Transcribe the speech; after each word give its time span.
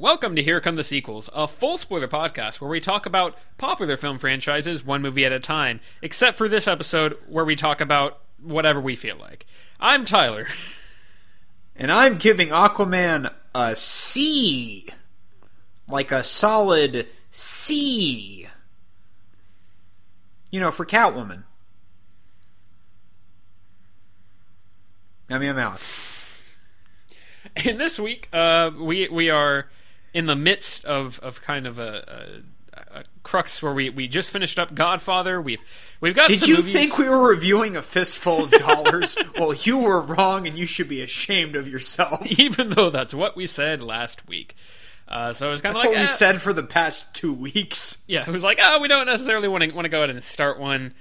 Welcome 0.00 0.36
to 0.36 0.44
Here 0.44 0.60
Come 0.60 0.76
the 0.76 0.84
Sequels, 0.84 1.28
a 1.34 1.48
full 1.48 1.76
spoiler 1.76 2.06
podcast 2.06 2.60
where 2.60 2.70
we 2.70 2.78
talk 2.78 3.04
about 3.04 3.36
popular 3.56 3.96
film 3.96 4.20
franchises 4.20 4.86
one 4.86 5.02
movie 5.02 5.24
at 5.24 5.32
a 5.32 5.40
time, 5.40 5.80
except 6.02 6.38
for 6.38 6.48
this 6.48 6.68
episode 6.68 7.18
where 7.26 7.44
we 7.44 7.56
talk 7.56 7.80
about 7.80 8.20
whatever 8.40 8.80
we 8.80 8.94
feel 8.94 9.16
like. 9.16 9.44
I'm 9.80 10.04
Tyler. 10.04 10.46
And 11.74 11.90
I'm 11.90 12.16
giving 12.16 12.50
Aquaman 12.50 13.34
a 13.56 13.74
C. 13.74 14.88
Like 15.88 16.12
a 16.12 16.22
solid 16.22 17.08
C. 17.32 18.46
You 20.52 20.60
know, 20.60 20.70
for 20.70 20.86
Catwoman. 20.86 21.42
I 25.28 25.38
mean, 25.38 25.50
I'm 25.50 25.58
out. 25.58 25.80
And 27.56 27.80
this 27.80 27.98
week, 27.98 28.28
uh, 28.32 28.70
we 28.78 29.08
we 29.08 29.30
are 29.30 29.68
in 30.14 30.26
the 30.26 30.36
midst 30.36 30.84
of, 30.84 31.18
of 31.20 31.42
kind 31.42 31.66
of 31.66 31.78
a, 31.78 32.42
a, 32.74 32.98
a 33.00 33.04
crux 33.22 33.62
where 33.62 33.72
we, 33.74 33.90
we 33.90 34.08
just 34.08 34.30
finished 34.30 34.58
up 34.58 34.74
Godfather. 34.74 35.40
We've 35.40 35.60
we've 36.00 36.14
got. 36.14 36.28
Did 36.28 36.46
you 36.46 36.56
movies- 36.56 36.72
think 36.72 36.98
we 36.98 37.08
were 37.08 37.28
reviewing 37.28 37.76
a 37.76 37.82
fistful 37.82 38.44
of 38.44 38.50
dollars? 38.50 39.16
well, 39.38 39.54
you 39.54 39.78
were 39.78 40.00
wrong, 40.00 40.46
and 40.46 40.56
you 40.56 40.66
should 40.66 40.88
be 40.88 41.02
ashamed 41.02 41.56
of 41.56 41.68
yourself. 41.68 42.24
even 42.38 42.70
though 42.70 42.90
that's 42.90 43.14
what 43.14 43.36
we 43.36 43.46
said 43.46 43.82
last 43.82 44.26
week? 44.28 44.56
Uh, 45.06 45.32
so 45.32 45.48
it 45.48 45.50
was 45.50 45.62
kind 45.62 45.74
of 45.74 45.80
like 45.80 45.88
what 45.88 45.96
we 45.96 46.04
ah, 46.04 46.06
said 46.06 46.40
for 46.40 46.52
the 46.52 46.62
past 46.62 47.14
two 47.14 47.32
weeks. 47.32 48.04
yeah, 48.06 48.24
it 48.26 48.30
was 48.30 48.42
like, 48.42 48.58
oh, 48.60 48.78
we 48.78 48.88
don't 48.88 49.06
necessarily 49.06 49.48
want 49.48 49.64
to 49.64 49.70
want 49.70 49.86
to 49.86 49.88
go 49.88 49.98
ahead 49.98 50.10
and 50.10 50.22
start 50.22 50.60
one, 50.60 50.92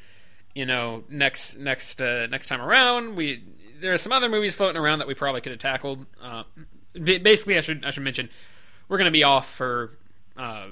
you 0.56 0.66
know, 0.66 1.04
next 1.10 1.58
next 1.58 2.02
uh, 2.02 2.26
next 2.28 2.48
time 2.48 2.62
around. 2.62 3.16
We 3.16 3.44
there 3.82 3.94
are 3.94 3.98
some 3.98 4.12
other 4.14 4.30
movies 4.30 4.56
floating 4.56 4.78
around 4.78 5.00
that 5.00 5.08
we 5.08 5.14
probably 5.14 5.42
could 5.42 5.52
have 5.52 5.60
tackled. 5.60 6.06
Uh, 6.22 6.44
basically, 6.94 7.58
I 7.58 7.62
should 7.62 7.84
I 7.86 7.92
should 7.92 8.04
mention 8.04 8.30
we're 8.88 8.98
going 8.98 9.06
to 9.06 9.12
be 9.12 9.24
off 9.24 9.54
for 9.54 9.98
uh, 10.38 10.68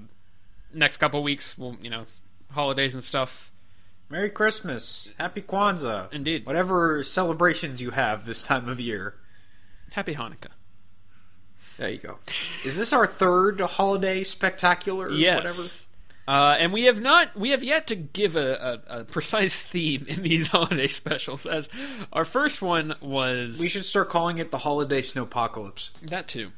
next 0.74 0.98
couple 0.98 1.22
weeks. 1.24 1.58
Well, 1.58 1.78
you 1.82 1.90
know, 1.90 2.06
holidays 2.52 2.94
and 2.94 3.04
stuff. 3.04 3.52
Merry 4.10 4.30
Christmas, 4.30 5.10
Happy 5.18 5.42
Kwanzaa, 5.42 6.14
Indeed. 6.14 6.46
whatever 6.46 7.02
celebrations 7.02 7.82
you 7.82 7.90
have 7.92 8.26
this 8.26 8.44
time 8.44 8.70
of 8.70 8.80
year. 8.80 9.16
Happy 9.94 10.14
Hanukkah. 10.14 10.52
There 11.78 11.90
you 11.90 11.98
go. 11.98 12.20
Is 12.64 12.78
this 12.78 12.94
our 12.94 13.08
third 13.08 13.60
holiday 13.60 14.24
spectacular? 14.24 15.10
Yes. 15.10 15.38
Whatever. 15.38 15.62
Uh, 16.28 16.56
and 16.60 16.72
we 16.74 16.84
have 16.86 17.02
not, 17.02 17.36
we 17.36 17.50
have 17.52 17.64
yet 17.64 17.88
to 17.88 17.96
give 17.96 18.36
a, 18.36 18.82
a, 18.88 19.00
a 19.00 19.04
precise 19.06 19.62
theme 19.62 20.06
in 20.08 20.22
these 20.24 20.48
holiday 20.50 20.88
specials. 20.88 21.46
As 21.46 21.70
our 22.14 22.26
first 22.26 22.62
one 22.62 22.96
was 23.02 23.60
We 23.60 23.70
should 23.70 23.86
start 23.86 24.10
calling 24.10 24.38
it 24.38 24.52
the 24.52 24.60
holiday 24.60 25.02
snowpocalypse. 25.02 25.92
That 26.04 26.28
too. 26.28 26.52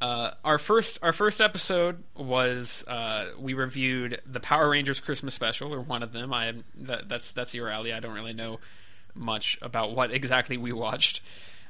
Uh, 0.00 0.32
our 0.44 0.58
first 0.58 0.98
our 1.02 1.12
first 1.12 1.40
episode 1.40 2.02
was 2.14 2.84
uh, 2.86 3.30
we 3.38 3.54
reviewed 3.54 4.20
the 4.26 4.40
Power 4.40 4.68
Rangers 4.68 5.00
Christmas 5.00 5.34
special 5.34 5.72
or 5.72 5.80
one 5.80 6.02
of 6.02 6.12
them. 6.12 6.34
I 6.34 6.52
that, 6.80 7.08
that's 7.08 7.32
that's 7.32 7.54
your 7.54 7.68
alley. 7.68 7.92
I 7.92 8.00
don't 8.00 8.14
really 8.14 8.34
know 8.34 8.58
much 9.14 9.58
about 9.62 9.94
what 9.94 10.10
exactly 10.10 10.58
we 10.58 10.72
watched. 10.72 11.22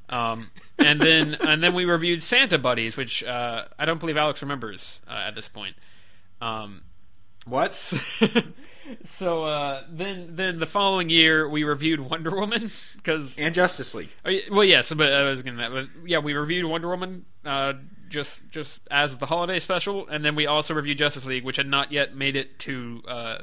Um, 0.09 0.51
and 0.79 1.01
then 1.01 1.35
and 1.41 1.63
then 1.63 1.75
we 1.75 1.85
reviewed 1.85 2.23
Santa 2.23 2.59
Buddies, 2.59 2.97
which 2.97 3.23
uh, 3.23 3.67
I 3.79 3.85
don't 3.85 4.01
believe 4.01 4.17
Alex 4.17 4.43
remembers 4.43 5.01
uh, 5.09 5.25
at 5.29 5.35
this 5.35 5.49
point. 5.49 5.77
Um, 6.41 6.83
What? 7.47 7.75
so 9.05 9.45
uh, 9.45 9.83
then 9.89 10.31
then 10.35 10.59
the 10.59 10.67
following 10.67 11.11
year 11.11 11.49
we 11.49 11.63
reviewed 11.65 12.01
Wonder 12.01 12.35
Woman 12.35 12.71
because 12.97 13.39
and 13.39 13.55
Justice 13.55 13.95
League. 13.95 14.11
Oh, 14.25 14.33
well, 14.51 14.65
yes, 14.65 14.93
but 14.93 15.13
I 15.13 15.23
was 15.23 15.43
gonna. 15.43 15.71
But 15.71 16.09
yeah, 16.09 16.19
we 16.19 16.35
reviewed 16.35 16.65
Wonder 16.65 16.89
Woman 16.89 17.25
uh, 17.45 17.75
just 18.09 18.43
just 18.51 18.81
as 18.91 19.17
the 19.19 19.27
holiday 19.27 19.59
special, 19.59 20.07
and 20.09 20.25
then 20.25 20.35
we 20.35 20.47
also 20.47 20.75
reviewed 20.75 20.99
Justice 20.99 21.25
League, 21.25 21.45
which 21.45 21.57
had 21.57 21.67
not 21.67 21.93
yet 21.93 22.15
made 22.15 22.37
it 22.37 22.59
to 22.61 23.03
uh, 23.09 23.39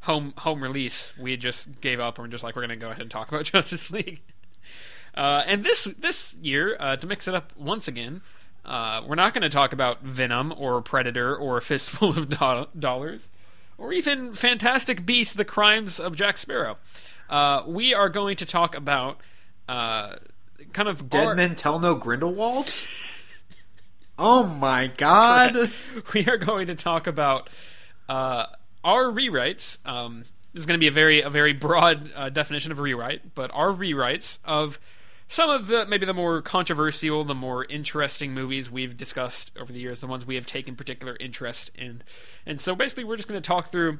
home 0.00 0.34
home 0.38 0.62
release. 0.62 1.14
We 1.18 1.36
just 1.36 1.80
gave 1.80 2.00
up 2.00 2.18
and 2.18 2.26
we're 2.26 2.30
just 2.30 2.44
like 2.44 2.56
we're 2.56 2.62
gonna 2.62 2.76
go 2.76 2.90
ahead 2.90 3.02
and 3.02 3.10
talk 3.10 3.28
about 3.32 3.44
Justice 3.44 3.90
League. 3.90 4.22
Uh, 5.14 5.42
and 5.46 5.64
this 5.64 5.88
this 5.98 6.34
year, 6.42 6.76
uh, 6.78 6.94
to 6.94 7.06
mix 7.06 7.26
it 7.26 7.34
up 7.34 7.50
once 7.56 7.88
again, 7.88 8.20
uh, 8.66 9.00
we're 9.06 9.14
not 9.14 9.32
going 9.32 9.40
to 9.40 9.48
talk 9.48 9.72
about 9.72 10.02
Venom 10.02 10.52
or 10.58 10.82
Predator 10.82 11.34
or 11.34 11.56
a 11.56 11.62
fistful 11.62 12.10
of 12.10 12.28
do- 12.28 12.66
dollars, 12.78 13.30
or 13.78 13.94
even 13.94 14.34
Fantastic 14.34 15.06
Beasts: 15.06 15.32
The 15.32 15.46
Crimes 15.46 15.98
of 15.98 16.16
Jack 16.16 16.36
Sparrow. 16.36 16.76
Uh, 17.30 17.62
we 17.66 17.94
are 17.94 18.10
going 18.10 18.36
to 18.36 18.44
talk 18.44 18.74
about 18.74 19.22
uh, 19.70 20.16
kind 20.74 20.88
of 20.88 21.08
Dead 21.08 21.34
Men 21.36 21.54
Tell 21.54 21.78
No 21.78 21.94
Grindelwald? 21.94 22.70
oh 24.18 24.44
my 24.44 24.88
god. 24.88 25.72
we 26.14 26.26
are 26.26 26.36
going 26.36 26.68
to 26.68 26.74
talk 26.74 27.06
about 27.06 27.48
uh, 28.08 28.46
our 28.84 29.04
rewrites. 29.04 29.78
Um, 29.86 30.24
this 30.52 30.60
is 30.60 30.66
going 30.66 30.78
to 30.78 30.82
be 30.82 30.88
a 30.88 30.92
very 30.92 31.20
a 31.20 31.30
very 31.30 31.52
broad 31.52 32.10
uh, 32.14 32.28
definition 32.30 32.72
of 32.72 32.78
a 32.78 32.82
rewrite, 32.82 33.34
but 33.34 33.50
our 33.52 33.68
rewrites 33.68 34.38
of 34.44 34.78
some 35.28 35.50
of 35.50 35.66
the 35.66 35.86
maybe 35.86 36.06
the 36.06 36.14
more 36.14 36.40
controversial, 36.40 37.24
the 37.24 37.34
more 37.34 37.64
interesting 37.64 38.32
movies 38.32 38.70
we've 38.70 38.96
discussed 38.96 39.50
over 39.58 39.72
the 39.72 39.80
years, 39.80 39.98
the 39.98 40.06
ones 40.06 40.24
we 40.24 40.36
have 40.36 40.46
taken 40.46 40.76
particular 40.76 41.16
interest 41.20 41.70
in. 41.74 42.02
And 42.46 42.60
so 42.60 42.74
basically, 42.74 43.04
we're 43.04 43.16
just 43.16 43.28
going 43.28 43.40
to 43.40 43.46
talk 43.46 43.70
through. 43.70 43.98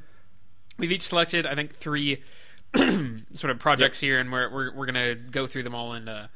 We've 0.79 0.93
each 0.93 1.09
selected, 1.09 1.47
I 1.47 1.55
think, 1.55 1.75
three 1.75 2.23
sort 2.77 3.51
of 3.51 3.59
projects 3.59 3.99
here, 4.01 4.19
and 4.19 4.31
we're 4.31 4.51
we're, 4.51 4.75
we're 4.75 4.87
going 4.87 4.95
to 4.95 5.15
go 5.31 5.47
through 5.47 5.65
them 5.65 5.75
all 5.75 5.93
and. 5.93 6.09
Uh, 6.09 6.27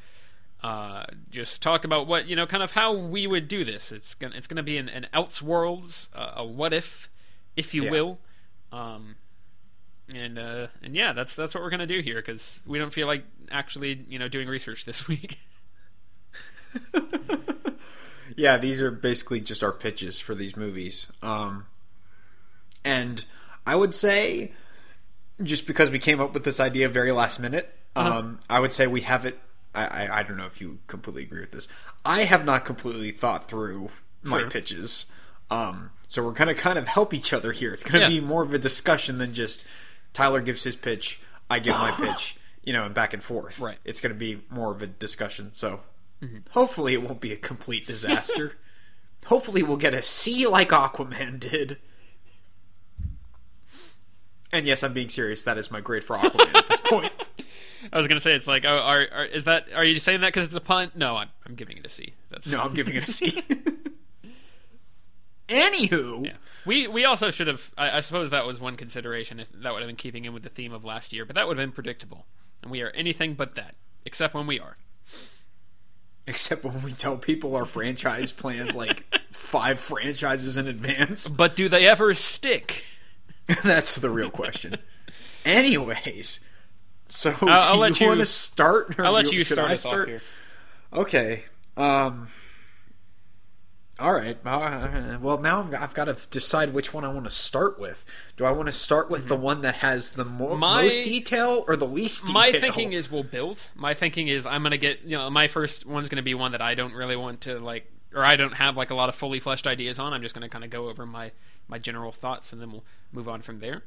uh, 0.63 1.05
just 1.31 1.63
talk 1.63 1.85
about 1.85 2.07
what 2.07 2.27
you 2.27 2.37
know, 2.37 2.47
kind 2.47 2.63
of 2.63 2.73
how 2.73 2.93
we 2.95 3.27
would 3.27 3.49
do 3.49 3.65
this. 3.65 3.93
It's 3.93 4.15
gonna 4.15 4.37
it's 4.37 4.47
gonna 4.47 4.63
be 4.63 4.77
an, 4.79 4.89
an 4.89 5.07
Elseworlds, 5.15 6.09
uh, 6.15 6.33
a 6.37 6.45
what 6.45 6.73
if, 6.73 7.09
if 7.57 7.75
you 7.75 7.85
Yeah. 7.85 7.91
will, 7.91 8.19
um, 8.73 9.17
and 10.15 10.39
uh, 10.39 10.67
and 10.83 10.95
yeah, 10.95 11.13
that's 11.13 11.35
that's 11.37 11.55
what 11.55 11.63
we're 11.63 11.71
gonna 11.71 11.87
do 11.87 12.01
here 12.01 12.17
because 12.17 12.61
we 12.67 12.79
don't 12.79 12.93
feel 12.93 13.07
like 13.07 13.25
actually 13.51 14.05
you 14.09 14.19
know 14.19 14.29
doing 14.29 14.49
research 14.49 14.85
this 14.85 15.09
week. 15.09 15.39
yeah, 18.37 18.57
these 18.59 18.81
are 18.81 18.91
basically 18.91 19.41
just 19.41 19.63
our 19.63 19.73
pitches 19.73 20.21
for 20.21 20.35
these 20.35 20.57
movies. 20.57 21.09
Um, 21.23 21.67
and 22.85 23.25
I 23.67 23.75
would 23.77 23.95
say, 23.95 24.53
just 25.43 25.67
because 25.67 25.91
we 25.91 25.99
came 25.99 26.21
up 26.21 26.33
with 26.33 26.45
this 26.45 26.61
idea 26.61 26.89
very 26.89 27.13
last 27.13 27.41
minute, 27.41 27.75
um, 27.97 28.41
I 28.49 28.61
would 28.61 28.73
say 28.73 28.87
we 28.87 29.01
have 29.03 29.25
it. 29.27 29.39
I, 29.75 29.85
I, 30.07 30.19
I 30.19 30.23
don't 30.23 30.37
know 30.37 30.47
if 30.47 30.61
you 30.61 30.79
completely 30.87 31.23
agree 31.23 31.41
with 31.41 31.53
this. 31.53 31.69
I 32.05 32.25
have 32.25 32.45
not 32.45 32.65
completely 32.65 33.13
thought 33.13 33.49
through 33.49 33.91
my 34.23 34.41
Sure. 34.41 34.51
pitches. 34.51 35.07
Um, 35.51 35.91
so 36.09 36.23
we're 36.25 36.33
gonna 36.33 36.55
kind 36.55 36.79
of 36.79 36.87
help 36.89 37.13
each 37.15 37.33
other 37.33 37.53
here. 37.53 37.73
It's 37.73 37.83
gonna 37.85 38.01
Yeah. 38.01 38.09
be 38.09 38.21
more 38.21 38.43
of 38.43 38.53
a 38.55 38.59
discussion 38.59 39.19
than 39.19 39.33
just 39.35 39.65
Tyler 40.13 40.41
gives 40.41 40.65
his 40.65 40.77
pitch, 40.77 41.21
I 41.49 41.59
give 41.61 41.75
my 41.75 41.91
pitch, 41.97 42.37
you 42.65 42.73
know, 42.73 42.85
and 42.85 42.95
back 42.95 43.13
and 43.15 43.23
forth. 43.23 43.59
Right. 43.61 43.79
It's 43.85 44.01
gonna 44.01 44.15
be 44.15 44.43
more 44.51 44.73
of 44.73 44.83
a 44.83 44.87
discussion. 44.87 45.51
So 45.55 45.81
hopefully 46.51 46.93
it 46.95 47.03
won't 47.03 47.21
be 47.21 47.33
a 47.33 47.37
complete 47.37 47.87
disaster. 47.87 48.55
hopefully 49.27 49.63
we'll 49.63 49.77
get 49.77 49.95
a 49.95 50.03
C 50.03 50.47
like 50.47 50.71
Aquaman 50.71 51.39
did. 51.41 51.79
And 54.53 54.67
yes, 54.67 54.83
I'm 54.83 54.93
being 54.93 55.09
serious. 55.09 55.45
That 55.45 55.59
is 55.59 55.71
my 55.71 55.81
grade 55.81 56.03
for 56.05 56.17
Aquaman 56.17 56.55
at 56.57 56.67
this 56.67 56.81
point. 56.81 57.13
I 57.93 57.99
was 57.99 58.07
gonna 58.07 58.21
say 58.21 58.35
it's 58.35 58.47
like, 58.47 58.65
oh, 58.65 58.69
are, 58.79 59.07
are 59.13 59.25
is 59.25 59.45
that 59.45 59.67
are 59.75 59.85
you 59.85 59.99
saying 59.99 60.21
that 60.21 60.29
because 60.29 60.47
it's 60.47 60.57
a 60.57 60.61
pun? 60.61 60.91
No, 60.95 61.17
I'm 61.17 61.29
I'm 61.47 61.55
giving 61.55 61.77
it 61.77 61.87
a 61.87 61.89
C. 61.89 62.15
That's 62.31 62.51
No, 62.51 62.61
I'm 62.61 62.75
giving 62.75 62.95
it 62.95 63.09
a 63.09 63.11
C. 63.11 63.43
Anywho, 65.49 66.27
Yeah. 66.27 66.35
We 66.65 66.87
we 66.87 67.05
also 67.05 67.31
should 67.31 67.49
have. 67.49 67.71
I, 67.77 67.99
I 67.99 68.01
suppose 68.01 68.31
that 68.31 68.47
was 68.47 68.61
one 68.61 68.77
consideration. 68.77 69.41
If 69.41 69.49
that 69.53 69.73
would 69.73 69.83
have 69.83 69.89
been 69.89 69.97
keeping 69.97 70.25
in 70.25 70.33
with 70.33 70.45
the 70.45 70.49
theme 70.49 70.73
of 70.73 70.85
last 70.85 71.13
year, 71.13 71.25
but 71.25 71.35
that 71.35 71.49
would 71.49 71.59
have 71.59 71.67
been 71.67 71.73
predictable. 71.73 72.27
And 72.63 72.71
we 72.71 72.83
are 72.83 72.91
anything 72.91 73.35
but 73.35 73.57
that, 73.57 73.75
except 74.05 74.35
when 74.35 74.47
we 74.47 74.61
are. 74.61 74.77
except 76.27 76.63
when 76.63 76.83
we 76.83 76.93
tell 76.93 77.17
people 77.17 77.57
our 77.57 77.65
franchise 77.65 78.31
plans 78.31 78.77
like 78.77 79.05
five 79.33 79.81
franchises 79.81 80.57
in 80.57 80.69
advance. 80.69 81.29
But 81.29 81.57
do 81.57 81.69
they 81.69 81.89
ever 81.89 82.15
stick? 82.15 82.85
That's 83.65 83.97
the 83.97 84.11
real 84.11 84.31
question. 84.31 84.77
Anyways, 85.45 86.39
so 87.11 87.35
I'll- 87.43 87.49
I'll 87.49 87.75
do 87.75 87.81
let 87.81 88.01
you 88.01 88.05
you- 88.07 88.09
want 88.11 88.21
to 88.21 88.27
start? 88.27 88.95
I'll 88.99 89.13
let 89.13 89.27
do- 89.27 89.37
you 89.37 89.45
should 89.45 89.55
start 89.57 89.71
I 89.71 89.75
off 89.75 90.07
here. 90.07 90.23
Okay. 90.93 91.45
Um. 91.77 92.29
All 93.99 94.15
right. 94.15 94.39
Uh, 94.47 95.19
well, 95.21 95.37
now 95.39 95.59
I'm- 95.61 95.75
I've 95.79 95.93
got 95.93 96.07
to 96.07 96.17
decide 96.31 96.73
which 96.73 96.95
one 96.95 97.05
I 97.05 97.09
want 97.09 97.27
to 97.27 97.31
start 97.31 97.79
with. 97.79 98.07
Do 98.39 98.47
I 98.47 98.51
want 98.51 98.67
to 98.67 98.73
start 98.73 99.11
with 99.11 99.29
the 99.29 99.37
one 99.37 99.61
that 99.61 99.77
has 99.77 100.13
the 100.13 100.25
mo- 100.25 100.49
Mm-hmm. 100.53 100.59
My- 100.61 100.83
most 100.85 101.05
detail 101.05 101.65
or 101.69 101.77
the 101.77 101.87
least 101.87 102.23
detail? 102.23 102.33
My 102.35 102.51
thinking 102.51 102.95
is 102.95 103.11
we'll 103.11 103.25
build. 103.25 103.61
My 103.75 103.93
thinking 103.93 104.29
is 104.29 104.47
I'm 104.47 104.63
gonna 104.63 104.79
get 104.79 105.03
you 105.03 105.19
know 105.19 105.29
my 105.29 105.49
first 105.49 105.85
one's 105.85 106.09
gonna 106.09 106.23
be 106.23 106.33
one 106.33 106.53
that 106.53 106.63
I 106.63 106.75
don't 106.75 106.95
really 106.95 107.17
want 107.17 107.43
to 107.43 107.59
like 107.59 107.93
or 108.15 108.25
I 108.25 108.37
don't 108.37 108.55
have 108.55 108.75
like 108.75 108.91
a 108.91 108.95
lot 108.95 109.11
of 109.11 109.15
fully 109.17 109.39
fleshed 109.39 109.67
ideas 109.67 109.99
on. 109.99 110.15
I'm 110.15 110.23
just 110.23 110.35
gonna 110.35 110.49
kind 110.49 110.65
of 110.65 110.71
go 110.71 110.89
over 110.89 111.05
my 111.05 111.33
my 111.69 111.79
general 111.79 112.11
thoughts 112.11 112.55
and 112.55 112.63
then 112.63 112.73
we'll 112.73 112.85
move 113.13 113.29
on 113.29 113.43
from 113.43 113.61
there. 113.61 113.83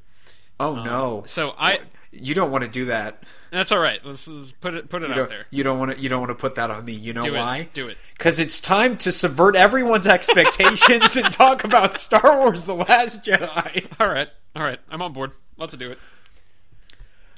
Oh 0.59 0.83
no! 0.83 1.23
So 1.27 1.53
I 1.57 1.79
You 2.11 2.33
don't 2.35 2.51
want 2.51 2.63
to 2.63 2.69
do 2.69 2.85
that. 2.85 3.23
that's 3.51 3.71
all 3.71 3.79
right. 3.79 3.99
Let's, 4.05 4.27
let's 4.27 4.51
put 4.53 4.73
it 4.75 4.87
put 4.89 5.01
it 5.03 5.07
You 5.07 5.11
out 5.13 5.17
don't, 5.17 5.29
there. 5.29 5.45
you 5.49 5.63
don't 5.63 5.79
want 5.79 5.91
to. 5.91 5.99
You 5.99 6.09
don't 6.09 6.19
want 6.21 6.29
to 6.29 6.35
put 6.35 6.55
that 6.55 6.69
on 6.69 6.85
me. 6.85 6.93
You 6.93 7.13
know 7.13 7.21
Do 7.21 7.33
why? 7.33 7.57
it. 7.59 7.73
Do 7.73 7.87
it. 7.87 7.97
Because 8.17 8.39
it's 8.39 8.59
time 8.61 8.97
to 8.99 9.11
subvert 9.11 9.55
everyone's 9.55 10.05
expectations 10.07 11.15
and 11.15 11.31
talk 11.33 11.63
about 11.63 11.95
Star 11.95 12.37
Wars: 12.39 12.65
The 12.65 12.75
Last 12.75 13.23
Jedi. 13.23 13.87
All 13.99 14.07
right. 14.07 14.29
All 14.55 14.63
right. 14.63 14.79
I'm 14.89 15.01
on 15.01 15.11
board. 15.13 15.31
Let's 15.57 15.75
do 15.75 15.91
it. 15.91 15.97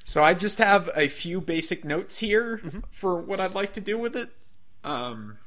So 0.03 0.23
I 0.23 0.33
just 0.35 0.59
have 0.59 0.89
a 0.95 1.07
few 1.07 1.41
basic 1.41 1.83
notes 1.83 2.19
here 2.19 2.57
Mm-hmm. 2.63 2.79
for 2.91 3.19
what 3.19 3.39
I'd 3.39 3.55
like 3.55 3.73
to 3.73 3.81
do 3.81 3.97
with 3.97 4.15
it. 4.15 4.29
Um, 4.83 5.37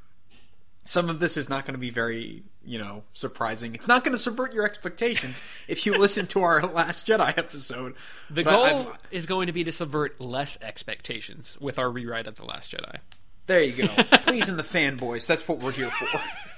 some 0.84 1.08
of 1.08 1.20
this 1.20 1.36
is 1.36 1.48
not 1.48 1.64
going 1.64 1.74
to 1.74 1.78
be 1.78 1.90
very, 1.90 2.42
you 2.68 2.78
know, 2.78 3.02
surprising. 3.14 3.74
It's 3.74 3.88
not 3.88 4.04
going 4.04 4.12
to 4.16 4.18
subvert 4.22 4.52
your 4.52 4.64
expectations 4.64 5.42
if 5.68 5.86
you 5.86 5.96
listen 5.96 6.26
to 6.28 6.42
our 6.42 6.62
Last 6.66 7.06
Jedi 7.06 7.36
episode. 7.38 7.94
The 8.30 8.44
But 8.44 8.50
goal 8.50 8.64
I've- 8.64 8.98
is 9.10 9.26
going 9.26 9.46
to 9.46 9.52
be 9.52 9.64
to 9.64 9.72
subvert 9.72 10.20
less 10.20 10.58
expectations 10.60 11.56
with 11.60 11.78
our 11.78 11.90
rewrite 11.90 12.26
of 12.26 12.36
the 12.36 12.44
Last 12.44 12.70
Jedi. 12.72 12.98
there 13.46 13.62
you 13.62 13.86
go. 13.86 13.88
Pleasing 14.24 14.56
the 14.56 14.62
fanboys. 14.62 15.26
That's 15.26 15.48
what 15.48 15.58
we're 15.60 15.72
here 15.72 15.90
for. 15.90 16.06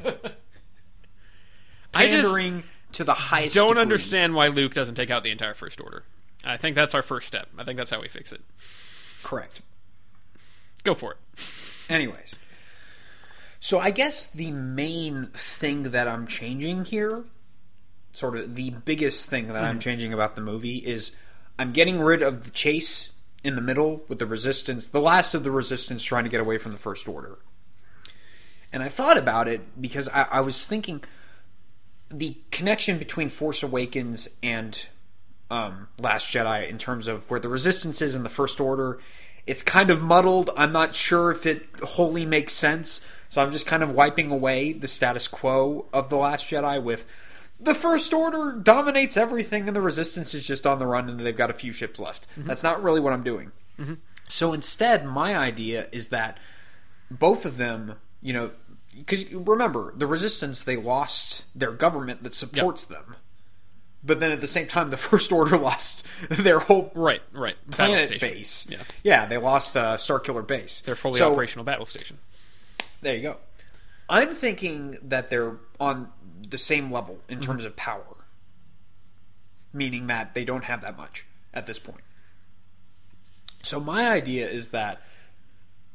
I 1.95 2.07
just 2.07 2.23
Pandering 2.29 2.65
to 2.93 3.05
the 3.05 3.15
highest. 3.15 3.55
don't 3.55 3.69
degree. 3.69 3.83
understand 3.83 4.35
why 4.35 4.49
Luke 4.49 4.75
doesn't 4.75 4.95
take 4.95 5.11
out 5.11 5.23
the 5.25 5.31
entire 5.31 5.55
First 5.55 5.81
Order. 5.81 6.05
I 6.45 6.57
think 6.57 6.75
that's 6.77 6.95
our 6.95 7.03
first 7.03 7.27
step. 7.27 7.49
I 7.59 7.65
think 7.65 7.77
that's 7.77 7.91
how 7.91 8.01
we 8.01 8.09
fix 8.09 8.33
it. 8.33 8.41
Correct. 9.23 9.61
Go 10.85 10.95
for 10.95 11.13
it. 11.13 11.19
Anyways, 11.91 12.35
so 13.61 13.79
I 13.79 13.91
guess 13.91 14.27
the 14.27 14.51
main 14.51 15.27
thing 15.27 15.85
that 15.85 16.09
I'm 16.09 16.27
changing 16.27 16.87
here, 16.87 17.25
sort 18.13 18.37
of 18.37 18.55
the 18.57 18.71
biggest 18.71 19.29
thing 19.29 19.49
that 19.49 19.63
I'm 19.63 19.79
changing 19.79 20.15
about 20.15 20.35
the 20.35 20.41
movie, 20.41 20.79
is 20.79 21.15
I'm 21.59 21.73
getting 21.73 22.01
rid 22.01 22.23
of 22.23 22.45
the 22.45 22.51
chase 22.51 23.11
in 23.45 23.57
the 23.57 23.63
middle 23.63 24.03
with 24.09 24.19
the 24.19 24.27
resistance, 24.27 24.87
the 24.87 25.01
last 25.01 25.35
of 25.35 25.45
the 25.45 25.51
resistance 25.51 26.03
trying 26.03 26.25
to 26.25 26.31
get 26.31 26.41
away 26.41 26.57
from 26.57 26.73
the 26.73 26.79
First 26.79 27.07
Order. 27.07 27.39
And 28.73 28.83
I 28.83 28.89
thought 28.89 29.19
about 29.19 29.47
it 29.47 29.81
because 29.81 30.09
I, 30.09 30.23
I 30.31 30.41
was 30.41 30.67
thinking 30.67 31.03
the 32.09 32.39
connection 32.51 32.99
between 32.99 33.29
Force 33.29 33.63
Awakens 33.63 34.29
and 34.43 34.87
um, 35.51 35.89
Last 35.99 36.33
Jedi 36.33 36.69
in 36.69 36.79
terms 36.79 37.07
of 37.07 37.29
where 37.29 37.41
the 37.41 37.49
Resistance 37.49 38.01
is 38.01 38.15
in 38.15 38.23
the 38.23 38.29
First 38.29 38.59
Order. 38.59 38.99
It's 39.47 39.63
kind 39.63 39.91
of 39.91 40.01
muddled. 40.01 40.51
I'm 40.57 40.73
not 40.73 40.95
sure 40.95 41.31
if 41.31 41.45
it 41.45 41.67
wholly 41.83 42.25
makes 42.25 42.53
sense. 42.53 43.01
So 43.31 43.41
I'm 43.43 43.53
just 43.53 43.67
kind 43.67 43.83
of 43.83 43.93
wiping 43.93 44.31
away 44.31 44.73
the 44.73 44.89
status 44.89 45.27
quo 45.29 45.87
of 45.93 46.11
The 46.11 46.17
Last 46.17 46.49
Jedi 46.49 46.83
with 46.83 47.07
the 47.61 47.75
First 47.75 48.13
Order 48.13 48.53
dominates 48.53 49.17
everything 49.17 49.67
and 49.69 49.77
the 49.77 49.81
Resistance 49.81 50.35
is 50.35 50.45
just 50.47 50.67
on 50.67 50.79
the 50.79 50.87
run 50.87 51.09
and 51.09 51.21
they've 51.21 51.37
got 51.37 51.49
a 51.51 51.55
few 51.55 51.73
ships 51.73 52.01
left. 52.01 52.27
That's 52.37 52.63
not 52.63 52.83
really 52.83 53.01
what 53.01 53.13
I'm 53.13 53.23
doing. 53.23 53.53
So 54.29 54.53
instead, 54.53 55.07
my 55.07 55.37
idea 55.37 55.87
is 55.93 56.09
that 56.09 56.39
both 57.11 57.45
of 57.47 57.57
them, 57.57 57.95
you 58.21 58.33
know, 58.33 58.51
because 58.97 59.33
remember, 59.33 59.93
the 59.97 60.07
Resistance, 60.07 60.63
they 60.65 60.77
lost 60.77 61.45
their 61.55 61.73
government 61.73 62.23
that 62.25 62.35
supports 62.35 62.85
them. 62.85 63.17
But 64.03 64.19
then 64.21 64.33
at 64.33 64.41
the 64.41 64.47
same 64.47 64.67
time, 64.67 64.89
the 64.91 64.97
First 65.09 65.31
Order 65.33 65.57
lost 65.59 66.05
their 66.31 66.59
whole 66.59 66.91
Right, 66.95 67.23
right. 67.33 67.57
Planet 67.71 68.09
station. 68.09 68.29
base. 68.29 68.67
Yeah. 68.69 68.79
yeah, 69.03 69.27
they 69.27 69.37
lost 69.39 69.77
uh, 69.77 69.97
Starkiller 69.97 70.47
Base. 70.47 70.81
Their 70.81 70.97
fully 70.97 71.19
So, 71.19 71.31
operational 71.33 71.65
battle 71.65 71.87
station. 71.87 72.19
There 73.01 73.15
you 73.15 73.23
go. 73.23 73.37
I'm 74.09 74.35
thinking 74.35 74.99
that 75.03 75.31
they're 75.31 75.57
on 75.79 76.09
the 76.49 76.59
same 76.59 76.91
level 76.93 77.19
in 77.29 77.39
Mm-hmm. 77.39 77.51
terms 77.51 77.65
of 77.65 77.77
power, 77.77 78.17
meaning 79.73 80.07
that 80.09 80.35
they 80.35 80.45
don't 80.45 80.65
have 80.65 80.81
that 80.83 80.97
much 80.97 81.25
at 81.55 81.67
this 81.67 81.79
point. 81.79 82.03
So 83.63 83.79
my 83.79 84.11
idea 84.11 84.49
is 84.49 84.69
that 84.69 85.01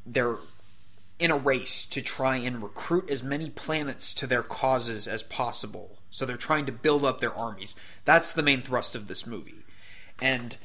they're 0.06 0.38
in 1.18 1.32
a 1.32 1.38
race 1.38 1.86
to 1.86 2.02
try 2.02 2.38
and 2.38 2.62
recruit 2.62 3.10
as 3.10 3.24
many 3.24 3.50
planets 3.50 4.14
to 4.14 4.28
their 4.28 4.44
causes 4.44 5.08
as 5.08 5.24
possible. 5.24 5.98
So 6.12 6.26
they're 6.26 6.38
trying 6.38 6.66
to 6.68 6.72
build 6.72 7.06
up 7.06 7.20
their 7.22 7.34
armies. 7.34 7.76
That's 8.04 8.32
the 8.32 8.44
main 8.44 8.62
thrust 8.62 8.96
of 8.96 9.08
this 9.08 9.26
movie. 9.26 9.64
And 10.22 10.58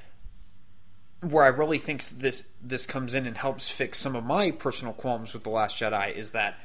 where 1.20 1.44
I 1.44 1.48
really 1.48 1.78
think 1.78 2.02
this 2.08 2.44
this 2.62 2.86
comes 2.86 3.14
in 3.14 3.26
and 3.26 3.36
helps 3.36 3.68
fix 3.68 3.98
some 3.98 4.16
of 4.16 4.24
my 4.24 4.50
personal 4.50 4.92
qualms 4.94 5.32
with 5.32 5.42
the 5.44 5.50
Last 5.50 5.78
Jedi 5.78 6.14
is 6.14 6.30
that 6.30 6.58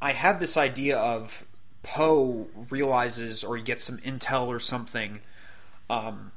I 0.00 0.12
have 0.12 0.38
this 0.40 0.56
idea 0.56 0.96
of 0.96 1.44
Poe 1.82 2.46
realizes 2.70 3.42
or 3.42 3.56
he 3.56 3.62
gets 3.62 3.84
some 3.84 3.98
intel 3.98 4.46
or 4.46 4.60
something 4.60 5.20
um, 5.90 6.32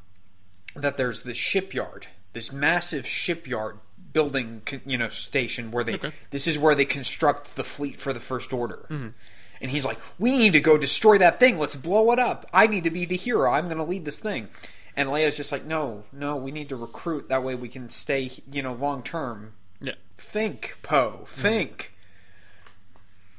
that 0.75 0.97
there's 0.97 1.23
this 1.23 1.37
shipyard, 1.37 2.07
this 2.33 2.51
massive 2.51 3.05
shipyard 3.05 3.77
building, 4.13 4.61
you 4.85 4.97
know, 4.97 5.09
station 5.09 5.71
where 5.71 5.83
they 5.83 5.93
Okay. 5.95 6.11
this 6.31 6.47
is 6.47 6.57
where 6.57 6.73
they 6.75 6.85
construct 6.85 7.55
the 7.55 7.63
fleet 7.63 7.99
for 7.99 8.13
the 8.13 8.19
First 8.19 8.51
Order. 8.51 8.85
And 8.89 9.69
he's 9.69 9.85
like, 9.85 9.99
"We 10.17 10.35
need 10.37 10.53
to 10.53 10.59
go 10.59 10.75
destroy 10.77 11.19
that 11.19 11.39
thing. 11.39 11.59
Let's 11.59 11.75
blow 11.75 12.11
it 12.11 12.17
up. 12.19 12.47
I 12.51 12.65
need 12.65 12.83
to 12.85 12.89
be 12.89 13.05
the 13.05 13.15
hero. 13.15 13.51
I'm 13.51 13.65
going 13.65 13.77
to 13.77 13.83
lead 13.83 14.05
this 14.05 14.19
thing." 14.19 14.47
And 14.95 15.09
Leia's 15.09 15.37
just 15.37 15.51
like, 15.51 15.65
"No, 15.65 16.03
no, 16.11 16.35
we 16.35 16.51
need 16.51 16.69
to 16.69 16.75
recruit. 16.75 17.29
That 17.29 17.43
way 17.43 17.55
we 17.55 17.69
can 17.69 17.89
stay, 17.89 18.29
you 18.51 18.61
know, 18.61 18.73
long 18.73 19.03
term. 19.03 19.53
Yeah. 19.81 19.93
Think, 20.17 20.77
Poe. 20.83 21.25
Think." 21.29 21.93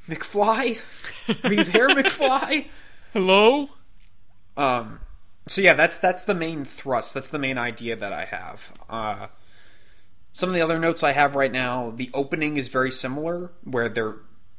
McFly, 0.07 0.79
are 1.43 1.53
you 1.53 1.63
there, 1.63 1.87
McFly? 1.95 2.67
Hello? 3.13 3.69
Um, 4.57 4.99
so 5.47 5.61
yeah, 5.61 5.73
that's 5.73 5.97
that's 5.97 6.23
the 6.25 6.33
main 6.35 6.65
thrust. 6.65 7.13
That's 7.13 7.29
the 7.29 7.39
main 7.39 7.57
idea 7.57 7.95
that 7.95 8.11
I 8.11 8.25
have. 8.25 8.73
Uh, 8.89 9.27
some 10.33 10.49
of 10.49 10.55
the 10.55 10.61
other 10.61 10.79
notes 10.79 11.03
I 11.03 11.11
have 11.13 11.35
right 11.35 11.51
now, 11.51 11.93
the 11.95 12.09
opening 12.13 12.57
is 12.57 12.67
very 12.67 12.91
similar, 12.91 13.51
where 13.63 13.87
they're, 13.87 14.15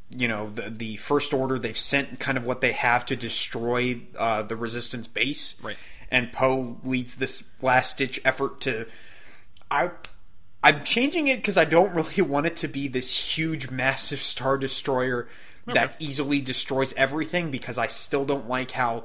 you 0.09 0.29
know, 0.29 0.49
the 0.51 0.71
the 0.71 0.97
first 0.97 1.35
order 1.35 1.59
they've 1.59 1.77
sent 1.77 2.21
kind 2.21 2.39
of 2.39 2.45
what 2.45 2.61
they 2.63 2.73
have 2.73 3.05
to 3.07 3.17
destroy 3.17 4.01
uh, 4.19 4.43
the 4.43 4.57
resistance 4.57 5.07
base, 5.09 5.57
Right. 5.63 5.77
And 6.15 6.33
Poe 6.33 6.77
leads 6.85 7.17
this 7.17 7.43
last 7.61 7.99
ditch 7.99 8.21
effort 8.25 8.61
to. 8.63 8.87
I. 9.71 9.91
I'm 10.63 10.83
changing 10.85 11.27
it 11.27 11.37
because 11.37 11.59
I 11.59 11.65
don't 11.65 11.93
really 11.93 12.23
want 12.23 12.47
it 12.47 12.57
to 12.59 12.69
be 12.69 12.87
this 12.89 13.37
huge, 13.37 13.71
massive 13.71 14.23
star 14.23 14.57
destroyer 14.57 15.29
that 15.67 15.97
easily 15.99 16.41
destroys 16.41 16.93
everything. 16.95 17.51
Because 17.51 17.79
I 17.79 17.89
still 17.89 18.25
don't 18.25 18.49
like 18.49 18.71
how 18.71 19.05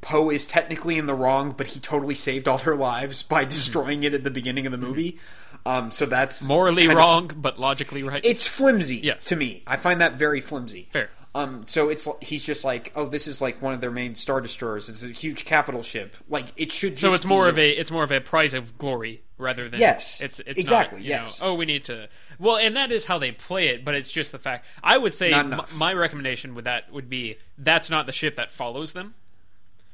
Poe 0.00 0.30
is 0.30 0.46
technically 0.46 0.96
in 0.98 1.06
the 1.06 1.14
wrong, 1.14 1.50
but 1.50 1.66
he 1.68 1.80
totally 1.80 2.14
saved 2.14 2.46
all 2.48 2.58
their 2.58 2.76
lives 2.76 3.22
by 3.24 3.44
destroying 3.44 4.04
it 4.04 4.14
at 4.14 4.22
the 4.24 4.30
beginning 4.30 4.64
of 4.66 4.72
the 4.72 4.78
movie. 4.78 5.18
Um, 5.66 5.90
so 5.90 6.06
that's 6.06 6.42
Morally 6.44 6.82
kind 6.86 6.92
of- 6.92 6.96
wrong, 6.98 7.32
but 7.36 7.58
logically 7.58 8.02
right. 8.02 8.24
it's 8.24 8.46
flimsy 8.46 8.96
Yes. 8.98 9.24
to 9.24 9.36
me. 9.36 9.62
I 9.66 9.76
find 9.76 10.00
that 10.00 10.14
very 10.14 10.40
flimsy. 10.40 10.88
Fair. 10.92 11.10
Um, 11.34 11.64
so 11.66 11.88
it's 11.88 12.06
he's 12.20 12.44
just 12.44 12.62
like, 12.62 12.92
oh, 12.94 13.06
this 13.06 13.26
is 13.26 13.40
like 13.40 13.62
one 13.62 13.72
of 13.72 13.80
their 13.80 13.90
main 13.90 14.14
star 14.14 14.40
destroyers. 14.42 14.90
It's 14.90 15.02
a 15.02 15.08
huge 15.08 15.46
capital 15.46 15.82
ship. 15.82 16.14
Like 16.28 16.48
it 16.56 16.72
should. 16.72 16.92
Just 16.96 17.00
so 17.00 17.14
it's 17.14 17.24
more 17.24 17.44
be- 17.44 17.48
of 17.50 17.58
a 17.58 17.70
it's 17.80 17.90
more 17.90 18.04
of 18.04 18.12
a 18.12 18.20
prize 18.20 18.52
of 18.52 18.76
glory 18.76 19.22
rather 19.38 19.68
than 19.68 19.80
Yes, 19.80 20.20
it's 20.20 20.40
it's 20.40 20.60
exactly, 20.60 20.98
not, 20.98 21.04
you 21.04 21.10
yes. 21.10 21.40
know, 21.40 21.48
oh 21.48 21.54
we 21.54 21.64
need 21.66 21.84
to 21.86 22.08
well 22.38 22.56
and 22.58 22.76
that 22.76 22.92
is 22.92 23.06
how 23.06 23.18
they 23.18 23.32
play 23.32 23.68
it 23.68 23.84
but 23.84 23.92
it's 23.92 24.08
just 24.08 24.30
the 24.30 24.38
fact 24.38 24.64
I 24.84 24.96
would 24.98 25.12
say 25.14 25.32
m- 25.32 25.60
my 25.74 25.92
recommendation 25.92 26.54
with 26.54 26.64
that 26.64 26.92
would 26.92 27.08
be 27.10 27.38
that's 27.58 27.90
not 27.90 28.06
the 28.06 28.12
ship 28.12 28.36
that 28.36 28.52
follows 28.52 28.92
them 28.92 29.14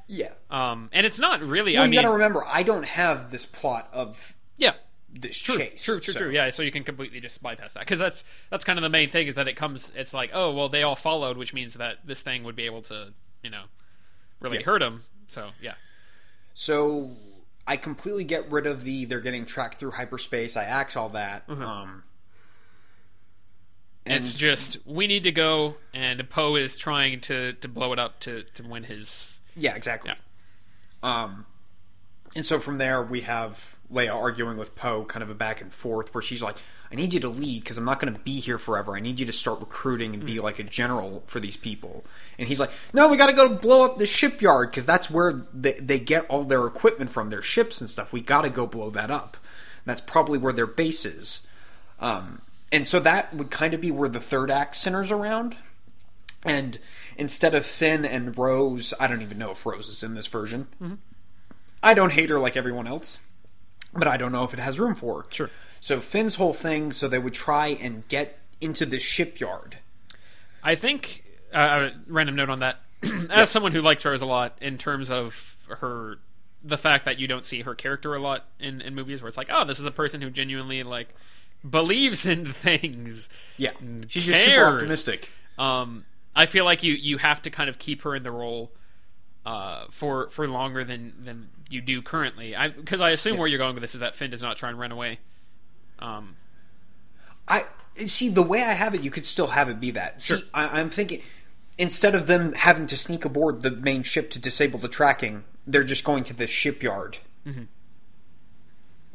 yeah. 0.07 0.33
um 0.51 0.91
and 0.93 1.07
it's 1.07 1.19
not 1.19 1.41
really 1.41 1.75
Well, 1.75 1.83
I 1.83 1.87
you 1.87 1.91
mean 1.93 2.03
got 2.03 2.09
to 2.09 2.13
remember, 2.13 2.45
I 2.47 2.63
don't 2.63 2.85
have 2.85 3.31
this 3.31 3.47
plot 3.47 3.89
of 3.93 4.35
this 5.13 5.39
True, 5.39 5.57
chase. 5.57 5.83
true, 5.83 6.01
true, 6.01 6.13
so- 6.15 6.21
true. 6.21 6.31
Yeah, 6.31 6.51
so 6.51 6.63
you 6.63 6.71
can 6.71 6.85
completely 6.85 7.21
just 7.21 7.43
bypass 7.43 7.73
that 7.73 7.81
because 7.81 7.99
that's 7.99 8.25
that's 8.51 8.65
kind 8.65 8.79
of 8.79 8.83
the 8.83 8.89
main 8.91 9.11
thing 9.11 9.27
is 9.27 9.35
that 9.37 9.49
it 9.49 9.55
comes. 9.57 9.91
It's 9.97 10.13
like, 10.13 10.31
oh 10.35 10.53
well, 10.53 10.69
they 10.69 10.83
all 10.83 10.97
followed, 10.97 11.37
which 11.37 11.55
means 11.55 11.75
that 11.75 11.99
this 12.07 12.21
thing 12.23 12.45
would 12.45 12.57
be 12.57 12.65
able 12.67 12.83
to, 12.83 13.13
you 13.43 13.51
know, 13.51 13.65
really 14.41 14.59
Yeah. 14.59 14.65
hurt 14.65 14.81
them. 14.81 15.05
So 15.29 15.51
yeah, 15.63 15.75
So 16.55 17.11
I 17.67 17.77
completely 17.77 18.25
get 18.25 18.51
rid 18.51 18.67
of 18.67 18.85
the 18.85 19.05
they're 19.07 19.21
getting 19.21 19.45
tracked 19.47 19.79
through 19.79 19.93
hyperspace. 19.93 20.57
I 20.57 20.65
axe 20.65 20.97
all 20.97 21.09
that. 21.11 21.45
Um, 21.49 22.03
and 24.07 24.25
it's 24.25 24.35
just 24.35 24.79
we 24.87 25.07
need 25.07 25.25
to 25.25 25.33
go, 25.33 25.77
and 25.93 26.29
Poe 26.31 26.57
is 26.57 26.77
trying 26.77 27.21
to 27.23 27.53
to 27.55 27.69
blow 27.69 27.93
it 27.93 27.99
up 27.99 28.21
to 28.21 28.43
to 28.55 28.63
win 28.63 28.85
his. 28.85 29.39
yeah, 29.57 29.75
exactly. 29.75 30.11
Yeah. 30.13 30.17
Um, 31.03 31.47
and 32.35 32.45
so 32.45 32.59
from 32.59 32.79
there 32.79 33.03
we 33.03 33.21
have 33.23 33.77
Leia 33.93 34.15
arguing 34.15 34.57
with 34.57 34.75
Poe, 34.75 35.05
kind 35.05 35.23
of 35.23 35.31
a 35.31 35.35
back 35.35 35.61
and 35.61 35.73
forth, 35.73 36.15
where 36.15 36.23
she's 36.23 36.43
like, 36.43 36.57
"I 36.93 36.95
need 36.95 37.15
you 37.15 37.21
to 37.21 37.29
lead 37.29 37.63
because 37.63 37.79
I'm 37.79 37.85
not 37.85 38.01
going 38.01 38.13
to 38.13 38.21
be 38.21 38.41
here 38.41 38.59
forever. 38.59 38.97
I 38.97 39.01
need 39.01 39.19
you 39.19 39.27
to 39.27 39.33
start 39.33 39.61
recruiting 39.61 40.15
and 40.15 40.27
be 40.27 40.41
like 40.41 40.59
a 40.59 40.63
general 40.63 41.23
for 41.27 41.41
these 41.41 41.57
people." 41.57 42.05
And 42.39 42.49
he's 42.49 42.61
like, 42.61 42.71
"No, 42.93 43.09
we 43.09 43.17
got 43.17 43.29
to 43.29 43.33
go 43.33 43.55
blow 43.55 43.85
up 43.85 43.99
the 43.99 44.07
shipyard 44.07 44.71
because 44.71 44.87
that's 44.87 45.11
where 45.11 45.45
they, 45.55 45.73
they 45.73 45.99
get 45.99 46.27
all 46.29 46.45
their 46.45 46.67
equipment 46.67 47.11
from, 47.11 47.31
their 47.31 47.43
ships 47.43 47.81
and 47.81 47.89
stuff. 47.89 48.13
We 48.13 48.21
got 48.21 48.43
to 48.43 48.51
go 48.51 48.67
blow 48.67 48.91
that 48.91 49.11
up. 49.11 49.37
That's 49.85 50.01
probably 50.03 50.39
where 50.39 50.53
their 50.53 50.67
base 50.67 51.05
is." 51.05 51.47
Um, 52.01 52.43
and 52.71 52.87
so 52.87 53.01
that 53.01 53.35
would 53.35 53.51
kind 53.51 53.75
of 53.75 53.81
be 53.81 53.91
where 53.91 54.09
the 54.09 54.21
third 54.21 54.51
act 54.51 54.77
centers 54.77 55.11
around. 55.11 55.57
And 56.45 56.79
instead 57.17 57.55
of 57.55 57.67
Finn 57.67 58.05
and 58.05 58.37
Rose, 58.37 58.95
I 59.01 59.07
don't 59.07 59.23
even 59.23 59.39
know 59.39 59.51
if 59.51 59.65
Rose 59.67 59.89
is 59.89 60.05
in 60.05 60.15
this 60.15 60.27
version. 60.27 60.69
I 61.83 61.95
don't 61.95 62.13
hate 62.13 62.31
her 62.31 62.39
like 62.39 62.57
everyone 62.57 62.87
else, 62.87 63.19
but 63.93 64.09
I 64.09 64.17
don't 64.17 64.33
know 64.33 64.45
if 64.45 64.53
it 64.53 64.61
has 64.61 64.79
room 64.79 64.95
for 64.95 65.23
her. 65.23 65.27
Sure. 65.31 65.51
So 65.81 66.01
Finn's 66.01 66.37
whole 66.37 66.53
thing, 66.53 66.93
so 66.93 67.09
they 67.09 67.19
would 67.19 67.35
try 67.35 67.69
and 67.69 68.07
get 68.09 68.39
into 68.61 68.85
the 68.85 68.99
shipyard. 68.99 69.79
I 70.63 70.75
think 70.75 71.25
uh, 71.53 71.91
random 72.07 72.37
note 72.37 72.51
on 72.51 72.61
that. 72.61 72.81
As 73.31 73.49
someone 73.49 73.73
who 73.73 73.81
likes 73.81 74.05
Rose 74.05 74.23
a 74.23 74.27
lot, 74.27 74.59
in 74.61 74.77
terms 74.77 75.11
of 75.11 75.57
her, 75.69 76.19
the 76.65 76.79
fact 76.79 77.05
that 77.05 77.19
you 77.19 77.29
don't 77.29 77.45
see 77.45 77.63
her 77.63 77.75
character 77.75 78.15
a 78.15 78.21
lot 78.21 78.47
in, 78.59 78.81
in 78.81 78.95
movies, 78.95 79.23
where 79.23 79.29
it's 79.29 79.37
like, 79.37 79.51
oh, 79.51 79.65
this 79.65 79.79
is 79.79 79.87
a 79.87 79.93
person 79.93 80.21
who 80.21 80.31
genuinely 80.31 80.83
like 80.83 81.15
believes 81.69 82.27
in 82.27 82.53
things. 82.53 83.29
Yeah, 83.57 83.71
and 83.79 84.11
she's 84.11 84.27
just 84.27 84.45
super 84.45 84.65
optimistic. 84.65 85.31
Um, 85.59 86.05
I 86.35 86.47
feel 86.47 86.65
like 86.65 86.83
you 86.83 86.95
you 86.95 87.19
have 87.19 87.43
to 87.43 87.51
kind 87.51 87.69
of 87.71 87.79
keep 87.79 88.03
her 88.03 88.17
in 88.17 88.25
the 88.25 88.31
role 88.31 88.73
uh, 89.47 89.87
for 89.91 90.29
for 90.31 90.47
longer 90.49 90.85
than 90.85 91.15
than 91.21 91.51
you 91.69 91.81
do 91.81 92.01
currently. 92.03 92.55
Because 92.77 93.01
I 93.01 93.11
assume 93.11 93.37
where 93.39 93.47
you're 93.49 93.59
going 93.59 93.75
with 93.75 93.83
this 93.83 93.95
is 93.95 94.01
that 94.01 94.15
Finn 94.17 94.31
does 94.31 94.43
not 94.43 94.57
try 94.57 94.69
and 94.71 94.79
run 94.79 94.93
away. 94.93 95.19
Um, 95.99 96.37
I 97.47 97.65
see 98.07 98.29
the 98.29 98.43
way 98.43 98.63
I 98.63 98.73
have 98.75 98.95
it. 98.95 99.03
You 99.03 99.11
could 99.11 99.27
still 99.27 99.49
have 99.49 99.69
it 99.69 99.81
be 99.81 99.91
that. 99.93 100.23
Sure. 100.23 100.39
See, 100.39 100.45
I, 100.55 100.81
I'm 100.81 100.91
thinking 100.91 101.23
instead 101.79 102.15
of 102.15 102.27
them 102.27 102.53
having 102.55 102.87
to 102.89 102.97
sneak 102.97 103.25
aboard 103.25 103.63
the 103.63 103.71
main 103.71 104.03
ship 104.03 104.31
to 104.33 104.39
disable 104.39 104.79
the 104.79 104.89
tracking, 104.89 105.45
they're 105.67 105.85
just 105.85 106.05
going 106.05 106.25
to 106.25 106.35
the 106.35 106.47
shipyard 106.47 107.19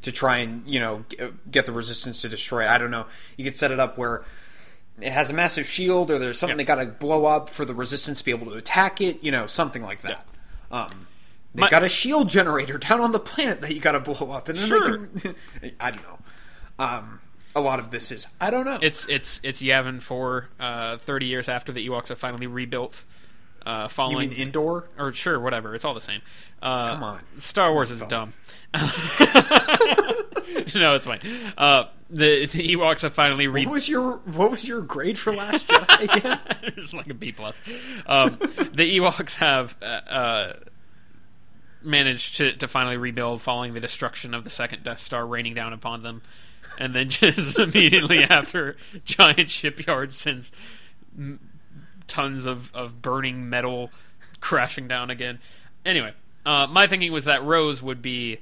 to 0.01 0.12
try 0.12 0.38
and 0.38 0.67
you 0.67 0.79
know 0.79 1.05
get 1.50 1.65
the 1.65 1.72
resistance 1.72 2.22
to 2.22 2.29
destroy. 2.29 2.63
it. 2.65 2.69
I 2.69 2.77
don't 2.77 2.91
know. 2.91 3.05
You 3.38 3.45
could 3.45 3.57
set 3.57 3.72
it 3.72 3.79
up 3.79 3.98
where 3.98 4.24
it 5.00 5.12
has 5.12 5.29
a 5.29 5.33
massive 5.33 5.67
shield, 5.67 6.12
or 6.12 6.19
there's 6.19 6.38
something 6.38 6.57
Yeah. 6.60 6.63
they 6.63 6.67
got 6.67 6.75
to 6.75 6.86
blow 6.88 7.25
up 7.25 7.50
for 7.50 7.65
the 7.65 7.74
resistance 7.74 8.19
to 8.19 8.25
be 8.25 8.31
able 8.31 8.48
to 8.51 8.57
attack 8.57 9.00
it. 9.01 9.24
You 9.24 9.31
know, 9.31 9.48
something 9.48 9.81
like 9.81 10.01
that. 10.01 10.27
Um, 10.72 11.07
they've 11.53 11.62
My- 11.62 11.69
got 11.69 11.83
a 11.83 11.89
shield 11.89 12.29
generator 12.29 12.77
down 12.77 13.01
on 13.01 13.12
the 13.12 13.19
planet 13.19 13.62
that 13.62 13.74
you 13.74 13.79
got 13.79 13.93
to 13.93 14.00
blow 14.00 14.31
up, 14.31 14.50
and 14.50 14.57
then 14.57 14.67
Sure. 14.67 14.98
they 15.13 15.19
can. 15.22 15.36
I 15.79 15.91
don't 15.91 16.03
know. 16.03 16.19
Um, 16.79 17.19
a 17.55 17.62
lot 17.62 17.79
of 17.79 17.91
this 17.91 18.12
is 18.12 18.25
I 18.41 18.50
don't 18.50 18.65
know. 18.65 18.79
it's 18.81 19.05
it's 19.07 19.39
it's 19.43 19.62
Yavin 19.62 20.01
for 20.01 20.50
uh, 20.60 20.98
30 20.98 21.27
years 21.27 21.48
after 21.48 21.72
the 21.72 21.88
Ewoks 21.88 22.07
have 22.10 22.17
finally 22.17 22.48
rebuilt, 22.48 23.05
uh, 23.65 23.83
you 23.83 23.89
following 23.89 24.29
mean 24.31 24.41
Endor? 24.41 24.89
or 24.98 25.13
sure, 25.13 25.39
whatever. 25.39 25.75
It's 25.75 25.86
all 25.86 25.93
the 25.93 26.01
same. 26.01 26.22
Uh, 26.63 26.88
Come 26.89 27.03
on. 27.03 27.19
Star 27.38 27.72
Wars 27.72 27.91
is 27.91 28.01
dumb. 28.03 28.33
no, 30.75 30.95
it's 30.95 31.05
fine. 31.05 31.19
Uh, 31.57 31.83
the 32.10 32.45
the 32.48 32.75
Ewoks 32.75 33.01
have 33.01 33.13
finally 33.13 33.48
re- 33.48 33.65
What 33.65 33.74
was 33.74 33.89
your 33.89 34.13
What 34.25 34.51
was 34.51 34.67
your 34.67 34.81
grade 34.81 35.17
for 35.17 35.33
Last 35.33 35.67
Jedi 35.67 36.15
again? 36.17 36.39
it's 36.63 36.93
like 36.93 37.07
a 37.10 37.13
B 37.13 37.31
plus. 37.31 37.62
Um, 38.05 38.38
the 38.39 38.98
Ewoks 38.98 39.36
have 39.36 39.75
uh, 39.81 39.86
uh, 39.86 40.53
managed 41.83 42.37
to 42.37 42.53
to 42.57 42.67
finally 42.67 42.97
rebuild 42.97 43.41
following 43.41 43.73
the 43.73 43.79
destruction 43.79 44.33
of 44.33 44.43
the 44.43 44.49
second 44.49 44.83
Death 44.83 44.99
Star 44.99 45.25
raining 45.25 45.53
down 45.53 45.73
upon 45.73 46.03
them, 46.03 46.21
and 46.77 46.93
then 46.95 47.09
just 47.11 47.57
immediately 47.59 48.23
after, 48.23 48.75
giant 49.05 49.49
shipyard 49.49 50.13
sends 50.13 50.51
m- 51.17 51.39
tons 52.07 52.45
of 52.45 52.73
of 52.75 53.01
burning 53.01 53.49
metal 53.49 53.89
crashing 54.39 54.87
down 54.87 55.09
again. 55.09 55.39
Anyway, 55.85 56.13
uh, 56.45 56.67
my 56.67 56.87
thinking 56.87 57.11
was 57.11 57.25
that 57.25 57.43
Rose 57.43 57.81
would 57.81 58.01
be. 58.01 58.39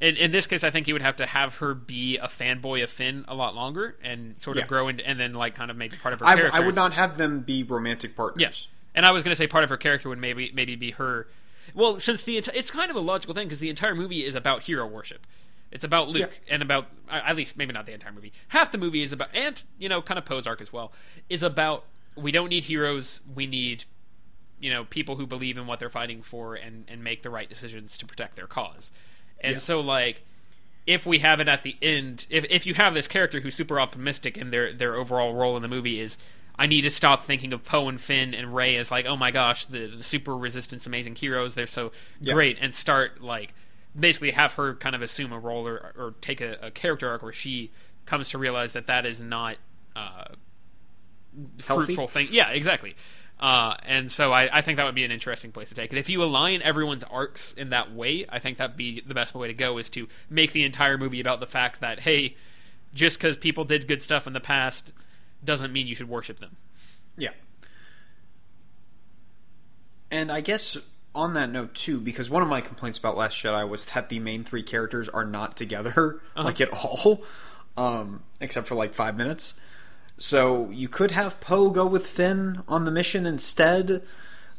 In, 0.00 0.16
in 0.16 0.30
this 0.30 0.46
case, 0.46 0.64
I 0.64 0.70
think 0.70 0.88
you 0.88 0.94
would 0.94 1.02
have 1.02 1.16
to 1.16 1.26
have 1.26 1.56
her 1.56 1.74
be 1.74 2.16
a 2.16 2.26
fanboy 2.26 2.82
of 2.82 2.88
Finn 2.88 3.26
a 3.28 3.34
lot 3.34 3.54
longer 3.54 3.96
and 4.02 4.34
sort 4.40 4.56
of 4.56 4.62
Yeah. 4.62 4.66
grow 4.68 4.88
into, 4.88 5.06
and 5.06 5.20
then 5.20 5.34
like 5.34 5.54
kind 5.54 5.70
of 5.70 5.76
make 5.76 5.92
part 6.00 6.14
of 6.14 6.20
her 6.20 6.26
I, 6.26 6.36
character. 6.36 6.56
I 6.56 6.64
would 6.64 6.74
not 6.74 6.94
have 6.94 7.18
them 7.18 7.40
be 7.40 7.64
romantic 7.64 8.16
partners. 8.16 8.40
Yes, 8.40 8.66
and 8.94 9.04
I 9.04 9.10
was 9.10 9.22
going 9.22 9.32
to 9.32 9.36
say 9.36 9.46
part 9.46 9.62
of 9.62 9.68
her 9.68 9.76
character 9.76 10.08
would 10.08 10.16
maybe 10.18 10.50
maybe 10.54 10.74
be 10.74 10.92
her. 10.92 11.26
Well, 11.74 12.00
since 12.00 12.22
the 12.22 12.36
enti- 12.40 12.54
it's 12.54 12.70
kind 12.70 12.90
of 12.90 12.96
a 12.96 13.00
logical 13.00 13.34
thing 13.34 13.46
because 13.48 13.58
the 13.60 13.70
entire 13.70 13.94
movie 13.94 14.24
is 14.24 14.34
about 14.34 14.62
hero 14.62 14.86
worship. 14.86 15.26
It's 15.70 15.84
about 15.84 16.08
Luke 16.08 16.30
Yeah. 16.46 16.54
and 16.54 16.62
about 16.62 16.88
at 17.08 17.36
least 17.36 17.56
maybe 17.56 17.72
not 17.72 17.86
the 17.86 17.92
entire 17.92 18.12
movie. 18.12 18.32
Half 18.48 18.72
the 18.72 18.78
movie 18.78 19.02
is 19.02 19.12
about 19.12 19.28
and 19.34 19.62
you 19.78 19.88
know 19.88 20.02
kind 20.02 20.18
of 20.18 20.24
Poe's 20.24 20.46
arc 20.46 20.60
as 20.60 20.72
well 20.72 20.92
is 21.28 21.42
about 21.42 21.84
we 22.16 22.32
don't 22.32 22.48
need 22.48 22.64
heroes. 22.64 23.20
We 23.32 23.46
need 23.46 23.84
you 24.58 24.70
know 24.70 24.84
people 24.84 25.16
who 25.16 25.26
believe 25.26 25.56
in 25.58 25.66
what 25.66 25.78
they're 25.78 25.88
fighting 25.90 26.22
for 26.22 26.54
and 26.56 26.84
and 26.88 27.04
make 27.04 27.22
the 27.22 27.30
right 27.30 27.48
decisions 27.48 27.96
to 27.98 28.06
protect 28.06 28.34
their 28.36 28.48
cause. 28.48 28.90
And 29.40 29.54
Yeah. 29.54 29.58
so 29.60 29.80
like 29.80 30.22
if 30.86 31.06
we 31.06 31.20
have 31.20 31.38
it 31.40 31.46
at 31.46 31.62
the 31.62 31.76
end, 31.80 32.26
if 32.30 32.44
if 32.50 32.66
you 32.66 32.74
have 32.74 32.94
this 32.94 33.06
character 33.06 33.38
who's 33.40 33.54
super 33.54 33.78
optimistic 33.78 34.36
and 34.36 34.52
their 34.52 34.72
their 34.72 34.96
overall 34.96 35.34
role 35.34 35.54
in 35.54 35.62
the 35.62 35.68
movie 35.68 36.00
is 36.00 36.18
I 36.60 36.66
need 36.66 36.82
to 36.82 36.90
stop 36.90 37.24
thinking 37.24 37.52
of 37.54 37.64
Poe 37.64 37.88
and 37.88 37.98
Finn 38.00 38.34
and 38.34 38.54
Rey 38.54 38.76
as 38.76 38.90
like, 38.90 39.06
oh 39.06 39.16
my 39.16 39.30
gosh, 39.30 39.64
the, 39.64 39.86
the 39.96 40.02
super 40.02 40.36
resistance 40.36 40.86
amazing 40.86 41.14
heroes, 41.16 41.54
they're 41.54 41.66
so 41.66 41.90
Yeah. 42.20 42.34
great, 42.34 42.58
and 42.60 42.74
start 42.74 43.22
like 43.22 43.54
basically 43.98 44.30
have 44.32 44.52
her 44.52 44.74
kind 44.74 44.94
of 44.94 45.02
assume 45.02 45.32
a 45.32 45.38
role 45.38 45.66
or, 45.66 45.92
or 45.96 46.14
take 46.20 46.40
a, 46.40 46.58
a 46.62 46.70
character 46.70 47.08
arc 47.08 47.22
where 47.22 47.32
she 47.32 47.72
comes 48.06 48.28
to 48.28 48.38
realize 48.38 48.74
that 48.74 48.86
that 48.86 49.06
is 49.06 49.20
not 49.20 49.56
uh, 49.96 50.24
Healthy? 51.66 51.84
fruitful 51.94 52.08
thing. 52.08 52.28
Yeah, 52.30 52.50
exactly. 52.50 52.94
Uh, 53.38 53.74
and 53.84 54.12
so 54.12 54.32
I, 54.32 54.58
I 54.58 54.60
think 54.60 54.76
that 54.76 54.84
would 54.84 54.94
be 54.94 55.04
an 55.04 55.10
interesting 55.10 55.52
place 55.52 55.70
to 55.70 55.74
take 55.74 55.92
it. 55.92 55.98
If 55.98 56.10
you 56.10 56.22
align 56.22 56.60
everyone's 56.60 57.04
arcs 57.04 57.54
in 57.54 57.70
that 57.70 57.90
way, 57.92 58.26
I 58.28 58.38
think 58.38 58.58
that'd 58.58 58.76
be 58.76 59.00
the 59.00 59.14
best 59.14 59.34
way 59.34 59.46
to 59.48 59.54
go. 59.54 59.78
Is 59.78 59.88
to 59.90 60.08
make 60.28 60.52
the 60.52 60.62
entire 60.64 60.98
movie 60.98 61.20
about 61.20 61.40
the 61.40 61.46
fact 61.46 61.80
that 61.80 62.00
hey, 62.00 62.36
just 62.92 63.16
because 63.18 63.36
people 63.38 63.64
did 63.64 63.88
good 63.88 64.02
stuff 64.02 64.26
in 64.26 64.34
the 64.34 64.40
past 64.40 64.92
doesn't 65.44 65.72
mean 65.72 65.86
you 65.86 65.94
should 65.94 66.08
worship 66.08 66.40
them. 66.40 66.56
Yeah. 67.16 67.30
And 70.10 70.30
I 70.30 70.40
guess 70.40 70.76
on 71.14 71.34
that 71.34 71.50
note 71.50 71.74
too, 71.74 72.00
because 72.00 72.30
one 72.30 72.42
of 72.42 72.48
my 72.48 72.60
complaints 72.60 72.98
about 72.98 73.16
Last 73.16 73.34
Jedi 73.42 73.68
was 73.68 73.84
that 73.86 74.08
the 74.08 74.18
main 74.18 74.44
three 74.44 74.62
characters 74.62 75.08
are 75.08 75.24
not 75.24 75.56
together 75.56 76.20
like 76.36 76.60
at 76.60 76.70
all, 76.72 77.22
um, 77.76 78.22
except 78.40 78.66
for 78.66 78.74
like 78.74 78.94
five 78.94 79.16
minutes. 79.16 79.54
So 80.18 80.68
you 80.70 80.88
could 80.88 81.12
have 81.12 81.40
Poe 81.40 81.70
go 81.70 81.86
with 81.86 82.06
Finn 82.06 82.62
on 82.68 82.84
the 82.84 82.90
mission 82.90 83.24
instead, 83.24 84.02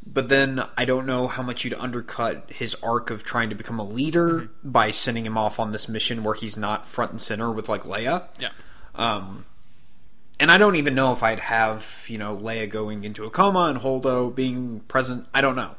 but 0.05 0.27
then 0.29 0.63
I 0.75 0.85
don't 0.85 1.05
know 1.05 1.27
how 1.27 1.43
much 1.43 1.63
you'd 1.63 1.75
undercut 1.75 2.51
his 2.51 2.75
arc 2.81 3.11
of 3.11 3.23
trying 3.23 3.49
to 3.49 3.55
become 3.55 3.79
a 3.79 3.83
leader 3.83 4.49
by 4.63 4.89
sending 4.91 5.25
him 5.25 5.37
off 5.37 5.59
on 5.59 5.71
this 5.71 5.87
mission 5.87 6.23
where 6.23 6.33
he's 6.33 6.57
not 6.57 6.87
front 6.87 7.11
and 7.11 7.21
center 7.21 7.51
with 7.51 7.69
like 7.69 7.83
Leia. 7.83 8.27
Yeah. 8.39 8.49
Um, 8.95 9.45
and 10.41 10.51
I 10.51 10.57
don't 10.57 10.75
even 10.75 10.93
know 10.95 11.13
if 11.13 11.23
I'd 11.23 11.39
have 11.39 12.03
you 12.07 12.17
know 12.17 12.35
Leia 12.35 12.69
going 12.69 13.05
into 13.05 13.23
a 13.23 13.29
coma 13.29 13.65
and 13.69 13.79
Holdo 13.79 14.33
being 14.35 14.81
present. 14.89 15.27
I 15.33 15.39
don't 15.41 15.55
know 15.55 15.75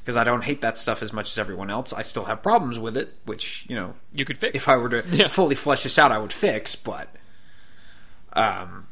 because 0.00 0.16
I 0.16 0.24
don't 0.24 0.42
hate 0.44 0.60
that 0.60 0.76
stuff 0.78 1.00
as 1.02 1.12
much 1.12 1.30
as 1.30 1.38
everyone 1.38 1.70
else. 1.70 1.92
I 1.94 2.02
still 2.02 2.24
have 2.24 2.42
problems 2.42 2.78
with 2.78 2.96
it, 2.96 3.14
which 3.24 3.64
you 3.68 3.76
know 3.76 3.94
You 4.12 4.24
could 4.26 4.36
fix. 4.36 4.54
if 4.54 4.68
I 4.68 4.76
were 4.76 4.88
to 4.90 5.04
Yeah. 5.10 5.28
fully 5.28 5.54
flesh 5.54 5.84
this 5.84 5.98
out, 5.98 6.12
I 6.12 6.18
would 6.18 6.32
fix. 6.32 6.76
But 6.76 7.08
um, 8.34 8.86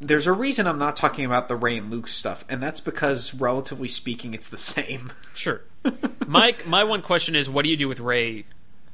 there's 0.00 0.26
a 0.26 0.32
reason 0.32 0.66
I'm 0.66 0.78
not 0.78 0.96
talking 0.96 1.24
about 1.24 1.48
the 1.48 1.56
Rey 1.56 1.78
and 1.78 1.90
Luke 1.90 2.08
stuff, 2.08 2.44
and 2.48 2.62
that's 2.62 2.80
because 2.80 3.32
relatively 3.34 3.88
speaking, 3.88 4.34
it's 4.34 4.48
the 4.48 4.58
same. 4.76 5.12
Sure. 5.34 5.62
my 6.26 6.54
my 6.66 6.84
one 6.84 7.02
question 7.02 7.34
is, 7.34 7.48
what 7.48 7.64
do 7.64 7.70
you 7.70 7.76
do 7.76 7.88
with 7.88 8.00
Rey 8.00 8.44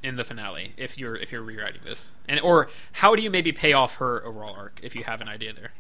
in 0.03 0.17
the 0.17 0.25
finale 0.25 0.73
if 0.77 0.97
you're 0.99 1.17
if 1.17 1.31
you're 1.33 1.43
rewriting 1.43 1.81
this, 1.85 2.13
and 2.29 2.41
or 2.41 2.69
how 2.93 3.15
do 3.17 3.23
you 3.23 3.31
maybe 3.31 3.53
pay 3.53 3.73
off 3.73 3.97
her 3.97 4.25
overall 4.25 4.55
arc 4.57 4.81
if 4.83 4.95
you 4.95 5.05
have 5.05 5.21
an 5.21 5.29
idea 5.29 5.53
there? 5.53 5.73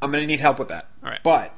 I'm 0.00 0.10
going 0.12 0.22
to 0.22 0.26
need 0.26 0.40
help 0.40 0.58
with 0.58 0.68
that. 0.68 0.86
All 1.02 1.10
right. 1.10 1.22
But 1.22 1.52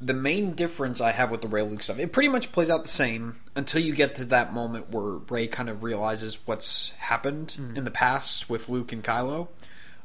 the 0.00 0.14
main 0.14 0.52
difference 0.52 1.00
I 1.00 1.12
have 1.12 1.30
with 1.30 1.40
the 1.42 1.48
Rey 1.48 1.62
Luke 1.62 1.82
stuff, 1.82 1.98
it 1.98 2.12
pretty 2.12 2.28
much 2.28 2.52
plays 2.52 2.70
out 2.70 2.82
the 2.82 2.88
same 2.88 3.40
until 3.56 3.80
you 3.80 3.94
get 3.94 4.14
to 4.16 4.24
that 4.26 4.52
moment 4.52 4.90
where 4.90 5.14
Rey 5.28 5.46
kind 5.48 5.68
of 5.68 5.82
realizes 5.82 6.38
what's 6.46 6.90
happened 6.98 7.56
Mm-hmm. 7.58 7.76
in 7.76 7.84
the 7.84 7.90
past 7.90 8.48
with 8.50 8.68
Luke 8.68 8.92
and 8.92 9.02
Kylo. 9.02 9.48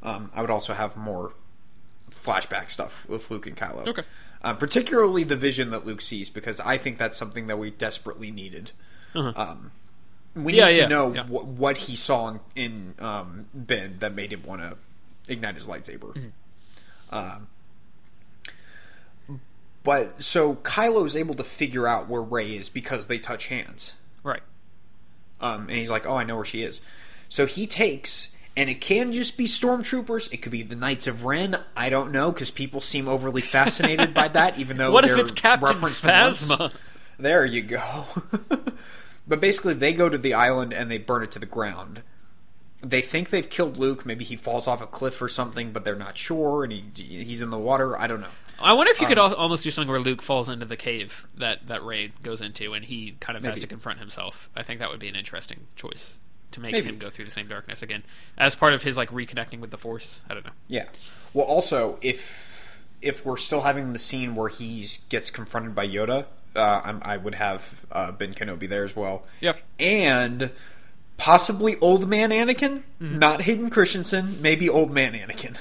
Um, 0.01 0.31
I 0.33 0.41
would 0.41 0.49
also 0.49 0.73
have 0.73 0.95
more 0.95 1.33
flashback 2.23 2.71
stuff 2.71 3.05
with 3.07 3.29
Luke 3.29 3.45
and 3.45 3.55
Kylo. 3.57 3.87
Okay. 3.87 4.03
Uh, 4.41 4.53
particularly 4.53 5.23
the 5.23 5.35
vision 5.35 5.69
that 5.71 5.85
Luke 5.85 6.01
sees, 6.01 6.29
because 6.29 6.59
I 6.61 6.77
think 6.77 6.97
that's 6.97 7.17
something 7.17 7.47
that 7.47 7.59
we 7.59 7.69
desperately 7.71 8.31
needed. 8.31 8.71
Um, 9.13 9.71
we. 10.35 10.53
Yeah, 10.53 10.67
need 10.67 10.77
yeah, 10.77 10.83
to 10.83 10.89
know 10.89 11.13
yeah. 11.13 11.23
wh- 11.23 11.59
what 11.59 11.77
he 11.77 11.95
saw 11.95 12.37
in, 12.55 12.95
um, 12.99 13.47
Ben 13.53 13.97
that 13.99 14.13
made 14.13 14.33
him 14.33 14.43
want 14.43 14.61
to 14.61 14.77
ignite 15.27 15.55
his 15.55 15.67
lightsaber. 15.67 16.13
Mm-hmm. 16.15 16.29
Um, 17.15 17.47
but 19.83 20.23
so 20.23 20.55
Kylo's 20.55 21.15
able 21.15 21.35
to 21.35 21.43
figure 21.43 21.87
out 21.87 22.09
where 22.09 22.21
Rey 22.21 22.57
is 22.57 22.69
because 22.69 23.07
they 23.07 23.17
touch 23.17 23.47
hands. 23.47 23.93
Right. 24.23 24.41
Um, 25.41 25.61
and 25.61 25.71
he's 25.71 25.89
like, 25.89 26.05
"Oh, 26.05 26.15
I 26.15 26.23
know 26.23 26.35
where 26.35 26.45
she 26.45 26.63
is." 26.63 26.81
So 27.29 27.45
he 27.45 27.65
takes, 27.65 28.29
and 28.57 28.69
it 28.69 28.81
can 28.81 29.13
just 29.13 29.37
be 29.37 29.45
stormtroopers. 29.45 30.31
It 30.33 30.37
could 30.37 30.51
be 30.51 30.63
the 30.63 30.75
Knights 30.75 31.07
of 31.07 31.25
Ren. 31.25 31.57
I 31.77 31.89
don't 31.89 32.11
know 32.11 32.31
because 32.31 32.51
people 32.51 32.81
seem 32.81 33.07
overly 33.07 33.41
fascinated 33.41 34.13
by 34.13 34.27
that, 34.29 34.59
even 34.59 34.77
though 34.77 34.91
What 34.93 35.05
if 35.05 35.17
it's 35.17 35.31
Captain 35.31 35.79
once. 35.79 36.01
Phasma? 36.01 36.71
There 37.17 37.45
you 37.45 37.61
go. 37.61 38.05
but 39.29 39.39
basically, 39.39 39.73
they 39.75 39.93
go 39.93 40.09
to 40.09 40.17
the 40.17 40.33
island 40.33 40.73
and 40.73 40.91
they 40.91 40.97
burn 40.97 41.23
it 41.23 41.31
to 41.31 41.39
the 41.39 41.45
ground. 41.45 42.01
they 42.83 43.01
think 43.01 43.29
they've 43.29 43.49
killed 43.49 43.77
Luke. 43.77 44.05
Maybe 44.05 44.23
he 44.25 44.35
falls 44.35 44.67
off 44.67 44.81
a 44.81 44.87
cliff 44.87 45.21
or 45.21 45.27
something, 45.29 45.71
but 45.71 45.83
they're 45.85 45.95
not 45.95 46.17
sure, 46.17 46.63
and 46.63 46.73
he 46.73 46.83
he's 46.95 47.41
in 47.41 47.49
the 47.49 47.57
water. 47.57 47.97
I 47.97 48.07
don't 48.07 48.21
know. 48.21 48.27
I 48.61 48.73
wonder 48.73 48.91
if 48.91 48.99
you 48.99 49.07
could 49.07 49.17
Um, 49.17 49.31
al- 49.31 49.37
almost 49.37 49.63
do 49.63 49.71
something 49.71 49.89
where 49.89 49.99
Luke 50.01 50.21
falls 50.21 50.49
into 50.49 50.65
the 50.65 50.75
cave 50.77 51.25
that 51.37 51.67
that 51.67 51.83
Rey 51.83 52.11
goes 52.23 52.41
into, 52.41 52.73
and 52.73 52.83
he 52.85 53.15
kind 53.19 53.37
of 53.37 53.43
has 53.45 53.59
to 53.61 53.67
confront 53.67 53.99
himself. 53.99 54.49
I 54.55 54.63
think 54.63 54.79
that 54.79 54.89
would 54.89 54.99
be 54.99 55.07
an 55.09 55.15
interesting 55.15 55.67
choice 55.75 56.19
to 56.51 56.59
make 56.59 56.71
Maybe. 56.71 56.87
him 56.89 56.97
go 56.97 57.09
through 57.09 57.25
the 57.25 57.31
same 57.31 57.47
darkness 57.47 57.81
again, 57.83 58.03
as 58.37 58.55
part 58.55 58.73
of 58.73 58.81
his 58.83 58.97
like 58.97 59.09
reconnecting 59.11 59.59
with 59.59 59.71
the 59.71 59.77
Force. 59.77 60.21
I 60.29 60.33
don't 60.33 60.45
know. 60.45 60.53
Yeah. 60.67 60.85
Well, 61.33 61.45
also 61.45 61.99
if 62.01 62.81
if 63.01 63.25
we're 63.25 63.37
still 63.37 63.61
having 63.61 63.93
the 63.93 63.99
scene 63.99 64.35
where 64.35 64.49
he 64.49 64.85
gets 65.09 65.29
confronted 65.31 65.73
by 65.75 65.87
Yoda, 65.87 66.25
uh, 66.55 66.81
I'm, 66.83 67.01
I 67.03 67.17
would 67.17 67.35
have 67.35 67.85
uh, 67.91 68.11
Ben 68.11 68.33
Kenobi 68.33 68.67
there 68.67 68.83
as 68.83 68.95
well. 68.95 69.23
Yep. 69.41 69.59
And 69.79 70.51
possibly 71.17 71.77
old 71.79 72.07
man 72.09 72.31
Anakin, 72.31 72.83
Mm-hmm. 73.01 73.19
not 73.19 73.41
Hayden 73.43 73.69
Christensen, 73.69 74.41
maybe 74.41 74.67
old 74.69 74.91
man 74.91 75.13
Anakin. 75.13 75.55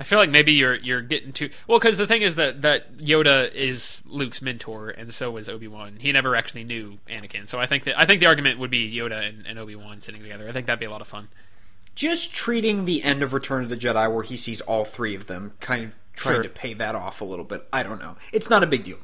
I 0.00 0.04
feel 0.04 0.18
like 0.20 0.30
maybe 0.30 0.52
you're 0.52 0.76
you're 0.76 1.00
getting 1.02 1.32
too 1.32 1.50
well 1.66 1.80
because 1.80 1.98
the 1.98 2.06
thing 2.06 2.22
is 2.22 2.36
that 2.36 2.62
that 2.62 2.98
Yoda 2.98 3.52
is 3.52 4.00
Luke's 4.06 4.40
mentor, 4.40 4.90
and 4.90 5.12
so 5.12 5.32
was 5.32 5.48
Obi 5.48 5.66
Wan. 5.66 5.96
He 5.98 6.12
never 6.12 6.36
actually 6.36 6.62
knew 6.62 6.98
Anakin, 7.08 7.48
so 7.48 7.58
I 7.58 7.66
think 7.66 7.82
that 7.84 7.98
I 7.98 8.06
think 8.06 8.20
the 8.20 8.26
argument 8.26 8.60
would 8.60 8.70
be 8.70 8.92
Yoda 8.96 9.28
and, 9.28 9.44
and 9.44 9.58
Obi 9.58 9.74
Wan 9.74 10.00
sitting 10.00 10.22
together. 10.22 10.48
I 10.48 10.52
think 10.52 10.66
that'd 10.66 10.78
be 10.78 10.86
a 10.86 10.90
lot 10.90 11.00
of 11.00 11.08
fun. 11.08 11.26
Just 11.98 12.32
treating 12.32 12.84
the 12.84 13.02
end 13.02 13.24
of 13.24 13.32
Return 13.32 13.64
of 13.64 13.70
the 13.70 13.76
Jedi, 13.76 14.08
where 14.14 14.22
he 14.22 14.36
sees 14.36 14.60
all 14.60 14.84
three 14.84 15.16
of 15.16 15.26
them, 15.26 15.54
kind 15.58 15.82
of 15.86 15.94
trying 16.14 16.36
Sure. 16.36 16.42
to 16.44 16.48
pay 16.48 16.72
that 16.74 16.94
off 16.94 17.20
a 17.20 17.24
little 17.24 17.44
bit. 17.44 17.66
I 17.72 17.82
don't 17.82 17.98
know. 17.98 18.14
It's 18.32 18.48
not 18.48 18.62
a 18.62 18.68
big 18.68 18.84
deal. 18.84 18.98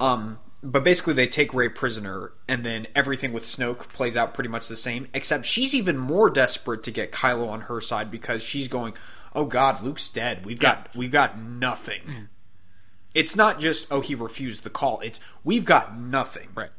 Um, 0.00 0.38
but 0.62 0.82
basically, 0.82 1.12
they 1.12 1.26
take 1.26 1.52
Rey 1.52 1.68
prisoner, 1.68 2.32
and 2.48 2.64
then 2.64 2.86
everything 2.94 3.34
with 3.34 3.44
Snoke 3.44 3.80
plays 3.92 4.16
out 4.16 4.32
pretty 4.32 4.48
much 4.48 4.66
the 4.68 4.76
same. 4.76 5.08
Except 5.12 5.44
she's 5.44 5.74
even 5.74 5.98
more 5.98 6.30
desperate 6.30 6.82
to 6.84 6.90
get 6.90 7.12
Kylo 7.12 7.50
on 7.50 7.62
her 7.62 7.82
side 7.82 8.10
because 8.10 8.42
she's 8.42 8.66
going, 8.66 8.94
"Oh 9.34 9.44
God, 9.44 9.82
Luke's 9.82 10.08
dead. 10.08 10.46
We've 10.46 10.58
got 10.58 10.88
we've 10.96 11.12
got 11.12 11.38
nothing." 11.38 12.28
It's 13.14 13.36
not 13.36 13.60
just 13.60 13.86
oh 13.90 14.00
he 14.00 14.14
refused 14.14 14.62
the 14.64 14.70
call. 14.70 15.00
It's 15.00 15.20
we've 15.44 15.66
got 15.66 15.98
nothing. 15.98 16.48
Right. 16.54 16.70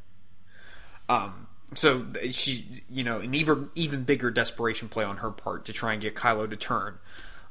Um, 1.07 1.42
so 1.75 2.05
she, 2.31 2.83
you 2.89 3.03
know, 3.03 3.19
an 3.19 3.33
even 3.33 3.69
even 3.75 4.03
bigger 4.03 4.31
desperation 4.31 4.89
play 4.89 5.03
on 5.03 5.17
her 5.17 5.31
part 5.31 5.65
to 5.65 5.73
try 5.73 5.93
and 5.93 6.01
get 6.01 6.15
Kylo 6.15 6.49
to 6.49 6.55
turn. 6.55 6.97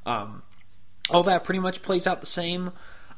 Um, 0.05 0.43
all 1.09 1.23
that 1.23 1.43
pretty 1.43 1.59
much 1.59 1.81
plays 1.81 2.07
out 2.07 2.21
the 2.21 2.27
same. 2.27 2.71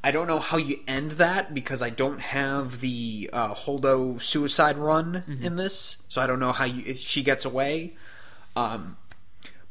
I 0.04 0.12
don't 0.12 0.28
know 0.28 0.40
how 0.40 0.58
you 0.58 0.80
end 0.88 1.14
that 1.14 1.54
because 1.54 1.82
I 1.82 1.90
don't 1.90 2.22
have 2.22 2.80
the 2.80 3.30
uh, 3.34 3.56
Holdo 3.56 4.22
suicide 4.22 4.78
run 4.78 5.24
in 5.42 5.56
this, 5.56 5.98
so 6.10 6.22
I 6.22 6.28
don't 6.28 6.40
know 6.40 6.52
how 6.52 6.66
you, 6.66 6.96
she 6.96 7.24
gets 7.24 7.44
away. 7.44 7.96
Um, 8.56 8.98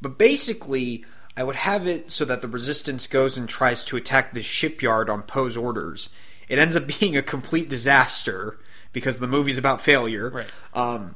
but 0.00 0.18
basically, 0.18 1.04
I 1.36 1.44
would 1.44 1.56
have 1.56 1.86
it 1.86 2.10
so 2.10 2.24
that 2.24 2.42
the 2.42 2.48
Resistance 2.48 3.06
goes 3.06 3.36
and 3.36 3.48
tries 3.48 3.84
to 3.84 3.96
attack 3.96 4.34
this 4.34 4.44
shipyard 4.44 5.08
on 5.08 5.22
Poe's 5.22 5.56
orders. 5.56 6.10
It 6.48 6.58
ends 6.58 6.74
up 6.74 6.86
being 6.98 7.16
a 7.16 7.22
complete 7.22 7.68
disaster 7.68 8.58
because 8.92 9.20
the 9.20 9.28
movie's 9.28 9.58
about 9.58 9.80
failure. 9.80 10.30
Right. 10.30 10.46
Um, 10.74 11.14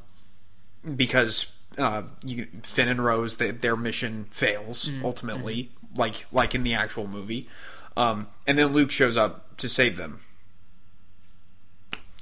because 0.96 1.52
uh, 1.76 2.02
you, 2.24 2.46
Finn 2.62 2.88
and 2.88 3.04
Rose, 3.04 3.36
they, 3.36 3.50
their 3.50 3.76
mission 3.76 4.26
fails 4.30 4.90
ultimately, 5.02 5.70
like 5.96 6.26
like 6.32 6.54
in 6.54 6.62
the 6.62 6.74
actual 6.74 7.06
movie. 7.06 7.48
Um, 7.96 8.28
and 8.46 8.58
then 8.58 8.68
Luke 8.72 8.90
shows 8.92 9.16
up 9.16 9.56
to 9.58 9.68
save 9.68 9.96
them. 9.96 10.20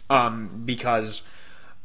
Um, 0.08 0.62
because, 0.64 1.22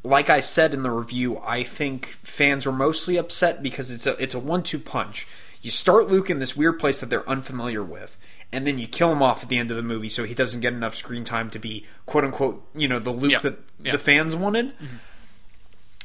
like 0.03 0.29
I 0.29 0.39
said 0.41 0.73
in 0.73 0.83
the 0.83 0.91
review, 0.91 1.39
I 1.39 1.63
think 1.63 2.17
fans 2.23 2.65
are 2.67 2.71
mostly 2.71 3.17
upset 3.17 3.63
because 3.63 3.89
it's 3.91 4.05
a 4.05 4.21
it's 4.21 4.35
a 4.35 4.39
one 4.39 4.63
two 4.63 4.79
punch. 4.79 5.27
You 5.61 5.71
start 5.71 6.07
Luke 6.09 6.29
in 6.29 6.39
this 6.39 6.55
weird 6.55 6.79
place 6.79 6.99
that 6.99 7.09
they're 7.09 7.27
unfamiliar 7.29 7.83
with, 7.83 8.17
and 8.51 8.65
then 8.67 8.77
you 8.77 8.87
kill 8.87 9.11
him 9.11 9.21
off 9.23 9.43
at 9.43 9.49
the 9.49 9.57
end 9.57 9.71
of 9.71 9.77
the 9.77 9.83
movie 9.83 10.09
so 10.09 10.23
he 10.23 10.33
doesn't 10.35 10.61
get 10.61 10.73
enough 10.73 10.95
screen 10.95 11.23
time 11.23 11.49
to 11.51 11.59
be 11.59 11.85
quote 12.05 12.23
unquote 12.23 12.63
you 12.75 12.87
know 12.87 12.99
the 12.99 13.11
Luke 13.11 13.31
Yeah. 13.31 13.39
that 13.39 13.59
Yeah. 13.83 13.91
the 13.93 13.99
fans 13.99 14.35
wanted. 14.35 14.73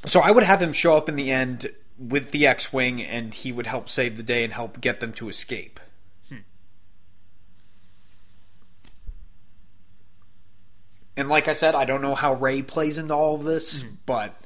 So 0.06 0.20
I 0.20 0.30
would 0.30 0.44
have 0.44 0.62
him 0.62 0.72
show 0.72 0.96
up 0.96 1.08
in 1.08 1.16
the 1.16 1.30
end 1.30 1.70
with 1.98 2.30
the 2.30 2.46
X-wing, 2.46 3.02
and 3.02 3.34
he 3.34 3.50
would 3.52 3.66
help 3.66 3.88
save 3.88 4.16
the 4.16 4.22
day 4.22 4.44
and 4.44 4.52
help 4.52 4.80
get 4.80 5.00
them 5.00 5.12
to 5.14 5.28
escape. 5.28 5.80
And 11.16 11.28
like 11.28 11.48
I 11.48 11.54
said, 11.54 11.74
I 11.74 11.84
don't 11.84 12.02
know 12.02 12.14
how 12.14 12.34
Rey 12.34 12.62
plays 12.62 12.98
into 12.98 13.14
all 13.14 13.36
of 13.36 13.44
this, 13.44 13.82
but 14.04 14.38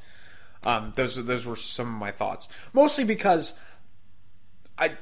um, 0.63 0.93
those 0.95 1.17
those 1.17 1.45
were 1.45 1.57
some 1.57 1.89
of 1.89 1.95
my 1.95 2.13
thoughts. 2.13 2.49
Mostly 2.73 3.03
because 3.05 3.55
I 4.79 4.93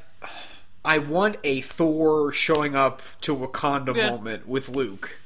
I 0.85 0.99
want 0.99 1.37
a 1.45 1.61
Thor 1.61 2.33
showing 2.33 2.75
up 2.75 3.03
to 3.23 3.37
Wakanda 3.37 3.95
Yeah. 3.95 4.11
moment 4.11 4.49
with 4.49 4.71
Luke. 4.71 5.19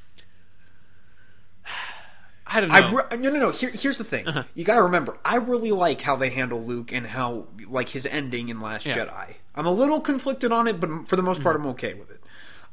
I 2.53 2.61
don't 2.61 2.69
know. 2.69 2.75
I 2.75 2.91
re- 2.91 3.17
no 3.19 3.31
no 3.31 3.39
no. 3.39 3.51
Here, 3.51 3.71
here's 3.71 3.99
the 3.99 4.05
thing. 4.05 4.27
Uh-huh. 4.29 4.43
You 4.55 4.65
got 4.65 4.75
to 4.77 4.83
remember, 4.83 5.19
I 5.25 5.37
really 5.37 5.73
like 5.73 6.01
how 6.03 6.17
they 6.17 6.31
handle 6.31 6.63
Luke 6.63 6.93
and 6.93 7.07
how 7.07 7.47
like 7.69 7.89
his 7.89 8.05
ending 8.07 8.49
in 8.49 8.61
Last 8.61 8.87
Yeah. 8.87 8.97
Jedi. 9.07 9.35
I'm 9.55 9.67
a 9.67 9.73
little 9.73 10.01
conflicted 10.01 10.53
on 10.53 10.69
it, 10.69 10.79
but 10.81 11.09
for 11.09 11.17
the 11.17 11.23
most 11.23 11.43
part, 11.43 11.57
I'm 11.57 11.67
okay 11.69 11.95
with 11.95 12.11
it. 12.11 12.23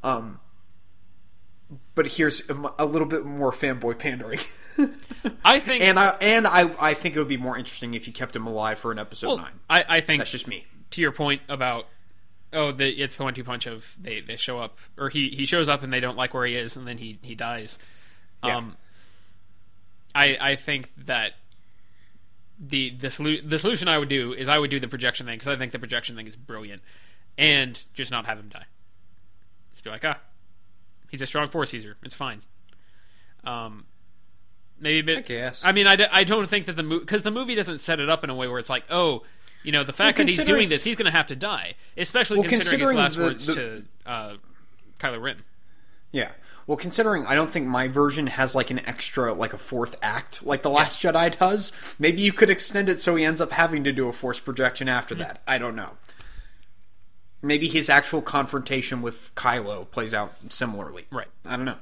Um, 0.02 0.40
but 1.94 2.06
here's 2.08 2.48
a, 2.50 2.72
a 2.78 2.86
little 2.86 3.06
bit 3.06 3.24
more 3.24 3.52
fanboy 3.52 3.98
pandering, 3.98 4.40
I 5.44 5.60
think 5.60 5.82
and 5.84 5.98
I 6.00 6.08
and 6.20 6.46
I 6.46 6.70
I 6.80 6.94
think 6.94 7.14
it 7.14 7.18
would 7.18 7.28
be 7.28 7.36
more 7.36 7.56
interesting 7.56 7.94
if 7.94 8.06
you 8.06 8.12
kept 8.12 8.34
him 8.34 8.46
alive 8.46 8.78
for 8.78 8.90
an 8.92 8.98
episode 8.98 9.28
well, 9.28 9.36
nine. 9.38 9.60
I, 9.68 9.84
I 9.96 10.00
think 10.00 10.20
That's 10.20 10.32
just 10.32 10.48
me. 10.48 10.66
to 10.90 11.00
your 11.00 11.12
point 11.12 11.42
about 11.48 11.86
oh 12.52 12.72
the 12.72 12.88
it's 12.88 13.16
the 13.16 13.22
one 13.24 13.34
two 13.34 13.44
punch 13.44 13.66
of 13.66 13.94
they 14.00 14.20
they 14.20 14.36
show 14.36 14.58
up 14.58 14.78
or 14.98 15.10
he 15.10 15.28
he 15.28 15.44
shows 15.44 15.68
up 15.68 15.82
and 15.82 15.92
they 15.92 16.00
don't 16.00 16.16
like 16.16 16.34
where 16.34 16.46
he 16.46 16.54
is 16.54 16.74
and 16.76 16.86
then 16.88 16.98
he 16.98 17.18
he 17.22 17.34
dies 17.36 17.78
Yeah. 18.42 18.56
um 18.56 18.76
i 20.14 20.36
i 20.40 20.56
think 20.56 20.92
that 20.96 21.32
the 22.58 22.90
the, 22.90 23.08
solu- 23.08 23.48
the 23.48 23.58
solution 23.58 23.88
i 23.88 23.96
would 23.98 24.08
do 24.08 24.32
is 24.32 24.48
i 24.48 24.58
would 24.58 24.70
do 24.70 24.78
the 24.80 24.88
projection 24.88 25.26
thing 25.26 25.38
because 25.38 25.48
i 25.48 25.56
think 25.56 25.72
the 25.72 25.78
projection 25.78 26.14
thing 26.16 26.26
is 26.26 26.36
brilliant. 26.36 26.82
And 27.38 27.80
just 27.94 28.10
not 28.10 28.26
have 28.26 28.38
him 28.38 28.48
die. 28.50 28.66
Just 29.72 29.82
be 29.84 29.88
like 29.90 30.04
ah 30.04 30.18
he's 31.10 31.22
a 31.22 31.26
strong 31.26 31.48
force 31.48 31.72
user. 31.72 31.96
It's 32.02 32.14
fine. 32.14 32.42
Um 33.44 33.86
maybe 34.78 34.98
a 35.00 35.04
bit 35.04 35.18
I 35.18 35.20
guess. 35.22 35.64
i 35.64 35.72
mean 35.72 35.86
i, 35.86 35.96
d- 35.96 36.06
I 36.10 36.24
don't 36.24 36.48
think 36.48 36.66
that 36.66 36.76
the 36.76 36.82
movie 36.82 37.00
because 37.04 37.22
the 37.22 37.30
movie 37.30 37.54
doesn't 37.54 37.80
set 37.80 37.98
it 38.00 38.08
up 38.10 38.24
in 38.24 38.30
a 38.30 38.34
way 38.34 38.46
where 38.48 38.58
it's 38.58 38.68
like 38.70 38.84
oh 38.90 39.22
you 39.62 39.72
know 39.72 39.84
the 39.84 39.92
fact 39.92 40.18
Well, 40.18 40.26
that 40.26 40.32
he's 40.32 40.44
doing 40.44 40.68
this 40.68 40.84
he's 40.84 40.96
going 40.96 41.06
to 41.06 41.10
have 41.16 41.26
to 41.28 41.36
die. 41.36 41.74
Especially 41.96 42.40
Well, 42.40 42.48
considering, 42.48 42.88
his 42.88 42.96
last 42.96 43.16
the- 43.16 43.22
words 43.22 43.46
the- 43.46 43.54
to 43.54 43.82
uh, 44.06 44.36
kylo 44.98 45.20
ren. 45.22 45.42
Yeah. 46.12 46.32
Well, 46.70 46.76
considering 46.76 47.26
I 47.26 47.34
don't 47.34 47.50
think 47.50 47.66
my 47.66 47.88
version 47.88 48.28
has 48.28 48.54
like 48.54 48.70
an 48.70 48.78
extra, 48.86 49.34
like 49.34 49.52
a 49.52 49.58
fourth 49.58 49.96
act, 50.02 50.46
like 50.46 50.62
the 50.62 50.70
Last 50.70 51.02
Jedi 51.02 51.36
does, 51.36 51.72
maybe 51.98 52.22
you 52.22 52.32
could 52.32 52.48
extend 52.48 52.88
it 52.88 53.00
so 53.00 53.16
he 53.16 53.24
ends 53.24 53.40
up 53.40 53.50
having 53.50 53.82
to 53.82 53.90
do 53.92 54.06
a 54.06 54.12
force 54.12 54.38
projection 54.38 54.88
after 54.88 55.16
Mm-hmm. 55.16 55.24
that. 55.24 55.42
I 55.48 55.58
don't 55.58 55.74
know. 55.74 55.94
Maybe 57.42 57.66
his 57.66 57.90
actual 57.90 58.22
confrontation 58.22 59.02
with 59.02 59.34
Kylo 59.34 59.90
plays 59.90 60.14
out 60.14 60.32
similarly. 60.48 61.06
Right. 61.10 61.26
I 61.44 61.56
don't 61.56 61.64
know. 61.64 61.78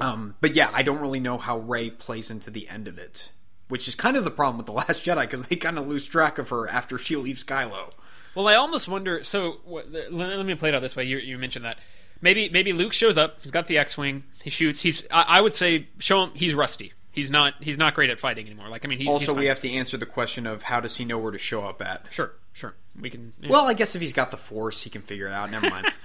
Um, 0.00 0.34
but 0.40 0.56
yeah, 0.56 0.70
I 0.74 0.82
don't 0.82 0.98
really 0.98 1.20
know 1.20 1.38
how 1.38 1.58
Rey 1.58 1.88
plays 1.90 2.32
into 2.32 2.50
the 2.50 2.68
end 2.68 2.88
of 2.88 2.98
it, 2.98 3.30
which 3.68 3.86
is 3.86 3.94
kind 3.94 4.16
of 4.16 4.24
the 4.24 4.32
problem 4.32 4.56
with 4.56 4.66
the 4.66 4.72
Last 4.72 5.04
Jedi 5.04 5.20
because 5.20 5.42
they 5.42 5.54
kind 5.54 5.78
of 5.78 5.86
lose 5.86 6.04
track 6.04 6.38
of 6.38 6.48
her 6.48 6.68
after 6.68 6.98
she 6.98 7.14
leaves 7.14 7.44
Kylo. 7.44 7.92
Well, 8.34 8.48
I 8.48 8.56
almost 8.56 8.88
wonder. 8.88 9.22
So 9.22 9.58
let 9.64 10.44
me 10.44 10.56
play 10.56 10.70
it 10.70 10.74
out 10.74 10.82
this 10.82 10.96
way. 10.96 11.04
You, 11.04 11.18
you 11.18 11.38
mentioned 11.38 11.64
that 11.64 11.78
maybe 12.20 12.48
maybe 12.48 12.72
Luke 12.72 12.92
shows 12.92 13.16
up. 13.18 13.38
He's 13.42 13.50
got 13.50 13.66
the 13.66 13.78
X-wing. 13.78 14.24
He 14.42 14.50
shoots. 14.50 14.80
He's. 14.80 15.04
I, 15.10 15.22
I 15.22 15.40
would 15.40 15.54
say 15.54 15.88
show 15.98 16.24
him 16.24 16.30
he's 16.34 16.54
rusty. 16.54 16.92
He's 17.12 17.30
not. 17.30 17.54
He's 17.60 17.78
not 17.78 17.94
great 17.94 18.10
at 18.10 18.18
fighting 18.20 18.46
anymore. 18.46 18.68
Like 18.68 18.84
I 18.84 18.88
mean, 18.88 18.98
he's, 18.98 19.08
Also, 19.08 19.32
he's 19.32 19.38
we 19.38 19.46
have 19.46 19.60
to 19.60 19.70
answer 19.72 19.96
the 19.96 20.06
question 20.06 20.46
of 20.46 20.62
how 20.64 20.80
does 20.80 20.96
he 20.96 21.04
know 21.04 21.18
where 21.18 21.32
to 21.32 21.38
show 21.38 21.64
up 21.64 21.80
at? 21.82 22.06
sure, 22.10 22.32
sure. 22.52 22.74
We 23.00 23.08
can. 23.10 23.32
yeah. 23.40 23.48
Well, 23.50 23.66
I 23.66 23.74
guess 23.74 23.94
if 23.94 24.00
he's 24.02 24.12
got 24.12 24.30
the 24.30 24.36
force, 24.36 24.82
he 24.82 24.90
can 24.90 25.02
figure 25.02 25.26
it 25.26 25.32
out. 25.32 25.50
Never 25.50 25.70
mind. 25.70 25.86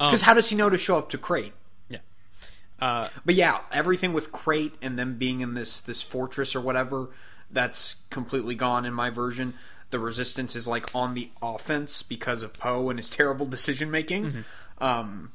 Um, 0.00 0.08
Because 0.08 0.22
how 0.22 0.34
does 0.34 0.48
he 0.50 0.56
know 0.56 0.68
to 0.68 0.76
show 0.76 0.98
up 0.98 1.08
to 1.10 1.18
Crait? 1.18 1.52
yeah. 1.88 1.98
Uh, 2.80 3.08
But 3.24 3.36
yeah, 3.36 3.60
everything 3.70 4.12
with 4.12 4.32
Crait 4.32 4.74
and 4.82 4.98
them 4.98 5.18
being 5.18 5.40
in 5.40 5.54
this 5.54 5.80
this 5.80 6.02
fortress 6.02 6.56
or 6.56 6.60
whatever, 6.60 7.10
that's 7.48 8.02
completely 8.10 8.56
gone 8.56 8.84
in 8.84 8.92
my 8.92 9.08
version. 9.10 9.54
The 9.90 10.00
resistance 10.00 10.56
is 10.56 10.66
like 10.66 10.92
on 10.96 11.14
the 11.14 11.30
offense 11.40 12.02
because 12.02 12.42
of 12.42 12.54
Poe 12.54 12.90
and 12.90 12.98
his 12.98 13.08
terrible 13.18 13.46
decision 13.46 13.88
making. 13.88 14.24
Mm-hmm. 14.24 14.84
Um, 14.84 15.30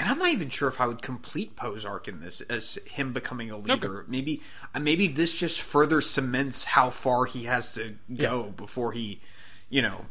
and 0.00 0.08
I'm 0.08 0.18
not 0.18 0.30
even 0.30 0.48
sure 0.48 0.66
if 0.68 0.80
I 0.80 0.86
would 0.86 1.02
complete 1.02 1.54
Poe's 1.56 1.84
arc 1.84 2.08
in 2.08 2.20
this 2.20 2.40
as 2.42 2.78
him 2.86 3.12
becoming 3.12 3.50
a 3.50 3.56
leader. 3.58 4.04
Maybe, 4.08 4.40
uh, 4.74 4.80
maybe 4.80 5.06
this 5.06 5.38
just 5.38 5.60
further 5.60 6.00
cements 6.00 6.64
how 6.64 6.88
far 6.90 7.26
he 7.26 7.44
has 7.44 7.70
to 7.74 7.96
go 8.16 8.54
before 8.56 8.92
he, 8.92 9.20
you 9.68 9.82
know, 9.82 10.06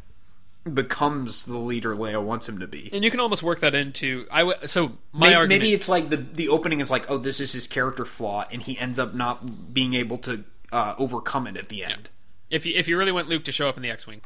becomes 0.71 1.45
the 1.45 1.57
leader 1.57 1.95
Leia 1.95 2.21
wants 2.21 2.47
him 2.47 2.59
to 2.59 2.67
be. 2.67 2.89
and 2.93 3.03
you 3.03 3.09
can 3.11 3.19
almost 3.19 3.41
work 3.41 3.61
that 3.61 3.73
into. 3.73 4.27
I 4.31 4.39
w- 4.39 4.67
so 4.67 4.89
my 5.11 5.27
Maybe, 5.27 5.35
argument. 5.35 5.61
maybe 5.63 5.73
it's 5.73 5.89
like 5.89 6.09
the 6.09 6.17
the 6.17 6.49
opening 6.49 6.79
is 6.79 6.91
like, 6.91 7.09
oh, 7.09 7.17
this 7.17 7.39
is 7.39 7.53
his 7.53 7.67
character 7.67 8.05
flaw, 8.05 8.45
and 8.51 8.61
he 8.61 8.77
ends 8.77 8.99
up 8.99 9.13
not 9.13 9.73
being 9.73 9.93
able 9.93 10.17
to 10.19 10.43
uh, 10.71 10.95
overcome 10.97 11.47
it 11.47 11.57
at 11.57 11.69
the 11.69 11.83
end. 11.83 12.09
if 12.49 12.65
you 12.65 12.73
if 12.75 12.87
you 12.87 12.97
really 12.97 13.11
want 13.11 13.29
Luke 13.29 13.43
to 13.45 13.51
show 13.51 13.67
up 13.69 13.77
in 13.77 13.83
the 13.83 13.89
X-wing, 13.89 14.21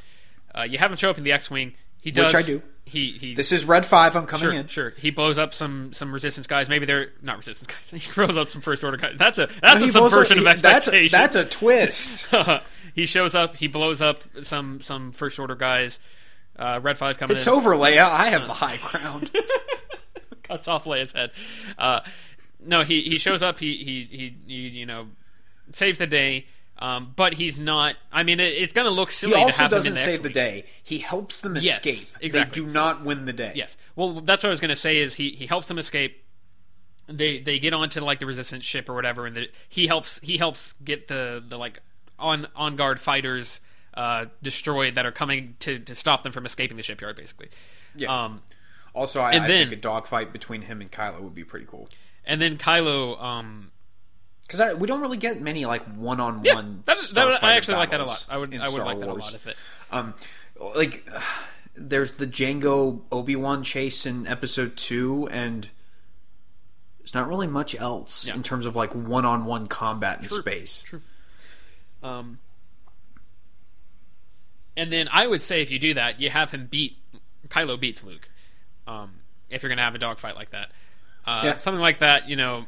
uh, 0.57 0.63
you 0.63 0.77
have 0.79 0.91
him 0.91 0.97
show 0.97 1.09
up 1.09 1.17
in 1.17 1.23
the 1.23 1.31
X-wing. 1.31 1.73
He 2.01 2.11
does. 2.11 2.33
Which 2.33 2.43
I 2.43 2.45
do. 2.45 2.61
He 2.85 3.11
he. 3.13 3.33
This 3.33 3.51
is 3.51 3.65
Red 3.65 3.85
Five. 3.85 4.15
I'm 4.15 4.25
coming 4.27 4.41
sure, 4.43 4.51
in. 4.53 4.67
sure. 4.67 4.89
He 4.97 5.09
blows 5.09 5.37
up 5.37 5.53
some 5.53 5.93
some 5.93 6.13
resistance 6.13 6.47
guys. 6.47 6.67
Maybe 6.69 6.85
they're 6.85 7.09
not 7.21 7.37
resistance 7.37 7.67
guys. 7.67 8.03
He 8.05 8.11
blows 8.13 8.37
up 8.37 8.49
some 8.49 8.61
first 8.61 8.83
order 8.83 8.97
guys. 8.97 9.15
That's 9.17 9.39
a 9.39 9.47
that's 9.61 9.81
He 9.81 9.89
a 9.89 9.91
blows 9.93 10.13
up- 10.13 10.27
subversion 10.27 10.45
of 10.45 10.55
he- 10.55 10.61
that's 10.61 10.87
a- 10.89 11.07
That's 11.07 11.35
a, 11.35 11.45
twist. 11.45 12.27
he 12.95 13.05
shows 13.05 13.35
up. 13.35 13.55
He 13.55 13.67
blows 13.67 14.01
up 14.01 14.23
some 14.43 14.81
some 14.81 15.11
first 15.13 15.39
order 15.39 15.55
guys. 15.55 15.97
Uh, 16.57 16.79
Red 16.83 16.97
Five 16.97 17.17
coming 17.17 17.31
in. 17.31 17.37
it's 17.37 17.47
in. 17.47 17.53
over, 17.53 17.71
Leia. 17.75 18.03
I 18.03 18.27
have 18.29 18.45
the 18.47 18.53
high 18.53 18.77
ground. 18.77 19.31
cuts 20.43 20.67
off 20.67 20.83
Leia's 20.83 21.13
head. 21.13 21.31
Uh, 21.77 22.01
no, 22.65 22.83
he 22.83 23.01
he 23.03 23.17
shows 23.17 23.41
up. 23.41 23.59
He 23.59 23.77
he 23.77 24.17
he, 24.17 24.35
he 24.45 24.79
you 24.79 24.85
know 24.85 25.07
saves 25.71 25.97
the 25.97 26.07
day. 26.07 26.45
Um, 26.83 27.13
but 27.15 27.35
he's 27.35 27.57
not. 27.57 27.95
I 28.11 28.23
mean, 28.23 28.41
it, 28.41 28.51
it's 28.53 28.73
going 28.73 28.83
to 28.85 28.91
look 28.91 29.09
He 29.09 29.15
silly 29.15 29.33
to 29.33 29.39
also 29.39 29.63
have 29.63 29.71
him 29.71 29.77
in 29.77 29.79
doesn't 29.79 29.93
the 29.93 29.99
save 30.01 30.21
the 30.23 30.29
X-wing. 30.29 30.33
day. 30.33 30.65
He 30.83 30.97
helps 30.99 31.39
them 31.39 31.55
Yes, 31.55 31.77
escape. 31.77 32.17
exactly. 32.21 32.61
They 32.61 32.67
do 32.67 32.71
not 32.73 33.05
win 33.05 33.25
the 33.25 33.31
day. 33.31 33.53
Yes. 33.55 33.77
Well, 33.95 34.19
that's 34.19 34.43
what 34.43 34.49
I 34.49 34.51
was 34.51 34.59
going 34.59 34.69
to 34.69 34.75
say. 34.75 34.97
Is 34.97 35.15
he 35.15 35.29
he 35.31 35.45
helps 35.47 35.67
them 35.67 35.79
escape? 35.79 36.23
They 37.07 37.39
they 37.39 37.59
get 37.59 37.73
onto 37.73 37.99
like 38.01 38.19
the 38.19 38.25
resistance 38.25 38.63
ship 38.65 38.87
or 38.89 38.93
whatever, 38.95 39.25
and 39.25 39.35
the, 39.35 39.47
he 39.69 39.87
helps 39.87 40.19
he 40.23 40.37
helps 40.37 40.73
get 40.83 41.07
the 41.07 41.43
the 41.45 41.57
like 41.57 41.79
on 42.19 42.47
on 42.55 42.75
guard 42.75 42.99
fighters 42.99 43.59
uh, 43.93 44.25
destroyed 44.41 44.95
that 44.95 45.05
are 45.05 45.11
coming 45.11 45.55
to 45.59 45.79
to 45.79 45.95
stop 45.95 46.23
them 46.23 46.31
from 46.31 46.45
escaping 46.45 46.77
the 46.77 46.83
shipyard, 46.83 47.15
basically. 47.15 47.49
Yeah. 47.95 48.23
Um, 48.25 48.41
Also, 48.95 49.21
I, 49.21 49.33
And 49.33 49.43
I 49.45 49.47
then- 49.47 49.69
think 49.69 49.79
a 49.79 49.81
dogfight 49.81 50.31
between 50.33 50.63
him 50.63 50.79
and 50.81 50.91
Kylo 50.91 51.19
would 51.21 51.35
be 51.35 51.43
pretty 51.43 51.65
cool. 51.65 51.87
and 52.25 52.41
then 52.41 52.57
Kylo. 52.57 53.21
Um, 53.21 53.71
Because 54.47 54.75
we 54.77 54.87
don't 54.87 55.01
really 55.01 55.17
get 55.17 55.41
many 55.41 55.65
like 55.65 55.83
one-on-one. 55.95 56.83
that, 56.85 56.97
that, 57.13 57.43
I 57.43 57.55
actually 57.55 57.77
like 57.77 57.91
that 57.91 58.01
a 58.01 58.05
lot. 58.05 58.25
I 58.29 58.37
would 58.37 58.53
I 58.53 58.57
would 58.69 58.71
Star 58.71 58.85
like 58.85 58.99
that 58.99 59.09
a 59.09 59.13
lot 59.13 59.33
if 59.33 59.47
it. 59.47 59.55
Um, 59.91 60.13
like 60.75 61.07
there's 61.75 62.13
the 62.13 62.27
Jango 62.27 63.01
Obi 63.11 63.35
Wan 63.35 63.63
chase 63.63 64.05
in 64.05 64.27
Episode 64.27 64.75
Two, 64.77 65.27
and 65.31 65.69
there's 66.99 67.13
not 67.13 67.27
really 67.27 67.47
much 67.47 67.73
else 67.75 68.27
Yeah. 68.27 68.35
in 68.35 68.43
terms 68.43 68.65
of 68.65 68.75
like 68.75 68.93
one-on-one 68.93 69.67
combat 69.67 70.21
in 70.21 70.27
True. 70.27 70.41
space. 70.41 70.83
True. 70.85 71.01
Um, 72.03 72.39
and 74.75 74.91
then 74.91 75.07
I 75.11 75.27
would 75.27 75.41
say 75.41 75.61
if 75.61 75.71
you 75.71 75.79
do 75.79 75.93
that, 75.93 76.19
you 76.19 76.29
have 76.29 76.51
him 76.51 76.67
beat 76.69 76.97
Kylo 77.47 77.79
beats 77.79 78.03
Luke. 78.03 78.29
Um, 78.87 79.19
if 79.49 79.63
you're 79.63 79.69
gonna 79.69 79.83
have 79.83 79.95
a 79.95 79.99
dogfight 79.99 80.35
like 80.35 80.49
that, 80.51 80.71
uh, 81.25 81.41
Yeah. 81.45 81.55
something 81.55 81.81
like 81.81 81.99
that, 81.99 82.27
you 82.27 82.35
know, 82.35 82.65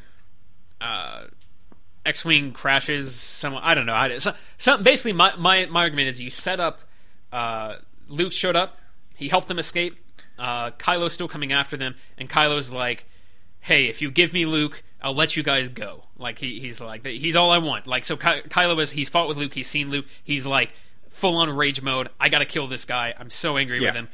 uh, 0.80 1.26
X-wing 2.06 2.52
crashes. 2.54 3.16
Some 3.16 3.56
I 3.60 3.74
don't 3.74 3.86
know. 3.86 3.94
I, 3.94 4.18
so, 4.20 4.34
some, 4.58 4.84
basically, 4.84 5.14
my, 5.14 5.36
my 5.38 5.66
my 5.66 5.82
argument 5.82 6.10
is 6.10 6.22
you 6.22 6.30
set 6.30 6.60
up. 6.60 6.82
Uh, 7.32 7.76
Luke 8.08 8.32
showed 8.32 8.56
up. 8.56 8.78
He 9.16 9.30
helped 9.30 9.48
them 9.48 9.60
escape. 9.60 9.98
Uh, 10.38 10.72
Kylo's 10.72 11.14
still 11.14 11.28
coming 11.28 11.52
after 11.54 11.78
them, 11.78 11.96
and 12.18 12.30
Kylo's 12.30 12.72
like, 12.72 13.06
"Hey, 13.62 13.86
if 13.88 14.02
you 14.02 14.12
give 14.12 14.34
me 14.34 14.46
Luke, 14.46 14.84
I'll 15.02 15.16
let 15.16 15.36
you 15.36 15.44
guys 15.44 15.70
go." 15.70 16.04
Like 16.18 16.40
he, 16.40 16.60
he's 16.60 16.80
like, 16.80 17.06
he's 17.06 17.36
all 17.36 17.52
I 17.52 17.58
want. 17.58 17.88
Like 17.88 18.06
so, 18.06 18.16
Ky- 18.16 18.44
Kylo 18.50 18.80
is 18.82 18.92
he's 18.92 19.10
fought 19.10 19.28
with 19.28 19.38
Luke. 19.38 19.54
He's 19.54 19.68
seen 19.68 19.90
Luke. 19.90 20.06
He's 20.24 20.46
like 20.46 20.72
full 21.10 21.38
on 21.38 21.50
rage 21.50 21.82
mode. 21.82 22.10
I 22.20 22.30
got 22.30 22.40
to 22.40 22.46
kill 22.46 22.68
this 22.68 22.86
guy. 22.86 23.14
I'm 23.18 23.30
so 23.30 23.58
angry 23.58 23.80
Yeah. 23.82 23.90
with 23.90 23.96
him. 23.96 24.10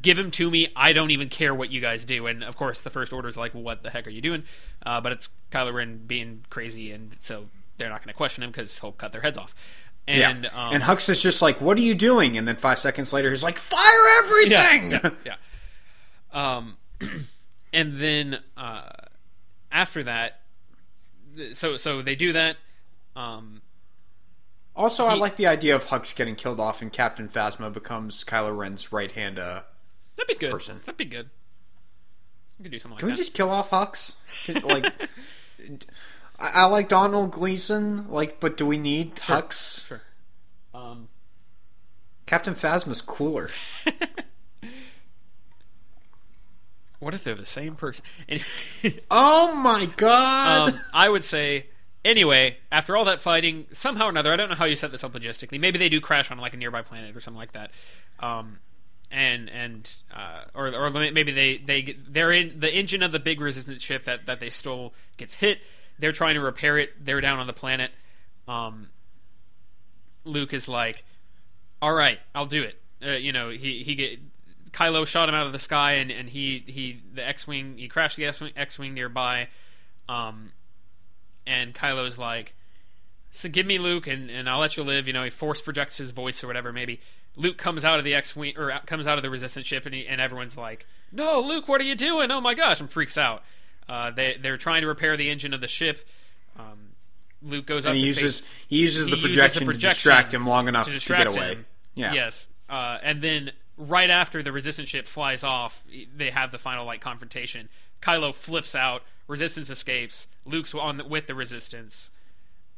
Give 0.00 0.18
him 0.18 0.30
to 0.32 0.50
me. 0.50 0.68
I 0.76 0.92
don't 0.92 1.10
even 1.10 1.28
care 1.28 1.54
what 1.54 1.70
you 1.70 1.80
guys 1.80 2.04
do. 2.04 2.26
And 2.26 2.44
of 2.44 2.56
course, 2.56 2.80
the 2.80 2.90
First 2.90 3.12
order 3.12 3.28
is 3.28 3.36
like, 3.36 3.52
"What 3.52 3.82
the 3.82 3.90
heck 3.90 4.06
are 4.06 4.10
you 4.10 4.20
doing?" 4.20 4.44
Uh, 4.84 5.00
but 5.00 5.12
it's 5.12 5.28
Kylo 5.50 5.74
Ren 5.74 6.04
being 6.06 6.44
crazy, 6.48 6.92
and 6.92 7.16
so 7.18 7.46
they're 7.76 7.88
not 7.88 8.00
going 8.00 8.12
to 8.12 8.16
question 8.16 8.42
him 8.42 8.50
because 8.50 8.78
he'll 8.78 8.92
cut 8.92 9.12
their 9.12 9.22
heads 9.22 9.36
off. 9.38 9.54
And 10.06 10.44
yeah. 10.44 10.66
um, 10.68 10.74
and 10.74 10.82
Hux 10.82 11.08
is 11.08 11.20
just 11.20 11.42
like, 11.42 11.60
"What 11.60 11.76
are 11.76 11.82
you 11.82 11.94
doing?" 11.94 12.36
And 12.36 12.46
then 12.46 12.56
five 12.56 12.78
seconds 12.78 13.12
later, 13.12 13.30
he's 13.30 13.42
like, 13.42 13.58
"Fire 13.58 14.08
everything!" 14.18 14.90
Yeah, 14.92 15.10
yeah. 16.32 16.56
Um, 16.56 16.76
and 17.72 17.96
then 17.96 18.40
uh, 18.56 18.90
after 19.70 20.02
that, 20.04 20.40
so 21.52 21.76
so 21.76 22.02
they 22.02 22.14
do 22.14 22.32
that. 22.32 22.56
Um, 23.16 23.62
also, 24.74 25.04
I 25.06 25.14
like 25.14 25.36
the 25.36 25.46
idea 25.46 25.74
of 25.76 25.86
Hux 25.86 26.14
getting 26.14 26.36
killed 26.36 26.60
off, 26.60 26.80
and 26.80 26.92
Captain 26.92 27.28
Phasma 27.28 27.72
becomes 27.72 28.24
Kylo 28.24 28.56
Ren's 28.56 28.92
right 28.92 29.12
hand. 29.12 29.38
Uh, 29.38 29.62
that'd 30.20 30.28
be 30.28 30.34
good. 30.46 30.52
Person. 30.52 30.80
That'd 30.86 30.96
be 30.96 31.04
good. 31.04 31.30
We 32.58 32.64
could 32.64 32.72
do 32.72 32.78
something 32.78 32.98
can 32.98 33.06
we 33.06 33.12
that. 33.12 33.18
just 33.18 33.32
kill 33.34 33.50
off 33.50 33.70
Hux? 33.70 34.14
Like, 34.64 34.84
I, 36.38 36.48
I 36.48 36.64
like 36.66 36.88
Domhnall 36.88 37.26
Gleeson, 37.26 38.08
like, 38.10 38.38
but 38.40 38.56
do 38.56 38.66
we 38.66 38.76
need 38.78 39.18
Sure. 39.22 39.36
Hux? 39.36 39.86
Sure. 39.86 40.02
Um, 40.74 41.08
Captain 42.26 42.54
Phasma's 42.54 43.00
cooler. 43.02 43.50
what 46.98 47.14
if 47.14 47.24
they're 47.24 47.34
the 47.34 47.44
same 47.46 47.76
person? 47.76 48.04
Anyway, 48.28 48.44
Oh 49.10 49.54
my 49.54 49.86
god! 49.96 50.74
um, 50.74 50.80
I 50.92 51.08
would 51.08 51.24
say 51.24 51.66
anyway. 52.04 52.58
After 52.70 52.96
all 52.96 53.04
that 53.06 53.20
fighting, 53.20 53.66
somehow 53.72 54.06
or 54.06 54.10
another, 54.10 54.32
I 54.32 54.36
don't 54.36 54.48
know 54.50 54.54
how 54.54 54.64
you 54.66 54.76
set 54.76 54.92
this 54.92 55.02
up 55.02 55.12
logistically. 55.12 55.58
Maybe 55.60 55.78
they 55.78 55.88
do 55.88 56.00
crash 56.00 56.30
on 56.30 56.38
like 56.38 56.54
a 56.54 56.56
nearby 56.56 56.82
planet 56.82 57.16
or 57.16 57.20
something 57.20 57.38
like 57.38 57.52
that. 57.52 57.70
Um, 58.20 58.58
and 59.10 59.50
and 59.50 59.92
uh, 60.14 60.42
or 60.54 60.68
or 60.74 60.90
maybe 60.90 61.32
they 61.32 61.58
they 61.58 61.96
they're 62.08 62.32
in 62.32 62.60
the 62.60 62.72
engine 62.72 63.02
of 63.02 63.12
the 63.12 63.18
big 63.18 63.40
resistance 63.40 63.82
ship 63.82 64.04
that 64.04 64.26
that 64.26 64.40
they 64.40 64.50
stole 64.50 64.94
gets 65.16 65.34
hit. 65.34 65.60
They're 65.98 66.12
trying 66.12 66.34
to 66.34 66.40
repair 66.40 66.78
it. 66.78 67.04
They're 67.04 67.20
down 67.20 67.38
on 67.38 67.46
the 67.46 67.52
planet. 67.52 67.90
Um, 68.48 68.88
Luke 70.24 70.52
is 70.52 70.68
like, 70.68 71.04
"All 71.82 71.92
right, 71.92 72.18
I'll 72.34 72.46
do 72.46 72.62
it." 72.62 72.80
Uh, 73.04 73.10
you 73.12 73.32
know, 73.32 73.50
he 73.50 73.82
he 73.82 73.94
get 73.94 74.18
Kylo 74.72 75.06
shot 75.06 75.28
him 75.28 75.34
out 75.34 75.46
of 75.46 75.52
the 75.52 75.58
sky, 75.58 75.92
and, 75.92 76.10
and 76.10 76.28
he 76.28 76.64
he 76.66 77.02
the 77.12 77.26
X-wing 77.26 77.78
he 77.78 77.88
crashed 77.88 78.16
the 78.16 78.26
X-wing, 78.26 78.52
X-wing 78.56 78.94
nearby, 78.94 79.48
um, 80.08 80.52
and 81.46 81.74
Kylo's 81.74 82.18
like, 82.18 82.54
"So 83.30 83.48
give 83.48 83.66
me 83.66 83.78
Luke, 83.78 84.06
and, 84.06 84.30
and 84.30 84.48
I'll 84.48 84.60
let 84.60 84.76
you 84.76 84.82
live." 84.82 85.06
You 85.06 85.12
know, 85.12 85.24
he 85.24 85.30
force 85.30 85.60
projects 85.60 85.98
his 85.98 86.10
voice 86.10 86.42
or 86.42 86.46
whatever. 86.46 86.72
Maybe 86.72 87.00
Luke 87.36 87.58
comes 87.58 87.84
out 87.84 87.98
of 87.98 88.04
the 88.04 88.14
X-wing 88.14 88.54
or 88.56 88.72
comes 88.86 89.06
out 89.06 89.18
of 89.18 89.22
the 89.22 89.30
Resistance 89.30 89.66
ship, 89.66 89.86
and 89.86 89.94
he, 89.94 90.06
and 90.06 90.20
everyone's 90.20 90.56
like, 90.56 90.86
"No, 91.12 91.40
Luke, 91.40 91.68
what 91.68 91.80
are 91.80 91.84
you 91.84 91.94
doing? 91.94 92.30
Oh 92.30 92.40
my 92.40 92.54
gosh!" 92.54 92.80
and 92.80 92.90
freaks 92.90 93.16
out. 93.18 93.42
Uh, 93.88 94.10
they 94.10 94.36
they're 94.40 94.56
trying 94.56 94.82
to 94.82 94.86
repair 94.86 95.16
the 95.16 95.30
engine 95.30 95.52
of 95.52 95.60
the 95.60 95.68
ship. 95.68 96.06
Um, 96.58 96.90
Luke 97.42 97.66
goes 97.66 97.86
up 97.86 97.90
and 97.90 97.96
he 97.96 98.02
to 98.02 98.06
uses 98.08 98.40
face, 98.40 98.50
he 98.68 98.78
uses 98.80 99.06
he 99.06 99.10
the 99.10 99.16
uses 99.16 99.32
projection, 99.32 99.66
to 99.66 99.72
distract 99.72 100.34
him 100.34 100.46
long 100.46 100.68
enough 100.68 100.86
to 100.86 100.98
to, 100.98 101.16
get 101.16 101.26
away. 101.26 101.48
him. 101.52 101.66
Yeah. 101.94 102.12
Yes. 102.12 102.48
Uh, 102.68 102.98
and 103.02 103.22
then 103.22 103.52
right 103.76 104.10
after 104.10 104.42
the 104.42 104.52
resistance 104.52 104.88
ship 104.88 105.06
flies 105.06 105.42
off, 105.42 105.82
they 106.14 106.30
have 106.30 106.52
the 106.52 106.58
final 106.58 106.84
like 106.84 107.00
confrontation. 107.00 107.68
Kylo 108.02 108.34
flips 108.34 108.74
out. 108.74 109.02
Resistance 109.26 109.70
escapes. 109.70 110.26
Luke's 110.44 110.74
on 110.74 110.98
the, 110.98 111.04
with 111.04 111.26
the 111.26 111.34
resistance. 111.34 112.10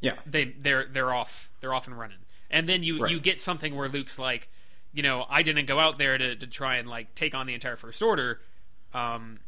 Yeah. 0.02 0.16
They 0.26 0.44
they're 0.44 0.86
they're 0.92 1.14
off. 1.14 1.48
They're 1.60 1.72
off 1.72 1.86
and 1.86 1.98
running. 1.98 2.18
And 2.50 2.68
then 2.68 2.82
you 2.82 3.02
Right. 3.04 3.10
you 3.10 3.18
get 3.20 3.40
something 3.40 3.74
where 3.74 3.88
Luke's 3.88 4.18
like, 4.18 4.50
you 4.92 5.02
know, 5.02 5.24
I 5.30 5.42
didn't 5.42 5.64
go 5.64 5.80
out 5.80 5.96
there 5.96 6.18
to, 6.18 6.36
to 6.36 6.46
try 6.46 6.76
and 6.76 6.86
like 6.86 7.14
take 7.14 7.34
on 7.34 7.46
the 7.46 7.54
entire 7.54 7.76
First 7.76 8.02
Order, 8.02 8.40
um, 8.92 9.38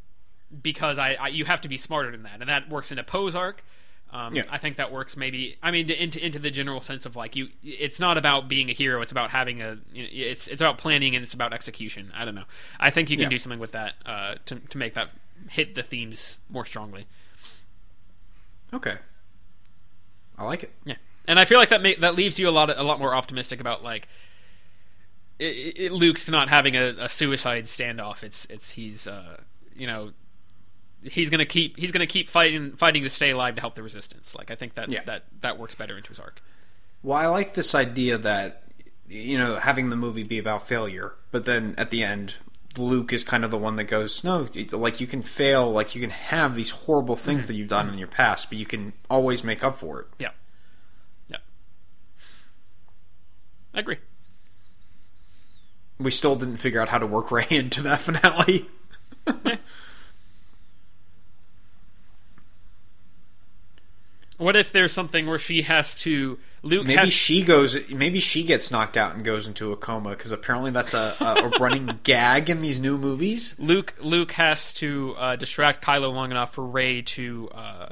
because 0.62 0.98
I, 0.98 1.14
I 1.14 1.28
you 1.28 1.44
have 1.44 1.60
to 1.60 1.68
be 1.68 1.76
smarter 1.76 2.10
than 2.10 2.22
that, 2.22 2.40
and 2.40 2.48
that 2.48 2.70
works 2.70 2.90
in 2.90 2.98
a 2.98 3.04
Poe's 3.04 3.34
arc. 3.34 3.62
Um, 4.10 4.32
Yeah. 4.36 4.44
I 4.48 4.58
think 4.58 4.76
that 4.76 4.92
works 4.92 5.16
maybe. 5.16 5.56
I 5.60 5.70
mean, 5.72 5.90
into 5.90 6.24
into 6.24 6.38
the 6.38 6.50
general 6.50 6.80
sense 6.80 7.04
of 7.04 7.16
like 7.16 7.34
you, 7.36 7.48
it's 7.64 7.98
not 7.98 8.16
about 8.16 8.48
being 8.48 8.70
a 8.70 8.72
hero. 8.72 9.02
It's 9.02 9.10
about 9.12 9.30
having 9.30 9.60
a. 9.60 9.78
You 9.92 10.02
know, 10.04 10.08
it's 10.12 10.46
it's 10.48 10.62
about 10.62 10.78
planning 10.78 11.16
and 11.16 11.24
it's 11.24 11.34
about 11.34 11.52
execution. 11.52 12.12
I 12.14 12.24
don't 12.24 12.36
know. 12.36 12.44
I 12.78 12.90
think 12.90 13.10
you 13.10 13.16
can 13.16 13.24
Yeah. 13.24 13.30
do 13.30 13.38
something 13.38 13.58
with 13.58 13.72
that 13.72 13.94
uh, 14.06 14.36
to 14.46 14.60
to 14.60 14.78
make 14.78 14.94
that 14.94 15.10
hit 15.50 15.74
the 15.74 15.82
themes 15.82 16.38
more 16.48 16.64
strongly. 16.64 17.06
Okay. 18.72 18.96
I 20.38 20.44
like 20.44 20.62
it. 20.64 20.72
Yeah, 20.84 20.96
and 21.26 21.38
I 21.38 21.44
feel 21.44 21.58
like 21.58 21.68
that 21.70 21.82
ma- 21.82 21.90
that 22.00 22.14
leaves 22.14 22.38
you 22.38 22.48
a 22.48 22.50
lot 22.50 22.76
a 22.76 22.82
lot 22.82 22.98
more 22.98 23.14
optimistic 23.14 23.60
about 23.60 23.82
like 23.84 24.08
it, 25.38 25.74
it, 25.76 25.92
Luke's 25.92 26.28
not 26.30 26.48
having 26.48 26.76
a, 26.76 26.94
a 26.98 27.08
suicide 27.08 27.64
standoff. 27.64 28.22
It's 28.22 28.46
it's 28.46 28.72
he's 28.72 29.06
uh, 29.06 29.38
you 29.76 29.86
know 29.86 30.12
he's 31.02 31.30
gonna 31.30 31.44
keep 31.46 31.76
he's 31.78 31.92
gonna 31.92 32.06
keep 32.06 32.28
fighting 32.28 32.72
fighting 32.72 33.02
to 33.02 33.08
stay 33.10 33.30
alive 33.30 33.54
to 33.56 33.60
help 33.60 33.74
the 33.74 33.82
resistance. 33.82 34.34
Like 34.34 34.50
I 34.50 34.54
think 34.54 34.74
that 34.74 34.90
Yeah. 34.90 35.02
that 35.06 35.24
that 35.40 35.58
works 35.58 35.74
better 35.74 35.96
into 35.96 36.10
his 36.10 36.20
arc. 36.20 36.40
Well, 37.02 37.18
I 37.18 37.26
like 37.26 37.54
this 37.54 37.74
idea 37.74 38.16
that 38.18 38.62
you 39.08 39.36
know 39.38 39.56
having 39.56 39.90
the 39.90 39.96
movie 39.96 40.22
be 40.22 40.38
about 40.38 40.66
failure, 40.68 41.14
but 41.30 41.44
then 41.44 41.74
at 41.78 41.90
the 41.90 42.02
end, 42.02 42.34
Luke 42.76 43.12
is 43.12 43.24
kind 43.24 43.44
of 43.44 43.50
the 43.50 43.58
one 43.58 43.76
that 43.76 43.84
goes, 43.84 44.24
"No, 44.24 44.48
like 44.72 45.00
you 45.00 45.06
can 45.06 45.22
fail, 45.22 45.70
like 45.70 45.94
you 45.94 46.00
can 46.00 46.10
have 46.10 46.54
these 46.54 46.70
horrible 46.70 47.16
things 47.16 47.44
mm-hmm. 47.44 47.48
that 47.48 47.54
you've 47.54 47.68
done 47.68 47.88
in 47.88 47.98
your 47.98 48.08
past, 48.08 48.48
but 48.48 48.58
you 48.58 48.66
can 48.66 48.92
always 49.08 49.44
make 49.44 49.62
up 49.62 49.76
for 49.76 50.00
it." 50.00 50.06
Yeah, 50.18 50.30
yeah, 51.28 51.38
I 53.74 53.80
agree. 53.80 53.98
We 55.98 56.10
still 56.10 56.36
didn't 56.36 56.56
figure 56.56 56.80
out 56.80 56.88
how 56.88 56.98
to 56.98 57.06
work 57.06 57.30
Rey 57.32 57.46
into 57.50 57.82
that 57.82 58.00
finale. 58.00 58.68
what 64.44 64.56
if 64.56 64.70
there's 64.70 64.92
something 64.92 65.26
where 65.26 65.38
she 65.38 65.62
has 65.62 65.98
to 66.00 66.38
Luke 66.64 66.86
Maybe 66.86 66.98
has 66.98 67.12
she 67.12 67.42
goes. 67.42 67.76
Maybe 67.90 68.20
she 68.20 68.42
gets 68.42 68.70
knocked 68.70 68.96
out 68.96 69.14
and 69.14 69.22
goes 69.22 69.46
into 69.46 69.70
a 69.72 69.76
coma 69.76 70.10
because 70.10 70.32
apparently 70.32 70.70
that's 70.70 70.94
a, 70.94 71.14
a, 71.20 71.46
a 71.46 71.48
running 71.58 72.00
gag 72.04 72.48
in 72.48 72.60
these 72.60 72.78
new 72.78 72.96
movies. 72.96 73.54
Luke 73.58 73.94
Luke 74.00 74.32
has 74.32 74.72
to 74.74 75.14
uh, 75.18 75.36
distract 75.36 75.84
Kylo 75.84 76.12
long 76.12 76.30
enough 76.30 76.54
for 76.54 76.64
Rey 76.64 77.02
to. 77.02 77.50
Uh, 77.54 77.88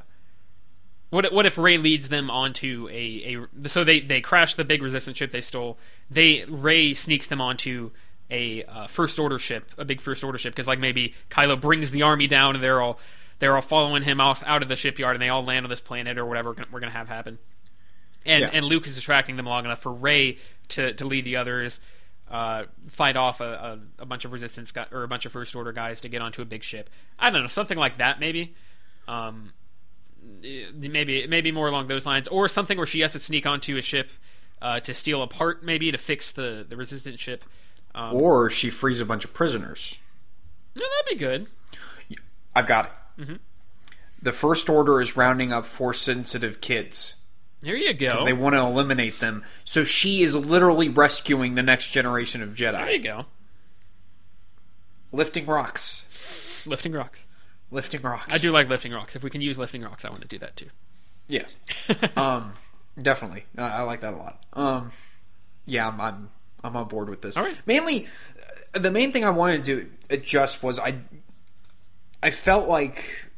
what 1.10 1.30
what 1.34 1.44
if 1.44 1.58
Rey 1.58 1.76
leads 1.76 2.08
them 2.08 2.30
onto 2.30 2.88
a, 2.90 3.46
a 3.62 3.68
so 3.68 3.84
they 3.84 4.00
they 4.00 4.22
crash 4.22 4.54
the 4.54 4.64
big 4.64 4.82
resistance 4.82 5.18
ship 5.18 5.32
they 5.32 5.42
stole. 5.42 5.78
They 6.10 6.44
Rey 6.48 6.94
sneaks 6.94 7.26
them 7.26 7.42
onto 7.42 7.90
a 8.30 8.64
uh, 8.64 8.86
first 8.86 9.18
order 9.18 9.38
ship, 9.38 9.70
a 9.76 9.84
big 9.84 10.00
first 10.00 10.24
order 10.24 10.38
ship, 10.38 10.54
because 10.54 10.66
like 10.66 10.78
maybe 10.78 11.14
Kylo 11.30 11.60
brings 11.60 11.90
the 11.90 12.00
army 12.00 12.26
down 12.26 12.54
and 12.54 12.64
they're 12.64 12.80
all 12.80 12.98
they're 13.42 13.56
all 13.56 13.60
following 13.62 14.04
him 14.04 14.20
off 14.20 14.40
out 14.46 14.62
of 14.62 14.68
the 14.68 14.76
shipyard 14.76 15.16
and 15.16 15.20
they 15.22 15.28
all 15.28 15.42
land 15.42 15.66
on 15.66 15.70
this 15.70 15.80
planet 15.80 16.16
or 16.16 16.24
whatever 16.24 16.54
we're 16.70 16.78
gonna 16.78 16.92
have 16.92 17.08
happen. 17.08 17.38
And 18.24 18.42
Yeah. 18.42 18.50
and 18.52 18.64
Luke 18.64 18.86
is 18.86 18.94
distracting 18.94 19.34
them 19.36 19.46
long 19.46 19.64
enough 19.64 19.80
for 19.82 19.92
Rey 19.92 20.38
to 20.68 20.92
to 20.94 21.04
lead 21.04 21.24
the 21.24 21.34
others. 21.36 21.80
Uh, 22.30 22.64
fight 22.88 23.16
off 23.16 23.40
a, 23.40 23.78
a, 23.98 24.02
a 24.02 24.06
bunch 24.06 24.24
of 24.24 24.32
resistance 24.32 24.70
guy, 24.70 24.86
or 24.92 25.02
a 25.02 25.08
bunch 25.08 25.26
of 25.26 25.32
first 25.32 25.54
order 25.56 25.72
guys 25.72 26.00
to 26.00 26.08
get 26.08 26.22
onto 26.22 26.40
a 26.40 26.44
big 26.46 26.62
ship. 26.62 26.88
I 27.18 27.28
don't 27.30 27.42
know, 27.42 27.48
something 27.48 27.76
like 27.76 27.98
that 27.98 28.20
maybe. 28.20 28.54
Um, 29.08 29.52
eh, 30.44 30.66
maybe 30.72 31.26
maybe 31.26 31.50
more 31.52 31.66
along 31.68 31.88
those 31.88 32.06
lines, 32.06 32.28
or 32.28 32.46
something 32.48 32.78
where 32.78 32.86
she 32.86 33.00
has 33.00 33.12
to 33.12 33.18
sneak 33.18 33.44
onto 33.44 33.76
a 33.76 33.82
ship 33.82 34.08
uh, 34.62 34.78
to 34.80 34.94
steal 34.94 35.20
a 35.20 35.26
part, 35.26 35.64
maybe 35.64 35.90
to 35.90 35.98
fix 35.98 36.30
the 36.32 36.64
the 36.66 36.76
resistance 36.76 37.20
ship. 37.20 37.44
Um, 37.94 38.14
Or 38.14 38.48
she 38.50 38.70
frees 38.70 39.00
a 39.00 39.04
bunch 39.04 39.24
of 39.24 39.34
prisoners. 39.34 39.98
no, 40.76 40.84
that'd 40.88 41.18
be 41.18 41.22
good. 41.22 41.48
I've 42.54 42.66
got 42.66 42.84
it. 42.86 42.92
Mm-hmm. 43.18 43.34
The 44.20 44.32
First 44.32 44.68
Order 44.68 45.00
is 45.00 45.16
rounding 45.16 45.52
up 45.52 45.66
force 45.66 46.00
sensitive 46.00 46.60
kids. 46.60 47.16
There 47.60 47.76
you 47.76 47.94
go. 47.94 48.24
They 48.24 48.32
want 48.32 48.54
to 48.54 48.60
eliminate 48.60 49.20
them. 49.20 49.44
So 49.64 49.84
she 49.84 50.22
is 50.22 50.34
literally 50.34 50.88
rescuing 50.88 51.54
the 51.54 51.62
next 51.62 51.90
generation 51.90 52.42
of 52.42 52.50
Jedi. 52.50 52.72
there 52.72 52.90
you 52.90 53.02
go. 53.02 53.26
Lifting 55.12 55.46
rocks. 55.46 56.04
Lifting 56.66 56.92
rocks. 56.92 57.26
Lifting 57.70 58.02
rocks. 58.02 58.34
I 58.34 58.38
do 58.38 58.50
like 58.50 58.68
lifting 58.68 58.92
rocks. 58.92 59.14
If 59.14 59.22
we 59.22 59.30
can 59.30 59.40
use 59.40 59.58
lifting 59.58 59.82
rocks, 59.82 60.04
I 60.04 60.10
want 60.10 60.22
to 60.22 60.28
do 60.28 60.38
that 60.38 60.56
too. 60.56 60.70
Yes. 61.28 61.54
um, 62.16 62.52
definitely. 63.00 63.44
I, 63.56 63.62
I 63.62 63.82
like 63.82 64.00
that 64.00 64.14
a 64.14 64.16
lot. 64.16 64.42
Um, 64.52 64.92
yeah, 65.66 65.88
I'm, 65.88 66.00
I'm 66.00 66.30
I'm 66.64 66.76
on 66.76 66.88
board 66.88 67.08
with 67.08 67.22
this. 67.22 67.36
All 67.36 67.44
right. 67.44 67.56
Mainly, 67.66 68.06
uh, 68.74 68.78
the 68.78 68.90
main 68.90 69.12
thing 69.12 69.24
I 69.24 69.30
wanted 69.30 69.64
to 69.66 69.90
adjust 70.10 70.62
was 70.62 70.78
I 70.78 70.96
I 72.22 72.30
felt 72.30 72.68
like 72.68 73.30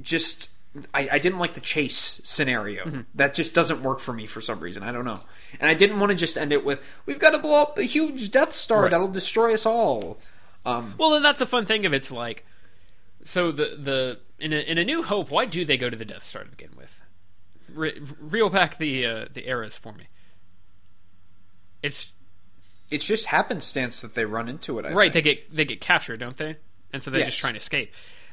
just 0.00 0.48
I, 0.94 1.08
I 1.12 1.18
didn't 1.18 1.38
like 1.38 1.54
the 1.54 1.60
chase 1.60 2.20
scenario. 2.24 2.84
Mm-hmm. 2.84 3.00
That 3.14 3.34
just 3.34 3.54
doesn't 3.54 3.82
work 3.82 4.00
for 4.00 4.12
me 4.12 4.26
for 4.26 4.40
some 4.40 4.60
reason. 4.60 4.82
I 4.82 4.92
don't 4.92 5.04
know. 5.04 5.20
And 5.60 5.68
I 5.68 5.74
didn't 5.74 5.98
want 6.00 6.10
to 6.10 6.16
just 6.16 6.36
end 6.38 6.52
it 6.52 6.64
with 6.64 6.80
we've 7.06 7.18
got 7.18 7.30
to 7.30 7.38
blow 7.38 7.62
up 7.62 7.78
a 7.78 7.82
huge 7.82 8.30
Death 8.30 8.52
Star 8.52 8.82
Right. 8.82 8.90
that'll 8.90 9.08
destroy 9.08 9.54
us 9.54 9.66
all. 9.66 10.18
Um, 10.64 10.94
Well, 10.98 11.10
then 11.10 11.22
that's 11.22 11.40
a 11.40 11.46
fun 11.46 11.66
thing. 11.66 11.84
If 11.84 11.92
it's 11.92 12.10
like, 12.10 12.44
so 13.22 13.50
the 13.50 13.76
the 13.78 14.20
in 14.38 14.52
a, 14.52 14.58
in 14.58 14.78
a 14.78 14.84
New 14.84 15.02
Hope, 15.02 15.30
why 15.30 15.44
do 15.46 15.64
they 15.64 15.76
go 15.76 15.90
to 15.90 15.96
the 15.96 16.04
Death 16.04 16.22
Star 16.24 16.44
to 16.44 16.50
begin 16.50 16.70
with? 16.76 17.02
Re- 17.72 18.00
reel 18.20 18.48
back 18.50 18.78
the 18.78 19.04
uh, 19.04 19.26
the 19.32 19.48
eras 19.48 19.76
for 19.76 19.92
me. 19.92 20.08
It's 21.82 22.12
it's 22.90 23.04
just 23.04 23.26
happenstance 23.26 24.00
that 24.00 24.14
they 24.14 24.24
run 24.24 24.48
into 24.48 24.78
it. 24.78 24.86
I 24.86 24.92
right. 24.92 25.12
think. 25.12 25.24
They 25.24 25.34
get 25.34 25.54
they 25.56 25.64
get 25.64 25.80
captured, 25.80 26.20
don't 26.20 26.36
they? 26.36 26.56
And 26.92 27.02
so 27.02 27.10
they're 27.10 27.20
Yes. 27.20 27.30
just 27.30 27.40
trying 27.40 27.54
to 27.54 27.58
escape. 27.58 27.92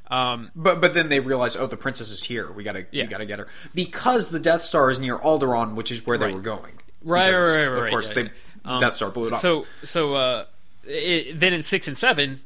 Um, 0.09 0.51
But 0.55 0.81
but 0.81 0.93
then 0.93 1.09
they 1.09 1.19
realize, 1.19 1.55
oh, 1.55 1.65
the 1.67 1.77
princess 1.77 2.11
is 2.11 2.23
here. 2.23 2.51
We 2.51 2.63
gotta 2.63 2.85
Yeah. 2.91 3.03
we 3.03 3.09
gotta 3.09 3.25
get 3.25 3.39
her 3.39 3.47
because 3.73 4.29
the 4.29 4.39
Death 4.39 4.61
Star 4.61 4.91
is 4.91 4.99
near 4.99 5.17
Alderaan, 5.17 5.73
which 5.75 5.91
is 5.91 6.05
where 6.05 6.17
they 6.17 6.31
were 6.31 6.41
going. 6.41 6.73
Right, 7.03 7.27
Because, 7.27 7.43
right, 7.43 7.65
right, 7.65 7.67
right, 7.67 7.83
Of 7.85 7.89
course, 7.89 8.07
yeah, 8.09 8.13
they 8.15 8.21
yeah. 8.23 8.29
Um, 8.65 8.79
Death 8.79 8.95
Star 8.95 9.09
blew 9.11 9.27
it 9.27 9.33
up. 9.33 9.39
So 9.39 9.65
so 9.83 10.13
uh, 10.15 10.45
it, 10.85 11.39
then 11.39 11.53
in 11.53 11.63
six 11.63 11.87
and 11.87 11.97
seven, 11.97 12.41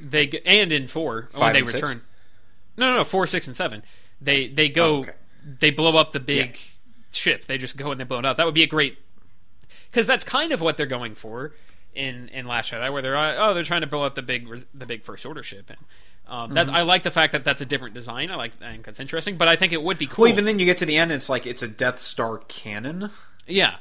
they 0.00 0.28
and 0.44 0.72
in 0.72 0.88
four 0.88 1.28
when 1.34 1.52
they 1.52 1.60
and 1.60 1.68
six? 1.68 1.80
return. 1.80 2.02
No, 2.76 2.90
no, 2.90 2.96
no, 2.98 3.04
four, 3.04 3.26
six, 3.26 3.46
and 3.46 3.56
seven. 3.56 3.82
They 4.20 4.48
they 4.48 4.68
go 4.68 4.96
Oh, 4.96 4.98
okay. 5.00 5.12
they 5.60 5.70
blow 5.70 5.96
up 5.96 6.12
the 6.12 6.20
big 6.20 6.58
ship. 7.12 7.46
They 7.46 7.56
just 7.58 7.76
go 7.76 7.90
and 7.92 8.00
they 8.00 8.04
blow 8.04 8.18
it 8.18 8.24
up. 8.24 8.36
That 8.36 8.46
would 8.46 8.54
be 8.54 8.62
a 8.64 8.66
great 8.68 8.98
because 9.90 10.06
that's 10.06 10.24
kind 10.24 10.52
of 10.52 10.60
what 10.60 10.76
they're 10.76 10.86
going 10.86 11.14
for 11.14 11.52
in 11.96 12.28
in 12.28 12.46
Last 12.46 12.70
Jedi, 12.72 12.92
where 12.92 13.02
they're 13.02 13.16
oh 13.16 13.54
they're 13.54 13.64
trying 13.64 13.80
to 13.80 13.86
blow 13.86 14.04
up 14.04 14.14
the 14.14 14.22
big 14.22 14.48
the 14.74 14.86
big 14.86 15.02
First 15.02 15.26
Order 15.26 15.42
ship. 15.42 15.70
And 15.70 15.78
um, 16.28 16.52
that's 16.52 16.68
Mm-hmm. 16.68 16.76
I 16.76 16.82
like 16.82 17.02
the 17.02 17.10
fact 17.10 17.32
that 17.32 17.44
that's 17.44 17.60
a 17.60 17.66
different 17.66 17.94
design. 17.94 18.30
I 18.30 18.36
like 18.36 18.52
I 18.62 18.72
think 18.72 18.84
that's 18.84 19.00
interesting, 19.00 19.36
but 19.36 19.48
I 19.48 19.56
think 19.56 19.72
it 19.72 19.82
would 19.82 19.98
be 19.98 20.06
cool. 20.06 20.24
well, 20.24 20.32
even 20.32 20.44
then 20.44 20.58
you 20.58 20.66
get 20.66 20.78
to 20.78 20.86
the 20.86 20.96
end, 20.96 21.10
and 21.10 21.18
it's 21.18 21.28
like 21.28 21.46
it's 21.46 21.62
a 21.62 21.68
Death 21.68 22.00
Star 22.00 22.38
cannon. 22.48 23.10
yeah, 23.46 23.76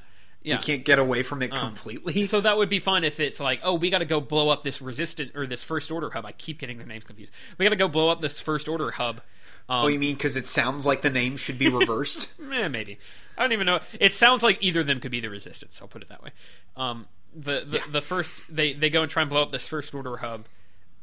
yeah. 0.46 0.58
You 0.58 0.62
can't 0.62 0.86
get 0.86 1.00
away 1.00 1.24
from 1.24 1.42
it 1.42 1.52
completely. 1.52 2.24
So 2.26 2.40
that 2.42 2.56
would 2.56 2.70
be 2.70 2.80
fun 2.80 3.04
if 3.04 3.20
it's 3.20 3.40
like, 3.40 3.62
oh, 3.64 3.74
we 3.74 3.90
got 3.90 4.00
to 4.00 4.06
go 4.06 4.22
blow 4.22 4.50
up 4.50 4.62
this 4.64 4.80
resistant 4.80 5.32
or 5.36 5.48
this 5.48 5.64
first 5.64 5.90
order 5.92 6.12
hub. 6.12 6.26
I 6.26 6.34
keep 6.34 6.60
getting 6.60 6.78
the 6.78 6.86
names 6.86 7.04
confused. 7.04 7.34
We 7.58 7.66
got 7.66 7.72
to 7.72 7.76
go 7.76 7.88
blow 7.88 8.10
up 8.10 8.22
this 8.22 8.40
first 8.40 8.68
order 8.68 8.92
hub. 8.92 9.22
Um, 9.68 9.86
oh, 9.86 9.88
you 9.88 9.98
mean 9.98 10.16
because 10.16 10.36
it 10.36 10.46
sounds 10.46 10.86
like 10.86 11.02
the 11.02 11.10
name 11.10 11.38
should 11.38 11.58
be 11.58 11.70
reversed? 11.70 12.30
eh, 12.54 12.68
maybe 12.68 13.00
I 13.36 13.42
don't 13.42 13.54
even 13.54 13.66
know. 13.66 13.80
It 14.00 14.14
sounds 14.14 14.44
like 14.44 14.60
either 14.62 14.82
of 14.82 14.88
them 14.88 15.00
could 15.00 15.10
be 15.10 15.20
the 15.20 15.30
resistance. 15.30 15.80
I'll 15.82 15.88
put 15.88 16.04
it 16.04 16.10
that 16.10 16.24
way. 16.24 16.30
Um, 16.78 17.08
the 17.36 17.66
the, 17.68 17.82
the 17.92 18.02
first 18.02 18.42
they 18.50 18.74
they 18.74 18.90
go 18.90 19.02
and 19.02 19.12
try 19.12 19.22
and 19.22 19.30
blow 19.30 19.42
up 19.44 19.52
this 19.52 19.68
first 19.68 19.94
order 19.94 20.18
hub, 20.18 20.46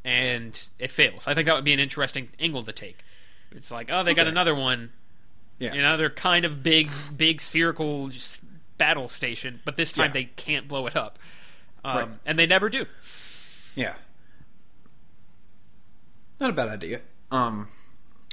and 0.05 0.61
it 0.79 0.91
fails. 0.91 1.27
I 1.27 1.35
think 1.35 1.47
that 1.47 1.55
would 1.55 1.65
be 1.65 1.73
an 1.75 1.81
interesting 1.81 2.29
angle 2.41 2.63
to 2.65 2.73
take. 2.73 2.99
It's 3.51 3.71
like, 3.71 3.91
oh, 3.93 4.03
they 4.03 4.15
got 4.15 4.27
another 4.27 4.55
one. 4.55 4.91
yeah. 5.59 5.75
Another 5.75 6.09
kind 6.11 6.45
of 6.47 6.63
big, 6.63 6.89
big 7.17 7.41
spherical 7.41 8.11
battle 8.79 9.09
station, 9.11 9.61
but 9.65 9.77
this 9.77 9.93
time 9.93 10.07
Yeah. 10.07 10.13
they 10.13 10.25
can't 10.25 10.67
blow 10.67 10.87
it 10.87 10.97
up, 10.97 11.19
um, 11.85 11.97
Right. 11.97 12.09
and 12.27 12.39
they 12.39 12.47
never 12.47 12.69
do. 12.71 12.87
Yeah. 13.75 13.95
Not 16.41 16.51
a 16.51 16.53
bad 16.55 16.69
idea. 16.69 17.01
Um, 17.31 17.69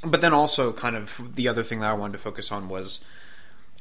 but 0.04 0.22
then 0.22 0.34
also, 0.34 0.72
kind 0.74 0.96
of 0.96 1.36
the 1.36 1.48
other 1.48 1.64
thing 1.64 1.82
that 1.82 1.90
I 1.90 1.94
wanted 1.94 2.14
to 2.14 2.20
focus 2.20 2.52
on 2.52 2.70
was 2.70 3.00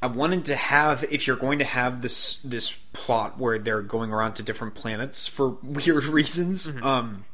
I 0.00 0.06
wanted 0.06 0.44
to 0.46 0.56
have 0.56 1.04
if 1.10 1.26
you're 1.26 1.36
going 1.36 1.58
to 1.58 1.64
have 1.64 2.02
this 2.02 2.36
this 2.44 2.72
plot 2.92 3.38
where 3.38 3.58
they're 3.58 3.82
going 3.82 4.12
around 4.12 4.34
to 4.34 4.42
different 4.42 4.74
planets 4.74 5.26
for 5.26 5.48
weird 5.62 6.04
reasons, 6.04 6.68
um, 6.82 7.24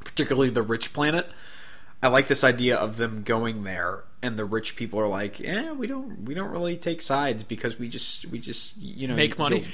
particularly 0.00 0.50
the 0.50 0.62
rich 0.62 0.92
planet. 0.92 1.28
I 2.02 2.08
like 2.08 2.26
this 2.26 2.42
idea 2.42 2.76
of 2.76 2.96
them 2.96 3.22
going 3.22 3.62
there, 3.62 4.02
and 4.20 4.36
the 4.36 4.44
rich 4.44 4.74
people 4.74 4.98
are 4.98 5.06
like, 5.06 5.38
"Yeah, 5.38 5.70
we 5.72 5.86
don't 5.86 6.24
we 6.24 6.34
don't 6.34 6.50
really 6.50 6.76
take 6.76 7.00
sides 7.00 7.44
because 7.44 7.78
we 7.78 7.88
just 7.88 8.26
we 8.26 8.40
just 8.40 8.76
you 8.76 9.06
know 9.06 9.14
Make 9.14 9.38
money. 9.38 9.66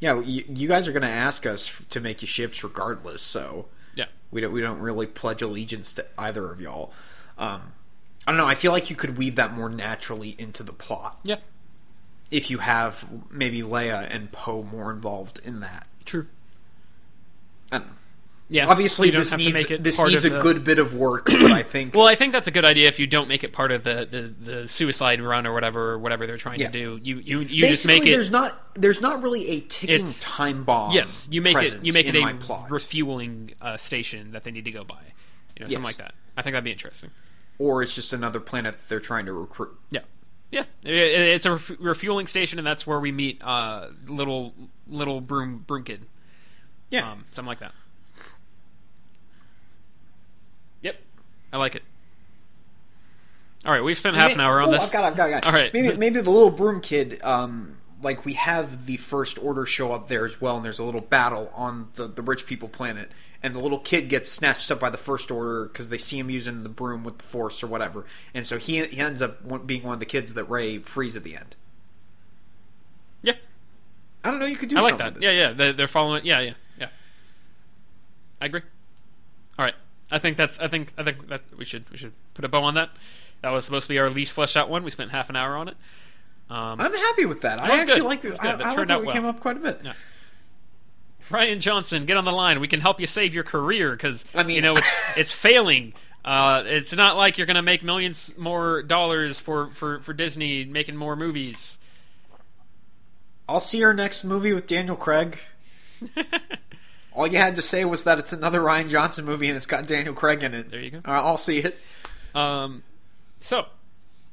Yeah, 0.00 0.20
you, 0.20 0.44
you 0.48 0.66
guys 0.66 0.88
are 0.88 0.92
going 0.92 1.02
to 1.02 1.08
ask 1.08 1.44
us 1.46 1.70
to 1.90 2.00
make 2.00 2.22
you 2.22 2.26
ships 2.26 2.64
regardless, 2.64 3.20
so 3.22 3.66
Yeah. 3.94 4.06
we 4.30 4.40
don't 4.40 4.50
we 4.52 4.60
don't 4.62 4.80
really 4.80 5.06
pledge 5.06 5.42
allegiance 5.42 5.92
to 5.92 6.06
either 6.18 6.50
of 6.50 6.60
y'all. 6.60 6.92
Um, 7.38 7.74
I 8.26 8.32
don't 8.32 8.38
know. 8.38 8.46
I 8.46 8.54
feel 8.54 8.72
like 8.72 8.90
you 8.90 8.96
could 8.96 9.16
weave 9.18 9.36
that 9.36 9.52
more 9.52 9.68
naturally 9.68 10.34
into 10.38 10.62
the 10.62 10.72
plot 10.72 11.20
Yeah. 11.22 11.36
If 12.30 12.50
you 12.50 12.58
have 12.58 13.04
maybe 13.30 13.62
Leia 13.62 14.06
and 14.08 14.30
Poe 14.32 14.62
more 14.62 14.90
involved 14.92 15.40
in 15.44 15.60
that. 15.60 15.86
True. 16.04 16.26
Yeah. 18.52 18.66
Obviously, 18.66 19.06
you 19.06 19.12
don't 19.12 19.20
this 19.20 19.30
have 19.30 19.38
needs 19.38 19.50
to 19.50 19.54
make 19.54 19.70
it 19.70 19.82
this 19.84 19.96
needs 20.00 20.24
a 20.24 20.30
the- 20.30 20.40
good 20.40 20.64
bit 20.64 20.80
of 20.80 20.92
work, 20.92 21.26
but 21.26 21.52
I 21.52 21.62
think 21.62 21.94
Well, 21.94 22.08
I 22.08 22.16
think 22.16 22.32
that's 22.32 22.48
a 22.48 22.50
good 22.50 22.64
idea 22.64 22.88
if 22.88 22.98
you 22.98 23.06
don't 23.06 23.28
make 23.28 23.44
it 23.44 23.52
part 23.52 23.70
of 23.70 23.84
the, 23.84 24.08
the, 24.10 24.52
the 24.62 24.68
suicide 24.68 25.20
run 25.20 25.46
or 25.46 25.52
whatever 25.54 25.92
or 25.92 25.98
whatever 26.00 26.26
they're 26.26 26.36
trying 26.36 26.58
Yeah. 26.58 26.66
to 26.66 26.72
do. 26.72 26.98
You 27.00 27.18
you, 27.20 27.40
you 27.42 27.66
just 27.68 27.86
make 27.86 28.04
it. 28.04 28.10
there's 28.10 28.32
not 28.32 28.74
there's 28.74 29.00
not 29.00 29.22
really 29.22 29.46
a 29.50 29.60
ticking 29.60 29.94
It's- 30.00 30.18
time 30.18 30.64
bomb. 30.64 30.90
yes, 30.92 31.28
you 31.30 31.42
make 31.42 31.56
it. 31.58 31.84
You 31.84 31.92
make 31.92 32.06
it 32.08 32.16
a 32.16 32.34
plot. 32.40 32.72
refueling 32.72 33.54
uh, 33.60 33.76
station 33.76 34.32
that 34.32 34.42
they 34.42 34.50
need 34.50 34.64
to 34.64 34.72
go 34.72 34.82
by. 34.82 34.98
You 35.56 35.64
know, 35.64 35.68
something 35.68 35.84
like 35.84 35.98
that. 35.98 36.14
I 36.36 36.42
think 36.42 36.54
that'd 36.54 36.64
be 36.64 36.72
interesting. 36.72 37.10
or 37.58 37.84
it's 37.84 37.94
just 37.94 38.12
another 38.12 38.40
planet 38.40 38.72
that 38.74 38.88
they're 38.88 38.98
trying 38.98 39.26
to 39.26 39.32
recruit. 39.32 39.78
Yeah. 39.90 40.00
Yeah, 40.50 40.64
it's 40.82 41.46
a 41.46 41.52
ref- 41.52 41.72
refueling 41.78 42.26
station, 42.26 42.58
and 42.58 42.66
that's 42.66 42.86
where 42.86 42.98
we 42.98 43.12
meet 43.12 43.42
uh, 43.44 43.88
little 44.06 44.52
little 44.88 45.20
broom 45.20 45.58
broom 45.58 45.84
kid, 45.84 46.06
Yeah, 46.90 47.12
um, 47.12 47.24
something 47.30 47.48
like 47.48 47.60
that. 47.60 47.72
Yep, 50.82 50.96
I 51.52 51.56
like 51.56 51.76
it. 51.76 51.82
All 53.64 53.72
right, 53.72 53.84
we've 53.84 53.96
spent 53.96 54.16
half 54.16 54.32
an 54.32 54.40
hour 54.40 54.60
on 54.60 54.68
oh, 54.68 54.72
this. 54.72 54.82
I've 54.82 54.92
got, 54.92 55.04
it, 55.04 55.06
I've 55.08 55.16
got, 55.16 55.30
it, 55.30 55.34
I've 55.34 55.42
got. 55.42 55.46
All 55.48 55.52
right. 55.52 55.72
maybe 55.72 55.96
maybe 55.96 56.20
the 56.20 56.30
little 56.30 56.50
broom 56.50 56.80
kid. 56.80 57.20
Um, 57.22 57.76
like 58.02 58.24
we 58.24 58.32
have 58.32 58.86
the 58.86 58.96
first 58.96 59.38
order 59.38 59.66
show 59.66 59.92
up 59.92 60.08
there 60.08 60.26
as 60.26 60.40
well, 60.40 60.56
and 60.56 60.64
there's 60.64 60.78
a 60.78 60.84
little 60.84 61.02
battle 61.02 61.52
on 61.54 61.90
the 61.94 62.08
the 62.08 62.22
rich 62.22 62.46
people 62.46 62.68
planet, 62.68 63.10
and 63.42 63.54
the 63.54 63.58
little 63.60 63.78
kid 63.78 64.08
gets 64.08 64.30
snatched 64.30 64.70
up 64.70 64.80
by 64.80 64.90
the 64.90 64.98
first 64.98 65.30
order 65.30 65.64
because 65.66 65.88
they 65.88 65.98
see 65.98 66.18
him 66.18 66.30
using 66.30 66.62
the 66.62 66.68
broom 66.68 67.04
with 67.04 67.18
the 67.18 67.24
force 67.24 67.62
or 67.62 67.66
whatever, 67.66 68.04
and 68.34 68.46
so 68.46 68.58
he 68.58 68.84
he 68.86 69.00
ends 69.00 69.22
up 69.22 69.66
being 69.66 69.82
one 69.82 69.94
of 69.94 70.00
the 70.00 70.06
kids 70.06 70.34
that 70.34 70.44
Rey 70.44 70.78
frees 70.78 71.16
at 71.16 71.24
the 71.24 71.36
end. 71.36 71.56
yeah, 73.22 73.34
I 74.24 74.30
don't 74.30 74.40
know. 74.40 74.46
You 74.46 74.56
could 74.56 74.68
do. 74.68 74.78
I 74.78 74.80
like 74.80 74.98
that. 74.98 75.20
Yeah, 75.20 75.30
yeah, 75.30 75.52
they're, 75.52 75.72
they're 75.72 75.88
following. 75.88 76.24
Yeah, 76.24 76.40
yeah, 76.40 76.54
yeah. 76.78 76.88
I 78.40 78.46
agree. 78.46 78.62
All 79.58 79.64
right. 79.64 79.74
I 80.10 80.18
think 80.18 80.36
that's. 80.36 80.58
I 80.58 80.68
think. 80.68 80.92
I 80.98 81.04
think 81.04 81.28
that 81.28 81.42
we 81.56 81.64
should 81.64 81.88
we 81.90 81.96
should 81.96 82.12
put 82.34 82.44
a 82.44 82.48
bow 82.48 82.62
on 82.64 82.74
that. 82.74 82.90
That 83.42 83.50
was 83.50 83.64
supposed 83.64 83.84
to 83.84 83.88
be 83.88 83.98
our 83.98 84.10
least 84.10 84.32
fleshed 84.32 84.56
out 84.56 84.68
one. 84.68 84.84
We 84.84 84.90
spent 84.90 85.10
half 85.12 85.30
an 85.30 85.36
hour 85.36 85.56
on 85.56 85.68
it. 85.68 85.76
Um, 86.50 86.80
I'm 86.80 86.92
happy 86.92 87.26
with 87.26 87.42
that. 87.42 87.60
I 87.60 87.78
actually 87.80 88.00
good. 88.00 88.04
like 88.04 88.22
this. 88.22 88.38
I, 88.38 88.42
good. 88.42 88.60
It 88.60 88.64
I 88.64 88.68
like 88.68 88.76
turned 88.76 88.90
how 88.90 88.96
out 88.96 89.00
we 89.02 89.06
well. 89.06 89.14
came 89.14 89.24
up 89.24 89.40
quite 89.40 89.56
a 89.56 89.60
bit. 89.60 89.80
Yeah. 89.84 89.92
Rian 91.30 91.60
Johnson, 91.60 92.06
get 92.06 92.16
on 92.16 92.24
the 92.24 92.32
line. 92.32 92.60
We 92.60 92.68
can 92.68 92.80
help 92.80 93.00
you 93.00 93.06
save 93.06 93.34
your 93.34 93.44
career 93.44 93.92
because 93.92 94.24
I 94.34 94.42
mean- 94.42 94.56
you 94.56 94.62
know 94.62 94.76
it's, 94.76 94.86
it's 95.16 95.32
failing. 95.32 95.94
Uh, 96.24 96.62
it's 96.66 96.92
not 96.92 97.16
like 97.16 97.38
you're 97.38 97.46
going 97.46 97.54
to 97.56 97.62
make 97.62 97.82
millions 97.82 98.30
more 98.36 98.82
dollars 98.82 99.40
for, 99.40 99.70
for, 99.70 100.00
for 100.00 100.12
Disney 100.12 100.64
making 100.66 100.94
more 100.96 101.16
movies. 101.16 101.78
I'll 103.48 103.58
see 103.60 103.78
your 103.78 103.94
next 103.94 104.22
movie 104.22 104.52
with 104.52 104.66
Daniel 104.66 104.96
Craig. 104.96 105.38
All 107.12 107.26
you 107.26 107.38
had 107.38 107.56
to 107.56 107.62
say 107.62 107.84
was 107.84 108.04
that 108.04 108.18
it's 108.18 108.32
another 108.32 108.60
Rian 108.60 108.90
Johnson 108.90 109.24
movie 109.24 109.48
and 109.48 109.56
it's 109.56 109.66
got 109.66 109.86
Daniel 109.86 110.14
Craig 110.14 110.42
in 110.44 110.52
it. 110.54 110.70
There 110.70 110.80
you 110.80 110.90
go. 110.90 110.98
Uh, 110.98 111.10
I'll 111.10 111.36
see 111.38 111.58
it. 111.58 111.78
Um, 112.34 112.82
so, 113.38 113.66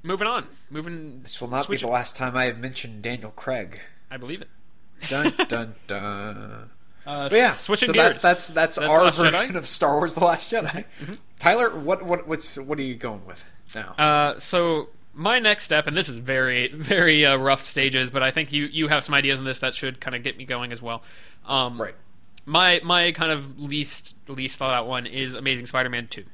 moving 0.03 0.27
on. 0.27 0.45
Moving. 0.69 1.21
This 1.23 1.39
will 1.41 1.47
not 1.47 1.65
switch- 1.65 1.81
be 1.81 1.85
the 1.87 1.91
last 1.91 2.15
time 2.15 2.35
I 2.37 2.45
have 2.45 2.59
mentioned 2.59 3.01
Daniel 3.01 3.31
Craig. 3.31 3.81
I 4.11 4.17
believe 4.17 4.41
it. 4.41 4.49
Dun 5.07 5.33
dun 5.47 5.75
dun. 5.87 6.69
Uh, 7.07 7.29
But 7.29 7.37
yeah, 7.37 7.53
switching 7.53 7.87
so 7.87 7.93
gears. 7.93 8.19
that's 8.19 8.47
that's 8.47 8.47
that's, 8.49 8.75
That's 8.75 8.89
our 8.89 9.03
Last 9.05 9.17
Jedi? 9.17 9.31
version 9.31 9.55
of 9.55 9.65
Star 9.67 9.93
Wars: 9.95 10.13
The 10.13 10.25
Last 10.25 10.51
Jedi. 10.51 10.85
Mm-hmm. 11.01 11.13
Tyler, 11.39 11.69
what 11.79 12.03
what 12.05 12.27
what's 12.27 12.57
what 12.57 12.77
are 12.79 12.83
you 12.83 12.95
going 12.95 13.25
with 13.25 13.45
now? 13.73 13.93
Uh, 13.97 14.39
so 14.39 14.89
my 15.13 15.39
next 15.39 15.63
step, 15.63 15.87
and 15.87 15.95
this 15.97 16.09
is 16.09 16.17
very, 16.19 16.67
very 16.67 17.25
uh, 17.25 17.37
rough 17.37 17.61
stages, 17.61 18.11
but 18.11 18.21
I 18.23 18.31
think 18.31 18.51
you 18.51 18.65
you 18.65 18.87
have 18.89 19.03
some 19.03 19.15
ideas 19.15 19.39
on 19.39 19.45
this 19.45 19.59
that 19.59 19.73
should 19.73 19.99
kind 20.01 20.15
of 20.15 20.23
get 20.23 20.37
me 20.37 20.45
going 20.45 20.71
as 20.71 20.81
well. 20.81 21.01
Um, 21.45 21.81
right. 21.81 21.95
My 22.45 22.81
my 22.83 23.11
kind 23.13 23.31
of 23.31 23.59
least 23.59 24.13
least 24.27 24.57
thought 24.57 24.73
out 24.73 24.87
one 24.87 25.05
is 25.05 25.33
Amazing 25.33 25.65
Spider-Man 25.67 26.07
two. 26.07 26.25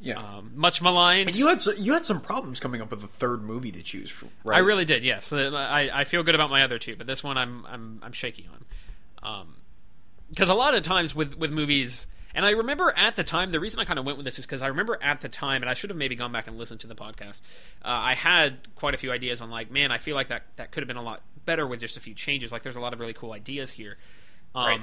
Yeah. 0.00 0.18
Um, 0.18 0.52
much 0.56 0.82
maligned. 0.82 1.36
you 1.36 1.46
had 1.46 1.64
you 1.76 1.92
had 1.92 2.06
some 2.06 2.20
problems 2.20 2.58
coming 2.60 2.80
up 2.80 2.90
with 2.90 3.04
a 3.04 3.08
third 3.08 3.42
movie 3.42 3.70
to 3.72 3.82
choose 3.82 4.10
from. 4.10 4.30
Right. 4.42 4.56
I 4.56 4.60
really 4.60 4.84
did. 4.84 5.04
Yes, 5.04 5.32
I, 5.32 5.90
I 5.92 6.04
feel 6.04 6.22
good 6.24 6.34
about 6.34 6.50
my 6.50 6.62
other 6.62 6.78
two, 6.78 6.96
but 6.96 7.06
this 7.06 7.22
one 7.22 7.38
I'm 7.38 7.64
I'm 7.66 8.00
I'm 8.02 8.12
shaky 8.12 8.48
on. 8.52 9.46
Because 10.32 10.48
a 10.48 10.54
lot 10.54 10.74
of 10.74 10.82
times 10.82 11.14
with 11.14 11.34
with 11.36 11.50
movies, 11.50 12.06
and 12.34 12.44
I 12.46 12.50
remember 12.50 12.92
at 12.96 13.16
the 13.16 13.22
time 13.24 13.52
the 13.52 13.60
reason 13.60 13.78
I 13.80 13.84
kind 13.84 13.98
of 13.98 14.04
went 14.06 14.16
with 14.16 14.24
this 14.24 14.38
is 14.38 14.46
because 14.46 14.62
I 14.62 14.68
remember 14.68 14.98
at 15.02 15.20
the 15.20 15.28
time, 15.28 15.62
and 15.62 15.68
I 15.70 15.74
should 15.74 15.90
have 15.90 15.96
maybe 15.96 16.14
gone 16.16 16.32
back 16.32 16.46
and 16.46 16.56
listened 16.58 16.80
to 16.80 16.86
the 16.86 16.94
podcast. 16.94 17.40
Uh, 17.84 17.88
I 17.88 18.14
had 18.14 18.74
quite 18.74 18.94
a 18.94 18.96
few 18.96 19.12
ideas 19.12 19.40
on 19.40 19.50
like, 19.50 19.70
man, 19.70 19.92
I 19.92 19.98
feel 19.98 20.14
like 20.14 20.28
that 20.28 20.44
that 20.56 20.70
could 20.72 20.82
have 20.82 20.88
been 20.88 20.96
a 20.96 21.02
lot 21.02 21.20
better 21.44 21.66
with 21.66 21.80
just 21.80 21.96
a 21.96 22.00
few 22.00 22.14
changes. 22.14 22.50
Like, 22.52 22.62
there's 22.62 22.76
a 22.76 22.80
lot 22.80 22.92
of 22.94 23.00
really 23.00 23.12
cool 23.12 23.32
ideas 23.32 23.72
here. 23.72 23.98
Um, 24.54 24.64
Right. 24.66 24.80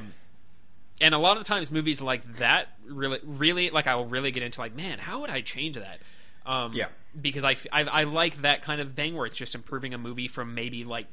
And 1.01 1.15
a 1.15 1.17
lot 1.17 1.37
of 1.37 1.45
times, 1.45 1.71
movies 1.71 2.01
like 2.01 2.25
that 2.39 2.67
really, 2.85 3.19
really, 3.23 3.69
like 3.69 3.87
I'll 3.87 4.05
really 4.05 4.31
get 4.31 4.43
into 4.43 4.59
like, 4.59 4.75
man, 4.75 4.99
how 4.99 5.21
would 5.21 5.29
I 5.29 5.39
change 5.41 5.77
that? 5.77 5.99
Um, 6.45 6.73
Yeah. 6.73 6.87
because 7.19 7.43
I, 7.45 7.55
I 7.71 7.83
I 7.83 8.03
like 8.03 8.41
that 8.41 8.61
kind 8.61 8.81
of 8.81 8.93
thing 8.95 9.15
where 9.15 9.25
it's 9.25 9.37
just 9.37 9.55
improving 9.55 9.93
a 9.93 9.97
movie 9.97 10.27
from 10.27 10.53
maybe 10.55 10.83
like 10.83 11.07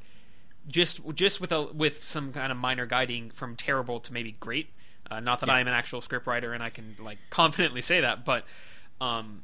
just 0.67 0.99
just 1.15 1.39
with 1.41 1.51
a 1.51 1.63
with 1.73 2.03
some 2.03 2.31
kind 2.33 2.51
of 2.51 2.57
minor 2.57 2.85
guiding 2.85 3.31
from 3.31 3.55
terrible 3.55 3.99
to 4.01 4.13
maybe 4.13 4.33
great. 4.39 4.69
Uh, 5.09 5.19
not 5.19 5.39
that 5.39 5.47
Yeah. 5.47 5.55
I'm 5.55 5.67
an 5.67 5.73
actual 5.73 6.01
scriptwriter 6.01 6.53
and 6.53 6.61
I 6.61 6.69
can 6.69 6.95
like 6.99 7.17
confidently 7.29 7.81
say 7.81 8.01
that, 8.01 8.25
but 8.25 8.43
um, 8.99 9.43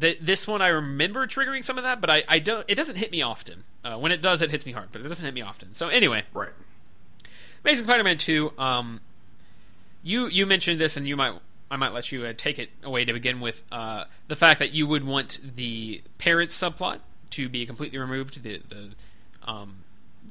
th- 0.00 0.18
this 0.20 0.46
one 0.46 0.60
I 0.62 0.68
remember 0.68 1.26
triggering 1.26 1.64
some 1.64 1.78
of 1.78 1.84
that, 1.84 2.00
but 2.00 2.10
I, 2.10 2.24
I 2.28 2.38
don't. 2.40 2.64
It 2.68 2.74
doesn't 2.74 2.96
hit 2.96 3.10
me 3.10 3.22
often. 3.22 3.64
Uh, 3.84 3.96
when 3.98 4.12
it 4.12 4.20
does, 4.22 4.42
it 4.42 4.50
hits 4.50 4.66
me 4.66 4.72
hard, 4.72 4.88
but 4.92 5.00
it 5.00 5.08
doesn't 5.08 5.24
hit 5.24 5.34
me 5.34 5.42
often. 5.42 5.74
So 5.74 5.88
anyway, 5.88 6.24
Right. 6.32 6.50
Amazing 7.64 7.84
Spider-Man 7.86 8.18
two. 8.18 8.52
Um, 8.58 9.00
you 10.02 10.26
you 10.26 10.44
mentioned 10.44 10.78
this, 10.80 10.96
and 10.98 11.08
you 11.08 11.16
might 11.16 11.38
I 11.70 11.76
might 11.76 11.92
let 11.94 12.12
you 12.12 12.26
uh, 12.26 12.34
take 12.36 12.58
it 12.58 12.68
away 12.82 13.06
to 13.06 13.12
begin 13.14 13.40
with. 13.40 13.62
Uh, 13.72 14.04
the 14.28 14.36
fact 14.36 14.58
that 14.58 14.72
you 14.72 14.86
would 14.86 15.04
want 15.04 15.40
the 15.56 16.02
parents 16.18 16.58
subplot 16.58 16.98
to 17.30 17.48
be 17.48 17.64
completely 17.64 17.98
removed. 17.98 18.42
The 18.42 18.60
the 18.68 18.90
um, 19.50 19.83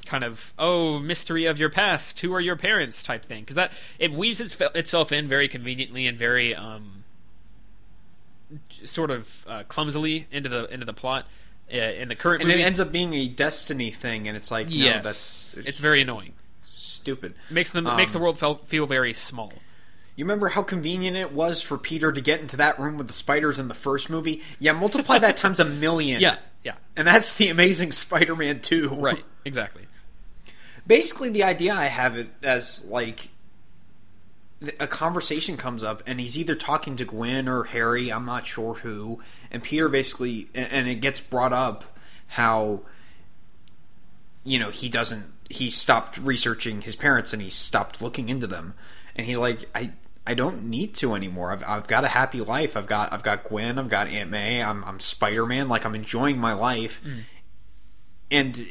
kind 0.05 0.23
of 0.23 0.53
oh 0.59 0.99
mystery 0.99 1.45
of 1.45 1.57
your 1.59 1.69
past. 1.69 2.19
Who 2.21 2.33
are 2.33 2.41
your 2.41 2.55
parents? 2.55 3.01
Type 3.03 3.23
thing 3.25 3.41
because 3.43 3.55
that 3.55 3.71
it 3.99 4.11
weaves 4.11 4.41
its, 4.41 4.55
itself 4.75 5.11
in 5.11 5.27
very 5.27 5.47
conveniently 5.47 6.07
and 6.07 6.17
very 6.17 6.53
um, 6.55 7.03
sort 8.85 9.11
of 9.11 9.45
uh, 9.47 9.63
clumsily 9.67 10.27
into 10.31 10.49
the 10.49 10.65
into 10.73 10.85
the 10.85 10.93
plot. 10.93 11.25
Uh, 11.73 11.77
in 11.77 12.09
the 12.09 12.15
current 12.15 12.41
And 12.41 12.49
movie, 12.49 12.61
it 12.61 12.65
ends 12.65 12.79
up 12.79 12.91
being 12.91 13.13
a 13.13 13.27
destiny 13.27 13.89
thing, 13.89 14.27
and 14.27 14.35
it's 14.35 14.51
like, 14.51 14.67
no, 14.67 14.73
yes, 14.75 15.03
that's 15.03 15.57
it's 15.65 15.79
very 15.79 16.01
annoying. 16.01 16.33
stupid. 16.65 17.33
Makes 17.49 17.71
them 17.71 17.87
Um, 17.87 17.95
makes 17.97 18.11
the 18.11 18.19
world 18.19 18.37
feel, 18.37 18.55
feel 18.65 18.85
very 18.85 19.13
small. 19.13 19.53
You 20.15 20.25
remember 20.25 20.49
how 20.49 20.61
convenient 20.61 21.17
it 21.17 21.31
was 21.31 21.61
for 21.61 21.77
Peter 21.77 22.11
to 22.11 22.21
get 22.21 22.41
into 22.41 22.57
that 22.57 22.77
room 22.79 22.97
with 22.97 23.07
the 23.07 23.13
spiders 23.13 23.57
in 23.59 23.69
the 23.69 23.73
first 23.73 24.09
movie? 24.09 24.43
Yeah, 24.59 24.73
multiply 24.73 25.17
that 25.19 25.37
times 25.37 25.59
a 25.59 25.65
million. 25.65 26.21
Yeah, 26.21 26.35
yeah, 26.63 26.75
And 26.95 27.07
that's 27.07 27.33
the 27.33 27.47
Amazing 27.49 27.93
Spider-Man 27.93 28.59
2. 28.59 28.89
right, 28.89 29.23
exactly. 29.43 29.82
Basically, 30.85 31.29
the 31.29 31.43
idea 31.43 31.73
I 31.73 31.85
have 31.85 32.17
it 32.17 32.29
as 32.41 32.83
like 32.85 33.29
a 34.79 34.87
conversation 34.87 35.57
comes 35.57 35.83
up, 35.83 36.03
and 36.05 36.19
he's 36.19 36.37
either 36.37 36.55
talking 36.55 36.95
to 36.97 37.05
Gwen 37.05 37.47
or 37.47 37.65
Harry. 37.65 38.11
I'm 38.11 38.25
not 38.25 38.47
sure 38.47 38.75
who. 38.75 39.19
And 39.51 39.63
Peter 39.63 39.89
basically, 39.89 40.49
and- 40.53 40.87
it 40.87 40.95
gets 41.01 41.21
brought 41.21 41.53
up 41.53 41.83
how 42.27 42.81
you 44.43 44.59
know 44.59 44.69
he 44.69 44.89
doesn't. 44.89 45.25
He 45.49 45.69
stopped 45.69 46.17
researching 46.17 46.81
his 46.81 46.95
parents, 46.95 47.33
and 47.33 47.41
he 47.41 47.49
stopped 47.49 48.01
looking 48.01 48.29
into 48.29 48.47
them. 48.47 48.73
And 49.15 49.25
he's 49.25 49.37
like, 49.37 49.69
I. 49.75 49.91
I 50.25 50.35
don't 50.35 50.69
need 50.69 50.93
to 50.95 51.15
anymore. 51.15 51.51
I've, 51.51 51.65
I've 51.67 51.85
got 51.85 52.05
a 52.05 52.07
happy 52.07 52.39
life. 52.39 52.77
I've 52.77 52.87
got 52.87 53.11
I've 53.11 53.23
got 53.23 53.43
Gwen. 53.43 53.77
I've 53.77 53.89
got 53.89 54.07
Aunt 54.07 54.29
May. 54.31 54.63
I'm 54.63 54.81
I'm 54.85 55.01
Spider 55.01 55.45
Man. 55.45 55.67
Like 55.67 55.85
I'm 55.85 55.95
enjoying 55.95 56.37
my 56.37 56.53
life. 56.53 57.01
Mm. 57.05 57.23
And 58.31 58.65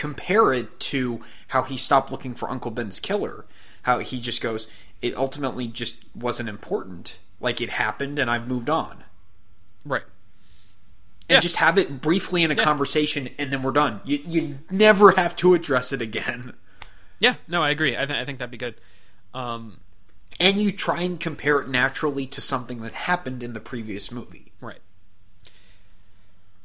compare 0.00 0.50
it 0.52 0.80
to 0.80 1.20
how 1.48 1.62
he 1.62 1.76
stopped 1.76 2.10
looking 2.10 2.34
for 2.34 2.50
Uncle 2.50 2.70
Ben's 2.70 2.98
killer. 2.98 3.44
How 3.82 3.98
he 3.98 4.18
just 4.18 4.40
goes, 4.40 4.66
it 5.02 5.14
ultimately 5.14 5.66
just 5.66 5.96
wasn't 6.14 6.48
important. 6.48 7.18
Like 7.38 7.60
it 7.60 7.70
happened, 7.70 8.18
and 8.18 8.30
I've 8.30 8.48
moved 8.48 8.70
on. 8.70 9.04
Right. 9.84 10.04
And 11.28 11.36
Yeah. 11.36 11.40
just 11.40 11.56
have 11.56 11.76
it 11.78 12.00
briefly 12.00 12.42
in 12.42 12.50
a 12.50 12.54
Yeah. 12.54 12.64
conversation, 12.64 13.28
and 13.38 13.52
then 13.52 13.62
we're 13.62 13.72
done. 13.72 14.00
You 14.04 14.20
you 14.26 14.58
never 14.70 15.12
have 15.12 15.36
to 15.36 15.52
address 15.54 15.92
it 15.92 16.00
again. 16.02 16.54
Yeah. 17.18 17.34
No, 17.46 17.62
I 17.62 17.68
agree. 17.70 17.94
I, 17.96 18.06
th- 18.06 18.18
I 18.18 18.24
think 18.24 18.38
that'd 18.38 18.50
be 18.50 18.56
good. 18.56 18.76
Um, 19.34 19.80
And 20.38 20.62
you 20.62 20.72
try 20.72 21.02
and 21.02 21.20
compare 21.20 21.60
it 21.60 21.68
naturally 21.68 22.26
to 22.28 22.40
something 22.40 22.80
that 22.80 22.94
happened 22.94 23.42
in 23.42 23.52
the 23.52 23.60
previous 23.60 24.10
movie. 24.10 24.49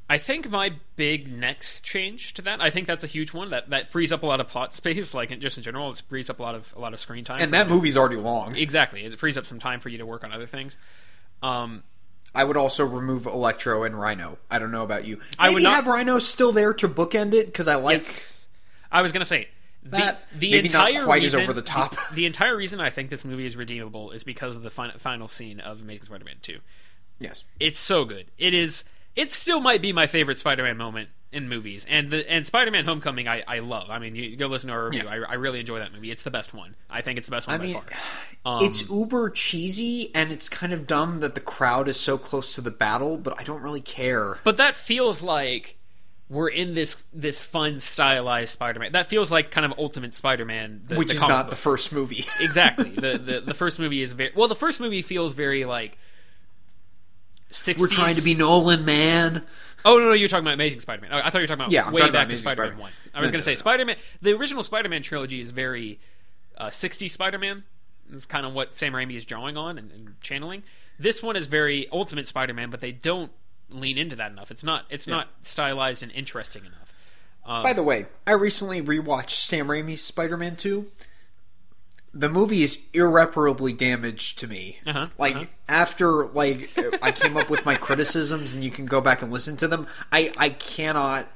I 0.07 0.19
think 0.19 0.49
my 0.51 0.73
big 0.95 1.31
next 1.31 1.81
change 1.81 2.35
to 2.35 2.41
that, 2.43 2.61
I 2.61 2.69
think 2.69 2.85
that's 2.85 3.03
a 3.03 3.07
huge 3.07 3.33
one 3.33 3.49
that 3.49 3.71
that 3.71 3.91
frees 3.91 4.11
up 4.11 4.21
a 4.21 4.25
lot 4.27 4.39
of 4.39 4.47
plot 4.47 4.75
space, 4.75 5.13
like 5.15 5.31
in, 5.31 5.41
just 5.41 5.57
in 5.57 5.63
general, 5.63 5.91
it 5.91 6.01
frees 6.07 6.29
up 6.29 6.39
a 6.39 6.43
lot 6.43 6.53
of 6.55 6.71
a 6.75 6.79
lot 6.79 6.93
of 6.93 6.99
screen 6.99 7.23
time. 7.23 7.41
And 7.41 7.53
that 7.53 7.67
movie's 7.67 7.97
already 7.97 8.17
long. 8.17 8.55
exactly, 8.55 9.03
it 9.03 9.17
frees 9.19 9.37
up 9.37 9.45
some 9.47 9.59
time 9.59 9.79
for 9.79 9.89
you 9.89 9.97
to 9.97 10.05
work 10.05 10.23
on 10.23 10.31
other 10.31 10.45
things. 10.45 10.77
Um, 11.41 11.83
I 12.35 12.43
would 12.43 12.57
also 12.57 12.85
remove 12.85 13.25
Electro 13.25 13.83
and 13.83 13.99
Rhino. 13.99 14.37
I 14.51 14.59
don't 14.59 14.71
know 14.71 14.83
about 14.83 15.05
you. 15.05 15.15
Maybe 15.17 15.25
I 15.39 15.49
would 15.49 15.63
not- 15.63 15.73
have 15.75 15.87
Rhino 15.87 16.19
still 16.19 16.51
there 16.51 16.73
to 16.75 16.87
bookend 16.87 17.33
it 17.33 17.47
because 17.47 17.67
I 17.67 17.75
like 17.75 18.01
Yes. 18.03 18.47
I 18.91 19.01
was 19.01 19.11
gonna 19.11 19.25
say 19.25 19.47
the, 19.81 19.89
That, 19.97 20.23
the 20.37 20.51
not 20.51 20.65
entire 20.91 21.07
reason, 21.19 21.41
over 21.41 21.53
the 21.53 21.61
top. 21.61 21.91
The, 21.91 22.01
the 22.15 22.25
entire 22.25 22.55
reason 22.55 22.79
I 22.79 22.89
think 22.89 23.09
this 23.09 23.23
movie 23.25 23.45
is 23.45 23.55
redeemable 23.55 24.11
is 24.11 24.23
because 24.23 24.55
of 24.55 24.61
the 24.63 24.69
fin- 24.69 24.93
final 24.99 25.27
scene 25.29 25.59
of 25.59 25.79
Amazing 25.81 26.05
Spider-Man 26.05 26.37
Two. 26.41 26.59
yes. 27.19 27.43
It's 27.59 27.79
so 27.79 28.05
good. 28.05 28.27
It 28.37 28.53
is. 28.53 28.83
It 29.15 29.31
still 29.31 29.61
might 29.61 29.81
be 29.81 29.93
my 29.93 30.07
favorite 30.07 30.37
Spider-Man 30.37 30.77
moment 30.77 31.09
in 31.31 31.49
movies, 31.49 31.85
and 31.89 32.11
the 32.11 32.29
and 32.29 32.45
Spider-Man: 32.45 32.85
Homecoming 32.85 33.27
I, 33.27 33.43
I 33.47 33.59
love. 33.59 33.89
I 33.89 33.99
mean, 33.99 34.15
you 34.15 34.35
go 34.35 34.47
listen 34.47 34.67
to 34.67 34.73
our 34.73 34.85
review. 34.85 35.03
Yeah. 35.03 35.25
I, 35.27 35.31
I 35.31 35.33
really 35.35 35.59
enjoy 35.59 35.79
that 35.79 35.93
movie. 35.93 36.11
It's 36.11 36.23
the 36.23 36.31
best 36.31 36.53
one. 36.53 36.75
I 36.89 37.01
think 37.01 37.17
it's 37.17 37.27
the 37.27 37.31
best 37.31 37.47
one 37.47 37.55
I 37.55 37.57
by 37.57 37.63
mean, 37.65 37.73
far. 37.73 37.85
Um, 38.45 38.63
it's 38.63 38.87
uber 38.89 39.31
cheesy 39.31 40.11
and 40.13 40.31
it's 40.31 40.49
kind 40.49 40.71
of 40.71 40.85
dumb 40.85 41.19
that 41.21 41.33
the 41.33 41.41
crowd 41.41 41.87
is 41.87 41.99
so 41.99 42.15
close 42.15 42.53
to 42.53 42.61
the 42.61 42.69
battle, 42.69 43.17
but 43.17 43.33
I 43.39 43.43
don't 43.43 43.63
really 43.63 43.81
care. 43.81 44.37
But 44.43 44.57
that 44.57 44.75
feels 44.75 45.23
like 45.23 45.77
we're 46.29 46.49
in 46.49 46.75
this 46.75 47.05
this 47.11 47.41
fun 47.43 47.79
stylized 47.79 48.51
Spider-Man. 48.51 48.91
That 48.91 49.07
feels 49.07 49.31
like 49.31 49.49
kind 49.49 49.65
of 49.65 49.73
Ultimate 49.79 50.13
Spider-Man, 50.13 50.83
the, 50.89 50.95
Which 50.95 51.07
the 51.07 51.15
is 51.15 51.21
not 51.21 51.45
book. 51.45 51.49
the 51.51 51.55
first 51.57 51.91
movie. 51.91 52.25
exactly. 52.39 52.89
The, 52.95 53.17
the 53.17 53.39
the 53.41 53.53
first 53.55 53.79
movie 53.79 54.03
is 54.03 54.11
very 54.13 54.31
well. 54.35 54.47
The 54.47 54.55
first 54.55 54.79
movie 54.79 55.01
feels 55.01 55.33
very 55.33 55.65
like. 55.65 55.97
60s. 57.55 57.79
We're 57.79 57.87
trying 57.87 58.15
to 58.15 58.21
be 58.21 58.35
Nolan, 58.35 58.85
man. 58.85 59.43
Oh 59.83 59.97
no, 59.97 60.05
no, 60.05 60.13
you're 60.13 60.29
talking 60.29 60.43
about 60.43 60.55
Amazing 60.55 60.79
Spider-Man. 60.79 61.11
Oh, 61.13 61.17
I 61.23 61.29
thought 61.29 61.35
you 61.35 61.41
were 61.43 61.47
talking 61.47 61.61
about 61.61 61.71
Yeah, 61.71 61.85
I'm 61.85 61.93
way 61.93 62.01
back 62.01 62.09
about 62.09 62.19
to 62.21 62.25
Amazing 62.25 62.41
Spider-Man 62.41 62.67
Spider-Man. 62.69 62.81
One. 62.81 62.91
I 63.13 63.19
was 63.19 63.27
No, 63.27 63.31
going 63.31 63.31
to 63.31 63.37
no, 63.37 63.43
say 63.43 63.51
no. 63.51 63.55
Spider-Man. 63.55 63.95
The 64.21 64.33
original 64.33 64.63
Spider-Man 64.63 65.03
trilogy 65.03 65.39
is 65.39 65.51
very 65.51 65.99
uh, 66.57 66.67
60s 66.67 67.11
Spider-Man. 67.11 67.63
It's 68.11 68.25
kind 68.25 68.45
of 68.45 68.53
what 68.53 68.73
Sam 68.75 68.93
Raimi 68.93 69.15
is 69.15 69.25
drawing 69.25 69.57
on 69.57 69.77
and, 69.77 69.91
and 69.91 70.21
channeling. 70.21 70.63
This 70.99 71.21
one 71.23 71.35
is 71.35 71.47
very 71.47 71.87
Ultimate 71.91 72.27
Spider-Man, 72.27 72.69
but 72.71 72.79
they 72.79 72.91
don't 72.91 73.31
lean 73.69 73.97
into 73.97 74.15
that 74.15 74.31
enough. 74.31 74.49
It's 74.51 74.63
not. 74.63 74.85
It's 74.89 75.07
not 75.07 75.27
stylized 75.43 76.01
and 76.03 76.11
interesting 76.11 76.63
enough. 76.65 76.93
Um, 77.45 77.63
By 77.63 77.73
the 77.73 77.83
way, 77.83 78.07
I 78.25 78.31
recently 78.31 78.81
rewatched 78.81 79.31
Sam 79.31 79.67
Raimi's 79.67 80.01
Spider-Man 80.01 80.55
2. 80.55 80.87
The 82.15 82.29
movie 82.29 82.63
is 82.63 82.79
irreparably 82.93 83.73
damaged 83.73 84.39
to 84.39 84.47
me. 84.47 84.79
Uh-huh, 84.87 85.07
like 85.17 85.35
uh-huh. 85.35 85.45
after 85.67 86.25
like 86.27 86.71
I 87.01 87.11
came 87.11 87.35
up 87.35 87.49
with 87.49 87.65
my 87.65 87.75
criticisms, 87.75 88.53
and 88.53 88.63
you 88.63 88.71
can 88.71 88.85
go 88.85 89.01
back 89.01 89.21
and 89.21 89.31
listen 89.31 89.57
to 89.57 89.67
them. 89.67 89.85
I 90.11 90.31
I 90.37 90.49
cannot. 90.49 91.27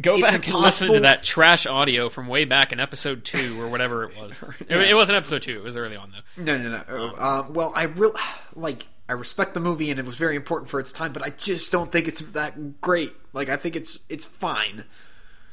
Go 0.00 0.14
It's 0.14 0.22
back 0.22 0.48
and 0.48 0.56
listen 0.56 0.92
to 0.94 1.00
that 1.00 1.22
trash 1.22 1.66
audio 1.66 2.08
from 2.08 2.26
way 2.26 2.46
back 2.46 2.72
in 2.72 2.80
episode 2.80 3.26
two 3.26 3.60
or 3.60 3.68
whatever 3.68 4.04
it 4.04 4.16
was. 4.16 4.42
It, 4.68 4.76
it 4.78 4.94
wasn't 4.94 5.16
episode 5.16 5.42
two; 5.42 5.58
it 5.58 5.62
was 5.62 5.76
early 5.76 5.96
on 5.96 6.12
though. 6.12 6.42
No, 6.42 6.58
no, 6.58 6.70
no. 6.70 7.14
Uh, 7.14 7.46
well, 7.50 7.72
I 7.76 7.84
real 7.84 8.16
like 8.56 8.86
I 9.08 9.12
respect 9.12 9.54
the 9.54 9.60
movie, 9.60 9.90
and 9.90 10.00
it 10.00 10.06
was 10.06 10.16
very 10.16 10.34
important 10.34 10.70
for 10.70 10.80
its 10.80 10.92
time, 10.92 11.12
but 11.12 11.22
I 11.22 11.30
just 11.30 11.70
don't 11.70 11.92
think 11.92 12.08
it's 12.08 12.20
that 12.32 12.80
great. 12.80 13.14
Like 13.32 13.48
I 13.48 13.56
think 13.56 13.76
it's 13.76 14.00
it's 14.08 14.24
fine. 14.24 14.84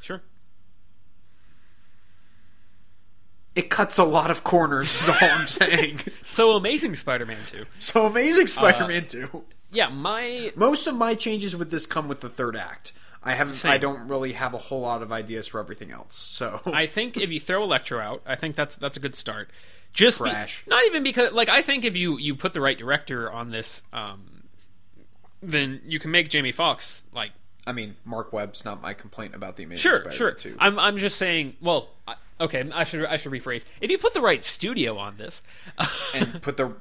Sure. 0.01 0.21
It 3.55 3.69
cuts 3.69 3.97
a 3.97 4.03
lot 4.03 4.31
of 4.31 4.43
corners. 4.43 4.93
Is 4.93 5.09
all 5.09 5.17
I'm 5.21 5.47
saying. 5.47 6.01
So 6.23 6.55
amazing, 6.55 6.95
Spider-Man 6.95 7.39
two. 7.47 7.65
so 7.79 8.05
amazing, 8.05 8.47
Spider-Man 8.47 9.07
Two. 9.07 9.43
Yeah, 9.71 9.89
my 9.89 10.51
Most 10.55 10.87
of 10.87 10.95
my 10.95 11.15
changes 11.15 11.55
with 11.55 11.71
this 11.71 11.85
come 11.85 12.07
with 12.07 12.21
the 12.21 12.29
third 12.29 12.55
act. 12.55 12.93
I 13.23 13.33
haven't. 13.33 13.55
Same. 13.55 13.71
I 13.71 13.77
don't 13.77 14.07
really 14.07 14.33
have 14.33 14.53
a 14.53 14.57
whole 14.57 14.81
lot 14.81 15.01
of 15.01 15.11
ideas 15.11 15.47
for 15.47 15.59
everything 15.59 15.91
else. 15.91 16.15
So 16.15 16.61
I 16.65 16.85
think 16.85 17.17
if 17.17 17.31
you 17.31 17.39
throw 17.39 17.63
Electro 17.63 17.99
out, 17.99 18.21
I 18.25 18.35
think 18.35 18.55
that's 18.55 18.75
that's 18.75 18.95
a 18.95 18.99
good 18.99 19.15
start. 19.15 19.49
Just 19.91 20.23
be- 20.23 20.31
not 20.31 20.85
even 20.85 21.03
because 21.03 21.33
like 21.33 21.49
I 21.49 21.61
think 21.61 21.83
if 21.83 21.97
you 21.97 22.17
you 22.17 22.35
put 22.35 22.53
the 22.53 22.61
right 22.61 22.77
director 22.77 23.29
on 23.29 23.49
this, 23.49 23.81
um, 23.91 24.43
then 25.41 25.81
you 25.85 25.99
can 25.99 26.11
make 26.11 26.29
Jamie 26.29 26.51
Foxx 26.51 27.03
like 27.11 27.31
I 27.67 27.71
mean, 27.71 27.97
Marc 28.05 28.31
Webb's 28.31 28.63
not 28.63 28.81
my 28.81 28.93
complaint 28.93 29.35
about 29.35 29.57
the 29.57 29.63
Amazing 29.63 29.81
sure 29.81 29.95
Spider-Man 29.97 30.17
sure. 30.17 30.31
2. 30.31 30.55
I'm 30.59 30.79
I'm 30.79 30.97
just 30.97 31.17
saying. 31.17 31.57
Well, 31.61 31.89
I, 32.07 32.15
okay, 32.39 32.69
I 32.73 32.83
should 32.83 33.05
I 33.05 33.17
should 33.17 33.31
rephrase. 33.31 33.65
If 33.81 33.89
you 33.91 33.97
put 33.97 34.13
the 34.13 34.21
right 34.21 34.43
studio 34.43 34.97
on 34.97 35.17
this, 35.17 35.41
and 36.13 36.41
put 36.41 36.57
the 36.57 36.73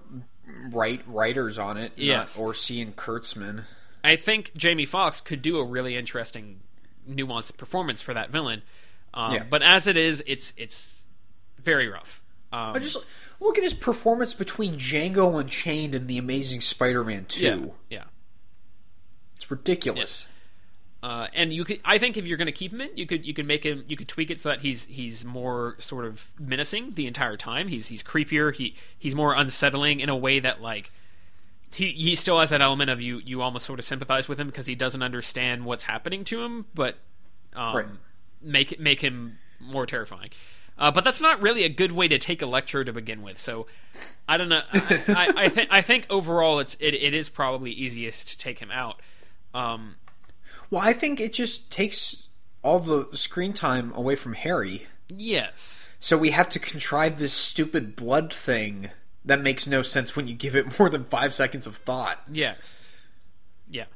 right 0.71 1.03
writers 1.07 1.59
on 1.59 1.77
it. 1.77 1.93
not 1.97 1.99
Yes. 1.99 2.37
Orci 2.39 2.83
and 2.83 2.97
Kurtzman. 2.97 3.65
I 4.05 4.17
think 4.17 4.53
Jamie 4.57 4.87
Foxx 4.87 5.21
could 5.21 5.43
do 5.43 5.59
a 5.59 5.65
really 5.65 5.97
interesting, 5.97 6.61
nuanced 7.09 7.57
performance 7.57 8.01
for 8.01 8.15
that 8.15 8.31
villain. 8.31 8.63
Um, 9.13 9.35
Yeah. 9.35 9.45
But 9.49 9.63
as 9.63 9.87
it 9.87 9.97
is, 9.97 10.23
it's 10.27 10.53
it's 10.57 11.05
very 11.63 11.89
rough. 11.89 12.23
Um, 12.53 12.77
I 12.77 12.79
just 12.79 12.97
look 13.41 13.59
at 13.59 13.65
his 13.65 13.75
performance 13.75 14.33
between 14.33 14.77
Django 14.77 15.39
Unchained 15.39 15.95
and 15.95 16.09
the 16.09 16.17
Amazing 16.17 16.63
Spider-Man 16.63 17.27
Two. 17.27 17.43
yeah, 17.43 17.99
yeah. 17.99 18.05
It's 19.37 19.51
ridiculous. 19.51 20.27
Uh, 21.01 21.29
and 21.33 21.53
you 21.53 21.65
could, 21.65 21.81
I 21.85 21.99
think, 21.99 22.17
if 22.17 22.27
you're 22.27 22.37
going 22.37 22.47
to 22.47 22.53
keep 22.53 22.73
him 22.73 22.81
in, 22.81 22.91
you 22.97 23.07
could, 23.07 23.25
you 23.25 23.33
could 23.33 23.47
make 23.47 23.65
him, 23.65 23.85
you 23.87 23.97
could 23.97 24.09
tweak 24.09 24.31
it 24.33 24.41
so 24.41 24.49
that 24.49 24.63
he's 24.63 24.85
he's 24.87 25.25
more 25.25 25.77
sort 25.79 26.05
of 26.05 26.33
menacing 26.41 26.95
the 26.95 27.07
entire 27.07 27.37
time. 27.37 27.69
He's 27.69 27.87
he's 27.87 28.03
creepier. 28.03 28.53
He 28.53 28.75
he's 28.99 29.15
more 29.15 29.33
unsettling 29.33 30.01
in 30.01 30.09
a 30.09 30.17
way 30.17 30.41
that 30.41 30.61
like 30.61 30.91
he 31.73 31.93
he 31.93 32.17
still 32.17 32.41
has 32.41 32.51
that 32.51 32.61
element 32.61 32.91
of 32.91 33.01
you 33.01 33.19
you 33.25 33.43
almost 33.43 33.65
sort 33.65 33.79
of 33.79 33.85
sympathize 33.85 34.27
with 34.29 34.41
him 34.41 34.49
because 34.49 34.67
he 34.67 34.75
doesn't 34.75 35.03
understand 35.03 35.65
what's 35.65 35.85
happening 35.85 36.25
to 36.25 36.43
him, 36.43 36.67
but 36.75 36.97
um, 37.55 37.77
Right. 37.77 37.87
make 38.43 38.73
it 38.73 38.81
make 38.81 39.01
him 39.01 39.39
more 39.61 39.87
terrifying. 39.87 40.31
Uh, 40.77 40.91
but 40.91 41.05
that's 41.05 41.21
not 41.21 41.41
really 41.41 41.63
a 41.65 41.69
good 41.69 41.93
way 41.93 42.07
to 42.09 42.19
take 42.19 42.41
Electro 42.43 42.83
to 42.85 42.93
begin 42.93 43.23
with. 43.23 43.39
So 43.41 43.67
I 44.29 44.37
don't 44.37 44.49
know. 44.49 44.63
I, 44.73 45.03
I, 45.09 45.33
I 45.45 45.49
think 45.49 45.69
I 45.73 45.81
think 45.81 46.07
overall 46.11 46.59
it's 46.59 46.77
it, 46.81 46.95
it 46.95 47.15
is 47.15 47.29
probably 47.29 47.71
easiest 47.71 48.29
to 48.31 48.39
take 48.39 48.59
him 48.59 48.71
out. 48.73 49.01
Um, 49.55 49.95
Well, 50.71 50.83
I 50.83 50.93
think 50.93 51.21
it 51.21 51.33
just 51.33 51.71
takes 51.71 52.29
all 52.63 52.79
the 52.81 53.09
screen 53.17 53.53
time 53.53 53.93
away 53.95 54.17
from 54.17 54.35
Harry. 54.35 54.87
yes. 55.09 55.85
So 56.01 56.17
we 56.17 56.31
have 56.31 56.49
to 56.51 56.61
contrive 56.61 57.19
this 57.19 57.33
stupid 57.33 57.97
blood 57.97 58.33
thing 58.33 58.91
that 59.25 59.41
makes 59.43 59.67
no 59.67 59.83
sense 59.83 60.15
when 60.15 60.29
you 60.29 60.35
give 60.35 60.55
it 60.55 60.79
more 60.79 60.89
than 60.89 61.05
five 61.05 61.35
seconds 61.35 61.67
of 61.67 61.77
thought. 61.77 62.23
Yes. 62.31 63.07
Yeah. 63.69 63.87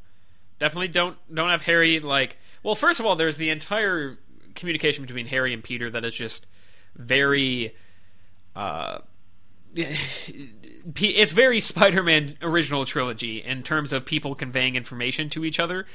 Definitely 0.59 0.89
don't 0.89 1.17
don't 1.33 1.51
have 1.51 1.63
Harry 1.63 2.01
like 2.01 2.39
well 2.63 2.75
first 2.75 2.99
of 2.99 3.07
all 3.07 3.15
there's 3.17 3.37
the 3.37 3.51
entire 3.51 4.19
communication 4.57 5.05
between 5.05 5.27
Harry 5.27 5.55
and 5.55 5.63
Peter 5.63 5.91
that 5.91 6.05
is 6.05 6.13
just 6.15 6.47
very 6.97 7.75
uh 8.57 8.99
it's 9.75 11.33
very 11.33 11.61
Spider-Man 11.61 12.37
original 12.43 12.85
trilogy 12.85 13.43
in 13.43 13.63
terms 13.63 13.93
of 13.93 14.05
people 14.05 14.35
conveying 14.35 14.75
information 14.77 15.31
to 15.31 15.45
each 15.45 15.59
other 15.59 15.87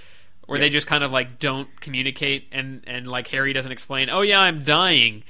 where 0.48 0.60
they 0.60 0.70
just 0.70 0.88
kind 0.88 1.04
of 1.04 1.12
like 1.12 1.40
don't 1.40 1.70
communicate 1.80 2.48
and 2.52 2.84
and 2.88 3.06
like 3.06 3.28
Harry 3.28 3.54
doesn't 3.54 3.72
explain 3.72 4.10
oh 4.10 4.22
yeah 4.22 4.40
I'm 4.40 4.64
dying 4.64 5.24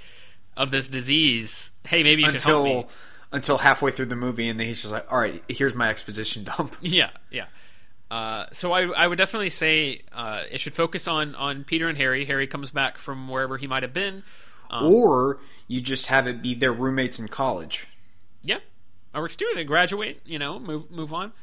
of 0.55 0.71
this 0.71 0.89
disease 0.89 1.71
hey 1.85 2.03
maybe 2.03 2.23
you 2.23 2.31
should 2.31 2.41
help 2.41 2.63
me 2.63 2.75
Until 2.75 2.89
until 3.31 3.57
halfway 3.57 3.91
through 3.91 4.05
the 4.05 4.15
movie, 4.15 4.47
and 4.47 4.59
then 4.59 4.67
he's 4.67 4.81
just 4.81 4.93
like, 4.93 5.11
"All 5.11 5.19
right, 5.19 5.43
here's 5.47 5.75
my 5.75 5.89
exposition 5.89 6.43
dump." 6.43 6.75
Yeah, 6.81 7.09
yeah. 7.31 7.45
Uh, 8.09 8.45
so 8.53 8.71
I, 8.71 8.83
I 8.87 9.07
would 9.07 9.17
definitely 9.17 9.49
say 9.49 10.01
uh, 10.13 10.43
it 10.49 10.61
should 10.61 10.73
focus 10.73 11.09
on, 11.09 11.35
on 11.35 11.65
Peter 11.65 11.89
and 11.89 11.97
Harry. 11.97 12.23
Harry 12.25 12.47
comes 12.47 12.71
back 12.71 12.97
from 12.97 13.27
wherever 13.27 13.57
he 13.57 13.67
might 13.67 13.83
have 13.83 13.93
been. 13.93 14.23
Um, 14.69 14.85
or 14.85 15.39
you 15.67 15.81
just 15.81 16.05
have 16.05 16.25
it 16.25 16.41
be 16.41 16.53
their 16.55 16.71
roommates 16.71 17.19
in 17.19 17.27
college. 17.27 17.87
yeah, 18.43 18.59
that 19.13 19.19
works 19.19 19.35
too. 19.35 19.49
They 19.53 19.65
graduate, 19.65 20.21
you 20.25 20.39
know, 20.39 20.57
move 20.59 20.89
move 20.89 21.13
on. 21.13 21.33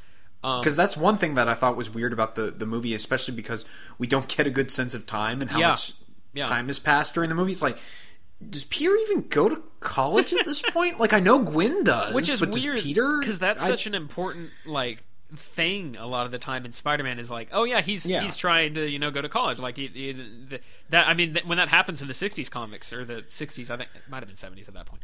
Um, 0.45 0.61
Because 0.61 0.77
that's 0.77 0.97
one 0.97 1.17
thing 1.19 1.35
that 1.35 1.49
I 1.49 1.55
thought 1.55 1.75
was 1.77 1.89
weird 1.89 2.13
about 2.13 2.35
the, 2.35 2.51
the 2.51 2.67
movie, 2.67 2.95
especially 2.95 3.35
because 3.35 3.65
we 3.99 4.07
don't 4.07 4.29
get 4.29 4.47
a 4.47 4.51
good 4.51 4.71
sense 4.71 4.93
of 4.95 5.07
time 5.07 5.41
and 5.41 5.51
how 5.51 5.59
Yeah. 5.59 5.69
much 5.71 5.93
Yeah. 6.35 6.45
time 6.47 6.67
has 6.67 6.79
passed 6.79 7.15
during 7.15 7.31
the 7.31 7.35
movie. 7.35 7.53
It's 7.53 7.63
like, 7.63 7.79
does 8.51 8.65
Peter 8.65 8.95
even 8.95 9.27
go 9.29 9.49
to 9.49 9.63
college 9.81 10.35
at 10.35 10.45
this 10.45 10.61
point? 10.71 11.01
Like, 11.01 11.13
I 11.15 11.21
know 11.21 11.39
Gwen 11.39 11.83
does, 11.85 12.13
which 12.13 12.29
is 12.29 12.41
but 12.41 12.53
does 12.53 12.65
weird 12.65 12.81
Peter? 12.81 13.19
because 13.21 13.39
that's 13.39 13.63
I- 13.63 13.69
such 13.69 13.87
an 13.87 13.95
important 13.95 14.51
like 14.67 15.03
thing 15.37 15.97
a 15.97 16.07
lot 16.07 16.27
of 16.27 16.33
the 16.33 16.39
time 16.39 16.65
in 16.65 16.73
Spider-Man 16.73 17.19
is 17.19 17.31
like, 17.31 17.49
oh 17.53 17.65
yeah, 17.65 17.81
he's 17.81 18.05
Yeah. 18.07 18.23
he's 18.23 18.37
trying 18.37 18.75
to 18.75 18.89
you 18.89 18.99
know 18.99 19.11
go 19.11 19.21
to 19.23 19.29
college. 19.29 19.59
Like 19.59 19.77
he, 19.77 19.89
he- 19.89 20.13
the, 20.13 20.61
that 20.91 21.07
I 21.09 21.15
mean 21.15 21.35
th- 21.35 21.45
when 21.47 21.59
that 21.59 21.69
happens 21.69 22.01
in 22.03 22.09
the 22.09 22.15
'60s 22.15 22.51
comics 22.51 22.93
or 22.93 23.05
the 23.05 23.23
'60s, 23.31 23.71
I 23.71 23.77
think 23.77 23.91
it 23.95 24.03
might 24.09 24.23
have 24.23 24.29
been 24.29 24.37
'70s 24.37 24.69
at 24.69 24.75
that 24.75 24.87
point. 24.87 25.03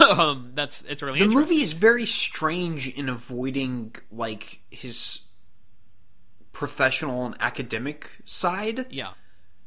um, 0.18 0.52
that's 0.54 0.82
it's 0.88 1.02
really 1.02 1.20
interesting. 1.20 1.30
the 1.30 1.52
movie 1.54 1.62
is 1.62 1.72
very 1.72 2.06
strange 2.06 2.88
in 2.88 3.08
avoiding 3.08 3.94
like 4.10 4.60
his 4.70 5.20
professional 6.52 7.26
and 7.26 7.34
academic 7.40 8.10
side 8.24 8.86
Yeah, 8.90 9.10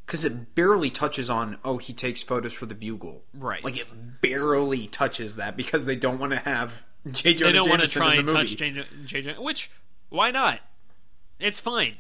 because 0.06 0.26
it 0.26 0.56
barely 0.56 0.90
touches 0.90 1.30
on 1.30 1.58
oh 1.64 1.78
he 1.78 1.94
takes 1.94 2.24
photos 2.24 2.52
for 2.54 2.66
the 2.66 2.74
bugle 2.74 3.24
Right. 3.34 3.64
like 3.64 3.78
it 3.78 4.22
barely 4.22 4.88
touches 4.88 5.36
that 5.36 5.56
because 5.56 5.86
they 5.86 5.96
don't 5.96 6.20
want 6.20 6.32
to 6.32 6.40
have 6.40 6.82
J. 7.12 7.36
Jonah 7.36 7.52
they 7.52 7.58
don't 7.60 7.70
want 7.70 7.82
to 7.82 7.88
try 7.88 8.16
and 8.16 8.26
movie. 8.26 8.40
touch 8.40 8.58
J. 8.58 8.84
J. 9.06 9.22
J- 9.22 9.36
which 9.38 9.70
why 10.10 10.32
not? 10.32 10.60
It's 11.40 11.60
fine. 11.60 11.94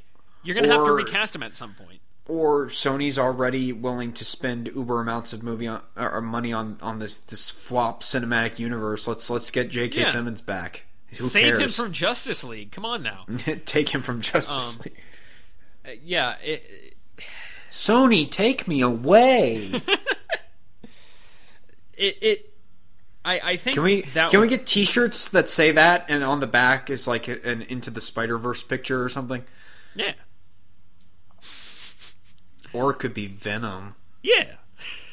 You're 0.43 0.55
gonna 0.55 0.67
have 0.73 0.85
to 0.85 0.91
recast 0.91 1.35
him 1.35 1.43
at 1.43 1.55
some 1.55 1.73
point. 1.73 1.99
or 2.27 2.67
Sony's 2.67 3.17
already 3.17 3.71
willing 3.73 4.13
to 4.13 4.23
spend 4.25 4.67
uber 4.75 5.01
amounts 5.01 5.33
of 5.33 5.43
movie 5.43 5.67
on, 5.67 5.81
or 5.97 6.21
money 6.21 6.53
on 6.53 6.77
on 6.81 6.99
this 6.99 7.17
this 7.17 7.49
flop 7.49 8.03
cinematic 8.03 8.59
universe. 8.59 9.07
Let's 9.07 9.29
let's 9.29 9.51
get 9.51 9.69
J.K. 9.69 10.01
Yeah. 10.01 10.05
Simmons 10.07 10.41
back. 10.41 10.85
Who 11.17 11.27
Save 11.27 11.57
him 11.57 11.69
from 11.69 11.91
Justice 11.91 12.43
League. 12.43 12.71
Come 12.71 12.85
on 12.85 13.01
now. 13.01 13.25
take 13.65 13.89
him 13.89 14.01
from 14.01 14.21
Justice 14.21 14.77
Um, 14.77 14.83
League. 14.85 14.97
Uh, 15.85 15.91
yeah, 16.03 16.35
it, 16.43 16.95
Sony, 17.71 18.29
take 18.29 18.67
me 18.67 18.81
away. 18.81 19.71
it, 21.97 22.17
it 22.21 22.48
I, 23.25 23.39
I 23.43 23.57
think 23.57 23.75
Can 23.75 23.83
we 23.83 24.01
that 24.13 24.31
can 24.31 24.39
we 24.39 24.47
get 24.47 24.65
T-shirts 24.65 25.29
that 25.29 25.49
say 25.49 25.71
that, 25.71 26.05
and 26.07 26.23
on 26.23 26.39
the 26.39 26.47
back 26.47 26.89
is 26.89 27.05
like 27.07 27.27
an 27.27 27.61
Into 27.63 27.91
the 27.91 28.01
Spider 28.01 28.37
Verse 28.37 28.63
picture 28.63 29.03
or 29.03 29.09
something, 29.09 29.43
yeah 29.95 30.13
or 32.73 32.91
it 32.91 32.99
could 32.99 33.13
be 33.13 33.27
Venom. 33.27 33.95
yeah. 34.23 34.55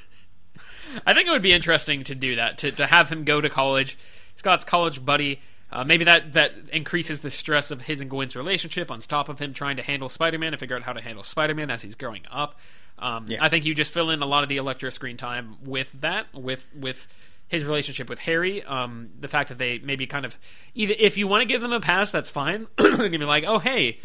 I 1.06 1.14
think 1.14 1.28
it 1.28 1.30
would 1.30 1.42
be 1.42 1.52
interesting 1.52 2.04
to 2.04 2.14
do 2.14 2.36
that 2.36 2.58
to 2.58 2.72
to 2.72 2.86
have 2.86 3.10
him 3.10 3.24
go 3.24 3.40
to 3.40 3.48
college. 3.50 3.98
Scott's 4.36 4.64
college 4.64 5.04
buddy. 5.04 5.40
Uh, 5.72 5.82
maybe 5.82 6.04
that, 6.04 6.34
that 6.34 6.52
increases 6.72 7.20
the 7.20 7.30
stress 7.30 7.72
of 7.72 7.82
his 7.82 8.00
and 8.00 8.08
Gwen's 8.08 8.36
relationship 8.36 8.88
on 8.88 9.00
top 9.00 9.28
of 9.28 9.40
him 9.40 9.52
trying 9.52 9.76
to 9.78 9.82
handle 9.82 10.08
Spider-Man 10.08 10.52
and 10.52 10.60
figure 10.60 10.76
out 10.76 10.82
how 10.84 10.92
to 10.92 11.00
handle 11.00 11.24
Spider-Man 11.24 11.70
as 11.70 11.82
he's 11.82 11.96
growing 11.96 12.22
up. 12.30 12.54
Um, 13.00 13.26
Yeah. 13.28 13.44
I 13.44 13.48
think 13.48 13.64
you 13.64 13.74
just 13.74 13.92
fill 13.92 14.10
in 14.10 14.22
a 14.22 14.26
lot 14.26 14.44
of 14.44 14.48
the 14.48 14.58
Electro 14.58 14.90
screen 14.90 15.16
time 15.16 15.56
with 15.64 15.90
that, 16.00 16.32
with 16.32 16.64
with 16.72 17.08
his 17.48 17.64
relationship 17.64 18.08
with 18.08 18.18
Harry. 18.20 18.62
Um, 18.64 19.10
the 19.18 19.28
fact 19.28 19.48
that 19.50 19.58
they 19.58 19.78
maybe 19.78 20.06
kind 20.06 20.24
of 20.24 20.36
either 20.74 20.94
if 20.98 21.16
you 21.18 21.28
want 21.28 21.42
to 21.42 21.46
give 21.46 21.60
them 21.60 21.72
a 21.72 21.80
pass, 21.80 22.10
that's 22.10 22.30
fine. 22.30 22.66
you 22.80 22.96
can 22.96 23.10
be 23.10 23.18
like, 23.24 23.44
oh 23.46 23.58
hey, 23.58 23.98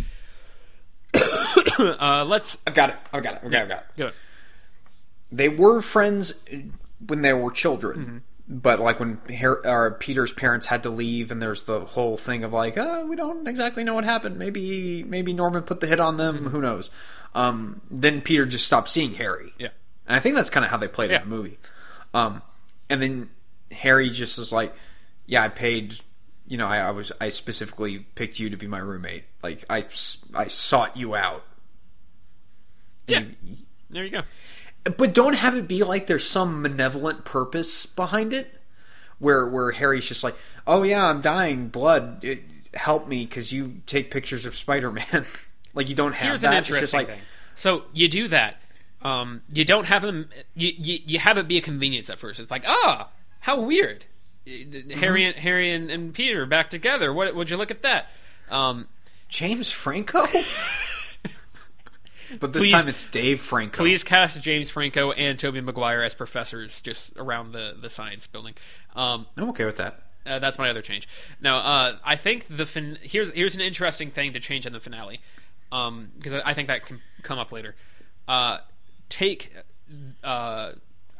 uh, 1.80 2.26
let's 2.28 2.58
I've 2.66 2.74
got 2.74 2.90
it. 2.92 2.96
I've 3.12 3.24
got 3.24 3.36
it. 3.36 3.42
It. 3.44 3.56
I've 3.56 3.70
got 3.70 3.80
it. 3.80 3.86
go. 3.98 4.08
it. 4.08 4.14
They 5.32 5.50
were 5.50 5.82
friends 5.82 6.34
when 7.06 7.22
they 7.22 7.34
were 7.34 7.52
children. 7.52 8.00
Mm-hmm. 8.00 8.18
But 8.54 8.82
like 8.82 9.00
when 9.00 9.20
or 9.64 9.92
Peter's 9.92 10.34
parents 10.34 10.66
had 10.66 10.84
to 10.84 10.90
leave, 10.90 11.32
and 11.32 11.42
there's 11.42 11.64
the 11.64 11.82
whole 11.82 12.18
thing 12.18 12.44
of 12.44 12.52
like, 12.52 12.78
oh, 12.78 13.06
we 13.06 13.16
don't 13.16 13.48
exactly 13.48 13.84
know 13.86 13.94
what 13.94 14.04
happened. 14.04 14.38
Maybe 14.38 15.04
maybe 15.04 15.32
Norman 15.32 15.64
put 15.64 15.80
the 15.80 15.88
hit 15.88 16.02
on 16.02 16.18
them. 16.18 16.48
Who 16.48 16.60
knows? 16.60 16.90
Um, 17.34 17.80
then 17.90 18.20
Peter 18.22 18.46
just 18.46 18.66
stopped 18.66 18.90
seeing 18.90 19.16
Harry. 19.16 19.54
Yeah. 19.58 19.70
And 20.06 20.18
I 20.18 20.20
think 20.20 20.36
that's 20.36 20.50
kind 20.50 20.66
of 20.66 20.70
how 20.72 20.76
they 20.78 20.90
played 20.90 21.12
Yeah. 21.12 21.22
in 21.24 21.30
the 21.30 21.36
movie. 21.36 21.60
Um, 22.14 22.42
and 22.92 23.02
then 23.02 23.30
Harry 23.72 24.10
just 24.10 24.38
is 24.38 24.52
like, 24.52 24.74
yeah, 25.26 25.44
I 25.44 25.48
paid. 25.50 26.00
You 26.48 26.58
know, 26.58 26.68
I, 26.68 26.80
I 26.80 26.92
was 26.92 27.12
I 27.22 27.30
specifically 27.30 28.00
picked 28.00 28.40
you 28.40 28.50
to 28.50 28.58
be 28.58 28.68
my 28.68 28.80
roommate. 28.80 29.24
Like 29.42 29.64
I 29.70 29.86
I 30.36 30.48
sought 30.48 30.98
you 30.98 31.16
out. 31.16 31.46
And 33.08 33.36
Yeah. 33.44 33.56
There 33.90 34.04
you 34.06 34.10
go. 34.10 34.22
but 34.98 35.14
don't 35.14 35.36
have 35.36 35.56
it 35.56 35.68
be 35.68 35.84
like 35.84 36.08
there's 36.08 36.28
some 36.28 36.62
malevolent 36.62 37.26
purpose 37.26 37.86
behind 37.86 38.34
it 38.34 38.60
where 39.20 39.46
where 39.46 39.72
harry's 39.72 40.08
just 40.08 40.24
like 40.24 40.36
oh 40.66 40.82
yeah 40.82 41.06
i'm 41.06 41.22
dying 41.22 41.68
blood 41.68 42.24
it, 42.24 42.42
help 42.74 43.08
me 43.08 43.26
because 43.26 43.52
you 43.52 43.82
take 43.86 44.10
pictures 44.10 44.46
of 44.46 44.56
spider-man 44.56 45.26
like 45.74 45.90
you 45.90 45.96
don't 45.96 46.14
have 46.14 46.30
Here's 46.30 46.42
that 46.42 46.54
an 46.54 46.60
it's 46.60 46.68
just 46.70 46.78
interesting 46.78 47.00
like 47.00 47.08
thing. 47.08 47.20
So 47.56 47.84
you 47.94 48.08
do 48.08 48.28
that. 48.30 48.62
Um, 49.02 49.42
you 49.52 49.66
don't 49.66 49.86
have 49.86 50.02
them. 50.02 50.30
You, 50.56 50.72
you 50.78 51.00
you 51.06 51.20
have 51.20 51.38
it 51.38 51.48
be 51.48 51.58
a 51.58 51.62
convenience 51.62 52.10
at 52.10 52.20
first. 52.20 52.40
It's 52.40 52.52
like, 52.52 52.64
ah, 52.68 53.10
how 53.42 53.60
weird. 53.62 54.06
Mm-hmm. 54.48 54.92
Harry 55.00 55.26
and 55.26 55.36
Harry 55.38 55.72
and, 55.72 55.90
and 55.92 56.14
Peter 56.14 56.46
back 56.46 56.70
together. 56.70 57.14
What 57.14 57.36
would 57.36 57.50
you 57.50 57.58
look 57.58 57.72
at 57.72 57.82
that? 57.84 58.08
Um, 58.50 58.88
james 59.30 59.72
franco 59.72 60.28
but 62.40 62.52
this 62.54 62.64
Please- 62.64 62.72
time 62.74 62.88
it's 62.90 63.04
dave 63.06 63.40
franco 63.40 63.78
please 63.78 64.04
cast 64.04 64.42
James 64.42 64.70
Franco 64.70 65.12
and 65.12 65.40
Tobey 65.40 65.62
Maguire 65.62 66.02
as 66.02 66.14
professors 66.14 66.82
just 66.82 67.18
around 67.18 67.52
the 67.54 67.76
the 67.80 67.90
science 67.90 68.28
building. 68.28 68.54
Um, 68.96 69.28
i'm 69.38 69.50
okay 69.50 69.66
with 69.66 69.78
that 69.78 70.04
Uh, 70.26 70.40
that's 70.40 70.60
my 70.60 70.70
other 70.70 70.82
change. 70.84 71.08
Now, 71.42 71.58
uh, 71.58 71.98
I 72.04 72.16
think 72.16 72.46
the 72.48 72.66
fin- 72.66 73.00
here's 73.02 73.32
here's 73.32 73.56
an 73.56 73.62
interesting 73.62 74.12
thing 74.12 74.34
to 74.34 74.40
change 74.40 74.66
in 74.68 74.74
the 74.74 74.80
finale, 74.80 75.20
because 75.70 76.34
I 76.34 76.52
I 76.52 76.54
think 76.54 76.68
that 76.68 76.86
can 76.86 77.02
come 77.24 77.40
up 77.40 77.52
later. 77.52 77.76
Uh, 78.28 78.58
take 79.12 79.54
uh, 80.24 80.72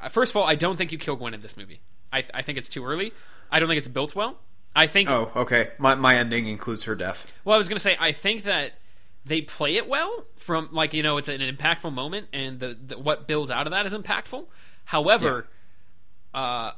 first 0.10 0.32
of 0.32 0.38
all, 0.38 0.44
I 0.46 0.56
don't 0.56 0.78
think 0.78 0.92
you 0.92 0.98
kill 0.98 1.16
Gwen 1.16 1.34
in 1.36 1.42
this 1.42 1.56
movie. 1.56 1.82
I, 2.12 2.24
I 2.34 2.42
think 2.42 2.58
it's 2.58 2.70
too 2.70 2.84
early. 2.86 3.14
I 3.52 3.60
don't 3.60 3.70
think 3.70 3.78
it's 3.80 3.88
built 3.88 4.16
well. 4.16 4.38
I 4.76 4.88
think. 4.88 5.10
oh 5.10 5.32
okay 5.36 5.72
my, 5.78 5.96
my 5.96 6.16
ending 6.16 6.48
includes 6.48 6.86
her 6.86 6.96
death 6.96 7.32
Well, 7.44 7.56
I 7.56 7.58
was 7.58 7.68
going 7.68 7.76
to 7.76 7.84
say 7.84 7.98
I 8.00 8.14
think 8.14 8.44
that 8.44 8.72
they 9.26 9.42
play 9.42 9.76
it 9.76 9.88
well 9.88 10.26
from 10.38 10.70
like 10.72 10.94
you 10.94 11.04
know 11.04 11.18
it's 11.18 11.28
an 11.28 11.42
impactful 11.42 11.92
moment 11.94 12.28
and 12.34 12.60
the, 12.62 12.78
the 12.88 12.98
what 12.98 13.28
builds 13.28 13.52
out 13.52 13.68
of 13.68 13.72
that 13.72 13.86
is 13.86 13.92
impactful. 13.92 14.46
However, 14.86 15.48
uh, 16.34 16.72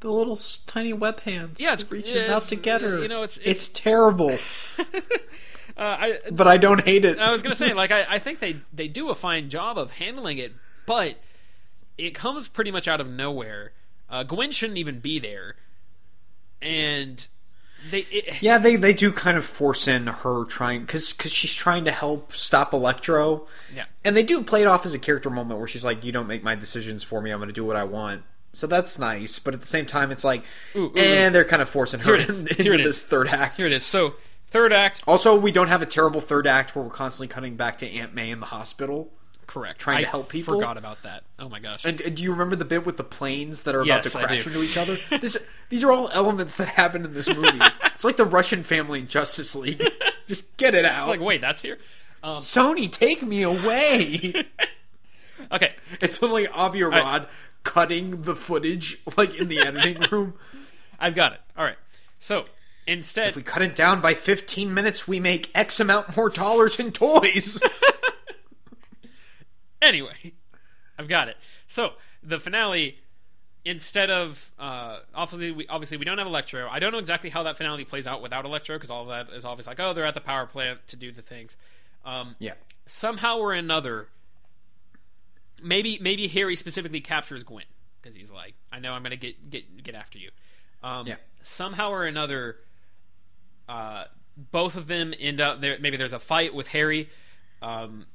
the 0.00 0.10
little 0.10 0.38
tiny 0.66 0.92
web 0.94 1.20
hands 1.20 1.60
Yeah, 1.60 1.74
it's- 1.74 1.90
reaches 1.90 2.12
it's- 2.12 2.30
out 2.30 2.44
to 2.48 2.56
get 2.56 2.80
her 2.80 2.98
you 3.00 3.08
know, 3.08 3.22
it's- 3.24 3.36
it's 3.38 3.68
it's- 3.68 3.68
terrible 3.68 4.38
uh, 5.78 5.96
I 5.98 6.18
but 6.32 6.46
i 6.48 6.56
don't 6.56 6.84
hate 6.84 7.04
it 7.04 7.18
I 7.18 7.30
was 7.32 7.40
gonna 7.40 7.56
say, 7.56 7.72
like, 7.72 7.92
I, 7.92 8.04
I 8.08 8.18
think 8.18 8.40
they 8.40 8.56
they 8.72 8.88
do 8.88 9.10
a 9.10 9.14
fine 9.14 9.48
job 9.48 9.78
of 9.78 9.92
handling 9.92 10.38
it, 10.38 10.52
but 10.86 11.18
it 11.96 12.14
comes 12.14 12.48
pretty 12.48 12.70
much 12.70 12.88
out 12.88 13.00
of 13.00 13.08
nowhere. 13.08 13.72
Uh, 14.08 14.22
Gwen 14.22 14.52
shouldn't 14.52 14.78
even 14.78 15.00
be 15.00 15.18
there, 15.18 15.56
and 16.62 17.26
they. 17.90 18.00
It, 18.10 18.42
Yeah, 18.42 18.58
they, 18.58 18.76
they 18.76 18.94
do 18.94 19.12
kind 19.12 19.36
of 19.36 19.44
force 19.44 19.86
in 19.86 20.06
her 20.06 20.44
trying 20.44 20.82
because 20.82 21.08
she's 21.08 21.54
trying 21.54 21.84
to 21.84 21.92
help 21.92 22.32
stop 22.32 22.72
Electro. 22.72 23.46
Yeah. 23.74 23.84
and 24.04 24.16
they 24.16 24.22
do 24.22 24.42
play 24.42 24.62
it 24.62 24.66
off 24.66 24.86
as 24.86 24.94
a 24.94 24.98
character 24.98 25.30
moment 25.30 25.58
where 25.58 25.68
she's 25.68 25.84
like, 25.84 26.04
"You 26.04 26.12
don't 26.12 26.26
make 26.26 26.42
my 26.42 26.54
decisions 26.54 27.02
for 27.02 27.20
me. 27.20 27.30
I'm 27.30 27.38
going 27.38 27.48
to 27.48 27.52
do 27.52 27.64
what 27.64 27.76
I 27.76 27.84
want." 27.84 28.22
So 28.52 28.66
that's 28.66 28.98
nice, 28.98 29.38
but 29.38 29.52
at 29.54 29.60
the 29.60 29.66
same 29.66 29.84
time, 29.84 30.10
it's 30.10 30.24
like, 30.24 30.42
Ooh, 30.74 30.86
ooh, 30.86 30.92
and 30.96 31.34
they're 31.34 31.44
kind 31.44 31.60
of 31.60 31.68
forcing 31.68 32.00
her 32.00 32.16
is. 32.16 32.40
into 32.58 32.78
this 32.78 33.02
third 33.02 33.28
act. 33.28 33.58
Here 33.58 33.66
it 33.66 33.72
is. 33.72 33.84
So 33.84 34.14
third 34.50 34.72
act, 34.72 35.02
Also, 35.06 35.34
we 35.36 35.50
don't 35.52 35.68
have 35.68 35.82
a 35.82 35.86
terrible 35.86 36.20
third 36.20 36.46
act 36.46 36.74
where 36.74 36.84
we're 36.84 36.90
constantly 36.90 37.28
cutting 37.28 37.56
back 37.56 37.78
to 37.78 37.88
Aunt 37.90 38.14
May 38.14 38.30
in 38.30 38.40
the 38.40 38.46
hospital. 38.46 39.10
correct. 39.46 39.78
Trying 39.80 40.04
to 40.04 40.08
help 40.10 40.28
people? 40.28 40.54
Forgot 40.54 40.76
about 40.76 41.02
that. 41.04 41.24
Oh 41.38 41.48
my 41.48 41.58
gosh. 41.60 41.84
And, 41.84 42.00
and 42.02 42.16
do 42.16 42.22
you 42.22 42.30
remember 42.32 42.54
the 42.56 42.64
bit 42.64 42.84
with 42.84 42.96
the 42.96 43.04
planes 43.04 43.62
that 43.64 43.74
are 43.74 43.84
Yes, 43.84 44.06
about 44.14 44.20
to 44.20 44.26
crash 44.26 44.46
into 44.46 44.62
each 44.62 44.76
other? 44.76 44.98
This, 45.20 45.36
these 45.70 45.82
are 45.84 45.92
all 45.92 46.08
elements 46.10 46.56
that 46.56 46.68
happen 46.68 47.04
in 47.04 47.14
this 47.14 47.28
movie. 47.28 47.58
it's 47.84 48.04
like 48.04 48.16
the 48.16 48.24
Russian 48.24 48.62
family 48.64 49.00
in 49.00 49.06
Justice 49.08 49.54
League. 49.54 49.82
Just 50.28 50.56
get 50.58 50.74
it 50.74 50.84
out. 50.84 51.08
like, 51.08 51.20
wait, 51.20 51.40
that's 51.40 51.62
here. 51.62 51.78
Um, 52.22 52.38
Sony, 52.42 52.90
take 52.90 53.22
me 53.22 53.42
away. 53.42 54.44
okay. 55.52 55.74
it's 56.00 56.22
only 56.22 56.46
Avi 56.48 56.82
Arad 56.82 57.22
I- 57.22 57.26
cutting 57.64 58.22
the 58.22 58.34
footage 58.36 58.98
like 59.16 59.34
in 59.36 59.48
the 59.48 59.60
editing 59.60 60.02
room. 60.10 60.34
I've 61.00 61.14
got 61.14 61.32
it. 61.34 61.40
All 61.56 61.64
right. 61.64 61.76
So 62.18 62.46
instead, 62.88 63.28
If 63.30 63.36
we 63.36 63.42
cut 63.42 63.62
it 63.62 63.76
down 63.76 64.00
by 64.00 64.14
15 64.14 64.74
minutes, 64.74 65.06
we 65.06 65.20
make 65.20 65.50
X 65.54 65.78
amount 65.78 66.16
more 66.16 66.30
dollars 66.30 66.80
in 66.80 66.90
toys. 66.90 67.60
anyway, 69.82 70.32
I've 70.98 71.08
got 71.08 71.28
it. 71.28 71.36
So 71.66 71.92
the 72.22 72.38
finale, 72.38 72.98
instead 73.64 74.10
of 74.10 74.50
uh, 74.58 75.00
obviously 75.14 75.50
we 75.52 75.66
obviously 75.68 75.96
we 75.96 76.04
don't 76.04 76.18
have 76.18 76.26
Electro. 76.26 76.68
I 76.68 76.78
don't 76.78 76.92
know 76.92 76.98
exactly 76.98 77.30
how 77.30 77.42
that 77.44 77.56
finale 77.58 77.84
plays 77.84 78.06
out 78.06 78.22
without 78.22 78.44
Electro 78.44 78.76
because 78.76 78.90
all 78.90 79.02
of 79.02 79.08
that 79.08 79.34
is 79.34 79.44
obviously 79.44 79.72
like 79.72 79.80
oh 79.80 79.92
they're 79.92 80.06
at 80.06 80.14
the 80.14 80.20
power 80.20 80.46
plant 80.46 80.86
to 80.88 80.96
do 80.96 81.12
the 81.12 81.22
things. 81.22 81.56
Um, 82.04 82.36
yeah. 82.38 82.54
somehow 82.86 83.38
or 83.38 83.52
another, 83.52 84.08
maybe 85.62 85.98
maybe 86.00 86.28
Harry 86.28 86.56
specifically 86.56 87.00
captures 87.00 87.42
Gwen 87.44 87.64
because 88.00 88.16
he's 88.16 88.30
like 88.30 88.54
I 88.72 88.78
know 88.80 88.92
I'm 88.92 89.02
gonna 89.02 89.16
get 89.16 89.50
get 89.50 89.82
get 89.82 89.94
after 89.94 90.18
you. 90.18 90.30
Um, 90.82 91.06
Yeah. 91.06 91.16
Somehow 91.42 91.90
or 91.90 92.04
another, 92.04 92.56
uh, 93.68 94.04
both 94.36 94.76
of 94.76 94.86
them 94.86 95.14
end 95.18 95.40
up 95.40 95.60
there. 95.60 95.78
Maybe 95.80 95.96
there's 95.96 96.12
a 96.12 96.18
fight 96.18 96.54
with 96.54 96.68
Harry. 96.68 97.08
Um, 97.60 98.06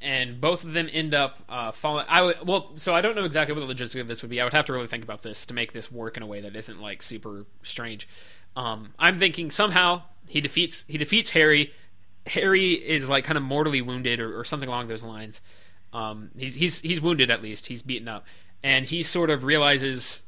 and 0.00 0.40
both 0.40 0.64
of 0.64 0.72
them 0.72 0.88
end 0.92 1.14
up 1.14 1.38
uh, 1.48 1.72
falling. 1.72 2.06
I 2.08 2.22
would 2.22 2.46
well, 2.46 2.72
so 2.76 2.94
I 2.94 3.00
don't 3.00 3.16
know 3.16 3.24
exactly 3.24 3.54
what 3.54 3.60
the 3.60 3.66
logistics 3.66 4.00
of 4.00 4.08
this 4.08 4.22
would 4.22 4.30
be. 4.30 4.40
I 4.40 4.44
would 4.44 4.52
have 4.52 4.66
to 4.66 4.72
really 4.72 4.86
think 4.86 5.02
about 5.02 5.22
this 5.22 5.46
to 5.46 5.54
make 5.54 5.72
this 5.72 5.90
work 5.90 6.16
in 6.16 6.22
a 6.22 6.26
way 6.26 6.40
that 6.40 6.54
isn't 6.54 6.80
like 6.80 7.02
super 7.02 7.46
strange. 7.62 8.08
Um, 8.54 8.94
I'm 8.98 9.18
thinking 9.18 9.50
somehow 9.50 10.02
he 10.28 10.40
defeats 10.40 10.84
he 10.86 10.98
defeats 10.98 11.30
Harry. 11.30 11.72
Harry 12.26 12.72
is 12.72 13.08
like 13.08 13.24
kind 13.24 13.36
of 13.36 13.44
mortally 13.44 13.80
wounded 13.80 14.20
or, 14.20 14.38
or 14.38 14.44
something 14.44 14.68
along 14.68 14.88
those 14.88 15.02
lines. 15.02 15.40
Um, 15.92 16.30
he's 16.36 16.54
he's 16.54 16.80
he's 16.80 17.00
wounded 17.00 17.30
at 17.30 17.42
least. 17.42 17.66
He's 17.66 17.82
beaten 17.82 18.08
up, 18.08 18.26
and 18.62 18.84
he 18.84 19.02
sort 19.02 19.30
of 19.30 19.44
realizes 19.44 20.22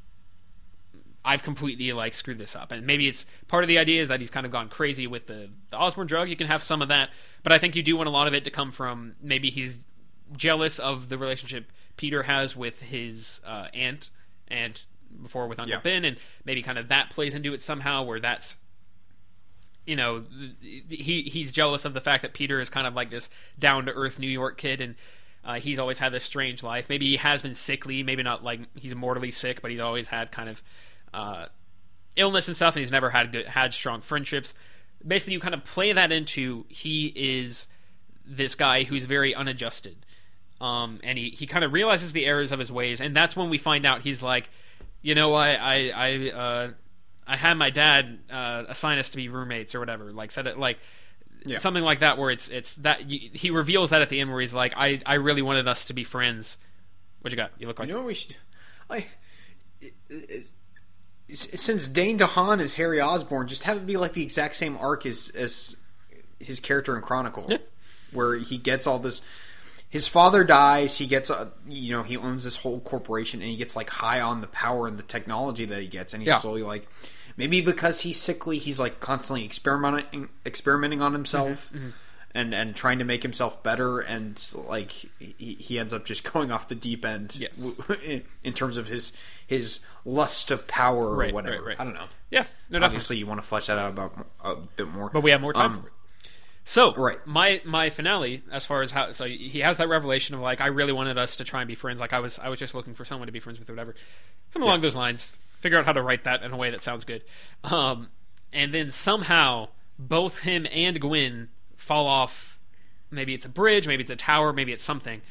I've 1.25 1.43
completely 1.43 1.93
like 1.93 2.15
screwed 2.15 2.39
this 2.39 2.57
up. 2.57 2.73
And 2.73 2.87
maybe 2.87 3.09
it's 3.09 3.27
part 3.49 3.65
of 3.65 3.69
the 3.69 3.79
idea 3.79 4.01
is 4.01 4.09
that 4.09 4.21
he's 4.21 4.31
kind 4.31 4.47
of 4.47 4.53
gone 4.53 4.69
crazy 4.69 5.07
with 5.07 5.27
the, 5.27 5.51
the 5.71 5.77
Osborn 5.77 6.07
drug. 6.07 6.29
You 6.29 6.37
can 6.37 6.47
have 6.47 6.63
some 6.63 6.81
of 6.81 6.89
that, 6.89 7.11
but 7.43 7.53
I 7.53 7.59
think 7.59 7.77
you 7.77 7.83
do 7.83 7.97
want 7.97 8.09
a 8.09 8.13
lot 8.13 8.27
of 8.27 8.35
it 8.35 8.45
to 8.45 8.51
come 8.51 8.73
from 8.73 9.15
maybe 9.21 9.51
he's 9.51 9.85
jealous 10.37 10.79
of 10.79 11.09
the 11.09 11.19
relationship 11.19 11.71
Peter 11.97 12.25
has 12.25 12.55
with 12.57 12.81
his 12.81 13.41
uh, 13.47 13.67
aunt 13.75 14.11
and 14.47 14.81
before 15.23 15.47
with 15.49 15.59
Uncle 15.59 15.75
Yeah. 15.77 15.81
Ben, 15.81 16.05
and 16.05 16.19
maybe 16.45 16.63
kind 16.63 16.79
of 16.79 16.89
that 16.89 17.11
plays 17.11 17.35
into 17.35 17.53
it 17.53 17.63
somehow, 17.63 18.03
where 18.05 18.21
that's 18.21 18.57
you 19.87 19.97
know 19.97 20.25
he 20.63 21.23
he's 21.23 21.51
jealous 21.51 21.85
of 21.85 21.95
the 21.95 22.01
fact 22.01 22.23
that 22.23 22.35
Peter 22.35 22.61
is 22.61 22.71
kind 22.71 22.87
of 22.87 22.95
like 22.95 23.11
this 23.11 23.29
down 23.59 23.87
to 23.87 23.93
earth 23.93 24.19
New 24.19 24.29
York 24.29 24.57
kid 24.57 24.81
and. 24.81 24.95
Uh, 25.45 25.55
he's 25.55 25.79
always 25.79 25.99
had 25.99 26.13
this 26.13 26.25
strange 26.25 26.63
life. 26.63 26.87
Maybe 26.91 27.07
he 27.07 27.17
has 27.17 27.41
been 27.41 27.55
sickly. 27.55 28.03
Maybe 28.03 28.23
not 28.23 28.45
like 28.45 28.61
he's 28.75 28.95
mortally 28.95 29.31
sick, 29.31 29.63
but 29.63 29.71
he's 29.71 29.81
always 29.81 30.09
had 30.09 30.31
kind 30.31 30.49
of 30.49 30.63
uh, 31.15 31.47
illness 32.17 32.49
and 32.49 32.57
stuff, 32.57 32.75
and 32.77 32.83
he's 32.83 32.91
never 32.91 33.11
had 33.11 33.33
good, 33.33 33.47
had 33.47 33.73
strong 33.73 34.01
friendships. 34.01 34.55
Basically, 35.07 35.33
you 35.35 35.41
kind 35.41 35.55
of 35.55 35.65
play 35.65 35.93
that 35.93 36.11
into 36.13 36.65
he 36.69 37.13
is 37.17 37.69
this 38.27 38.55
guy 38.55 38.85
who's 38.85 39.05
very 39.07 39.35
unadjusted, 39.35 39.97
um, 40.61 41.01
and 41.03 41.17
he, 41.19 41.31
he 41.31 41.47
kind 41.47 41.65
of 41.65 41.73
realizes 41.73 42.13
the 42.13 42.27
errors 42.27 42.53
of 42.53 42.59
his 42.59 42.71
ways, 42.73 43.01
and 43.01 43.15
that's 43.15 43.37
when 43.37 43.49
we 43.51 43.59
find 43.59 43.87
out 43.87 44.03
he's 44.03 44.23
like, 44.23 44.51
you 45.03 45.15
know, 45.15 45.35
I 45.35 45.53
I 45.55 45.91
I, 45.95 46.31
uh, 46.31 46.71
I 47.27 47.37
had 47.37 47.55
my 47.55 47.71
dad 47.71 48.19
uh, 48.31 48.65
assign 48.69 48.99
us 48.99 49.11
to 49.11 49.17
be 49.17 49.29
roommates 49.29 49.75
or 49.75 49.81
whatever, 49.81 50.13
like 50.13 50.31
said 50.31 50.47
it 50.47 50.59
like. 50.59 50.79
Yeah. 51.47 51.59
Something 51.59 51.85
like 51.85 52.01
that, 52.01 52.19
where 52.19 52.33
it's 52.33 52.49
it's 52.49 52.75
that 52.75 53.09
you, 53.09 53.31
he 53.33 53.51
reveals 53.51 53.91
that 53.91 54.03
at 54.03 54.09
the 54.09 54.21
end, 54.21 54.29
where 54.29 54.41
he's 54.41 54.53
like, 54.53 54.73
"I 54.77 55.01
I 55.07 55.15
really 55.15 55.41
wanted 55.41 55.69
us 55.69 55.85
to 55.85 55.95
be 55.95 56.03
friends." 56.03 56.59
What 57.21 57.33
you 57.33 57.37
got? 57.37 57.53
You 57.61 57.69
look 57.69 57.79
like 57.79 57.87
You 57.87 57.95
know 57.95 58.01
what 58.01 58.09
we 58.09 58.15
should? 58.15 58.35
It- 59.81 59.95
it- 60.11 60.49
since 61.31 61.87
Dane 61.87 62.19
DeHaan 62.19 62.61
is 62.61 62.75
Harry 62.75 63.01
Osborn, 63.01 63.49
just 63.49 63.65
have 63.65 63.77
it 63.79 63.87
be 63.87 63.97
like 63.97 64.15
the 64.15 64.23
exact 64.23 64.57
same 64.57 64.77
arc 64.79 65.05
as 65.07 65.31
as 65.31 65.77
his 66.41 66.61
character 66.61 66.97
in 66.97 67.03
Chronicle, 67.03 67.47
Yeah. 67.49 67.59
where 68.13 68.37
he 68.37 68.59
gets 68.59 68.87
all 68.87 68.99
this. 68.99 69.23
His 69.91 70.07
father 70.07 70.45
dies. 70.45 70.99
He 70.99 71.07
gets 71.07 71.31
a, 71.31 71.51
you 71.67 71.93
know, 71.93 72.03
he 72.03 72.17
owns 72.17 72.45
this 72.45 72.57
whole 72.57 72.81
corporation, 72.81 73.41
and 73.41 73.51
he 73.51 73.57
gets 73.57 73.75
like 73.75 73.89
high 73.91 74.21
on 74.21 74.41
the 74.41 74.47
power 74.47 74.87
and 74.87 74.99
the 74.99 75.03
technology 75.03 75.65
that 75.65 75.81
he 75.81 75.89
gets, 75.89 76.13
and 76.15 76.23
he's 76.23 76.29
Yeah. 76.29 76.39
slowly 76.41 76.63
like, 76.63 76.87
maybe 77.37 77.61
because 77.63 78.03
he's 78.03 78.21
sickly, 78.21 78.59
he's 78.59 78.79
like 78.79 79.01
constantly 79.01 79.45
experimenting, 79.45 80.29
experimenting 80.47 81.01
on 81.03 81.13
himself. 81.13 81.69
Mm-hmm. 81.69 81.79
Mm-hmm. 81.79 81.89
And, 82.35 82.55
and 82.55 82.77
trying 82.77 82.99
to 82.99 83.05
make 83.05 83.23
himself 83.23 83.63
better, 83.63 84.01
and 84.01 84.41
like 84.55 84.93
he, 85.19 85.57
he 85.59 85.79
ends 85.79 85.95
up 85.95 86.05
just 86.05 86.25
going 86.33 86.53
off 86.53 86.69
the 86.69 86.75
deep 86.75 87.05
end 87.05 87.35
Yes. 87.37 87.57
w- 87.57 88.01
in, 88.05 88.23
in 88.45 88.53
terms 88.53 88.77
of 88.77 88.87
his 88.87 89.13
his 89.47 89.81
lust 90.05 90.51
of 90.51 90.67
power 90.69 91.07
or 91.19 91.29
whatever. 91.33 91.57
right, 91.57 91.65
right. 91.69 91.81
I 91.81 91.85
don't 91.85 91.95
know. 91.95 92.05
yeah, 92.31 92.41
no, 92.41 92.45
definitely. 92.79 92.85
Obviously, 92.85 93.17
you 93.17 93.27
want 93.27 93.41
to 93.41 93.47
flesh 93.47 93.67
that 93.69 93.79
out 93.79 93.89
about 93.91 94.27
a 94.45 94.57
bit 94.77 94.89
more. 94.89 95.09
but 95.09 95.23
we 95.23 95.31
have 95.31 95.41
more 95.41 95.55
time 95.55 95.73
Um, 95.73 95.81
for 95.83 95.87
it. 95.89 95.93
So 96.65 96.95
Right. 96.95 97.17
my 97.27 97.63
my 97.65 97.89
finale, 97.89 98.43
as 98.53 98.67
far 98.67 98.83
as 98.83 98.91
how 98.91 99.11
so 99.13 99.25
he 99.25 99.61
has 99.61 99.79
that 99.79 99.89
revelation 99.89 100.35
of 100.35 100.43
like 100.43 100.61
I 100.61 100.67
really 100.67 100.93
wanted 100.93 101.17
us 101.17 101.35
to 101.37 101.45
try 101.45 101.63
and 101.63 101.67
be 101.69 101.75
friends. 101.75 101.99
Like 101.99 102.13
I 102.13 102.21
was 102.21 102.39
I 102.39 102.51
was 102.51 102.59
just 102.59 102.75
looking 102.75 102.95
for 102.95 103.07
someone 103.07 103.27
to 103.27 103.33
be 103.33 103.41
friends 103.41 103.59
with 103.59 103.71
or 103.71 103.73
whatever. 103.73 103.95
Something 104.53 104.69
along 104.69 104.83
those 104.83 104.95
lines. 104.95 105.33
Figure 105.61 105.79
out 105.79 105.87
how 105.87 105.95
to 105.95 106.03
write 106.03 106.25
that 106.25 106.43
in 106.43 106.53
a 106.53 106.57
way 106.59 106.71
that 106.71 106.83
sounds 106.83 107.05
good. 107.07 107.25
Um, 107.65 108.11
and 108.53 108.75
then 108.75 108.91
somehow 108.91 109.69
both 109.99 110.41
him 110.41 110.67
and 110.71 111.01
Gwen 111.01 111.49
fall 111.89 112.07
off. 112.07 112.59
Maybe 113.11 113.35
it's 113.35 113.45
a 113.47 113.49
bridge, 113.49 113.87
maybe 113.89 114.03
it's 114.03 114.11
a 114.11 114.17
tower, 114.17 114.53
maybe 114.53 114.73
it's 114.73 114.85
something. 114.85 115.23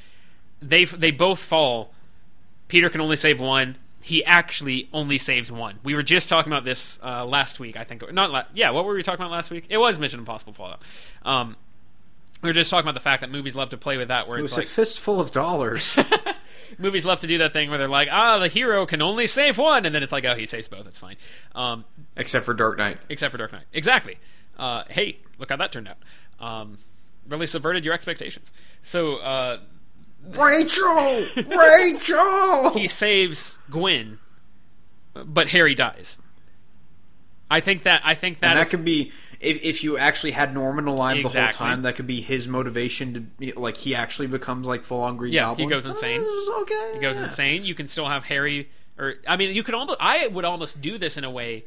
They 0.62 0.84
they 0.86 1.12
both 1.12 1.39
fall. 1.39 1.93
Peter 2.68 2.89
can 2.89 2.99
only 2.99 3.16
save 3.16 3.39
one. 3.39 3.78
He 4.01 4.24
actually 4.26 4.89
only 4.93 5.18
saves 5.18 5.51
one. 5.51 5.80
We 5.84 5.93
were 5.95 6.03
just 6.03 6.28
talking 6.30 6.51
about 6.51 6.64
this 6.66 6.99
uh, 7.03 7.26
last 7.26 7.60
week, 7.60 7.78
I 7.78 7.84
think. 7.84 8.12
Not 8.14 8.32
la- 8.32 8.43
yeah. 8.53 8.72
What 8.72 8.86
were 8.86 8.93
we 8.95 9.03
talking 9.03 9.22
about 9.24 9.32
last 9.32 9.51
week? 9.51 9.66
It 9.70 9.78
was 9.78 9.99
Mission 9.99 10.20
Impossible 10.20 10.53
Fallout. 10.53 10.82
Um, 11.24 11.55
we 12.41 12.49
were 12.49 12.53
just 12.53 12.70
talking 12.70 12.86
about 12.86 12.93
the 12.93 12.99
fact 13.03 13.22
that 13.22 13.30
movies 13.32 13.55
love 13.55 13.70
to 13.72 13.78
play 13.78 13.97
with 13.97 14.08
that, 14.10 14.28
where 14.28 14.38
It 14.39 14.43
it's 14.43 14.51
was 14.51 14.58
like 14.58 14.66
a 14.68 14.70
fistful 14.70 15.20
of 15.20 15.32
dollars. 15.32 15.97
movies 16.78 17.05
love 17.05 17.20
to 17.22 17.28
do 17.28 17.38
that 17.39 17.51
thing 17.53 17.70
where 17.70 17.78
they're 17.78 17.88
like, 17.88 18.08
ah, 18.12 18.38
the 18.39 18.47
hero 18.47 18.86
can 18.86 19.01
only 19.01 19.28
save 19.28 19.58
one, 19.58 19.86
and 19.86 19.93
then 19.93 20.03
it's 20.03 20.12
like, 20.12 20.26
oh, 20.26 20.36
he 20.36 20.45
saves 20.45 20.68
both. 20.68 20.88
It's 20.88 20.99
fine. 20.99 21.16
Um, 21.55 21.86
Except 22.16 22.45
for 22.45 22.53
Dark 22.53 22.78
Knight. 22.78 22.99
except 23.10 23.32
for 23.32 23.38
Dark 23.38 23.51
Knight. 23.51 23.66
Exactly. 23.74 24.18
Uh, 24.58 24.84
hey, 24.89 25.18
look 25.38 25.49
how 25.49 25.58
that 25.58 25.72
turned 25.72 25.88
out. 25.88 25.97
Um, 26.40 26.78
really 27.28 27.48
subverted 27.48 27.84
your 27.86 27.94
expectations. 27.94 28.52
So 28.82 29.18
uh, 29.18 29.60
Rachel! 30.30 31.26
Rachel! 31.48 32.70
he 32.74 32.88
saves 32.88 33.58
Gwen, 33.70 34.20
but 35.14 35.50
Harry 35.50 35.76
dies. 35.76 36.18
I 37.50 37.60
think 37.62 37.84
that 37.84 38.02
I 38.04 38.14
think 38.16 38.40
that 38.42 38.52
and 38.52 38.60
that 38.60 38.64
is- 38.68 38.70
could 38.70 38.86
be 38.86 39.12
if, 39.40 39.62
if 39.64 39.84
you 39.84 39.98
actually 39.98 40.32
had 40.32 40.54
Norman 40.54 40.88
alive 40.88 41.22
the 41.24 41.30
whole 41.30 41.52
time. 41.52 41.84
That 41.84 41.96
could 41.96 42.08
be 42.08 42.22
his 42.22 42.48
motivation 42.48 43.14
to 43.14 43.20
be 43.22 43.52
like 43.54 43.78
he 43.78 43.96
actually 43.96 44.28
becomes 44.28 44.68
like 44.68 44.84
full 44.84 45.02
on 45.02 45.18
Green 45.18 45.34
Yeah, 45.34 45.44
Goblin. 45.44 45.68
he 45.68 45.74
goes 45.74 45.86
insane. 45.86 46.22
Oh, 46.22 46.24
this 46.24 46.34
is 46.34 46.50
okay. 46.62 46.92
He 46.96 47.00
goes 47.00 47.16
yeah. 47.16 47.24
insane. 47.26 47.64
You 47.66 47.76
can 47.76 47.88
still 47.88 48.08
have 48.10 48.26
Harry, 48.26 48.70
or 48.98 49.16
I 49.28 49.38
mean, 49.38 49.56
you 49.56 49.64
could 49.64 49.76
almost. 49.76 49.98
I 50.02 50.28
would 50.28 50.46
almost 50.46 50.82
do 50.82 50.98
this 50.98 51.18
in 51.18 51.24
a 51.24 51.32
way 51.32 51.66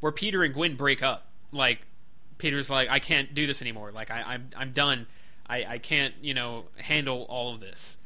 where 0.00 0.12
Peter 0.12 0.42
and 0.42 0.52
Gwen 0.52 0.76
break 0.76 1.02
up. 1.02 1.26
Like 1.52 1.86
Peter's 2.42 2.68
like, 2.68 2.88
I 2.88 2.98
can't 2.98 3.34
do 3.34 3.46
this 3.46 3.62
anymore. 3.62 3.92
Like 3.92 4.10
I, 4.10 4.20
I'm, 4.22 4.50
I'm 4.56 4.72
done. 4.72 5.06
I, 5.46 5.64
I 5.64 5.78
can't, 5.78 6.12
you 6.20 6.34
know, 6.34 6.64
handle 6.76 7.22
all 7.28 7.54
of 7.54 7.60
this. 7.60 7.96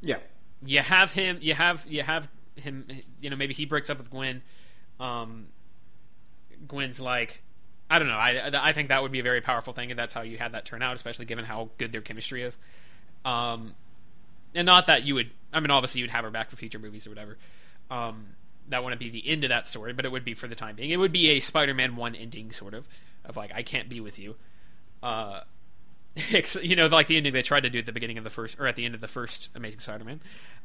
Yeah, 0.00 0.16
You 0.64 0.80
have 0.80 1.12
him. 1.12 1.38
You 1.40 1.54
have, 1.54 1.84
you 1.86 2.02
have 2.02 2.28
him. 2.56 2.86
You 3.20 3.30
know, 3.30 3.36
maybe 3.36 3.54
he 3.54 3.66
breaks 3.66 3.90
up 3.90 3.98
with 3.98 4.10
Gwen. 4.10 4.42
Um, 4.98 5.48
Gwen's 6.66 7.00
like, 7.00 7.42
I 7.90 7.98
don't 7.98 8.08
know. 8.08 8.14
I, 8.14 8.50
I 8.54 8.72
think 8.72 8.88
that 8.88 9.02
would 9.02 9.12
be 9.12 9.20
a 9.20 9.22
very 9.22 9.42
powerful 9.42 9.74
thing, 9.74 9.90
and 9.90 9.98
that's 9.98 10.14
how 10.14 10.22
you 10.22 10.38
had 10.38 10.52
that 10.52 10.64
turn 10.64 10.82
out, 10.82 10.96
especially 10.96 11.26
given 11.26 11.44
how 11.44 11.68
good 11.76 11.92
their 11.92 12.00
chemistry 12.00 12.42
is. 12.42 12.56
Um, 13.24 13.74
and 14.54 14.64
not 14.64 14.86
that 14.86 15.02
you 15.02 15.14
would. 15.16 15.30
I 15.52 15.60
mean, 15.60 15.70
obviously 15.70 16.00
you'd 16.00 16.10
have 16.10 16.24
her 16.24 16.30
back 16.30 16.50
for 16.50 16.56
future 16.56 16.78
movies 16.78 17.06
or 17.06 17.10
whatever. 17.10 17.36
Um, 17.90 18.28
that 18.68 18.82
wouldn't 18.82 19.00
be 19.00 19.10
the 19.10 19.28
end 19.28 19.44
of 19.44 19.50
that 19.50 19.66
story, 19.66 19.92
but 19.92 20.06
it 20.06 20.12
would 20.12 20.24
be 20.24 20.32
for 20.34 20.48
the 20.48 20.54
time 20.54 20.76
being. 20.76 20.90
It 20.90 20.96
would 20.96 21.12
be 21.12 21.28
a 21.28 21.40
Spider-Man 21.40 21.96
one 21.96 22.14
ending, 22.14 22.50
sort 22.52 22.72
of, 22.74 22.86
of 23.24 23.36
like 23.36 23.52
I 23.54 23.62
can't 23.62 23.88
be 23.88 24.00
with 24.00 24.18
you. 24.18 24.36
Uh, 25.02 25.40
you 26.62 26.76
know, 26.76 26.86
like 26.88 27.06
the 27.06 27.16
ending 27.16 27.32
they 27.32 27.42
tried 27.42 27.60
to 27.62 27.70
do 27.70 27.78
at 27.78 27.86
the 27.86 27.92
beginning 27.92 28.18
of 28.18 28.24
the 28.24 28.30
first, 28.30 28.58
or 28.60 28.66
at 28.66 28.76
the 28.76 28.84
end 28.84 28.94
of 28.94 29.00
the 29.00 29.08
first 29.08 29.48
Amazing 29.54 29.80
Spider-Man. 29.80 30.20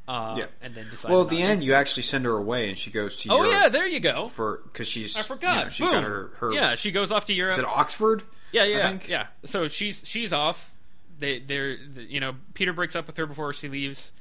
Uh, 0.08 0.36
Yeah. 0.39 0.45
and 0.62 0.76
then 0.76 0.89
decided. 0.89 1.14
Well, 1.14 1.24
at 1.24 1.30
the 1.30 1.38
to. 1.38 1.41
end, 1.43 1.64
you 1.64 1.74
actually 1.74 2.03
send 2.03 2.26
her 2.26 2.32
away, 2.38 2.68
and 2.70 2.78
she 2.78 2.91
goes 2.91 3.16
to 3.18 3.30
Oh 3.30 3.38
Europe 3.38 3.51
yeah, 3.51 3.70
there 3.70 3.88
you 3.88 3.99
go. 3.99 4.28
for 4.28 4.62
because 4.66 4.88
she's 4.88 5.18
I 5.18 5.22
forgot. 5.22 5.58
you 5.58 5.64
know, 5.64 5.70
she's 5.70 5.86
Boom. 5.88 5.93
got 5.95 6.03
her 6.03 6.32
her 6.38 6.53
yeah, 6.53 6.76
she 6.76 6.91
goes 6.91 7.12
off 7.12 7.26
to 7.26 7.34
Europe. 7.34 7.53
is 7.53 7.60
it 7.60 7.66
Oxford? 7.66 8.24
Yeah, 8.51 8.64
yeah, 8.66 8.97
yeah. 9.08 9.28
So 9.45 9.68
she's 9.68 10.01
she's 10.05 10.32
off. 10.34 10.72
They 11.20 11.39
they're 11.39 11.78
the, 11.78 12.03
you 12.03 12.20
know 12.20 12.36
Peter 12.53 12.74
breaks 12.74 12.95
up 12.95 13.08
with 13.08 13.16
her 13.18 13.26
before 13.26 13.53
she 13.53 13.70
leaves. 13.70 14.12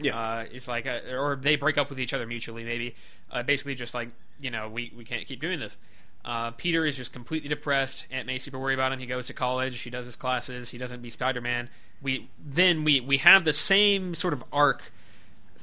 Yeah. 0.00 0.18
uh, 0.18 0.44
it's 0.50 0.66
like 0.68 0.86
uh 0.86 1.00
or 1.10 1.36
they 1.36 1.54
break 1.56 1.78
up 1.78 1.88
with 1.88 2.00
each 2.00 2.12
other 2.12 2.26
mutually. 2.26 2.64
Maybe 2.64 2.94
uh, 3.30 3.42
basically 3.44 3.74
just 3.76 3.94
like 3.94 4.10
you 4.40 4.50
know 4.50 4.68
we 4.68 4.92
we 4.96 5.04
can't 5.04 5.24
keep 5.26 5.40
doing 5.40 5.58
this. 5.60 5.78
Uh, 6.24 6.52
Peter 6.52 6.86
is 6.86 6.96
just 6.96 7.12
completely 7.12 7.48
depressed. 7.48 8.06
Aunt 8.10 8.26
May 8.26 8.38
super 8.38 8.58
worried 8.58 8.74
about 8.74 8.92
him. 8.92 8.98
He 8.98 9.06
goes 9.06 9.26
to 9.26 9.34
college. 9.34 9.76
She 9.76 9.90
does 9.90 10.06
his 10.06 10.16
classes. 10.16 10.70
He 10.70 10.78
doesn't 10.78 11.02
be 11.02 11.10
Spider 11.10 11.40
Man. 11.40 11.68
We 12.00 12.30
then 12.42 12.84
we 12.84 13.00
we 13.00 13.18
have 13.18 13.44
the 13.44 13.52
same 13.52 14.14
sort 14.14 14.32
of 14.32 14.42
arc 14.52 14.82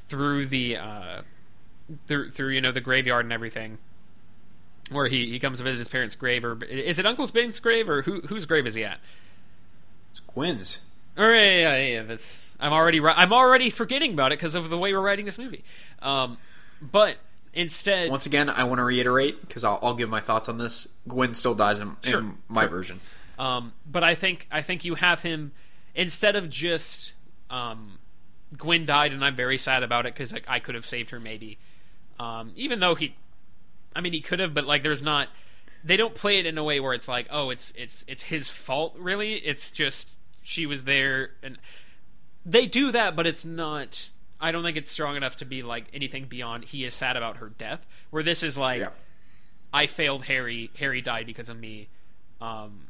through 0.08 0.46
the 0.46 0.76
uh, 0.76 1.22
through 2.06 2.30
through 2.30 2.50
you 2.50 2.60
know 2.60 2.72
the 2.72 2.80
graveyard 2.80 3.24
and 3.24 3.32
everything 3.32 3.78
where 4.90 5.08
he, 5.08 5.30
he 5.30 5.38
comes 5.38 5.58
to 5.58 5.64
visit 5.64 5.78
his 5.78 5.88
parents' 5.88 6.14
grave, 6.14 6.44
or 6.44 6.62
is 6.64 6.98
it 6.98 7.06
Uncle 7.06 7.26
Ben's 7.28 7.58
grave, 7.60 7.88
or 7.88 8.02
who 8.02 8.20
whose 8.22 8.46
grave 8.46 8.66
is 8.66 8.74
he 8.74 8.84
at? 8.84 8.98
It's 10.12 10.20
Gwen's. 10.20 10.80
Or 11.16 11.34
yeah, 11.34 11.40
yeah, 11.40 11.76
yeah, 11.76 11.86
yeah, 11.94 12.02
that's 12.02 12.46
I'm 12.60 12.72
already 12.72 13.00
I'm 13.00 13.32
already 13.32 13.70
forgetting 13.70 14.12
about 14.12 14.32
it 14.32 14.38
because 14.38 14.54
of 14.54 14.70
the 14.70 14.78
way 14.78 14.92
we're 14.92 15.00
writing 15.00 15.26
this 15.26 15.38
movie. 15.38 15.64
Um, 16.00 16.38
but 16.80 17.16
instead, 17.52 18.10
Once 18.10 18.26
again, 18.26 18.48
I 18.50 18.64
want 18.64 18.78
to 18.78 18.84
reiterate 18.84 19.40
because 19.40 19.64
I'll, 19.64 19.78
I'll 19.82 19.94
give 19.94 20.08
my 20.08 20.20
thoughts 20.20 20.48
on 20.48 20.58
this. 20.58 20.88
Gwen 21.08 21.34
still 21.34 21.54
dies 21.54 21.80
in, 21.80 21.96
Sure, 22.02 22.20
in 22.20 22.38
my 22.48 22.62
sure. 22.62 22.70
version. 22.70 23.00
Um, 23.38 23.72
but 23.86 24.04
I 24.04 24.14
think 24.14 24.46
I 24.50 24.62
think 24.62 24.84
you 24.84 24.94
have 24.96 25.22
him 25.22 25.52
instead 25.94 26.36
of 26.36 26.48
just 26.50 27.12
um, 27.50 27.98
Gwen 28.56 28.86
died, 28.86 29.12
and 29.12 29.24
I'm 29.24 29.36
very 29.36 29.58
sad 29.58 29.82
about 29.82 30.06
it 30.06 30.14
because 30.14 30.32
like, 30.32 30.44
I 30.48 30.58
could 30.58 30.74
have 30.74 30.86
saved 30.86 31.10
her 31.10 31.20
maybe. 31.20 31.58
Um, 32.20 32.52
even 32.56 32.80
though 32.80 32.94
he, 32.94 33.16
I 33.96 34.00
mean, 34.00 34.12
he 34.12 34.20
could 34.20 34.38
have, 34.38 34.54
but 34.54 34.64
like, 34.64 34.82
there's 34.82 35.02
not. 35.02 35.28
They 35.84 35.96
don't 35.96 36.14
play 36.14 36.38
it 36.38 36.46
in 36.46 36.56
a 36.58 36.62
way 36.62 36.78
where 36.78 36.94
it's 36.94 37.08
like, 37.08 37.26
oh, 37.30 37.50
it's 37.50 37.72
it's 37.76 38.04
it's 38.06 38.24
his 38.24 38.48
fault. 38.48 38.94
Really, 38.98 39.34
it's 39.34 39.70
just 39.70 40.12
she 40.42 40.64
was 40.66 40.84
there, 40.84 41.30
and 41.42 41.58
they 42.46 42.66
do 42.66 42.92
that, 42.92 43.16
but 43.16 43.26
it's 43.26 43.44
not. 43.44 44.10
I 44.42 44.50
don't 44.52 44.62
think 44.64 44.76
it's 44.76 44.90
strong 44.90 45.16
enough 45.16 45.36
to 45.36 45.44
be 45.46 45.62
like 45.62 45.84
anything 45.94 46.26
beyond. 46.26 46.64
He 46.64 46.84
is 46.84 46.92
sad 46.92 47.16
about 47.16 47.36
her 47.38 47.48
death. 47.48 47.86
Where 48.10 48.22
this 48.22 48.42
is 48.42 48.58
like, 48.58 48.80
Yeah. 48.80 48.88
I 49.72 49.86
failed 49.86 50.24
Harry. 50.26 50.70
Harry 50.78 51.00
died 51.00 51.24
because 51.26 51.48
of 51.48 51.58
me. 51.58 51.88
Um, 52.40 52.88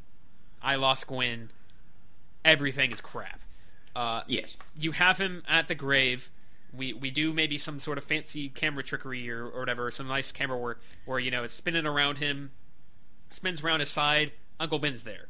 I 0.62 0.76
lost 0.76 1.06
Gwen. 1.06 1.50
Everything 2.44 2.90
is 2.90 3.00
crap. 3.00 3.40
Uh, 3.94 4.22
Yes. 4.26 4.56
you 4.76 4.92
have 4.92 5.18
him 5.18 5.42
at 5.46 5.68
the 5.68 5.74
grave. 5.74 6.30
We 6.72 6.94
we 6.94 7.10
do 7.10 7.32
maybe 7.34 7.58
some 7.58 7.78
sort 7.78 7.98
of 7.98 8.04
fancy 8.04 8.48
camera 8.48 8.82
trickery 8.82 9.30
or, 9.30 9.46
or 9.46 9.60
whatever, 9.60 9.90
some 9.90 10.08
nice 10.08 10.32
camera 10.32 10.56
work 10.56 10.80
where 11.04 11.18
you 11.18 11.30
know 11.30 11.44
it's 11.44 11.52
spinning 11.52 11.84
around 11.84 12.16
him, 12.18 12.50
spins 13.28 13.62
around 13.62 13.80
his 13.80 13.90
side. 13.90 14.32
Uncle 14.58 14.78
Ben's 14.78 15.02
there, 15.04 15.26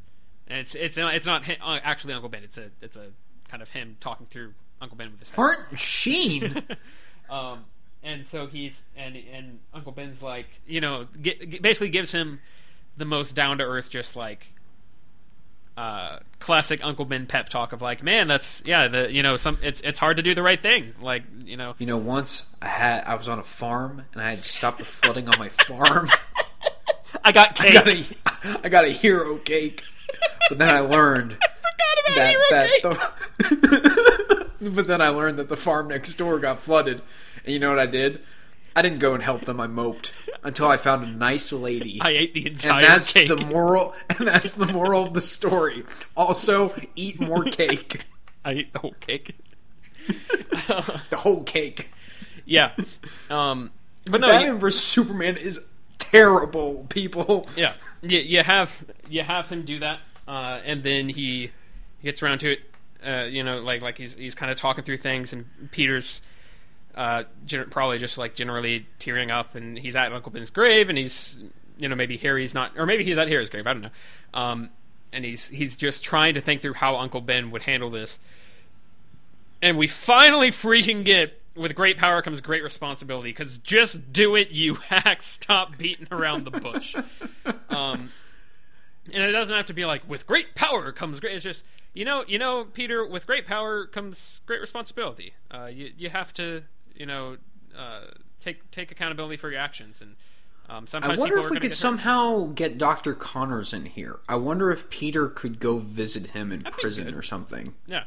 and 0.47 0.61
it's 0.61 0.77
it's 0.77 0.97
not 0.97 1.15
it's 1.15 1.27
not 1.27 1.45
hi- 1.45 1.59
uh, 1.61 1.81
actually 1.83 2.15
Uncle 2.15 2.29
Ben. 2.29 2.45
It's 2.45 2.59
a 2.59 2.71
it's 2.81 2.95
a 2.97 3.09
kind 3.49 3.61
of 3.61 3.71
him 3.71 3.97
talking 3.99 4.27
through 4.27 4.55
Uncle 4.83 4.97
Ben 4.99 5.11
with 5.11 5.21
his 5.21 5.31
head. 5.31 5.39
Aren't 5.39 6.79
Um, 7.31 7.65
and 8.03 8.27
so 8.27 8.47
he's 8.47 8.83
and 8.97 9.17
and 9.33 9.61
Uncle 9.73 9.93
Ben's 9.93 10.21
like 10.21 10.49
you 10.67 10.81
know 10.83 11.07
gi- 11.21 11.47
gi- 11.47 11.59
basically 11.61 11.89
gives 11.89 12.11
him 12.13 12.41
the 12.99 13.07
most 13.07 13.35
down 13.35 13.57
to 13.59 13.65
earth, 13.65 13.89
just 13.89 14.17
like 14.17 14.53
uh, 15.79 16.19
classic 16.41 16.85
Uncle 16.85 17.07
Ben 17.07 17.25
pep 17.27 17.49
talk 17.49 17.73
of 17.73 17.81
like, 17.81 18.03
man, 18.03 18.29
that's 18.29 18.63
yeah, 18.67 18.89
the 18.89 19.11
you 19.11 19.23
know 19.23 19.37
some 19.37 19.57
it's 19.63 19.81
it's 19.81 19.99
hard 19.99 20.19
to 20.19 20.23
do 20.23 20.35
the 20.35 20.43
right 20.43 20.61
thing, 20.61 20.93
like 21.01 21.23
you 21.47 21.57
know. 21.57 21.75
you 21.79 21.87
know, 21.87 21.97
once 21.97 22.55
I 22.61 22.67
had 22.69 23.05
I 23.05 23.15
was 23.15 23.29
on 23.29 23.39
a 23.39 23.43
farm 23.45 24.03
and 24.13 24.21
I 24.21 24.31
had 24.31 24.43
stopped 24.45 24.81
the 24.81 24.85
flooding 24.85 25.29
on 25.31 25.39
my 25.39 25.49
farm. 25.49 26.11
I 27.25 27.33
got 27.33 27.59
I 27.61 27.65
cake. 27.65 27.75
got 27.75 27.89
a 27.89 28.05
I 28.65 28.69
got 28.69 28.85
a 28.85 28.91
hero 28.91 29.39
cake, 29.39 29.83
but 30.51 30.59
then 30.59 30.69
I 30.69 30.81
learned 30.81 31.33
Forgot 31.41 31.99
about 32.05 32.15
that 32.17 32.31
hero 32.31 32.43
that 32.51 32.71
cake. 32.71 32.83
the, 32.83 34.51
but 34.75 34.87
then 34.87 35.01
I 35.01 35.09
learned 35.09 35.39
that 35.39 35.49
the 35.49 35.57
farm 35.57 35.89
next 35.89 36.15
door 36.15 36.39
got 36.39 36.63
flooded, 36.63 37.03
and 37.45 37.53
you 37.53 37.59
know 37.59 37.71
what 37.71 37.79
I 37.79 37.87
did? 37.87 38.21
I 38.75 38.81
didn't 38.81 39.01
go 39.01 39.13
and 39.13 39.23
help 39.23 39.43
them. 39.43 39.61
I 39.61 39.67
moped 39.67 40.13
until 40.43 40.67
I 40.69 40.79
found 40.79 41.05
a 41.05 41.11
nice 41.11 41.53
lady. 41.53 41.99
I 42.03 42.11
ate 42.11 42.33
the 42.33 42.47
entire 42.47 42.79
and 42.79 42.87
that's 42.87 43.13
cake. 43.13 43.29
the 43.29 43.37
moral. 43.37 43.95
And 44.19 44.29
that's 44.29 44.55
the 44.55 44.67
moral 44.67 45.07
of 45.07 45.15
the 45.15 45.21
story. 45.21 45.85
Also, 46.17 46.75
eat 46.95 47.21
more 47.21 47.45
cake. 47.45 48.03
I 48.45 48.53
ate 48.53 48.73
the 48.73 48.79
whole 48.79 48.95
cake. 49.01 49.37
The 50.07 51.17
whole 51.17 51.43
cake. 51.43 51.89
yeah, 52.45 52.73
um, 53.31 53.73
but 54.11 54.21
no, 54.21 54.29
Batman 54.29 54.55
you, 54.55 54.59
vs 54.59 54.81
Superman 54.81 55.37
is 55.37 55.61
terrible. 55.99 56.87
People. 56.89 57.49
yeah, 57.57 57.75
you, 58.01 58.19
you 58.19 58.43
have 58.43 58.85
you 59.09 59.23
have 59.23 59.49
him 59.49 59.65
do 59.65 59.79
that, 59.79 60.01
uh, 60.27 60.61
and 60.65 60.83
then 60.83 61.09
he, 61.09 61.53
he 61.99 62.05
gets 62.05 62.23
around 62.23 62.39
to 62.41 62.53
it. 62.53 62.72
Uh, 63.05 63.25
you 63.25 63.43
know, 63.43 63.61
like 63.61 63.83
like 63.83 63.99
he's 63.99 64.15
he's 64.15 64.35
kind 64.35 64.51
of 64.51 64.57
talking 64.57 64.85
through 64.85 64.99
things, 64.99 65.33
and 65.33 65.47
Peter's 65.71 66.21
uh, 66.95 67.25
gen- 67.47 67.71
probably 67.71 67.99
just 67.99 68.19
like 68.19 68.35
generally 68.35 68.87
tearing 68.99 69.31
up, 69.31 69.55
and 69.55 69.79
he's 69.79 69.97
at 69.97 70.13
Uncle 70.13 70.33
Ben's 70.33 70.51
grave, 70.51 70.89
and 70.89 70.99
he's 70.99 71.37
you 71.79 71.89
know 71.89 71.97
maybe 71.97 72.17
Harry's 72.17 72.55
not, 72.55 72.73
or 72.77 72.87
maybe 72.87 73.05
he's 73.05 73.19
at 73.19 73.29
Harry's 73.29 73.51
grave. 73.51 73.67
I 73.67 73.73
don't 73.73 73.83
know. 73.83 73.91
Um, 74.35 74.71
and 75.13 75.25
he's 75.25 75.49
he's 75.49 75.77
just 75.77 76.03
trying 76.05 76.35
to 76.35 76.41
think 76.41 76.63
through 76.63 76.75
how 76.75 76.97
Uncle 76.97 77.21
Ben 77.21 77.51
would 77.51 77.63
handle 77.63 77.91
this, 77.91 78.19
and 79.61 79.77
we 79.77 79.87
finally 79.87 80.51
freaking 80.51 81.05
get. 81.05 81.39
With 81.55 81.75
great 81.75 81.99
power 81.99 82.23
comes 82.23 82.41
great 82.41 82.63
responsibility. 82.63 83.29
Because 83.29 83.59
just 83.59 84.11
do 84.11 84.37
it, 84.37 84.49
you 84.49 84.75
hack. 84.89 85.21
Stop 85.21 85.77
beating 85.77 86.09
around 86.11 86.47
the 86.47 86.51
bush. 86.51 86.97
um, 87.69 88.11
and 89.13 89.23
it 89.23 89.33
doesn't 89.33 89.55
have 89.55 89.67
to 89.67 89.75
be 89.75 89.85
like 89.85 90.09
with 90.09 90.27
great 90.27 90.55
power 90.55 90.93
comes 90.93 91.21
great. 91.21 91.35
It's 91.35 91.45
just 91.45 91.63
you 91.95 92.05
know, 92.05 92.25
you 92.27 92.39
know, 92.39 92.65
Peter, 92.65 93.07
with 93.07 93.27
great 93.27 93.47
power 93.47 93.87
comes 93.87 94.41
great 94.47 94.61
responsibility. 94.61 95.35
Uh, 95.51 95.67
you 95.67 95.93
you 95.97 96.11
have 96.11 96.33
to 96.35 96.63
you 96.95 97.07
know 97.07 97.37
uh, 97.77 98.07
take 98.41 98.71
take 98.71 98.91
accountability 98.91 99.37
for 99.37 99.51
your 99.51 99.61
actions, 99.61 100.01
and 100.01 100.17
um, 100.69 100.87
sometimes 100.87 101.19
I 101.19 101.21
wonder 101.21 101.39
if 101.39 101.51
we 101.51 101.57
could 101.57 101.71
get 101.71 101.75
somehow 101.75 102.47
get 102.47 102.79
Doctor 102.79 103.15
Connors 103.15 103.73
in 103.73 103.87
here. 103.87 104.21
I 104.29 104.37
wonder 104.37 104.71
if 104.71 104.89
Peter 104.89 105.29
could 105.29 105.61
go 105.61 105.79
visit 105.79 106.29
him 106.29 106.51
in 106.51 106.61
be 106.61 106.71
prison 106.71 107.15
or 107.15 107.23
something. 107.23 107.75
yeah. 107.87 108.05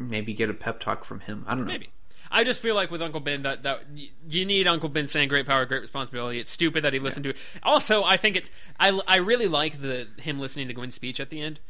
Maybe 0.00 0.32
get 0.32 0.48
a 0.48 0.54
pep 0.54 0.78
talk 0.78 1.04
from 1.04 1.20
him. 1.20 1.44
I 1.48 1.56
don't 1.56 1.64
know. 1.64 1.72
Maybe. 1.72 1.90
I 2.30 2.44
just 2.44 2.60
feel 2.60 2.74
like 2.74 2.90
with 2.90 3.02
Uncle 3.02 3.20
Ben 3.20 3.42
that 3.42 3.62
that 3.62 3.84
you 4.28 4.44
need 4.44 4.66
Uncle 4.66 4.88
Ben 4.88 5.08
saying 5.08 5.28
"great 5.28 5.46
power, 5.46 5.64
great 5.64 5.80
responsibility." 5.80 6.38
It's 6.38 6.52
stupid 6.52 6.84
that 6.84 6.92
he 6.92 6.98
listened 6.98 7.24
to 7.24 7.30
it. 7.30 7.36
Also, 7.62 8.04
I 8.04 8.16
think 8.16 8.36
it's 8.36 8.50
I 8.78 8.98
I 9.06 9.16
really 9.16 9.48
like 9.48 9.80
the 9.80 10.08
him 10.18 10.38
listening 10.38 10.68
to 10.68 10.74
Gwen's 10.74 10.94
speech 10.94 11.20
at 11.20 11.30
the 11.30 11.40
end. 11.40 11.60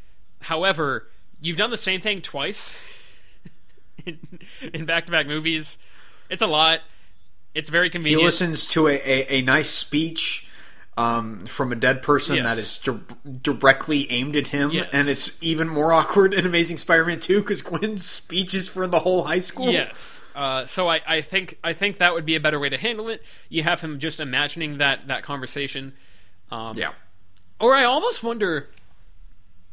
However, 0.43 1.09
you've 1.41 1.57
done 1.57 1.71
the 1.71 1.77
same 1.77 2.01
thing 2.01 2.21
twice 2.23 2.75
in 4.07 4.19
in 4.73 4.85
back 4.85 5.07
to 5.07 5.13
back 5.13 5.27
movies. 5.27 5.79
It's 6.31 6.43
a 6.43 6.47
lot. 6.47 6.81
It's 7.55 7.71
very 7.71 7.91
convenient. 7.91 8.21
He 8.21 8.27
listens 8.27 8.67
to 8.69 8.89
a, 8.89 8.95
a, 8.97 9.39
a 9.39 9.43
nice 9.43 9.71
speech 9.71 10.48
um, 10.99 11.41
from 11.47 11.71
a 11.73 11.77
dead 11.77 12.03
person 12.03 12.37
Yes. 12.37 12.45
that 12.45 12.59
is 12.59 12.79
di- 12.79 13.33
directly 13.41 14.11
aimed 14.11 14.35
at 14.37 14.49
him, 14.49 14.71
Yes. 14.73 14.89
and 14.93 15.09
it's 15.09 15.39
even 15.41 15.69
more 15.69 15.93
awkward 15.99 16.35
in 16.35 16.45
Amazing 16.45 16.79
Spider-Man 16.79 17.21
2 17.21 17.41
because 17.41 17.63
Gwen's 17.63 18.05
speech 18.05 18.53
is 18.55 18.69
for 18.69 18.87
the 18.87 19.01
whole 19.01 19.25
high 19.25 19.39
school. 19.41 19.71
Yes. 19.71 20.21
Uh, 20.35 20.65
so 20.65 20.89
I, 20.89 21.01
I 21.07 21.21
think 21.21 21.59
I 21.65 21.73
think 21.73 21.99
that 21.99 22.15
would 22.15 22.25
be 22.27 22.35
a 22.37 22.41
better 22.41 22.59
way 22.61 22.69
to 22.69 22.77
handle 22.77 23.09
it. 23.09 23.23
You 23.49 23.63
have 23.65 23.81
him 23.81 23.99
just 23.99 24.21
imagining 24.21 24.79
that 24.79 25.09
that 25.09 25.23
conversation. 25.23 25.95
Um, 26.51 26.77
Yeah. 26.77 26.93
Or 27.61 27.75
I 27.75 27.85
almost 27.85 28.23
wonder. 28.23 28.69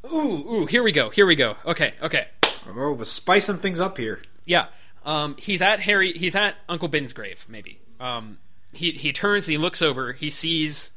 Ooh, 0.06 0.46
ooh, 0.52 0.66
here 0.66 0.84
we 0.84 0.92
go. 0.92 1.10
Here 1.10 1.26
we 1.26 1.36
go. 1.36 1.56
Okay, 1.66 1.94
okay. 2.02 2.28
Oh, 2.68 2.94
we're 2.94 3.04
spicing 3.06 3.58
things 3.58 3.80
up 3.80 3.98
here. 3.98 4.22
Yeah. 4.46 4.68
Um, 5.04 5.36
he's 5.38 5.62
at 5.62 5.80
Harry. 5.82 6.14
He's 6.14 6.36
at 6.36 6.56
Uncle 6.70 6.88
Ben's 6.88 7.14
grave. 7.14 7.46
Maybe. 7.48 7.80
Um, 8.00 8.40
he 8.74 8.92
he 8.92 9.12
turns 9.12 9.46
and 9.46 9.52
he 9.52 9.58
looks 9.58 9.82
over. 9.84 10.14
He 10.14 10.30
sees 10.32 10.92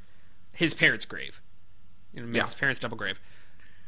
his 0.58 0.74
parents' 0.74 1.04
grave. 1.04 1.40
You 2.12 2.22
know, 2.26 2.36
Yeah. 2.36 2.46
his 2.46 2.56
parents' 2.56 2.80
double 2.80 2.96
grave. 2.96 3.20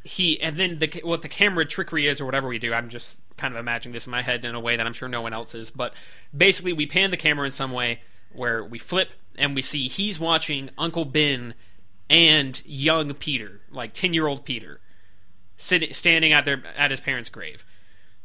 He 0.04 0.40
and 0.40 0.56
then 0.56 0.78
the 0.78 1.00
what 1.04 1.22
the 1.22 1.28
camera 1.28 1.66
trickery 1.66 2.06
is 2.06 2.20
or 2.20 2.24
whatever 2.26 2.46
we 2.46 2.60
do. 2.60 2.72
I'm 2.72 2.88
just 2.88 3.18
kind 3.36 3.52
of 3.52 3.58
imagining 3.58 3.92
this 3.92 4.06
in 4.06 4.12
my 4.12 4.22
head 4.22 4.44
in 4.44 4.54
a 4.54 4.60
way 4.60 4.76
that 4.76 4.86
I'm 4.86 4.92
sure 4.92 5.08
no 5.08 5.20
one 5.20 5.32
else 5.32 5.54
is. 5.54 5.70
But 5.72 5.92
basically, 6.34 6.72
we 6.72 6.86
pan 6.86 7.10
the 7.10 7.16
camera 7.16 7.44
in 7.44 7.52
some 7.52 7.72
way 7.72 8.02
where 8.32 8.64
we 8.64 8.78
flip 8.78 9.10
and 9.36 9.54
we 9.56 9.62
see 9.62 9.88
he's 9.88 10.20
watching 10.20 10.70
Uncle 10.78 11.04
Ben 11.04 11.54
and 12.08 12.62
young 12.64 13.12
Peter, 13.14 13.60
like 13.70 13.92
ten 13.92 14.14
year 14.14 14.26
old 14.28 14.44
Peter, 14.44 14.80
sitting 15.56 15.92
standing 15.92 16.32
at 16.32 16.44
their 16.44 16.62
at 16.76 16.90
his 16.92 17.00
parents' 17.00 17.28
grave. 17.30 17.64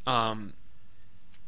Um, 0.05 0.53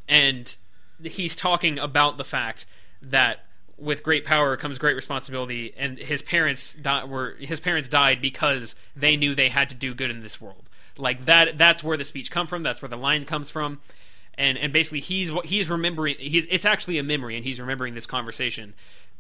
and 0.10 0.56
he's 1.04 1.36
talking 1.36 1.78
about 1.80 2.18
the 2.18 2.24
fact 2.26 2.66
that 3.02 3.46
with 3.78 4.04
great 4.04 4.26
power 4.26 4.58
comes 4.58 4.78
great 4.80 4.96
responsibility, 4.96 5.74
and 5.78 5.98
his 5.98 6.22
parents 6.22 6.74
di- 6.74 7.04
were 7.04 7.36
his 7.40 7.60
parents 7.60 7.88
died 7.90 8.22
because 8.22 8.76
they 8.96 9.16
knew 9.16 9.36
they 9.36 9.50
had 9.50 9.70
to 9.70 9.76
do 9.76 9.94
good 9.94 10.10
in 10.10 10.22
this 10.22 10.42
world. 10.42 10.64
Like 10.98 11.26
that. 11.26 11.58
That's 11.58 11.84
where 11.84 11.96
the 11.98 12.06
speech 12.06 12.32
come 12.32 12.48
from. 12.48 12.64
That's 12.64 12.82
where 12.82 12.90
the 12.90 12.98
line 12.98 13.26
comes 13.26 13.50
from. 13.52 13.80
And 14.36 14.58
and 14.58 14.74
basically 14.74 15.00
he's 15.02 15.32
he's 15.46 15.70
remembering. 15.70 16.16
He's 16.20 16.46
it's 16.50 16.66
actually 16.66 16.98
a 16.98 17.04
memory, 17.04 17.36
and 17.36 17.46
he's 17.46 17.60
remembering 17.60 17.94
this 17.94 18.06
conversation. 18.08 18.74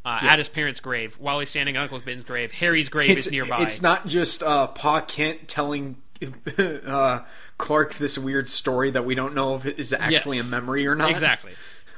Uh, 0.05 0.19
At 0.21 0.37
his 0.39 0.47
parents' 0.47 0.79
grave, 0.79 1.15
while 1.19 1.39
he's 1.39 1.49
standing 1.49 1.75
at 1.75 1.81
Uncle 1.83 1.99
Ben's 1.99 2.23
grave, 2.23 2.51
Harry's 2.53 2.87
grave 2.87 3.09
It's, 3.17 3.25
is 3.27 3.31
nearby. 3.31 3.63
it's 3.63 3.81
not 3.81 4.07
just 4.07 4.41
uh, 4.41 4.67
Pa 4.67 5.01
Kent 5.01 5.49
telling 5.49 5.97
uh, 6.57 7.19
Clark 7.57 7.95
this 7.95 8.17
weird 8.17 8.47
story 8.49 8.89
that 8.91 9.05
we 9.05 9.15
don't 9.15 9.33
know 9.35 9.55
if 9.55 9.65
it 9.65 9.79
is 9.79 9.91
actually 9.91 10.37
Yes. 10.37 10.47
a 10.47 10.49
memory 10.49 10.87
or 10.87 10.95
not. 10.95 11.09
exactly. 11.11 11.53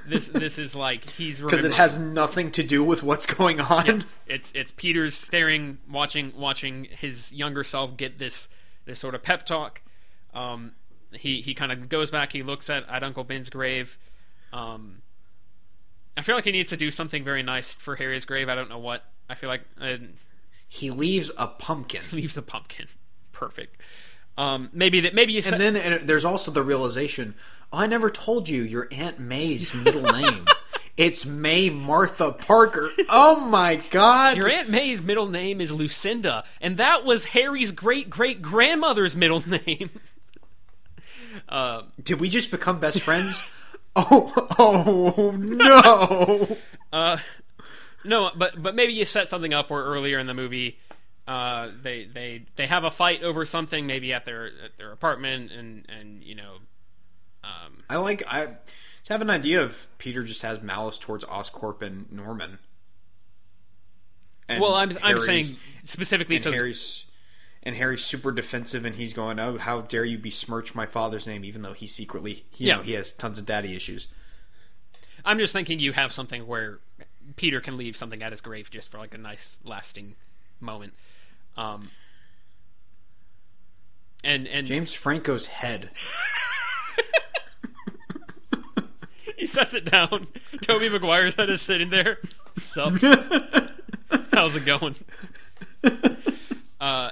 This 0.09 0.27
this 0.27 0.57
is 0.57 0.75
like 0.75 1.09
he's 1.11 1.41
Because 1.41 1.63
it 1.63 1.73
has 1.73 1.97
nothing 1.97 2.51
to 2.51 2.63
do 2.63 2.83
with 2.83 3.03
what's 3.03 3.25
going 3.25 3.61
on. 3.61 4.05
It's 4.27 4.51
it's 4.55 4.71
Peter's 4.71 5.15
staring, 5.15 5.77
watching 5.89 6.33
watching 6.35 6.87
his 6.89 7.31
younger 7.31 7.63
self 7.63 7.95
get 7.95 8.19
this 8.19 8.49
this 8.85 8.99
sort 8.99 9.15
of 9.15 9.23
pep 9.23 9.45
talk. 9.45 9.81
Um, 10.33 10.73
he 11.11 11.41
he 11.41 11.53
kind 11.53 11.71
of 11.71 11.89
goes 11.89 12.11
back. 12.11 12.33
He 12.33 12.43
looks 12.43 12.69
at, 12.69 12.87
at 12.89 13.03
Uncle 13.03 13.23
Ben's 13.23 13.49
grave. 13.49 13.97
Um, 14.51 15.01
I 16.17 16.21
feel 16.21 16.35
like 16.35 16.43
he 16.43 16.51
needs 16.51 16.69
to 16.71 16.77
do 16.77 16.91
something 16.91 17.23
very 17.23 17.43
nice 17.43 17.75
for 17.75 17.95
Harry's 17.95 18.25
grave. 18.25 18.49
I 18.49 18.55
don't 18.55 18.69
know 18.69 18.79
what. 18.79 19.03
I 19.29 19.35
feel 19.35 19.49
like 19.49 19.61
uh, 19.79 19.97
He 20.67 20.91
leaves 20.91 21.31
a 21.37 21.47
pumpkin. 21.47 22.01
leaves 22.11 22.35
a 22.35 22.41
pumpkin. 22.41 22.87
Perfect. 23.31 23.77
Um, 24.37 24.69
maybe 24.71 25.01
that 25.01 25.13
maybe 25.13 25.37
And 25.37 25.59
then 25.59 25.75
and 25.75 26.07
there's 26.07 26.25
also 26.25 26.49
the 26.49 26.63
realization 26.63 27.35
I 27.71 27.87
never 27.87 28.09
told 28.09 28.49
you 28.49 28.61
your 28.63 28.87
Aunt 28.91 29.19
May's 29.19 29.73
middle 29.73 30.03
name. 30.03 30.45
It's 30.97 31.25
May 31.25 31.69
Martha 31.69 32.33
Parker. 32.33 32.89
Oh 33.07 33.39
my 33.39 33.77
god. 33.77 34.35
your 34.35 34.49
Aunt 34.49 34.67
May's 34.67 35.01
middle 35.01 35.27
name 35.29 35.61
is 35.61 35.71
Lucinda, 35.71 36.43
and 36.59 36.75
that 36.75 37.05
was 37.05 37.23
Harry's 37.23 37.71
great 37.71 38.09
great 38.09 38.41
grandmother's 38.41 39.15
middle 39.15 39.41
name. 39.47 39.91
uh, 41.47 41.83
Did 42.03 42.19
we 42.19 42.27
just 42.27 42.51
become 42.51 42.81
best 42.81 42.99
friends? 43.01 43.41
oh, 43.95 44.47
oh 44.59 45.31
no. 45.31 46.57
Uh, 46.91 47.17
no, 48.03 48.31
but 48.35 48.61
but 48.61 48.75
maybe 48.75 48.91
you 48.91 49.05
set 49.05 49.29
something 49.29 49.53
up 49.53 49.69
where 49.69 49.85
earlier 49.85 50.19
in 50.19 50.27
the 50.27 50.33
movie, 50.33 50.77
uh, 51.29 51.69
they 51.81 52.03
they 52.13 52.43
they 52.57 52.67
have 52.67 52.83
a 52.83 52.91
fight 52.91 53.23
over 53.23 53.45
something, 53.45 53.87
maybe 53.87 54.11
at 54.11 54.25
their 54.25 54.47
at 54.47 54.77
their 54.77 54.91
apartment, 54.91 55.53
and 55.53 55.85
and 55.87 56.23
you 56.23 56.35
know, 56.35 56.57
um, 57.43 57.77
I 57.89 57.97
like 57.97 58.23
I 58.27 58.45
just 58.99 59.09
have 59.09 59.21
an 59.21 59.29
idea 59.29 59.61
of 59.61 59.87
Peter 59.97 60.23
just 60.23 60.41
has 60.41 60.61
malice 60.61 60.97
towards 60.97 61.23
Oscorp 61.25 61.81
and 61.81 62.11
Norman. 62.11 62.59
And 64.47 64.61
well, 64.61 64.73
I'm 64.73 64.97
I'm 65.03 65.19
saying 65.19 65.57
specifically 65.85 66.35
and 66.37 66.43
so 66.43 66.51
Harry's 66.51 67.05
and 67.61 67.75
Harry's 67.75 68.03
super 68.03 68.31
defensive, 68.31 68.85
and 68.85 68.95
he's 68.95 69.13
going, 69.13 69.39
"Oh, 69.39 69.57
how 69.57 69.81
dare 69.81 70.05
you 70.05 70.17
besmirch 70.17 70.73
my 70.73 70.85
father's 70.85 71.27
name?" 71.27 71.43
Even 71.45 71.61
though 71.61 71.73
he 71.73 71.87
secretly, 71.87 72.45
you 72.55 72.67
Yeah. 72.67 72.75
know, 72.77 72.81
he 72.83 72.93
has 72.93 73.11
tons 73.11 73.37
of 73.37 73.45
daddy 73.45 73.75
issues. 73.75 74.07
I'm 75.25 75.37
just 75.37 75.53
thinking 75.53 75.79
you 75.79 75.91
have 75.93 76.11
something 76.13 76.47
where 76.47 76.79
Peter 77.35 77.61
can 77.61 77.77
leave 77.77 77.95
something 77.97 78.23
at 78.23 78.31
his 78.31 78.41
grave 78.41 78.71
just 78.71 78.89
for 78.89 78.97
like 78.97 79.13
a 79.13 79.17
nice 79.17 79.57
lasting 79.63 80.15
moment. 80.59 80.93
Um, 81.57 81.91
and 84.23 84.47
and 84.47 84.65
James 84.65 84.93
Franco's 84.93 85.45
head. 85.47 85.89
he 89.39 89.45
sets 89.47 89.73
it 89.73 89.85
down. 89.85 90.27
Tobey 90.61 90.89
Maguire's 90.89 91.33
head 91.35 91.49
is 91.49 91.61
sitting 91.61 91.89
there. 91.89 92.19
Sup? 92.57 92.93
How's 94.33 94.55
it 94.55 94.65
going? 94.65 94.95
Uh, 96.79 97.11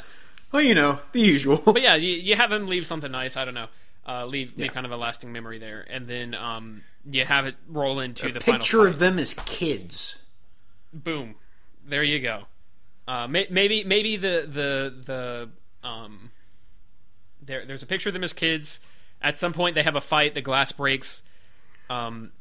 Well, 0.52 0.62
you 0.62 0.76
know, 0.76 1.00
the 1.12 1.20
usual. 1.22 1.58
but 1.58 1.82
yeah, 1.82 1.96
you, 1.96 2.10
you 2.10 2.36
have 2.36 2.52
him 2.52 2.68
leave 2.68 2.86
something 2.88 3.12
nice. 3.12 3.36
I 3.36 3.46
don't 3.46 3.54
know, 3.54 3.68
uh, 4.08 4.26
leave 4.26 4.50
leave 4.52 4.60
Yeah. 4.68 4.68
kind 4.72 4.86
of 4.86 4.92
a 4.92 4.98
lasting 4.98 5.32
memory 5.32 5.60
there, 5.60 5.86
and 5.90 6.08
then 6.08 6.34
um, 6.34 6.84
you 7.06 7.26
have 7.26 7.46
it 7.46 7.56
roll 7.68 8.00
into 8.00 8.32
the 8.32 8.40
final 8.40 8.60
Picture 8.60 8.88
of 8.88 9.00
them 9.00 9.20
as 9.20 9.34
kids. 9.34 10.18
Boom, 10.94 11.36
there 11.86 12.04
you 12.04 12.20
go. 12.20 12.44
Uh, 13.08 13.28
may, 13.28 13.48
maybe 13.50 13.84
maybe 13.84 14.16
the 14.18 14.46
the 14.48 14.94
the 15.84 15.88
um, 15.88 16.32
there 17.42 17.66
there's 17.66 17.84
a 17.84 17.88
picture 17.88 18.10
of 18.10 18.14
them 18.14 18.24
as 18.24 18.34
kids. 18.34 18.80
At 19.22 19.40
some 19.40 19.52
point, 19.52 19.76
they 19.76 19.84
have 19.84 19.96
a 19.96 20.02
fight. 20.02 20.34
The 20.36 20.42
glass 20.42 20.72
breaks. 20.72 21.24
Um, 21.90 22.32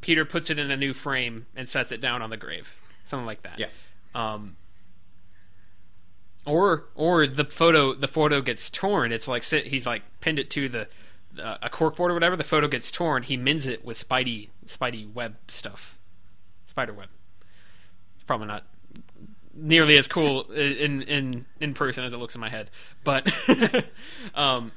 Peter 0.00 0.24
puts 0.24 0.50
it 0.50 0.58
in 0.58 0.70
a 0.70 0.76
new 0.76 0.92
frame 0.92 1.46
and 1.54 1.68
sets 1.68 1.92
it 1.92 2.00
down 2.00 2.22
on 2.22 2.30
the 2.30 2.36
grave, 2.36 2.74
something 3.04 3.26
like 3.26 3.42
that. 3.42 3.58
Yeah. 3.58 3.68
Um, 4.14 4.56
or 6.44 6.84
or 6.94 7.26
the 7.26 7.44
photo 7.44 7.94
the 7.94 8.08
photo 8.08 8.40
gets 8.40 8.70
torn. 8.70 9.12
It's 9.12 9.28
like 9.28 9.42
sit, 9.42 9.66
he's 9.66 9.86
like 9.86 10.02
pinned 10.20 10.38
it 10.38 10.48
to 10.50 10.68
the 10.68 10.88
uh, 11.40 11.58
a 11.62 11.68
corkboard 11.68 12.10
or 12.10 12.14
whatever. 12.14 12.36
The 12.36 12.44
photo 12.44 12.68
gets 12.68 12.90
torn. 12.90 13.24
He 13.24 13.36
mends 13.36 13.66
it 13.66 13.84
with 13.84 13.98
Spidey 14.08 14.48
Spidey 14.66 15.12
web 15.12 15.36
stuff, 15.48 15.98
spider 16.66 16.92
web. 16.92 17.08
It's 18.14 18.24
probably 18.24 18.46
not 18.46 18.64
nearly 19.54 19.96
as 19.98 20.06
cool 20.06 20.50
in 20.52 21.02
in 21.02 21.46
in 21.60 21.74
person 21.74 22.04
as 22.04 22.12
it 22.12 22.18
looks 22.18 22.34
in 22.34 22.40
my 22.40 22.48
head, 22.48 22.70
but 23.04 23.30
um, 24.34 24.72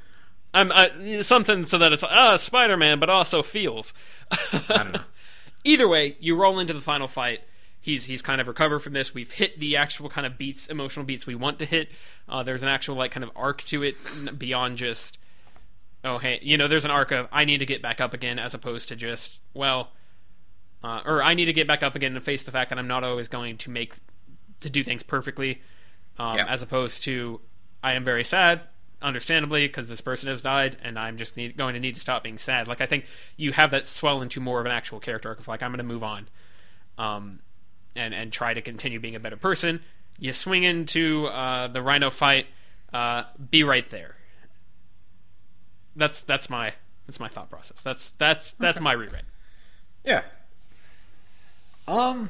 I'm 0.53 0.71
I, 0.71 1.21
something 1.21 1.63
so 1.65 1.77
that 1.77 1.93
it's 1.93 2.03
ah 2.03 2.37
Spider 2.37 2.77
Man, 2.77 2.99
but 2.99 3.09
also 3.09 3.43
feels. 3.43 3.93
I 4.31 4.63
don't 4.67 4.93
know. 4.93 5.01
Either 5.63 5.87
way, 5.87 6.15
you 6.19 6.35
roll 6.35 6.57
into 6.59 6.73
the 6.73 6.81
final 6.81 7.07
fight. 7.07 7.41
He's 7.81 8.05
he's 8.05 8.21
kind 8.21 8.41
of 8.41 8.47
recovered 8.47 8.79
from 8.79 8.93
this. 8.93 9.13
We've 9.13 9.31
hit 9.31 9.59
the 9.59 9.77
actual 9.77 10.09
kind 10.09 10.25
of 10.27 10.37
beats, 10.37 10.67
emotional 10.67 11.05
beats 11.05 11.25
we 11.27 11.35
want 11.35 11.59
to 11.59 11.65
hit. 11.65 11.89
Uh, 12.27 12.43
there's 12.43 12.63
an 12.63 12.69
actual 12.69 12.95
like 12.95 13.11
kind 13.11 13.23
of 13.23 13.31
arc 13.35 13.63
to 13.65 13.83
it 13.83 13.95
beyond 14.37 14.77
just 14.77 15.17
oh 16.03 16.17
hey 16.17 16.39
you 16.41 16.57
know 16.57 16.67
there's 16.67 16.85
an 16.85 16.91
arc 16.91 17.11
of 17.11 17.27
I 17.31 17.43
need 17.45 17.57
to 17.57 17.65
get 17.65 17.81
back 17.81 17.99
up 17.99 18.13
again 18.13 18.39
as 18.39 18.53
opposed 18.53 18.87
to 18.87 18.95
just 18.95 19.39
well 19.53 19.91
uh, 20.81 21.01
or 21.05 21.21
I 21.21 21.33
need 21.33 21.45
to 21.45 21.53
get 21.53 21.67
back 21.67 21.83
up 21.83 21.93
again 21.95 22.15
and 22.15 22.23
face 22.23 22.41
the 22.43 22.51
fact 22.51 22.69
that 22.69 22.79
I'm 22.79 22.87
not 22.87 23.03
always 23.03 23.27
going 23.27 23.57
to 23.57 23.69
make 23.69 23.95
to 24.61 24.69
do 24.69 24.81
things 24.83 25.03
perfectly, 25.03 25.61
um, 26.17 26.37
Yeah. 26.37 26.45
as 26.47 26.61
opposed 26.61 27.03
to 27.03 27.41
I 27.83 27.93
am 27.93 28.05
very 28.05 28.23
sad, 28.23 28.61
understandably, 29.01 29.67
because 29.67 29.87
this 29.87 30.01
person 30.01 30.29
has 30.29 30.41
died, 30.41 30.77
and 30.81 30.97
I'm 30.99 31.17
just 31.17 31.37
need, 31.37 31.55
going 31.57 31.73
to 31.73 31.79
need 31.79 31.95
to 31.95 32.01
stop 32.01 32.23
being 32.23 32.37
sad. 32.37 32.67
Like 32.67 32.81
I 32.81 32.85
think 32.85 33.05
you 33.37 33.51
have 33.53 33.71
that 33.71 33.85
swell 33.85 34.21
into 34.21 34.39
more 34.39 34.59
of 34.59 34.65
an 34.65 34.71
actual 34.71 34.99
character 34.99 35.29
arc 35.29 35.39
of 35.39 35.47
like 35.47 35.63
I'm 35.63 35.71
going 35.71 35.77
to 35.77 35.83
move 35.83 36.03
on, 36.03 36.27
um, 36.97 37.39
and 37.95 38.13
and 38.13 38.31
try 38.31 38.53
to 38.53 38.61
continue 38.61 38.99
being 38.99 39.15
a 39.15 39.19
better 39.19 39.37
person. 39.37 39.81
You 40.17 40.33
swing 40.33 40.63
into 40.63 41.27
uh, 41.27 41.67
the 41.67 41.81
Rhino 41.81 42.09
fight, 42.09 42.47
uh, 42.93 43.23
be 43.49 43.63
right 43.63 43.89
there. 43.89 44.15
That's 45.95 46.21
that's 46.21 46.49
my 46.49 46.73
that's 47.07 47.19
my 47.19 47.29
thought 47.29 47.49
process. 47.49 47.79
That's 47.81 48.11
that's 48.17 48.51
that's 48.53 48.79
my 48.79 48.91
rewrite. 48.91 49.23
Yeah. 50.03 50.23
Um, 51.87 52.29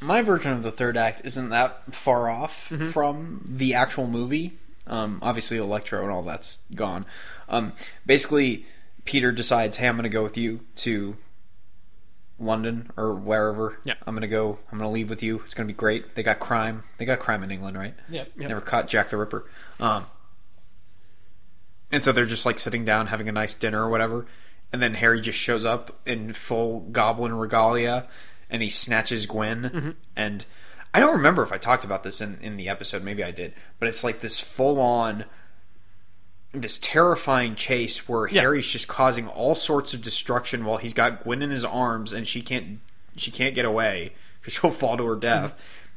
my 0.00 0.22
version 0.22 0.52
of 0.52 0.62
the 0.62 0.72
third 0.72 0.96
act 0.96 1.22
isn't 1.24 1.50
that 1.50 1.94
far 1.94 2.28
off 2.28 2.72
from 2.92 3.44
the 3.46 3.74
actual 3.74 4.06
movie. 4.06 4.58
Um, 4.86 5.18
obviously, 5.22 5.56
Electro 5.56 6.02
and 6.02 6.10
all 6.10 6.22
that's 6.22 6.60
gone. 6.74 7.06
Um, 7.48 7.72
basically, 8.04 8.66
Peter 9.04 9.32
decides, 9.32 9.76
"Hey, 9.76 9.88
I'm 9.88 9.96
going 9.96 10.04
to 10.04 10.08
go 10.08 10.22
with 10.22 10.36
you 10.36 10.60
to 10.76 11.16
London 12.38 12.90
or 12.96 13.14
wherever. 13.14 13.78
Yeah. 13.84 13.94
I'm 14.06 14.14
going 14.14 14.22
to 14.22 14.28
go. 14.28 14.58
I'm 14.70 14.78
going 14.78 14.88
to 14.88 14.92
leave 14.92 15.08
with 15.08 15.22
you. 15.22 15.42
It's 15.44 15.54
going 15.54 15.66
to 15.66 15.72
be 15.72 15.76
great. 15.76 16.14
They 16.14 16.22
got 16.22 16.38
crime. 16.38 16.84
They 16.98 17.04
got 17.04 17.18
crime 17.18 17.42
in 17.42 17.50
England, 17.50 17.76
right? 17.78 17.94
Yep, 18.08 18.32
yep. 18.36 18.48
Never 18.48 18.60
caught 18.60 18.88
Jack 18.88 19.10
the 19.10 19.16
Ripper. 19.16 19.48
Um, 19.80 20.06
and 21.90 22.04
so 22.04 22.12
they're 22.12 22.26
just 22.26 22.44
like 22.44 22.58
sitting 22.58 22.84
down 22.84 23.06
having 23.08 23.28
a 23.28 23.32
nice 23.32 23.54
dinner 23.54 23.84
or 23.84 23.88
whatever. 23.88 24.26
And 24.72 24.82
then 24.82 24.94
Harry 24.94 25.20
just 25.20 25.38
shows 25.38 25.64
up 25.64 26.00
in 26.04 26.32
full 26.32 26.80
goblin 26.80 27.34
regalia 27.34 28.08
and 28.50 28.62
he 28.62 28.68
snatches 28.68 29.24
Gwen. 29.26 29.62
Mm-hmm. 29.62 29.90
And 30.16 30.44
I 30.94 31.00
don't 31.00 31.16
remember 31.16 31.42
if 31.42 31.52
I 31.52 31.58
talked 31.58 31.84
about 31.84 32.02
this 32.02 32.20
in, 32.20 32.38
in 32.40 32.56
the 32.56 32.68
episode. 32.68 33.02
Maybe 33.02 33.22
I 33.22 33.30
did. 33.30 33.52
But 33.78 33.88
it's 33.88 34.02
like 34.02 34.20
this 34.20 34.40
full 34.40 34.80
on, 34.80 35.24
this 36.52 36.78
terrifying 36.78 37.54
chase 37.54 38.08
where 38.08 38.26
Yeah. 38.28 38.42
Harry's 38.42 38.66
just 38.66 38.88
causing 38.88 39.28
all 39.28 39.54
sorts 39.54 39.92
of 39.92 40.00
destruction 40.02 40.64
while 40.64 40.78
he's 40.78 40.94
got 40.94 41.22
Gwen 41.22 41.42
in 41.42 41.50
his 41.50 41.64
arms 41.64 42.12
and 42.12 42.26
she 42.26 42.40
can't 42.42 42.80
she 43.16 43.30
can't 43.30 43.54
get 43.54 43.64
away 43.64 44.12
because 44.40 44.54
she'll 44.54 44.70
fall 44.70 44.96
to 44.96 45.04
her 45.06 45.16
death. 45.16 45.54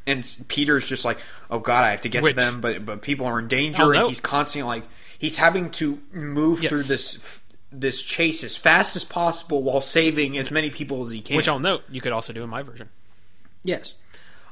And 0.08 0.26
Peter's 0.48 0.88
just 0.88 1.06
like, 1.06 1.20
oh 1.52 1.60
god, 1.60 1.84
I 1.86 1.92
have 1.92 2.02
to 2.02 2.10
get 2.10 2.20
Mm-hmm. 2.20 2.24
Which- 2.24 2.36
to 2.36 2.42
them, 2.42 2.62
but 2.62 2.86
but 2.86 3.02
people 3.02 3.26
are 3.26 3.40
in 3.40 3.48
danger, 3.48 3.84
Oh, 3.84 3.92
and 3.92 4.08
he's 4.08 4.20
constantly 4.20 4.68
like 4.80 4.90
he's 5.18 5.38
having 5.38 5.70
to 5.72 6.02
move 6.12 6.64
Yes. 6.64 6.70
through 6.72 6.84
this 6.84 7.40
this 7.72 8.02
chase 8.02 8.44
as 8.44 8.58
fast 8.58 8.96
as 8.96 9.04
possible 9.06 9.62
while 9.62 9.80
saving 9.82 10.38
as 10.38 10.50
many 10.50 10.70
people 10.72 11.04
as 11.06 11.12
he 11.12 11.22
can. 11.22 11.38
Which 11.38 11.48
I'll 11.48 11.60
note 11.60 11.84
you 11.90 12.02
could 12.02 12.12
also 12.12 12.34
do 12.34 12.44
in 12.44 12.50
my 12.50 12.64
version. 12.64 12.90
Yes. 13.64 13.94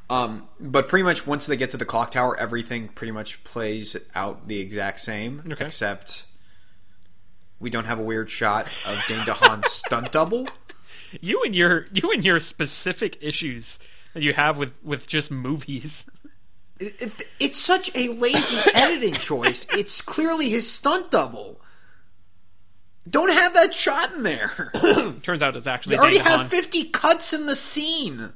Um, 0.10 0.48
but 0.60 0.88
pretty 0.88 1.04
much 1.04 1.28
once 1.28 1.46
they 1.48 1.58
get 1.58 1.72
to 1.72 1.78
the 1.78 1.86
clock 1.86 2.12
tower, 2.12 2.38
everything 2.40 2.88
pretty 2.88 3.12
much 3.12 3.44
plays 3.44 3.96
out 4.16 4.48
the 4.48 4.60
exact 4.60 5.02
same, 5.02 5.44
Okay. 5.52 5.66
except 5.66 6.24
we 7.60 7.70
don't 7.70 7.86
have 7.86 8.00
a 8.00 8.04
weird 8.04 8.32
shot 8.32 8.68
of 8.86 9.04
Dane 9.08 9.26
DeHaan's 9.26 9.70
stunt 9.86 10.12
double. 10.14 10.48
You 11.22 11.42
and 11.44 11.54
your 11.56 11.88
you 11.92 12.12
and 12.12 12.24
your 12.24 12.40
specific 12.40 13.18
issues 13.22 13.80
that 14.14 14.24
you 14.24 14.34
have 14.34 14.58
with 14.58 14.72
with 14.84 15.08
just 15.08 15.30
movies. 15.32 16.06
It, 16.80 17.02
it- 17.02 17.24
it's 17.40 17.58
such 17.58 17.92
a 17.96 18.10
lazy 18.10 18.58
editing 18.74 19.14
choice. 19.16 19.68
It's 19.74 20.02
clearly 20.02 20.50
his 20.50 20.70
stunt 20.72 21.12
double. 21.12 21.60
Don't 23.10 23.30
have 23.32 23.54
that 23.54 23.74
shot 23.74 24.14
in 24.14 24.24
there. 24.24 24.72
Turns 25.24 25.42
out 25.42 25.56
it's 25.56 25.66
actually 25.68 25.96
You 25.96 26.02
already 26.02 26.20
DeHaan. 26.20 26.40
have 26.40 26.48
50 26.50 26.84
cuts 26.86 27.32
in 27.34 27.46
the 27.46 27.56
scene. 27.56 28.32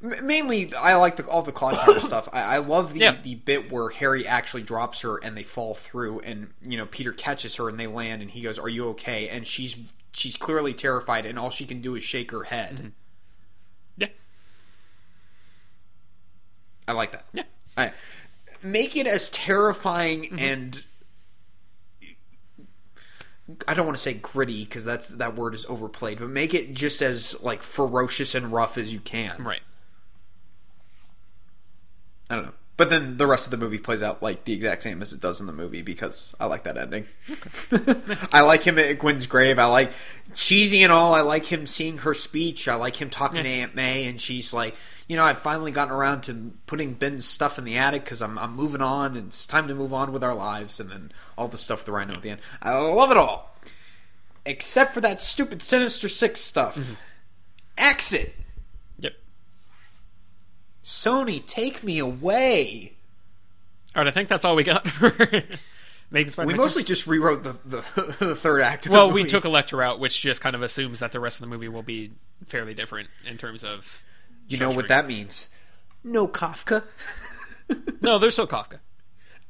Mainly, 0.00 0.72
I 0.74 0.94
like 0.94 1.16
the, 1.16 1.26
all 1.26 1.42
the 1.42 1.50
clock 1.52 1.74
tower 1.84 1.98
stuff. 2.00 2.28
I, 2.32 2.42
I 2.42 2.58
love 2.58 2.92
the, 2.94 3.00
Yeah. 3.00 3.16
the 3.20 3.34
bit 3.34 3.70
where 3.72 3.88
Harry 3.90 4.26
actually 4.26 4.62
drops 4.62 5.00
her 5.00 5.16
and 5.16 5.36
they 5.36 5.42
fall 5.42 5.74
through, 5.74 6.20
and 6.20 6.52
you 6.66 6.76
know 6.76 6.86
Peter 6.86 7.12
catches 7.12 7.56
her 7.56 7.68
and 7.68 7.78
they 7.80 7.86
land, 7.88 8.22
and 8.22 8.30
he 8.30 8.42
goes, 8.42 8.58
"Are 8.58 8.68
you 8.68 8.88
okay?" 8.90 9.28
And 9.28 9.46
she's 9.46 9.76
she's 10.12 10.36
clearly 10.36 10.72
terrified, 10.72 11.26
and 11.26 11.38
all 11.38 11.50
she 11.50 11.66
can 11.66 11.80
do 11.80 11.94
is 11.96 12.04
shake 12.04 12.30
her 12.30 12.44
head. 12.44 12.76
Mm-hmm. 12.76 12.88
Yeah, 13.96 14.08
I 16.86 16.92
like 16.92 17.12
that. 17.12 17.26
yeah. 17.32 17.90
Make 18.62 18.96
it 18.96 19.06
as 19.06 19.28
terrifying 19.28 20.22
mm-hmm. 20.24 20.38
and 20.38 20.82
I 23.66 23.72
don't 23.74 23.86
want 23.86 23.96
to 23.96 24.02
say 24.02 24.14
gritty 24.14 24.64
because 24.64 24.84
that's 24.84 25.08
that 25.08 25.34
word 25.34 25.54
is 25.54 25.64
overplayed, 25.66 26.18
but 26.18 26.28
make 26.28 26.52
it 26.54 26.74
just 26.74 27.00
as 27.00 27.40
like 27.42 27.62
ferocious 27.62 28.34
and 28.34 28.52
rough 28.52 28.76
as 28.76 28.92
you 28.92 29.00
can. 29.00 29.42
Right. 29.42 29.60
I 32.30 32.36
don't 32.36 32.46
know. 32.46 32.52
But 32.78 32.90
then 32.90 33.16
the 33.16 33.26
rest 33.26 33.44
of 33.44 33.50
the 33.50 33.56
movie 33.56 33.78
plays 33.78 34.04
out 34.04 34.22
like 34.22 34.44
the 34.44 34.52
exact 34.52 34.84
same 34.84 35.02
as 35.02 35.12
it 35.12 35.20
does 35.20 35.40
in 35.40 35.48
the 35.48 35.52
movie 35.52 35.82
because 35.82 36.32
I 36.38 36.46
like 36.46 36.62
that 36.62 36.78
ending. 36.78 37.06
I 38.32 38.42
like 38.42 38.62
him 38.62 38.78
at 38.78 39.00
Gwen's 39.00 39.26
grave. 39.26 39.58
I 39.58 39.64
like 39.64 39.90
cheesy 40.36 40.84
and 40.84 40.92
all. 40.92 41.12
I 41.12 41.22
like 41.22 41.46
him 41.46 41.66
seeing 41.66 41.98
her 41.98 42.14
speech. 42.14 42.68
I 42.68 42.76
like 42.76 42.94
him 42.94 43.10
talking 43.10 43.42
to 43.42 43.48
Aunt 43.48 43.74
May, 43.74 44.06
and 44.06 44.20
she's 44.20 44.52
like, 44.52 44.76
you 45.08 45.16
know, 45.16 45.24
I've 45.24 45.42
finally 45.42 45.72
gotten 45.72 45.92
around 45.92 46.20
to 46.22 46.52
putting 46.68 46.94
Ben's 46.94 47.24
stuff 47.24 47.58
in 47.58 47.64
the 47.64 47.76
attic 47.76 48.04
because 48.04 48.22
I'm 48.22 48.38
I'm 48.38 48.54
moving 48.54 48.80
on, 48.80 49.16
and 49.16 49.26
it's 49.26 49.44
time 49.44 49.66
to 49.66 49.74
move 49.74 49.92
on 49.92 50.12
with 50.12 50.22
our 50.22 50.34
lives. 50.34 50.78
And 50.78 50.88
then 50.88 51.10
all 51.36 51.48
the 51.48 51.58
stuff 51.58 51.80
with 51.80 51.86
the 51.86 51.92
Rhino 51.92 52.14
at 52.14 52.22
the 52.22 52.30
end. 52.30 52.40
I 52.62 52.78
love 52.78 53.10
it 53.10 53.16
all, 53.16 53.56
except 54.46 54.94
for 54.94 55.00
that 55.00 55.20
stupid 55.20 55.62
Sinister 55.62 56.08
Six 56.08 56.40
stuff. 56.40 56.76
Mm-hmm. 56.76 56.94
Exit. 57.76 58.36
Yep. 60.88 61.26
Sony, 61.28 61.44
take 61.44 61.82
me 61.84 61.98
away. 61.98 62.94
All 63.94 64.02
right, 64.02 64.08
I 64.08 64.12
think 64.12 64.28
that's 64.28 64.44
all 64.44 64.56
we 64.56 64.64
got 64.64 64.88
for 64.88 65.10
Making 66.10 66.30
Spider-Man. 66.32 66.56
We 66.56 66.62
mostly 66.62 66.84
just 66.84 67.06
rewrote 67.06 67.42
the 67.42 67.56
the, 67.64 68.16
the 68.20 68.34
third 68.34 68.62
act. 68.62 68.86
Of 68.86 68.92
well, 68.92 69.08
the 69.08 69.14
we 69.14 69.20
movie. 69.22 69.30
took 69.30 69.44
Electro 69.44 69.84
out, 69.84 70.00
which 70.00 70.20
just 70.20 70.40
kind 70.40 70.56
of 70.56 70.62
assumes 70.62 71.00
that 71.00 71.12
the 71.12 71.20
rest 71.20 71.36
of 71.36 71.40
the 71.42 71.46
movie 71.48 71.68
will 71.68 71.82
be 71.82 72.12
fairly 72.46 72.74
different 72.74 73.08
in 73.26 73.36
terms 73.38 73.64
of. 73.64 74.02
You 74.48 74.56
know 74.56 74.70
what 74.70 74.88
that 74.88 75.06
means? 75.06 75.48
No 76.04 76.26
Kafka. 76.28 76.84
No, 78.00 78.18
there's 78.18 78.32
still 78.32 78.46
Kafka. 78.46 78.78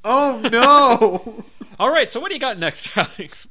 Oh 0.05 0.41
no! 0.41 1.45
All 1.78 1.89
right, 1.89 2.11
so 2.11 2.18
what 2.18 2.30
do 2.30 2.34
you 2.34 2.41
got 2.41 2.59
next, 2.59 2.89
Alex? 2.97 3.47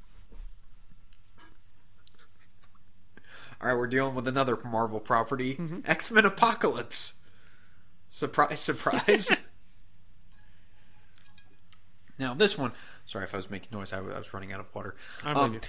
All 3.61 3.69
right, 3.69 3.77
we're 3.77 3.87
dealing 3.87 4.13
with 4.13 4.27
another 4.27 4.57
Marvel 4.65 4.99
property: 4.99 5.55
Mm-hmm. 5.55 5.79
X 5.85 6.11
Men 6.11 6.25
Apocalypse. 6.25 7.13
Surprise! 8.09 8.59
Surprise! 8.59 9.31
now 12.19 12.33
this 12.33 12.57
one. 12.57 12.71
Sorry 13.05 13.25
if 13.25 13.33
I 13.33 13.37
was 13.37 13.49
making 13.49 13.77
noise. 13.77 13.93
I 13.93 14.01
was 14.01 14.13
I 14.13 14.17
was 14.17 14.33
running 14.33 14.51
out 14.53 14.59
of 14.59 14.73
water. 14.73 14.95
I 15.23 15.31
Um, 15.31 15.51
believe 15.51 15.61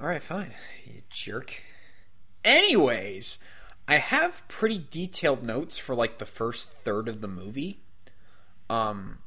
All 0.00 0.06
right, 0.06 0.22
fine. 0.22 0.52
You 0.84 1.02
jerk. 1.10 1.62
Anyways, 2.44 3.38
I 3.88 3.96
have 3.96 4.42
pretty 4.48 4.84
detailed 4.90 5.42
notes 5.42 5.78
for 5.78 5.94
like 5.94 6.18
the 6.18 6.26
first 6.26 6.70
third 6.70 7.08
of 7.08 7.20
the 7.20 7.28
movie. 7.28 7.80
Um, 8.70 9.18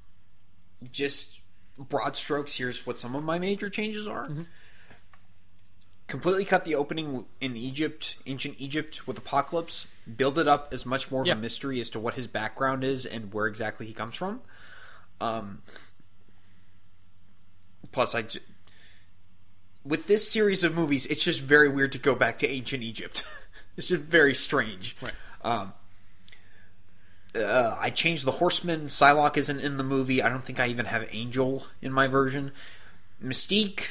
just 0.91 1.41
broad 1.77 2.15
strokes. 2.15 2.57
Here's 2.57 2.85
what 2.85 2.99
some 2.99 3.15
of 3.15 3.23
my 3.23 3.39
major 3.39 3.69
changes 3.69 4.07
are. 4.07 4.29
Completely 6.07 6.45
cut 6.45 6.65
the 6.65 6.75
opening 6.75 7.25
in 7.39 7.55
Egypt, 7.55 8.15
ancient 8.25 8.55
Egypt, 8.57 9.07
with 9.07 9.17
Apocalypse. 9.17 9.85
Build 10.15 10.39
it 10.39 10.47
up 10.47 10.73
as 10.73 10.85
much 10.85 11.11
more 11.11 11.21
of 11.21 11.27
Yeah. 11.27 11.33
a 11.33 11.37
mystery 11.37 11.79
as 11.79 11.89
to 11.91 11.99
what 11.99 12.15
his 12.15 12.27
background 12.27 12.83
is 12.83 13.05
and 13.05 13.33
where 13.33 13.47
exactly 13.47 13.85
he 13.85 13.93
comes 13.93 14.15
from. 14.15 14.41
Um, 15.21 15.61
plus, 17.91 18.15
I 18.15 18.23
j- 18.23 18.39
with 19.83 20.07
this 20.07 20.29
series 20.29 20.63
of 20.63 20.75
movies, 20.75 21.05
it's 21.07 21.23
just 21.23 21.41
very 21.41 21.69
weird 21.69 21.91
to 21.93 21.97
go 21.97 22.15
back 22.15 22.37
to 22.39 22.47
ancient 22.47 22.83
Egypt. 22.83 23.23
it's 23.77 23.87
just 23.87 24.03
very 24.03 24.35
strange. 24.35 24.95
Right. 25.01 25.13
Um, 25.41 25.73
uh, 27.35 27.75
I 27.79 27.89
changed 27.89 28.25
the 28.25 28.31
Horseman. 28.33 28.87
Psylocke 28.87 29.37
isn't 29.37 29.59
in 29.59 29.77
the 29.77 29.83
movie. 29.83 30.21
I 30.21 30.29
don't 30.29 30.43
think 30.43 30.59
I 30.59 30.67
even 30.67 30.85
have 30.87 31.07
Angel 31.11 31.65
in 31.81 31.91
my 31.93 32.07
version. 32.07 32.51
Mystique, 33.23 33.83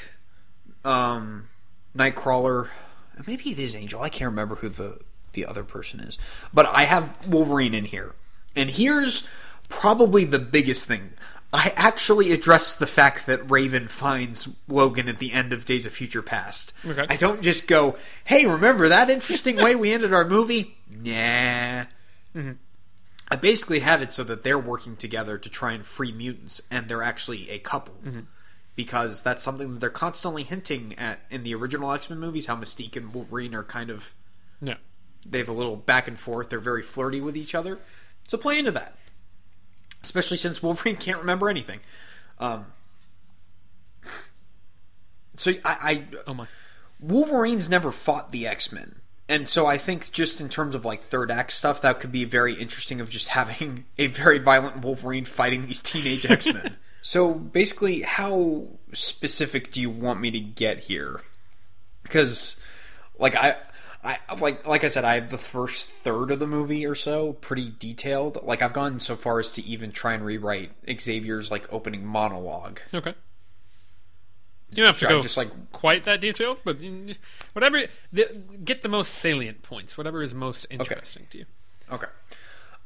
um, 0.84 1.48
Nightcrawler. 1.96 2.68
Maybe 3.26 3.50
it 3.50 3.58
is 3.58 3.74
Angel. 3.74 4.02
I 4.02 4.08
can't 4.08 4.30
remember 4.30 4.56
who 4.56 4.68
the 4.68 5.00
the 5.38 5.46
other 5.46 5.64
person 5.64 6.00
is. 6.00 6.18
But 6.52 6.66
I 6.66 6.84
have 6.84 7.26
Wolverine 7.26 7.74
in 7.74 7.84
here. 7.84 8.14
And 8.56 8.70
here's 8.70 9.26
probably 9.68 10.24
the 10.24 10.38
biggest 10.38 10.86
thing. 10.86 11.12
I 11.52 11.72
actually 11.76 12.32
address 12.32 12.74
the 12.74 12.86
fact 12.86 13.26
that 13.26 13.50
Raven 13.50 13.88
finds 13.88 14.48
Logan 14.66 15.08
at 15.08 15.18
the 15.18 15.32
end 15.32 15.52
of 15.52 15.64
Days 15.64 15.86
of 15.86 15.92
Future 15.92 16.22
Past. 16.22 16.72
Okay. 16.84 17.06
I 17.08 17.16
don't 17.16 17.40
just 17.40 17.66
go, 17.68 17.96
"Hey, 18.24 18.44
remember 18.44 18.88
that 18.88 19.08
interesting 19.08 19.56
way 19.56 19.74
we 19.74 19.92
ended 19.92 20.12
our 20.12 20.26
movie?" 20.26 20.76
Nah. 20.90 21.86
Mm-hmm. 22.34 22.52
I 23.30 23.36
basically 23.36 23.80
have 23.80 24.02
it 24.02 24.12
so 24.12 24.24
that 24.24 24.42
they're 24.42 24.58
working 24.58 24.96
together 24.96 25.38
to 25.38 25.48
try 25.48 25.72
and 25.72 25.86
free 25.86 26.12
mutants, 26.12 26.60
and 26.70 26.88
they're 26.88 27.02
actually 27.02 27.48
a 27.48 27.58
couple. 27.58 27.94
Mm-hmm. 28.04 28.20
Because 28.76 29.22
that's 29.22 29.42
something 29.42 29.72
that 29.72 29.80
they're 29.80 29.90
constantly 29.90 30.44
hinting 30.44 30.98
at 30.98 31.20
in 31.30 31.44
the 31.44 31.54
original 31.54 31.92
X 31.92 32.10
Men 32.10 32.18
movies, 32.18 32.46
how 32.46 32.56
Mystique 32.56 32.96
and 32.96 33.14
Wolverine 33.14 33.54
are 33.54 33.64
kind 33.64 33.88
of 33.88 34.14
No. 34.60 34.74
They 35.26 35.38
have 35.38 35.48
a 35.48 35.52
little 35.52 35.76
back 35.76 36.08
and 36.08 36.18
forth. 36.18 36.50
They're 36.50 36.58
very 36.58 36.82
flirty 36.82 37.20
with 37.20 37.36
each 37.36 37.54
other. 37.54 37.78
So 38.28 38.36
play 38.38 38.58
into 38.58 38.70
that, 38.72 38.96
especially 40.02 40.36
since 40.36 40.62
Wolverine 40.62 40.96
can't 41.00 41.18
remember 41.18 41.48
anything. 41.48 41.80
Um, 42.38 42.66
so 45.36 45.52
I, 45.64 45.76
I 45.82 46.04
Oh 46.26 46.34
my. 46.34 46.46
Wolverine's 47.00 47.68
never 47.68 47.92
fought 47.92 48.32
the 48.32 48.46
X 48.46 48.72
Men. 48.72 48.96
And 49.28 49.48
so 49.48 49.66
I 49.66 49.76
think 49.76 50.10
just 50.10 50.40
in 50.40 50.48
terms 50.48 50.74
of 50.74 50.84
like 50.84 51.02
third 51.02 51.30
act 51.30 51.52
stuff, 51.52 51.82
that 51.82 52.00
could 52.00 52.10
be 52.10 52.24
very 52.24 52.54
interesting 52.54 53.00
of 53.00 53.10
just 53.10 53.28
having 53.38 53.84
a 53.98 54.06
very 54.06 54.38
violent 54.38 54.78
Wolverine 54.78 55.24
fighting 55.24 55.66
these 55.66 55.80
teenage 55.80 56.26
X 56.30 56.46
Men. 56.46 56.76
so 57.02 57.34
basically, 57.34 58.02
how 58.02 58.66
specific 58.92 59.70
do 59.70 59.80
you 59.80 59.90
want 59.90 60.20
me 60.20 60.30
to 60.30 60.40
get 60.40 60.80
here? 60.80 61.20
Because, 62.02 62.58
like 63.18 63.36
I, 63.36 63.56
I 64.04 64.18
like 64.38 64.66
like 64.66 64.84
I 64.84 64.88
said, 64.88 65.04
I 65.04 65.16
have 65.16 65.30
the 65.30 65.38
first 65.38 65.90
third 66.02 66.30
of 66.30 66.38
the 66.38 66.46
movie 66.46 66.86
or 66.86 66.94
so 66.94 67.32
pretty 67.34 67.72
detailed. 67.78 68.42
Like 68.42 68.62
I've 68.62 68.72
gone 68.72 69.00
so 69.00 69.16
far 69.16 69.40
as 69.40 69.50
to 69.52 69.64
even 69.64 69.90
try 69.92 70.14
and 70.14 70.24
rewrite 70.24 70.70
Xavier's 71.00 71.50
like 71.50 71.70
opening 71.72 72.06
monologue. 72.06 72.80
Okay. 72.94 73.14
You 74.70 74.84
don't 74.84 74.86
have 74.86 74.98
to 75.00 75.08
go 75.08 75.22
just 75.22 75.36
like 75.36 75.72
quite 75.72 76.04
that 76.04 76.20
detailed, 76.20 76.58
but 76.64 76.78
whatever. 77.54 77.84
The, 78.12 78.42
get 78.64 78.82
the 78.82 78.88
most 78.88 79.14
salient 79.14 79.62
points. 79.62 79.96
Whatever 79.96 80.22
is 80.22 80.34
most 80.34 80.66
interesting 80.70 81.26
to 81.30 81.38
you. 81.38 81.44
Okay. 81.90 82.06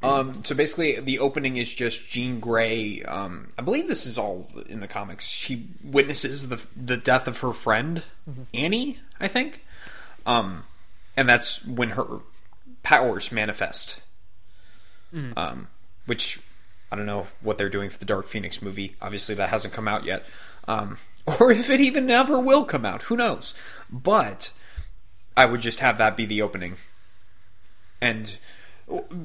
Um, 0.02 0.44
so 0.44 0.54
basically, 0.54 0.98
the 0.98 1.18
opening 1.18 1.56
is 1.56 1.72
just 1.72 2.08
Jean 2.08 2.40
Grey. 2.40 3.02
Um, 3.02 3.48
I 3.56 3.62
believe 3.62 3.86
this 3.86 4.04
is 4.04 4.18
all 4.18 4.48
in 4.68 4.80
the 4.80 4.88
comics. 4.88 5.26
She 5.28 5.68
witnesses 5.82 6.48
the 6.48 6.60
the 6.76 6.96
death 6.96 7.28
of 7.28 7.38
her 7.38 7.52
friend 7.52 8.02
Annie, 8.52 8.98
I 9.20 9.28
think, 9.28 9.64
um, 10.26 10.64
and 11.16 11.28
that's 11.28 11.64
when 11.64 11.90
her 11.90 12.20
powers 12.82 13.32
manifest. 13.32 14.00
Um, 15.36 15.68
which 16.06 16.40
I 16.90 16.96
don't 16.96 17.06
know 17.06 17.26
what 17.40 17.58
they're 17.58 17.68
doing 17.68 17.90
for 17.90 17.98
the 17.98 18.06
Dark 18.06 18.26
Phoenix 18.28 18.62
movie. 18.62 18.96
Obviously, 19.00 19.34
that 19.34 19.50
hasn't 19.50 19.74
come 19.74 19.86
out 19.86 20.04
yet, 20.04 20.24
um, 20.66 20.98
or 21.40 21.52
if 21.52 21.68
it 21.70 21.80
even 21.80 22.10
ever 22.10 22.40
will 22.40 22.64
come 22.64 22.84
out. 22.84 23.02
Who 23.02 23.16
knows? 23.16 23.54
But 23.90 24.52
I 25.36 25.44
would 25.44 25.60
just 25.60 25.80
have 25.80 25.98
that 25.98 26.16
be 26.16 26.24
the 26.26 26.40
opening, 26.42 26.76
and 28.00 28.38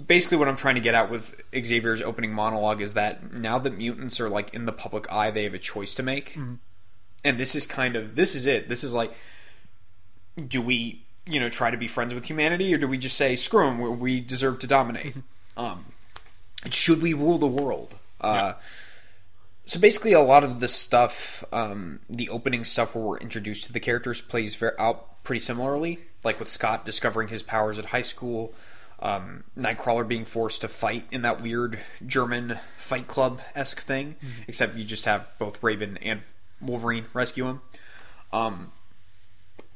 basically 0.06 0.38
what 0.38 0.48
I'm 0.48 0.56
trying 0.56 0.76
to 0.76 0.82
get 0.82 0.94
at 0.94 1.10
with 1.10 1.42
Xavier's 1.54 2.02
opening 2.02 2.32
monologue 2.34 2.82
is 2.82 2.94
that 2.94 3.34
now 3.34 3.58
that 3.60 3.78
mutants 3.78 4.20
are 4.20 4.30
like 4.30 4.54
in 4.54 4.66
the 4.66 4.72
public 4.72 5.12
eye, 5.12 5.32
they 5.32 5.44
have 5.44 5.54
a 5.54 5.60
choice 5.60 5.94
to 5.96 6.04
make. 6.04 6.36
And 7.24 7.40
this 7.40 7.56
is 7.56 7.66
kind 7.66 7.96
of 7.96 8.16
this 8.16 8.36
is 8.36 8.46
it. 8.46 8.70
This 8.70 8.84
is 8.84 8.94
like 8.94 9.14
do 10.46 10.62
we, 10.62 11.04
you 11.28 11.40
know, 11.40 11.50
try 11.50 11.70
to 11.72 11.78
be 11.78 11.88
friends 11.88 12.14
with 12.14 12.26
humanity 12.26 12.74
or 12.74 12.78
do 12.78 12.88
we 12.88 12.98
just 12.98 13.18
say 13.18 13.36
screw 13.36 13.66
them, 13.66 13.80
we- 13.80 13.90
we 13.90 14.20
deserve 14.22 14.60
to 14.60 14.68
dominate? 14.68 15.16
Um 15.56 15.86
should 16.72 17.02
we 17.02 17.14
rule 17.14 17.38
the 17.38 17.48
world? 17.48 17.96
Uh 18.22 18.54
so 19.66 19.80
basically, 19.82 20.14
a 20.14 20.22
lot 20.22 20.46
of 20.46 20.62
the 20.62 20.68
stuff, 20.70 21.44
um, 21.52 22.00
the 22.10 22.30
opening 22.30 22.64
stuff 22.64 22.96
where 22.96 23.04
we're 23.04 23.18
introduced 23.18 23.66
to 23.66 23.74
the 23.74 23.82
characters, 23.82 24.22
plays 24.22 24.56
ver 24.56 24.74
out 24.80 25.22
pretty 25.26 25.42
similarly. 25.42 26.00
Like 26.24 26.40
with 26.40 26.48
Scott 26.48 26.86
discovering 26.86 27.28
his 27.28 27.44
powers 27.44 27.78
at 27.78 27.88
high 27.88 28.02
school, 28.02 28.54
um, 29.02 29.44
Nightcrawler 29.60 30.08
being 30.08 30.24
forced 30.24 30.62
to 30.62 30.70
fight 30.70 31.06
in 31.12 31.22
that 31.24 31.42
weird 31.42 31.80
German 32.06 32.60
Fight 32.78 33.10
Club 33.10 33.42
esque 33.56 33.82
thing, 33.82 34.16
except 34.48 34.76
you 34.78 34.86
just 34.86 35.04
have 35.04 35.28
both 35.38 35.62
Raven 35.62 35.98
and 36.02 36.22
Wolverine 36.62 37.08
rescue 37.14 37.48
him. 37.48 37.62
Um, 38.32 38.72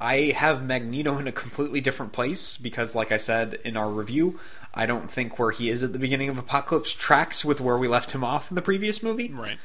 I 0.02 0.32
have 0.32 0.64
Magneto 0.64 1.16
in 1.18 1.28
a 1.28 1.32
completely 1.32 1.80
different 1.80 2.12
place 2.12 2.56
because, 2.56 2.94
like 2.94 3.12
I 3.12 3.16
said 3.18 3.58
in 3.64 3.76
our 3.76 3.88
review, 3.88 4.40
I 4.74 4.84
don't 4.86 5.10
think 5.10 5.38
where 5.38 5.52
he 5.52 5.70
is 5.70 5.82
at 5.82 5.92
the 5.92 5.98
beginning 5.98 6.28
of 6.28 6.38
Apocalypse 6.38 6.92
tracks 6.92 7.44
with 7.44 7.60
where 7.60 7.78
we 7.78 7.86
left 7.86 8.10
him 8.12 8.24
off 8.24 8.50
in 8.50 8.54
the 8.56 8.62
previous 8.62 9.02
movie. 9.02 9.30
Right. 9.32 9.58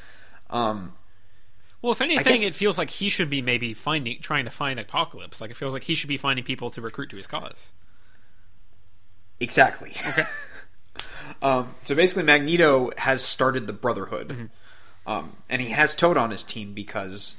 Um, 0.49 0.93
Well, 1.81 1.91
if 1.91 2.01
anything, 2.01 2.23
guess- 2.35 2.43
it 2.43 2.53
feels 2.55 2.77
like 2.77 2.89
he 2.91 3.09
should 3.09 3.29
be 3.29 3.41
maybe 3.41 3.73
finding, 3.73 4.21
trying 4.21 4.45
to 4.45 4.51
find 4.51 4.79
Apocalypse. 4.79 5.41
Like 5.41 5.49
it 5.51 5.57
feels 5.57 5.73
like 5.73 5.83
he 5.85 5.95
should 5.95 6.07
be 6.09 6.17
finding 6.17 6.45
people 6.45 6.69
to 6.71 6.81
recruit 6.81 7.09
to 7.09 7.15
his 7.17 7.25
cause. 7.27 7.71
Exactly. 9.39 9.93
Okay. 10.07 10.23
um, 11.41 11.75
so 11.83 11.95
basically, 11.95 12.23
Magneto 12.23 12.91
has 12.97 13.21
started 13.23 13.67
the 13.67 13.73
Brotherhood, 13.73 14.29
Mm-hmm. 14.29 15.09
um, 15.11 15.35
and 15.49 15.61
he 15.61 15.69
has 15.69 15.95
Toad 15.95 16.17
on 16.17 16.31
his 16.31 16.43
team 16.43 16.73
because 16.73 17.35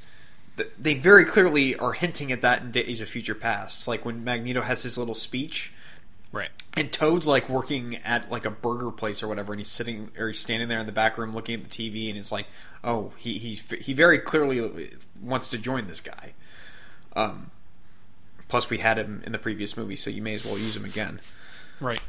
they 0.79 0.95
very 0.95 1.25
clearly 1.25 1.77
are 1.77 1.93
hinting 1.93 2.33
at 2.33 2.41
that 2.43 2.63
in 2.63 2.71
Days 2.71 3.01
of 3.01 3.09
Future 3.09 3.35
Past. 3.35 3.87
Like 3.89 4.05
when 4.05 4.25
Magneto 4.25 4.63
has 4.63 4.83
his 4.83 4.97
little 4.99 5.15
speech, 5.15 5.73
Right. 6.33 6.51
and 6.75 6.93
Toad's 6.93 7.27
like 7.27 7.49
working 7.49 7.97
at 8.05 8.31
like 8.31 8.45
a 8.45 8.51
burger 8.51 8.91
place 8.91 9.23
or 9.23 9.29
whatever, 9.29 9.53
and 9.53 9.61
he's 9.61 9.71
sitting 9.71 10.11
or 10.19 10.29
he's 10.29 10.39
standing 10.39 10.69
there 10.69 10.79
in 10.79 10.87
the 10.87 10.93
back 10.93 11.17
room 11.19 11.33
looking 11.35 11.61
at 11.61 11.69
the 11.69 11.71
TV, 11.91 12.09
and 12.09 12.19
it's 12.19 12.31
like, 12.33 12.47
oh, 12.85 13.13
he 13.17 13.39
he 13.39 13.61
he 13.81 13.93
very 13.93 14.19
clearly 14.19 14.91
wants 15.23 15.49
to 15.51 15.59
join 15.59 15.87
this 15.87 16.01
guy. 16.01 16.33
Um, 17.17 17.51
plus, 18.49 18.69
we 18.71 18.79
had 18.79 18.99
him 18.99 19.23
in 19.27 19.33
the 19.33 19.39
previous 19.39 19.77
movie, 19.77 19.97
so 19.97 20.11
you 20.11 20.23
may 20.23 20.35
as 20.35 20.45
well 20.45 20.59
use 20.59 20.77
him 20.77 20.85
again. 20.85 21.21
Right. 21.81 22.01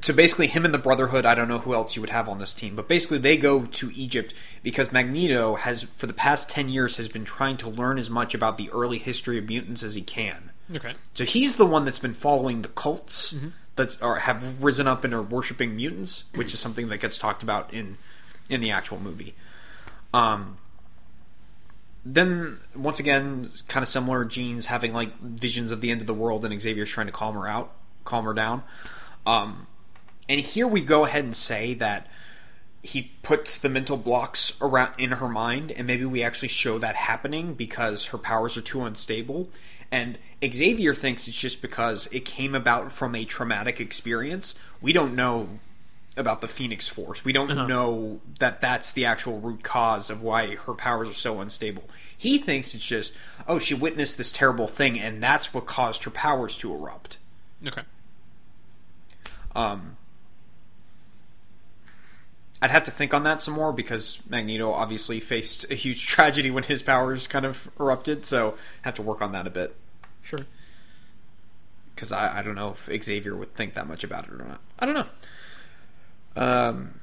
So 0.00 0.14
basically 0.14 0.46
him 0.46 0.64
and 0.64 0.72
the 0.72 0.78
brotherhood 0.78 1.26
i 1.26 1.34
don't 1.34 1.48
know 1.48 1.58
who 1.58 1.74
else 1.74 1.96
you 1.96 2.00
would 2.02 2.10
have 2.10 2.28
on 2.28 2.38
this 2.38 2.52
team 2.52 2.76
but 2.76 2.86
basically 2.88 3.18
they 3.18 3.36
go 3.36 3.66
to 3.66 3.90
egypt 3.96 4.32
because 4.62 4.92
magneto 4.92 5.56
has 5.56 5.82
for 5.96 6.06
the 6.06 6.12
past 6.12 6.48
10 6.48 6.68
years 6.68 6.96
has 6.96 7.08
been 7.08 7.24
trying 7.24 7.56
to 7.56 7.68
learn 7.68 7.98
as 7.98 8.08
much 8.08 8.32
about 8.32 8.58
the 8.58 8.70
early 8.70 8.98
history 8.98 9.38
of 9.38 9.46
mutants 9.48 9.82
as 9.82 9.94
he 9.96 10.02
can. 10.02 10.52
Okay. 10.74 10.94
so 11.14 11.24
he's 11.24 11.56
the 11.56 11.66
one 11.66 11.84
that's 11.84 11.98
been 11.98 12.14
following 12.14 12.62
the 12.62 12.68
cults 12.68 13.34
that 13.76 14.00
are 14.02 14.20
have 14.20 14.62
risen 14.62 14.86
up 14.86 15.02
and 15.02 15.12
are 15.14 15.22
worshiping 15.22 15.74
mutants 15.74 16.24
which 16.34 16.52
is 16.54 16.60
something 16.60 16.88
that 16.88 16.98
gets 16.98 17.18
talked 17.18 17.42
about 17.42 17.72
in 17.74 17.96
in 18.48 18.60
the 18.60 18.70
actual 18.70 19.00
movie. 19.00 19.34
Um 20.14 20.58
then 22.04 22.58
once 22.76 23.00
again 23.00 23.50
kind 23.66 23.82
of 23.82 23.88
similar 23.88 24.24
Jean's 24.24 24.66
having 24.66 24.92
like 24.92 25.18
visions 25.20 25.72
of 25.72 25.80
the 25.80 25.90
end 25.90 26.00
of 26.00 26.06
the 26.06 26.14
world 26.14 26.44
and 26.44 26.60
xavier's 26.60 26.90
trying 26.90 27.06
to 27.06 27.12
calm 27.12 27.34
her 27.34 27.48
out 27.48 27.72
calm 28.04 28.24
her 28.26 28.34
down. 28.34 28.62
Um 29.26 29.66
and 30.28 30.40
here 30.40 30.66
we 30.66 30.80
go 30.80 31.04
ahead 31.04 31.24
and 31.24 31.34
say 31.34 31.74
that 31.74 32.06
he 32.82 33.12
puts 33.22 33.56
the 33.58 33.68
mental 33.68 33.96
blocks 33.96 34.52
around 34.60 34.92
in 34.98 35.12
her 35.12 35.28
mind, 35.28 35.72
and 35.72 35.86
maybe 35.86 36.04
we 36.04 36.22
actually 36.22 36.48
show 36.48 36.78
that 36.78 36.94
happening 36.94 37.54
because 37.54 38.06
her 38.06 38.18
powers 38.18 38.56
are 38.56 38.62
too 38.62 38.82
unstable. 38.82 39.48
And 39.90 40.18
Xavier 40.44 40.94
thinks 40.94 41.26
it's 41.26 41.38
just 41.38 41.62
because 41.62 42.08
it 42.12 42.24
came 42.24 42.54
about 42.54 42.92
from 42.92 43.14
a 43.14 43.24
traumatic 43.24 43.80
experience. 43.80 44.54
We 44.80 44.92
don't 44.92 45.14
know 45.14 45.48
about 46.16 46.40
the 46.40 46.48
Phoenix 46.48 46.88
Force. 46.88 47.24
We 47.24 47.32
don't 47.32 47.68
know 47.68 48.20
that 48.38 48.60
that's 48.60 48.90
the 48.90 49.04
actual 49.04 49.38
root 49.40 49.62
cause 49.62 50.10
of 50.10 50.22
why 50.22 50.56
her 50.56 50.74
powers 50.74 51.08
are 51.08 51.14
so 51.14 51.40
unstable. 51.40 51.84
He 52.16 52.38
thinks 52.38 52.74
it's 52.74 52.86
just, 52.86 53.12
oh, 53.46 53.58
she 53.58 53.74
witnessed 53.74 54.18
this 54.18 54.32
terrible 54.32 54.66
thing, 54.66 54.98
and 54.98 55.22
that's 55.22 55.54
what 55.54 55.66
caused 55.66 56.04
her 56.04 56.10
powers 56.10 56.56
to 56.58 56.74
erupt. 56.74 57.18
Okay. 57.66 57.82
Um, 59.54 59.96
I'd 62.60 62.70
have 62.70 62.84
to 62.84 62.90
think 62.90 63.14
on 63.14 63.22
that 63.22 63.40
some 63.40 63.54
more 63.54 63.72
because 63.72 64.18
Magneto 64.28 64.72
obviously 64.72 65.20
faced 65.20 65.70
a 65.70 65.74
huge 65.74 66.06
tragedy 66.08 66.50
when 66.50 66.64
his 66.64 66.82
powers 66.82 67.26
kind 67.26 67.46
of 67.46 67.68
erupted, 67.78 68.26
so 68.26 68.54
have 68.82 68.94
to 68.94 69.02
work 69.02 69.22
on 69.22 69.32
that 69.32 69.46
a 69.46 69.50
bit 69.50 69.74
Sure. 70.22 70.40
because 71.94 72.10
I, 72.12 72.38
I 72.38 72.42
don't 72.42 72.54
know 72.56 72.70
if 72.88 73.02
Xavier 73.04 73.36
would 73.36 73.54
think 73.54 73.74
that 73.74 73.86
much 73.86 74.02
about 74.04 74.24
it 74.24 74.32
or 74.32 74.38
not. 74.38 74.60
I 74.78 74.86
don't 74.86 74.94
know. 74.94 75.06
Um, 76.36 77.00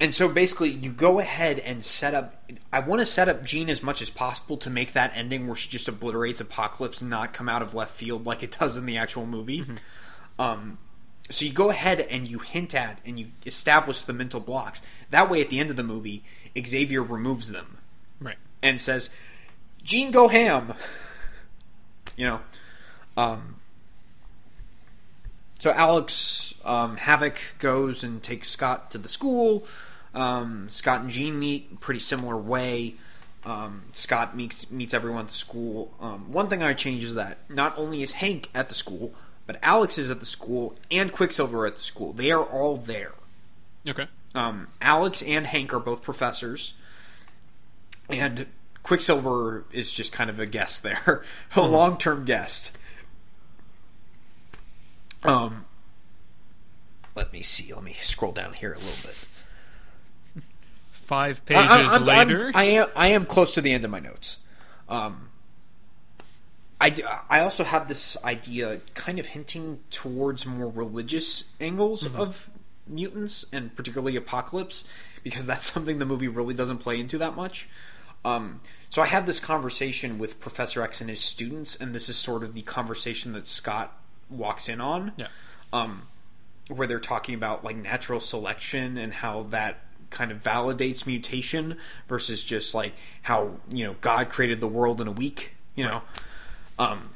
and 0.00 0.14
so 0.14 0.28
basically, 0.28 0.70
you 0.70 0.90
go 0.92 1.18
ahead 1.18 1.58
and 1.58 1.84
set 1.84 2.14
up. 2.14 2.50
I 2.72 2.80
want 2.80 3.00
to 3.00 3.06
set 3.06 3.28
up 3.28 3.44
Jean 3.44 3.68
as 3.68 3.82
much 3.82 4.00
as 4.00 4.10
possible 4.10 4.56
to 4.58 4.70
make 4.70 4.92
that 4.92 5.12
ending 5.14 5.46
where 5.46 5.56
she 5.56 5.68
just 5.68 5.88
obliterates 5.88 6.40
Apocalypse 6.40 7.02
not 7.02 7.32
come 7.32 7.48
out 7.48 7.62
of 7.62 7.74
left 7.74 7.94
field 7.94 8.24
like 8.24 8.42
it 8.42 8.56
does 8.58 8.76
in 8.76 8.86
the 8.86 8.96
actual 8.96 9.26
movie. 9.26 9.64
Um, 10.38 10.78
so 11.30 11.44
you 11.44 11.52
go 11.52 11.70
ahead 11.70 12.00
and 12.00 12.28
you 12.28 12.38
hint 12.38 12.74
at 12.74 12.98
and 13.04 13.18
you 13.18 13.28
establish 13.46 14.02
the 14.02 14.12
mental 14.12 14.40
blocks. 14.40 14.82
That 15.10 15.28
way, 15.30 15.40
at 15.40 15.50
the 15.50 15.58
end 15.60 15.70
of 15.70 15.76
the 15.76 15.82
movie, 15.82 16.24
Xavier 16.58 17.02
removes 17.02 17.50
them 17.50 17.78
Right. 18.20 18.38
and 18.62 18.80
says, 18.80 19.10
"Jean, 19.82 20.10
go 20.10 20.28
ham." 20.28 20.74
you 22.16 22.26
know. 22.26 22.40
Um, 23.16 23.56
so 25.58 25.72
Alex 25.72 26.54
um, 26.64 26.96
Havoc 26.96 27.40
goes 27.58 28.04
and 28.04 28.22
takes 28.22 28.48
Scott 28.48 28.90
to 28.92 28.98
the 28.98 29.08
school. 29.08 29.66
Um, 30.14 30.68
Scott 30.68 31.02
and 31.02 31.10
Jean 31.10 31.38
meet 31.38 31.80
pretty 31.80 32.00
similar 32.00 32.36
way. 32.36 32.94
Um, 33.44 33.82
Scott 33.92 34.36
meets 34.36 34.70
meets 34.70 34.92
everyone 34.94 35.22
at 35.22 35.28
the 35.28 35.34
school. 35.34 35.92
Um, 36.00 36.32
one 36.32 36.48
thing 36.48 36.62
I 36.62 36.74
change 36.74 37.04
is 37.04 37.14
that 37.14 37.38
not 37.48 37.76
only 37.78 38.02
is 38.02 38.12
Hank 38.12 38.48
at 38.54 38.68
the 38.68 38.74
school, 38.74 39.14
but 39.48 39.58
Alex 39.62 39.96
is 39.96 40.10
at 40.10 40.20
the 40.20 40.26
school 40.26 40.76
and 40.90 41.10
Quicksilver 41.10 41.66
at 41.66 41.76
the 41.76 41.80
school. 41.82 42.12
They 42.12 42.30
are 42.30 42.44
all 42.44 42.76
there. 42.76 43.12
Okay. 43.88 44.06
Um, 44.34 44.68
Alex 44.82 45.22
and 45.22 45.46
Hank 45.46 45.72
are 45.72 45.80
both 45.80 46.02
professors, 46.02 46.74
and 48.10 48.44
Quicksilver 48.82 49.64
is 49.72 49.90
just 49.90 50.12
kind 50.12 50.28
of 50.28 50.38
a 50.38 50.44
guest 50.46 50.82
there, 50.82 51.24
a 51.56 51.62
long 51.62 51.96
term 51.96 52.26
guest. 52.26 52.76
Um, 55.22 55.64
let 57.16 57.32
me 57.32 57.40
see. 57.42 57.72
Let 57.72 57.82
me 57.82 57.96
scroll 58.00 58.32
down 58.32 58.52
here 58.52 58.72
a 58.74 58.78
little 58.78 59.02
bit. 59.02 60.44
Five 60.92 61.44
pages 61.46 61.64
I- 61.64 61.80
I'm- 61.84 62.08
I'm- 62.08 62.28
later. 62.28 62.52
I 62.54 62.64
am 62.64 62.88
I 62.94 63.06
am 63.08 63.24
close 63.24 63.54
to 63.54 63.62
the 63.62 63.72
end 63.72 63.84
of 63.86 63.90
my 63.90 63.98
notes. 63.98 64.36
Um, 64.90 65.27
I, 66.80 66.94
I 67.28 67.40
also 67.40 67.64
have 67.64 67.88
this 67.88 68.16
idea, 68.24 68.80
kind 68.94 69.18
of 69.18 69.26
hinting 69.26 69.80
towards 69.90 70.46
more 70.46 70.68
religious 70.68 71.44
angles 71.60 72.06
of 72.14 72.50
mutants 72.86 73.44
and 73.52 73.74
particularly 73.74 74.16
apocalypse, 74.16 74.84
because 75.22 75.46
that's 75.46 75.66
something 75.72 75.98
the 75.98 76.06
movie 76.06 76.28
really 76.28 76.54
doesn't 76.54 76.78
play 76.78 77.00
into 77.00 77.18
that 77.18 77.34
much. 77.34 77.68
Um, 78.24 78.60
so 78.90 79.02
I 79.02 79.06
had 79.06 79.26
this 79.26 79.40
conversation 79.40 80.18
with 80.18 80.40
Professor 80.40 80.82
X 80.82 81.00
and 81.00 81.10
his 81.10 81.20
students, 81.20 81.76
and 81.76 81.94
this 81.94 82.08
is 82.08 82.16
sort 82.16 82.42
of 82.42 82.54
the 82.54 82.62
conversation 82.62 83.32
that 83.32 83.48
Scott 83.48 83.96
walks 84.30 84.68
in 84.68 84.80
on 84.80 85.12
yeah. 85.16 85.28
um, 85.72 86.02
where 86.68 86.86
they're 86.86 87.00
talking 87.00 87.34
about 87.34 87.64
like 87.64 87.76
natural 87.76 88.20
selection 88.20 88.98
and 88.98 89.14
how 89.14 89.44
that 89.44 89.80
kind 90.10 90.30
of 90.30 90.42
validates 90.42 91.06
mutation 91.06 91.76
versus 92.08 92.42
just 92.42 92.74
like 92.74 92.94
how 93.22 93.56
you 93.70 93.86
know 93.86 93.96
God 94.00 94.30
created 94.30 94.60
the 94.60 94.68
world 94.68 95.00
in 95.00 95.06
a 95.06 95.12
week. 95.12 95.54
You 95.74 95.84
know, 95.84 96.02
um, 96.78 97.10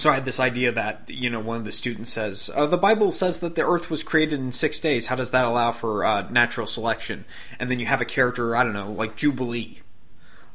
so 0.00 0.10
I 0.10 0.14
had 0.14 0.24
this 0.24 0.40
idea 0.40 0.72
that 0.72 1.04
you 1.08 1.28
know 1.28 1.40
one 1.40 1.58
of 1.58 1.64
the 1.64 1.72
students 1.72 2.10
says 2.10 2.50
uh, 2.54 2.66
the 2.66 2.78
Bible 2.78 3.12
says 3.12 3.40
that 3.40 3.54
the 3.54 3.66
Earth 3.66 3.90
was 3.90 4.02
created 4.02 4.40
in 4.40 4.52
six 4.52 4.80
days. 4.80 5.06
How 5.06 5.16
does 5.16 5.30
that 5.30 5.44
allow 5.44 5.72
for 5.72 6.04
uh, 6.04 6.28
natural 6.30 6.66
selection? 6.66 7.26
And 7.58 7.70
then 7.70 7.78
you 7.78 7.86
have 7.86 8.00
a 8.00 8.06
character 8.06 8.56
I 8.56 8.64
don't 8.64 8.72
know 8.72 8.90
like 8.90 9.16
Jubilee. 9.16 9.80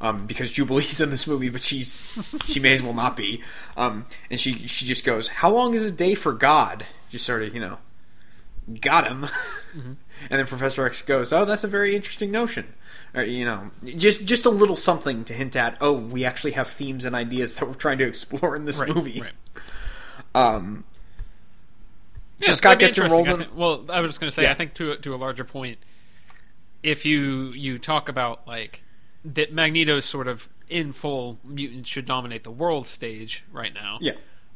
Um, 0.02 0.28
because 0.28 0.52
Jubilee's 0.52 1.00
in 1.00 1.10
this 1.10 1.26
movie, 1.26 1.48
but 1.50 1.64
she's 1.64 2.02
she 2.46 2.60
may 2.60 2.74
as 2.74 2.84
well 2.84 2.94
not 2.94 3.16
be. 3.16 3.42
Um, 3.78 4.08
and 4.30 4.40
she 4.40 4.68
she 4.68 4.86
just 4.86 5.06
goes, 5.06 5.30
"How 5.30 5.50
long 5.50 5.74
is 5.74 5.86
a 5.86 5.92
day 5.92 6.16
for 6.16 6.34
God?" 6.34 6.86
Just 7.10 7.26
sort 7.26 7.44
of 7.44 7.54
you 7.54 7.62
know, 7.62 7.78
got 8.82 9.08
him. 9.08 9.28
and 9.74 9.98
then 10.30 10.48
Professor 10.48 10.86
X 10.86 11.02
goes, 11.02 11.32
"Oh, 11.32 11.46
that's 11.46 11.64
a 11.64 11.68
very 11.70 11.96
interesting 11.96 12.30
notion." 12.30 12.74
Or, 13.16 13.24
you 13.24 13.46
know, 13.46 13.72
just 13.96 14.26
just 14.26 14.46
a 14.46 14.50
little 14.50 14.76
something 14.78 15.24
to 15.26 15.34
hint 15.34 15.56
at. 15.56 15.78
Oh, 15.82 15.94
we 15.94 16.26
actually 16.26 16.52
have 16.52 16.68
themes 16.68 17.06
and 17.06 17.16
ideas 17.16 17.56
that 17.56 17.66
we're 17.68 17.74
trying 17.76 17.98
to 18.00 18.06
explore 18.08 18.56
in 18.56 18.66
this 18.66 18.78
Right, 18.80 18.90
movie. 18.94 19.22
right. 19.22 19.32
Um, 20.34 20.84
so 22.42 22.48
Yeah, 22.50 22.56
Scott 22.56 22.80
gets 22.80 22.98
enrolled. 22.98 23.28
I 23.30 23.38
think- 23.38 23.56
well, 23.56 23.86
I 23.90 24.02
was 24.02 24.10
just 24.10 24.20
going 24.20 24.30
to 24.30 24.36
say, 24.36 24.44
Yeah. 24.44 24.52
I 24.52 24.56
think 24.56 24.74
to 24.76 24.96
to 24.98 25.14
a 25.14 25.18
larger 25.18 25.44
point, 25.46 25.78
if 26.84 27.06
you 27.06 27.52
you 27.54 27.80
talk 27.80 28.10
about 28.10 28.46
like 28.48 28.84
that 29.24 29.54
Magneto's 29.54 30.06
sort 30.06 30.28
of 30.28 30.50
in 30.70 30.92
full 30.94 31.40
mutants 31.44 31.90
should 31.90 32.06
dominate 32.06 32.44
the 32.44 32.52
world 32.52 32.88
stage 32.88 33.44
right 33.52 33.74
now. 33.74 33.98
yeah, 34.02 34.14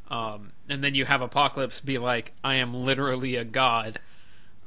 Um, 0.08 0.52
and 0.68 0.82
then 0.84 0.94
you 0.94 1.04
have 1.06 1.22
Apocalypse 1.22 1.80
be 1.80 1.98
like, 1.98 2.32
"I 2.44 2.56
am 2.56 2.74
literally 2.74 3.36
a 3.36 3.44
god." 3.44 4.00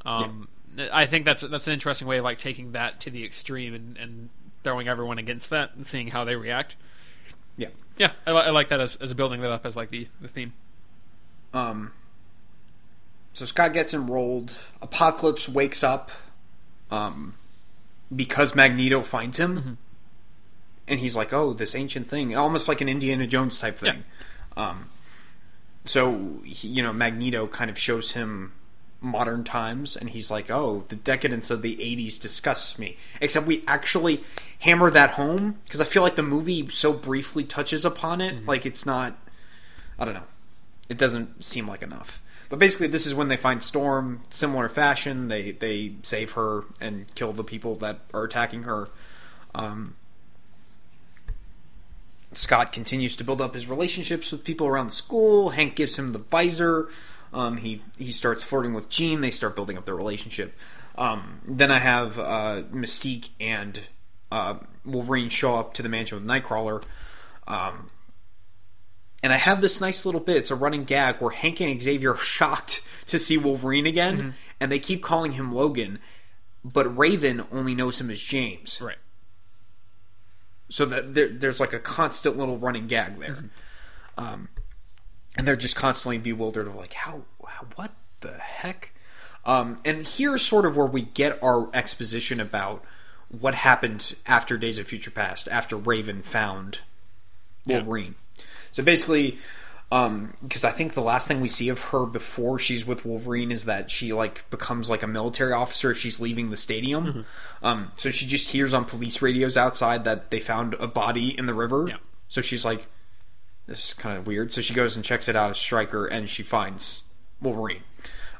Um, 0.05 0.47
I 0.91 1.05
think 1.05 1.26
that's 1.26 1.43
that's 1.43 1.67
an 1.67 1.74
interesting 1.74 2.07
way 2.07 2.17
of 2.17 2.24
like 2.24 2.39
taking 2.39 2.71
that 2.71 2.99
to 3.01 3.09
the 3.09 3.24
extreme 3.24 3.74
and, 3.74 3.97
and 3.97 4.30
throwing 4.63 4.88
everyone 4.88 5.17
against 5.17 5.49
that 5.49 5.71
and 5.76 5.86
seeing 5.86 6.07
how 6.07 6.24
they 6.24 6.36
react. 6.36 6.76
yeah. 7.57 7.69
Yeah, 7.97 8.13
I, 8.26 8.32
I 8.32 8.49
like 8.49 8.69
that 8.69 8.80
as, 8.80 8.95
as 8.95 9.13
building 9.13 9.41
that 9.41 9.51
up 9.51 9.65
as 9.67 9.76
like 9.76 9.91
the, 9.91 10.07
the 10.19 10.28
theme. 10.28 10.53
Um, 11.53 11.91
so 13.34 13.45
Scott 13.45 13.74
gets 13.74 13.93
enrolled. 13.93 14.53
Apocalypse 14.82 15.47
wakes 15.47 15.84
up 15.84 16.09
um, 16.89 17.36
because 18.15 18.55
Magneto 18.55 19.03
finds 19.03 19.38
him, 19.38 19.78
and 20.88 20.99
he's 20.99 21.15
like, 21.15 21.32
"Oh, 21.34 21.53
this 21.53 21.76
ancient 21.76 22.09
thing, 22.09 22.36
almost 22.36 22.67
like 22.67 22.82
an 22.82 22.89
Indiana 22.89 23.28
Jones 23.28 23.59
type 23.59 23.78
thing." 23.78 24.03
Um, 24.57 24.89
so 25.86 26.39
he, 26.43 26.67
you 26.69 26.82
know, 26.84 26.93
Magneto 26.93 27.47
kind 27.47 27.69
of 27.69 27.78
shows 27.78 28.11
him 28.13 28.53
modern 29.04 29.43
times, 29.43 29.95
and 29.95 30.10
he's 30.10 30.32
like, 30.32 30.49
"Oh, 30.49 30.86
the 30.88 30.95
decadence 30.95 31.51
of 31.51 31.62
the 31.62 31.78
'80s 31.78 32.18
disgusts 32.18 32.80
me." 32.80 32.97
Except 33.22 33.45
we 33.45 33.64
actually 33.68 34.24
hammer 34.60 34.89
that 34.89 35.12
home 35.12 35.60
because 35.66 35.82
I 35.82 35.86
feel 35.86 36.01
like 36.01 36.16
the 36.16 36.24
movie 36.24 36.68
so 36.70 36.93
briefly 36.93 37.43
touches 37.43 37.86
upon 37.86 38.22
it, 38.22 38.45
like 38.45 38.66
it's 38.66 38.86
not. 38.86 39.18
I 39.99 40.06
don't 40.06 40.14
know. 40.16 40.24
It 40.89 40.97
doesn't 40.97 41.43
seem 41.43 41.68
like 41.68 41.84
enough. 41.84 42.22
But 42.49 42.60
basically, 42.60 42.88
this 42.88 43.06
is 43.06 43.16
when 43.16 43.30
they 43.30 43.38
find 43.38 43.62
Storm. 43.62 44.22
Similar 44.30 44.70
fashion, 44.70 45.28
they 45.28 45.51
they 45.51 45.93
save 46.04 46.32
her 46.32 46.66
and 46.80 47.14
kill 47.16 47.34
the 47.34 47.43
people 47.43 47.76
that 47.78 47.99
are 48.14 48.24
attacking 48.24 48.64
her. 48.64 48.89
Um, 49.56 49.95
Scott 52.34 52.72
continues 52.72 53.16
to 53.16 53.24
build 53.24 53.41
up 53.41 53.54
his 53.54 53.68
relationships 53.68 54.32
with 54.32 54.43
people 54.43 54.68
around 54.68 54.88
the 54.88 54.91
school. 54.91 55.51
Hank 55.51 55.76
gives 55.76 55.97
him 55.97 56.14
the 56.14 56.20
visor. 56.20 56.89
Um, 57.34 57.57
he 57.57 57.81
he 57.97 58.11
starts 58.11 58.43
flirting 58.43 58.73
with 58.73 58.89
Jean. 58.89 59.21
They 59.21 59.31
start 59.31 59.55
building 59.55 59.77
up 59.77 59.86
their 59.86 59.95
relationship. 59.95 60.55
Um, 60.95 61.41
then 61.47 61.71
I 61.71 61.79
have 61.79 62.19
uh, 62.19 62.63
Mystique 62.71 63.29
and 63.39 63.79
uh, 64.31 64.55
Wolverine 64.86 65.29
show 65.29 65.57
up 65.57 65.73
to 65.75 65.81
the 65.81 65.89
mansion 65.89 66.19
with 66.19 66.27
Nightcrawler. 66.27 66.84
Um, 67.47 67.89
and 69.23 69.31
I 69.31 69.38
have 69.38 69.61
this 69.61 69.79
nice 69.79 70.05
little 70.05 70.21
bit. 70.21 70.38
It's 70.38 70.51
a 70.51 70.55
running 70.55 70.84
gag 70.84 71.21
where 71.21 71.31
Hank 71.31 71.61
and 71.61 71.81
Xavier 71.81 72.13
are 72.13 72.17
shocked 72.17 72.86
to 73.07 73.17
see 73.17 73.38
Wolverine 73.38 73.86
again, 73.86 74.36
and 74.59 74.71
they 74.71 74.79
keep 74.79 75.01
calling 75.01 75.34
him 75.34 75.53
Logan, 75.53 75.99
but 76.63 76.97
Raven 76.97 77.43
only 77.51 77.73
knows 77.73 78.01
him 78.01 78.11
as 78.11 78.19
James. 78.19 78.79
Right. 78.81 78.97
So 80.69 80.86
that 80.86 81.13
there, 81.13 81.29
there's 81.29 81.59
like 81.59 81.73
a 81.73 81.79
constant 81.79 82.38
little 82.38 82.57
running 82.57 82.88
gag 82.88 83.19
there, 83.19 83.45
um, 84.17 84.49
and 85.38 85.47
they're 85.47 85.55
just 85.55 85.75
constantly 85.75 86.17
bewildered 86.17 86.67
of 86.67 86.75
like 86.75 86.93
how, 86.93 87.23
how 87.45 87.67
what 87.75 87.93
the 88.21 88.34
heck. 88.34 88.91
Um, 89.45 89.79
and 89.84 90.07
here's 90.07 90.41
sort 90.41 90.65
of 90.65 90.75
where 90.75 90.86
we 90.86 91.01
get 91.01 91.41
our 91.43 91.69
exposition 91.73 92.39
about 92.39 92.84
what 93.29 93.55
happened 93.55 94.15
after 94.25 94.57
Days 94.57 94.77
of 94.77 94.88
Future 94.88 95.11
Past, 95.11 95.47
after 95.49 95.75
Raven 95.75 96.21
found 96.21 96.79
Wolverine. 97.65 98.15
So 98.71 98.84
basically, 98.84 99.38
because 99.89 100.63
I 100.63 100.71
think 100.71 100.93
the 100.93 101.01
last 101.01 101.27
thing 101.27 101.41
we 101.41 101.47
see 101.47 101.69
of 101.69 101.79
her 101.86 102.05
before 102.05 102.57
she's 102.57 102.86
with 102.86 103.05
Wolverine 103.05 103.51
is 103.51 103.65
that 103.65 103.91
she 103.91 104.13
like 104.13 104.49
becomes 104.49 104.89
like 104.89 105.03
a 105.03 105.07
military 105.07 105.53
officer. 105.53 105.91
if 105.91 105.97
She's 105.97 106.19
leaving 106.19 106.49
the 106.49 106.57
stadium, 106.57 107.25
um, 107.61 107.91
so 107.95 108.09
she 108.09 108.25
just 108.25 108.49
hears 108.51 108.73
on 108.73 108.86
police 108.86 109.21
radios 109.21 109.57
outside 109.57 110.03
that 110.05 110.31
they 110.31 110.39
found 110.39 110.73
a 110.75 110.88
body 110.88 111.38
in 111.38 111.45
the 111.45 111.53
river. 111.53 111.88
Yeah. 111.88 111.97
So 112.27 112.41
she's 112.41 112.65
like, 112.65 112.88
"This 113.68 113.88
is 113.89 113.93
kind 113.93 114.18
of 114.18 114.28
weird." 114.28 114.53
So 114.53 114.61
she 114.61 114.74
goes 114.74 114.95
and 114.95 115.03
checks 115.03 115.28
it 115.28 115.36
out 115.36 115.51
as 115.51 115.57
Stryker, 115.57 116.05
and 116.05 116.30
she 116.30 116.43
finds 116.43 117.03
Wolverine, 117.41 117.84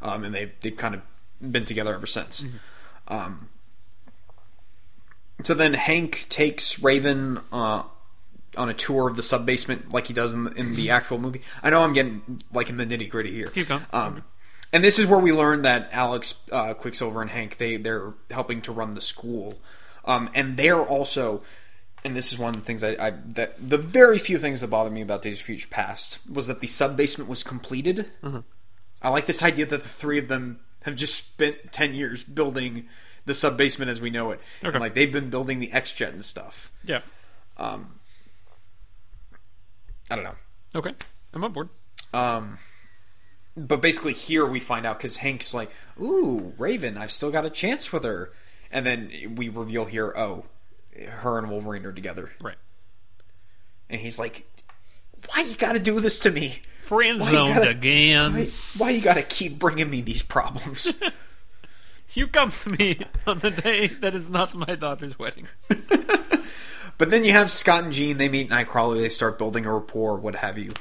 um, 0.02 0.24
and 0.24 0.34
they 0.34 0.54
they've 0.62 0.76
kind 0.76 0.96
of 0.96 1.02
been 1.42 1.66
together 1.66 1.94
ever 1.94 2.06
since. 2.06 2.44
Um, 3.08 3.50
so 5.44 5.54
then 5.54 5.74
Hank 5.74 6.26
takes 6.30 6.80
Raven 6.80 7.40
uh, 7.52 7.84
on 8.56 8.70
a 8.70 8.74
tour 8.74 9.10
of 9.10 9.16
the 9.16 9.24
sub 9.24 9.46
basement, 9.46 9.92
like 9.94 10.08
he 10.08 10.14
does 10.14 10.34
in 10.34 10.46
the, 10.46 10.52
in 10.52 10.76
the 10.76 10.90
actual 10.90 11.18
movie. 11.18 11.42
I 11.62 11.70
know 11.70 11.84
I'm 11.84 11.94
getting 11.94 12.42
like 12.54 12.70
in 12.70 12.78
the 12.78 12.86
nitty 12.86 13.10
gritty 13.10 13.32
here. 13.32 13.48
Keep 13.48 13.68
going. 13.68 13.86
Um, 13.92 14.24
and 14.72 14.84
this 14.84 14.98
is 14.98 15.06
where 15.06 15.20
we 15.20 15.32
learn 15.32 15.64
that 15.64 15.90
Alex, 15.92 16.36
uh, 16.52 16.74
Quicksilver, 16.74 17.22
and 17.22 17.32
Hank 17.32 17.58
they 17.58 17.78
they're 17.78 18.14
helping 18.32 18.62
to 18.64 18.72
run 18.72 18.96
the 18.96 19.02
school, 19.02 19.60
um, 20.06 20.30
and 20.34 20.58
they're 20.58 20.82
also. 20.82 21.44
And 22.06 22.16
this 22.18 22.34
is 22.34 22.38
one 22.38 22.54
of 22.54 22.60
the 22.60 22.66
things 22.66 22.84
I, 22.84 22.96
I 23.00 23.14
that 23.28 23.56
the 23.58 23.78
very 23.78 24.20
few 24.20 24.38
things 24.38 24.62
that 24.62 24.68
bothered 24.68 24.92
me 24.92 25.02
about 25.02 25.22
Days 25.22 25.40
of 25.40 25.46
Future 25.46 25.70
Past 25.70 26.20
was 26.30 26.48
that 26.48 26.60
the 26.60 26.68
sub 26.68 26.98
basement 26.98 27.30
was 27.30 27.44
completed. 27.44 28.10
I 29.02 29.10
like 29.10 29.26
this 29.26 29.42
idea 29.42 29.66
that 29.68 29.84
the 29.84 29.90
three 29.90 30.20
of 30.20 30.28
them 30.28 30.60
have 30.82 30.96
just 30.96 31.16
spent 31.16 31.72
ten 31.72 31.94
years 31.94 32.24
building 32.24 32.88
the 33.26 33.34
sub 33.34 33.58
basement 33.58 33.90
as 33.90 34.02
we 34.02 34.10
know 34.10 34.32
it. 34.32 34.42
Okay. 34.64 34.76
And, 34.76 34.82
like 34.82 34.96
they've 34.96 35.12
been 35.12 35.30
building 35.30 35.60
the 35.60 35.72
X 35.72 35.94
Jet 35.94 36.14
and 36.14 36.26
stuff. 36.26 36.72
Yeah. 36.84 37.02
Um, 37.56 38.00
I 40.12 40.16
don't 40.16 40.26
know. 40.26 40.36
Okay. 40.76 40.94
I'm 41.34 41.44
on 41.44 41.54
board. 41.54 41.70
Um, 42.14 42.60
but 43.56 43.82
basically, 43.82 44.14
here 44.14 44.46
we 44.46 44.60
find 44.60 44.86
out 44.86 44.98
because 44.98 45.18
Hank's 45.18 45.54
like, 45.54 45.72
"Ooh, 46.02 46.54
Raven, 46.58 46.98
I've 46.98 47.12
still 47.12 47.32
got 47.32 47.46
a 47.46 47.50
chance 47.50 47.94
with 47.94 48.04
her," 48.04 48.34
and 48.72 48.86
then 48.86 49.36
we 49.36 49.48
reveal 49.48 49.86
here, 49.86 50.14
oh, 50.18 50.46
her 51.10 51.38
and 51.38 51.50
Wolverine 51.50 51.86
are 51.86 51.94
together, 51.94 52.32
Right. 52.42 52.58
and 53.90 54.00
he's 54.02 54.20
like, 54.20 54.46
"Why 55.34 55.42
you 55.42 55.56
got 55.56 55.74
to 55.74 55.80
do 55.80 56.00
this 56.00 56.20
to 56.22 56.32
me? 56.32 56.62
Friend 56.84 57.20
Why 57.20 57.32
zoned 57.32 57.56
gotta- 57.56 57.70
again. 57.70 58.34
Why, 58.34 58.50
why 58.78 58.90
you 58.92 59.02
got 59.02 59.14
to 59.16 59.24
keep 59.24 59.58
bringing 59.60 59.90
me 59.90 60.02
these 60.02 60.22
problems?" 60.24 60.92
You 62.16 62.28
come 62.28 62.54
to 62.66 62.70
me 62.70 63.00
on 63.26 63.40
the 63.40 63.50
day 63.50 63.88
that 63.88 64.14
is 64.14 64.30
not 64.30 64.54
my 64.54 64.76
daughter's 64.76 65.18
wedding. 65.18 65.48
But 67.00 67.10
then 67.10 67.24
you 67.24 67.32
have 67.32 67.50
Scott 67.50 67.84
and 67.86 67.92
Jean. 67.92 68.18
They 68.18 68.30
meet 68.30 68.52
Nightcrawler. 68.52 68.98
They 69.02 69.10
start 69.10 69.40
building 69.40 69.66
a 69.66 69.74
rapport, 69.74 70.18
what 70.18 70.36
have 70.36 70.60
you. 70.60 70.74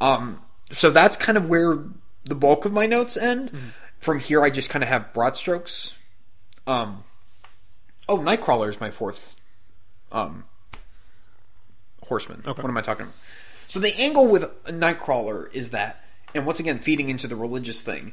Um, 0.00 0.40
so 0.72 0.90
that's 0.90 1.16
kind 1.16 1.38
of 1.38 1.48
where 1.48 1.78
the 2.24 2.34
bulk 2.34 2.64
of 2.64 2.72
my 2.72 2.86
notes 2.86 3.16
end. 3.16 3.52
From 4.00 4.18
here, 4.18 4.42
I 4.42 4.50
just 4.50 4.68
kind 4.68 4.82
of 4.82 4.88
have 4.88 5.12
broad 5.12 5.36
strokes. 5.36 5.94
Um, 6.66 7.04
oh, 8.08 8.18
Nightcrawler 8.18 8.68
is 8.68 8.80
my 8.80 8.90
fourth 8.90 9.36
um, 10.14 10.44
horseman. 12.04 12.42
Okay. 12.46 12.62
What 12.62 12.68
am 12.68 12.76
I 12.76 12.80
talking 12.82 13.06
about? 13.06 13.16
So 13.68 13.80
the 13.80 13.94
angle 13.98 14.26
with 14.26 14.64
Nightcrawler 14.64 15.52
is 15.52 15.70
that 15.70 16.04
and 16.34 16.44
once 16.44 16.60
again 16.60 16.78
feeding 16.78 17.08
into 17.08 17.28
the 17.28 17.36
religious 17.36 17.80
thing, 17.80 18.12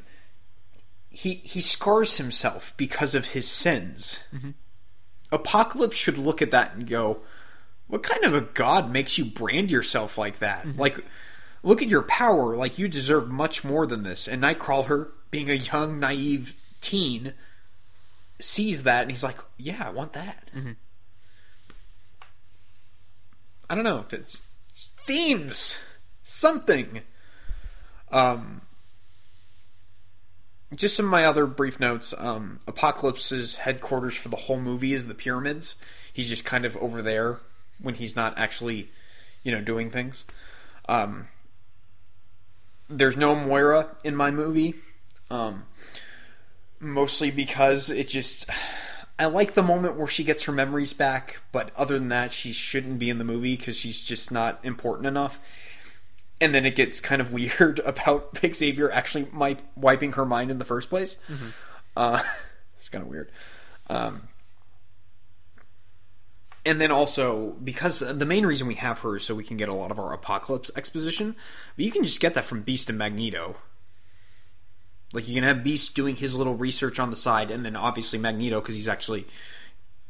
he 1.10 1.34
he 1.44 1.60
scars 1.60 2.16
himself 2.16 2.72
because 2.76 3.14
of 3.14 3.28
his 3.28 3.48
sins. 3.48 4.20
Mm-hmm. 4.32 4.50
Apocalypse 5.32 5.96
should 5.96 6.18
look 6.18 6.40
at 6.40 6.52
that 6.52 6.74
and 6.74 6.86
go, 6.86 7.20
"What 7.88 8.02
kind 8.02 8.24
of 8.24 8.34
a 8.34 8.40
god 8.40 8.90
makes 8.90 9.18
you 9.18 9.24
brand 9.24 9.70
yourself 9.70 10.16
like 10.16 10.38
that? 10.38 10.64
Mm-hmm. 10.64 10.80
Like, 10.80 11.04
look 11.62 11.82
at 11.82 11.88
your 11.88 12.02
power. 12.02 12.56
Like 12.56 12.78
you 12.78 12.86
deserve 12.88 13.28
much 13.28 13.64
more 13.64 13.86
than 13.86 14.04
this." 14.04 14.28
And 14.28 14.42
Nightcrawler, 14.42 15.08
being 15.30 15.50
a 15.50 15.54
young, 15.54 15.98
naive 15.98 16.54
teen, 16.80 17.34
sees 18.38 18.84
that 18.84 19.02
and 19.02 19.10
he's 19.10 19.24
like, 19.24 19.38
"Yeah, 19.58 19.82
I 19.84 19.90
want 19.90 20.12
that." 20.12 20.48
Mm-hmm. 20.56 20.72
I 23.72 23.74
don't 23.74 23.84
know. 23.84 24.04
Themes, 25.06 25.78
something. 26.22 27.00
Um, 28.10 28.60
just 30.76 30.94
some 30.94 31.06
of 31.06 31.10
my 31.10 31.24
other 31.24 31.46
brief 31.46 31.80
notes. 31.80 32.12
Um, 32.18 32.58
Apocalypse's 32.66 33.56
headquarters 33.56 34.14
for 34.14 34.28
the 34.28 34.36
whole 34.36 34.60
movie 34.60 34.92
is 34.92 35.06
the 35.06 35.14
pyramids. 35.14 35.76
He's 36.12 36.28
just 36.28 36.44
kind 36.44 36.66
of 36.66 36.76
over 36.76 37.00
there 37.00 37.38
when 37.80 37.94
he's 37.94 38.14
not 38.14 38.36
actually, 38.36 38.90
you 39.42 39.50
know, 39.50 39.62
doing 39.62 39.90
things. 39.90 40.26
Um, 40.86 41.28
there's 42.90 43.16
no 43.16 43.34
Moira 43.34 43.96
in 44.04 44.14
my 44.14 44.30
movie, 44.30 44.74
um, 45.30 45.64
mostly 46.78 47.30
because 47.30 47.88
it 47.88 48.06
just. 48.06 48.50
I 49.18 49.26
like 49.26 49.54
the 49.54 49.62
moment 49.62 49.96
where 49.96 50.08
she 50.08 50.24
gets 50.24 50.44
her 50.44 50.52
memories 50.52 50.92
back, 50.92 51.40
but 51.52 51.70
other 51.76 51.98
than 51.98 52.08
that, 52.08 52.32
she 52.32 52.52
shouldn't 52.52 52.98
be 52.98 53.10
in 53.10 53.18
the 53.18 53.24
movie 53.24 53.56
because 53.56 53.76
she's 53.76 54.00
just 54.00 54.32
not 54.32 54.58
important 54.64 55.06
enough. 55.06 55.38
And 56.40 56.54
then 56.54 56.66
it 56.66 56.74
gets 56.74 57.00
kind 57.00 57.20
of 57.20 57.32
weird 57.32 57.80
about 57.80 58.38
Xavier 58.44 58.90
actually 58.90 59.28
might 59.32 59.60
wiping 59.76 60.12
her 60.12 60.24
mind 60.24 60.50
in 60.50 60.58
the 60.58 60.64
first 60.64 60.88
place. 60.88 61.16
Uh, 61.96 62.22
it's 62.78 62.88
kind 62.88 63.02
of 63.02 63.08
weird. 63.08 63.30
Um, 63.88 64.28
and 66.64 66.80
then 66.80 66.90
also 66.90 67.56
because 67.62 67.98
the 68.00 68.26
main 68.26 68.46
reason 68.46 68.66
we 68.66 68.74
have 68.76 69.00
her 69.00 69.16
is 69.16 69.24
so 69.24 69.34
we 69.34 69.44
can 69.44 69.56
get 69.56 69.68
a 69.68 69.74
lot 69.74 69.90
of 69.90 69.98
our 69.98 70.12
apocalypse 70.12 70.70
exposition, 70.76 71.34
but 71.76 71.84
you 71.84 71.90
can 71.90 72.04
just 72.04 72.20
get 72.20 72.34
that 72.34 72.44
from 72.44 72.62
Beast 72.62 72.88
and 72.88 72.98
Magneto. 72.98 73.56
Like 75.12 75.28
you 75.28 75.34
can 75.34 75.44
have 75.44 75.62
Beast 75.62 75.94
doing 75.94 76.16
his 76.16 76.34
little 76.34 76.54
research 76.54 76.98
on 76.98 77.10
the 77.10 77.16
side, 77.16 77.50
and 77.50 77.64
then 77.64 77.76
obviously 77.76 78.18
Magneto 78.18 78.60
because 78.60 78.76
he's 78.76 78.88
actually, 78.88 79.26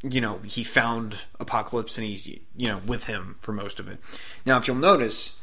you 0.02 0.20
know, 0.20 0.38
he 0.44 0.62
found 0.62 1.16
Apocalypse 1.40 1.98
and 1.98 2.06
he's 2.06 2.26
you 2.26 2.40
know 2.56 2.80
with 2.86 3.04
him 3.04 3.36
for 3.40 3.52
most 3.52 3.80
of 3.80 3.88
it. 3.88 3.98
Now, 4.46 4.58
if 4.58 4.66
you'll 4.68 4.76
notice, 4.76 5.38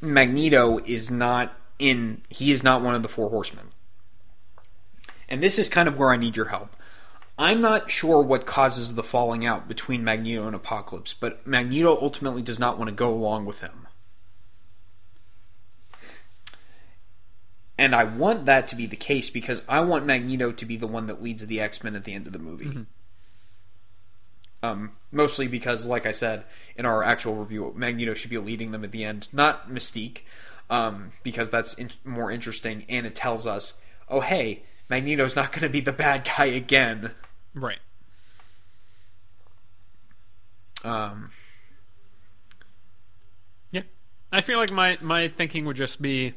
Magneto 0.00 0.78
is 0.78 1.10
not 1.10 1.54
in. 1.78 2.22
He 2.30 2.50
is 2.50 2.62
not 2.62 2.82
one 2.82 2.94
of 2.94 3.02
the 3.02 3.08
four 3.08 3.28
horsemen, 3.28 3.72
and 5.28 5.42
this 5.42 5.58
is 5.58 5.68
kind 5.68 5.88
of 5.88 5.98
where 5.98 6.12
I 6.12 6.16
need 6.16 6.36
your 6.36 6.46
help. 6.46 6.74
I'm 7.36 7.60
not 7.60 7.90
sure 7.90 8.22
what 8.22 8.46
causes 8.46 8.94
the 8.94 9.02
falling 9.02 9.44
out 9.44 9.66
between 9.66 10.04
Magneto 10.04 10.46
and 10.46 10.54
Apocalypse, 10.54 11.14
but 11.14 11.44
Magneto 11.46 11.98
ultimately 12.00 12.42
does 12.42 12.60
not 12.60 12.78
want 12.78 12.88
to 12.88 12.94
go 12.94 13.12
along 13.12 13.44
with 13.44 13.60
him. 13.60 13.88
And 17.76 17.94
I 17.94 18.04
want 18.04 18.46
that 18.46 18.68
to 18.68 18.76
be 18.76 18.86
the 18.86 18.96
case 18.96 19.30
because 19.30 19.62
I 19.68 19.80
want 19.80 20.06
Magneto 20.06 20.52
to 20.52 20.64
be 20.64 20.76
the 20.76 20.86
one 20.86 21.06
that 21.06 21.22
leads 21.22 21.46
the 21.46 21.60
X 21.60 21.82
Men 21.82 21.96
at 21.96 22.04
the 22.04 22.14
end 22.14 22.26
of 22.26 22.32
the 22.32 22.38
movie. 22.38 22.86
Um, 24.62 24.92
mostly 25.12 25.46
because, 25.48 25.84
like 25.86 26.06
I 26.06 26.12
said 26.12 26.44
in 26.76 26.86
our 26.86 27.02
actual 27.02 27.34
review, 27.34 27.72
Magneto 27.76 28.14
should 28.14 28.30
be 28.30 28.38
leading 28.38 28.70
them 28.70 28.84
at 28.84 28.92
the 28.92 29.04
end, 29.04 29.28
not 29.32 29.68
Mystique, 29.68 30.20
um, 30.70 31.12
because 31.22 31.50
that's 31.50 31.74
in- 31.74 31.90
more 32.04 32.30
interesting 32.30 32.84
and 32.88 33.06
it 33.06 33.14
tells 33.14 33.46
us, 33.46 33.74
oh 34.08 34.20
hey, 34.20 34.62
Magneto's 34.88 35.36
not 35.36 35.50
going 35.52 35.62
to 35.62 35.68
be 35.68 35.80
the 35.80 35.92
bad 35.92 36.24
guy 36.36 36.46
again. 36.46 37.10
Right. 37.54 37.78
Um, 40.84 41.30
Yeah. 43.70 43.82
I 44.32 44.40
feel 44.42 44.58
like 44.58 44.70
my 44.70 44.96
my 45.00 45.28
thinking 45.28 45.64
would 45.64 45.76
just 45.76 46.00
be. 46.00 46.34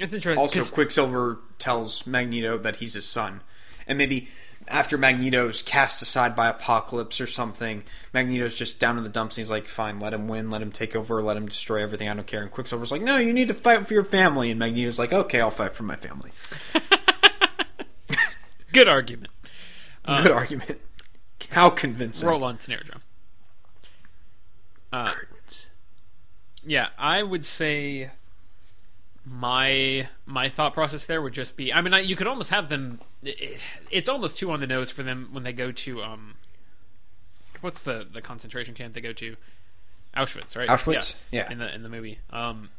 It's 0.00 0.12
interesting. 0.14 0.40
also, 0.40 0.60
'cause- 0.60 0.70
Quicksilver 0.70 1.38
tells 1.58 2.06
Magneto 2.06 2.58
that 2.58 2.76
he's 2.76 2.94
his 2.94 3.06
son, 3.06 3.42
and 3.86 3.96
maybe 3.98 4.28
after 4.68 4.96
Magneto's 4.98 5.62
cast 5.62 6.00
aside 6.02 6.34
by 6.36 6.48
Apocalypse 6.48 7.20
or 7.20 7.26
something, 7.26 7.82
Magneto's 8.12 8.54
just 8.56 8.78
down 8.78 8.96
in 8.98 9.04
the 9.04 9.10
dumps 9.10 9.36
and 9.36 9.42
he's 9.44 9.50
like, 9.50 9.68
"Fine, 9.68 9.98
let 10.00 10.12
him 10.14 10.26
win, 10.28 10.48
let 10.50 10.62
him 10.62 10.70
take 10.72 10.94
over, 10.96 11.22
let 11.22 11.36
him 11.36 11.48
destroy 11.48 11.82
everything. 11.82 12.08
I 12.08 12.14
don't 12.14 12.26
care." 12.26 12.42
And 12.42 12.50
Quicksilver's 12.50 12.90
like, 12.92 13.02
"No, 13.02 13.16
you 13.16 13.32
need 13.32 13.48
to 13.48 13.54
fight 13.54 13.86
for 13.86 13.94
your 13.94 14.04
family," 14.04 14.50
and 14.50 14.58
Magneto's 14.58 14.98
like, 14.98 15.12
"Okay, 15.12 15.40
I'll 15.40 15.50
fight 15.50 15.74
for 15.74 15.82
my 15.82 15.96
family." 15.96 16.30
good 18.72 18.88
argument. 18.88 19.32
Good 20.06 20.30
argument. 20.30 20.80
How 21.50 21.70
convincing. 21.70 22.28
Roll 22.28 22.44
on 22.44 22.58
snare 22.60 22.82
drum. 22.84 23.02
Uh, 24.92 25.06
Curtains. 25.12 25.66
yeah, 26.64 26.88
I 26.98 27.22
would 27.22 27.44
say 27.46 28.10
my 29.24 30.08
my 30.26 30.48
thought 30.48 30.74
process 30.74 31.06
there 31.06 31.20
would 31.20 31.32
just 31.32 31.56
be. 31.56 31.72
I 31.72 31.80
mean, 31.80 31.94
I, 31.94 32.00
you 32.00 32.16
could 32.16 32.26
almost 32.26 32.50
have 32.50 32.68
them. 32.68 33.00
It, 33.22 33.60
it's 33.90 34.08
almost 34.08 34.38
too 34.38 34.50
on 34.50 34.60
the 34.60 34.66
nose 34.66 34.90
for 34.90 35.02
them 35.02 35.28
when 35.32 35.42
they 35.42 35.52
go 35.52 35.72
to 35.72 36.02
um. 36.02 36.34
What's 37.60 37.82
the 37.82 38.06
the 38.10 38.22
concentration 38.22 38.74
camp 38.74 38.94
they 38.94 39.00
go 39.00 39.12
to? 39.12 39.36
Auschwitz, 40.16 40.56
right? 40.56 40.68
Auschwitz? 40.68 41.14
Yeah. 41.30 41.50
In 41.50 41.58
the 41.58 41.72
in 41.74 41.82
the 41.82 41.88
movie. 41.88 42.18
Um. 42.30 42.70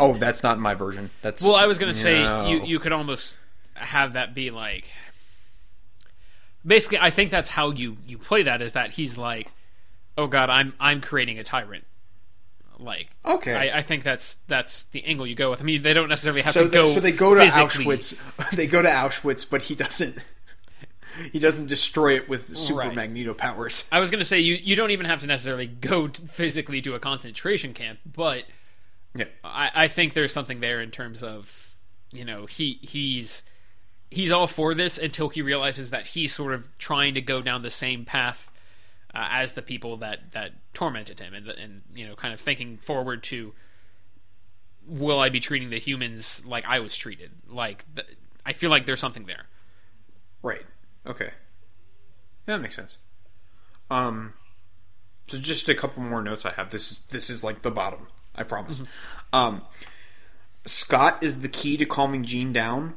Oh, 0.00 0.16
that's 0.16 0.42
not 0.42 0.58
my 0.58 0.74
version. 0.74 1.10
That's 1.22 1.42
Well, 1.42 1.56
I 1.56 1.66
was 1.66 1.78
gonna 1.78 1.94
say 1.94 2.20
you 2.50 2.64
you 2.64 2.78
could 2.78 2.92
almost 2.92 3.38
have 3.74 4.12
that 4.12 4.34
be 4.34 4.50
like. 4.50 4.88
Basically, 6.66 6.98
I 6.98 7.10
think 7.10 7.30
that's 7.30 7.50
how 7.50 7.70
you 7.70 7.96
you 8.06 8.18
play 8.18 8.42
that. 8.42 8.60
Is 8.60 8.72
that 8.72 8.92
he's 8.92 9.16
like, 9.16 9.50
oh 10.16 10.26
god, 10.26 10.50
I'm 10.50 10.74
I'm 10.78 11.00
creating 11.00 11.38
a 11.38 11.44
tyrant. 11.44 11.84
Like, 12.78 13.08
Okay. 13.26 13.54
I, 13.54 13.78
I 13.78 13.82
think 13.82 14.04
that's 14.04 14.36
that's 14.46 14.84
the 14.84 15.04
angle 15.04 15.26
you 15.26 15.34
go 15.34 15.50
with. 15.50 15.60
I 15.60 15.64
mean, 15.64 15.82
they 15.82 15.92
don't 15.94 16.08
necessarily 16.08 16.42
have 16.42 16.52
so 16.52 16.64
to 16.64 16.70
go. 16.70 16.86
so 16.86 17.00
they 17.00 17.12
go 17.12 17.34
to 17.34 17.40
physically- 17.40 17.84
Auschwitz. 17.86 18.16
They 18.56 18.66
go 18.66 18.82
to 18.82 18.88
Auschwitz, 18.88 19.46
but 19.48 19.62
he 19.62 19.74
doesn't. 19.74 20.18
He 21.32 21.40
doesn't 21.40 21.66
destroy 21.66 22.14
it 22.14 22.28
with 22.28 22.56
super 22.56 22.78
Right. 22.80 22.94
Magneto 22.94 23.34
powers. 23.34 23.88
I 23.90 23.98
was 23.98 24.08
gonna 24.08 24.24
say 24.24 24.38
you 24.38 24.54
you 24.54 24.76
don't 24.76 24.92
even 24.92 25.06
have 25.06 25.20
to 25.22 25.26
necessarily 25.26 25.66
go 25.66 26.06
t- 26.06 26.22
physically 26.26 26.80
to 26.82 26.94
a 26.94 27.00
concentration 27.00 27.74
camp, 27.74 27.98
but 28.06 28.44
Yeah. 29.16 29.24
I, 29.42 29.70
I 29.74 29.88
think 29.88 30.14
there's 30.14 30.32
something 30.32 30.60
there 30.60 30.80
in 30.80 30.92
terms 30.92 31.24
of 31.24 31.74
you 32.12 32.24
know 32.24 32.46
he 32.46 32.78
he's 32.82 33.42
he's 34.12 34.30
all 34.30 34.46
for 34.46 34.74
this 34.74 34.96
until 34.96 35.28
he 35.28 35.42
realizes 35.42 35.90
that 35.90 36.06
he's 36.08 36.32
sort 36.32 36.54
of 36.54 36.68
trying 36.78 37.14
to 37.14 37.20
go 37.20 37.42
down 37.42 37.62
the 37.62 37.70
same 37.70 38.04
path 38.04 38.48
uh, 39.14 39.28
as 39.30 39.52
the 39.52 39.62
people 39.62 39.96
that 39.98 40.32
that 40.32 40.52
tormented 40.74 41.20
him 41.20 41.34
and 41.34 41.48
and 41.48 41.82
you 41.94 42.06
know 42.06 42.14
kind 42.14 42.34
of 42.34 42.40
thinking 42.40 42.76
forward 42.76 43.22
to 43.24 43.54
will 44.86 45.20
I 45.20 45.28
be 45.28 45.40
treating 45.40 45.70
the 45.70 45.78
humans 45.78 46.42
like 46.46 46.64
I 46.66 46.80
was 46.80 46.96
treated 46.96 47.30
like 47.48 47.84
th- 47.94 48.08
I 48.44 48.52
feel 48.52 48.70
like 48.70 48.86
there's 48.86 49.00
something 49.00 49.26
there 49.26 49.46
Right. 50.42 50.64
Okay. 51.06 51.30
Yeah, 52.46 52.56
that 52.56 52.60
makes 52.60 52.76
sense. 52.76 52.98
Um, 53.90 54.34
so 55.26 55.38
just 55.38 55.68
a 55.68 55.74
couple 55.74 56.02
more 56.02 56.22
notes 56.22 56.46
I 56.46 56.52
have. 56.52 56.70
This 56.70 56.92
is 56.92 56.98
this 57.10 57.30
is 57.30 57.44
like 57.44 57.62
the 57.62 57.70
bottom. 57.70 58.08
I 58.34 58.44
promise. 58.44 58.82
Um, 59.32 59.62
Scott 60.64 61.22
is 61.22 61.40
the 61.40 61.48
key 61.48 61.76
to 61.76 61.84
calming 61.84 62.24
Jean 62.24 62.52
down, 62.52 62.94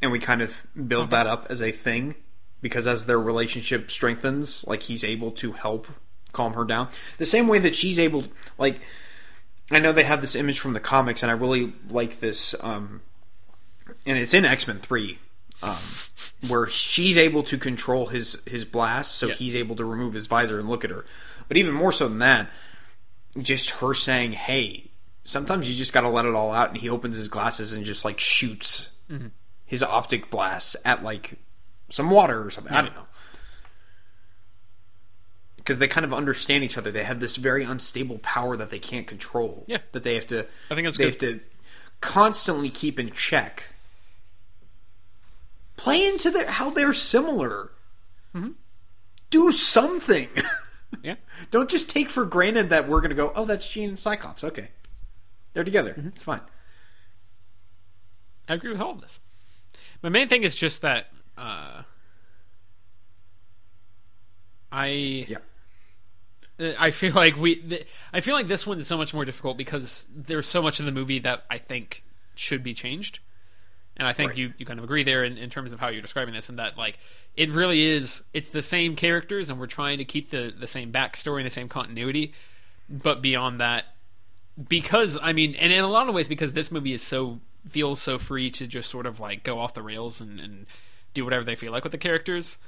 and 0.00 0.12
we 0.12 0.18
kind 0.18 0.42
of 0.42 0.62
build 0.86 1.10
that 1.10 1.26
up 1.26 1.46
as 1.50 1.60
a 1.60 1.72
thing 1.72 2.14
because 2.66 2.84
as 2.84 3.06
their 3.06 3.20
relationship 3.20 3.92
strengthens, 3.92 4.64
like 4.66 4.82
he's 4.82 5.04
able 5.04 5.30
to 5.30 5.52
help 5.52 5.86
calm 6.32 6.54
her 6.54 6.64
down. 6.64 6.88
The 7.18 7.24
same 7.24 7.46
way 7.46 7.60
that 7.60 7.76
she's 7.76 7.96
able, 7.96 8.24
like, 8.58 8.80
I 9.70 9.78
know 9.78 9.92
they 9.92 10.02
have 10.02 10.20
this 10.20 10.34
image 10.34 10.58
from 10.58 10.72
the 10.72 10.80
comics, 10.80 11.22
and 11.22 11.30
I 11.30 11.34
really 11.34 11.74
like 11.88 12.18
this. 12.18 12.56
Um, 12.60 13.02
and 14.04 14.18
it's 14.18 14.34
in 14.34 14.44
X 14.44 14.66
Men 14.66 14.80
Three, 14.80 15.20
um, 15.62 15.76
where 16.48 16.66
she's 16.66 17.16
able 17.16 17.44
to 17.44 17.56
control 17.56 18.06
his 18.06 18.36
his 18.46 18.64
blast, 18.64 19.14
so 19.14 19.28
Yes. 19.28 19.38
he's 19.38 19.54
able 19.54 19.76
to 19.76 19.84
remove 19.84 20.14
his 20.14 20.26
visor 20.26 20.58
and 20.58 20.68
look 20.68 20.82
at 20.84 20.90
her. 20.90 21.04
But 21.46 21.56
even 21.56 21.72
more 21.72 21.92
so 21.92 22.08
than 22.08 22.18
that, 22.18 22.50
just 23.40 23.70
her 23.78 23.94
saying, 23.94 24.32
"Hey, 24.32 24.90
sometimes 25.22 25.68
you 25.70 25.76
just 25.76 25.92
got 25.92 26.00
to 26.00 26.08
let 26.08 26.24
it 26.26 26.34
all 26.34 26.50
out," 26.52 26.70
and 26.70 26.78
he 26.78 26.88
opens 26.90 27.16
his 27.16 27.28
glasses 27.28 27.72
and 27.72 27.84
just 27.84 28.04
like 28.04 28.18
shoots 28.18 28.88
his 29.64 29.84
optic 29.84 30.30
blasts 30.30 30.74
at 30.84 31.04
like 31.04 31.38
some 31.90 32.10
water 32.10 32.44
or 32.44 32.50
something. 32.50 32.72
I 32.72 32.82
don't 32.82 32.94
know. 32.94 33.06
Because 35.56 35.78
they 35.78 35.88
kind 35.88 36.04
of 36.04 36.12
understand 36.14 36.62
each 36.62 36.78
other. 36.78 36.92
They 36.92 37.04
have 37.04 37.20
this 37.20 37.36
very 37.36 37.64
unstable 37.64 38.18
power 38.18 38.56
that 38.56 38.70
they 38.70 38.78
can't 38.78 39.06
control. 39.06 39.64
Yeah. 39.66 39.78
That 39.92 40.04
they 40.04 40.14
have 40.14 40.26
to. 40.28 40.46
I 40.70 40.74
think 40.74 40.86
that's 40.86 40.96
they 40.96 41.10
good. 41.10 41.12
have 41.12 41.20
to 41.20 41.40
constantly 42.00 42.70
keep 42.70 43.00
in 43.00 43.10
check. 43.10 43.64
Play 45.76 46.06
into 46.06 46.30
their 46.30 46.50
how 46.50 46.70
they're 46.70 46.92
similar. 46.92 47.72
Mm-hmm. 48.34 48.52
Do 49.30 49.52
something. 49.52 50.28
Yeah. 51.02 51.16
Don't 51.50 51.68
just 51.68 51.90
take 51.90 52.08
for 52.08 52.24
granted 52.24 52.70
that 52.70 52.88
we're 52.88 53.00
going 53.00 53.10
to 53.10 53.16
go, 53.16 53.32
oh, 53.34 53.44
that's 53.44 53.68
Jean 53.68 53.90
and 53.90 53.98
Cyclops. 53.98 54.42
Okay. 54.44 54.68
They're 55.52 55.64
together. 55.64 55.94
It's 56.06 56.22
fine. 56.22 56.40
I 58.48 58.54
agree 58.54 58.70
with 58.70 58.80
all 58.80 58.92
of 58.92 59.00
this. 59.00 59.18
My 60.02 60.08
main 60.08 60.28
thing 60.28 60.42
is 60.42 60.54
just 60.54 60.82
that 60.82 61.08
uh, 61.36 61.82
I 64.72 65.26
Yeah. 65.28 65.38
Uh, 66.58 66.72
I 66.78 66.90
feel 66.90 67.12
like 67.14 67.36
we. 67.36 67.56
Th- 67.56 67.86
I 68.12 68.20
feel 68.20 68.34
like 68.34 68.48
this 68.48 68.66
one 68.66 68.78
is 68.80 68.86
so 68.86 68.96
much 68.96 69.12
more 69.12 69.24
difficult 69.24 69.56
because 69.58 70.06
there's 70.14 70.46
so 70.46 70.62
much 70.62 70.80
in 70.80 70.86
the 70.86 70.92
movie 70.92 71.18
that 71.18 71.44
I 71.50 71.58
think 71.58 72.02
should 72.34 72.62
be 72.62 72.72
changed, 72.74 73.18
and 73.96 74.08
I 74.08 74.12
think 74.14 74.30
Right. 74.30 74.38
you, 74.38 74.52
you 74.58 74.64
kind 74.66 74.78
of 74.78 74.84
agree 74.84 75.02
there 75.04 75.22
in, 75.24 75.36
in 75.36 75.50
terms 75.50 75.72
of 75.72 75.80
how 75.80 75.88
you're 75.88 76.02
describing 76.02 76.32
this, 76.34 76.48
and 76.48 76.58
that 76.58 76.78
like 76.78 76.98
it 77.36 77.50
really 77.50 77.82
is. 77.82 78.22
It's 78.32 78.48
the 78.50 78.62
same 78.62 78.96
characters, 78.96 79.50
and 79.50 79.60
we're 79.60 79.66
trying 79.66 79.98
to 79.98 80.04
keep 80.04 80.30
the 80.30 80.52
the 80.58 80.66
same 80.66 80.90
backstory 80.90 81.38
and 81.38 81.46
the 81.46 81.50
same 81.50 81.68
continuity, 81.68 82.32
but 82.88 83.20
beyond 83.20 83.60
that, 83.60 83.84
because 84.68 85.18
I 85.20 85.34
mean, 85.34 85.54
and 85.56 85.72
in 85.72 85.84
a 85.84 85.88
lot 85.88 86.08
of 86.08 86.14
ways, 86.14 86.26
because 86.28 86.54
this 86.54 86.72
movie 86.72 86.94
is 86.94 87.02
so 87.02 87.40
feels 87.68 88.00
so 88.00 88.18
free 88.18 88.50
to 88.52 88.66
just 88.66 88.88
sort 88.88 89.04
of 89.04 89.20
like 89.20 89.42
go 89.42 89.58
off 89.58 89.74
the 89.74 89.82
rails 89.82 90.20
and, 90.22 90.38
and 90.40 90.66
do 91.16 91.24
whatever 91.24 91.44
they 91.44 91.56
feel 91.56 91.72
like 91.72 91.82
with 91.82 91.92
the 91.92 91.98
characters 91.98 92.58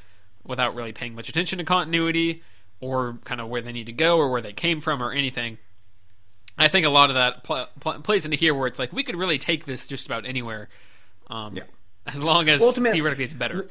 without 0.44 0.74
really 0.74 0.92
paying 0.92 1.14
much 1.14 1.28
attention 1.28 1.58
to 1.58 1.64
continuity 1.64 2.42
or 2.80 3.18
kind 3.24 3.40
of 3.40 3.48
where 3.48 3.60
they 3.60 3.72
need 3.72 3.86
to 3.86 3.92
go 3.92 4.16
or 4.18 4.30
where 4.30 4.40
they 4.40 4.52
came 4.52 4.80
from 4.80 5.02
or 5.02 5.12
anything. 5.12 5.58
I 6.56 6.66
think 6.68 6.84
a 6.86 6.90
lot 6.90 7.10
of 7.10 7.14
that 7.14 7.44
pl- 7.44 7.68
pl- 7.80 8.00
plays 8.00 8.24
into 8.24 8.36
here 8.36 8.52
where 8.54 8.66
it's 8.66 8.78
like 8.78 8.92
we 8.92 9.04
could 9.04 9.14
really 9.16 9.38
take 9.38 9.64
this 9.66 9.86
just 9.86 10.06
about 10.06 10.26
anywhere, 10.26 10.68
um, 11.28 11.56
Yeah. 11.56 11.62
as 12.06 12.20
long 12.22 12.48
as 12.48 12.60
theoretically 12.74 13.24
it's 13.24 13.34
better. 13.34 13.68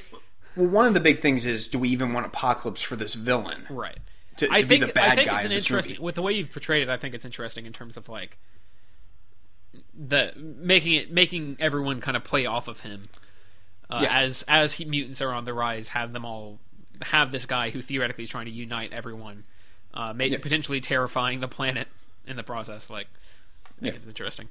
Well, 0.56 0.68
one 0.70 0.86
of 0.88 0.94
the 0.94 1.00
big 1.02 1.22
things 1.22 1.46
is 1.46 1.68
do 1.68 1.80
we 1.80 1.90
even 1.90 2.14
want 2.14 2.26
Apocalypse 2.26 2.82
for 2.82 2.96
this 2.96 3.14
villain? 3.14 3.66
Right. 3.70 3.98
To, 4.38 4.48
to 4.48 4.54
I 4.54 4.62
be 4.62 4.68
think 4.68 4.86
the 4.88 4.94
bad 4.94 5.12
I 5.12 5.16
think 5.16 5.30
guy 5.30 5.38
it's 5.38 5.46
an 5.46 5.52
in 5.52 5.58
interesting 5.58 5.94
movie. 5.96 6.04
with 6.04 6.16
the 6.16 6.22
way 6.22 6.34
you've 6.34 6.52
portrayed 6.52 6.84
it. 6.84 6.90
I 6.90 6.98
think 6.98 7.14
it's 7.16 7.26
interesting 7.26 7.66
in 7.66 7.74
terms 7.74 7.98
of 7.98 8.08
like 8.08 8.38
the 9.98 10.32
making 10.38 10.94
it 10.94 11.12
making 11.12 11.58
everyone 11.60 12.02
kind 12.02 12.16
of 12.16 12.24
play 12.24 12.46
off 12.46 12.68
of 12.68 12.82
him 12.82 13.10
uh, 13.90 14.00
Yeah. 14.04 14.20
as 14.20 14.44
as 14.48 14.74
he, 14.74 14.86
mutants 14.86 15.22
are 15.22 15.32
on 15.32 15.46
the 15.46 15.54
rise. 15.54 15.90
Have 15.90 16.14
them 16.14 16.26
all 16.26 16.60
have 17.02 17.32
this 17.32 17.46
guy 17.46 17.70
who 17.70 17.82
theoretically 17.82 18.24
is 18.24 18.30
trying 18.30 18.46
to 18.46 18.52
unite 18.52 18.92
everyone, 18.92 19.44
uh, 19.94 20.14
maybe 20.14 20.32
Yeah. 20.34 20.40
potentially 20.42 20.82
terrifying 20.82 21.40
the 21.40 21.48
planet 21.48 21.88
in 22.26 22.36
the 22.38 22.44
process. 22.44 22.90
Like, 22.90 23.08
I 23.66 23.82
think 23.82 23.94
Yeah. 23.94 24.00
it's 24.00 24.08
interesting. 24.08 24.50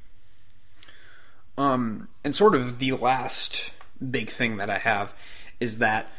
Um, 1.59 2.09
and 2.23 2.37
sort 2.37 2.55
of 2.55 2.79
the 2.79 2.93
last 2.93 3.71
big 4.11 4.31
thing 4.31 4.59
that 4.59 4.69
I 4.71 4.79
have 4.79 5.15
is 5.59 5.79
that 5.79 6.11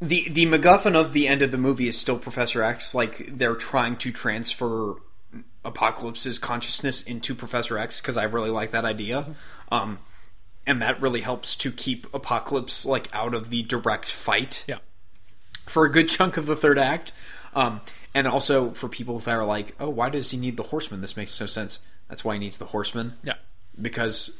the 0.00 0.28
the 0.30 0.46
MacGuffin 0.46 0.94
of 0.94 1.12
the 1.12 1.28
end 1.28 1.42
of 1.42 1.50
the 1.50 1.58
movie 1.58 1.86
is 1.86 1.98
still 1.98 2.18
Professor 2.18 2.62
X. 2.62 2.94
Like 2.94 3.28
they're 3.36 3.54
trying 3.54 3.96
to 3.98 4.10
transfer 4.10 4.94
Apocalypse's 5.64 6.38
consciousness 6.38 7.02
into 7.02 7.34
Professor 7.34 7.76
X 7.76 8.00
because 8.00 8.16
I 8.16 8.22
really 8.24 8.48
like 8.50 8.70
that 8.70 8.86
idea. 8.86 9.36
Um, 9.70 9.98
and 10.70 10.80
that 10.80 11.00
really 11.02 11.22
helps 11.22 11.56
to 11.56 11.72
keep 11.72 12.06
Apocalypse 12.14 12.86
like 12.86 13.08
out 13.12 13.34
of 13.34 13.50
the 13.50 13.62
direct 13.64 14.08
fight 14.10 14.62
Yeah. 14.68 14.78
for 15.66 15.84
a 15.84 15.90
good 15.90 16.08
chunk 16.08 16.36
of 16.36 16.46
the 16.46 16.54
third 16.54 16.78
act. 16.78 17.10
Um, 17.54 17.80
and 18.14 18.28
also 18.28 18.70
for 18.70 18.88
people 18.88 19.18
that 19.18 19.34
are 19.34 19.44
like, 19.44 19.74
oh, 19.80 19.88
why 19.90 20.08
does 20.10 20.30
he 20.30 20.36
need 20.36 20.56
the 20.56 20.62
horseman? 20.62 21.00
This 21.00 21.16
makes 21.16 21.40
no 21.40 21.46
sense. 21.46 21.80
That's 22.08 22.24
why 22.24 22.34
he 22.34 22.38
needs 22.40 22.58
the 22.58 22.66
horseman 22.66 23.14
Yeah. 23.24 23.34
because 23.80 24.30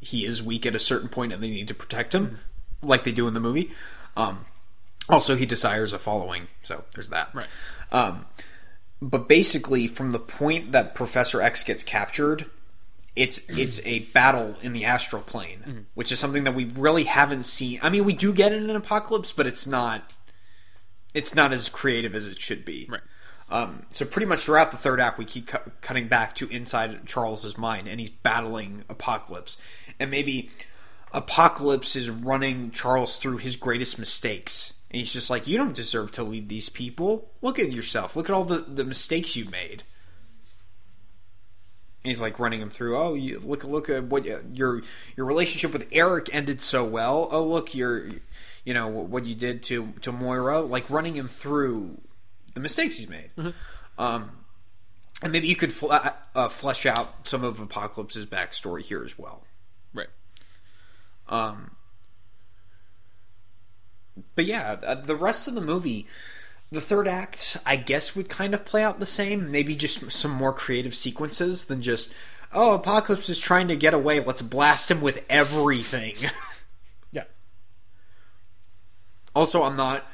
he 0.00 0.26
is 0.26 0.42
weak 0.42 0.66
at 0.66 0.74
a 0.74 0.78
certain 0.78 1.08
point 1.08 1.32
and 1.32 1.42
they 1.42 1.48
need 1.50 1.68
to 1.68 1.74
protect 1.74 2.14
him, 2.14 2.38
like 2.82 3.04
they 3.04 3.12
do 3.12 3.26
in 3.26 3.32
the 3.34 3.40
movie. 3.40 3.70
Um, 4.16 4.44
also, 5.08 5.36
he 5.36 5.46
desires 5.46 5.94
a 5.94 5.98
following, 5.98 6.48
so 6.62 6.84
there's 6.94 7.08
that. 7.08 7.34
Right. 7.34 7.46
Um, 7.90 8.26
but 9.00 9.26
basically, 9.28 9.86
from 9.86 10.10
the 10.10 10.18
point 10.18 10.72
that 10.72 10.94
Professor 10.94 11.40
X 11.40 11.64
gets 11.64 11.82
captured, 11.82 12.44
it's 13.16 13.40
it's 13.48 13.80
a 13.84 14.00
battle 14.00 14.56
in 14.62 14.72
the 14.72 14.84
astral 14.84 15.22
plane, 15.22 15.86
which 15.94 16.12
is 16.12 16.18
something 16.18 16.44
that 16.44 16.54
we 16.54 16.66
really 16.66 17.04
haven't 17.04 17.44
seen. 17.44 17.80
I 17.82 17.90
mean, 17.90 18.04
we 18.04 18.12
do 18.12 18.32
get 18.32 18.52
in 18.52 18.70
an 18.70 18.76
apocalypse, 18.76 19.32
but 19.32 19.46
it's 19.46 19.66
not 19.66 20.12
it's 21.14 21.34
not 21.34 21.52
as 21.52 21.68
creative 21.68 22.14
as 22.14 22.26
it 22.26 22.40
should 22.40 22.64
be. 22.64 22.86
Right. 22.88 23.00
Um, 23.50 23.86
so 23.92 24.04
pretty 24.04 24.26
much 24.26 24.40
throughout 24.40 24.70
the 24.70 24.76
third 24.76 25.00
act, 25.00 25.18
we 25.18 25.24
keep 25.24 25.46
cu- 25.46 25.70
cutting 25.80 26.06
back 26.06 26.34
to 26.36 26.48
inside 26.48 27.06
Charles's 27.06 27.56
mind, 27.56 27.88
and 27.88 27.98
he's 27.98 28.10
battling 28.10 28.84
Apocalypse, 28.90 29.56
and 29.98 30.10
maybe 30.10 30.50
Apocalypse 31.12 31.96
is 31.96 32.10
running 32.10 32.70
Charles 32.70 33.16
through 33.16 33.38
his 33.38 33.56
greatest 33.56 33.98
mistakes, 33.98 34.74
and 34.90 34.98
he's 34.98 35.12
just 35.12 35.30
like, 35.30 35.46
"You 35.46 35.56
don't 35.56 35.74
deserve 35.74 36.12
to 36.12 36.22
lead 36.22 36.48
these 36.48 36.68
people. 36.68 37.32
Look 37.40 37.58
at 37.58 37.72
yourself. 37.72 38.14
Look 38.16 38.28
at 38.28 38.34
all 38.34 38.44
the 38.44 38.58
the 38.58 38.84
mistakes 38.84 39.34
you 39.34 39.46
made." 39.46 39.82
He's 42.04 42.20
like 42.20 42.38
running 42.38 42.60
him 42.60 42.70
through. 42.70 42.96
Oh, 42.96 43.14
you 43.14 43.40
look 43.40 43.64
look 43.64 43.90
at 43.90 44.04
what 44.04 44.24
your 44.24 44.82
your 45.16 45.26
relationship 45.26 45.72
with 45.72 45.88
Erik 45.92 46.28
ended 46.32 46.62
so 46.62 46.84
well. 46.84 47.28
Oh, 47.30 47.44
look, 47.44 47.74
your 47.74 48.06
you 48.64 48.74
know 48.74 48.86
what 48.86 49.24
you 49.24 49.34
did 49.34 49.62
to 49.64 49.92
to 50.02 50.12
Moira. 50.12 50.60
Like 50.60 50.88
running 50.88 51.14
him 51.14 51.28
through 51.28 52.00
the 52.54 52.60
mistakes 52.60 52.96
he's 52.96 53.08
made. 53.08 53.30
Um, 53.98 54.30
and 55.22 55.32
maybe 55.32 55.48
you 55.48 55.56
could 55.56 55.72
fl- 55.72 55.92
uh, 55.92 56.48
flesh 56.48 56.86
out 56.86 57.26
some 57.26 57.42
of 57.42 57.60
Apocalypse's 57.60 58.26
backstory 58.26 58.82
here 58.82 59.04
as 59.04 59.18
well. 59.18 59.42
Right. 59.92 60.08
Um, 61.28 61.72
but 64.34 64.44
yeah, 64.44 64.76
uh, 64.82 64.94
the 64.94 65.16
rest 65.16 65.48
of 65.48 65.54
the 65.54 65.60
movie, 65.60 66.06
the 66.70 66.80
third 66.80 67.08
act, 67.08 67.56
I 67.64 67.76
guess, 67.76 68.14
would 68.14 68.28
kind 68.28 68.54
of 68.54 68.64
play 68.64 68.82
out 68.82 69.00
the 69.00 69.06
same. 69.06 69.50
Maybe 69.50 69.74
just 69.74 70.10
some 70.12 70.30
more 70.30 70.52
creative 70.52 70.94
sequences 70.94 71.64
than 71.64 71.80
just, 71.80 72.12
oh, 72.52 72.74
Apocalypse 72.74 73.28
is 73.28 73.38
trying 73.40 73.68
to 73.68 73.76
get 73.76 73.94
away. 73.94 74.20
Let's 74.20 74.42
blast 74.42 74.90
him 74.90 75.00
with 75.00 75.24
everything. 75.28 76.14
Yeah. 77.10 77.24
also, 79.34 79.62
I'm 79.62 79.76
not. 79.76 80.04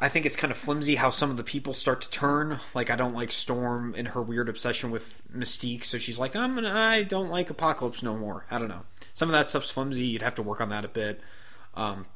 I 0.00 0.08
think 0.08 0.26
it's 0.26 0.34
kind 0.34 0.50
of 0.50 0.56
flimsy 0.56 0.96
how 0.96 1.10
some 1.10 1.30
of 1.30 1.36
the 1.36 1.44
people 1.44 1.72
start 1.72 2.02
to 2.02 2.10
turn. 2.10 2.58
Like, 2.74 2.90
I 2.90 2.96
don't 2.96 3.14
like 3.14 3.30
Storm 3.30 3.94
and 3.96 4.08
her 4.08 4.20
weird 4.20 4.48
obsession 4.48 4.90
with 4.90 5.22
Mystique, 5.32 5.84
so 5.84 5.98
she's 5.98 6.18
like, 6.18 6.34
I'm 6.34 6.56
gonna, 6.56 6.72
I 6.72 7.04
don't 7.04 7.30
like 7.30 7.48
Apocalypse 7.48 8.02
no 8.02 8.16
more. 8.16 8.44
I 8.50 8.58
don't 8.58 8.66
know. 8.66 8.82
Some 9.14 9.28
of 9.28 9.32
that 9.34 9.48
stuff's 9.48 9.70
flimsy. 9.70 10.04
You'd 10.04 10.22
have 10.22 10.34
to 10.34 10.42
work 10.42 10.60
on 10.60 10.68
that 10.70 10.84
a 10.84 10.88
bit. 10.88 11.20
Um, 11.74 12.06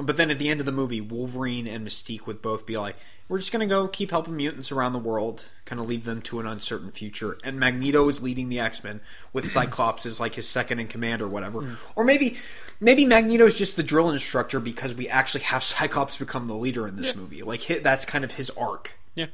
but 0.00 0.16
then 0.16 0.30
at 0.30 0.38
the 0.38 0.48
end 0.48 0.60
of 0.60 0.66
the 0.66 0.72
movie, 0.72 1.00
Wolverine 1.00 1.66
and 1.66 1.86
Mystique 1.86 2.26
would 2.26 2.40
both 2.42 2.66
be 2.66 2.76
like, 2.76 2.96
"We're 3.28 3.38
just 3.38 3.52
gonna 3.52 3.66
go 3.66 3.86
keep 3.88 4.10
helping 4.10 4.36
mutants 4.36 4.70
around 4.72 4.92
the 4.92 4.98
world, 4.98 5.44
kind 5.64 5.80
of 5.80 5.88
leave 5.88 6.04
them 6.04 6.22
to 6.22 6.40
an 6.40 6.46
uncertain 6.46 6.90
future." 6.90 7.38
And 7.44 7.58
Magneto 7.60 8.08
is 8.08 8.22
leading 8.22 8.48
the 8.48 8.60
X 8.60 8.82
Men 8.84 9.00
with 9.32 9.50
Cyclops 9.50 10.06
as 10.06 10.18
like 10.20 10.34
his 10.34 10.48
second 10.48 10.78
in 10.80 10.88
command 10.88 11.20
or 11.22 11.28
whatever. 11.28 11.60
Hmm. 11.62 11.74
Or 11.96 12.04
maybe, 12.04 12.36
maybe 12.80 13.04
Magneto's 13.04 13.56
just 13.58 13.76
the 13.76 13.82
drill 13.82 14.10
instructor 14.10 14.60
because 14.60 14.94
we 14.94 15.08
actually 15.08 15.42
have 15.44 15.62
Cyclops 15.64 16.16
become 16.16 16.46
the 16.46 16.54
leader 16.56 16.86
in 16.88 16.96
this 16.96 17.06
Yeah. 17.08 17.14
movie. 17.16 17.42
Like 17.42 17.82
that's 17.82 18.04
kind 18.04 18.24
of 18.24 18.32
his 18.32 18.50
arc. 18.50 18.92
Yeah. 19.14 19.26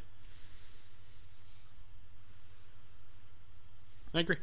I 4.15 4.21
agree. 4.21 4.37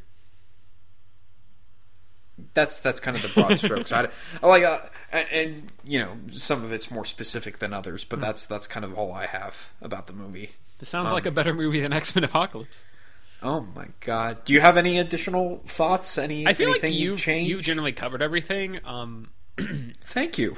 That's 2.54 2.80
that's 2.80 3.00
kind 3.00 3.16
of 3.16 3.22
the 3.22 3.28
broad 3.28 3.58
strokes. 3.58 3.92
I, 3.92 4.08
I 4.42 4.46
like, 4.46 4.64
uh, 4.64 4.80
and, 5.12 5.28
and 5.32 5.72
you 5.84 5.98
know, 6.00 6.16
some 6.32 6.64
of 6.64 6.72
it's 6.72 6.90
more 6.90 7.04
specific 7.04 7.58
than 7.60 7.72
others, 7.72 8.04
but 8.04 8.20
that's 8.20 8.44
that's 8.46 8.66
kind 8.66 8.84
of 8.84 8.94
all 8.98 9.12
I 9.12 9.26
have 9.26 9.68
about 9.80 10.06
the 10.08 10.12
movie. 10.12 10.50
This 10.78 10.88
sounds 10.88 11.08
Um, 11.08 11.14
like 11.14 11.26
a 11.26 11.30
better 11.30 11.54
movie 11.54 11.80
than 11.80 11.92
X 11.92 12.14
Men 12.14 12.24
Apocalypse. 12.24 12.84
Oh 13.42 13.60
my 13.76 13.86
god! 14.00 14.44
Do 14.44 14.52
you 14.52 14.60
have 14.60 14.76
any 14.76 14.98
additional 14.98 15.58
thoughts? 15.66 16.18
Any? 16.18 16.46
I 16.46 16.54
feel 16.54 16.68
like 16.70 16.82
anything 16.82 17.00
you've 17.00 17.20
changed? 17.20 17.50
you've 17.50 17.60
generally 17.60 17.92
covered 17.92 18.22
everything. 18.22 18.80
Um, 18.84 19.28
Thank 20.08 20.38
you. 20.38 20.56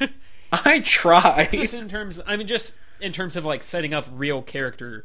I 0.52 0.80
try. 0.80 1.48
just 1.52 1.74
in 1.74 1.88
terms, 1.88 2.20
I 2.26 2.36
mean, 2.36 2.46
just 2.46 2.72
in 3.00 3.12
terms 3.12 3.36
of 3.36 3.44
like 3.44 3.62
setting 3.62 3.94
up 3.94 4.06
real 4.12 4.42
character 4.42 5.04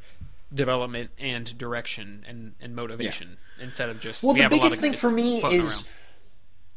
development 0.54 1.12
and 1.18 1.58
direction 1.58 2.26
and, 2.28 2.54
and 2.60 2.76
motivation 2.76 3.38
instead 3.62 3.90
of 3.90 4.02
just 4.02 4.22
Well, 4.24 4.34
we 4.34 4.40
the 4.40 4.44
have 4.44 4.52
a 4.52 4.56
lot 4.56 4.64
biggest 4.64 4.82
thing 4.82 4.94
for 4.94 5.10
me 5.10 5.38
is 5.38 5.44
around. 5.64 5.88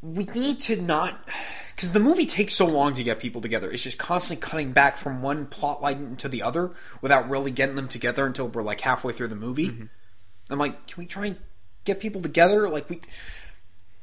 We 0.05 0.25
need 0.27 0.61
to 0.61 0.81
not 0.81 1.27
because 1.75 1.93
the 1.93 2.01
movie 2.01 2.27
takes 2.27 2.55
so 2.55 2.67
long 2.67 2.95
to 2.95 3.03
get 3.03 3.19
people 3.19 3.41
together. 3.41 3.71
It's 3.71 3.83
just 3.83 3.99
constantly 3.99 4.37
cutting 4.37 4.73
back 4.73 4.97
from 4.97 5.23
one 5.23 5.47
plot 5.47 5.83
line 5.83 6.17
to 6.17 6.29
the 6.29 6.43
other 6.43 6.71
without 7.01 7.29
really 7.29 7.51
getting 7.51 7.75
them 7.75 7.89
together 7.89 8.27
until 8.27 8.49
we're 8.49 8.63
like 8.63 8.83
halfway 8.83 9.13
through 9.13 9.29
the 9.29 9.35
movie. 9.35 9.71
Mm-hmm. 9.71 9.85
I'm 10.51 10.59
like, 10.59 10.87
can 10.87 11.03
we 11.03 11.07
try 11.07 11.27
and 11.27 11.37
get 11.85 12.01
people 12.01 12.23
together? 12.23 12.69
Like 12.69 12.89
we. 12.89 13.01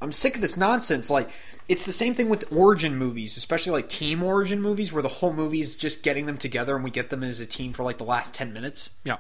I'm 0.02 0.12
sick 0.12 0.34
of 0.34 0.42
this 0.42 0.58
nonsense. 0.58 1.12
Like, 1.12 1.30
it's 1.68 1.86
the 1.86 1.94
same 1.94 2.16
thing 2.16 2.28
with 2.28 2.52
origin 2.52 2.96
movies, 2.96 3.38
especially 3.38 3.74
like 3.74 3.88
team 3.88 4.24
origin 4.24 4.60
movies, 4.60 4.92
where 4.92 5.04
the 5.04 5.08
whole 5.10 5.32
movie 5.32 5.60
is 5.60 5.76
just 5.76 6.02
getting 6.02 6.26
them 6.26 6.38
together 6.38 6.74
and 6.74 6.84
we 6.84 6.90
get 6.90 7.12
them 7.12 7.22
as 7.24 7.40
a 7.40 7.46
team 7.46 7.72
for 7.72 7.84
like 7.84 8.00
the 8.00 8.04
last 8.04 8.34
10 8.34 8.52
minutes. 8.52 8.90
yeah. 9.04 9.18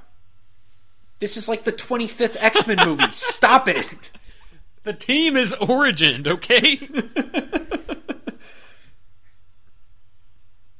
This 1.20 1.38
is 1.38 1.48
like 1.48 1.66
the 1.66 1.72
25th 1.72 2.36
X 2.40 2.66
Men 2.66 2.80
movie. 2.84 3.06
Stop 3.14 3.68
it. 3.68 4.10
The 4.84 4.94
team 4.94 5.38
is 5.38 5.54
origined, 5.62 6.28
okay? 6.28 6.80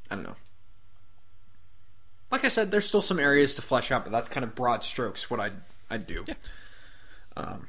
I 0.10 0.16
don't 0.16 0.24
know. 0.24 0.36
like 2.32 2.44
I 2.44 2.48
said, 2.48 2.72
there's 2.72 2.88
still 2.88 3.02
some 3.02 3.20
areas 3.20 3.54
to 3.56 3.62
flesh 3.62 3.92
out, 3.92 4.04
but 4.04 4.12
that's 4.12 4.28
kind 4.30 4.44
of 4.44 4.56
broad 4.56 4.84
strokes 4.84 5.30
what 5.30 5.40
I 5.40 5.52
I 5.90 5.98
do. 5.98 6.26
Um, 7.36 7.68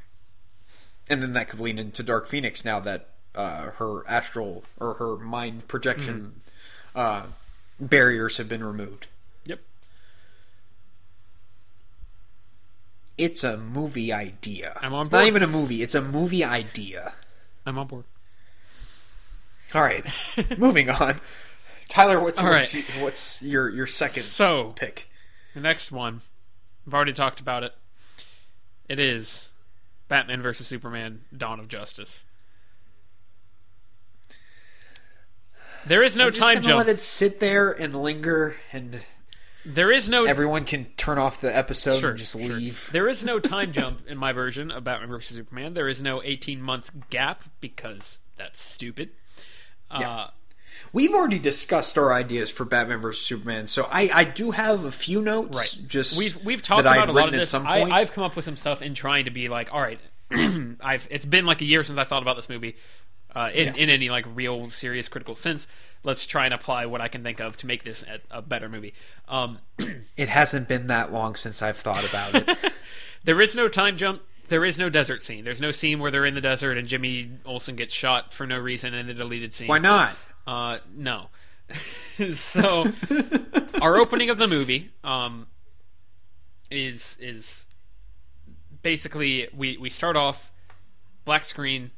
and 1.08 1.22
then 1.22 1.32
that 1.34 1.48
could 1.48 1.60
lean 1.60 1.78
into 1.78 2.02
Dark 2.02 2.26
Phoenix 2.28 2.64
now 2.64 2.80
that 2.80 3.08
uh, 3.34 3.70
her 3.72 4.06
astral 4.08 4.64
or 4.78 4.94
her 4.94 5.16
mind 5.16 5.66
projection 5.68 6.40
uh, 6.94 7.24
barriers 7.80 8.36
have 8.38 8.48
been 8.48 8.62
removed. 8.64 9.06
Yep. 9.44 9.60
It's 13.22 13.44
a 13.44 13.56
movie 13.56 14.12
idea. 14.12 14.76
I'm 14.82 14.92
on 14.94 15.02
it's 15.02 15.10
board. 15.10 15.20
not 15.20 15.26
even 15.26 15.42
a 15.42 15.46
movie. 15.46 15.82
It's 15.82 15.94
a 15.94 16.02
movie 16.02 16.42
idea. 16.44 17.14
I'm 17.64 17.78
on 17.78 17.86
board. 17.86 18.04
All 19.74 19.82
right, 19.82 20.04
moving 20.58 20.90
on. 20.90 21.20
Tyler, 21.88 22.20
what's 22.20 22.40
All 22.40 22.48
what's, 22.50 22.74
right. 22.74 22.84
what's 23.00 23.40
your 23.42 23.68
your 23.70 23.86
second 23.86 24.22
So 24.22 24.72
pick? 24.76 25.08
the 25.54 25.60
next 25.60 25.92
one, 25.92 26.22
I've 26.86 26.94
already 26.94 27.12
talked 27.12 27.40
about 27.40 27.62
it. 27.62 27.72
It 28.88 28.98
is 29.00 29.48
Batman 30.08 30.42
versus 30.42 30.66
Superman: 30.66 31.22
Dawn 31.36 31.60
of 31.60 31.68
Justice. 31.68 32.26
There 35.86 36.02
is 36.02 36.16
no 36.16 36.26
I'm 36.26 36.32
just 36.32 36.40
time 36.46 36.62
jump. 36.62 36.78
Let 36.78 36.88
it 36.88 37.00
sit 37.00 37.40
there 37.40 37.70
and 37.72 37.94
linger, 38.02 38.56
and 38.72 39.00
There 39.64 39.92
is 39.92 40.08
no 40.08 40.24
everyone 40.24 40.64
can 40.64 40.86
turn 40.96 41.18
off 41.18 41.40
the 41.40 41.54
episode 41.54 42.00
Sure, 42.00 42.10
and 42.10 42.18
just 42.18 42.32
sure. 42.32 42.40
leave. 42.42 42.88
There 42.92 43.08
is 43.08 43.24
no 43.24 43.38
time 43.40 43.72
jump 43.72 44.06
in 44.08 44.18
my 44.18 44.32
version 44.32 44.70
of 44.70 44.84
Batman 44.84 45.08
vs 45.08 45.36
Superman. 45.36 45.74
There 45.74 45.88
is 45.88 46.02
no 46.02 46.22
18 46.22 46.60
month 46.60 46.90
gap 47.10 47.44
because 47.60 48.18
that's 48.36 48.60
stupid. 48.62 49.10
Yeah. 49.98 50.10
Uh, 50.10 50.30
We've 50.92 51.12
already 51.14 51.38
discussed 51.38 51.96
our 51.96 52.12
ideas 52.12 52.50
for 52.50 52.64
Batman 52.64 53.00
vs 53.00 53.24
Superman, 53.24 53.68
so 53.68 53.84
I, 53.90 54.10
I 54.12 54.24
do 54.24 54.50
have 54.50 54.84
a 54.84 54.90
few 54.92 55.22
notes. 55.22 55.56
right. 55.56 55.88
Just 55.88 56.18
we've 56.18 56.36
we've 56.44 56.62
talked 56.62 56.80
about 56.80 57.08
a 57.08 57.12
lot 57.12 57.28
of 57.28 57.34
this. 57.34 57.54
I. 57.54 57.82
I've 57.82 58.12
come 58.12 58.24
up 58.24 58.34
with 58.36 58.44
some 58.44 58.56
stuff 58.56 58.82
in 58.82 58.94
trying 58.94 59.26
to 59.26 59.30
be 59.30 59.48
like, 59.48 59.72
all 59.72 59.80
right, 59.80 60.00
I've 60.80 61.06
it's 61.10 61.24
been 61.26 61.46
like 61.46 61.60
a 61.60 61.64
year 61.64 61.84
since 61.84 61.98
I 61.98 62.04
thought 62.04 62.22
about 62.22 62.36
this 62.36 62.48
movie. 62.48 62.76
Uh, 63.34 63.50
in, 63.54 63.68
Yeah. 63.74 63.82
in 63.82 63.90
any 63.90 64.10
like 64.10 64.26
real 64.34 64.70
serious 64.70 65.08
critical 65.08 65.34
sense, 65.34 65.66
let's 66.04 66.26
try 66.26 66.44
and 66.44 66.52
apply 66.52 66.84
what 66.86 67.00
I 67.00 67.08
can 67.08 67.22
think 67.22 67.40
of 67.40 67.56
to 67.58 67.66
make 67.66 67.82
this 67.84 68.02
a, 68.02 68.20
a 68.38 68.42
better 68.42 68.68
movie. 68.68 68.92
Um, 69.28 69.58
It 70.16 70.28
hasn't 70.28 70.68
been 70.68 70.88
that 70.88 71.10
long 71.12 71.34
since 71.34 71.62
I've 71.62 71.78
thought 71.78 72.04
about 72.08 72.34
it. 72.34 72.72
There 73.24 73.40
is 73.40 73.54
no 73.54 73.68
time 73.68 73.96
jump. 73.96 74.20
There 74.48 74.64
is 74.64 74.76
no 74.76 74.90
desert 74.90 75.22
scene. 75.22 75.44
There's 75.44 75.60
no 75.60 75.70
scene 75.70 76.00
where 76.00 76.10
they're 76.10 76.26
in 76.26 76.34
the 76.34 76.40
desert 76.40 76.76
and 76.76 76.88
Jimmy 76.88 77.30
Olsen 77.46 77.76
gets 77.76 77.92
shot 77.92 78.34
for 78.34 78.46
no 78.48 78.58
reason 78.58 78.94
in 78.94 79.06
the 79.06 79.14
deleted 79.14 79.54
scene. 79.54 79.68
Why 79.68 79.78
not? 79.78 80.14
Uh, 80.44 80.78
no. 80.92 81.28
so, 82.32 82.92
our 83.80 83.96
opening 83.96 84.28
of 84.28 84.38
the 84.38 84.48
movie 84.48 84.90
um, 85.04 85.46
is 86.70 87.16
is 87.20 87.66
basically 88.82 89.48
we 89.56 89.76
we 89.76 89.88
start 89.90 90.16
off 90.16 90.50
black 91.24 91.44
screen. 91.44 91.90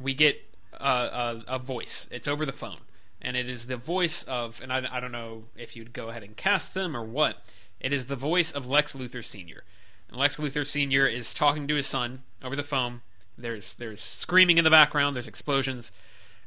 We 0.00 0.14
get 0.14 0.36
a, 0.82 1.42
a, 1.48 1.54
a 1.56 1.58
voice. 1.58 2.06
It's 2.10 2.26
over 2.28 2.44
the 2.44 2.52
phone, 2.52 2.78
and 3.20 3.36
it 3.36 3.48
is 3.48 3.66
the 3.66 3.76
voice 3.76 4.22
of. 4.24 4.60
And 4.62 4.72
I, 4.72 4.86
I 4.90 5.00
don't 5.00 5.12
know 5.12 5.44
if 5.56 5.76
you'd 5.76 5.92
go 5.92 6.08
ahead 6.10 6.22
and 6.22 6.36
cast 6.36 6.74
them 6.74 6.96
or 6.96 7.02
what. 7.04 7.38
It 7.80 7.92
is 7.92 8.06
the 8.06 8.16
voice 8.16 8.50
of 8.52 8.68
Lex 8.68 8.92
Luthor 8.92 9.24
Senior. 9.24 9.64
And 10.08 10.16
Lex 10.16 10.36
Luthor 10.36 10.66
Senior 10.66 11.06
is 11.06 11.34
talking 11.34 11.66
to 11.68 11.74
his 11.74 11.86
son 11.86 12.22
over 12.42 12.54
the 12.54 12.62
phone. 12.62 13.00
There's 13.38 13.72
there's 13.74 14.00
screaming 14.02 14.58
in 14.58 14.64
the 14.64 14.70
background. 14.70 15.16
There's 15.16 15.26
explosions, 15.26 15.90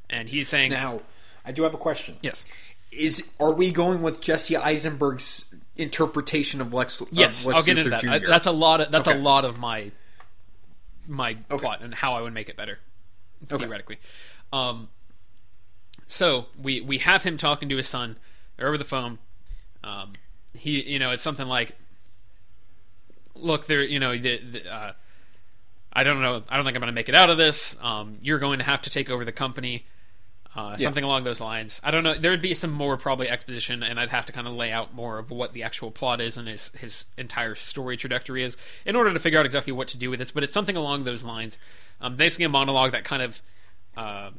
and 0.09 0.29
he's 0.29 0.47
saying, 0.47 0.71
Now, 0.71 1.01
I 1.43 1.51
do 1.51 1.63
have 1.63 1.73
a 1.73 1.77
question. 1.77 2.15
"Yes, 2.21 2.45
Is 2.91 3.23
are 3.39 3.51
we 3.51 3.71
going 3.71 4.01
with 4.01 4.21
Jesse 4.21 4.55
Eisenberg's 4.55 5.45
interpretation 5.75 6.61
of 6.61 6.73
Lex? 6.73 7.01
of 7.01 7.09
Yes, 7.11 7.45
Lex 7.45 7.55
I'll 7.57 7.63
get 7.63 7.77
into 7.79 7.89
that. 7.89 8.05
I- 8.05 8.19
that's 8.19 8.45
a 8.45 8.51
lot 8.51 8.81
of 8.81 8.91
that's 8.91 9.07
Okay. 9.07 9.17
a 9.17 9.21
lot 9.21 9.43
of 9.45 9.57
my 9.57 9.91
my 11.07 11.33
plot 11.49 11.81
and 11.81 11.93
how 11.95 12.13
I 12.13 12.21
would 12.21 12.33
make 12.33 12.49
it 12.49 12.55
better 12.57 12.79
Okay. 13.43 13.63
theoretically. 13.63 13.99
Um, 14.51 14.89
so 16.07 16.47
we 16.61 16.81
we 16.81 16.99
have 16.99 17.23
him 17.23 17.37
talking 17.37 17.69
to 17.69 17.77
his 17.77 17.87
son 17.87 18.17
over 18.59 18.77
the 18.77 18.83
phone. 18.85 19.19
Um, 19.83 20.13
he, 20.53 20.81
you 20.81 20.99
know, 20.99 21.11
it's 21.11 21.23
something 21.23 21.47
like, 21.47 21.75
look, 23.35 23.67
there, 23.67 23.81
you 23.81 23.99
know, 23.99 24.17
the, 24.17 24.39
the, 24.39 24.73
uh, 24.73 24.93
I 25.93 26.03
don't 26.03 26.21
know, 26.21 26.43
I 26.49 26.55
don't 26.55 26.65
think 26.65 26.75
I'm 26.75 26.81
going 26.81 26.87
to 26.87 26.91
make 26.91 27.09
it 27.09 27.15
out 27.15 27.29
of 27.29 27.37
this. 27.37 27.77
Um, 27.81 28.17
you're 28.21 28.39
going 28.39 28.59
to 28.59 28.65
have 28.65 28.81
to 28.83 28.89
take 28.89 29.09
over 29.09 29.23
the 29.23 29.31
company. 29.31 29.85
Uh, 30.55 30.77
something 30.77 31.03
along 31.03 31.25
those 31.25 31.41
lines. 31.41 31.81
I 31.83 31.91
don't 31.91 32.05
know. 32.05 32.13
There 32.13 32.31
would 32.31 32.41
be 32.41 32.53
some 32.53 32.71
more 32.71 32.95
probably 32.95 33.29
exposition, 33.29 33.83
and 33.83 33.99
I'd 33.99 34.09
have 34.09 34.25
to 34.27 34.31
kind 34.31 34.47
of 34.47 34.53
lay 34.53 34.71
out 34.71 34.93
more 34.93 35.19
of 35.19 35.29
what 35.29 35.51
the 35.51 35.63
actual 35.63 35.91
plot 35.91 36.21
is 36.21 36.37
and 36.37 36.47
his 36.47 36.71
his 36.77 37.05
entire 37.17 37.55
story 37.55 37.97
trajectory 37.97 38.41
is 38.41 38.55
in 38.85 38.95
order 38.95 39.13
to 39.13 39.19
figure 39.19 39.37
out 39.37 39.45
exactly 39.45 39.73
what 39.73 39.89
to 39.89 39.97
do 39.97 40.09
with 40.09 40.19
this. 40.19 40.31
But 40.31 40.43
it's 40.43 40.53
something 40.53 40.77
along 40.77 41.03
those 41.03 41.23
lines. 41.23 41.57
Um, 41.99 42.15
basically, 42.15 42.45
a 42.45 42.49
monologue 42.49 42.93
that 42.93 43.03
kind 43.03 43.21
of 43.21 43.41
uh, 43.97 44.29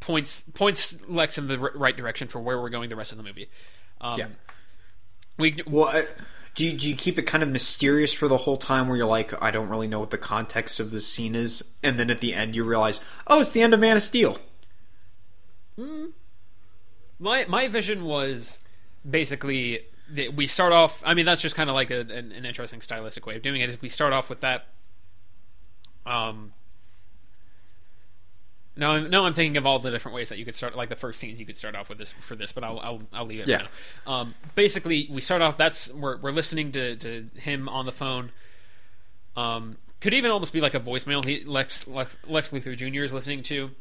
points 0.00 0.42
points 0.54 0.96
Lex 1.06 1.36
in 1.36 1.48
the 1.48 1.58
r- 1.58 1.72
right 1.74 1.96
direction 1.96 2.28
for 2.28 2.40
where 2.40 2.58
we're 2.58 2.70
going 2.70 2.88
the 2.88 2.96
rest 2.96 3.12
of 3.12 3.18
the 3.18 3.24
movie. 3.24 3.48
Um, 4.00 4.18
Yeah. 4.18 4.26
We 5.38 5.56
Well, 5.66 5.88
I, 5.88 6.06
do 6.54 6.66
you, 6.66 6.78
do 6.78 6.88
you 6.88 6.96
keep 6.96 7.18
it 7.18 7.22
kind 7.22 7.42
of 7.42 7.48
mysterious 7.48 8.12
for 8.12 8.28
the 8.28 8.36
whole 8.36 8.58
time, 8.58 8.88
where 8.88 8.96
you're 8.96 9.06
like, 9.06 9.42
I 9.42 9.50
don't 9.50 9.68
really 9.68 9.88
know 9.88 10.00
what 10.00 10.10
the 10.10 10.18
context 10.18 10.80
of 10.80 10.90
this 10.90 11.06
scene 11.06 11.34
is, 11.34 11.64
and 11.82 11.98
then 11.98 12.10
at 12.10 12.20
the 12.20 12.34
end 12.34 12.54
you 12.54 12.64
realize, 12.64 13.00
oh, 13.26 13.40
it's 13.40 13.52
the 13.52 13.62
end 13.62 13.72
of 13.72 13.80
Man 13.80 13.96
of 13.96 14.02
Steel. 14.02 14.38
My 17.18 17.44
my 17.48 17.68
vision 17.68 18.04
was 18.04 18.58
basically 19.08 19.80
that 20.10 20.34
we 20.34 20.46
start 20.46 20.72
off. 20.72 21.02
I 21.04 21.14
mean, 21.14 21.26
that's 21.26 21.40
just 21.40 21.54
kind 21.56 21.70
of 21.70 21.74
like 21.74 21.90
a, 21.90 22.00
an, 22.00 22.32
an 22.32 22.44
interesting 22.44 22.80
stylistic 22.80 23.24
way 23.26 23.36
of 23.36 23.42
doing 23.42 23.60
it. 23.60 23.70
Is 23.70 23.80
we 23.80 23.88
start 23.88 24.12
off 24.12 24.28
with 24.28 24.40
that. 24.40 24.66
Um. 26.06 26.52
No, 28.74 28.92
I'm- 28.92 29.10
no, 29.10 29.26
I'm 29.26 29.34
thinking 29.34 29.58
of 29.58 29.66
all 29.66 29.78
the 29.78 29.90
different 29.90 30.14
ways 30.14 30.30
that 30.30 30.38
you 30.38 30.46
could 30.46 30.54
start, 30.56 30.74
like 30.74 30.88
the 30.88 30.96
first 30.96 31.20
scenes 31.20 31.38
you 31.38 31.44
could 31.44 31.58
start 31.58 31.74
off 31.76 31.90
with 31.90 31.98
this 31.98 32.14
for 32.22 32.34
this, 32.34 32.52
but 32.52 32.64
I'll 32.64 32.78
I'll, 32.80 33.02
I'll 33.12 33.26
leave 33.26 33.40
it. 33.40 33.48
Yeah. 33.48 33.66
Um, 34.06 34.34
basically, 34.54 35.08
we 35.10 35.20
start 35.20 35.42
off. 35.42 35.58
That's 35.58 35.90
we're 35.92 36.16
we're 36.18 36.30
listening 36.32 36.72
to, 36.72 36.96
to 36.96 37.28
him 37.36 37.68
on 37.68 37.84
the 37.84 37.92
phone. 37.92 38.30
Um, 39.36 39.76
could 40.00 40.14
even 40.14 40.30
almost 40.30 40.54
be 40.54 40.60
like 40.62 40.72
a 40.74 40.80
voicemail. 40.80 41.22
He 41.22 41.44
Lex 41.44 41.86
Lex, 41.86 42.16
Lex 42.26 42.48
Luthor 42.48 42.74
Jr. 42.76 43.02
is 43.04 43.12
listening 43.12 43.42
to. 43.44 43.72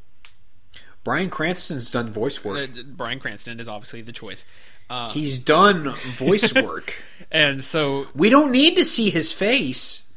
Bryan 1.03 1.29
Cranston's 1.29 1.89
done 1.89 2.11
voice 2.11 2.43
work. 2.43 2.69
Uh, 2.77 2.81
Bryan 2.83 3.19
Cranston 3.19 3.59
is 3.59 3.67
obviously 3.67 4.01
the 4.01 4.11
choice. 4.11 4.45
Uh, 4.89 5.09
He's 5.09 5.37
done 5.39 5.93
voice 6.15 6.53
work. 6.55 6.93
and 7.31 7.63
so 7.63 8.07
we 8.13 8.29
don't 8.29 8.51
need 8.51 8.75
to 8.75 8.85
see 8.85 9.09
his 9.09 9.31
face. 9.33 10.09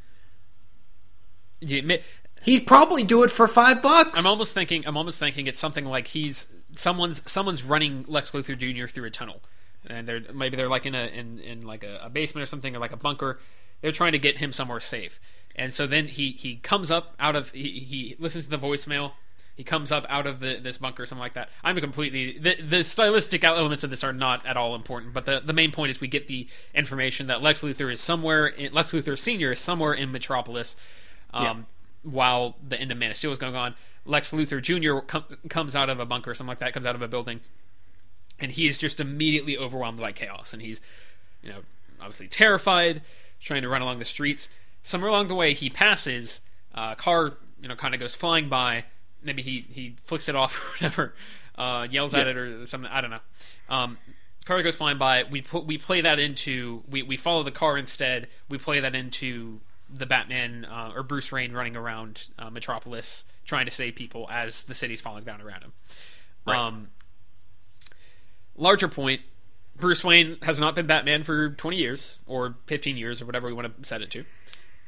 you 1.61 1.79
admit, 1.79 2.03
He'd 2.43 2.67
probably 2.67 3.03
do 3.05 3.23
it 3.23 3.31
for 3.31 3.49
five 3.49 3.81
bucks. 3.81 4.19
I'm 4.19 4.27
almost 4.27 4.53
thinking. 4.53 4.87
I'm 4.87 4.99
almost 4.99 5.19
thinking 5.19 5.47
it's 5.47 5.59
something 5.59 5.87
like 5.87 6.09
he's 6.09 6.47
someone's 6.75 7.23
someone's 7.25 7.63
running 7.63 8.05
Lex 8.07 8.33
Luthor 8.33 8.59
Jr. 8.59 8.87
through 8.87 9.07
a 9.07 9.11
tunnel, 9.11 9.41
and 9.87 10.07
they're 10.07 10.21
maybe 10.35 10.55
they're 10.55 10.69
like 10.69 10.85
in 10.85 10.95
a 10.95 11.07
in, 11.07 11.39
in 11.39 11.63
like 11.63 11.85
a, 11.85 12.01
a 12.03 12.11
basement 12.11 12.43
or 12.43 12.47
something 12.47 12.77
or 12.77 12.79
like 12.79 12.93
a 12.93 12.99
bunker. 12.99 13.39
They're 13.81 13.93
trying 13.93 14.13
to 14.13 14.19
get 14.19 14.39
him 14.39 14.53
somewhere 14.53 14.81
safe, 14.81 15.19
and 15.57 15.73
so 15.73 15.87
then 15.87 16.07
he 16.09 16.33
he 16.33 16.57
comes 16.57 16.91
up 16.91 17.15
out 17.19 17.35
of 17.35 17.51
he 17.53 17.81
he 17.81 18.15
listens 18.19 18.45
to 18.45 18.51
the 18.51 18.59
voicemail. 18.59 19.13
He 19.57 19.63
comes 19.63 19.93
up 19.93 20.05
out 20.09 20.27
of 20.27 20.41
the, 20.41 20.59
this 20.61 20.79
bunker, 20.79 21.05
or 21.05 21.07
something 21.07 21.21
like 21.21 21.35
that. 21.35 21.49
I'm 21.63 21.79
completely 21.79 22.39
the, 22.39 22.61
the 22.61 22.83
stylistic 22.83 23.45
elements 23.45 23.85
of 23.85 23.91
this 23.91 24.03
are 24.03 24.13
not 24.13 24.45
at 24.45 24.57
all 24.57 24.75
important, 24.75 25.13
but 25.13 25.27
the, 25.27 25.41
the 25.45 25.53
main 25.53 25.71
point 25.71 25.91
is 25.91 26.01
we 26.01 26.09
get 26.09 26.27
the 26.27 26.49
information 26.75 27.29
that 27.29 27.41
Lex 27.41 27.61
Luthor 27.61 27.93
is 27.93 28.01
somewhere. 28.01 28.47
In, 28.47 28.73
Lex 28.73 28.91
Luthor 28.91 29.17
Senior 29.17 29.53
is 29.53 29.61
somewhere 29.61 29.93
in 29.93 30.11
Metropolis, 30.11 30.75
um, 31.33 31.67
while 32.03 32.57
the 32.67 32.81
end 32.81 32.91
of 32.91 32.99
Man 32.99 33.11
of 33.11 33.17
Steel 33.17 33.31
is 33.31 33.39
going 33.39 33.55
on. 33.55 33.77
Lex 34.05 34.33
Luthor 34.33 34.61
Jr. 34.61 35.07
Com- 35.07 35.25
comes 35.49 35.77
out 35.77 35.89
of 35.89 36.01
a 36.01 36.07
bunker, 36.07 36.33
or 36.33 36.35
something 36.35 36.49
like 36.49 36.59
that, 36.59 36.73
comes 36.73 36.87
out 36.87 36.97
of 36.97 37.03
a 37.03 37.09
building, 37.09 37.41
and 38.41 38.51
he 38.51 38.67
is 38.67 38.77
just 38.77 38.99
immediately 38.99 39.57
overwhelmed 39.57 39.99
by 39.99 40.11
chaos, 40.11 40.53
and 40.53 40.63
he's, 40.63 40.81
you 41.43 41.51
know, 41.51 41.61
obviously 42.01 42.27
terrified, 42.27 43.03
trying 43.41 43.63
to 43.63 43.69
run 43.69 43.83
along 43.83 44.01
the 44.01 44.05
streets. 44.05 44.49
Somewhere 44.83 45.11
along 45.11 45.29
the 45.29 45.35
way, 45.35 45.55
he 45.55 45.71
passes 45.71 46.41
uh, 46.75 46.91
a 46.93 46.97
car, 46.97 47.35
you 47.63 47.69
know, 47.69 47.77
kind 47.77 47.95
of 47.95 48.01
goes 48.01 48.17
flying 48.17 48.49
by. 48.49 48.85
Maybe 49.25 49.43
he 49.43 49.67
he 49.69 49.97
flicks 50.05 50.29
it 50.29 50.37
off 50.37 50.57
or 50.59 50.73
whatever, 50.73 51.15
uh, 51.57 51.87
yells 51.91 52.15
at 52.15 52.27
it 52.27 52.37
or 52.37 52.67
something. 52.67 52.91
I 52.91 53.01
don't 53.01 53.11
know. 53.11 53.21
Um, 53.69 53.99
car 54.45 54.63
goes 54.63 54.77
flying 54.77 54.99
by. 54.99 55.25
We 55.25 55.43
put 55.43 55.67
we 55.67 55.79
play 55.79 56.01
that 56.03 56.19
into 56.19 56.83
we 56.89 57.03
we 57.03 57.17
follow 57.17 57.43
the 57.43 57.51
car 57.51 57.77
instead. 57.79 58.29
We 58.49 58.59
play 58.59 58.81
that 58.81 58.95
into 58.95 59.61
the 59.93 60.07
Batman 60.07 60.65
uh, 60.65 60.93
or 60.95 61.03
Bruce 61.03 61.31
Wayne 61.31 61.53
running 61.53 61.77
around 61.77 62.27
uh, 62.39 62.51
Metropolis 62.51 63.25
trying 63.45 63.67
to 63.67 63.71
save 63.71 63.95
people 63.95 64.29
as 64.31 64.65
the 64.65 64.75
city's 64.75 65.01
falling 65.01 65.25
down 65.25 65.41
around 65.41 65.63
him. 65.63 65.73
Right. 66.47 66.59
Um, 66.59 66.89
larger 68.57 68.89
point, 68.89 69.21
Bruce 69.77 70.03
Wayne 70.05 70.39
has 70.43 70.59
not 70.59 70.75
been 70.75 70.87
Batman 70.87 71.23
for 71.23 71.51
20 71.51 71.77
years 71.77 72.19
or 72.27 72.57
15 72.67 72.97
years 72.97 73.21
or 73.21 73.27
whatever 73.27 73.47
we 73.47 73.53
want 73.53 73.83
to 73.83 73.89
set 73.89 74.03
it 74.03 74.11
to. 74.13 74.25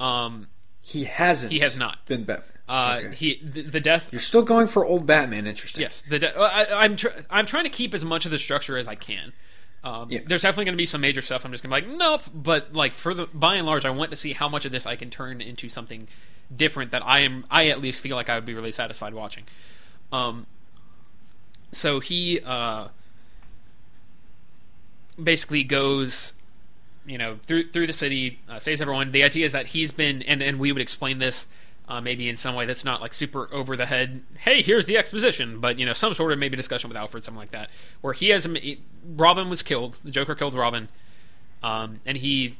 Um, 0.05 0.49
he 0.81 1.05
hasn't. 1.05 1.53
He 1.53 1.61
has 1.61 1.77
not. 1.77 2.05
been 2.07 2.25
Batman. 2.25 2.56
Uh, 2.69 3.01
Okay. 3.01 3.15
he 3.15 3.41
the, 3.45 3.63
the 3.63 3.81
death. 3.81 4.09
You're 4.11 4.21
still 4.21 4.43
going 4.43 4.67
for 4.67 4.85
old 4.85 5.07
Batman. 5.07 5.47
Interesting. 5.47 5.83
Yes, 5.83 6.03
the 6.09 6.19
de- 6.19 6.37
I, 6.39 6.85
I'm 6.85 6.97
tr- 6.97 7.09
I'm 7.31 7.47
trying 7.47 7.65
to 7.65 7.71
keep 7.71 7.95
as 7.95 8.05
much 8.05 8.25
of 8.25 8.31
the 8.31 8.39
structure 8.39 8.77
as 8.77 8.89
I 8.89 8.95
can. 8.97 9.33
Um, 9.85 10.11
Yeah. 10.11 10.21
There's 10.27 10.43
definitely 10.43 10.65
going 10.65 10.75
to 10.75 10.83
be 10.83 10.87
some 10.87 11.01
major 11.01 11.21
stuff. 11.21 11.45
I'm 11.45 11.53
just 11.53 11.63
going 11.63 11.71
to 11.83 11.87
be 11.89 11.93
like, 11.93 11.99
nope. 11.99 12.23
But 12.35 12.73
like 12.73 12.93
for 12.95 13.15
the 13.15 13.27
by 13.33 13.55
and 13.55 13.67
large, 13.67 13.85
I 13.85 13.91
want 13.91 14.11
to 14.11 14.17
see 14.17 14.33
how 14.33 14.49
much 14.49 14.65
of 14.65 14.73
this 14.73 14.85
I 14.87 14.97
can 14.97 15.11
turn 15.11 15.41
into 15.41 15.69
something 15.69 16.09
different 16.55 16.91
that 16.91 17.05
I 17.07 17.21
am. 17.21 17.45
I 17.51 17.69
at 17.69 17.81
least 17.81 18.01
feel 18.01 18.17
like 18.17 18.29
I 18.29 18.35
would 18.35 18.45
be 18.45 18.55
really 18.55 18.73
satisfied 18.73 19.15
watching. 19.15 19.45
Um, 20.13 20.47
so 21.73 22.01
he 22.01 22.41
uh, 22.45 22.89
basically 25.23 25.63
goes, 25.65 26.33
you 27.07 27.19
know, 27.19 27.39
through 27.47 27.71
through 27.71 27.87
the 27.87 27.93
city, 27.93 28.41
uh, 28.49 28.59
saves 28.59 28.81
everyone. 28.81 29.13
The 29.13 29.25
idea 29.25 29.47
is 29.47 29.53
that 29.53 29.69
he's 29.69 29.93
been, 29.93 30.23
and 30.23 30.43
and 30.43 30.59
we 30.59 30.73
would 30.73 30.83
explain 30.83 31.19
this. 31.19 31.47
Uh, 31.89 32.01
maybe 32.01 32.29
in 32.29 32.37
some 32.37 32.57
way 32.57 32.67
that's 32.67 32.85
not 32.85 33.01
like 33.01 33.15
super 33.15 33.49
over 33.55 33.77
the 33.77 33.87
head. 33.87 34.23
Hey, 34.39 34.61
here's 34.61 34.87
the 34.87 34.99
exposition, 34.99 35.61
but 35.61 35.79
you 35.79 35.87
know, 35.87 35.93
some 35.93 36.15
sort 36.15 36.33
of 36.33 36.39
maybe 36.41 36.57
discussion 36.57 36.89
with 36.89 36.97
Alfred, 36.97 37.23
something 37.23 37.39
like 37.39 37.53
that, 37.53 37.71
where 38.01 38.13
he 38.13 38.31
has 38.31 38.45
a, 38.45 38.79
Robin 39.07 39.49
was 39.49 39.63
killed. 39.63 39.99
The 40.03 40.11
Joker 40.11 40.35
killed 40.35 40.55
Robin, 40.55 40.89
um, 41.63 42.01
and 42.05 42.17
he 42.17 42.57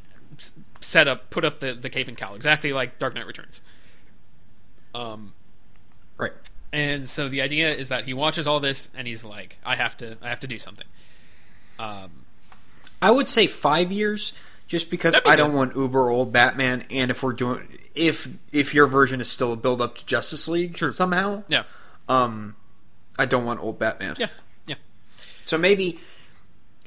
set 0.81 1.09
up, 1.09 1.29
put 1.31 1.45
up 1.45 1.59
the 1.59 1.75
the 1.75 1.91
cape 1.91 2.07
and 2.07 2.17
cowl, 2.17 2.37
exactly 2.37 2.73
like 2.73 3.01
Dark 3.01 3.15
Knight 3.17 3.27
Returns. 3.27 3.61
Um, 4.95 5.33
Right. 6.19 6.33
and 6.73 7.09
so 7.09 7.29
the 7.29 7.43
idea 7.43 7.75
is 7.75 7.89
that 7.89 8.05
he 8.05 8.15
watches 8.15 8.47
all 8.47 8.61
this 8.61 8.89
and 8.95 9.07
he's 9.07 9.25
like, 9.25 9.59
I 9.65 9.77
have 9.77 9.97
to, 9.99 10.17
I 10.23 10.29
have 10.31 10.41
to 10.41 10.47
do 10.47 10.57
something. 10.59 10.87
Um, 11.79 12.25
I 13.03 13.11
would 13.11 13.29
say 13.29 13.47
five 13.47 13.93
years, 13.93 14.33
just 14.69 14.89
because 14.89 15.15
be 15.15 15.21
I 15.27 15.37
don't 15.37 15.53
want 15.53 15.77
uber 15.77 16.09
old 16.11 16.33
Batman, 16.33 16.85
and 16.91 17.11
if 17.11 17.23
we're 17.23 17.35
doing 17.35 17.77
if 17.97 18.29
if 18.53 18.75
your 18.75 18.87
version 18.87 19.21
is 19.21 19.29
still 19.29 19.53
a 19.53 19.57
build 19.57 19.81
up 19.83 19.97
to 19.99 20.07
Justice 20.07 20.47
League 20.49 20.79
somehow, 20.79 21.43
yeah, 21.49 21.65
um, 22.09 22.55
I 23.19 23.27
don't 23.27 23.45
want 23.45 23.61
old 23.61 23.79
Batman. 23.79 24.15
yeah, 24.19 24.29
yeah, 24.67 24.75
So 25.47 25.59
maybe 25.59 25.99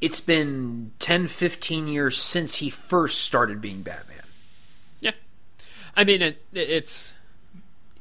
it's 0.02 0.22
been 0.22 0.92
10, 1.00 1.28
15 1.28 1.88
years 1.88 2.18
since 2.18 2.56
he 2.58 2.70
first 2.70 3.20
started 3.22 3.60
being 3.60 3.82
Batman. 3.82 4.22
yeah. 5.02 5.12
I 5.96 6.04
mean, 6.06 6.22
it, 6.22 6.42
it's 6.54 7.14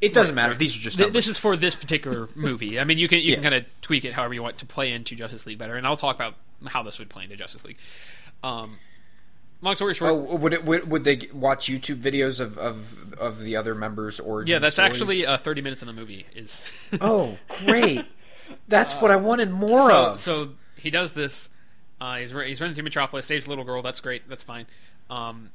It 0.00 0.12
doesn't 0.12 0.34
matter. 0.36 0.54
These 0.54 0.76
are 0.76 0.80
just 0.80 0.96
numbers. 0.98 1.14
this 1.14 1.26
is 1.26 1.38
for 1.38 1.56
this 1.56 1.74
particular 1.74 2.28
movie. 2.36 2.78
I 2.78 2.84
mean, 2.84 2.98
you 2.98 3.08
can 3.08 3.18
you 3.20 3.34
can 3.34 3.42
kind 3.42 3.54
of 3.54 3.64
tweak 3.80 4.04
it 4.04 4.12
however 4.12 4.34
you 4.34 4.42
want 4.42 4.58
to 4.58 4.66
play 4.66 4.92
into 4.92 5.16
Justice 5.16 5.44
League 5.46 5.58
better, 5.58 5.74
and 5.76 5.86
I'll 5.86 5.96
talk 5.96 6.14
about 6.14 6.34
how 6.66 6.82
this 6.82 6.98
would 6.98 7.08
play 7.08 7.24
into 7.24 7.36
Justice 7.36 7.64
League. 7.64 7.78
Um, 8.44 8.78
long 9.60 9.74
story 9.74 9.94
short, 9.94 10.10
Oh, 10.12 10.36
would 10.36 10.52
it 10.52 10.64
would, 10.64 10.90
would 10.90 11.04
they 11.04 11.28
watch 11.32 11.66
YouTube 11.66 12.00
videos 12.00 12.40
of, 12.40 12.58
of 12.58 13.14
of 13.18 13.40
the 13.42 13.56
other 13.56 13.74
members' 13.74 14.20
origin? 14.20 14.52
yeah, 14.52 14.58
that's 14.58 14.74
stories? 14.74 14.92
actually 14.92 15.26
uh, 15.26 15.36
thirty 15.36 15.60
minutes 15.62 15.82
in 15.82 15.86
the 15.86 15.92
movie. 15.92 16.26
Is 16.34 16.70
oh, 17.00 17.38
great! 17.64 18.04
That's 18.68 18.94
what 18.94 19.10
I 19.10 19.16
wanted 19.16 19.50
more 19.50 19.88
so, 19.88 20.04
of. 20.06 20.20
so 20.20 20.50
he 20.76 20.90
does 20.90 21.12
this. 21.12 21.48
Uh, 22.00 22.16
he's 22.18 22.30
he's 22.30 22.60
running 22.60 22.74
through 22.74 22.84
Metropolis, 22.84 23.26
saves 23.26 23.46
a 23.46 23.48
little 23.48 23.64
girl. 23.64 23.82
That's 23.82 24.00
great. 24.00 24.28
That's 24.28 24.44
fine. 24.44 24.66
Um, 25.10 25.50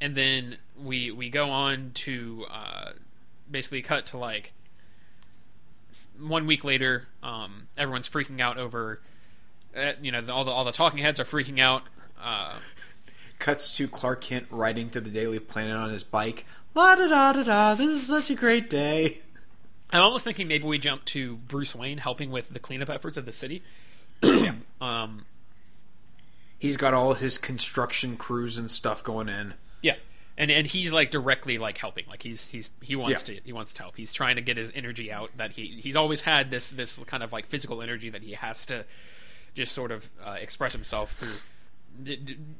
and 0.00 0.14
then 0.14 0.58
we 0.80 1.10
we 1.10 1.28
go 1.30 1.50
on 1.50 1.90
to 1.94 2.46
uh, 2.50 2.90
basically 3.50 3.82
cut 3.82 4.06
to 4.06 4.18
like 4.18 4.52
one 6.18 6.46
week 6.46 6.62
later. 6.64 7.08
Um, 7.22 7.68
everyone's 7.76 8.08
freaking 8.08 8.40
out 8.40 8.58
over. 8.58 9.00
Uh, 9.76 9.92
you 10.00 10.12
know, 10.12 10.22
all 10.30 10.44
the 10.44 10.50
all 10.52 10.64
the 10.64 10.72
talking 10.72 11.00
heads 11.00 11.18
are 11.18 11.24
freaking 11.24 11.60
out. 11.60 11.82
Cuts 13.44 13.76
to 13.76 13.86
Clark 13.86 14.22
Kent 14.22 14.46
riding 14.50 14.88
to 14.88 15.02
the 15.02 15.10
Daily 15.10 15.38
Planet 15.38 15.76
on 15.76 15.90
his 15.90 16.02
bike. 16.02 16.46
La 16.74 16.94
da 16.94 17.06
da 17.06 17.34
da 17.34 17.42
da. 17.42 17.74
This 17.74 17.88
is 18.00 18.06
such 18.06 18.30
a 18.30 18.34
great 18.34 18.70
day. 18.70 19.20
I'm 19.90 20.00
almost 20.00 20.24
thinking 20.24 20.48
maybe 20.48 20.64
we 20.64 20.78
jump 20.78 21.04
to 21.04 21.36
Bruce 21.36 21.74
Wayne 21.74 21.98
helping 21.98 22.30
with 22.30 22.48
the 22.48 22.58
cleanup 22.58 22.88
efforts 22.88 23.18
of 23.18 23.26
the 23.26 23.32
city. 23.32 23.62
um, 24.80 25.26
He's 26.58 26.78
got 26.78 26.94
all 26.94 27.12
his 27.12 27.36
construction 27.36 28.16
crews 28.16 28.56
and 28.56 28.70
stuff 28.70 29.04
going 29.04 29.28
in. 29.28 29.52
Yeah, 29.82 29.96
and 30.38 30.50
and 30.50 30.66
he's 30.66 30.90
like 30.90 31.10
directly 31.10 31.58
like 31.58 31.76
helping. 31.76 32.06
Like 32.08 32.22
he's 32.22 32.46
he's 32.46 32.70
he 32.80 32.96
wants 32.96 33.28
Yeah. 33.28 33.34
to 33.36 33.40
he 33.44 33.52
wants 33.52 33.74
to 33.74 33.82
help. 33.82 33.96
He's 33.98 34.14
trying 34.14 34.36
to 34.36 34.42
get 34.42 34.56
his 34.56 34.72
energy 34.74 35.12
out 35.12 35.32
that 35.36 35.50
he 35.50 35.80
he's 35.82 35.96
always 35.96 36.22
had 36.22 36.50
this 36.50 36.70
this 36.70 36.98
kind 37.06 37.22
of 37.22 37.30
like 37.30 37.44
physical 37.48 37.82
energy 37.82 38.08
that 38.08 38.22
he 38.22 38.32
has 38.32 38.64
to 38.64 38.86
just 39.54 39.72
sort 39.74 39.92
of 39.92 40.08
uh, 40.26 40.38
express 40.40 40.72
himself 40.72 41.12
through 41.12 41.34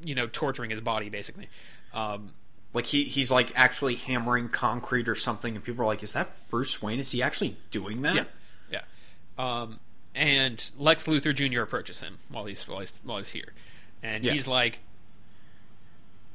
you 0.05 0.15
know 0.15 0.27
torturing 0.27 0.71
his 0.71 0.81
body 0.81 1.09
basically. 1.09 1.49
Um, 1.93 2.33
Like 2.73 2.87
he 2.87 3.05
he's 3.05 3.31
like 3.31 3.53
actually 3.55 3.95
hammering 3.97 4.49
concrete 4.49 5.09
or 5.09 5.15
something, 5.15 5.55
and 5.55 5.65
people 5.65 5.83
are 5.85 5.87
like, 5.87 6.03
"Is 6.03 6.13
that 6.13 6.33
Bruce 6.51 6.83
Wayne? 6.83 6.99
Is 6.99 7.13
he 7.13 7.23
actually 7.23 7.57
doing 7.71 8.03
that?" 8.03 8.29
yeah, 8.71 8.81
yeah. 9.39 9.61
Um, 9.63 9.79
and 10.15 10.71
Lex 10.77 11.05
Luthor 11.05 11.35
Jr. 11.35 11.61
approaches 11.63 12.01
him 12.01 12.19
while 12.29 12.45
he's 12.47 12.67
while 12.67 12.81
he's, 12.81 12.93
while 13.05 13.19
he's 13.19 13.29
here, 13.29 13.53
and 14.03 14.25
Yeah. 14.25 14.33
he's 14.33 14.47
like, 14.49 14.81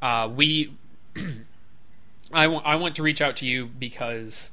uh, 0.02 0.30
"We, 0.34 0.74
I 2.34 2.48
want 2.48 2.66
I 2.66 2.76
want 2.76 2.96
to 2.98 3.04
reach 3.04 3.22
out 3.22 3.36
to 3.38 3.46
you 3.46 3.66
because, 3.66 4.52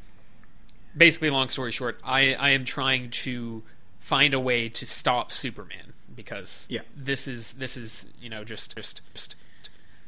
basically, 0.97 1.31
long 1.31 1.49
story 1.49 1.71
short, 1.73 2.01
I 2.05 2.35
I 2.35 2.51
am 2.51 2.65
trying 2.65 3.11
to 3.11 3.63
find 4.01 4.33
a 4.35 4.41
way 4.41 4.69
to 4.71 4.87
stop 4.87 5.31
Superman 5.33 5.93
because 6.17 6.67
Yeah. 6.71 6.81
this 6.97 7.29
is 7.29 7.53
this 7.55 7.77
is 7.77 8.07
you 8.21 8.29
know 8.29 8.43
just 8.45 8.75
just 8.77 9.01
just." 9.15 9.37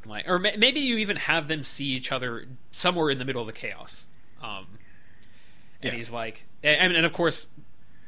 Like, 0.05 0.27
or 0.29 0.39
ma- 0.39 0.51
maybe 0.57 0.79
you 0.79 0.97
even 0.97 1.17
have 1.17 1.47
them 1.49 1.61
see 1.61 1.85
each 1.87 2.11
other 2.11 2.45
somewhere 2.71 3.09
in 3.09 3.19
the 3.19 3.25
middle 3.25 3.41
of 3.41 3.47
the 3.47 3.53
chaos. 3.53 4.07
Um, 4.41 4.79
and 5.81 5.91
Yeah. 5.91 5.97
he's 5.97 6.09
like, 6.09 6.45
and, 6.63 6.95
and 6.95 7.05
of 7.05 7.11
course, 7.11 7.47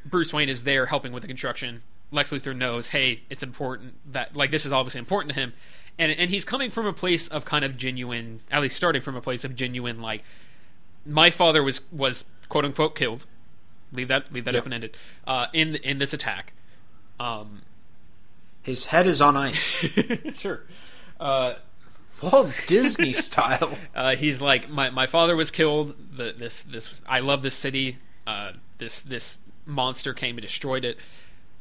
Bruce 0.05 0.31
Wayne 0.31 0.47
is 0.47 0.63
there 0.63 0.85
helping 0.85 1.11
with 1.11 1.21
the 1.21 1.27
construction. 1.27 1.83
Lex 2.09 2.31
Luthor 2.31 2.55
knows, 2.55 2.87
hey, 2.87 3.23
it's 3.29 3.43
important 3.43 3.95
that 4.13 4.35
like 4.37 4.51
this 4.51 4.65
is 4.65 4.71
obviously 4.71 4.99
important 4.99 5.33
to 5.33 5.39
him, 5.39 5.53
and 5.99 6.11
and 6.13 6.29
he's 6.29 6.45
coming 6.45 6.71
from 6.71 6.85
a 6.85 6.93
place 6.93 7.27
of 7.27 7.43
kind 7.43 7.65
of 7.65 7.75
genuine, 7.77 8.39
at 8.49 8.61
least 8.61 8.77
starting 8.77 9.01
from 9.01 9.15
a 9.17 9.21
place 9.21 9.43
of 9.43 9.53
genuine 9.55 10.01
like, 10.01 10.23
my 11.05 11.29
father 11.29 11.61
was 11.61 11.81
was 11.91 12.23
quote 12.47 12.63
unquote 12.63 12.95
killed. 12.95 13.25
Leave 13.91 14.07
that 14.07 14.31
leave 14.31 14.45
that 14.45 14.53
Yep. 14.53 14.61
open 14.61 14.73
ended. 14.73 14.97
Uh, 15.27 15.47
in 15.51 15.75
in 15.75 15.97
this 15.99 16.13
attack. 16.13 16.53
Um, 17.19 17.63
His 18.63 18.85
head 18.85 19.07
is 19.07 19.21
on 19.21 19.35
ice. 19.37 19.59
sure. 20.33 20.61
Uh, 21.19 21.55
Walt 22.21 22.51
Disney 22.67 23.13
style. 23.27 23.77
uh, 23.95 24.15
he's 24.15 24.41
like 24.41 24.69
my, 24.69 24.89
my 24.89 25.07
father 25.07 25.35
was 25.35 25.49
killed. 25.51 25.95
The, 26.15 26.33
this 26.37 26.63
this 26.63 27.01
I 27.07 27.19
love 27.19 27.41
this 27.41 27.55
city. 27.55 27.97
Uh, 28.27 28.53
this 28.77 29.01
this 29.01 29.37
monster 29.65 30.13
came 30.13 30.35
and 30.37 30.41
destroyed 30.41 30.85
it. 30.85 30.97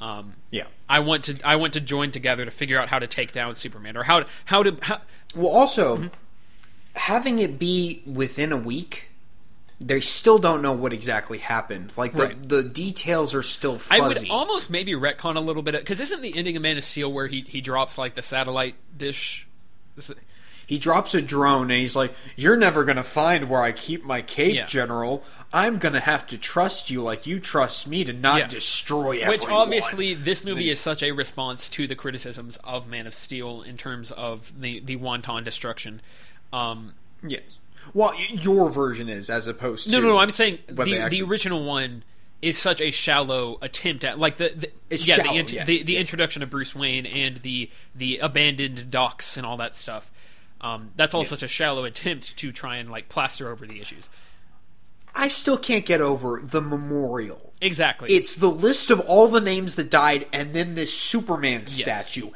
Um, 0.01 0.35
Yeah. 0.51 0.65
I 0.89 1.01
want 1.01 1.25
to 1.25 1.39
I 1.45 1.57
want 1.57 1.73
to 1.75 1.81
join 1.81 2.11
together 2.11 2.45
to 2.45 2.51
figure 2.51 2.79
out 2.79 2.89
how 2.89 2.99
to 2.99 3.07
take 3.07 3.33
down 3.33 3.55
Superman 3.55 3.97
or 3.97 4.03
how 4.05 4.21
to 4.21 4.27
how 4.47 4.63
to 4.63 4.77
how, 4.83 5.01
Well, 5.35 5.49
also 5.53 5.97
Mm-hmm. 5.97 6.07
having 6.95 7.39
it 7.39 7.59
be 7.59 8.03
within 8.07 8.53
a 8.53 8.57
week, 8.57 9.10
they 9.81 10.01
still 10.01 10.39
don't 10.39 10.61
know 10.61 10.73
what 10.73 10.93
exactly 10.93 11.39
happened. 11.39 11.93
Like 11.97 12.13
the 12.15 12.23
Right. 12.27 12.49
the 12.49 12.63
details 12.63 13.35
are 13.35 13.43
still 13.43 13.81
I 13.91 14.01
would 14.01 14.29
almost 14.31 14.71
maybe 14.71 14.93
retcon 14.93 15.37
a 15.37 15.41
little 15.41 15.63
bit 15.63 15.75
because 15.75 16.01
isn't 16.01 16.21
the 16.21 16.37
ending 16.37 16.55
of 16.57 16.63
Man 16.63 16.77
of 16.77 16.85
Steel 16.85 17.11
where 17.13 17.27
he 17.27 17.41
he 17.43 17.61
drops 17.61 17.97
like 17.97 18.15
the 18.15 18.23
satellite 18.23 18.75
dish? 18.97 19.47
He 20.67 20.79
drops 20.79 21.15
a 21.15 21.23
drone 21.23 21.71
and 21.71 21.81
he's 21.81 21.97
like, 21.97 22.15
"You're 22.37 22.57
never 22.57 22.85
gonna 22.85 23.03
find 23.03 23.49
where 23.51 23.63
I 23.63 23.73
keep 23.73 24.05
my 24.05 24.23
cape, 24.23 24.55
Yeah. 24.55 24.67
General. 24.67 25.25
I'm 25.53 25.79
gonna 25.79 25.99
have 25.99 26.29
to 26.29 26.39
trust 26.39 26.91
you 26.91 27.03
like 27.03 27.27
you 27.27 27.41
trust 27.41 27.89
me 27.89 28.05
to 28.05 28.13
not 28.13 28.39
Yeah. 28.39 28.47
destroy 28.47 29.19
everyone." 29.19 29.31
Which 29.31 29.49
obviously 29.49 30.15
this 30.15 30.45
movie 30.45 30.71
is 30.71 30.79
such 30.79 31.03
a 31.03 31.11
response 31.11 31.69
to 31.71 31.89
the 31.89 31.97
criticisms 31.97 32.57
of 32.63 32.87
Man 32.87 33.07
of 33.09 33.15
Steel 33.15 33.63
in 33.63 33.77
terms 33.77 34.13
of 34.13 34.53
the 34.61 34.79
the 34.81 34.95
wanton 34.97 35.43
destruction. 35.43 36.01
Um, 36.53 36.95
yes. 37.27 37.43
Well, 37.95 38.15
your 38.31 38.71
version 38.71 39.09
is 39.09 39.29
as 39.31 39.47
opposed 39.47 39.85
to 39.85 39.91
No, 39.91 40.01
no, 40.01 40.09
no. 40.09 40.19
I'm 40.19 40.31
saying 40.31 40.59
the 40.69 40.83
actually- 40.99 41.09
the 41.09 41.23
original 41.23 41.65
one 41.65 42.05
is 42.43 42.57
such 42.57 42.81
a 42.81 42.91
shallow 42.91 43.59
attempt 43.61 44.03
at 44.05 44.19
like 44.19 44.39
the, 44.39 44.49
the 44.57 44.71
It's 44.89 45.07
yeah 45.07 45.17
shallow, 45.17 45.33
the, 45.35 45.39
int- 45.41 45.53
yes, 45.53 45.67
the 45.67 45.83
the 45.83 45.93
yes. 45.95 46.01
introduction 46.01 46.43
of 46.43 46.49
Bruce 46.51 46.75
Wayne 46.75 47.05
and 47.07 47.37
the 47.39 47.71
the 47.95 48.19
abandoned 48.19 48.91
docks 48.91 49.37
and 49.37 49.45
all 49.45 49.57
that 49.59 49.77
stuff. 49.77 50.11
Um, 50.63 50.91
that's 50.97 51.15
all 51.15 51.21
Yes. 51.23 51.31
such 51.31 51.43
a 51.43 51.49
shallow 51.49 51.85
attempt 51.85 52.37
to 52.39 52.53
try 52.53 52.77
and 52.77 52.91
like 52.91 53.09
plaster 53.09 53.51
over 53.51 53.67
the 53.67 53.81
issues. 53.81 54.09
I 55.15 55.29
still 55.29 55.59
can't 55.59 55.85
get 55.85 56.01
over 56.01 56.41
the 56.43 56.61
memorial. 56.61 57.53
Exactly. 57.61 58.13
It's 58.15 58.37
the 58.37 58.49
list 58.51 58.91
of 58.91 59.01
all 59.01 59.27
the 59.29 59.41
names 59.41 59.75
that 59.77 59.91
died, 59.91 60.27
and 60.33 60.55
then 60.55 60.77
this 60.77 60.95
Superman 60.95 61.67
statue. 61.67 62.31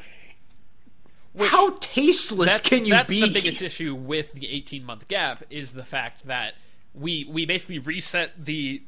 Which- 1.35 1.51
How 1.51 1.77
tasteless 1.81 2.49
that's, 2.49 2.69
can 2.69 2.85
you 2.85 2.93
that's 2.93 3.11
be? 3.11 3.21
That's 3.21 3.33
the 3.33 3.41
biggest 3.41 3.61
issue 3.61 3.95
with 3.95 4.33
the 4.33 4.49
18 4.49 4.85
month 4.85 5.09
gap 5.09 5.43
is 5.51 5.73
the 5.73 5.85
fact 5.85 6.27
that 6.27 6.55
we 6.95 7.25
we 7.29 7.45
basically 7.45 7.81
reset 7.81 8.45
the 8.45 8.83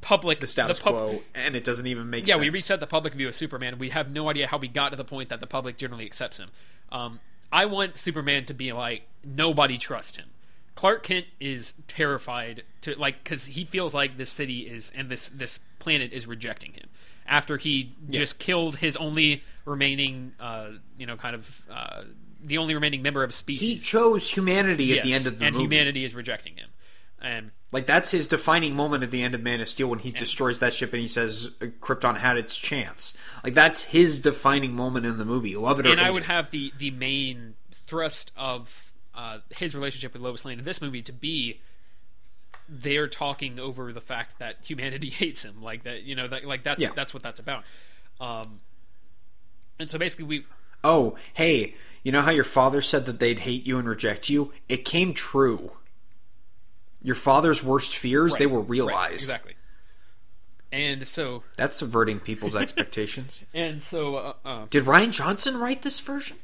public 0.00 0.40
the 0.40 0.46
status 0.46 0.78
pub- 0.78 0.94
quo, 0.94 1.22
and 1.34 1.54
it 1.56 1.64
doesn't 1.64 1.86
even 1.86 2.08
make 2.08 2.20
sense. 2.20 2.28
Yeah, 2.28 2.34
sense. 2.34 2.42
we 2.42 2.50
reset 2.50 2.80
the 2.80 2.86
public 2.86 3.14
view 3.14 3.28
of 3.28 3.34
Superman. 3.34 3.78
We 3.78 3.90
have 3.90 4.10
no 4.10 4.30
idea 4.30 4.46
how 4.46 4.56
we 4.56 4.68
got 4.68 4.90
to 4.90 4.96
the 4.96 5.04
point 5.04 5.28
that 5.28 5.40
the 5.40 5.46
public 5.46 5.76
generally 5.76 6.06
accepts 6.06 6.38
him. 6.38 6.50
Um, 6.90 7.20
I 7.50 7.66
want 7.66 7.96
Superman 7.96 8.44
to 8.46 8.54
be 8.54 8.72
like 8.72 9.02
nobody 9.24 9.76
trusts 9.76 10.16
him. 10.16 10.30
Clark 10.74 11.02
Kent 11.02 11.26
is 11.40 11.74
terrified 11.88 12.62
to 12.82 12.94
like 12.98 13.24
because 13.24 13.46
he 13.46 13.64
feels 13.64 13.92
like 13.92 14.16
this 14.16 14.30
city 14.30 14.60
is 14.60 14.90
and 14.94 15.10
this 15.10 15.28
this 15.28 15.58
planet 15.78 16.12
is 16.12 16.26
rejecting 16.26 16.72
him 16.72 16.88
after 17.26 17.56
he 17.56 17.94
just 18.10 18.38
killed 18.38 18.76
his 18.76 18.96
only 18.96 19.42
remaining, 19.64 20.32
uh, 20.40 20.70
you 20.98 21.06
know, 21.06 21.16
kind 21.16 21.34
of 21.34 21.62
uh, 21.70 22.02
the 22.42 22.58
only 22.58 22.74
remaining 22.74 23.02
member 23.02 23.22
of 23.22 23.30
a 23.30 23.32
species. 23.32 23.68
He 23.68 23.78
chose 23.78 24.30
humanity 24.30 24.96
at 24.98 25.04
the 25.04 25.12
end 25.14 25.26
of 25.26 25.38
the 25.38 25.44
movie. 25.44 25.46
and 25.46 25.56
movie. 25.56 25.64
humanity 25.76 26.04
is 26.04 26.14
rejecting 26.14 26.56
him. 26.56 26.68
And 27.20 27.52
Like 27.70 27.86
that's 27.86 28.10
his 28.10 28.26
defining 28.26 28.74
moment 28.74 29.04
at 29.04 29.12
the 29.12 29.22
end 29.22 29.36
of 29.36 29.42
Man 29.42 29.60
of 29.60 29.68
Steel 29.68 29.86
when 29.88 30.00
he 30.00 30.10
destroys 30.10 30.58
that 30.58 30.74
ship 30.74 30.92
and 30.92 31.00
he 31.00 31.06
says 31.06 31.50
uh, 31.60 31.66
Krypton 31.80 32.16
had 32.18 32.36
its 32.36 32.58
chance. 32.58 33.14
Like 33.44 33.54
that's 33.54 33.82
his 33.82 34.18
defining 34.18 34.74
moment 34.74 35.06
in 35.06 35.18
the 35.18 35.24
movie. 35.24 35.54
Love 35.56 35.78
it 35.78 35.86
or 35.86 35.90
and 35.92 36.00
I 36.00 36.10
would 36.10 36.24
it. 36.24 36.26
have 36.26 36.50
the 36.50 36.72
the 36.78 36.90
main 36.90 37.54
thrust 37.86 38.32
of 38.36 38.92
uh, 39.14 39.38
his 39.50 39.72
relationship 39.74 40.14
with 40.14 40.22
Lois 40.22 40.44
Lane 40.44 40.58
in 40.58 40.64
this 40.64 40.80
movie 40.82 41.02
to 41.02 41.12
be 41.12 41.60
they're 42.68 43.08
talking 43.08 43.58
over 43.60 43.92
the 43.92 44.00
fact 44.00 44.38
that 44.38 44.56
humanity 44.64 45.10
hates 45.10 45.42
him, 45.44 45.62
like 45.62 45.84
that. 45.84 46.02
You 46.02 46.16
know, 46.16 46.26
that 46.26 46.44
like 46.44 46.64
that's 46.64 46.80
Yeah. 46.80 46.90
that's 46.94 47.14
what 47.14 47.22
that's 47.22 47.38
about. 47.38 47.62
Um, 48.20 48.60
and 49.78 49.90
so 49.90 49.98
basically, 49.98 50.24
we 50.24 50.44
Oh, 50.84 51.16
hey, 51.34 51.74
you 52.02 52.12
know 52.12 52.22
how 52.22 52.30
your 52.30 52.44
father 52.44 52.82
said 52.82 53.06
that 53.06 53.20
they'd 53.20 53.40
hate 53.40 53.66
you 53.66 53.78
and 53.78 53.88
reject 53.88 54.28
you? 54.28 54.52
It 54.68 54.84
came 54.84 55.14
true. 55.14 55.72
Your 57.02 57.14
father's 57.14 57.62
worst 57.62 57.96
fears, 57.96 58.36
they 58.36 58.46
were 58.46 58.60
realized. 58.60 58.98
Right, 58.98 59.12
exactly. 59.12 59.54
And 60.70 61.06
so 61.06 61.42
That's 61.56 61.76
subverting 61.76 62.20
people's 62.20 62.56
expectations. 62.56 63.44
and 63.54 63.82
so 63.82 64.16
uh, 64.16 64.32
uh, 64.44 64.66
Did 64.70 64.84
Rian 64.84 65.12
Johnson 65.12 65.58
write 65.58 65.82
this 65.82 66.00
version? 66.00 66.38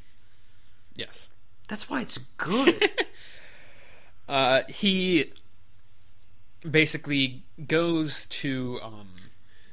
yes, 0.95 1.29
That's 1.67 1.89
why 1.89 2.01
it's 2.01 2.17
good. 2.37 2.91
uh, 4.29 4.61
he 4.69 5.33
basically 6.69 7.43
goes 7.67 8.25
to 8.27 8.79
um, 8.83 9.07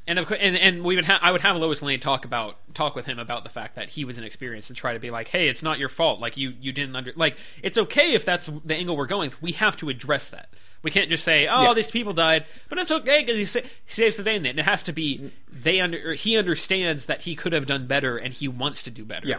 and 0.07 0.19
of 0.19 0.27
course, 0.27 0.39
and, 0.43 0.57
and 0.57 0.85
we 0.85 0.95
would 0.97 1.05
ha- 1.05 1.19
I 1.21 1.33
would 1.33 1.41
have 1.41 1.57
Lois 1.57 1.83
Lane 1.83 2.01
talk 2.01 2.25
about 2.25 2.57
talk 2.75 2.95
with 2.95 3.07
him 3.07 3.19
about 3.19 3.43
the 3.45 3.51
fact 3.51 3.75
that 3.77 3.89
he 3.91 4.05
was 4.05 4.19
inexperienced 4.19 4.71
and 4.71 4.77
try 4.77 4.93
to 4.93 4.99
be 5.01 5.11
like, 5.11 5.29
hey, 5.29 5.49
it's 5.49 5.63
not 5.63 5.79
your 5.79 5.89
fault. 5.89 6.21
Like 6.21 6.37
you 6.37 6.55
you 6.61 6.73
didn't 6.73 6.95
under 6.97 7.13
like 7.17 7.37
it's 7.63 7.77
okay 7.79 8.15
if 8.15 8.25
that's 8.25 8.51
the 8.65 8.75
angle 8.75 8.97
we're 8.97 9.07
going. 9.07 9.33
We 9.41 9.53
have 9.53 9.77
to 9.79 9.89
address 9.89 10.29
that. 10.31 10.49
We 10.83 10.91
can't 10.93 11.11
just 11.11 11.25
say, 11.25 11.49
oh, 11.49 11.63
Yeah. 11.63 11.75
these 11.75 11.91
people 11.91 12.13
died, 12.13 12.45
but 12.69 12.79
it's 12.79 12.91
okay 12.93 13.23
because 13.23 13.39
he, 13.39 13.45
sa- 13.45 13.61
he 13.85 13.93
saves 13.93 14.17
the 14.19 14.23
day. 14.23 14.37
And 14.37 14.47
it 14.47 14.59
has 14.59 14.85
to 14.85 14.93
be 14.93 15.33
they 15.51 15.81
under 15.81 16.11
or 16.11 16.15
he 16.15 16.37
understands 16.37 17.07
that 17.07 17.23
he 17.23 17.35
could 17.35 17.53
have 17.53 17.67
done 17.67 17.87
better 17.89 18.17
and 18.17 18.33
he 18.33 18.47
wants 18.47 18.85
to 18.85 18.91
do 18.91 19.05
better. 19.05 19.27
Yeah. 19.27 19.39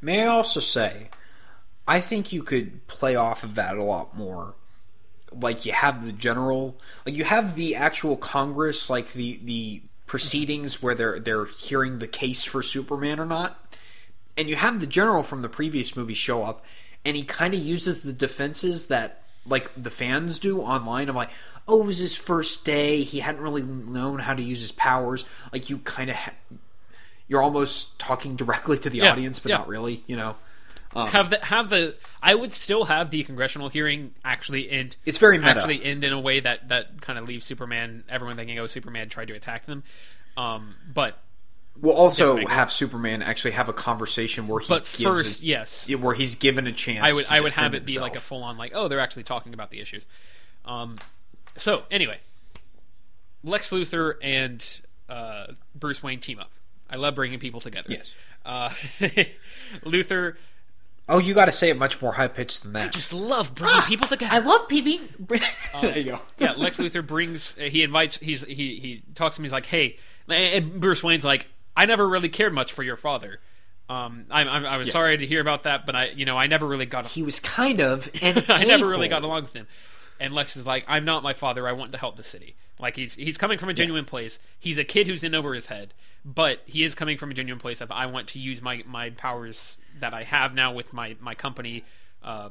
May 0.00 0.22
I 0.22 0.26
also 0.26 0.58
say, 0.60 1.08
I 1.86 2.00
think 2.00 2.32
you 2.32 2.42
could 2.42 2.86
play 2.88 3.14
off 3.14 3.44
of 3.44 3.54
that 3.54 3.76
a 3.76 3.82
lot 3.82 4.16
more. 4.16 4.54
Like 5.40 5.64
you 5.64 5.72
have 5.72 6.04
the 6.04 6.12
general, 6.12 6.76
like 7.06 7.14
you 7.14 7.24
have 7.24 7.54
the 7.54 7.74
actual 7.76 8.16
Congress, 8.16 8.88
like 8.90 9.12
the 9.12 9.40
the 9.44 9.82
proceedings 10.06 10.82
where 10.82 10.94
they're 10.94 11.18
they're 11.18 11.46
hearing 11.46 11.98
the 11.98 12.06
case 12.06 12.44
for 12.44 12.62
Superman 12.62 13.18
or 13.20 13.26
not, 13.26 13.76
and 14.36 14.48
you 14.48 14.56
have 14.56 14.80
the 14.80 14.86
general 14.86 15.22
from 15.22 15.42
the 15.42 15.48
previous 15.48 15.96
movie 15.96 16.14
show 16.14 16.44
up, 16.44 16.64
and 17.04 17.16
he 17.16 17.22
kind 17.24 17.54
of 17.54 17.60
uses 17.60 18.02
the 18.02 18.12
defenses 18.12 18.86
that 18.86 19.22
like 19.46 19.70
the 19.76 19.90
fans 19.90 20.38
do 20.38 20.60
online 20.60 21.08
of 21.08 21.14
like, 21.16 21.30
oh, 21.68 21.82
it 21.82 21.86
was 21.86 21.98
his 21.98 22.16
first 22.16 22.64
day, 22.64 23.02
he 23.02 23.20
hadn't 23.20 23.42
really 23.42 23.62
known 23.62 24.20
how 24.20 24.34
to 24.34 24.42
use 24.42 24.60
his 24.60 24.72
powers. 24.72 25.24
Like 25.52 25.68
you 25.70 25.78
kind 25.78 26.10
of. 26.10 26.16
Ha- 26.16 26.32
you're 27.26 27.42
almost 27.42 27.98
talking 27.98 28.36
directly 28.36 28.78
to 28.78 28.90
the 28.90 28.98
Yeah, 28.98 29.10
audience, 29.12 29.38
but 29.38 29.48
yeah. 29.48 29.56
not 29.56 29.68
really. 29.68 30.04
You 30.06 30.16
know, 30.16 30.36
have 30.94 31.30
the 31.30 31.44
have 31.44 31.70
the 31.70 31.94
I 32.22 32.34
would 32.34 32.52
still 32.52 32.84
have 32.84 33.10
the 33.10 33.22
congressional 33.24 33.68
hearing 33.68 34.14
actually 34.24 34.70
end. 34.70 34.96
It's 35.04 35.18
very 35.18 35.38
meta. 35.38 35.50
Actually, 35.50 35.84
end 35.84 36.04
in 36.04 36.12
a 36.12 36.20
way 36.20 36.40
that 36.40 36.68
that 36.68 37.00
kind 37.00 37.18
of 37.18 37.26
leaves 37.26 37.44
Superman, 37.44 38.04
everyone 38.08 38.36
thinking, 38.36 38.58
oh, 38.58 38.66
Superman 38.66 39.08
tried 39.08 39.28
to 39.28 39.34
attack 39.34 39.66
them. 39.66 39.82
Um, 40.36 40.74
but 40.92 41.18
we'll 41.80 41.94
also 41.94 42.36
have 42.46 42.72
Superman 42.72 43.22
actually 43.22 43.52
have 43.52 43.68
a 43.68 43.72
conversation 43.72 44.46
where 44.46 44.60
he 44.60 44.68
but 44.68 44.82
gives 44.84 45.02
first, 45.02 45.28
his- 45.28 45.44
yes, 45.44 45.90
where 45.90 46.14
he's 46.14 46.34
given 46.36 46.66
a 46.66 46.72
chance. 46.72 47.04
I 47.04 47.12
would 47.12 47.26
I 47.26 47.40
would 47.40 47.52
have 47.52 47.74
it 47.74 47.84
be 47.84 47.98
like 47.98 48.16
a 48.16 48.20
full 48.20 48.42
on 48.42 48.56
like, 48.56 48.72
oh, 48.74 48.88
they're 48.88 49.00
actually 49.00 49.24
talking 49.24 49.54
about 49.54 49.70
the 49.70 49.80
issues. 49.80 50.06
Um, 50.64 50.98
so 51.56 51.82
anyway, 51.90 52.18
Lex 53.42 53.70
Luthor 53.70 54.14
and 54.22 54.64
uh, 55.08 55.46
Bruce 55.74 56.02
Wayne 56.02 56.20
team 56.20 56.38
up. 56.38 56.50
I 56.88 56.96
love 56.96 57.14
bringing 57.14 57.38
people 57.38 57.60
together. 57.60 57.88
Yes. 57.90 58.12
Uh, 58.44 58.68
Luthor 59.84 60.36
Oh, 61.08 61.18
you 61.18 61.34
got 61.34 61.46
to 61.46 61.52
say 61.52 61.68
it 61.68 61.76
much 61.76 62.00
more 62.00 62.12
high 62.12 62.28
pitched 62.28 62.62
than 62.62 62.72
that. 62.72 62.86
I 62.86 62.88
just 62.88 63.12
love 63.12 63.54
bringing 63.54 63.82
people 63.82 64.08
together. 64.08 64.34
I 64.34 64.38
love 64.38 64.68
PB. 64.68 65.42
there 65.82 65.98
you 65.98 66.04
go. 66.04 66.20
yeah, 66.38 66.52
Lex 66.56 66.78
Luthor 66.78 67.06
brings. 67.06 67.54
Uh, 67.58 67.64
he 67.64 67.82
invites. 67.82 68.16
He's 68.16 68.42
he 68.44 68.54
he 68.76 69.02
talks 69.14 69.36
to 69.36 69.40
him. 69.40 69.44
He's 69.44 69.52
like, 69.52 69.66
hey, 69.66 69.98
and 70.28 70.80
Bruce 70.80 71.02
Wayne's 71.02 71.24
like, 71.24 71.46
I 71.76 71.84
never 71.84 72.08
really 72.08 72.30
cared 72.30 72.54
much 72.54 72.72
for 72.72 72.82
your 72.82 72.96
father. 72.96 73.40
Um, 73.88 74.24
I'm, 74.30 74.48
I'm 74.48 74.64
I 74.64 74.76
was 74.78 74.90
sorry 74.90 75.18
to 75.18 75.26
hear 75.26 75.42
about 75.42 75.64
that, 75.64 75.84
but 75.84 75.94
I 75.94 76.08
you 76.08 76.24
know 76.24 76.38
I 76.38 76.46
never 76.46 76.66
really 76.66 76.86
got. 76.86 77.06
He 77.06 77.22
was 77.22 77.38
kind 77.38 77.80
of 77.80 78.08
an 78.22 78.44
I 78.48 78.64
never 78.64 78.86
really 78.86 79.08
got 79.08 79.22
along 79.22 79.42
with 79.42 79.52
him. 79.52 79.66
And 80.20 80.32
Lex 80.32 80.56
is 80.56 80.64
like, 80.64 80.84
I'm 80.86 81.04
not 81.04 81.22
my 81.22 81.32
father. 81.32 81.68
I 81.68 81.72
want 81.72 81.92
to 81.92 81.98
help 81.98 82.16
the 82.16 82.22
city. 82.22 82.56
Like 82.78 82.96
he's 82.96 83.14
he's 83.14 83.36
coming 83.36 83.58
from 83.58 83.68
a 83.68 83.74
genuine 83.74 84.06
place. 84.06 84.38
He's 84.58 84.78
a 84.78 84.84
kid 84.84 85.06
who's 85.06 85.22
in 85.22 85.34
over 85.34 85.52
his 85.52 85.66
head, 85.66 85.92
but 86.24 86.60
he 86.64 86.82
is 86.82 86.94
coming 86.94 87.18
from 87.18 87.30
a 87.30 87.34
genuine 87.34 87.60
place 87.60 87.82
of 87.82 87.90
I 87.90 88.06
want 88.06 88.28
to 88.28 88.38
use 88.38 88.62
my 88.62 88.82
my 88.86 89.10
powers 89.10 89.78
that 90.00 90.14
I 90.14 90.22
have 90.22 90.54
now 90.54 90.72
with 90.72 90.92
my 90.92 91.16
my 91.20 91.34
company 91.34 91.84
um, 92.22 92.50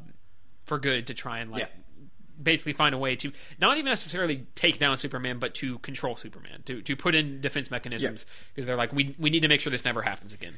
for 0.65 0.79
good 0.79 1.07
to 1.07 1.13
try 1.13 1.39
and 1.39 1.51
like 1.51 1.61
Yeah. 1.61 1.67
basically 2.41 2.73
find 2.73 2.93
a 2.95 2.97
way 2.97 3.15
to 3.17 3.31
not 3.59 3.77
even 3.77 3.85
necessarily 3.85 4.45
take 4.55 4.79
down 4.79 4.97
Superman, 4.97 5.39
but 5.39 5.53
to 5.55 5.79
control 5.79 6.15
Superman, 6.15 6.63
to 6.65 6.81
to 6.81 6.95
put 6.95 7.15
in 7.15 7.41
defense 7.41 7.69
mechanisms 7.71 8.25
because 8.53 8.65
they're 8.65 8.75
like 8.77 8.93
we 8.93 9.15
we 9.19 9.29
need 9.29 9.41
to 9.41 9.47
make 9.47 9.61
sure 9.61 9.71
this 9.71 9.85
never 9.85 10.01
happens 10.03 10.33
again. 10.33 10.55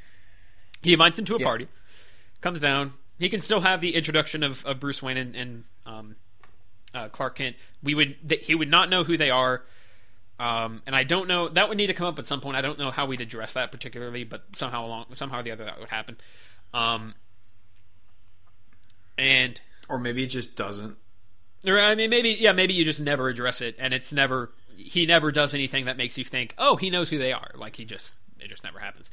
He 0.82 0.94
invites 0.94 1.18
him 1.18 1.26
to 1.26 1.36
a 1.36 1.40
Yeah. 1.40 1.46
party, 1.46 1.68
comes 2.42 2.62
down. 2.62 2.94
He 3.18 3.30
can 3.30 3.42
still 3.42 3.62
have 3.62 3.80
the 3.82 3.96
introduction 3.96 4.44
of, 4.44 4.64
of 4.66 4.80
Bruce 4.80 5.02
Wayne 5.02 5.16
and, 5.18 5.36
and 5.36 5.64
um, 5.86 6.16
uh, 6.94 7.08
Clark 7.10 7.38
Kent. 7.38 7.56
We 7.82 7.96
would 7.96 8.18
th- 8.30 8.46
he 8.46 8.54
would 8.56 8.70
not 8.70 8.90
know 8.90 9.04
who 9.06 9.16
they 9.18 9.30
are, 9.30 9.64
um, 10.38 10.82
and 10.86 10.94
I 10.96 11.04
don't 11.04 11.28
know 11.28 11.48
that 11.50 11.70
would 11.70 11.78
need 11.78 11.88
to 11.88 11.94
come 11.94 12.08
up 12.08 12.20
at 12.20 12.28
some 12.28 12.42
point. 12.42 12.58
I 12.58 12.62
don't 12.62 12.78
know 12.78 12.92
how 12.92 13.06
we'd 13.06 13.22
address 13.22 13.54
that 13.54 13.72
particularly, 13.72 14.26
but 14.26 14.44
somehow 14.56 14.86
along 14.86 15.06
somehow 15.14 15.40
or 15.40 15.44
the 15.44 15.52
other 15.52 15.64
that 15.64 15.80
would 15.80 15.90
happen. 15.90 16.18
Um, 16.76 17.14
and 19.18 19.60
Or 19.90 19.98
maybe 20.00 20.24
it 20.24 20.28
just 20.28 20.56
doesn't. 20.56 20.98
or 21.66 21.80
I 21.80 21.96
mean, 21.96 22.10
maybe 22.10 22.32
yeah, 22.40 22.52
maybe 22.52 22.74
you 22.74 22.84
just 22.86 23.00
never 23.00 23.30
address 23.30 23.62
it, 23.62 23.76
and 23.80 23.94
it's 23.94 24.12
never 24.12 24.52
he 24.76 25.06
never 25.06 25.32
does 25.32 25.54
anything 25.54 25.86
that 25.86 25.96
makes 25.96 26.18
you 26.18 26.26
think, 26.26 26.54
oh, 26.58 26.76
he 26.76 26.90
knows 26.90 27.10
who 27.10 27.18
they 27.18 27.32
are. 27.32 27.52
Like 27.56 27.78
he 27.78 27.86
just 27.86 28.14
it 28.40 28.50
just 28.50 28.64
never 28.64 28.80
happens. 28.80 29.10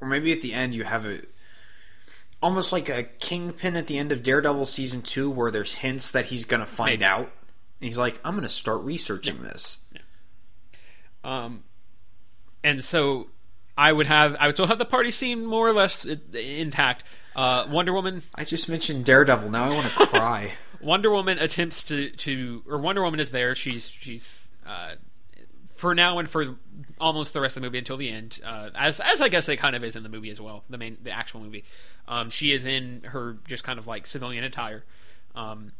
Or 0.00 0.06
maybe 0.08 0.32
at 0.32 0.42
the 0.42 0.52
end 0.52 0.74
you 0.74 0.84
have 0.84 1.04
a 1.04 1.22
almost 2.40 2.72
like 2.72 2.88
a 2.88 3.02
kingpin 3.04 3.76
at 3.76 3.86
the 3.88 3.98
end 3.98 4.12
of 4.12 4.22
Daredevil 4.22 4.66
season 4.66 5.02
two, 5.02 5.28
where 5.30 5.50
there's 5.50 5.74
hints 5.74 6.10
that 6.12 6.26
he's 6.26 6.44
going 6.44 6.60
to 6.60 6.66
find 6.66 7.00
Maybe. 7.00 7.04
out. 7.04 7.30
And 7.80 7.88
he's 7.88 7.98
like, 7.98 8.20
I'm 8.24 8.34
going 8.34 8.42
to 8.42 8.48
start 8.48 8.80
researching 8.82 9.42
this. 9.42 9.78
Um, 11.24 11.62
and 12.64 12.82
so 12.82 13.28
I 13.82 13.92
would 13.92 14.06
have 14.06 14.36
I 14.38 14.46
would 14.46 14.54
still 14.54 14.68
have 14.68 14.78
the 14.78 14.84
party 14.84 15.10
scene 15.10 15.44
more 15.44 15.66
or 15.66 15.72
less 15.72 16.04
intact. 16.04 17.02
Uh, 17.34 17.66
Wonder 17.68 17.92
Woman 17.92 18.22
I 18.32 18.44
just 18.44 18.68
mentioned 18.68 19.04
Daredevil. 19.04 19.50
Now 19.50 19.64
I 19.64 19.74
want 19.74 19.92
to 19.92 20.06
cry. 20.06 20.52
Wonder 20.80 21.10
Woman 21.10 21.38
attempts 21.38 21.82
to 21.84 22.10
to 22.10 22.62
or 22.68 22.78
Wonder 22.78 23.02
Woman 23.02 23.18
is 23.18 23.32
there. 23.32 23.56
She's 23.56 23.88
she's 23.88 24.40
uh, 24.64 24.94
for 25.74 25.96
now 25.96 26.20
and 26.20 26.30
for 26.30 26.58
almost 27.00 27.32
the 27.32 27.40
rest 27.40 27.56
of 27.56 27.62
the 27.62 27.66
movie 27.66 27.78
until 27.78 27.96
the 27.96 28.08
end. 28.08 28.38
Uh, 28.44 28.70
as 28.76 29.00
as 29.00 29.20
I 29.20 29.28
guess 29.28 29.46
they 29.46 29.56
kind 29.56 29.74
of 29.74 29.82
is 29.82 29.96
in 29.96 30.04
the 30.04 30.08
movie 30.08 30.30
as 30.30 30.40
well. 30.40 30.62
The 30.70 30.78
main 30.78 30.98
the 31.02 31.10
actual 31.10 31.40
movie. 31.40 31.64
Um, 32.06 32.30
she 32.30 32.52
is 32.52 32.64
in 32.64 33.02
her 33.06 33.38
just 33.48 33.64
kind 33.64 33.80
of 33.80 33.88
like 33.88 34.06
civilian 34.06 34.44
attire. 34.44 34.84
Um, 35.34 35.72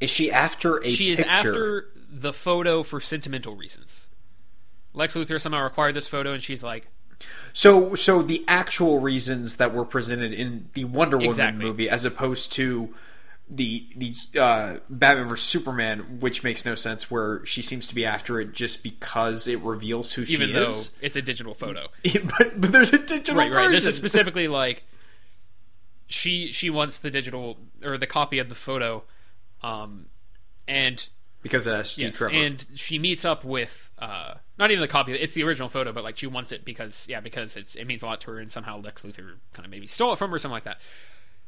Is 0.00 0.10
she 0.10 0.32
after 0.32 0.82
a 0.82 0.88
she 0.88 1.10
is 1.10 1.20
after 1.20 1.90
the 2.10 2.32
photo 2.32 2.82
for 2.82 3.00
sentimental 3.00 3.54
reasons. 3.54 4.07
Lex 4.98 5.14
Luthor 5.14 5.40
somehow 5.40 5.64
acquired 5.64 5.94
this 5.94 6.08
photo, 6.08 6.32
and 6.32 6.42
she's 6.42 6.62
like, 6.62 6.88
So, 7.52 7.94
so 7.94 8.20
the 8.20 8.44
actual 8.48 8.98
reasons 8.98 9.56
that 9.56 9.72
were 9.72 9.84
presented 9.84 10.32
in 10.34 10.68
the 10.74 10.84
Wonder 10.84 11.16
Woman 11.16 11.30
Exactly. 11.30 11.64
movie, 11.64 11.88
as 11.88 12.04
opposed 12.04 12.52
to 12.54 12.92
the 13.48 13.86
the 13.96 14.14
uh, 14.38 14.76
Batman 14.90 15.28
vs 15.28 15.46
Superman, 15.46 16.18
which 16.20 16.42
makes 16.42 16.64
no 16.64 16.74
sense, 16.74 17.10
where 17.10 17.46
she 17.46 17.62
seems 17.62 17.86
to 17.86 17.94
be 17.94 18.04
after 18.04 18.40
it 18.40 18.52
just 18.52 18.82
because 18.82 19.46
it 19.46 19.60
reveals 19.60 20.12
who 20.12 20.22
even 20.22 20.48
she 20.48 20.52
though 20.52 20.66
is. 20.66 20.96
it's 21.00 21.16
a 21.16 21.22
digital 21.22 21.54
photo. 21.54 21.86
but, 22.38 22.60
but 22.60 22.72
there's 22.72 22.92
a 22.92 22.98
digital 22.98 23.36
right, 23.36 23.50
right. 23.50 23.70
This 23.70 23.86
is 23.86 23.96
specifically 23.96 24.48
like 24.48 24.84
she 26.08 26.50
she 26.50 26.70
wants 26.70 26.98
the 26.98 27.10
digital 27.10 27.56
or 27.84 27.96
the 27.96 28.06
copy 28.06 28.38
of 28.38 28.48
the 28.48 28.54
photo, 28.54 29.04
um, 29.62 30.06
and 30.66 31.08
because 31.42 31.66
of 31.66 31.74
S.G. 31.80 32.02
yes, 32.02 32.16
Trevor. 32.16 32.34
and 32.34 32.64
she 32.74 32.98
meets 32.98 33.24
up 33.24 33.44
with 33.44 33.90
uh, 33.98 34.34
not 34.58 34.70
even 34.70 34.80
the 34.80 34.88
copy. 34.88 35.12
It's 35.12 35.34
the 35.34 35.44
original 35.44 35.68
photo, 35.68 35.92
but 35.92 36.04
like 36.04 36.16
she 36.18 36.26
wants 36.26 36.52
it 36.52 36.64
because 36.64 37.06
yeah, 37.08 37.20
because 37.20 37.56
it's 37.56 37.74
it 37.76 37.86
means 37.86 38.02
a 38.02 38.06
lot 38.06 38.20
to 38.22 38.30
her, 38.32 38.38
and 38.38 38.50
somehow 38.52 38.80
Lex 38.80 39.02
Luthor 39.02 39.34
kind 39.52 39.64
of 39.64 39.70
maybe 39.70 39.86
stole 39.86 40.12
it 40.12 40.18
from 40.18 40.30
her, 40.30 40.36
or 40.36 40.38
something 40.38 40.54
like 40.54 40.64
that. 40.64 40.78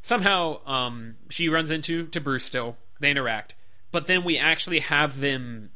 Somehow, 0.03 0.65
um, 0.67 1.17
she 1.29 1.49
runs 1.49 1.71
into 1.71 2.07
to 2.07 2.21
Bruce. 2.21 2.45
Still, 2.45 2.77
they 3.01 3.11
interact, 3.11 3.55
but 3.91 4.07
then 4.07 4.25
we 4.25 4.39
actually 4.39 4.79
have 4.81 5.21
them 5.21 5.71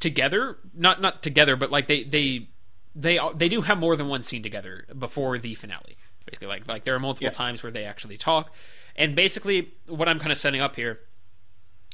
together. 0.00 0.58
Not 0.74 1.00
not 1.00 1.22
together, 1.22 1.56
but 1.56 1.70
like 1.70 1.86
they 1.86 2.04
they 2.04 2.48
they 2.94 3.18
they 3.34 3.48
do 3.48 3.62
have 3.62 3.78
more 3.78 3.96
than 3.96 4.08
one 4.08 4.22
scene 4.22 4.42
together 4.42 4.84
before 4.98 5.38
the 5.38 5.54
finale. 5.54 5.96
Basically, 6.26 6.48
like 6.48 6.68
like 6.68 6.84
there 6.84 6.94
are 6.94 7.00
multiple 7.00 7.26
Yeah. 7.26 7.30
times 7.32 7.62
where 7.62 7.72
they 7.72 7.84
actually 7.84 8.18
talk, 8.18 8.52
and 8.96 9.16
basically 9.16 9.72
what 9.86 10.08
I'm 10.08 10.18
kind 10.18 10.32
of 10.32 10.38
setting 10.38 10.60
up 10.60 10.76
here 10.76 11.00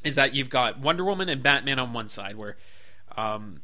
is 0.06 0.14
that 0.14 0.34
you've 0.34 0.50
got 0.50 0.78
Wonder 0.78 1.04
Woman 1.04 1.28
and 1.28 1.42
Batman 1.42 1.78
on 1.78 1.92
one 1.92 2.08
side, 2.08 2.36
where 2.36 2.56
um, 3.16 3.60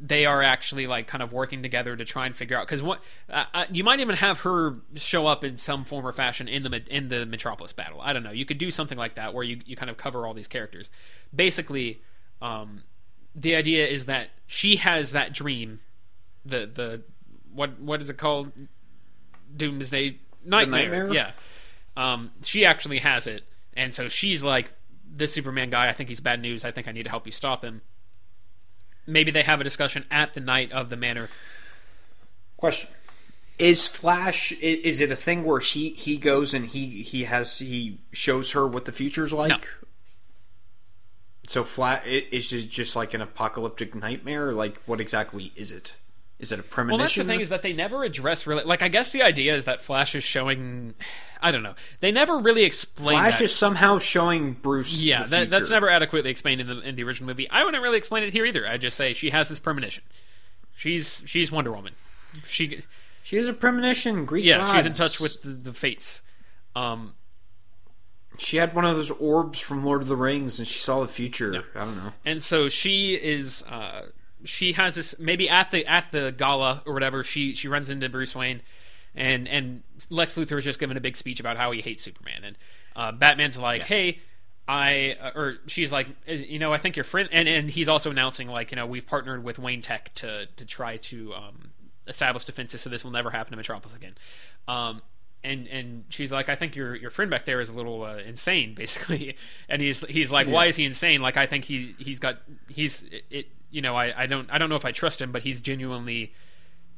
they 0.00 0.26
are 0.26 0.42
actually 0.42 0.86
like 0.86 1.06
kind 1.06 1.22
of 1.22 1.32
working 1.32 1.62
together 1.62 1.96
to 1.96 2.04
try 2.04 2.26
and 2.26 2.36
figure 2.36 2.56
out 2.56 2.66
because 2.66 2.82
what 2.82 3.00
uh, 3.30 3.44
uh, 3.52 3.64
you 3.72 3.82
might 3.82 4.00
even 4.00 4.16
have 4.16 4.40
her 4.40 4.76
show 4.94 5.26
up 5.26 5.42
in 5.44 5.56
some 5.56 5.84
form 5.84 6.06
or 6.06 6.12
fashion 6.12 6.48
in 6.48 6.62
the 6.62 6.82
in 6.88 7.08
the 7.08 7.26
Metropolis 7.26 7.72
battle. 7.72 8.00
I 8.00 8.12
don't 8.12 8.22
know. 8.22 8.30
You 8.30 8.44
could 8.44 8.58
do 8.58 8.70
something 8.70 8.98
like 8.98 9.14
that 9.16 9.34
where 9.34 9.44
you 9.44 9.60
you 9.66 9.76
kind 9.76 9.90
of 9.90 9.96
cover 9.96 10.26
all 10.26 10.34
these 10.34 10.48
characters. 10.48 10.90
Basically, 11.34 12.02
um, 12.40 12.82
the 13.34 13.54
idea 13.54 13.86
is 13.86 14.04
that 14.04 14.30
she 14.46 14.76
has 14.76 15.12
that 15.12 15.32
dream, 15.32 15.80
the 16.44 16.70
the 16.72 17.02
what 17.52 17.80
what 17.80 18.02
is 18.02 18.10
it 18.10 18.18
called? 18.18 18.52
Doomsday 19.56 20.18
Nightmare. 20.44 20.82
nightmare? 20.82 21.14
Yeah. 21.14 21.30
Um, 21.96 22.30
she 22.42 22.64
actually 22.64 22.98
has 22.98 23.26
it, 23.26 23.44
and 23.74 23.94
so 23.94 24.08
she's 24.08 24.42
like, 24.42 24.70
"This 25.10 25.32
Superman 25.32 25.70
guy, 25.70 25.88
I 25.88 25.92
think 25.92 26.08
he's 26.08 26.20
bad 26.20 26.40
news. 26.40 26.64
I 26.64 26.70
think 26.70 26.88
I 26.88 26.92
need 26.92 27.04
to 27.04 27.10
help 27.10 27.26
you 27.26 27.32
stop 27.32 27.64
him." 27.64 27.82
Maybe 29.06 29.30
they 29.30 29.42
have 29.42 29.60
a 29.60 29.64
discussion 29.64 30.04
at 30.10 30.34
the 30.34 30.40
night 30.40 30.70
of 30.70 30.90
the 30.90 30.96
manor. 30.96 31.30
Question: 32.56 32.90
Is 33.58 33.86
Flash? 33.86 34.52
Is 34.52 35.00
it 35.00 35.10
a 35.10 35.16
thing 35.16 35.44
where 35.44 35.60
he 35.60 35.90
he 35.90 36.18
goes 36.18 36.52
and 36.52 36.66
he 36.66 37.02
he 37.02 37.24
has 37.24 37.58
he 37.58 38.00
shows 38.12 38.52
her 38.52 38.66
what 38.66 38.84
the 38.84 38.92
future's 38.92 39.32
like? 39.32 39.50
No. 39.50 39.58
So 41.46 41.64
flat 41.64 42.06
is 42.06 42.52
it 42.52 42.68
just 42.68 42.94
like 42.94 43.14
an 43.14 43.22
apocalyptic 43.22 43.94
nightmare? 43.94 44.52
Like 44.52 44.82
what 44.84 45.00
exactly 45.00 45.52
is 45.56 45.72
it? 45.72 45.96
Is 46.38 46.52
it 46.52 46.60
a 46.60 46.62
premonition? 46.62 46.98
Well, 46.98 47.04
that's 47.04 47.14
the 47.16 47.24
thing 47.24 47.40
is 47.40 47.48
that 47.48 47.62
they 47.62 47.72
never 47.72 48.04
address 48.04 48.46
really. 48.46 48.62
Like, 48.62 48.82
I 48.82 48.88
guess 48.88 49.10
the 49.10 49.22
idea 49.22 49.56
is 49.56 49.64
that 49.64 49.82
Flash 49.82 50.14
is 50.14 50.22
showing. 50.22 50.94
I 51.42 51.50
don't 51.50 51.62
know. 51.64 51.74
They 52.00 52.12
never 52.12 52.38
really 52.38 52.62
explain. 52.64 53.18
Flash 53.18 53.38
that. 53.38 53.44
is 53.44 53.54
somehow 53.54 53.98
showing 53.98 54.52
Bruce. 54.52 55.04
Yeah, 55.04 55.24
that, 55.24 55.50
that's 55.50 55.68
never 55.70 55.88
adequately 55.88 56.30
explained 56.30 56.60
in 56.60 56.66
the 56.68 56.80
in 56.80 56.94
the 56.94 57.02
original 57.02 57.26
movie. 57.26 57.48
I 57.50 57.64
wouldn't 57.64 57.82
really 57.82 57.98
explain 57.98 58.22
it 58.22 58.32
here 58.32 58.44
either. 58.46 58.66
I 58.66 58.76
just 58.76 58.96
say 58.96 59.12
she 59.14 59.30
has 59.30 59.48
this 59.48 59.58
premonition. 59.58 60.04
She's 60.76 61.22
she's 61.26 61.50
Wonder 61.50 61.72
Woman. 61.72 61.94
She 62.46 62.82
She 63.24 63.36
has 63.36 63.48
a 63.48 63.52
premonition. 63.52 64.24
Greek 64.24 64.44
yeah, 64.44 64.58
gods. 64.58 64.76
she's 64.76 64.86
in 64.86 64.92
touch 64.92 65.20
with 65.20 65.42
the, 65.42 65.48
the 65.48 65.72
fates. 65.74 66.22
Um, 66.76 67.14
She 68.38 68.58
had 68.58 68.74
one 68.74 68.84
of 68.84 68.94
those 68.94 69.10
orbs 69.10 69.58
from 69.58 69.84
Lord 69.84 70.02
of 70.02 70.08
the 70.08 70.16
Rings, 70.16 70.60
and 70.60 70.68
she 70.68 70.78
saw 70.78 71.00
the 71.00 71.08
future. 71.08 71.52
Yeah. 71.52 71.82
I 71.82 71.84
don't 71.84 71.96
know. 71.96 72.12
and 72.24 72.40
so 72.42 72.68
she 72.68 73.14
is 73.14 73.64
uh, 73.64 74.02
she 74.44 74.72
has 74.72 74.94
this 74.94 75.14
maybe 75.18 75.48
at 75.48 75.70
the 75.70 75.86
at 75.86 76.12
the 76.12 76.32
gala 76.36 76.82
or 76.86 76.92
whatever 76.92 77.24
she 77.24 77.54
she 77.54 77.68
runs 77.68 77.90
into 77.90 78.08
Bruce 78.08 78.34
Wayne 78.34 78.62
and 79.14 79.48
and 79.48 79.82
Lex 80.10 80.34
Luthor 80.36 80.58
is 80.58 80.64
just 80.64 80.78
giving 80.78 80.96
a 80.96 81.00
big 81.00 81.16
speech 81.16 81.40
about 81.40 81.56
how 81.56 81.72
he 81.72 81.80
hates 81.80 82.02
Superman 82.02 82.44
and 82.44 82.58
uh, 82.96 83.12
Batman's 83.12 83.58
like 83.58 83.84
hey 83.84 84.20
I 84.66 85.16
uh, 85.20 85.30
or 85.34 85.54
she's 85.66 85.90
like 85.90 86.08
"Uh, 86.28 86.32
you 86.32 86.58
know 86.58 86.72
I 86.72 86.78
think 86.78 86.96
your 86.96 87.04
friend 87.04 87.28
and 87.32 87.48
and 87.48 87.70
he's 87.70 87.88
also 87.88 88.10
announcing 88.10 88.48
like 88.48 88.70
you 88.70 88.76
know 88.76 88.86
we've 88.86 89.06
partnered 89.06 89.42
with 89.42 89.58
Wayne 89.58 89.82
Tech 89.82 90.14
to 90.16 90.46
to 90.56 90.64
try 90.64 90.98
to 90.98 91.34
um, 91.34 91.70
establish 92.06 92.44
defenses 92.44 92.82
so 92.82 92.90
this 92.90 93.04
will 93.04 93.10
never 93.10 93.30
happen 93.30 93.50
to 93.52 93.56
Metropolis 93.56 93.96
again 93.96 94.14
um, 94.68 95.02
and 95.44 95.68
and 95.68 96.04
she's 96.08 96.32
like, 96.32 96.48
I 96.48 96.54
think 96.54 96.74
your 96.76 96.94
your 96.94 97.10
friend 97.10 97.30
back 97.30 97.44
there 97.44 97.60
is 97.60 97.68
a 97.68 97.72
little 97.72 98.02
uh, 98.02 98.16
insane, 98.18 98.74
basically. 98.76 99.36
And 99.68 99.80
he's 99.80 100.00
he's 100.08 100.30
like, 100.30 100.48
why 100.48 100.66
is 100.66 100.76
he 100.76 100.84
insane? 100.84 101.20
Like, 101.20 101.36
I 101.36 101.46
think 101.46 101.64
he 101.64 101.94
he's 101.98 102.18
got 102.18 102.38
he's 102.68 103.04
it. 103.30 103.46
It 103.70 103.74
you 103.74 103.82
know, 103.82 103.96
I, 103.96 104.22
I 104.22 104.26
don't 104.26 104.50
I 104.50 104.58
don't 104.58 104.68
know 104.68 104.76
if 104.76 104.84
I 104.84 104.92
trust 104.92 105.20
him, 105.20 105.32
but 105.32 105.42
he's 105.42 105.60
genuinely 105.60 106.32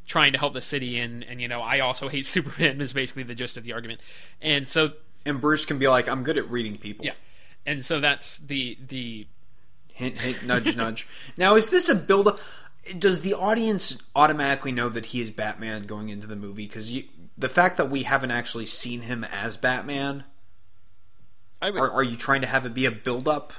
trying 0.07 0.33
to 0.33 0.39
help 0.39 0.55
the 0.55 0.61
city. 0.61 0.99
And 0.99 1.25
and 1.25 1.41
you 1.41 1.49
know, 1.49 1.61
I 1.61 1.81
also 1.81 2.09
hate 2.09 2.27
Superman. 2.27 2.81
Is 2.81 2.93
basically 2.93 3.23
the 3.23 3.35
gist 3.35 3.57
of 3.57 3.65
the 3.65 3.73
argument. 3.73 4.01
And 4.41 4.67
so 4.69 4.93
And 5.25 5.41
Bruce 5.41 5.65
can 5.65 5.79
be 5.79 5.89
like, 5.89 6.09
"I'm 6.09 6.25
good 6.25 6.39
at 6.39 6.51
reading 6.51 6.77
people." 6.77 7.05
yeah, 7.07 7.15
and 7.67 7.85
so 7.85 8.01
that's 8.01 8.39
the 8.39 8.79
the 8.87 9.27
Hint, 10.01 10.19
hint, 10.19 10.47
nudge, 10.47 10.77
nudge. 10.77 11.07
Now, 11.37 11.57
is 11.57 11.69
this 11.69 11.91
a 11.91 11.95
build 11.95 12.27
up? 12.27 12.41
Does 12.99 13.21
the 13.21 13.35
audience 13.35 13.99
automatically 14.17 14.73
know 14.73 14.89
that 14.89 15.07
he 15.07 15.21
is 15.21 15.31
Batman 15.31 15.83
going 15.83 16.09
into 16.09 16.27
the 16.27 16.37
movie? 16.37 16.67
Because 16.67 16.91
the 17.37 17.49
fact 17.51 17.77
that 17.77 17.91
we 17.91 18.05
haven't 18.05 18.31
actually 18.31 18.65
seen 18.65 19.03
him 19.03 19.25
as 19.25 19.59
Batman, 19.59 20.25
I 21.61 21.69
would, 21.69 21.79
are, 21.79 21.91
are 21.91 22.03
you 22.03 22.17
trying 22.17 22.41
to 22.41 22.47
have 22.47 22.65
it 22.65 22.73
be 22.73 22.87
a 22.87 22.91
build 22.91 23.29
up? 23.29 23.53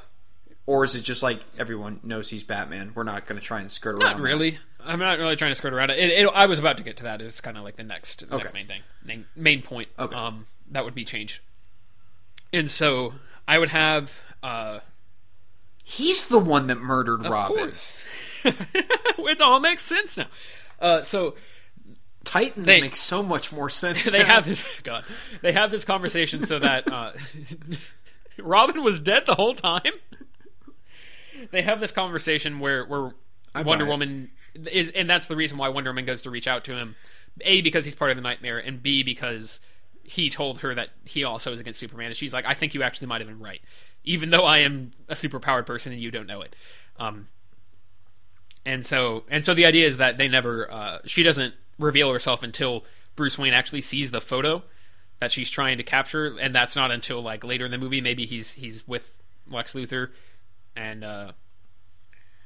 Or 0.67 0.83
is 0.83 0.95
it 0.95 1.01
just 1.01 1.23
like 1.23 1.41
everyone 1.57 1.99
knows 2.03 2.29
he's 2.29 2.43
Batman? 2.43 2.91
We're 2.95 3.03
not 3.03 3.25
going 3.25 3.39
to 3.39 3.45
try 3.45 3.59
and 3.61 3.71
skirt 3.71 3.91
around. 3.95 3.99
Not 4.01 4.17
that. 4.17 4.23
really. 4.23 4.59
I'm 4.83 4.99
not 4.99 5.17
really 5.19 5.35
trying 5.35 5.51
to 5.51 5.55
skirt 5.55 5.73
around 5.73 5.89
it. 5.89 5.99
it, 5.99 6.11
it 6.11 6.29
I 6.33 6.45
was 6.45 6.59
about 6.59 6.77
to 6.77 6.83
get 6.83 6.97
to 6.97 7.03
that. 7.03 7.21
It's 7.21 7.41
kind 7.41 7.57
of 7.57 7.63
like 7.63 7.75
the 7.75 7.83
next, 7.83 8.27
the 8.29 8.38
next 8.38 8.53
main 8.53 8.67
thing, 8.67 8.81
main, 9.03 9.25
main 9.35 9.61
point. 9.61 9.89
Okay. 9.99 10.15
Um, 10.15 10.47
that 10.71 10.85
would 10.85 10.95
be 10.95 11.03
change. 11.05 11.41
And 12.53 12.69
so 12.69 13.13
I 13.47 13.57
would 13.57 13.69
have, 13.69 14.11
uh, 14.43 14.79
He's 15.83 16.27
the 16.27 16.39
one 16.39 16.67
that 16.67 16.79
murdered 16.79 17.25
of 17.25 17.31
Robin. 17.31 17.57
course, 17.57 17.99
it 18.45 19.41
all 19.41 19.59
makes 19.59 19.83
sense 19.83 20.15
now. 20.17 20.27
Uh, 20.79 21.01
so 21.01 21.35
Titans 22.23 22.65
They- 22.65 22.81
make 22.81 22.95
so 22.95 23.21
much 23.23 23.51
more 23.51 23.69
sense. 23.69 24.05
they 24.05 24.19
now. 24.19 24.25
have 24.35 24.45
this. 24.45 24.63
God, 24.83 25.03
they 25.41 25.51
have 25.51 25.69
this 25.71 25.83
conversation 25.83 26.45
so 26.45 26.59
that 26.59 26.91
uh, 26.91 27.11
Robin 28.38 28.83
was 28.83 28.99
dead 28.99 29.25
the 29.25 29.35
whole 29.35 29.53
time. 29.55 29.81
They 31.51 31.61
have 31.61 31.80
this 31.80 31.91
conversation 31.91 32.59
where 32.59 32.85
where 32.85 33.11
I 33.53 33.63
Wonder. 33.63 33.85
Woman 33.85 34.31
is, 34.53 34.89
and 34.91 35.09
that's 35.09 35.27
the 35.27 35.35
reason 35.35 35.57
why 35.57 35.69
Wonder 35.69 35.89
Woman 35.89 36.05
goes 36.05 36.22
to 36.23 36.30
reach 36.30 36.47
out 36.47 36.63
to 36.65 36.73
him. 36.73 36.95
A 37.41 37.61
because 37.61 37.85
he's 37.85 37.95
part 37.95 38.11
of 38.11 38.18
the 38.18 38.23
nightmare, 38.23 38.59
and 38.59 38.81
B 38.84 39.03
because 39.03 39.59
he 40.03 40.30
told 40.30 40.59
her 40.59 40.76
that 40.76 40.89
he 41.05 41.23
also 41.23 41.53
is 41.53 41.59
against 41.59 41.80
Superman, 41.80 42.07
and 42.07 42.15
she's 42.15 42.34
like, 42.34 42.45
"I 42.45 42.53
think 42.53 42.73
you 42.73 42.84
actually 42.84 43.07
might 43.07 43.22
have 43.22 43.27
been 43.27 43.39
right, 43.39 43.61
even 44.03 44.30
though 44.30 44.45
I 44.45 44.59
am 44.59 44.91
a 45.07 45.15
superpowered 45.15 45.65
person 45.65 45.91
and 45.91 46.01
you 46.01 46.11
don't 46.11 46.27
know 46.27 46.41
it." 46.41 46.55
Um, 46.99 47.27
and 48.65 48.85
so 48.85 49.23
and 49.30 49.43
so 49.43 49.53
the 49.53 49.65
idea 49.65 49.88
is 49.88 49.97
that 49.97 50.18
they 50.18 50.27
never 50.27 50.72
uh, 50.72 50.99
she 51.05 51.23
doesn't 51.23 51.55
reveal 51.80 52.11
herself 52.11 52.43
until 52.43 52.85
Bruce 53.15 53.38
Wayne 53.38 53.53
actually 53.53 53.81
sees 53.81 54.11
the 54.11 54.22
photo 54.22 54.63
that 55.19 55.31
she's 55.31 55.49
trying 55.49 55.77
to 55.77 55.84
capture, 55.84 56.38
and 56.39 56.53
that's 56.53 56.76
not 56.76 56.91
until 56.91 57.22
like 57.22 57.43
later 57.43 57.65
in 57.65 57.72
the 57.72 57.77
movie. 57.77 58.01
Maybe 58.01 58.26
he's 58.26 58.53
he's 58.53 58.88
with 58.88 59.13
Lex 59.49 59.73
Luthor, 59.73 60.09
and 60.76 61.03
uh, 61.03 61.31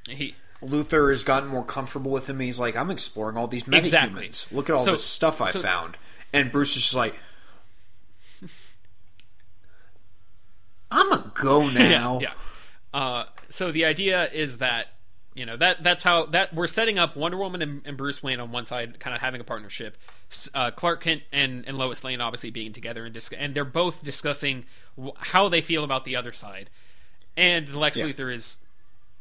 he 0.10 0.36
Luthor 0.64 1.10
has 1.12 1.24
gotten 1.24 1.50
more 1.50 1.64
comfortable 1.64 2.12
with 2.12 2.28
him. 2.30 2.40
He's 2.40 2.58
like, 2.60 2.76
I'm 2.76 2.90
exploring 2.90 3.38
all 3.38 3.48
these 3.48 3.64
metahumans. 3.64 3.78
Exactly. 3.78 4.32
Look 4.52 4.70
at 4.70 4.76
all 4.76 4.84
So- 4.86 4.92
this 4.94 5.04
stuff 5.04 5.42
I 5.42 5.52
so- 5.52 5.62
found. 5.62 5.98
And 6.34 6.52
Bruce 6.52 6.76
is 6.76 6.84
just 6.84 6.96
like, 6.96 7.16
I'm 10.92 11.12
a 11.12 11.32
go 11.36 11.70
now. 11.70 12.20
yeah. 12.20 12.32
yeah. 12.94 13.00
Uh, 13.00 13.26
so 13.50 13.72
the 13.72 13.86
idea 13.86 14.30
is 14.32 14.60
that 14.60 14.88
you 15.34 15.46
know 15.46 15.58
that 15.58 15.84
that's 15.84 16.02
how 16.04 16.26
that 16.28 16.54
we're 16.54 16.68
setting 16.68 16.98
up 16.98 17.16
Wonder 17.18 17.38
Woman 17.38 17.62
and, 17.62 17.82
and 17.86 17.98
Bruce 17.98 18.24
Wayne 18.24 18.40
on 18.40 18.52
one 18.52 18.66
side, 18.66 19.00
kind 19.00 19.14
of 19.16 19.22
having 19.22 19.42
a 19.42 19.44
partnership. 19.44 19.98
Uh, 20.54 20.72
Clark 20.72 21.04
Kent 21.04 21.24
and, 21.32 21.66
and 21.68 21.78
Lois 21.78 22.04
Lane 22.04 22.22
obviously 22.22 22.52
being 22.52 22.72
together 22.72 23.04
and 23.04 23.14
dis- 23.14 23.30
and 23.38 23.54
they're 23.54 23.66
both 23.66 24.04
discussing 24.04 24.66
w- 24.96 25.14
how 25.18 25.50
they 25.50 25.60
feel 25.62 25.84
about 25.84 26.06
the 26.06 26.16
other 26.16 26.32
side. 26.32 26.70
And 27.38 27.74
Lex 27.76 27.98
Yeah. 27.98 28.06
Luthor 28.06 28.34
is 28.34 28.58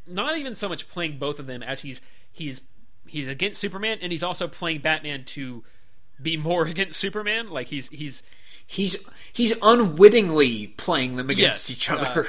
not 0.07 0.37
even 0.39 0.55
so 0.55 0.69
much 0.69 0.89
playing 0.89 1.19
both 1.19 1.39
of 1.39 1.47
them 1.47 1.63
as 1.63 1.81
he's 1.81 2.01
he's 2.31 2.63
he's 3.07 3.27
against 3.29 3.61
Superman 3.61 3.99
and 4.03 4.13
he's 4.13 4.23
also 4.23 4.47
playing 4.49 4.81
Batman 4.81 5.25
to 5.25 5.65
be 6.23 6.37
more 6.37 6.67
against 6.67 6.99
Superman. 6.99 7.51
Like 7.51 7.69
he's 7.69 7.89
he's 7.89 8.23
He's 8.67 8.97
he's 9.33 9.55
unwittingly 9.61 10.69
playing 10.69 11.17
them 11.17 11.29
against 11.29 11.69
Yes, 11.69 11.77
each 11.77 11.91
other. 11.91 12.29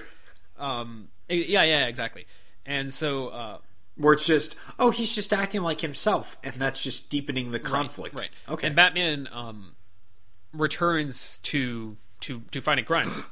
um 0.60 1.08
yeah 1.30 1.64
yeah 1.64 1.86
exactly. 1.86 2.26
And 2.66 2.94
so 2.94 3.30
uh, 3.30 3.58
where 3.96 4.14
it's 4.14 4.26
just, 4.26 4.58
oh, 4.78 4.90
he's 4.90 5.16
just 5.16 5.32
acting 5.32 5.62
like 5.62 5.80
himself, 5.80 6.36
and 6.44 6.56
that's 6.56 6.84
just 6.84 7.10
deepening 7.10 7.52
the 7.52 7.60
conflict. 7.60 8.20
Right. 8.20 8.30
Okay. 8.50 8.68
And 8.68 8.76
Batman 8.76 9.30
um, 9.32 9.76
returns 10.52 11.40
to 11.44 11.96
to 12.22 12.42
to 12.52 12.62
fighting 12.62 12.86
crime. 12.86 13.26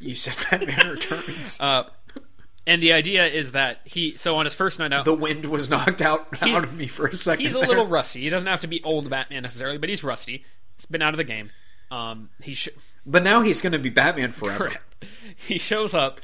You 0.00 0.14
said 0.14 0.34
Batman 0.50 0.88
Returns. 0.88 1.58
Uh, 1.60 1.84
and 2.66 2.82
the 2.82 2.92
idea 2.92 3.26
is 3.26 3.52
that 3.52 3.80
he 3.84 4.16
so 4.16 4.36
on 4.36 4.44
his 4.44 4.54
first 4.54 4.78
night 4.78 4.92
out, 4.92 5.04
the 5.04 5.14
wind 5.14 5.46
was 5.46 5.68
knocked 5.70 6.02
out, 6.02 6.26
out 6.42 6.62
of 6.64 6.74
me 6.74 6.86
for 6.86 7.06
a 7.06 7.12
second. 7.12 7.44
he's 7.44 7.54
a 7.54 7.58
there. 7.58 7.68
little 7.68 7.86
rusty. 7.86 8.20
He 8.20 8.28
doesn't 8.28 8.46
have 8.46 8.60
to 8.60 8.66
be 8.68 8.82
old 8.84 9.08
Batman 9.08 9.42
necessarily, 9.42 9.78
but 9.78 9.88
he's 9.88 10.04
rusty. 10.04 10.44
He's 10.76 10.86
been 10.86 11.00
out 11.02 11.14
of 11.14 11.18
the 11.18 11.24
game. 11.24 11.50
Um, 11.90 12.28
he 12.42 12.54
sh- 12.54 12.68
But 13.06 13.22
now 13.22 13.40
he's 13.40 13.62
going 13.62 13.72
to 13.72 13.78
be 13.78 13.88
Batman 13.90 14.32
forever. 14.32 14.68
Correct. 14.68 14.84
He 15.36 15.56
shows 15.58 15.94
up, 15.94 16.20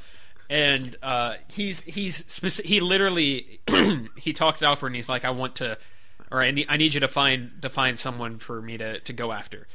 and 0.49 0.95
uh, 1.01 1.33
he's 1.47 1.81
he's 1.81 2.23
speci- 2.25 2.63
he 2.65 2.79
literally 2.79 3.59
he 4.17 4.31
talks 4.33 4.59
to 4.59 4.67
Alfred 4.67 4.91
and 4.91 4.95
he's 4.95 5.09
like, 5.09 5.25
"I 5.25 5.31
want 5.31 5.55
to, 5.57 5.77
or 6.31 6.41
I 6.43 6.51
need, 6.51 6.67
I 6.69 6.77
need 6.77 6.93
you 6.93 6.99
to 6.99 7.07
find 7.07 7.51
to 7.63 7.69
find 7.69 7.97
someone 7.97 8.37
for 8.37 8.61
me 8.61 8.77
to, 8.77 8.99
to 8.99 9.13
go 9.13 9.31
after, 9.31 9.65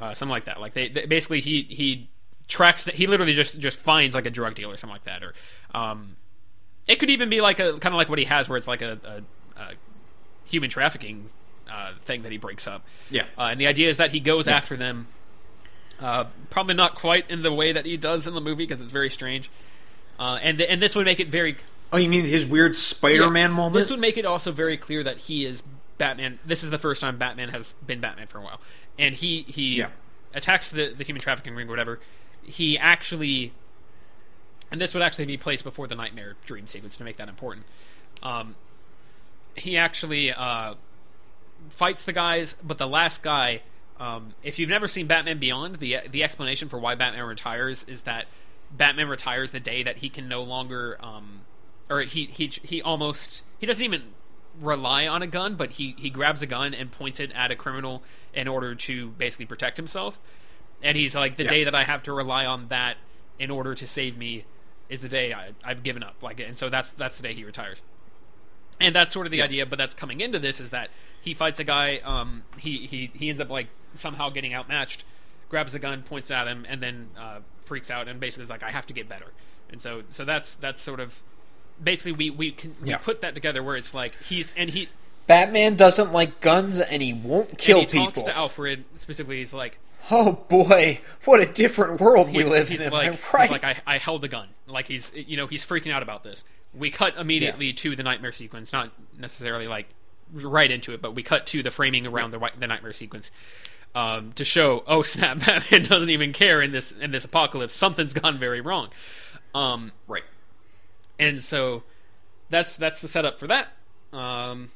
uh, 0.00 0.14
something 0.14 0.30
like 0.32 0.46
that." 0.46 0.60
Like 0.60 0.74
they, 0.74 0.88
they 0.88 1.06
basically 1.06 1.40
he 1.40 1.62
he 1.70 2.10
tracks 2.48 2.84
that 2.84 2.94
he 2.96 3.06
literally 3.06 3.34
just 3.34 3.58
just 3.58 3.78
finds 3.78 4.14
like 4.14 4.26
a 4.26 4.30
drug 4.30 4.54
dealer 4.54 4.74
or 4.74 4.76
something 4.76 4.94
like 4.94 5.04
that, 5.04 5.22
or 5.22 5.34
um, 5.74 6.16
it 6.88 6.98
could 6.98 7.10
even 7.10 7.28
be 7.28 7.40
like 7.40 7.60
a 7.60 7.72
kind 7.78 7.94
of 7.94 7.98
like 7.98 8.08
what 8.08 8.18
he 8.18 8.24
has 8.24 8.48
where 8.48 8.56
it's 8.58 8.66
like 8.66 8.82
a, 8.82 8.98
uh, 9.04 9.70
human 10.44 10.70
trafficking 10.70 11.28
uh, 11.70 11.92
thing 12.02 12.22
that 12.22 12.32
he 12.32 12.38
breaks 12.38 12.66
up. 12.66 12.84
Yeah. 13.10 13.24
Uh, 13.36 13.48
and 13.50 13.60
the 13.60 13.66
idea 13.66 13.88
is 13.88 13.98
that 13.98 14.12
he 14.12 14.20
goes 14.20 14.48
after 14.48 14.76
them. 14.76 15.08
Uh, 16.00 16.24
probably 16.48 16.74
not 16.74 16.94
quite 16.94 17.28
in 17.28 17.42
the 17.42 17.52
way 17.52 17.72
that 17.72 17.84
he 17.84 17.96
does 17.96 18.26
in 18.26 18.34
the 18.34 18.40
movie 18.40 18.64
because 18.64 18.80
it's 18.80 18.92
very 18.92 19.10
strange. 19.10 19.50
Uh, 20.18 20.38
and 20.42 20.58
th- 20.58 20.70
and 20.70 20.80
this 20.80 20.94
would 20.94 21.04
make 21.04 21.20
it 21.20 21.28
very 21.28 21.56
Oh, 21.92 21.96
you 21.96 22.08
mean 22.08 22.24
his 22.26 22.44
weird 22.46 22.76
Spider-Man 22.76 23.50
yeah, 23.50 23.56
moment? 23.56 23.74
This 23.74 23.90
would 23.90 23.98
make 24.00 24.16
it 24.18 24.24
also 24.26 24.52
very 24.52 24.76
clear 24.76 25.02
that 25.02 25.16
he 25.18 25.44
is 25.46 25.62
Batman. 25.96 26.38
This 26.44 26.62
is 26.62 26.70
the 26.70 26.78
first 26.78 27.00
time 27.00 27.18
Batman 27.18 27.48
has 27.48 27.74
been 27.86 28.00
Batman 28.00 28.26
for 28.26 28.38
a 28.38 28.42
while, 28.42 28.60
and 28.98 29.14
he 29.14 29.42
he 29.48 29.76
Yeah. 29.78 29.88
attacks 30.34 30.70
the 30.70 30.92
the 30.96 31.02
human 31.04 31.20
trafficking 31.22 31.54
ring 31.54 31.66
or 31.66 31.70
whatever. 31.70 31.98
He 32.48 32.78
actually, 32.78 33.52
and 34.70 34.80
this 34.80 34.94
would 34.94 35.02
actually 35.02 35.26
be 35.26 35.36
placed 35.36 35.64
before 35.64 35.86
the 35.86 35.94
nightmare 35.94 36.36
dream 36.46 36.66
sequence 36.66 36.96
to 36.96 37.04
make 37.04 37.16
that 37.18 37.28
important. 37.28 37.66
Um, 38.22 38.56
he 39.54 39.76
actually 39.76 40.32
uh, 40.32 40.74
fights 41.68 42.04
the 42.04 42.12
guys, 42.12 42.56
but 42.62 42.78
the 42.78 42.86
last 42.86 43.22
guy. 43.22 43.62
Um, 44.00 44.34
if 44.44 44.60
you've 44.60 44.68
never 44.68 44.86
seen 44.86 45.08
Batman 45.08 45.38
Beyond, 45.38 45.76
the 45.76 45.98
the 46.08 46.22
explanation 46.22 46.68
for 46.68 46.78
why 46.78 46.94
Batman 46.94 47.24
retires 47.24 47.84
is 47.88 48.02
that 48.02 48.26
Batman 48.70 49.08
retires 49.08 49.50
the 49.50 49.60
day 49.60 49.82
that 49.82 49.98
he 49.98 50.08
can 50.08 50.28
no 50.28 50.42
longer, 50.42 50.96
um, 51.00 51.40
or 51.90 52.02
he 52.02 52.26
he 52.26 52.46
he 52.62 52.80
almost 52.80 53.42
he 53.58 53.66
doesn't 53.66 53.82
even 53.82 54.02
rely 54.60 55.06
on 55.06 55.22
a 55.22 55.26
gun, 55.26 55.56
but 55.56 55.72
he 55.72 55.94
he 55.98 56.10
grabs 56.10 56.42
a 56.42 56.46
gun 56.46 56.74
and 56.74 56.92
points 56.92 57.18
it 57.18 57.32
at 57.32 57.50
a 57.50 57.56
criminal 57.56 58.02
in 58.32 58.46
order 58.46 58.74
to 58.74 59.08
basically 59.10 59.46
protect 59.46 59.76
himself. 59.76 60.18
And 60.82 60.96
he's 60.96 61.14
like, 61.14 61.36
the 61.36 61.44
Yeah. 61.44 61.50
day 61.50 61.64
that 61.64 61.74
I 61.74 61.84
have 61.84 62.02
to 62.04 62.12
rely 62.12 62.46
on 62.46 62.68
that 62.68 62.96
in 63.38 63.50
order 63.50 63.74
to 63.74 63.86
save 63.86 64.16
me 64.16 64.44
is 64.88 65.02
the 65.02 65.08
day 65.08 65.32
I, 65.32 65.50
I've 65.64 65.82
given 65.82 66.02
up. 66.02 66.16
Like, 66.22 66.40
and 66.40 66.56
so 66.56 66.68
that's 66.68 66.90
that's 66.92 67.16
the 67.18 67.22
day 67.22 67.34
he 67.34 67.44
retires 67.44 67.82
and 68.80 68.94
that's 68.94 69.12
sort 69.12 69.26
of 69.26 69.32
the 69.32 69.42
idea. 69.42 69.66
But 69.66 69.78
that's 69.78 69.94
coming 69.94 70.20
into 70.20 70.38
this 70.38 70.60
is 70.60 70.70
that 70.70 70.90
he 71.20 71.34
fights 71.34 71.58
a 71.58 71.64
guy. 71.64 71.98
Um, 72.04 72.44
he 72.58 72.86
he 72.86 73.10
he 73.14 73.28
ends 73.28 73.40
up 73.40 73.50
like 73.50 73.66
somehow 73.94 74.30
getting 74.30 74.54
outmatched, 74.54 75.04
grabs 75.48 75.72
the 75.72 75.78
gun, 75.78 76.02
points 76.02 76.30
at 76.30 76.46
him, 76.46 76.64
and 76.68 76.80
then 76.82 77.08
uh, 77.18 77.38
freaks 77.64 77.90
out 77.90 78.06
and 78.08 78.20
basically 78.20 78.44
is 78.44 78.50
like, 78.50 78.62
"I 78.62 78.70
have 78.70 78.86
to 78.86 78.92
get 78.94 79.08
better." 79.08 79.32
And 79.70 79.82
so 79.82 80.02
so 80.12 80.24
that's 80.24 80.54
that's 80.54 80.80
sort 80.80 81.00
of 81.00 81.20
basically 81.82 82.12
we 82.12 82.30
we 82.30 82.52
can 82.52 82.76
we 82.80 82.90
Yeah. 82.90 82.98
put 82.98 83.20
that 83.20 83.34
together 83.34 83.62
where 83.62 83.76
it's 83.76 83.92
like 83.94 84.12
he's 84.28 84.52
and 84.56 84.70
he 84.70 84.88
Batman 85.26 85.74
doesn't 85.76 86.12
like 86.12 86.40
guns 86.40 86.80
and 86.80 87.02
he 87.02 87.12
won't 87.12 87.58
kill 87.58 87.80
and 87.80 87.90
he 87.90 87.98
people. 87.98 88.12
talks 88.22 88.22
to 88.28 88.36
Alfred 88.36 88.84
specifically. 88.96 89.38
He's 89.38 89.52
like, 89.52 89.78
oh 90.10 90.32
boy, 90.48 91.00
what 91.24 91.40
a 91.40 91.46
different 91.46 92.00
world 92.00 92.28
we 92.28 92.42
he's, 92.42 92.48
live 92.48 92.68
he's 92.68 92.80
in. 92.82 92.92
like, 92.92 93.06
am 93.08 93.12
I 93.12 93.16
he's 93.16 93.34
right? 93.34 93.50
like 93.50 93.64
I, 93.64 93.76
I 93.86 93.98
held 93.98 94.24
a 94.24 94.28
gun. 94.28 94.48
Like 94.66 94.86
he's 94.86 95.12
you 95.14 95.36
know 95.36 95.46
he's 95.46 95.64
freaking 95.64 95.92
out 95.92 96.02
about 96.02 96.24
this. 96.24 96.44
We 96.74 96.90
cut 96.90 97.16
immediately 97.16 97.72
to 97.72 97.96
the 97.96 98.02
nightmare 98.02 98.32
sequence, 98.32 98.72
not 98.72 98.92
necessarily 99.18 99.66
like 99.66 99.86
right 100.32 100.70
into 100.70 100.92
it, 100.92 101.00
but 101.00 101.14
we 101.14 101.22
cut 101.22 101.46
to 101.46 101.62
the 101.62 101.70
framing 101.70 102.06
around 102.06 102.32
the 102.32 102.50
the 102.58 102.66
nightmare 102.66 102.92
sequence 102.92 103.30
um, 103.94 104.32
to 104.34 104.44
show 104.44 104.84
oh 104.86 105.02
snap, 105.02 105.44
Batman 105.44 105.82
doesn't 105.84 106.10
even 106.10 106.32
care 106.32 106.60
in 106.60 106.72
this 106.72 106.92
in 106.92 107.10
this 107.10 107.24
apocalypse. 107.24 107.74
Something's 107.74 108.12
gone 108.12 108.38
very 108.38 108.60
wrong. 108.60 108.90
Um, 109.54 109.92
right. 110.06 110.24
and 111.18 111.42
so 111.42 111.82
that's 112.50 112.76
that's 112.76 113.00
the 113.00 113.08
setup 113.08 113.38
for 113.38 113.46
that. 113.46 113.68
Um, 114.12 114.70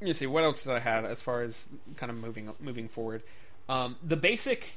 let 0.00 0.08
me 0.08 0.12
see 0.12 0.26
what 0.26 0.44
else 0.44 0.62
did 0.64 0.72
I 0.72 0.78
have 0.78 1.04
as 1.04 1.20
far 1.22 1.42
as 1.42 1.66
kind 1.96 2.10
of 2.10 2.18
moving 2.18 2.50
moving 2.60 2.88
forward. 2.88 3.22
Um, 3.68 3.96
the 4.02 4.16
basic 4.16 4.76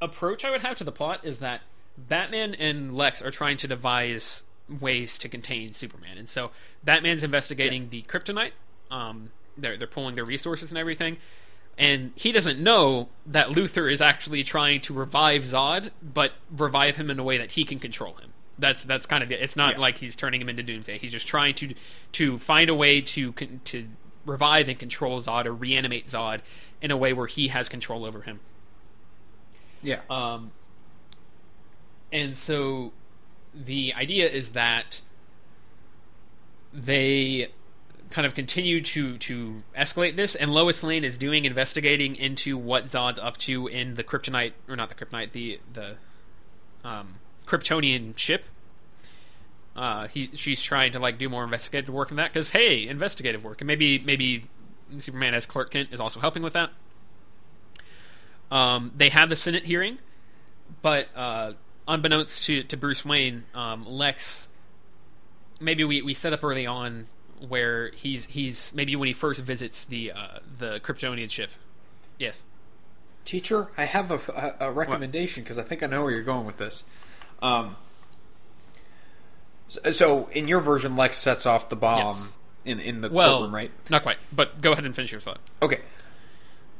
approach 0.00 0.44
I 0.44 0.50
would 0.50 0.60
have 0.62 0.76
to 0.78 0.84
the 0.84 0.92
plot 0.92 1.20
is 1.24 1.38
that 1.38 1.62
Batman 1.96 2.54
and 2.54 2.96
Lex 2.96 3.20
are 3.22 3.30
trying 3.30 3.56
to 3.58 3.68
devise 3.68 4.42
ways 4.68 5.18
to 5.18 5.28
contain 5.28 5.72
Superman, 5.72 6.18
and 6.18 6.28
so 6.28 6.50
Batman's 6.84 7.22
investigating 7.24 7.88
the 7.90 8.02
kryptonite. 8.02 8.52
Um, 8.90 9.30
they're 9.56 9.76
they're 9.76 9.88
pulling 9.88 10.14
their 10.14 10.24
resources 10.24 10.70
and 10.70 10.78
everything, 10.78 11.16
and 11.76 12.12
he 12.14 12.30
doesn't 12.32 12.60
know 12.60 13.08
that 13.26 13.48
Luthor 13.48 13.90
is 13.90 14.00
actually 14.00 14.42
trying 14.44 14.80
to 14.82 14.94
revive 14.94 15.42
Zod, 15.42 15.90
but 16.02 16.32
revive 16.56 16.96
him 16.96 17.10
in 17.10 17.18
a 17.18 17.24
way 17.24 17.38
that 17.38 17.52
he 17.52 17.64
can 17.64 17.78
control 17.78 18.14
him. 18.14 18.32
That's 18.58 18.84
that's 18.84 19.06
kind 19.06 19.22
of 19.22 19.30
it. 19.32 19.40
It's 19.40 19.56
not 19.56 19.74
Yeah. 19.74 19.80
like 19.80 19.98
he's 19.98 20.14
turning 20.16 20.40
him 20.40 20.48
into 20.48 20.62
Doomsday. 20.62 20.98
He's 20.98 21.12
just 21.12 21.26
trying 21.26 21.54
to 21.56 21.74
to 22.12 22.38
find 22.38 22.68
a 22.70 22.74
way 22.74 23.00
to 23.00 23.32
to 23.32 23.88
revive 24.28 24.68
and 24.68 24.78
control 24.78 25.20
Zod 25.20 25.46
or 25.46 25.52
reanimate 25.52 26.06
Zod 26.06 26.40
in 26.80 26.90
a 26.90 26.96
way 26.96 27.12
where 27.12 27.26
he 27.26 27.48
has 27.48 27.68
control 27.68 28.04
over 28.04 28.22
him. 28.22 28.40
Yeah. 29.82 30.00
Um, 30.10 30.52
and 32.12 32.36
so 32.36 32.92
the 33.54 33.94
idea 33.94 34.28
is 34.28 34.50
that 34.50 35.00
they 36.72 37.48
kind 38.10 38.26
of 38.26 38.34
continue 38.34 38.80
to 38.80 39.18
to 39.18 39.62
escalate 39.76 40.16
this, 40.16 40.34
and 40.34 40.52
Lois 40.52 40.82
Lane 40.82 41.04
is 41.04 41.16
doing 41.16 41.44
investigating 41.44 42.16
into 42.16 42.56
what 42.56 42.86
Zod's 42.86 43.18
up 43.18 43.36
to 43.38 43.66
in 43.66 43.94
the 43.94 44.04
Kryptonite, 44.04 44.52
or 44.68 44.76
not 44.76 44.88
the 44.88 44.94
Kryptonite, 44.94 45.32
the 45.32 45.60
the 45.72 45.96
um, 46.84 47.16
Kryptonian 47.46 48.16
ship. 48.16 48.44
Uh, 49.78 50.08
he 50.08 50.28
she's 50.34 50.60
trying 50.60 50.90
to 50.90 50.98
like 50.98 51.18
do 51.18 51.28
more 51.28 51.44
investigative 51.44 51.94
work 51.94 52.10
in 52.10 52.16
that 52.16 52.32
because 52.32 52.48
hey, 52.48 52.88
investigative 52.88 53.44
work, 53.44 53.60
and 53.60 53.68
maybe 53.68 54.00
maybe 54.00 54.44
Superman 54.98 55.34
as 55.34 55.46
Clark 55.46 55.70
Kent 55.70 55.90
is 55.92 56.00
also 56.00 56.18
helping 56.18 56.42
with 56.42 56.54
that. 56.54 56.70
Um, 58.50 58.90
they 58.96 59.10
have 59.10 59.28
the 59.28 59.36
Senate 59.36 59.66
hearing, 59.66 59.98
but 60.82 61.06
uh, 61.14 61.52
unbeknownst 61.86 62.44
to, 62.46 62.64
to 62.64 62.76
Bruce 62.76 63.04
Wayne, 63.04 63.44
um, 63.54 63.86
Lex, 63.86 64.48
maybe 65.60 65.84
we, 65.84 66.02
we 66.02 66.12
set 66.12 66.32
up 66.32 66.42
early 66.42 66.66
on 66.66 67.06
where 67.46 67.92
he's 67.92 68.24
he's 68.24 68.72
maybe 68.74 68.96
when 68.96 69.06
he 69.06 69.12
first 69.12 69.42
visits 69.42 69.84
the 69.84 70.10
uh, 70.10 70.38
the 70.58 70.80
Kryptonian 70.80 71.30
ship. 71.30 71.50
Yes. 72.18 72.42
Teacher, 73.24 73.68
I 73.76 73.84
have 73.84 74.10
a, 74.10 74.56
a, 74.58 74.72
recommendation 74.72 75.44
because 75.44 75.56
I 75.56 75.62
think 75.62 75.84
I 75.84 75.86
know 75.86 76.02
where 76.02 76.10
you're 76.10 76.24
going 76.24 76.46
with 76.46 76.56
this. 76.56 76.82
Um, 77.40 77.76
so, 79.68 79.92
so 79.92 80.28
in 80.32 80.48
your 80.48 80.60
version, 80.60 80.96
Lex 80.96 81.16
sets 81.16 81.46
off 81.46 81.68
the 81.68 81.76
bomb 81.76 82.16
Yes. 82.16 82.36
in 82.64 82.80
in 82.80 83.00
the 83.00 83.08
Well, 83.10 83.38
courtroom, 83.38 83.54
right? 83.54 83.70
not 83.90 84.02
quite, 84.02 84.18
but 84.32 84.60
go 84.60 84.72
ahead 84.72 84.84
and 84.84 84.94
finish 84.94 85.12
your 85.12 85.20
thought. 85.20 85.38
Okay. 85.62 85.80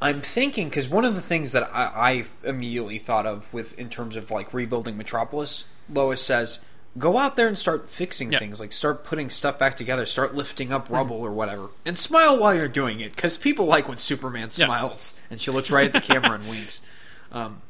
I'm 0.00 0.20
thinking 0.20 0.68
because 0.68 0.88
one 0.88 1.04
of 1.04 1.14
the 1.16 1.20
things 1.20 1.52
that 1.52 1.64
I, 1.74 2.26
I 2.44 2.48
immediately 2.48 2.98
thought 2.98 3.26
of 3.26 3.52
with 3.52 3.76
in 3.78 3.88
terms 3.90 4.16
of 4.16 4.30
like 4.30 4.54
rebuilding 4.54 4.96
Metropolis, 4.96 5.64
Lois 5.92 6.22
says, 6.22 6.60
"Go 6.98 7.18
out 7.18 7.34
there 7.34 7.48
and 7.48 7.58
start 7.58 7.90
fixing 7.90 8.30
Yeah. 8.32 8.38
things, 8.38 8.60
like 8.60 8.72
start 8.72 9.02
putting 9.02 9.28
stuff 9.28 9.58
back 9.58 9.76
together, 9.76 10.06
start 10.06 10.36
lifting 10.36 10.72
up 10.72 10.88
rubble 10.88 11.16
or 11.16 11.32
whatever, 11.32 11.70
and 11.84 11.98
smile 11.98 12.38
while 12.38 12.54
you're 12.54 12.68
doing 12.68 13.00
it 13.00 13.16
because 13.16 13.36
people 13.36 13.66
like 13.66 13.88
when 13.88 13.98
Superman 13.98 14.52
smiles." 14.52 15.18
And 15.30 15.40
she 15.40 15.50
looks 15.50 15.68
right 15.70 15.86
at 15.92 15.92
the 15.92 16.00
camera 16.14 16.34
and 16.38 16.48
winks. 16.48 16.80
Um, 17.30 17.60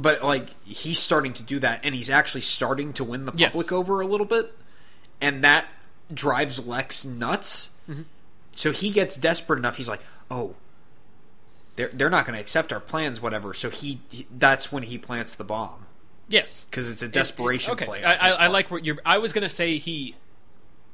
but 0.00 0.22
like 0.22 0.50
he's 0.64 0.98
starting 0.98 1.32
to 1.34 1.42
do 1.42 1.58
that, 1.60 1.80
and 1.82 1.94
he's 1.94 2.08
actually 2.10 2.40
starting 2.42 2.92
to 2.94 3.04
win 3.04 3.26
the 3.26 3.32
Yes. 3.34 3.52
public 3.52 3.72
over 3.72 4.00
a 4.00 4.06
little 4.06 4.26
bit, 4.26 4.52
and 5.20 5.42
that 5.44 5.66
drives 6.12 6.64
Lex 6.66 7.04
nuts. 7.04 7.70
Mm-hmm. 7.88 8.02
So 8.54 8.72
he 8.72 8.90
gets 8.90 9.16
desperate 9.16 9.58
enough. 9.58 9.76
He's 9.76 9.88
like, 9.88 10.00
"Oh, 10.30 10.54
they're 11.76 11.88
they're 11.92 12.10
not 12.10 12.26
going 12.26 12.34
to 12.34 12.40
accept 12.40 12.72
our 12.72 12.80
plans, 12.80 13.20
whatever." 13.20 13.54
So 13.54 13.70
he, 13.70 14.00
he 14.10 14.26
that's 14.36 14.72
when 14.72 14.84
he 14.84 14.98
plants 14.98 15.34
the 15.34 15.44
bomb 15.44 15.86
Yes. 16.28 16.66
because 16.70 16.88
it's 16.88 17.02
a 17.02 17.08
desperation 17.08 17.72
okay. 17.74 17.84
play. 17.84 18.04
I, 18.04 18.12
his 18.14 18.20
I, 18.22 18.28
I 18.28 18.38
part. 18.38 18.50
like 18.52 18.70
what 18.70 18.84
you're. 18.84 18.98
I 19.06 19.18
was 19.18 19.32
gonna 19.32 19.48
say 19.48 19.78
he 19.78 20.14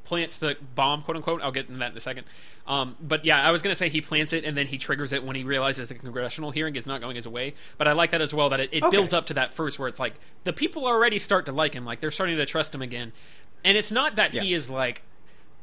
plants 0.04 0.38
the 0.38 0.56
bomb, 0.74 1.02
quote 1.02 1.16
unquote. 1.16 1.40
I'll 1.42 1.50
get 1.52 1.66
into 1.66 1.78
that 1.80 1.92
in 1.92 1.96
a 1.96 2.00
second. 2.00 2.24
Um, 2.66 2.96
but 3.00 3.24
yeah, 3.24 3.42
I 3.42 3.50
was 3.50 3.62
gonna 3.62 3.74
say 3.74 3.88
he 3.88 4.00
plants 4.00 4.32
it 4.32 4.44
and 4.44 4.56
then 4.56 4.66
he 4.66 4.78
triggers 4.78 5.12
it 5.12 5.24
when 5.24 5.34
he 5.36 5.42
realizes 5.44 5.88
the 5.88 5.94
congressional 5.94 6.50
hearing 6.50 6.76
is 6.76 6.86
not 6.86 7.00
going 7.00 7.16
his 7.16 7.26
way. 7.28 7.54
But 7.78 7.88
I 7.88 7.92
like 7.92 8.10
that 8.12 8.20
as 8.20 8.32
well. 8.34 8.48
That 8.50 8.60
it, 8.60 8.70
it 8.72 8.82
Okay. 8.82 8.90
builds 8.96 9.12
up 9.14 9.26
to 9.26 9.34
that 9.34 9.52
first 9.52 9.78
where 9.78 9.88
it's 9.88 9.98
like 9.98 10.14
the 10.44 10.52
people 10.52 10.84
already 10.86 11.18
start 11.18 11.46
to 11.46 11.52
like 11.52 11.74
him, 11.74 11.84
like 11.84 12.00
they're 12.00 12.10
starting 12.10 12.36
to 12.36 12.46
trust 12.46 12.74
him 12.74 12.82
again. 12.82 13.12
And 13.64 13.76
it's 13.78 13.90
not 13.92 14.16
that 14.16 14.32
he 14.34 14.52
is 14.54 14.68
like. 14.70 15.02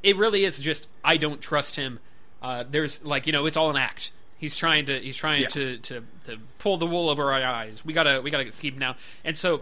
It 0.03 0.17
really 0.17 0.43
is 0.43 0.57
just 0.57 0.87
I 1.03 1.17
don't 1.17 1.39
trust 1.41 1.75
him. 1.75 1.99
Uh, 2.41 2.63
there's 2.69 2.99
like 3.03 3.27
you 3.27 3.31
know 3.33 3.45
it's 3.45 3.55
all 3.57 3.69
an 3.69 3.75
act. 3.77 4.11
He's 4.37 4.57
trying 4.57 4.85
to 4.87 4.99
he's 4.99 5.15
trying 5.15 5.43
Yeah. 5.43 5.49
to, 5.49 5.77
to 5.77 6.03
to 6.25 6.37
pull 6.57 6.77
the 6.77 6.87
wool 6.87 7.09
over 7.09 7.31
our 7.31 7.43
eyes. 7.43 7.85
We 7.85 7.93
gotta 7.93 8.21
we 8.21 8.31
gotta 8.31 8.45
keep 8.45 8.73
him 8.73 8.79
now. 8.79 8.95
And 9.23 9.37
so 9.37 9.61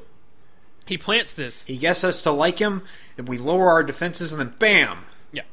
he 0.90 0.98
plants 0.98 1.34
this. 1.34 1.64
He 1.64 1.78
gets 1.78 2.04
us 2.04 2.22
to 2.24 2.32
like 2.32 2.60
him, 2.60 2.84
and 3.18 3.28
we 3.28 3.38
lower 3.38 3.70
our 3.70 3.84
defenses, 3.84 4.32
and 4.34 4.40
then 4.42 4.54
bam, 4.60 5.00
Yeah. 5.32 5.44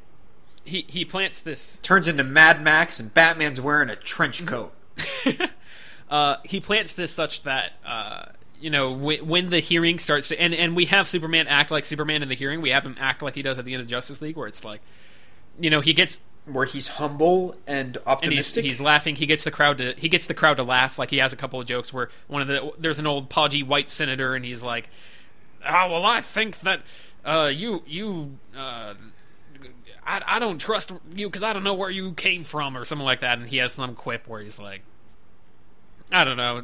He 0.65 0.85
he 0.89 1.05
plants 1.05 1.41
this 1.41 1.79
turns 1.83 2.09
into 2.09 2.25
Mad 2.25 2.63
Max, 2.63 2.99
and 2.99 3.15
Batman's 3.15 3.61
wearing 3.61 3.89
a 3.89 3.97
trench 3.97 4.45
Mm-hmm. 4.45 5.39
coat. 5.43 5.51
uh 6.11 6.37
he 6.45 6.61
plants 6.61 6.93
this 6.95 7.13
such 7.13 7.43
that 7.43 7.73
uh 7.85 8.27
you 8.61 8.71
know 8.71 8.93
when, 8.93 9.27
when 9.27 9.51
the 9.51 9.61
hearing 9.61 9.99
starts 9.99 10.29
to 10.29 10.41
and 10.41 10.55
and 10.55 10.75
we 10.75 10.87
have 10.87 11.07
Superman 11.09 11.47
act 11.49 11.71
like 11.71 11.85
Superman 11.85 12.23
in 12.23 12.29
the 12.29 12.35
hearing. 12.35 12.61
We 12.61 12.71
have 12.71 12.85
him 12.87 12.97
act 12.99 13.23
like 13.23 13.35
he 13.35 13.43
does 13.43 13.59
at 13.59 13.65
the 13.65 13.75
end 13.75 13.83
of 13.83 13.89
Justice 13.89 14.21
League 14.23 14.37
where 14.37 14.47
it's 14.49 14.65
like 14.65 14.81
you 15.61 15.69
know 15.71 15.81
he 15.81 15.93
gets 15.93 16.19
Where 16.47 16.65
he's 16.65 16.89
humble 16.89 17.57
and 17.67 17.77
and 17.77 17.97
he's, 17.97 18.07
optimistic. 18.07 18.65
he's 18.65 18.81
laughing. 18.81 19.17
He 19.17 19.27
gets 19.27 19.45
the 19.45 19.51
crowd 19.51 19.79
to 19.79 19.95
he 19.99 20.09
gets 20.09 20.27
the 20.27 20.35
crowd 20.35 20.57
to 20.59 20.63
laugh. 20.63 20.99
Like 20.99 21.11
he 21.11 21.19
has 21.19 21.33
a 21.33 21.37
couple 21.37 21.61
of 21.61 21.67
jokes 21.67 21.93
where 21.93 22.09
one 22.29 22.41
of 22.41 22.49
the 22.49 22.73
there's 22.79 22.99
an 22.99 23.07
old 23.07 23.29
podgy 23.29 23.63
white 23.63 23.91
senator 23.91 24.35
and 24.35 24.45
he's 24.45 24.63
like, 24.63 24.89
"Ah, 25.67 25.89
well, 25.91 26.05
I 26.05 26.21
think 26.21 26.61
that 26.61 26.83
uh, 27.25 27.51
you 27.53 27.83
you 27.87 28.39
uh, 28.57 28.95
I, 30.07 30.23
I 30.27 30.39
don't 30.39 30.59
trust 30.59 30.93
you 31.15 31.29
because 31.29 31.43
I 31.43 31.53
don't 31.53 31.65
know 31.65 31.75
where 31.75 31.91
you 31.91 32.13
came 32.13 32.45
from 32.45 32.77
or 32.77 32.85
something 32.85 33.05
like 33.05 33.21
that. 33.21 33.39
And 33.39 33.49
he 33.49 33.57
has 33.59 33.73
some 33.73 33.95
quip 33.95 34.29
where 34.29 34.41
he's 34.41 34.59
like, 34.59 34.83
I 36.13 36.25
don't 36.25 36.37
know. 36.37 36.63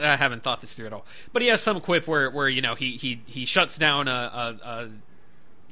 I 0.00 0.16
haven't 0.16 0.42
thought 0.42 0.62
this 0.62 0.72
through 0.72 0.86
at 0.86 0.92
all. 0.92 1.04
But 1.32 1.42
he 1.42 1.48
has 1.48 1.60
some 1.60 1.80
quip 1.80 2.06
where, 2.06 2.30
where 2.30 2.48
you 2.48 2.62
know 2.62 2.74
he 2.74 2.96
he 2.96 3.20
he 3.26 3.44
shuts 3.44 3.76
down 3.76 4.08
a, 4.08 4.10
a, 4.10 4.68
a 4.68 4.88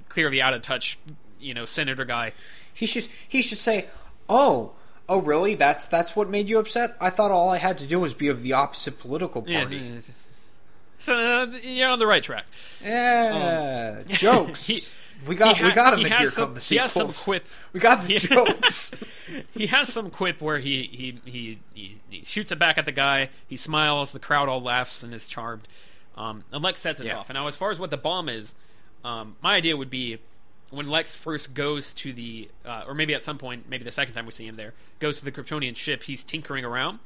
clearly 0.08 0.42
out 0.42 0.52
of 0.52 0.62
touch 0.62 0.98
you 1.40 1.54
know 1.54 1.64
senator 1.64 2.04
guy. 2.04 2.32
He 2.74 2.84
should 2.84 3.08
he 3.26 3.40
should 3.40 3.58
say, 3.58 3.86
"Oh, 4.28 4.72
oh, 5.08 5.18
really? 5.18 5.54
That's 5.54 5.86
that's 5.86 6.14
what 6.14 6.28
made 6.28 6.50
you 6.50 6.58
upset? 6.58 6.94
I 7.00 7.08
thought 7.08 7.30
all 7.30 7.48
I 7.48 7.56
had 7.56 7.78
to 7.78 7.86
do 7.86 8.00
was 8.00 8.12
be 8.12 8.28
of 8.28 8.42
the 8.42 8.52
opposite 8.52 8.98
political 8.98 9.40
party." 9.40 9.76
Yeah, 9.76 10.00
so 10.98 11.14
uh, 11.14 11.47
you're 11.62 11.89
on 11.90 11.98
the 11.98 12.06
right 12.06 12.23
track. 12.23 12.44
Yeah, 12.82 14.02
jokes. 14.09 14.66
he- 14.66 14.82
we 15.27 15.35
got 15.35 15.56
he 15.56 15.64
we 15.64 15.73
got 15.73 15.94
him 15.94 16.01
he 16.01 16.09
has 16.10 16.18
here 16.20 16.31
some- 16.31 16.44
come 16.48 16.55
the 16.55 16.60
he 16.60 16.77
has 16.77 16.93
some 16.93 17.09
quip. 17.09 17.47
We 17.73 17.81
got 17.81 18.05
the 18.05 18.14
jokes. 18.18 18.94
he 19.55 19.66
has 19.68 19.90
some 19.93 20.10
quip 20.10 20.40
where 20.43 20.59
he 20.59 20.82
he, 21.24 21.31
he 21.31 21.59
he 21.74 21.98
he 22.10 22.23
shoots 22.24 22.52
it 22.52 22.59
back 22.59 22.77
at 22.78 22.85
the 22.85 22.93
guy. 22.93 23.31
He 23.48 23.56
smiles. 23.56 24.12
The 24.12 24.18
crowd 24.18 24.48
all 24.48 24.60
laughs 24.60 25.02
and 25.02 25.14
is 25.14 25.27
charmed. 25.27 25.66
Um, 26.16 26.44
and 26.52 26.62
Lex 26.62 26.81
sets 26.81 27.01
us 27.01 27.06
Yeah. 27.06 27.16
off. 27.18 27.31
And 27.31 27.35
now, 27.35 27.47
as 27.47 27.56
far 27.56 27.70
as 27.70 27.78
what 27.78 27.90
the 27.90 27.97
bomb 27.97 28.28
is, 28.28 28.55
um, 29.05 29.36
my 29.43 29.55
idea 29.56 29.77
would 29.77 29.90
be 29.90 30.18
when 30.70 30.89
Lex 30.89 31.14
first 31.16 31.55
goes 31.55 31.93
to 31.94 32.12
the, 32.12 32.48
uh, 32.64 32.85
or 32.86 32.94
maybe 32.94 33.14
at 33.14 33.23
some 33.24 33.39
point, 33.39 33.68
maybe 33.68 33.85
the 33.85 33.90
second 33.90 34.14
time 34.14 34.27
we 34.27 34.32
see 34.32 34.47
him 34.47 34.56
there, 34.56 34.73
goes 34.98 35.18
to 35.18 35.24
the 35.24 35.32
Kryptonian 35.32 35.77
ship. 35.77 36.05
He's 36.05 36.23
tinkering 36.24 36.64
around, 36.64 36.98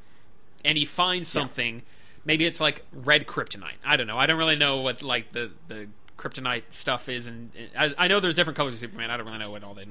and 0.65 0.77
he 0.79 0.85
finds 0.85 1.29
something. 1.29 1.83
Maybe 2.25 2.45
it's 2.45 2.61
like 2.61 2.85
red 2.93 3.27
kryptonite. 3.27 3.79
I 3.85 3.97
don't 3.97 4.07
know. 4.07 4.19
I 4.19 4.27
don't 4.27 4.39
really 4.39 4.57
know 4.57 4.81
what 4.81 5.03
like 5.03 5.33
the 5.33 5.51
the 5.69 5.89
kryptonite 6.19 6.65
stuff 6.71 7.09
is, 7.09 7.27
and, 7.27 7.51
and 7.57 7.95
I, 7.99 8.05
I 8.05 8.09
know 8.09 8.21
there's 8.21 8.35
different 8.35 8.57
colors 8.57 8.75
of 8.75 8.81
Superman. 8.81 9.11
I 9.11 9.17
don't 9.17 9.27
really 9.27 9.39
know 9.39 9.51
what 9.51 9.65
all 9.65 9.75
they. 9.75 9.87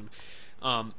Um, 0.61 0.93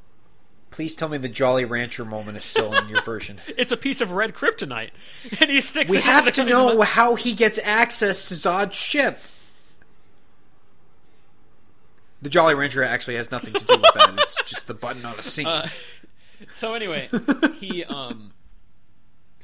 Please 0.70 0.94
tell 0.94 1.08
me 1.08 1.18
the 1.18 1.28
Jolly 1.28 1.64
Rancher 1.64 2.04
moment 2.04 2.36
is 2.36 2.44
still 2.44 2.72
in 2.74 2.88
your 2.88 3.02
version. 3.02 3.40
it's 3.48 3.72
a 3.72 3.76
piece 3.76 4.00
of 4.00 4.12
red 4.12 4.34
kryptonite, 4.34 4.90
and 5.40 5.50
he 5.50 5.60
sticks. 5.60 5.90
We 5.90 6.00
have 6.00 6.32
to 6.32 6.44
know 6.44 6.80
how 6.82 7.14
he 7.14 7.34
gets 7.34 7.58
access 7.62 8.28
to 8.28 8.34
Zod's 8.34 8.76
ship. 8.76 9.18
The 12.22 12.28
Jolly 12.28 12.54
Rancher 12.54 12.84
actually 12.84 13.16
has 13.16 13.30
nothing 13.30 13.54
to 13.54 13.60
do 13.60 13.76
with 13.78 13.94
that. 13.94 14.14
It's 14.18 14.36
just 14.44 14.66
the 14.66 14.74
button 14.74 15.04
on 15.04 15.18
a 15.18 15.22
scene. 15.22 15.46
Uh, 16.42 16.46
so 16.50 16.72
anyway, 16.72 17.10
he 17.56 17.84
um 17.84 18.32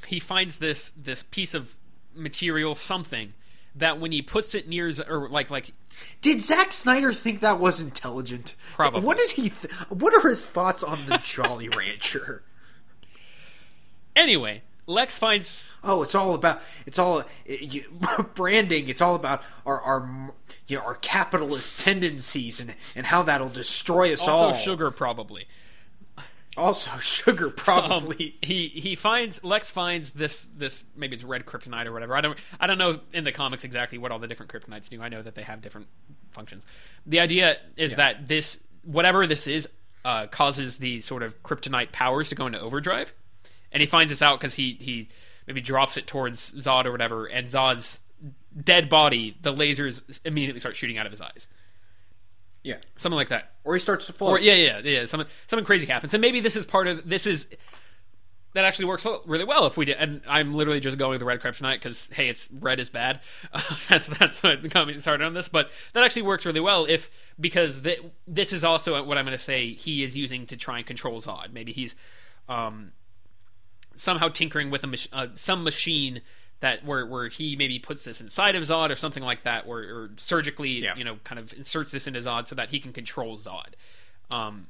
he 0.07 0.19
finds 0.19 0.57
this 0.57 0.91
this 0.97 1.23
piece 1.23 1.53
of 1.53 1.75
material 2.15 2.75
something 2.75 3.33
that 3.75 3.99
when 3.99 4.11
he 4.11 4.21
puts 4.21 4.55
it 4.55 4.67
near 4.67 4.91
or 5.07 5.29
like 5.29 5.51
like 5.51 5.71
Did 6.21 6.41
Zack 6.41 6.71
Snyder 6.71 7.13
think 7.13 7.41
that 7.41 7.59
was 7.59 7.79
intelligent? 7.79 8.55
Probably. 8.75 9.01
What 9.01 9.17
did 9.17 9.31
he? 9.31 9.49
Th- 9.51 9.73
what 9.89 10.13
are 10.13 10.27
his 10.27 10.47
thoughts 10.47 10.83
on 10.83 11.05
the 11.05 11.17
Jolly 11.23 11.69
Rancher? 11.75 12.43
anyway 14.15 14.63
Lex 14.87 15.17
finds 15.17 15.69
Oh, 15.83 16.01
it's 16.01 16.15
all 16.15 16.33
about 16.33 16.61
it's 16.85 16.97
all 16.97 17.23
it, 17.45 17.61
you, 17.73 17.83
branding. 18.35 18.87
It's 18.89 19.01
all 19.01 19.15
about 19.15 19.43
our 19.65 19.79
our 19.81 20.33
you 20.67 20.77
know 20.77 20.83
our 20.83 20.95
capitalist 20.95 21.79
tendencies 21.79 22.59
and 22.61 22.73
and 22.95 23.05
how 23.05 23.21
that'll 23.23 23.49
destroy 23.49 24.13
us 24.13 24.25
all. 24.27 24.45
also 24.45 24.59
sugar 24.59 24.89
probably. 24.89 25.45
Also 26.57 26.97
sugar, 26.99 27.47
Um, 27.47 27.53
probably. 27.53 28.35
he 28.41 28.67
he 28.69 28.95
finds 28.95 29.43
Lex 29.43 29.69
finds 29.69 30.11
this 30.11 30.47
this 30.55 30.83
maybe 30.95 31.15
it's 31.15 31.23
red 31.23 31.45
kryptonite 31.45 31.85
or 31.85 31.93
whatever. 31.93 32.15
I 32.15 32.21
don't 32.21 32.37
I 32.59 32.67
don't 32.67 32.77
know 32.77 33.01
in 33.13 33.23
the 33.23 33.31
comics 33.31 33.63
exactly 33.63 33.97
what 33.97 34.11
all 34.11 34.19
the 34.19 34.27
different 34.27 34.51
kryptonites 34.51 34.89
do. 34.89 35.01
I 35.01 35.09
know 35.09 35.21
that 35.21 35.35
they 35.35 35.43
have 35.43 35.61
different 35.61 35.87
functions. 36.31 36.65
The 37.05 37.19
idea 37.19 37.57
is 37.77 37.95
that 37.95 38.27
this 38.27 38.57
whatever 38.83 39.27
this 39.27 39.47
is 39.47 39.67
uh, 40.03 40.27
causes 40.27 40.77
the 40.77 40.99
sort 41.01 41.21
of 41.23 41.41
kryptonite 41.43 41.91
powers 41.91 42.29
to 42.29 42.35
go 42.35 42.47
into 42.47 42.59
overdrive, 42.59 43.13
and 43.71 43.81
he 43.81 43.87
finds 43.87 44.09
this 44.11 44.21
out 44.21 44.39
because 44.39 44.55
he 44.55 44.77
he 44.79 45.09
maybe 45.45 45.61
drops 45.61 45.95
it 45.97 46.07
towards 46.07 46.51
Zod 46.53 46.85
or 46.85 46.91
whatever, 46.91 47.25
and 47.25 47.47
Zod's 47.49 47.99
dead 48.63 48.89
body, 48.89 49.37
the 49.41 49.53
lasers 49.53 50.19
immediately 50.25 50.59
start 50.59 50.75
shooting 50.75 50.97
out 50.97 51.05
of 51.05 51.11
his 51.11 51.21
eyes, 51.21 51.47
yeah. 52.67 52.77
something 52.97 53.15
like 53.15 53.29
that. 53.29 53.51
Or 53.63 53.73
he 53.73 53.79
starts 53.79 54.05
to 54.07 54.13
fall. 54.13 54.29
Or 54.29 54.39
yeah, 54.39 54.53
yeah, 54.53 54.79
yeah. 54.79 55.05
Something 55.05 55.29
something 55.47 55.65
crazy 55.65 55.87
happens, 55.87 56.13
and 56.13 56.21
maybe 56.21 56.39
this 56.39 56.55
is 56.55 56.65
part 56.65 56.87
of 56.87 57.07
this 57.09 57.25
is 57.25 57.47
that 58.53 58.65
actually 58.65 58.85
works 58.85 59.05
really 59.25 59.43
well 59.43 59.65
if 59.65 59.77
we 59.77 59.85
did. 59.85 59.97
And 59.97 60.21
I'm 60.27 60.53
literally 60.53 60.79
just 60.79 60.97
going 60.97 61.11
with 61.11 61.19
the 61.19 61.25
red 61.25 61.39
kryptonite 61.39 61.75
because 61.75 62.09
hey, 62.11 62.27
it's 62.27 62.49
red 62.51 62.79
is 62.79 62.89
bad. 62.89 63.21
that's 63.89 64.07
that's 64.07 64.43
what 64.43 64.67
got 64.69 64.87
me 64.87 64.97
started 64.97 65.23
on 65.23 65.33
this, 65.33 65.47
but 65.47 65.71
that 65.93 66.03
actually 66.03 66.23
works 66.23 66.45
really 66.45 66.59
well 66.59 66.85
if 66.85 67.09
because 67.39 67.81
th- 67.81 68.01
this 68.27 68.51
is 68.51 68.63
also 68.63 69.01
what 69.03 69.17
I'm 69.17 69.25
going 69.25 69.37
to 69.37 69.43
say 69.43 69.73
he 69.73 70.03
is 70.03 70.17
using 70.17 70.45
to 70.47 70.57
try 70.57 70.77
and 70.77 70.85
control 70.85 71.21
Zod. 71.21 71.53
Maybe 71.53 71.71
he's 71.71 71.95
um, 72.49 72.91
somehow 73.95 74.29
tinkering 74.29 74.69
with 74.69 74.83
a 74.83 74.87
mach- 74.87 75.07
uh, 75.13 75.27
some 75.35 75.63
machine 75.63 76.21
that 76.59 76.83
where 76.85 77.05
where 77.05 77.27
he 77.27 77.55
maybe 77.55 77.77
puts 77.79 78.03
this 78.03 78.19
inside 78.21 78.55
of 78.55 78.63
Zod 78.63 78.89
or 78.89 78.95
something 78.95 79.23
like 79.23 79.43
that, 79.43 79.67
where 79.67 79.79
or 79.95 80.09
surgically 80.17 80.83
Yeah. 80.83 80.95
you 80.95 81.03
know 81.03 81.17
kind 81.23 81.39
of 81.39 81.53
inserts 81.53 81.91
this 81.91 82.07
into 82.07 82.19
Zod 82.21 82.47
so 82.47 82.55
that 82.55 82.69
he 82.69 82.79
can 82.79 82.93
control 82.93 83.37
Zod. 83.37 83.73
Um, 84.31 84.67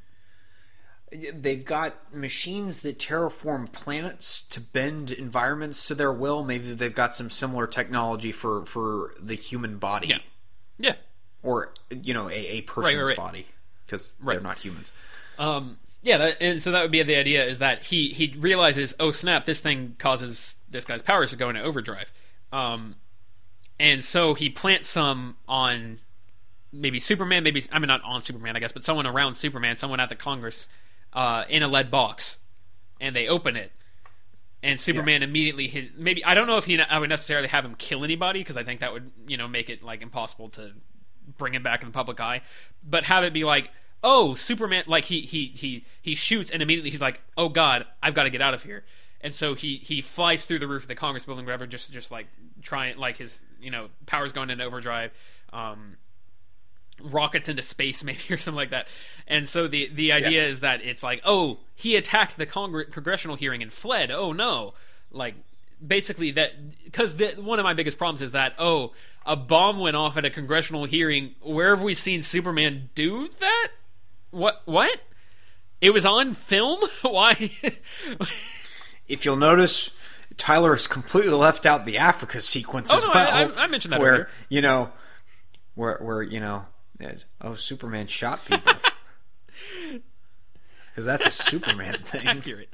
They've 1.09 1.63
got 1.63 2.13
machines 2.13 2.81
that 2.81 2.99
terraform 2.99 3.71
planets 3.71 4.41
to 4.49 4.59
bend 4.59 5.09
environments 5.09 5.87
to 5.87 5.95
their 5.95 6.11
will. 6.11 6.43
Maybe 6.43 6.73
they've 6.73 6.93
got 6.93 7.15
some 7.15 7.29
similar 7.29 7.65
technology 7.65 8.33
for 8.33 8.65
for 8.65 9.13
the 9.17 9.35
human 9.35 9.77
body. 9.77 10.07
yeah, 10.09 10.17
yeah. 10.77 10.95
Or 11.43 11.71
you 11.89 12.13
know, 12.13 12.29
a, 12.29 12.33
a 12.57 12.61
person's 12.61 13.07
right. 13.07 13.15
body 13.15 13.45
because 13.85 14.15
Right. 14.19 14.33
they're 14.33 14.41
not 14.43 14.57
humans. 14.59 14.91
Um, 15.39 15.77
yeah, 16.01 16.17
that, 16.17 16.37
and 16.41 16.61
so 16.61 16.71
that 16.73 16.81
would 16.81 16.91
be 16.91 17.01
the 17.03 17.15
idea 17.15 17.45
is 17.45 17.59
that 17.59 17.83
he 17.83 18.09
he 18.09 18.35
realizes, 18.37 18.93
oh 18.99 19.11
snap, 19.11 19.45
this 19.45 19.61
thing 19.61 19.95
causes 19.99 20.55
this 20.69 20.85
guy's 20.85 21.01
powers 21.01 21.33
are 21.33 21.37
going 21.37 21.55
to 21.55 21.61
overdrive, 21.61 22.11
um, 22.51 22.95
and 23.79 24.03
so 24.03 24.33
he 24.33 24.49
plants 24.49 24.89
some 24.89 25.37
on 25.47 25.99
maybe 26.71 26.99
Superman, 26.99 27.43
maybe 27.43 27.63
I 27.71 27.79
mean 27.79 27.87
not 27.87 28.01
on 28.03 28.21
Superman, 28.21 28.55
I 28.55 28.59
guess, 28.59 28.71
but 28.71 28.83
someone 28.83 29.05
around 29.05 29.35
Superman, 29.35 29.77
someone 29.77 29.99
at 29.99 30.09
the 30.09 30.15
Congress, 30.15 30.67
uh, 31.13 31.43
in 31.49 31.63
a 31.63 31.67
lead 31.67 31.91
box, 31.91 32.39
and 32.99 33.15
they 33.15 33.27
open 33.27 33.55
it, 33.55 33.71
and 34.63 34.79
Superman 34.79 35.23
immediately 35.23 35.67
hit. 35.67 35.97
Maybe 35.97 36.23
I 36.23 36.33
don't 36.33 36.47
know 36.47 36.57
if 36.57 36.65
he 36.65 36.79
I 36.79 36.99
would 36.99 37.09
necessarily 37.09 37.47
have 37.47 37.65
him 37.65 37.75
kill 37.75 38.03
anybody 38.03 38.39
because 38.39 38.57
I 38.57 38.63
think 38.63 38.79
that 38.79 38.93
would 38.93 39.11
you 39.27 39.37
know 39.37 39.47
make 39.47 39.69
it 39.69 39.83
like 39.83 40.01
impossible 40.01 40.49
to 40.49 40.71
bring 41.37 41.53
him 41.53 41.63
back 41.63 41.81
in 41.81 41.89
the 41.89 41.93
public 41.93 42.19
eye, 42.19 42.41
but 42.83 43.05
have 43.05 43.23
it 43.23 43.33
be 43.33 43.43
like. 43.43 43.71
Oh, 44.03 44.35
Superman! 44.35 44.83
Like 44.85 45.05
he 45.05 45.21
he 45.21 45.47
he 45.55 45.83
he 46.03 46.13
shoots, 46.13 46.51
and 46.51 46.61
immediately 46.61 46.91
he's 46.91 47.01
like, 47.01 47.19
"Oh 47.35 47.49
God, 47.49 47.87
I've 48.01 48.13
got 48.13 48.23
to 48.23 48.29
get 48.29 48.43
out 48.43 48.53
of 48.53 48.61
here." 48.61 48.85
And 49.27 49.35
so 49.35 49.55
he 49.55 49.75
he 49.83 49.99
flies 50.01 50.45
through 50.45 50.59
the 50.59 50.67
roof 50.67 50.83
of 50.83 50.87
the 50.87 50.95
Congress 50.95 51.25
building, 51.25 51.43
whatever, 51.43 51.67
just 51.67 51.91
just 51.91 52.11
like 52.11 52.27
trying, 52.61 52.97
like 52.97 53.17
his 53.17 53.41
you 53.59 53.69
know 53.71 53.89
powers 54.05 54.31
going 54.31 54.49
into 54.49 54.63
overdrive. 54.63 55.11
Um, 55.51 55.97
rockets 57.03 57.47
into 57.47 57.61
space 57.61 58.03
maybe 58.05 58.19
or 58.29 58.37
something 58.37 58.55
like 58.55 58.69
that. 58.71 58.87
And 59.27 59.47
so 59.47 59.67
the 59.67 59.89
the 59.93 60.11
idea 60.13 60.43
Yeah. 60.43 60.49
is 60.49 60.61
that 60.61 60.81
it's 60.81 61.03
like 61.03 61.21
oh 61.25 61.59
he 61.75 61.95
attacked 61.97 62.37
the 62.37 62.45
Congre- 62.45 62.89
congressional 62.91 63.35
hearing 63.35 63.61
and 63.61 63.71
fled. 63.71 64.11
Oh 64.11 64.31
no. 64.31 64.73
Like 65.11 65.35
basically 65.85 66.31
that 66.31 66.51
because 66.85 67.15
one 67.37 67.59
of 67.59 67.63
my 67.63 67.73
biggest 67.73 67.97
problems 67.97 68.21
is 68.21 68.31
that 68.31 68.53
oh 68.57 68.93
a 69.25 69.35
bomb 69.35 69.79
went 69.79 69.97
off 69.97 70.15
at 70.15 70.23
a 70.25 70.29
congressional 70.29 70.85
hearing. 70.85 71.35
Where 71.41 71.75
have 71.75 71.83
we 71.83 71.93
seen 71.93 72.21
superman 72.21 72.89
do 72.95 73.27
that? 73.41 73.67
What 74.31 74.61
what? 74.65 75.01
It 75.79 75.91
was 75.91 76.03
on 76.05 76.33
film? 76.33 76.79
Why 77.03 77.51
If 79.07 79.25
you'll 79.25 79.35
notice, 79.37 79.91
Tyler 80.37 80.73
has 80.73 80.87
completely 80.87 81.31
left 81.31 81.65
out 81.65 81.85
the 81.85 81.97
Africa 81.97 82.41
sequence 82.41 82.91
Oh, 82.91 82.97
as 82.97 83.03
no, 83.03 83.09
well. 83.13 83.17
I- 83.33 83.43
I- 83.61 83.63
I 83.63 83.67
mentioned 83.67 83.93
that 83.93 83.99
where 83.99 84.11
earlier. 84.11 84.29
you 84.49 84.61
know, 84.61 84.91
where 85.75 85.97
where 86.01 86.21
you 86.21 86.39
know, 86.39 86.65
oh, 87.41 87.55
Superman 87.55 88.07
shot 88.07 88.43
people 88.45 88.73
because 90.89 91.05
that's 91.05 91.25
a 91.25 91.31
Superman 91.31 91.97
thing. 92.03 92.27
accurate. 92.27 92.73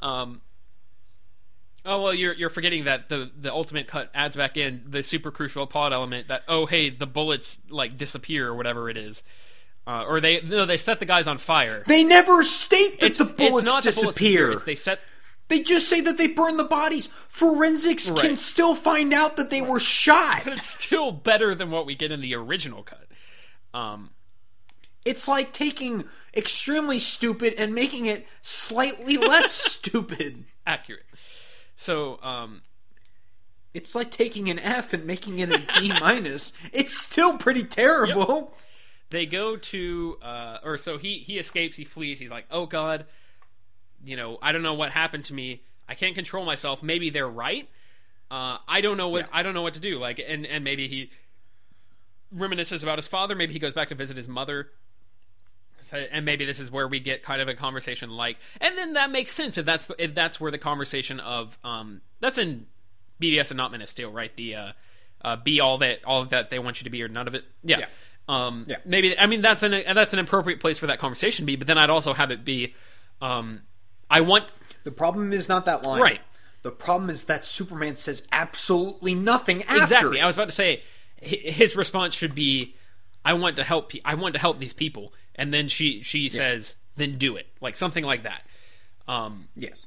Um, 0.00 0.40
oh 1.84 2.02
well, 2.02 2.14
you're 2.14 2.34
you're 2.34 2.50
forgetting 2.50 2.84
that 2.84 3.08
the 3.08 3.30
the 3.38 3.52
ultimate 3.52 3.86
cut 3.88 4.10
adds 4.14 4.36
back 4.36 4.56
in 4.56 4.84
the 4.86 5.02
super 5.02 5.30
crucial 5.30 5.66
plot 5.66 5.92
element 5.92 6.28
that 6.28 6.42
oh 6.48 6.66
hey 6.66 6.90
the 6.90 7.06
bullets 7.06 7.58
like 7.70 7.96
disappear 7.96 8.48
or 8.48 8.54
whatever 8.54 8.90
it 8.90 8.96
is, 8.96 9.22
uh, 9.86 10.04
or 10.06 10.20
they 10.20 10.40
no 10.42 10.66
they 10.66 10.76
set 10.76 10.98
the 11.00 11.06
guys 11.06 11.26
on 11.26 11.38
fire. 11.38 11.82
They 11.86 12.04
never 12.04 12.44
state 12.44 13.00
that 13.00 13.06
It's, 13.06 13.18
the 13.18 13.24
bullets 13.24 13.58
it's 13.58 13.64
not 13.64 13.82
the 13.84 13.90
bullets 13.92 14.00
disappear. 14.18 14.50
It's 14.52 14.62
they 14.64 14.74
set 14.74 15.00
They 15.48 15.60
just 15.60 15.88
say 15.88 16.00
that 16.00 16.18
they 16.18 16.26
burn 16.26 16.56
the 16.56 16.64
bodies. 16.64 17.08
Forensics 17.28 18.10
can 18.10 18.36
still 18.36 18.74
find 18.74 19.12
out 19.14 19.36
that 19.36 19.50
they 19.50 19.62
were 19.62 19.78
shot. 19.80 20.42
but 20.44 20.54
it's 20.54 20.66
still 20.84 21.12
better 21.12 21.54
than 21.54 21.70
what 21.70 21.86
we 21.86 21.94
get 21.94 22.10
in 22.10 22.20
the 22.20 22.34
original 22.34 22.82
cut. 22.82 23.06
Um, 23.72 24.10
It's 25.04 25.28
like 25.28 25.52
taking 25.52 26.04
extremely 26.36 26.98
stupid 26.98 27.54
and 27.56 27.74
making 27.74 28.06
it 28.06 28.26
slightly 28.42 29.16
less 29.32 29.52
stupid. 29.52 30.44
accurate. 30.66 31.06
So 31.76 32.18
um, 32.22 32.62
It's 33.72 33.94
like 33.94 34.10
taking 34.10 34.48
an 34.50 34.58
F 34.58 34.92
and 34.92 35.04
making 35.04 35.38
it 35.38 35.50
a 35.52 35.58
D 35.80 35.92
minus. 36.00 36.52
It's 36.72 36.98
still 36.98 37.38
pretty 37.38 37.62
terrible. 37.62 38.56
they 39.10 39.26
go 39.26 39.56
to 39.56 40.18
uh, 40.22 40.58
or 40.64 40.76
so 40.76 40.98
he 40.98 41.18
he 41.18 41.38
escapes 41.38 41.76
he 41.76 41.84
flees 41.84 42.18
he's 42.18 42.30
like 42.30 42.46
oh 42.50 42.66
god 42.66 43.06
you 44.04 44.16
know 44.16 44.38
i 44.42 44.52
don't 44.52 44.62
know 44.62 44.74
what 44.74 44.92
happened 44.92 45.24
to 45.26 45.34
me. 45.34 45.62
I 45.88 45.94
can't 45.94 46.14
control 46.16 46.44
myself. 46.44 46.82
Maybe 46.82 47.10
they're 47.10 47.28
right. 47.28 47.68
Uh, 48.30 48.58
i 48.68 48.80
don't 48.80 48.96
know 48.96 49.08
what 49.08 49.26
Yeah. 49.26 49.38
i 49.38 49.42
don't 49.42 49.54
know 49.54 49.62
what 49.62 49.74
to 49.74 49.80
do. 49.80 49.98
Like 49.98 50.20
and 50.26 50.44
and 50.46 50.64
maybe 50.64 50.88
he 50.88 51.10
reminisces 52.34 52.82
about 52.82 52.98
his 52.98 53.06
father. 53.08 53.34
Maybe 53.34 53.52
he 53.52 53.58
goes 53.58 53.72
back 53.72 53.88
to 53.88 53.94
visit 53.94 54.16
his 54.16 54.28
mother. 54.28 54.70
So, 55.84 55.96
and 55.98 56.24
maybe 56.24 56.44
this 56.44 56.58
is 56.58 56.68
where 56.68 56.88
we 56.88 56.98
get 56.98 57.22
kind 57.22 57.40
of 57.40 57.46
a 57.46 57.54
conversation 57.54 58.10
like 58.10 58.38
and 58.60 58.76
then 58.76 58.94
that 58.94 59.12
makes 59.12 59.30
sense 59.32 59.56
if 59.56 59.64
that's 59.64 59.88
if 60.00 60.14
that's 60.16 60.40
where 60.40 60.50
the 60.50 60.58
conversation 60.58 61.20
of 61.20 61.56
um 61.62 62.00
that's 62.18 62.38
in 62.38 62.66
BvS 63.22 63.50
and 63.52 63.56
not 63.56 63.70
Men 63.70 63.82
of 63.82 63.88
Steel 63.88 64.10
right? 64.10 64.34
The 64.36 64.54
uh, 64.56 64.72
uh 65.22 65.36
be 65.36 65.60
all 65.60 65.78
that 65.78 66.04
all 66.04 66.24
that 66.24 66.50
they 66.50 66.58
want 66.58 66.80
you 66.80 66.84
to 66.84 66.90
be 66.90 67.00
or 67.04 67.08
none 67.08 67.28
of 67.28 67.36
it. 67.36 67.44
Yeah, 67.62 67.78
Yeah. 67.78 67.86
um 68.28 68.66
Yeah. 68.68 68.78
maybe 68.84 69.16
I 69.16 69.26
mean 69.26 69.42
that's 69.42 69.62
an 69.62 69.70
that's 69.94 70.12
an 70.12 70.18
appropriate 70.18 70.58
place 70.58 70.80
for 70.80 70.88
that 70.88 70.98
conversation 70.98 71.44
to 71.44 71.46
be 71.46 71.54
but 71.54 71.68
then 71.68 71.78
I'd 71.78 71.90
also 71.90 72.12
have 72.14 72.32
it 72.32 72.44
be 72.44 72.74
um 73.22 73.62
I 74.10 74.20
want 74.20 74.44
The 74.84 74.92
problem 74.92 75.32
is 75.32 75.48
not 75.48 75.64
that 75.64 75.84
line. 75.84 76.00
Right. 76.00 76.20
The 76.62 76.70
problem 76.70 77.10
is 77.10 77.24
that 77.24 77.44
Superman 77.46 77.96
says 77.96 78.26
absolutely 78.32 79.14
nothing 79.14 79.62
after. 79.64 79.82
exactly 79.82 80.18
it. 80.18 80.22
I 80.22 80.26
was 80.26 80.34
about 80.36 80.48
to 80.48 80.54
say 80.54 80.82
his 81.20 81.76
response 81.76 82.14
should 82.14 82.34
be 82.34 82.74
I 83.24 83.32
want 83.34 83.56
to 83.56 83.64
help 83.64 83.90
pe- 83.90 84.00
I 84.04 84.14
want 84.14 84.34
to 84.34 84.40
help 84.40 84.58
these 84.58 84.72
people 84.72 85.12
and 85.34 85.52
then 85.54 85.68
she 85.68 86.02
she 86.02 86.28
says 86.28 86.76
then 86.96 87.18
do 87.18 87.36
it 87.36 87.46
like 87.60 87.76
something 87.76 88.04
like 88.04 88.22
that 88.24 88.42
um 89.08 89.48
Yes. 89.56 89.86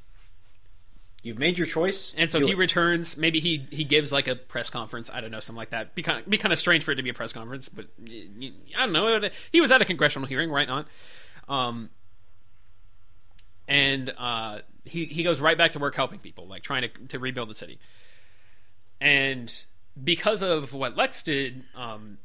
You've 1.22 1.38
made 1.38 1.58
your 1.58 1.68
choice. 1.68 2.14
And 2.18 2.32
so 2.32 2.40
he 2.40 2.52
it. 2.52 2.58
returns. 2.58 3.18
Maybe 3.18 3.42
he 3.42 3.66
he 3.72 3.84
gives 3.84 4.12
like 4.12 4.28
a 4.30 4.36
press 4.36 4.70
conference. 4.70 5.10
I 5.14 5.20
don't 5.20 5.32
know, 5.32 5.42
something 5.42 5.58
like 5.58 5.72
that. 5.72 5.94
Be 5.94 6.02
kind 6.02 6.20
of, 6.20 6.30
be 6.30 6.38
kind 6.38 6.54
of 6.54 6.60
strange 6.60 6.86
for 6.86 6.94
it 6.94 6.96
to 6.96 7.04
be 7.04 7.10
a 7.10 7.14
press 7.14 7.34
conference, 7.34 7.68
but 7.68 7.88
I 8.78 8.86
don't 8.86 8.94
know. 8.94 9.30
He 9.52 9.60
was 9.60 9.70
at 9.70 9.82
a 9.82 9.86
congressional 9.86 10.28
hearing, 10.30 10.50
right? 10.50 10.68
Not. 10.68 10.88
Um. 11.50 11.90
And 13.70 14.14
uh, 14.18 14.60
he 14.84 15.06
he 15.06 15.24
goes 15.24 15.40
right 15.40 15.58
back 15.58 15.74
to 15.74 15.80
work 15.80 15.96
helping 15.96 16.20
people, 16.20 16.48
like 16.48 16.64
trying 16.64 16.82
to 16.82 16.90
to 17.10 17.20
rebuild 17.20 17.50
the 17.50 17.56
city. 17.56 17.80
And 19.00 19.54
because 20.02 20.42
of 20.42 20.74
what 20.74 20.98
Lex 20.98 21.24
did, 21.24 21.64
um, 21.76 22.18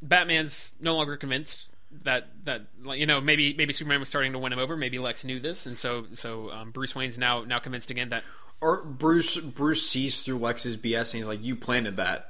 Batman's 0.00 0.72
no 0.80 0.94
longer 0.94 1.16
convinced 1.16 1.66
that 2.04 2.28
that 2.44 2.62
you 2.94 3.06
know 3.06 3.20
maybe 3.20 3.54
maybe 3.54 3.72
Superman 3.72 4.00
was 4.00 4.08
starting 4.08 4.32
to 4.32 4.38
win 4.38 4.52
him 4.52 4.58
over. 4.58 4.76
Maybe 4.76 4.98
Lex 4.98 5.24
knew 5.24 5.40
this, 5.40 5.66
and 5.66 5.78
so 5.78 6.04
so 6.14 6.50
um, 6.50 6.70
Bruce 6.70 6.94
Wayne's 6.94 7.18
now 7.18 7.42
now 7.44 7.58
convinced 7.58 7.90
again 7.90 8.10
that 8.10 8.22
or 8.60 8.84
Bruce 8.84 9.36
Bruce 9.38 9.88
sees 9.88 10.22
through 10.22 10.38
Lex's 10.38 10.76
BS 10.76 11.12
and 11.14 11.20
he's 11.20 11.26
like, 11.26 11.42
"You 11.42 11.56
planted 11.56 11.96
that. 11.96 12.28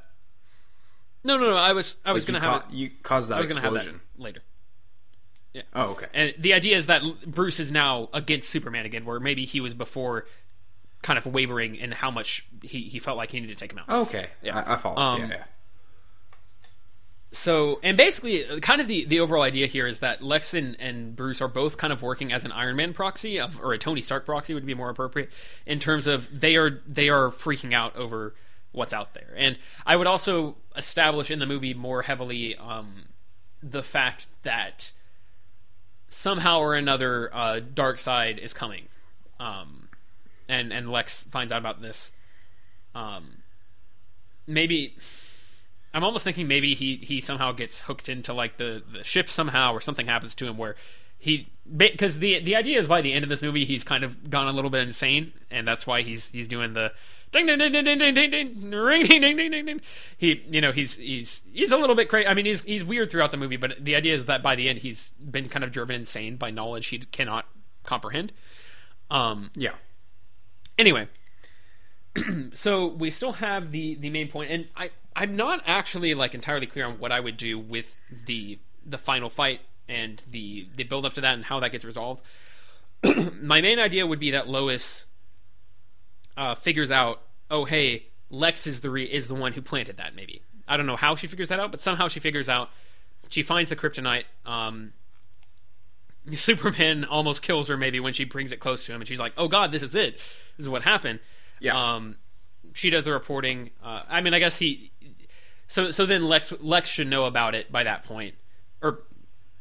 No, 1.24 1.36
no, 1.36 1.50
no. 1.50 1.56
I 1.56 1.72
was, 1.72 1.96
I 2.04 2.12
was 2.12 2.22
Like, 2.22 2.28
you 2.28 2.32
going 2.32 2.42
to 2.42 2.48
have, 2.48 2.62
ca- 2.62 2.68
it, 2.68 2.74
you 2.74 2.90
caused 3.02 3.28
that 3.30 3.38
I 3.38 3.40
was 3.42 3.54
to 3.54 3.60
have 3.60 3.74
explosion." 3.74 4.00
that 4.16 4.22
later. 4.22 4.42
Oh, 5.74 5.90
okay. 5.90 6.06
And 6.14 6.34
the 6.38 6.54
idea 6.54 6.76
is 6.76 6.86
that 6.86 7.02
Bruce 7.26 7.60
is 7.60 7.70
now 7.70 8.08
against 8.12 8.48
Superman 8.48 8.86
again, 8.86 9.04
where 9.04 9.20
maybe 9.20 9.44
he 9.44 9.60
was 9.60 9.74
before, 9.74 10.26
kind 11.02 11.18
of 11.18 11.26
wavering 11.26 11.76
in 11.76 11.92
how 11.92 12.10
much 12.10 12.46
he, 12.62 12.82
he 12.82 12.98
felt 12.98 13.16
like 13.16 13.30
he 13.30 13.40
needed 13.40 13.58
to 13.58 13.60
take 13.60 13.72
him 13.72 13.78
out. 13.80 13.88
okay. 14.06 14.28
Yeah. 14.42 14.58
I, 14.58 14.74
I 14.74 14.76
follow. 14.76 14.96
Um, 14.96 15.20
yeah, 15.20 15.28
yeah. 15.28 15.44
So, 17.34 17.80
and 17.82 17.96
basically, 17.96 18.46
uh, 18.46 18.58
kind 18.58 18.80
of 18.80 18.88
the, 18.88 19.06
the 19.06 19.18
overall 19.18 19.42
idea 19.42 19.66
here 19.66 19.86
is 19.86 20.00
that 20.00 20.22
Lex 20.22 20.52
and, 20.52 20.76
and 20.78 21.16
Bruce 21.16 21.40
are 21.40 21.48
both 21.48 21.78
kind 21.78 21.92
of 21.92 22.02
working 22.02 22.30
as 22.30 22.44
an 22.44 22.52
Iron 22.52 22.76
Man 22.76 22.92
proxy, 22.92 23.40
of, 23.40 23.58
or 23.58 23.72
a 23.72 23.78
Tony 23.78 24.02
Stark 24.02 24.26
proxy 24.26 24.52
would 24.52 24.66
be 24.66 24.74
more 24.74 24.90
appropriate, 24.90 25.30
in 25.66 25.80
terms 25.80 26.06
of 26.06 26.28
they 26.30 26.56
are 26.56 26.82
they 26.86 27.08
are 27.08 27.30
freaking 27.30 27.72
out 27.72 27.96
over 27.96 28.34
what's 28.72 28.92
out 28.92 29.14
there. 29.14 29.34
And 29.34 29.58
I 29.86 29.96
would 29.96 30.06
also 30.06 30.56
establish 30.76 31.30
in 31.30 31.38
the 31.38 31.46
movie 31.46 31.72
more 31.72 32.02
heavily 32.02 32.54
um, 32.56 33.04
the 33.62 33.82
fact 33.82 34.26
that 34.42 34.92
somehow 36.12 36.58
or 36.58 36.74
another, 36.74 37.34
uh, 37.34 37.60
Darkseid 37.60 38.38
is 38.38 38.52
coming, 38.52 38.88
um, 39.40 39.88
and 40.48 40.72
and 40.72 40.88
Lex 40.88 41.24
finds 41.24 41.52
out 41.52 41.58
about 41.58 41.82
this. 41.82 42.12
Um, 42.94 43.42
maybe 44.46 44.96
I'm 45.94 46.04
almost 46.04 46.24
thinking 46.24 46.46
maybe 46.46 46.74
he 46.74 46.96
he 46.96 47.20
somehow 47.20 47.52
gets 47.52 47.82
hooked 47.82 48.08
into 48.08 48.32
like 48.32 48.58
the 48.58 48.82
the 48.92 49.02
ship 49.02 49.28
somehow, 49.28 49.72
or 49.72 49.80
something 49.80 50.06
happens 50.06 50.34
to 50.36 50.46
him 50.46 50.56
where 50.56 50.76
he 51.18 51.48
because 51.76 52.18
the 52.18 52.38
the 52.40 52.56
idea 52.56 52.78
is 52.78 52.88
by 52.88 53.00
the 53.00 53.12
end 53.12 53.24
of 53.24 53.28
this 53.28 53.42
movie 53.42 53.64
he's 53.64 53.84
kind 53.84 54.04
of 54.04 54.30
gone 54.30 54.48
a 54.48 54.52
little 54.52 54.70
bit 54.70 54.86
insane, 54.86 55.32
and 55.50 55.66
that's 55.66 55.86
why 55.86 56.02
he's 56.02 56.30
he's 56.30 56.48
doing 56.48 56.74
the 56.74 56.92
ding 57.32 57.46
ding 57.46 57.58
ding 57.58 57.72
ding 57.72 57.84
ding 57.84 57.98
ding 57.98 58.14
ding 58.14 58.30
ding 58.30 58.70
ring 58.70 59.04
ding 59.04 59.20
ding 59.20 59.36
ding 59.36 59.50
ding 59.50 59.64
ding. 59.66 59.80
He 60.16 60.44
you 60.50 60.60
know 60.60 60.72
he's 60.72 60.94
he's 60.96 61.40
he's 61.52 61.72
a 61.72 61.76
little 61.76 61.96
bit 61.96 62.08
crazy. 62.08 62.26
I 62.28 62.34
mean 62.34 62.44
he's 62.46 62.62
he's 62.62 62.84
weird 62.84 63.10
throughout 63.10 63.30
the 63.30 63.36
movie, 63.36 63.56
but 63.56 63.84
the 63.84 63.96
idea 63.96 64.14
is 64.14 64.26
that 64.26 64.42
by 64.42 64.54
the 64.54 64.68
end 64.68 64.80
he's 64.80 65.10
been 65.18 65.48
kind 65.48 65.64
of 65.64 65.72
driven 65.72 65.96
insane 65.96 66.36
by 66.36 66.50
knowledge 66.50 66.86
he 66.88 66.98
cannot 66.98 67.46
comprehend. 67.84 68.32
Um, 69.10 69.50
Yeah. 69.54 69.72
anyway 70.78 71.08
so 72.52 72.86
we 72.86 73.10
still 73.10 73.32
have 73.34 73.70
the 73.72 73.94
the 73.96 74.08
main 74.10 74.28
point 74.28 74.50
and 74.50 74.68
i 74.76 74.90
i'm 75.16 75.34
not 75.36 75.62
actually 75.66 76.14
like 76.14 76.34
entirely 76.34 76.66
clear 76.66 76.86
on 76.86 76.98
what 76.98 77.12
i 77.12 77.20
would 77.20 77.36
do 77.36 77.58
with 77.58 77.94
the 78.26 78.58
the 78.86 78.98
final 78.98 79.28
fight 79.30 79.60
and 79.88 80.22
the 80.30 80.66
the 80.76 80.84
build 80.84 81.04
up 81.06 81.12
to 81.14 81.20
that 81.20 81.34
and 81.34 81.44
how 81.44 81.60
that 81.60 81.72
gets 81.72 81.84
resolved 81.84 82.22
my 83.40 83.60
main 83.60 83.78
idea 83.78 84.06
would 84.06 84.20
be 84.20 84.30
that 84.30 84.48
lois 84.48 85.06
uh 86.36 86.54
figures 86.54 86.90
out 86.90 87.22
oh 87.50 87.64
hey 87.64 88.06
lex 88.30 88.66
is 88.66 88.80
the 88.80 88.90
re- 88.90 89.04
is 89.04 89.28
the 89.28 89.34
one 89.34 89.52
who 89.52 89.62
planted 89.62 89.96
that 89.96 90.14
maybe 90.14 90.42
i 90.66 90.76
don't 90.76 90.86
know 90.86 90.96
how 90.96 91.14
she 91.14 91.26
figures 91.26 91.48
that 91.48 91.60
out 91.60 91.70
but 91.70 91.80
somehow 91.80 92.08
she 92.08 92.20
figures 92.20 92.48
out 92.48 92.70
she 93.28 93.42
finds 93.42 93.68
the 93.68 93.76
kryptonite 93.76 94.24
um 94.46 94.92
Superman 96.34 97.04
almost 97.04 97.42
kills 97.42 97.68
her 97.68 97.76
maybe 97.76 98.00
when 98.00 98.12
she 98.12 98.24
brings 98.24 98.52
it 98.52 98.60
close 98.60 98.84
to 98.86 98.92
him, 98.92 99.00
and 99.00 99.08
she's 99.08 99.18
like, 99.18 99.32
"Oh 99.36 99.48
God, 99.48 99.72
this 99.72 99.82
is 99.82 99.94
it. 99.94 100.14
This 100.56 100.64
is 100.64 100.68
what 100.68 100.82
happened." 100.82 101.20
Yeah. 101.60 101.94
Um, 101.94 102.16
she 102.74 102.90
does 102.90 103.04
the 103.04 103.12
reporting. 103.12 103.70
Uh, 103.82 104.02
I 104.08 104.20
mean, 104.20 104.34
I 104.34 104.38
guess 104.38 104.58
he. 104.58 104.92
So 105.66 105.90
so 105.90 106.06
then 106.06 106.28
Lex 106.28 106.52
Lex 106.60 106.88
should 106.88 107.08
know 107.08 107.24
about 107.24 107.54
it 107.54 107.72
by 107.72 107.82
that 107.82 108.04
point, 108.04 108.36
or 108.80 109.00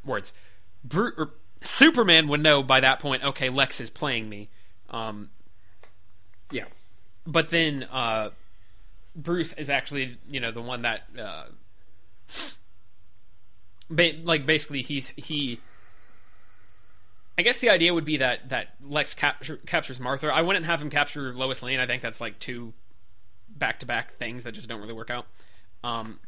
words. 0.05 0.33
Bru- 0.83 1.13
or 1.17 1.31
Superman 1.61 2.27
would 2.27 2.41
know 2.43 2.61
by 2.63 2.79
that 2.79 2.99
point. 2.99 3.23
Okay, 3.23 3.49
Lex 3.49 3.81
is 3.81 3.89
playing 3.89 4.29
me. 4.29 4.49
Um. 4.89 5.29
But 7.25 7.49
then 7.49 7.83
uh, 7.91 8.29
Bruce 9.15 9.53
is 9.53 9.69
actually 9.69 10.17
you 10.29 10.39
know 10.39 10.51
the 10.51 10.61
one 10.61 10.81
that 10.83 11.03
uh, 11.19 11.45
ba- 13.89 14.13
like 14.23 14.45
basically 14.45 14.81
he's 14.81 15.09
he. 15.15 15.59
I 17.37 17.43
guess 17.43 17.59
the 17.59 17.69
idea 17.69 17.93
would 17.93 18.05
be 18.05 18.17
that 18.17 18.49
that 18.49 18.75
Lex 18.83 19.13
capture, 19.13 19.57
captures 19.65 19.99
Martha. 19.99 20.27
I 20.27 20.41
wouldn't 20.41 20.65
have 20.65 20.81
him 20.81 20.89
capture 20.89 21.33
Lois 21.33 21.63
Lane. 21.63 21.79
I 21.79 21.87
think 21.87 22.01
that's 22.01 22.21
like 22.21 22.39
two 22.39 22.73
back 23.49 23.79
to 23.79 23.85
back 23.85 24.15
things 24.15 24.43
that 24.43 24.51
just 24.53 24.67
don't 24.67 24.81
really 24.81 24.93
work 24.93 25.09
out. 25.09 25.25
Um, 25.83 26.19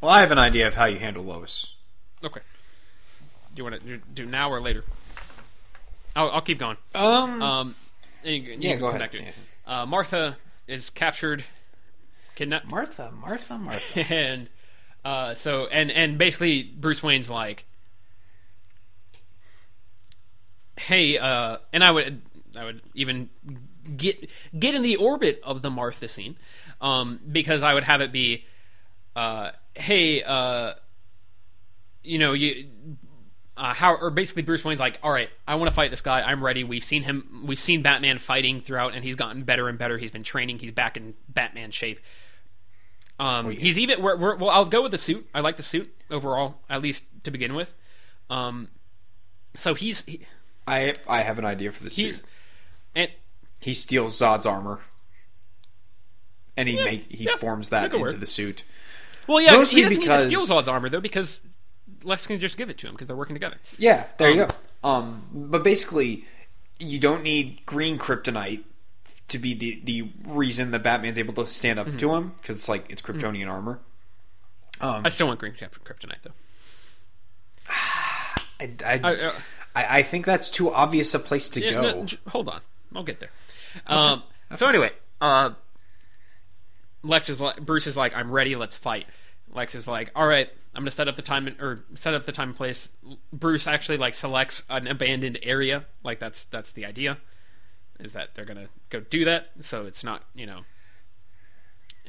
Well, 0.00 0.10
I 0.10 0.20
have 0.20 0.30
an 0.30 0.38
idea 0.38 0.66
of 0.66 0.74
how 0.74 0.84
you 0.86 0.98
handle 0.98 1.24
Lois. 1.24 1.68
okay, 2.22 2.40
do 3.54 3.56
you 3.56 3.64
want 3.64 3.80
to 3.80 3.98
do, 4.12 4.26
now 4.26 4.50
or 4.50 4.60
later? 4.60 4.84
I'll, 6.16 6.30
I'll 6.30 6.40
keep 6.42 6.58
going. 6.58 6.76
Um. 6.94 7.40
Um, 7.42 7.74
and 8.24 8.34
you, 8.34 8.42
you 8.42 8.56
Yeah, 8.58 8.76
go 8.76 8.88
ahead. 8.88 9.08
Yeah. 9.14 9.30
Uh, 9.70 9.86
Martha 9.86 10.36
is 10.66 10.90
captured, 10.90 11.44
kidnapped, 12.34 12.66
Martha, 12.66 13.12
Martha, 13.12 13.56
Martha. 13.56 14.00
and 14.12 14.48
uh, 15.04 15.34
so 15.34 15.68
and 15.68 15.92
and 15.92 16.18
basically 16.18 16.64
Bruce 16.64 17.04
Wayne's 17.04 17.30
like, 17.30 17.64
hey, 20.76 21.18
uh, 21.18 21.58
and 21.72 21.84
I 21.84 21.92
would 21.92 22.20
I 22.56 22.64
would 22.64 22.80
even 22.96 23.30
get 23.96 24.28
get 24.58 24.74
in 24.74 24.82
the 24.82 24.96
orbit 24.96 25.40
of 25.44 25.62
the 25.62 25.70
Martha 25.70 26.08
scene, 26.08 26.36
um, 26.80 27.20
because 27.30 27.62
I 27.62 27.72
would 27.72 27.84
have 27.84 28.00
it 28.00 28.10
be, 28.10 28.46
uh, 29.14 29.52
hey, 29.74 30.24
uh, 30.24 30.72
you 32.02 32.18
know 32.18 32.32
you. 32.32 32.66
Uh, 33.60 33.74
how 33.74 33.94
or 33.96 34.08
basically 34.08 34.40
Bruce 34.40 34.64
Wayne's 34.64 34.80
like, 34.80 34.98
all 35.02 35.12
right, 35.12 35.28
I 35.46 35.56
want 35.56 35.68
to 35.68 35.74
fight 35.74 35.90
this 35.90 36.00
guy. 36.00 36.22
I'm 36.22 36.42
ready. 36.42 36.64
We've 36.64 36.82
seen 36.82 37.02
him. 37.02 37.44
We've 37.46 37.60
seen 37.60 37.82
Batman 37.82 38.16
fighting 38.18 38.62
throughout, 38.62 38.94
and 38.94 39.04
he's 39.04 39.16
gotten 39.16 39.42
better 39.42 39.68
and 39.68 39.76
better. 39.78 39.98
He's 39.98 40.10
been 40.10 40.22
training. 40.22 40.60
He's 40.60 40.72
back 40.72 40.96
in 40.96 41.12
Batman 41.28 41.70
shape. 41.70 42.00
Um, 43.18 43.50
yeah. 43.52 43.60
He's 43.60 43.78
even. 43.78 44.00
We're, 44.00 44.16
we're, 44.16 44.36
well, 44.36 44.48
I'll 44.48 44.64
go 44.64 44.80
with 44.80 44.92
the 44.92 44.98
suit. 44.98 45.28
I 45.34 45.40
like 45.40 45.58
the 45.58 45.62
suit 45.62 45.94
overall, 46.10 46.54
at 46.70 46.80
least 46.80 47.04
to 47.24 47.30
begin 47.30 47.54
with. 47.54 47.74
Um, 48.30 48.68
so 49.56 49.74
he's 49.74 50.04
he, 50.06 50.22
I 50.66 50.94
I 51.06 51.20
have 51.20 51.38
an 51.38 51.44
idea 51.44 51.70
for 51.70 51.82
the 51.84 51.90
suit. 51.90 52.22
and 52.96 53.10
He 53.60 53.74
steals 53.74 54.18
Zod's 54.18 54.46
armor, 54.46 54.80
and 56.56 56.66
he 56.66 56.76
Yeah, 56.78 56.84
make 56.84 57.04
he 57.12 57.24
yeah, 57.24 57.36
forms 57.36 57.68
that 57.68 57.80
that 57.80 57.84
into 57.92 57.98
work. 57.98 58.18
the 58.18 58.26
suit. 58.26 58.62
well, 59.26 59.38
yeah, 59.40 59.52
Mostly 59.52 59.76
he 59.76 59.82
doesn't 59.82 60.00
because- 60.00 60.24
need 60.26 60.34
to 60.34 60.40
steal 60.42 60.56
Zod's 60.56 60.68
armor 60.68 60.88
though 60.88 61.00
because 61.00 61.42
Lex 62.02 62.26
can 62.26 62.38
just 62.38 62.56
give 62.56 62.70
it 62.70 62.78
to 62.78 62.86
him 62.86 62.92
because 62.94 63.06
they're 63.06 63.16
working 63.16 63.34
together. 63.34 63.56
Yeah, 63.78 64.06
there 64.18 64.30
you 64.30 64.42
Um, 64.42 64.48
go. 64.48 64.88
Um, 64.88 65.22
but 65.32 65.62
basically, 65.64 66.24
you 66.78 66.98
don't 66.98 67.22
need 67.22 67.64
green 67.66 67.98
kryptonite 67.98 68.62
to 69.28 69.38
be 69.38 69.54
the 69.54 69.80
the 69.84 70.10
reason 70.26 70.70
that 70.72 70.82
Batman's 70.82 71.18
able 71.18 71.34
to 71.34 71.46
stand 71.46 71.78
up 71.78 71.96
to 71.98 72.14
him 72.14 72.32
because 72.38 72.56
it's 72.56 72.68
like 72.68 72.86
it's 72.88 73.02
Kryptonian 73.02 73.48
armor. 73.48 73.80
Um, 74.80 75.02
I 75.04 75.10
still 75.10 75.26
want 75.26 75.38
green 75.38 75.52
Kryp- 75.52 75.70
kryptonite 75.84 76.22
though. 76.22 76.32
I, 77.68 78.70
I, 78.84 78.98
uh, 78.98 79.32
I, 79.74 79.98
I 79.98 80.02
think 80.02 80.26
that's 80.26 80.50
too 80.50 80.72
obvious 80.72 81.14
a 81.14 81.18
place 81.18 81.48
to 81.50 81.60
Yeah, 81.62 81.70
go. 81.72 81.82
no, 81.82 82.06
hold 82.28 82.48
on, 82.48 82.60
I'll 82.94 83.04
get 83.04 83.20
there. 83.20 83.30
Um, 83.86 84.22
so 84.56 84.66
anyway, 84.66 84.90
uh, 85.20 85.50
Lex 87.02 87.28
is 87.28 87.40
like, 87.40 87.60
Bruce 87.64 87.86
is 87.86 87.96
like, 87.96 88.14
I'm 88.16 88.30
ready. 88.30 88.56
Let's 88.56 88.76
fight. 88.76 89.06
Lex 89.52 89.74
is 89.74 89.86
like, 89.86 90.10
all 90.14 90.26
right, 90.26 90.50
I'm 90.74 90.82
gonna 90.82 90.90
set 90.90 91.08
up 91.08 91.16
the 91.16 91.22
time 91.22 91.46
and, 91.48 91.60
or 91.60 91.84
set 91.94 92.14
up 92.14 92.26
the 92.26 92.32
time 92.32 92.50
and 92.50 92.56
place. 92.56 92.90
Bruce 93.32 93.66
actually 93.66 93.98
like 93.98 94.14
selects 94.14 94.62
an 94.70 94.86
abandoned 94.86 95.38
area. 95.42 95.86
Like 96.04 96.20
that's 96.20 96.44
that's 96.44 96.72
the 96.72 96.86
idea, 96.86 97.18
is 97.98 98.12
that 98.12 98.34
they're 98.34 98.44
gonna 98.44 98.68
go 98.88 99.00
do 99.00 99.24
that. 99.24 99.50
So 99.62 99.86
it's 99.86 100.04
not 100.04 100.24
you 100.34 100.46
know. 100.46 100.60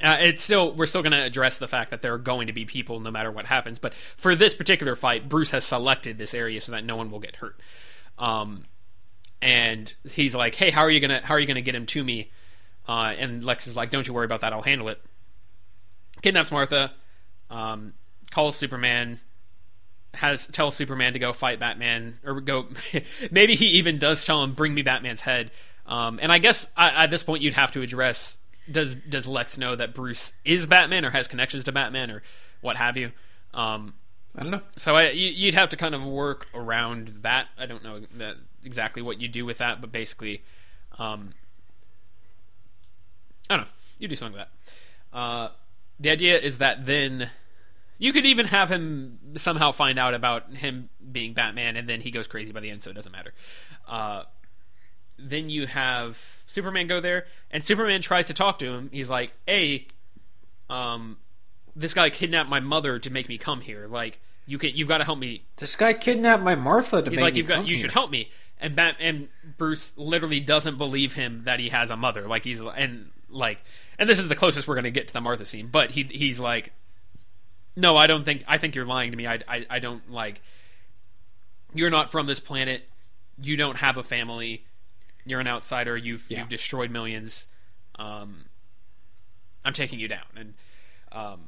Uh, 0.02 0.16
it's 0.20 0.42
still 0.42 0.72
we're 0.74 0.86
still 0.86 1.02
going 1.02 1.12
to 1.12 1.22
address 1.22 1.58
the 1.58 1.68
fact 1.68 1.90
that 1.90 2.02
there 2.02 2.12
are 2.12 2.18
going 2.18 2.48
to 2.48 2.52
be 2.52 2.64
people 2.64 2.98
no 2.98 3.10
matter 3.10 3.30
what 3.30 3.46
happens. 3.46 3.78
But 3.78 3.94
for 4.16 4.34
this 4.34 4.52
particular 4.52 4.96
fight, 4.96 5.28
Bruce 5.28 5.50
has 5.50 5.64
selected 5.64 6.18
this 6.18 6.34
area 6.34 6.60
so 6.60 6.72
that 6.72 6.84
no 6.84 6.96
one 6.96 7.10
will 7.10 7.20
get 7.20 7.36
hurt. 7.36 7.60
Um, 8.18 8.64
and 9.40 9.92
he's 10.04 10.34
like, 10.34 10.54
"Hey, 10.56 10.70
how 10.70 10.80
are 10.80 10.90
you 10.90 10.98
gonna 10.98 11.20
how 11.24 11.34
are 11.34 11.38
you 11.38 11.46
gonna 11.46 11.60
get 11.60 11.74
him 11.74 11.86
to 11.86 12.02
me?" 12.02 12.32
Uh, 12.88 13.14
and 13.16 13.44
Lex 13.44 13.66
is 13.66 13.76
like, 13.76 13.90
"Don't 13.90 14.06
you 14.06 14.14
worry 14.14 14.24
about 14.24 14.40
that. 14.40 14.52
I'll 14.52 14.62
handle 14.62 14.88
it." 14.88 15.00
Kidnaps 16.22 16.50
Martha, 16.50 16.92
um, 17.50 17.92
calls 18.32 18.56
Superman, 18.56 19.20
has 20.14 20.46
tells 20.48 20.74
Superman 20.74 21.12
to 21.12 21.18
go 21.18 21.32
fight 21.32 21.60
Batman, 21.60 22.18
or 22.24 22.40
go. 22.40 22.66
maybe 23.30 23.54
he 23.54 23.66
even 23.66 23.98
does 23.98 24.24
tell 24.24 24.42
him, 24.42 24.54
"Bring 24.54 24.74
me 24.74 24.82
Batman's 24.82 25.20
head." 25.20 25.52
Um, 25.86 26.18
and 26.20 26.32
I 26.32 26.38
guess 26.38 26.68
I, 26.76 27.04
at 27.04 27.10
this 27.10 27.22
point 27.22 27.42
you'd 27.42 27.54
have 27.54 27.70
to 27.72 27.82
address: 27.82 28.38
Does 28.70 28.96
does 28.96 29.26
Lex 29.26 29.56
know 29.56 29.76
that 29.76 29.94
Bruce 29.94 30.32
is 30.44 30.66
Batman 30.66 31.04
or 31.04 31.10
has 31.10 31.28
connections 31.28 31.64
to 31.64 31.72
Batman 31.72 32.10
or 32.10 32.22
what 32.60 32.76
have 32.76 32.96
you? 32.96 33.12
Um, 33.54 33.94
I 34.34 34.42
don't 34.42 34.50
know. 34.50 34.62
so 34.76 34.96
I, 34.96 35.10
you, 35.10 35.28
you'd 35.28 35.54
have 35.54 35.68
to 35.70 35.76
kind 35.76 35.94
of 35.94 36.02
work 36.02 36.48
around 36.54 37.18
that. 37.20 37.48
I 37.58 37.66
don't 37.66 37.84
know 37.84 38.00
that 38.16 38.36
exactly 38.64 39.02
what 39.02 39.20
you 39.20 39.28
do 39.28 39.44
with 39.44 39.58
that, 39.58 39.80
but 39.80 39.92
basically, 39.92 40.42
um, 40.98 41.34
I 43.50 43.56
don't 43.56 43.64
know. 43.66 43.70
You 43.98 44.08
do 44.08 44.16
something 44.16 44.38
with 44.38 44.48
that. 44.48 45.16
Uh, 45.16 45.48
the 46.00 46.10
idea 46.10 46.38
is 46.38 46.58
that 46.58 46.86
then 46.86 47.30
you 48.02 48.12
could 48.12 48.26
even 48.26 48.46
have 48.46 48.68
him 48.68 49.16
somehow 49.36 49.70
find 49.70 49.96
out 49.96 50.12
about 50.12 50.54
him 50.54 50.88
being 51.12 51.34
Batman, 51.34 51.76
and 51.76 51.88
then 51.88 52.00
he 52.00 52.10
goes 52.10 52.26
crazy 52.26 52.50
by 52.50 52.58
the 52.58 52.68
end, 52.68 52.82
so 52.82 52.90
it 52.90 52.94
doesn't 52.94 53.12
matter. 53.12 53.32
Uh, 53.86 54.24
then 55.16 55.48
you 55.48 55.68
have 55.68 56.18
Superman 56.48 56.88
go 56.88 56.98
there, 56.98 57.26
and 57.52 57.64
Superman 57.64 58.02
tries 58.02 58.26
to 58.26 58.34
talk 58.34 58.58
to 58.58 58.72
him. 58.72 58.90
He's 58.92 59.08
like, 59.08 59.30
"Hey, 59.46 59.86
um, 60.68 61.18
this 61.76 61.94
guy 61.94 62.10
kidnapped 62.10 62.50
my 62.50 62.58
mother 62.58 62.98
to 62.98 63.08
make 63.08 63.28
me 63.28 63.38
come 63.38 63.60
here. 63.60 63.86
Like, 63.86 64.18
you 64.46 64.58
can, 64.58 64.70
you've 64.74 64.88
got 64.88 64.98
to 64.98 65.04
help 65.04 65.20
me 65.20 65.44
This 65.58 65.76
guy 65.76 65.92
kidnapped 65.92 66.42
my 66.42 66.56
Martha 66.56 67.02
to 67.02 67.08
He's 67.08 67.18
make 67.18 67.22
like, 67.22 67.34
me 67.34 67.38
you've 67.38 67.46
got, 67.46 67.54
come 67.58 67.66
you 67.66 67.76
here." 67.76 67.82
should 67.82 67.92
help 67.92 68.10
me. 68.10 68.30
And 68.58 68.74
Bat 68.74 68.96
and 68.98 69.28
Bruce 69.58 69.92
literally 69.96 70.40
doesn't 70.40 70.76
believe 70.76 71.14
him 71.14 71.42
that 71.44 71.60
he 71.60 71.68
has 71.68 71.92
a 71.92 71.96
mother. 71.96 72.26
Like 72.26 72.42
he's 72.42 72.60
and 72.60 73.10
like, 73.30 73.62
and 73.96 74.10
this 74.10 74.18
is 74.18 74.28
the 74.28 74.34
closest 74.34 74.66
we're 74.66 74.74
gonna 74.74 74.90
get 74.90 75.06
to 75.06 75.14
the 75.14 75.20
Martha 75.20 75.44
scene. 75.44 75.68
But 75.70 75.92
he 75.92 76.02
he's 76.02 76.40
like, 76.40 76.72
no, 77.76 77.96
I 77.96 78.06
don't 78.06 78.24
think. 78.24 78.44
I 78.46 78.58
think 78.58 78.74
you're 78.74 78.84
lying 78.84 79.10
to 79.10 79.16
me. 79.16 79.26
I 79.26 79.40
I, 79.48 79.66
I 79.70 79.78
don't 79.78 80.10
like. 80.10 80.40
You're 81.74 81.90
not 81.90 82.12
from 82.12 82.26
this 82.26 82.40
planet. 82.40 82.88
You 83.40 83.56
don't 83.56 83.76
have 83.76 83.96
a 83.96 84.02
family. 84.02 84.64
You're 85.24 85.40
an 85.40 85.48
outsider. 85.48 85.96
You've 85.96 86.24
Yeah. 86.28 86.40
you've 86.40 86.48
destroyed 86.48 86.90
millions. 86.90 87.46
Um, 87.98 88.44
I'm 89.64 89.72
taking 89.72 89.98
you 90.00 90.08
down, 90.08 90.24
and 90.36 90.54
um, 91.12 91.40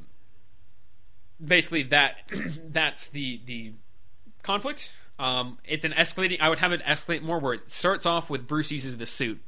basically 1.44 1.82
that 1.84 2.16
that's 2.72 3.08
the 3.08 3.40
the 3.44 3.72
conflict. 4.42 4.90
Um, 5.18 5.58
it's 5.64 5.84
an 5.84 5.92
escalating. 5.92 6.40
I 6.40 6.48
would 6.48 6.58
have 6.58 6.72
it 6.72 6.82
escalate 6.82 7.22
more 7.22 7.38
where 7.38 7.54
it 7.54 7.70
starts 7.72 8.04
off 8.06 8.28
with 8.30 8.46
Bruce 8.48 8.70
uses 8.72 8.96
the 8.96 9.06
suit, 9.06 9.40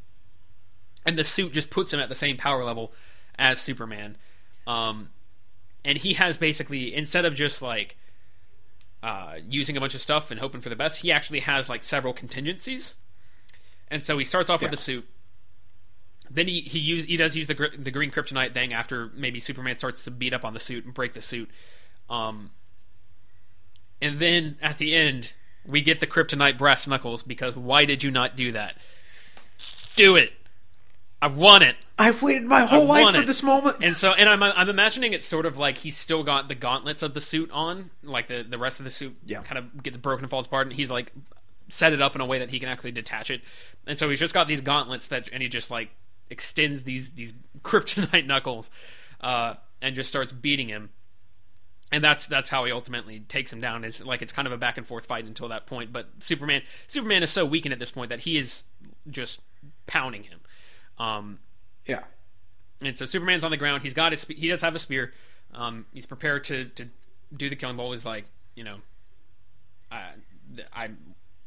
and 1.04 1.18
the 1.18 1.24
suit 1.24 1.52
just 1.52 1.70
puts 1.70 1.92
him 1.92 2.00
at 2.00 2.08
the 2.08 2.14
same 2.14 2.36
power 2.36 2.62
level 2.64 2.92
as 3.38 3.60
Superman. 3.60 4.16
Um, 4.66 5.10
and 5.86 5.96
he 5.98 6.14
has 6.14 6.36
basically 6.36 6.94
instead 6.94 7.24
of 7.24 7.34
just 7.34 7.62
like 7.62 7.96
uh, 9.02 9.36
using 9.48 9.76
a 9.76 9.80
bunch 9.80 9.94
of 9.94 10.00
stuff 10.00 10.30
and 10.30 10.40
hoping 10.40 10.60
for 10.60 10.68
the 10.68 10.76
best, 10.76 10.98
he 11.02 11.12
actually 11.12 11.40
has 11.40 11.68
like 11.68 11.82
several 11.84 12.12
contingencies. 12.12 12.96
And 13.88 14.04
so 14.04 14.18
he 14.18 14.24
starts 14.24 14.50
off 14.50 14.60
with 14.60 14.68
Yeah. 14.68 14.76
the 14.76 14.76
suit. 14.82 15.08
Then 16.28 16.48
he 16.48 16.60
he 16.62 16.80
use 16.80 17.04
he 17.04 17.16
does 17.16 17.36
use 17.36 17.46
the 17.46 17.54
gr- 17.54 17.76
the 17.78 17.92
green 17.92 18.10
kryptonite 18.10 18.52
thing 18.52 18.72
after 18.72 19.10
maybe 19.14 19.38
Superman 19.38 19.76
starts 19.76 20.02
to 20.04 20.10
beat 20.10 20.34
up 20.34 20.44
on 20.44 20.54
the 20.54 20.60
suit 20.60 20.84
and 20.84 20.92
break 20.92 21.12
the 21.12 21.20
suit. 21.20 21.48
Um, 22.10 22.50
and 24.02 24.18
then 24.18 24.56
at 24.60 24.78
the 24.78 24.94
end, 24.94 25.30
we 25.64 25.80
get 25.82 26.00
the 26.00 26.06
kryptonite 26.06 26.58
brass 26.58 26.86
knuckles 26.88 27.22
because 27.22 27.54
why 27.54 27.84
did 27.84 28.02
you 28.02 28.10
not 28.10 28.36
do 28.36 28.50
that? 28.52 28.76
Do 29.94 30.16
it. 30.16 30.32
I 31.22 31.28
want 31.28 31.62
it. 31.62 31.76
I've 31.98 32.20
waited 32.22 32.44
my 32.44 32.66
whole 32.66 32.84
life 32.84 33.14
for 33.14 33.22
it. 33.22 33.26
this 33.26 33.42
moment. 33.42 33.78
And 33.80 33.96
so, 33.96 34.12
and 34.12 34.28
I'm 34.28 34.42
I'm 34.42 34.68
imagining 34.68 35.12
it's 35.14 35.26
sort 35.26 35.46
of 35.46 35.56
like 35.56 35.78
he's 35.78 35.96
still 35.96 36.22
got 36.22 36.48
the 36.48 36.54
gauntlets 36.54 37.02
of 37.02 37.14
the 37.14 37.20
suit 37.20 37.50
on, 37.52 37.90
like 38.02 38.28
the 38.28 38.42
the 38.42 38.58
rest 38.58 38.80
of 38.80 38.84
the 38.84 38.90
suit 38.90 39.16
Yeah. 39.24 39.42
kind 39.42 39.58
of 39.58 39.82
gets 39.82 39.96
broken 39.96 40.24
and 40.24 40.30
falls 40.30 40.46
apart, 40.46 40.66
and 40.66 40.76
he's 40.76 40.90
like 40.90 41.12
set 41.68 41.92
it 41.92 42.00
up 42.02 42.14
in 42.14 42.20
a 42.20 42.26
way 42.26 42.38
that 42.40 42.50
he 42.50 42.60
can 42.60 42.68
actually 42.68 42.92
detach 42.92 43.30
it. 43.30 43.40
And 43.86 43.98
so 43.98 44.08
he's 44.10 44.20
just 44.20 44.34
got 44.34 44.46
these 44.46 44.60
gauntlets 44.60 45.08
that, 45.08 45.28
and 45.32 45.42
he 45.42 45.48
just 45.48 45.70
like 45.70 45.90
extends 46.28 46.82
these 46.82 47.10
these 47.12 47.32
kryptonite 47.62 48.26
knuckles, 48.26 48.70
uh, 49.22 49.54
and 49.80 49.94
just 49.94 50.08
starts 50.10 50.32
beating 50.32 50.68
him. 50.68 50.90
And 51.92 52.02
that's 52.04 52.26
that's 52.26 52.50
how 52.50 52.64
he 52.66 52.72
ultimately 52.72 53.20
takes 53.20 53.50
him 53.52 53.60
down. 53.62 53.84
Is 53.84 54.04
like 54.04 54.20
it's 54.20 54.32
kind 54.32 54.46
of 54.46 54.52
a 54.52 54.58
back 54.58 54.76
and 54.76 54.86
forth 54.86 55.06
fight 55.06 55.24
until 55.24 55.48
that 55.48 55.66
point. 55.66 55.92
But 55.94 56.08
Superman 56.20 56.60
Superman 56.88 57.22
is 57.22 57.30
so 57.30 57.46
weakened 57.46 57.72
at 57.72 57.78
this 57.78 57.90
point 57.92 58.10
that 58.10 58.20
he 58.20 58.36
is 58.36 58.64
just 59.08 59.40
pounding 59.86 60.24
him. 60.24 60.40
Um, 60.98 61.38
yeah. 61.86 62.04
and 62.80 62.96
so 62.96 63.06
Superman's 63.06 63.44
on 63.44 63.50
the 63.50 63.56
ground. 63.56 63.82
He's 63.82 63.94
got 63.94 64.12
his. 64.12 64.20
spe- 64.22 64.32
He 64.32 64.48
does 64.48 64.60
have 64.60 64.74
a 64.74 64.78
spear. 64.78 65.12
Um, 65.54 65.86
he's 65.92 66.06
prepared 66.06 66.44
to 66.44 66.66
to 66.66 66.88
do 67.34 67.48
the 67.48 67.56
killing 67.56 67.76
blow. 67.76 67.92
He's 67.92 68.04
like, 68.04 68.26
you 68.54 68.64
know, 68.64 68.76
I, 69.90 70.10
I, 70.72 70.90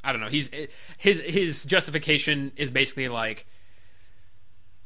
I 0.03 0.11
don't 0.11 0.21
know. 0.21 0.29
He's 0.29 0.49
his 0.97 1.21
his 1.21 1.65
justification 1.65 2.51
is 2.55 2.71
basically 2.71 3.07
like 3.09 3.45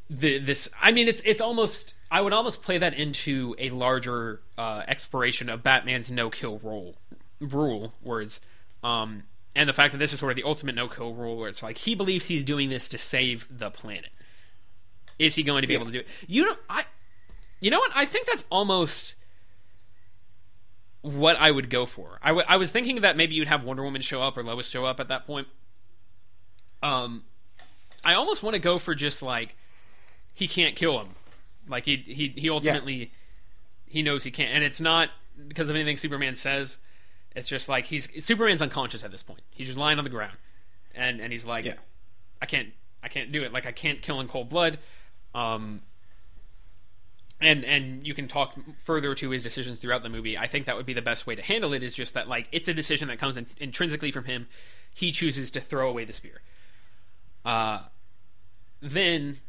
the 0.09 0.39
this. 0.39 0.69
I 0.81 0.91
mean, 0.91 1.07
it's 1.07 1.21
it's 1.25 1.41
almost. 1.41 1.93
I 2.11 2.21
would 2.21 2.33
almost 2.33 2.61
play 2.61 2.77
that 2.77 2.93
into 2.93 3.55
a 3.57 3.71
larger 3.71 4.41
uh, 4.55 4.83
exploration 4.87 5.49
of 5.49 5.63
Batman's 5.63 6.11
no 6.11 6.29
kill 6.29 6.59
rule 6.59 6.95
rule 7.39 7.93
words. 8.03 8.39
Um, 8.83 9.23
and 9.55 9.67
the 9.67 9.73
fact 9.73 9.93
that 9.93 9.97
this 9.97 10.13
is 10.13 10.19
sort 10.19 10.31
of 10.31 10.35
the 10.35 10.43
ultimate 10.43 10.75
no 10.75 10.87
kill 10.87 11.13
rule, 11.13 11.37
where 11.37 11.49
it's 11.49 11.63
like 11.63 11.79
he 11.79 11.95
believes 11.95 12.25
he's 12.27 12.43
doing 12.43 12.69
this 12.69 12.87
to 12.89 12.97
save 12.97 13.47
the 13.49 13.71
planet. 13.71 14.11
Is 15.25 15.35
he 15.35 15.43
going 15.43 15.61
to 15.61 15.67
be 15.67 15.73
Yeah. 15.73 15.79
able 15.79 15.87
to 15.87 15.91
do 15.93 15.99
it? 15.99 16.07
You 16.27 16.45
know, 16.45 16.55
I. 16.69 16.83
You 17.59 17.71
know 17.71 17.79
what? 17.79 17.91
I 17.95 18.05
think 18.05 18.27
that's 18.27 18.43
almost 18.51 19.15
what 21.01 21.35
I 21.37 21.51
would 21.51 21.69
go 21.69 21.85
for. 21.85 22.19
I, 22.21 22.29
w- 22.29 22.45
I 22.47 22.57
was 22.57 22.71
thinking 22.71 23.01
that 23.01 23.17
maybe 23.17 23.35
you'd 23.35 23.47
have 23.47 23.63
Wonder 23.63 23.83
Woman 23.83 24.01
show 24.01 24.21
up 24.21 24.37
or 24.37 24.43
Lois 24.43 24.67
show 24.67 24.85
up 24.85 24.99
at 24.99 25.07
that 25.09 25.25
point. 25.25 25.47
Um, 26.81 27.23
I 28.03 28.13
almost 28.13 28.43
want 28.43 28.53
to 28.55 28.59
go 28.59 28.79
for 28.79 28.95
just 28.95 29.21
like 29.21 29.55
he 30.33 30.47
can't 30.47 30.75
kill 30.75 30.99
him. 30.99 31.09
Like 31.67 31.85
he 31.85 31.95
he 31.97 32.33
he 32.35 32.49
ultimately 32.49 33.11
he 33.85 34.01
knows 34.03 34.23
he 34.23 34.31
can't, 34.31 34.53
and 34.53 34.63
it's 34.63 34.81
not 34.81 35.09
because 35.47 35.69
of 35.69 35.75
anything 35.75 35.97
Superman 35.97 36.35
says. 36.35 36.77
It's 37.35 37.47
just 37.47 37.67
like 37.69 37.85
he's 37.85 38.07
Superman's 38.23 38.61
unconscious 38.61 39.03
at 39.03 39.11
this 39.11 39.23
point. 39.23 39.41
He's 39.51 39.67
just 39.67 39.79
lying 39.79 39.97
on 39.97 40.03
the 40.03 40.09
ground, 40.09 40.37
and 40.93 41.19
and 41.21 41.31
he's 41.31 41.45
like, 41.45 41.63
Yeah. 41.65 41.75
I 42.41 42.45
can't 42.45 42.69
I 43.01 43.07
can't 43.07 43.31
do 43.31 43.43
it. 43.43 43.53
Like 43.53 43.65
I 43.65 43.71
can't 43.71 44.01
kill 44.01 44.19
in 44.19 44.27
cold 44.27 44.49
blood. 44.49 44.79
Um, 45.33 45.81
and 47.43 47.65
and 47.65 48.07
you 48.07 48.13
can 48.13 48.27
talk 48.27 48.55
further 48.83 49.13
to 49.15 49.29
his 49.29 49.43
decisions 49.43 49.79
throughout 49.79 50.03
the 50.03 50.09
movie. 50.09 50.37
I 50.37 50.47
think 50.47 50.65
that 50.65 50.75
would 50.75 50.85
be 50.85 50.93
the 50.93 51.01
best 51.01 51.27
way 51.27 51.35
to 51.35 51.41
handle 51.41 51.73
it. 51.73 51.83
Is 51.83 51.93
just 51.93 52.13
that 52.13 52.27
like 52.27 52.47
it's 52.51 52.67
a 52.67 52.73
decision 52.73 53.07
that 53.09 53.19
comes 53.19 53.37
in, 53.37 53.47
intrinsically 53.59 54.11
from 54.11 54.25
him. 54.25 54.47
He 54.93 55.11
chooses 55.11 55.51
to 55.51 55.61
throw 55.61 55.89
away 55.89 56.05
the 56.05 56.13
spear. 56.13 56.41
Uh, 57.43 57.79
then, 58.81 59.39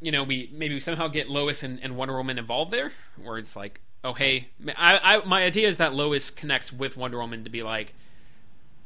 you 0.00 0.12
know, 0.12 0.22
we 0.22 0.50
maybe 0.52 0.74
we 0.74 0.80
somehow 0.80 1.08
get 1.08 1.28
Lois 1.28 1.62
and, 1.62 1.78
and 1.82 1.96
Wonder 1.96 2.16
Woman 2.16 2.38
involved 2.38 2.70
there, 2.70 2.92
where 3.22 3.38
it's 3.38 3.56
like, 3.56 3.80
oh 4.02 4.14
hey, 4.14 4.48
I, 4.76 5.16
I 5.16 5.24
my 5.24 5.44
idea 5.44 5.68
is 5.68 5.76
that 5.76 5.94
Lois 5.94 6.30
connects 6.30 6.72
with 6.72 6.96
Wonder 6.96 7.18
Woman 7.18 7.44
to 7.44 7.50
be 7.50 7.62
like, 7.62 7.94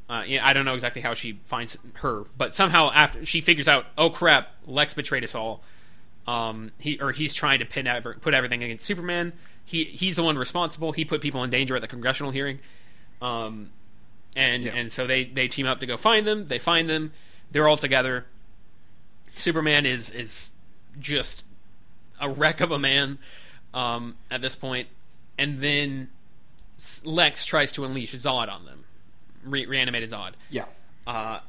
uh, 0.09 0.23
yeah, 0.27 0.45
I 0.45 0.53
don't 0.53 0.65
know 0.65 0.73
exactly 0.73 1.01
how 1.01 1.13
she 1.13 1.39
finds 1.45 1.77
her, 1.95 2.25
but 2.37 2.55
somehow 2.55 2.91
after 2.91 3.25
she 3.25 3.41
figures 3.41 3.67
out, 3.67 3.85
oh 3.97 4.09
crap, 4.09 4.49
Lex 4.65 4.93
betrayed 4.93 5.23
us 5.23 5.35
all. 5.35 5.63
Um, 6.29 6.71
he 6.77 6.99
or 6.99 7.11
he's 7.11 7.33
trying 7.33 7.59
to 7.59 7.65
pin 7.65 7.87
ever, 7.87 8.13
put 8.21 8.33
everything 8.33 8.61
against 8.63 8.85
Superman. 8.85 9.33
He 9.65 9.85
he's 9.85 10.15
the 10.17 10.23
one 10.23 10.37
responsible. 10.37 10.91
He 10.91 11.05
put 11.05 11.21
people 11.21 11.43
in 11.43 11.49
danger 11.49 11.75
at 11.75 11.81
the 11.81 11.87
congressional 11.87 12.31
hearing. 12.31 12.59
Um, 13.21 13.69
and 14.35 14.63
Yeah. 14.63 14.73
and 14.75 14.91
so 14.91 15.07
they 15.07 15.23
they 15.25 15.47
team 15.47 15.65
up 15.65 15.79
to 15.79 15.85
go 15.87 15.97
find 15.97 16.27
them. 16.27 16.47
They 16.47 16.59
find 16.59 16.89
them. 16.89 17.13
They're 17.51 17.67
all 17.67 17.77
together. 17.77 18.25
Superman 19.35 19.85
is 19.85 20.09
is 20.11 20.49
just 20.99 21.43
a 22.19 22.29
wreck 22.29 22.59
of 22.61 22.71
a 22.71 22.79
man 22.79 23.17
um, 23.73 24.15
at 24.29 24.41
this 24.41 24.55
point, 24.55 24.87
and 25.37 25.59
then 25.61 26.09
Lex 27.03 27.45
tries 27.45 27.71
to 27.73 27.85
unleash 27.85 28.13
Zod 28.15 28.49
on 28.51 28.65
them. 28.65 28.83
re- 29.43 29.65
reanimated 29.65 30.11
Zod. 30.11 30.33
Yeah. 30.49 30.65
Uh, 31.07 31.39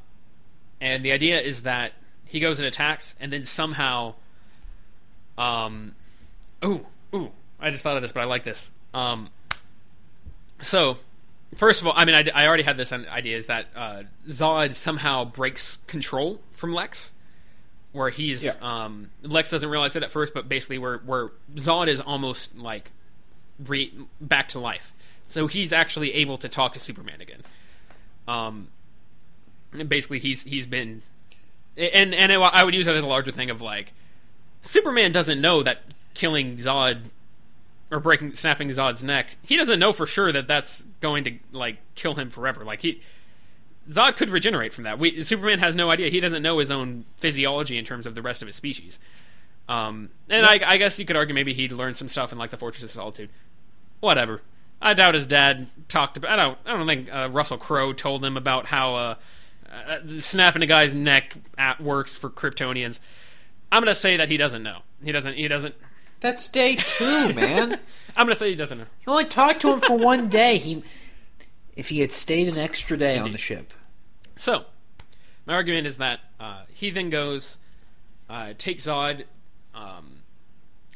and 0.79 1.03
the 1.03 1.11
idea 1.11 1.39
is 1.41 1.63
that 1.63 1.93
he 2.25 2.39
goes 2.39 2.57
and 2.59 2.67
attacks, 2.67 3.15
and 3.19 3.31
then 3.33 3.43
somehow, 3.43 4.15
um, 5.41 5.95
ooh, 6.63 6.85
ooh, 7.13 7.31
I 7.59 7.71
just 7.71 7.83
thought 7.83 7.95
of 7.95 8.01
this, 8.01 8.11
but 8.11 8.21
I 8.21 8.25
like 8.25 8.43
this. 8.43 8.71
Um, 8.93 9.29
so, 10.61 10.97
first 11.55 11.81
of 11.81 11.87
all, 11.87 11.93
I 11.95 12.05
mean, 12.05 12.15
I, 12.15 12.43
I 12.43 12.47
already 12.47 12.63
had 12.63 12.77
this 12.77 12.91
idea 12.91 13.37
is 13.37 13.47
that 13.47 13.67
uh, 13.75 14.03
Zod 14.27 14.75
somehow 14.75 15.25
breaks 15.25 15.77
control 15.87 16.41
from 16.51 16.73
Lex, 16.73 17.13
where 17.91 18.09
he's 18.09 18.43
Yeah. 18.43 18.53
um, 18.61 19.09
Lex 19.23 19.49
doesn't 19.49 19.67
realize 19.69 19.95
it 19.95 20.03
at 20.03 20.11
first, 20.11 20.33
but 20.33 20.47
basically, 20.47 20.77
where 20.77 20.97
where 20.99 21.29
Zod 21.55 21.87
is 21.87 21.99
almost 21.99 22.55
like 22.57 22.91
re- 23.65 23.93
back 24.19 24.47
to 24.49 24.59
life, 24.59 24.93
so 25.27 25.47
he's 25.47 25.73
actually 25.73 26.13
able 26.13 26.37
to 26.37 26.47
talk 26.49 26.73
to 26.73 26.79
Superman 26.79 27.21
again. 27.21 27.41
Um, 28.27 28.67
and 29.73 29.89
basically, 29.89 30.19
he's 30.19 30.43
he's 30.43 30.65
been, 30.67 31.01
and 31.75 32.13
and 32.13 32.31
I 32.31 32.63
would 32.63 32.73
use 32.75 32.85
that 32.85 32.95
as 32.95 33.03
a 33.03 33.07
larger 33.07 33.31
thing 33.31 33.49
of 33.49 33.61
like, 33.61 33.93
Superman 34.61 35.11
doesn't 35.11 35.41
know 35.41 35.63
that 35.63 35.83
killing 36.13 36.57
Zod 36.57 37.03
or 37.89 37.99
breaking 37.99 38.35
snapping 38.35 38.69
Zod's 38.69 39.03
neck, 39.03 39.37
he 39.41 39.57
doesn't 39.57 39.79
know 39.79 39.91
for 39.91 40.07
sure 40.07 40.31
that 40.31 40.47
that's 40.47 40.83
going 41.01 41.23
to 41.25 41.37
like 41.51 41.77
kill 41.95 42.15
him 42.15 42.29
forever. 42.29 42.63
Like 42.63 42.81
he 42.81 43.01
Zod 43.89 44.15
could 44.15 44.29
regenerate 44.29 44.73
from 44.73 44.83
that. 44.85 44.99
We, 44.99 45.23
Superman 45.23 45.59
has 45.59 45.75
no 45.75 45.89
idea. 45.89 46.09
He 46.09 46.19
doesn't 46.19 46.43
know 46.43 46.59
his 46.59 46.71
own 46.71 47.05
physiology 47.17 47.77
in 47.77 47.85
terms 47.85 48.05
of 48.05 48.15
the 48.15 48.21
rest 48.21 48.41
of 48.41 48.47
his 48.47 48.55
species. 48.55 48.99
Um, 49.67 50.09
and 50.29 50.45
I, 50.45 50.59
I 50.65 50.77
guess 50.77 50.99
you 50.99 51.05
could 51.05 51.15
argue 51.15 51.33
maybe 51.33 51.53
he 51.53 51.69
learned 51.69 51.97
some 51.97 52.09
stuff 52.09 52.31
in 52.31 52.37
like 52.37 52.51
the 52.51 52.57
Fortress 52.57 52.83
of 52.83 52.91
Solitude. 52.91 53.29
Whatever. 53.99 54.41
I 54.81 54.93
doubt 54.93 55.13
his 55.13 55.25
dad 55.25 55.67
talked 55.87 56.17
about. 56.17 56.31
I 56.31 56.35
don't. 56.43 56.57
I 56.65 56.75
don't 56.75 56.87
think 56.87 57.13
uh, 57.13 57.29
Russell 57.31 57.57
Crowe 57.57 57.93
told 57.93 58.25
him 58.25 58.35
about 58.35 58.65
how 58.65 58.95
uh, 58.95 59.15
uh, 59.71 59.99
snapping 60.19 60.63
a 60.63 60.65
guy's 60.65 60.93
neck 60.93 61.35
at 61.57 61.79
works 61.79 62.17
for 62.17 62.29
Kryptonians. 62.29 62.99
I'm 63.71 63.81
gonna 63.81 63.95
say 63.95 64.17
that 64.17 64.29
he 64.29 64.37
doesn't 64.37 64.63
know. 64.63 64.79
He 65.03 65.11
doesn't. 65.11 65.35
He 65.35 65.47
doesn't. 65.47 65.75
That's 66.19 66.47
day 66.47 66.75
two, 66.75 67.33
man. 67.33 67.79
I'm 68.15 68.27
gonna 68.27 68.35
say 68.35 68.49
he 68.49 68.55
doesn't 68.55 68.77
know. 68.77 68.85
You 69.05 69.11
only 69.11 69.25
talked 69.25 69.61
to 69.61 69.71
him 69.71 69.81
for 69.81 69.97
one 69.97 70.29
day. 70.29 70.57
He, 70.57 70.83
if 71.75 71.89
he 71.89 72.01
had 72.01 72.11
stayed 72.11 72.47
an 72.49 72.57
extra 72.57 72.97
day 72.97 73.17
on 73.17 73.31
the 73.31 73.37
ship. 73.37 73.73
So, 74.35 74.65
my 75.45 75.53
argument 75.53 75.87
is 75.87 75.97
that 75.97 76.19
uh, 76.39 76.63
he 76.69 76.89
then 76.91 77.09
goes, 77.09 77.57
uh, 78.29 78.53
takes 78.57 78.87
Zod, 78.87 79.23
um, 79.73 80.17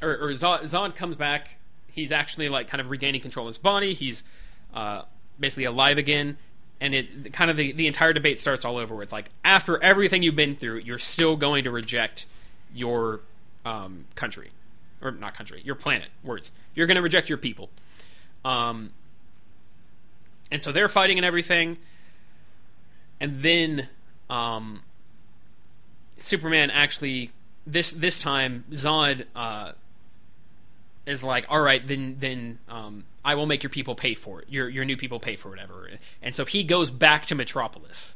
or, 0.02 0.12
or 0.12 0.30
Zod, 0.32 0.64
Zod 0.64 0.96
comes 0.96 1.16
back. 1.16 1.58
He's 1.88 2.12
actually 2.12 2.50
like 2.50 2.68
kind 2.68 2.82
of 2.82 2.90
regaining 2.90 3.22
control 3.22 3.48
of 3.48 3.52
his 3.52 3.58
body. 3.58 3.94
He's 3.94 4.24
uh, 4.74 5.04
basically 5.40 5.64
alive 5.64 5.98
again, 5.98 6.38
and 6.82 6.94
it 6.94 7.32
kind 7.32 7.50
of 7.50 7.56
the, 7.56 7.72
the 7.72 7.88
entire 7.88 8.12
debate 8.12 8.40
starts 8.40 8.66
all 8.66 8.78
over. 8.78 8.94
Where 8.94 9.04
it's 9.04 9.14
like 9.14 9.30
after 9.46 9.82
everything 9.82 10.24
you've 10.24 10.36
been 10.36 10.56
through, 10.58 10.80
you're 10.80 11.00
still 11.00 11.38
going 11.38 11.64
to 11.64 11.72
reject 11.72 12.26
your 12.76 13.22
um, 13.66 14.06
country, 14.16 14.52
or 15.02 15.12
not 15.12 15.36
country, 15.36 15.62
your 15.66 15.76
planet. 15.76 16.10
Words. 16.24 16.52
You're 16.76 16.88
going 16.88 16.96
to 16.96 17.02
reject 17.02 17.30
your 17.30 17.38
people. 17.38 17.70
Um, 18.44 18.92
and 20.52 20.62
so 20.62 20.72
they're 20.72 20.90
fighting 20.90 21.18
and 21.18 21.26
everything 21.26 21.78
and 23.20 23.42
then 23.42 23.88
um, 24.30 24.84
Superman 26.18 26.70
actually 26.70 27.32
this 27.66 27.92
this 27.92 28.20
time 28.20 28.66
Zod 28.72 29.26
uh, 29.36 29.72
is 31.06 31.24
like, 31.24 31.46
all 31.50 31.62
right, 31.62 31.86
then 31.86 32.18
then 32.20 32.60
um, 32.70 33.06
I 33.24 33.36
will 33.36 33.46
make 33.46 33.64
your 33.64 33.70
people 33.70 33.96
pay 33.96 34.14
for 34.14 34.42
it. 34.42 34.50
Your 34.50 34.70
your 34.70 34.86
new 34.86 34.98
people 34.98 35.20
pay 35.20 35.36
for 35.36 35.50
whatever. 35.50 35.90
And 36.22 36.36
so 36.36 36.46
he 36.46 36.64
goes 36.64 36.92
back 36.92 37.26
to 37.28 37.36
Metropolis. 37.36 38.16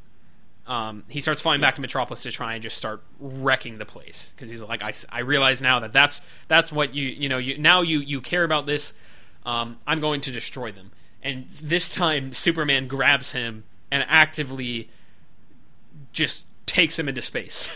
Um, 0.69 1.03
he 1.09 1.19
starts 1.19 1.41
flying 1.41 1.61
back 1.61 1.75
to 1.75 1.81
Metropolis 1.81 2.21
to 2.21 2.31
try 2.31 2.53
and 2.53 2.61
just 2.61 2.77
start 2.77 3.01
wrecking 3.19 3.79
the 3.79 3.85
place 3.85 4.31
because 4.35 4.51
he's 4.51 4.61
like, 4.61 4.83
I, 4.83 4.93
I 5.09 5.21
realize 5.21 5.61
now 5.61 5.79
that 5.79 5.91
that's 5.91 6.21
that's 6.47 6.71
what 6.71 6.93
you 6.93 7.07
you 7.07 7.27
know 7.27 7.39
you 7.39 7.57
now 7.57 7.81
you 7.81 7.99
you 7.99 8.21
care 8.21 8.43
about 8.43 8.67
this. 8.67 8.93
Um, 9.47 9.79
I'm 9.87 9.99
going 9.99 10.21
to 10.21 10.31
destroy 10.31 10.71
them. 10.71 10.91
And 11.23 11.49
this 11.49 11.89
time, 11.89 12.33
Superman 12.33 12.87
grabs 12.87 13.31
him 13.31 13.63
and 13.91 14.05
actively 14.07 14.91
just 16.13 16.43
takes 16.67 16.99
him 16.99 17.09
into 17.09 17.23
space. 17.23 17.67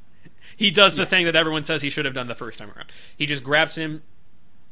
he 0.56 0.70
does 0.70 0.96
the 0.96 1.04
thing 1.04 1.26
that 1.26 1.36
everyone 1.36 1.64
says 1.64 1.82
he 1.82 1.90
should 1.90 2.06
have 2.06 2.14
done 2.14 2.26
the 2.26 2.34
first 2.34 2.58
time 2.58 2.70
around. 2.74 2.90
He 3.14 3.26
just 3.26 3.44
grabs 3.44 3.74
him. 3.74 4.02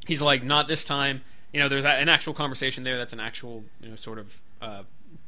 He's 0.07 0.23
like, 0.23 0.43
"Not 0.43 0.69
this 0.69 0.87
time." 0.87 1.21
You 1.53 1.61
know, 1.61 1.69
there's 1.69 1.85
an 1.85 2.09
actual 2.09 2.33
conversation 2.33 2.83
there. 2.83 2.97
That's 2.97 3.13
an 3.13 3.21
actual, 3.21 3.65
you 3.83 3.91
know, 3.91 3.97
sort 3.97 4.19
of 4.19 4.41
uh, 4.63 4.83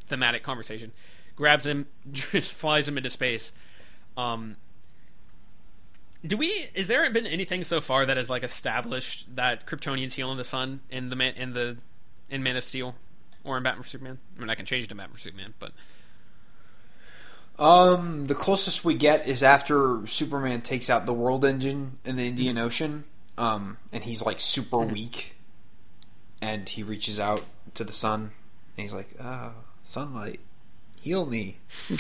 thematic 0.06 0.42
conversation. 0.42 0.92
Grabs 1.40 1.64
him, 1.64 1.86
just 2.12 2.52
flies 2.52 2.86
him 2.86 2.98
into 2.98 3.08
space. 3.08 3.50
Um, 4.14 4.56
do 6.26 6.36
we? 6.36 6.68
Is 6.74 6.86
there 6.86 7.08
been 7.10 7.26
anything 7.26 7.64
so 7.64 7.80
far 7.80 8.04
that 8.04 8.18
has 8.18 8.28
like 8.28 8.42
established 8.42 9.26
that 9.36 9.66
Kryptonians 9.66 10.12
heal 10.12 10.30
in 10.32 10.36
the 10.36 10.44
sun 10.44 10.80
in 10.90 11.08
the 11.08 11.16
man 11.16 11.32
in 11.36 11.54
the 11.54 11.78
in 12.28 12.42
Man 12.42 12.56
of 12.56 12.64
Steel 12.64 12.94
or 13.42 13.56
in 13.56 13.62
Batman 13.62 13.86
Superman? 13.86 14.18
I 14.36 14.40
mean, 14.40 14.50
I 14.50 14.54
can 14.54 14.66
change 14.66 14.84
it 14.84 14.88
to 14.88 14.94
Batman 14.94 15.18
Superman, 15.18 15.54
but 15.58 15.72
Um, 17.58 18.26
the 18.26 18.34
closest 18.34 18.84
we 18.84 18.94
get 18.94 19.26
is 19.26 19.42
after 19.42 20.06
Superman 20.06 20.60
takes 20.60 20.90
out 20.90 21.06
the 21.06 21.14
World 21.14 21.42
Engine 21.44 21.98
in 22.04 22.16
the 22.16 22.26
Indian 22.28 22.58
Ocean. 22.58 23.04
Um, 23.38 23.78
and 23.92 24.04
he's 24.04 24.22
like 24.22 24.40
super 24.40 24.78
weak, 24.78 25.36
and 26.42 26.68
he 26.68 26.82
reaches 26.82 27.18
out 27.18 27.44
to 27.74 27.84
the 27.84 27.92
sun, 27.92 28.20
and 28.76 28.82
he's 28.82 28.92
like, 28.92 29.08
"Ah, 29.18 29.52
sunlight, 29.84 30.40
heal 31.00 31.26
me." 31.26 31.58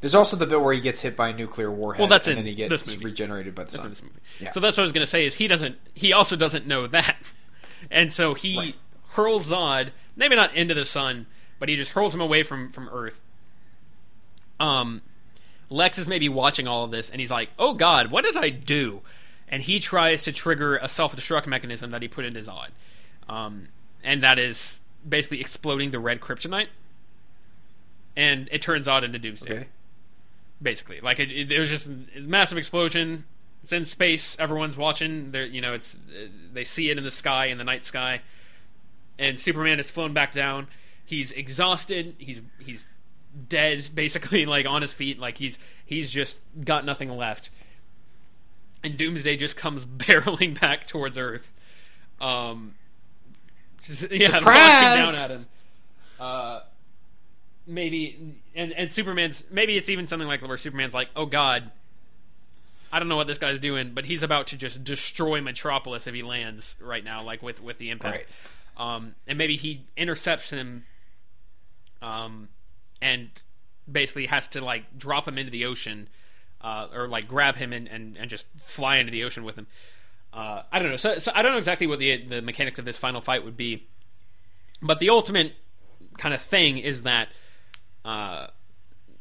There's 0.00 0.14
also 0.14 0.36
the 0.36 0.46
bit 0.46 0.60
where 0.60 0.74
he 0.74 0.80
gets 0.82 1.00
hit 1.00 1.16
by 1.16 1.30
a 1.30 1.32
nuclear 1.32 1.70
warhead. 1.70 1.98
Well, 2.00 2.08
that's 2.08 2.26
and 2.26 2.32
in 2.38 2.44
then 2.44 2.50
he 2.50 2.54
gets 2.54 2.82
this 2.82 2.92
movie. 2.94 3.06
regenerated 3.06 3.54
by 3.54 3.64
the 3.64 3.70
That's 3.70 3.76
sun. 3.76 3.86
in 3.86 3.90
this 3.92 4.02
movie. 4.02 4.20
Yeah. 4.38 4.50
So 4.50 4.60
that's 4.60 4.76
what 4.76 4.82
I 4.82 4.84
was 4.84 4.92
going 4.92 5.04
to 5.06 5.10
say 5.10 5.24
is 5.24 5.36
he 5.36 5.48
doesn't. 5.48 5.76
He 5.94 6.12
also 6.12 6.36
doesn't 6.36 6.66
know 6.66 6.86
that, 6.88 7.16
and 7.90 8.12
so 8.12 8.34
he 8.34 8.56
Right. 8.58 8.74
hurls 9.12 9.50
Zod 9.50 9.90
maybe 10.14 10.36
not 10.36 10.54
into 10.54 10.74
the 10.74 10.84
sun, 10.84 11.26
but 11.58 11.68
he 11.70 11.76
just 11.76 11.92
hurls 11.92 12.14
him 12.14 12.20
away 12.20 12.42
from 12.42 12.68
from 12.70 12.88
Earth. 12.92 13.22
Um, 14.60 15.00
Lex 15.70 15.98
is 15.98 16.06
maybe 16.06 16.28
watching 16.28 16.68
all 16.68 16.84
of 16.84 16.90
this, 16.90 17.08
and 17.08 17.18
he's 17.18 17.30
like, 17.30 17.48
"Oh 17.58 17.72
God, 17.72 18.10
what 18.10 18.24
did 18.24 18.36
I 18.36 18.50
do?" 18.50 19.00
And 19.48 19.62
he 19.62 19.78
tries 19.78 20.22
to 20.24 20.32
trigger 20.32 20.76
a 20.76 20.88
self 20.88 21.16
destruct 21.16 21.46
mechanism 21.46 21.90
that 21.92 22.02
he 22.02 22.08
put 22.08 22.26
into 22.26 22.40
Zod, 22.40 22.68
um, 23.26 23.68
and 24.02 24.22
that 24.22 24.38
is 24.38 24.80
basically 25.08 25.40
exploding 25.40 25.92
the 25.92 25.98
red 25.98 26.20
kryptonite, 26.20 26.68
and 28.16 28.48
it 28.52 28.62
turns 28.62 28.86
Zod 28.86 29.04
into 29.04 29.18
Doomsday 29.18 29.52
Okay. 29.52 29.66
basically. 30.62 31.00
Like 31.00 31.18
it, 31.18 31.30
it, 31.30 31.52
it 31.52 31.58
was 31.58 31.70
just 31.70 31.86
a 31.86 32.20
massive 32.20 32.58
explosion. 32.58 33.24
It's 33.62 33.72
in 33.72 33.84
space. 33.86 34.36
Everyone's 34.38 34.76
watching. 34.76 35.30
They're 35.32 35.46
you 35.46 35.60
know 35.60 35.72
it's 35.74 35.96
they 36.52 36.64
see 36.64 36.90
it 36.90 36.98
in 36.98 37.04
the 37.04 37.10
sky 37.10 37.46
in 37.46 37.58
the 37.58 37.64
night 37.64 37.84
sky, 37.84 38.20
and 39.18 39.40
Superman 39.40 39.80
is 39.80 39.90
flown 39.90 40.12
back 40.12 40.32
down. 40.32 40.68
He's 41.04 41.32
exhausted. 41.32 42.14
He's 42.18 42.40
he's 42.58 42.84
dead 43.48 43.88
basically 43.94 44.44
like 44.46 44.66
on 44.66 44.82
his 44.82 44.92
feet. 44.92 45.18
Like 45.18 45.38
he's 45.38 45.58
he's 45.84 46.10
just 46.10 46.40
got 46.64 46.84
nothing 46.84 47.08
left. 47.10 47.48
And 48.82 48.98
Doomsday 48.98 49.36
just 49.36 49.56
comes 49.56 49.84
barreling 49.86 50.60
back 50.60 50.86
towards 50.86 51.16
Earth. 51.16 51.50
Um, 52.20 52.74
just- 53.82 54.02
yeah, 54.10 54.28
Surprise! 54.38 54.44
launching 55.06 55.14
down 55.14 55.14
at 55.24 55.30
him. 55.30 55.46
Uh, 56.20 56.60
maybe 57.66 58.40
and 58.54 58.72
and 58.72 58.90
Superman's 58.90 59.44
maybe 59.50 59.76
it's 59.76 59.88
even 59.88 60.06
something 60.06 60.28
like 60.28 60.42
where 60.46 60.56
Superman's 60.56 60.94
like, 60.94 61.08
"Oh 61.16 61.26
God, 61.26 61.70
I 62.92 62.98
don't 62.98 63.08
know 63.08 63.16
what 63.16 63.26
this 63.26 63.38
guy's 63.38 63.58
doing, 63.58 63.92
but 63.94 64.04
he's 64.04 64.22
about 64.22 64.48
to 64.48 64.56
just 64.56 64.84
destroy 64.84 65.40
Metropolis 65.40 66.06
if 66.06 66.14
he 66.14 66.22
lands 66.22 66.76
right 66.80 67.04
now, 67.04 67.22
like 67.22 67.42
with 67.42 67.62
with 67.62 67.78
the 67.78 67.90
impact." 67.90 68.26
Um, 68.76 69.14
and 69.26 69.38
maybe 69.38 69.56
he 69.56 69.86
intercepts 69.96 70.50
him, 70.50 70.84
um, 72.02 72.48
and 73.00 73.30
basically 73.90 74.26
has 74.26 74.48
to 74.48 74.64
like 74.64 74.98
drop 74.98 75.28
him 75.28 75.38
into 75.38 75.50
the 75.50 75.64
ocean, 75.64 76.08
uh, 76.60 76.88
or 76.92 77.08
like 77.08 77.28
grab 77.28 77.56
him 77.56 77.72
and, 77.72 77.86
and, 77.88 78.16
and 78.16 78.28
just 78.30 78.46
fly 78.58 78.96
into 78.96 79.12
the 79.12 79.24
ocean 79.24 79.44
with 79.44 79.56
him. 79.56 79.66
Uh, 80.32 80.62
I 80.72 80.80
don't 80.80 80.90
know. 80.90 80.96
So, 80.96 81.18
so 81.18 81.30
I 81.34 81.42
don't 81.42 81.52
know 81.52 81.58
exactly 81.58 81.86
what 81.86 82.00
the 82.00 82.24
the 82.24 82.42
mechanics 82.42 82.78
of 82.78 82.84
this 82.84 82.98
final 82.98 83.20
fight 83.20 83.44
would 83.44 83.56
be, 83.56 83.86
but 84.82 84.98
the 84.98 85.10
ultimate 85.10 85.54
kind 86.18 86.34
of 86.34 86.42
thing 86.42 86.78
is 86.78 87.02
that 87.02 87.28
uh, 88.04 88.48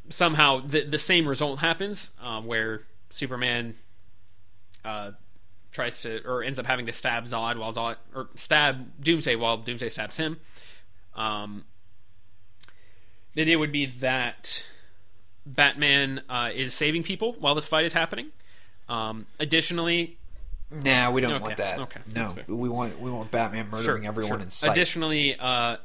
somehow 0.10 0.60
the 0.60 0.84
the 0.84 1.00
same 1.00 1.28
result 1.28 1.60
happens 1.60 2.12
um, 2.22 2.46
where 2.46 2.84
Superman 3.10 3.76
uh, 4.84 5.12
tries 5.72 6.02
to 6.02 6.22
or 6.26 6.44
ends 6.44 6.60
up 6.60 6.66
having 6.66 6.86
to 6.88 6.94
stab 6.94 7.26
Zod 7.26 7.58
while 7.58 7.74
Zod 7.74 7.96
or 8.14 8.28
stab 8.36 9.02
Doomsday 9.02 9.36
while 9.36 9.58
Doomsday 9.58 9.90
stabs 9.90 10.18
him. 10.18 10.40
Um, 11.16 11.66
then 13.36 13.48
it 13.48 13.58
would 13.58 13.72
be 13.72 13.86
that 13.86 14.66
Batman 15.46 16.22
uh, 16.30 16.50
is 16.54 16.74
saving 16.74 17.04
people 17.04 17.34
while 17.40 17.56
this 17.56 17.68
fight 17.68 17.86
is 17.86 17.94
happening. 17.94 18.28
Um, 18.90 19.26
additionally, 19.40 20.18
Nah, 20.72 21.12
we 21.12 21.22
don't 21.22 21.34
Okay, 21.34 21.42
want 21.44 21.58
that. 21.58 21.80
okay, 21.82 22.00
no, 22.16 22.36
we 22.48 22.68
want 22.68 23.00
we 23.00 23.12
want 23.12 23.30
Batman 23.30 23.70
murdering 23.70 24.08
everyone 24.08 24.32
sure. 24.32 24.40
in 24.40 24.50
sight. 24.52 24.72
Additionally, 24.72 25.36
uh, 25.38 25.78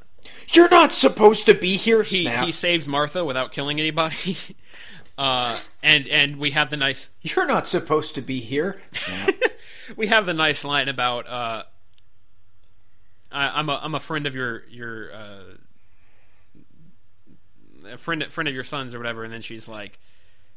You're 0.51 0.69
not 0.69 0.93
supposed 0.93 1.47
to 1.47 1.55
be 1.55 1.77
here. 1.77 2.03
he 2.03 2.23
Snap. 2.23 2.45
he 2.45 2.53
saves 2.53 2.89
Martha 2.89 3.24
without 3.24 3.53
killing 3.53 3.78
anybody. 3.78 4.39
uh, 5.19 5.59
and 5.82 6.09
and 6.09 6.36
we 6.39 6.53
have 6.53 6.70
the 6.70 6.77
nice 6.77 7.11
You're 7.23 7.47
not 7.47 7.66
supposed 7.66 8.15
to 8.15 8.23
be 8.23 8.40
here. 8.40 8.81
We 9.97 10.09
have 10.09 10.27
the 10.27 10.35
nice 10.35 10.65
line 10.65 10.89
about 10.89 11.27
uh, 11.28 11.62
I, 13.32 13.49
I'm 13.49 13.69
a 13.69 13.81
I'm 13.82 13.95
a 13.95 14.01
friend 14.01 14.27
of 14.27 14.35
your 14.35 14.65
your 14.69 15.15
uh, 15.15 15.43
a 17.93 17.99
friend 17.99 18.24
friend 18.31 18.49
of 18.49 18.55
your 18.55 18.65
son's 18.65 18.95
or 18.95 18.99
whatever, 18.99 19.24
and 19.24 19.32
then 19.32 19.40
she's 19.40 19.66
like, 19.69 19.99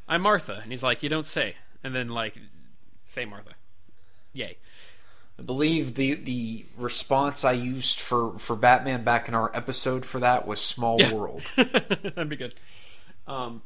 I'm 0.07 0.21
Martha, 0.21 0.59
and 0.61 0.71
he's 0.71 0.83
like, 0.83 1.01
you 1.03 1.09
don't 1.09 1.27
say, 1.27 1.55
and 1.83 1.95
then 1.95 2.09
like, 2.09 2.37
say 3.05 3.25
Martha, 3.25 3.53
yay. 4.33 4.57
I 5.41 5.43
believe 5.43 5.95
the 5.95 6.13
the 6.13 6.65
response 6.77 7.43
I 7.43 7.53
used 7.53 7.99
for 7.99 8.37
for 8.37 8.55
Batman 8.55 9.03
back 9.03 9.27
in 9.27 9.33
our 9.33 9.49
episode 9.55 10.05
for 10.05 10.19
that 10.19 10.45
was 10.45 10.61
Small 10.61 11.01
Yeah. 11.01 11.13
World. 11.13 11.41
That'd 11.57 12.29
be 12.29 12.35
good. 12.35 12.53
Um, 13.25 13.63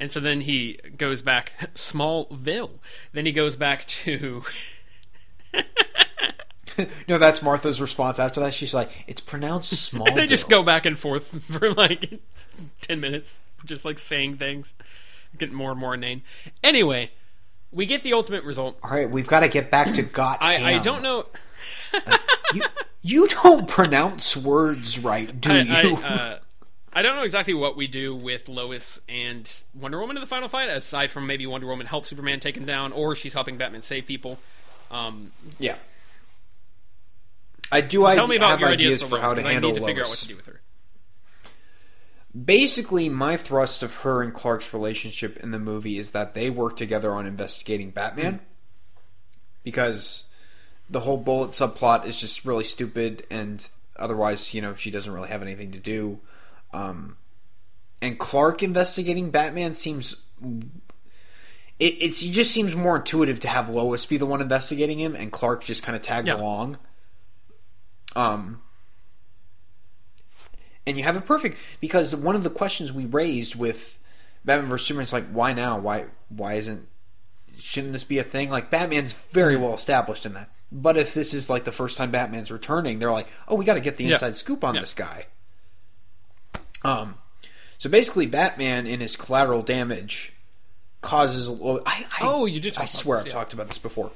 and 0.00 0.10
so 0.10 0.18
then 0.18 0.40
he 0.40 0.80
goes 0.96 1.20
back 1.20 1.52
Smallville. 1.74 2.70
Then 3.12 3.26
he 3.26 3.32
goes 3.32 3.54
back 3.54 3.84
to 3.86 4.44
no, 7.06 7.18
that's 7.18 7.42
Martha's 7.42 7.82
response 7.82 8.18
after 8.18 8.40
that. 8.40 8.54
She's 8.54 8.72
like, 8.72 8.90
"It's 9.06 9.20
pronounced 9.20 9.74
small." 9.74 10.10
they 10.14 10.26
just 10.26 10.48
go 10.48 10.62
back 10.62 10.86
and 10.86 10.98
forth 10.98 11.38
for 11.52 11.70
like 11.74 12.20
10 12.80 12.98
minutes 12.98 13.34
just 13.66 13.84
like 13.84 13.98
saying 13.98 14.38
things 14.38 14.72
getting 15.36 15.54
more 15.54 15.72
and 15.72 15.80
more 15.80 15.92
inane 15.92 16.22
anyway 16.62 17.10
we 17.74 17.86
get 17.86 18.02
the 18.02 18.12
ultimate 18.12 18.44
result 18.44 18.78
All 18.82 18.90
right, 18.90 19.10
we've 19.10 19.26
got 19.26 19.40
to 19.40 19.48
get 19.48 19.70
back 19.70 19.92
to 19.94 20.02
God. 20.02 20.38
i, 20.40 20.76
I 20.76 20.78
don't 20.78 21.02
know 21.02 21.26
You, 22.54 22.62
you 23.02 23.28
don't 23.28 23.68
pronounce 23.68 24.36
words 24.36 24.98
right, 24.98 25.40
do 25.40 25.50
I, 25.50 25.60
you? 25.60 25.96
I, 25.96 26.04
uh, 26.04 26.38
I 26.92 27.02
don't 27.02 27.16
know 27.16 27.24
exactly 27.24 27.54
what 27.54 27.76
we 27.76 27.86
do 27.88 28.14
with 28.14 28.48
Lois 28.48 29.00
and 29.08 29.50
Wonder 29.74 29.98
Woman 29.98 30.16
in 30.16 30.20
the 30.20 30.28
final 30.28 30.48
fight, 30.48 30.68
aside 30.68 31.10
from 31.10 31.26
maybe 31.26 31.46
Wonder 31.46 31.66
Woman 31.66 31.86
helps 31.86 32.08
Superman 32.08 32.38
take 32.38 32.56
him 32.56 32.64
down, 32.64 32.92
or 32.92 33.16
she's 33.16 33.32
helping 33.32 33.58
Batman 33.58 33.82
save 33.82 34.06
people. 34.06 34.38
Um, 34.90 35.32
yeah. 35.58 35.76
I 37.72 37.80
do. 37.80 38.06
I 38.06 38.14
tell 38.14 38.28
me 38.28 38.36
about 38.36 38.50
have 38.50 38.60
your 38.60 38.68
ideas 38.68 39.02
ideas 39.02 39.10
for 39.10 39.18
how 39.18 39.34
to 39.34 39.42
handle 39.42 39.70
I 39.70 39.72
need 39.72 39.80
to 39.80 39.84
figure 39.84 40.02
out 40.02 40.08
what 40.08 40.18
to 40.18 40.28
do 40.28 40.36
with 40.36 40.46
her. 40.46 40.60
Basically, 42.42 43.08
my 43.08 43.36
thrust 43.36 43.82
of 43.82 43.94
her 43.96 44.20
and 44.22 44.34
Clark's 44.34 44.72
relationship 44.72 45.36
in 45.36 45.52
the 45.52 45.58
movie 45.58 45.98
is 45.98 46.10
that 46.10 46.34
they 46.34 46.50
work 46.50 46.76
together 46.76 47.12
on 47.12 47.26
investigating 47.26 47.90
Batman. 47.90 48.40
Because 49.62 50.24
the 50.90 51.00
whole 51.00 51.16
bullet 51.16 51.52
subplot 51.52 52.06
is 52.06 52.20
just 52.20 52.44
really 52.44 52.64
stupid, 52.64 53.24
and 53.30 53.66
otherwise, 53.96 54.52
you 54.52 54.60
know, 54.60 54.74
she 54.74 54.90
doesn't 54.90 55.12
really 55.12 55.28
have 55.28 55.42
anything 55.42 55.70
to 55.72 55.78
do. 55.78 56.18
Um, 56.72 57.16
and 58.02 58.18
Clark 58.18 58.62
investigating 58.62 59.30
Batman 59.30 59.74
seems. 59.74 60.24
It, 61.78 61.96
it's, 62.00 62.22
it 62.22 62.30
just 62.32 62.50
seems 62.50 62.74
more 62.74 62.96
intuitive 62.96 63.40
to 63.40 63.48
have 63.48 63.70
Lois 63.70 64.06
be 64.06 64.16
the 64.16 64.26
one 64.26 64.42
investigating 64.42 64.98
him, 64.98 65.14
and 65.14 65.32
Clark 65.32 65.64
just 65.64 65.82
kind 65.82 65.96
of 65.96 66.02
tags 66.02 66.28
Yeah. 66.28 66.36
along. 66.36 66.78
Um, 68.14 68.60
and 70.86 70.96
you 70.96 71.02
have 71.04 71.16
it 71.16 71.24
perfect 71.26 71.56
because 71.80 72.14
one 72.14 72.34
of 72.36 72.42
the 72.44 72.50
questions 72.50 72.92
we 72.92 73.06
raised 73.06 73.54
with 73.54 73.98
Batman 74.44 74.68
vs 74.68 74.86
Superman 74.86 75.02
is 75.04 75.12
like, 75.12 75.26
why 75.30 75.52
now? 75.52 75.78
Why 75.78 76.06
why 76.28 76.54
isn't 76.54 76.86
shouldn't 77.58 77.92
this 77.92 78.04
be 78.04 78.18
a 78.18 78.24
thing? 78.24 78.50
Like 78.50 78.70
Batman's 78.70 79.12
very 79.32 79.56
well 79.56 79.74
established 79.74 80.26
in 80.26 80.34
that. 80.34 80.50
But 80.72 80.96
if 80.96 81.14
this 81.14 81.32
is 81.32 81.48
like 81.48 81.64
the 81.64 81.72
first 81.72 81.96
time 81.96 82.10
Batman's 82.10 82.50
returning, 82.50 82.98
they're 82.98 83.12
like, 83.12 83.28
oh, 83.48 83.54
we 83.54 83.64
got 83.64 83.74
to 83.74 83.80
get 83.80 83.96
the 83.96 84.04
Yeah. 84.04 84.12
inside 84.14 84.36
scoop 84.36 84.64
on 84.64 84.74
Yeah. 84.74 84.80
this 84.80 84.92
guy. 84.94 85.26
Um, 86.82 87.14
so 87.78 87.88
basically, 87.88 88.26
Batman 88.26 88.86
in 88.86 89.00
his 89.00 89.16
collateral 89.16 89.62
damage 89.62 90.32
causes. 91.00 91.48
Lo- 91.48 91.82
I, 91.86 92.06
I, 92.12 92.18
Oh, 92.22 92.46
you 92.46 92.60
did 92.60 92.74
talk 92.74 92.82
I 92.84 92.86
swear 92.86 93.18
this, 93.18 93.26
I've 93.26 93.28
yeah. 93.28 93.32
talked 93.34 93.52
about 93.52 93.68
this 93.68 93.78
before. 93.78 94.10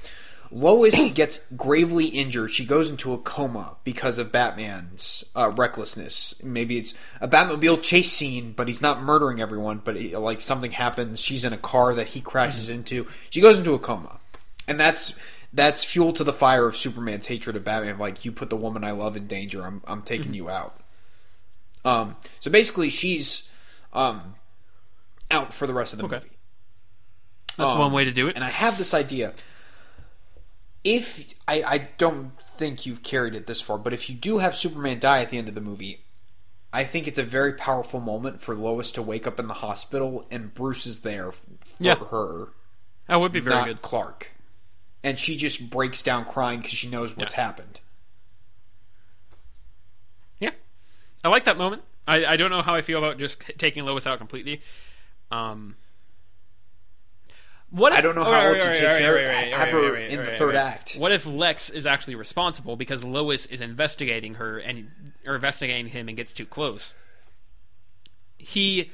Lois 0.50 1.10
gets 1.14 1.40
gravely 1.56 2.06
injured. 2.06 2.52
She 2.52 2.64
goes 2.64 2.88
into 2.88 3.12
a 3.12 3.18
coma 3.18 3.76
because 3.84 4.18
of 4.18 4.32
Batman's 4.32 5.24
uh, 5.36 5.50
recklessness. 5.50 6.34
Maybe 6.42 6.78
it's 6.78 6.94
a 7.20 7.28
Batmobile 7.28 7.82
chase 7.82 8.10
scene, 8.12 8.52
but 8.56 8.66
he's 8.68 8.80
not 8.82 9.02
murdering 9.02 9.40
everyone. 9.40 9.82
But 9.84 9.96
it, 9.96 10.18
like 10.18 10.40
something 10.40 10.72
happens, 10.72 11.20
she's 11.20 11.44
in 11.44 11.52
a 11.52 11.58
car 11.58 11.94
that 11.94 12.08
he 12.08 12.20
crashes 12.20 12.64
Mm-hmm. 12.64 12.74
into. 12.74 13.06
She 13.30 13.40
goes 13.40 13.58
into 13.58 13.74
a 13.74 13.78
coma, 13.78 14.20
and 14.66 14.78
that's 14.80 15.14
that's 15.52 15.82
fuel 15.84 16.12
to 16.12 16.24
the 16.24 16.32
fire 16.32 16.66
of 16.66 16.76
Superman's 16.76 17.26
hatred 17.26 17.56
of 17.56 17.64
Batman. 17.64 17.98
Like 17.98 18.24
you 18.24 18.32
put 18.32 18.50
the 18.50 18.56
woman 18.56 18.84
I 18.84 18.90
love 18.92 19.16
in 19.16 19.26
danger, 19.26 19.64
I'm 19.64 19.82
I'm 19.86 20.02
taking 20.02 20.26
Mm-hmm. 20.26 20.34
you 20.34 20.50
out. 20.50 20.80
Um, 21.84 22.16
so 22.40 22.50
basically, 22.50 22.88
she's 22.90 23.48
um, 23.92 24.34
out 25.30 25.52
for 25.54 25.66
the 25.66 25.72
rest 25.74 25.92
of 25.92 25.98
the 25.98 26.04
Okay. 26.06 26.16
movie. 26.16 26.36
That's 27.56 27.72
Um, 27.72 27.78
one 27.78 27.92
way 27.92 28.04
to 28.04 28.10
do 28.12 28.28
it. 28.28 28.34
And 28.36 28.44
I 28.44 28.50
have 28.50 28.78
this 28.78 28.92
idea. 28.94 29.32
If 30.84 31.34
I, 31.46 31.62
I 31.62 31.78
don't 31.98 32.32
think 32.56 32.86
you've 32.86 33.02
carried 33.02 33.34
it 33.34 33.46
this 33.46 33.60
far, 33.60 33.78
but 33.78 33.92
if 33.92 34.08
you 34.08 34.14
do 34.16 34.38
have 34.38 34.56
Superman 34.56 34.98
die 35.00 35.22
at 35.22 35.30
the 35.30 35.38
end 35.38 35.48
of 35.48 35.54
the 35.54 35.60
movie, 35.60 36.04
I 36.72 36.84
think 36.84 37.06
it's 37.08 37.18
a 37.18 37.22
very 37.24 37.52
powerful 37.54 38.00
moment 38.00 38.40
for 38.40 38.54
Lois 38.54 38.90
to 38.92 39.02
wake 39.02 39.26
up 39.26 39.40
in 39.40 39.46
the 39.48 39.54
hospital 39.54 40.26
and 40.30 40.54
Bruce 40.54 40.86
is 40.86 41.00
there 41.00 41.32
for 41.32 41.42
Yeah. 41.78 41.96
her, 41.96 42.48
that 43.06 43.16
would 43.16 43.32
be 43.32 43.40
very 43.40 43.64
good. 43.64 43.82
Clark. 43.82 44.32
And 45.02 45.18
she 45.18 45.36
just 45.36 45.70
breaks 45.70 46.02
down 46.02 46.24
crying 46.24 46.60
because 46.60 46.74
she 46.74 46.88
knows 46.88 47.16
what's 47.16 47.34
Yeah. 47.34 47.42
happened. 47.44 47.80
Yeah, 50.38 50.50
I 51.24 51.28
like 51.28 51.44
that 51.44 51.56
moment. 51.56 51.82
I, 52.06 52.24
I 52.24 52.36
don't 52.36 52.50
know 52.50 52.62
how 52.62 52.74
I 52.74 52.82
feel 52.82 52.98
about 52.98 53.18
just 53.18 53.40
taking 53.58 53.84
Lois 53.84 54.06
out 54.06 54.18
completely. 54.18 54.62
Um, 55.30 55.76
what 57.70 57.92
if, 57.92 57.98
I 57.98 58.00
don't 58.00 58.14
know 58.14 58.22
oh, 58.22 58.24
how 58.24 58.30
right, 58.30 58.46
else 58.46 58.62
to 58.62 58.68
right, 58.68 58.74
take 58.76 58.88
right, 58.88 58.98
care- 58.98 59.14
right, 59.14 59.26
right, 59.26 59.52
have 59.54 59.72
right, 59.72 59.84
her 59.84 59.96
in 59.96 60.24
the 60.24 60.30
third 60.32 60.54
act. 60.54 60.94
What 60.96 61.12
if 61.12 61.26
Lex 61.26 61.68
is 61.70 61.86
actually 61.86 62.14
responsible 62.14 62.76
because 62.76 63.04
Lois 63.04 63.46
is 63.46 63.60
investigating 63.60 64.34
her 64.34 64.58
and 64.58 65.12
or 65.26 65.34
investigating 65.34 65.88
him 65.88 66.08
and 66.08 66.16
gets 66.16 66.32
too 66.32 66.46
close? 66.46 66.94
He 68.38 68.90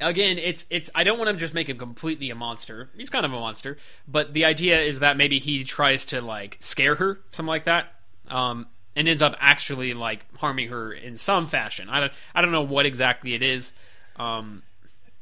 again, 0.00 0.38
it's 0.38 0.66
it's. 0.68 0.90
I 0.94 1.04
don't 1.04 1.18
want 1.18 1.30
to 1.30 1.36
just 1.36 1.54
make 1.54 1.68
him 1.68 1.78
completely 1.78 2.30
a 2.30 2.34
monster. 2.34 2.90
He's 2.96 3.10
kind 3.10 3.24
of 3.24 3.32
a 3.32 3.40
monster, 3.40 3.78
but 4.06 4.34
the 4.34 4.44
idea 4.44 4.80
is 4.80 5.00
that 5.00 5.16
maybe 5.16 5.38
he 5.38 5.64
tries 5.64 6.04
to 6.06 6.20
like 6.20 6.58
scare 6.60 6.96
her, 6.96 7.20
something 7.30 7.48
like 7.48 7.64
that, 7.64 7.94
um, 8.28 8.66
and 8.94 9.08
ends 9.08 9.22
up 9.22 9.36
actually 9.40 9.94
like 9.94 10.26
harming 10.36 10.68
her 10.68 10.92
in 10.92 11.16
some 11.16 11.46
fashion. 11.46 11.88
I 11.88 12.00
don't 12.00 12.12
I 12.34 12.42
don't 12.42 12.52
know 12.52 12.62
what 12.62 12.86
exactly 12.86 13.34
it 13.34 13.42
is. 13.42 13.72
Um, 14.16 14.62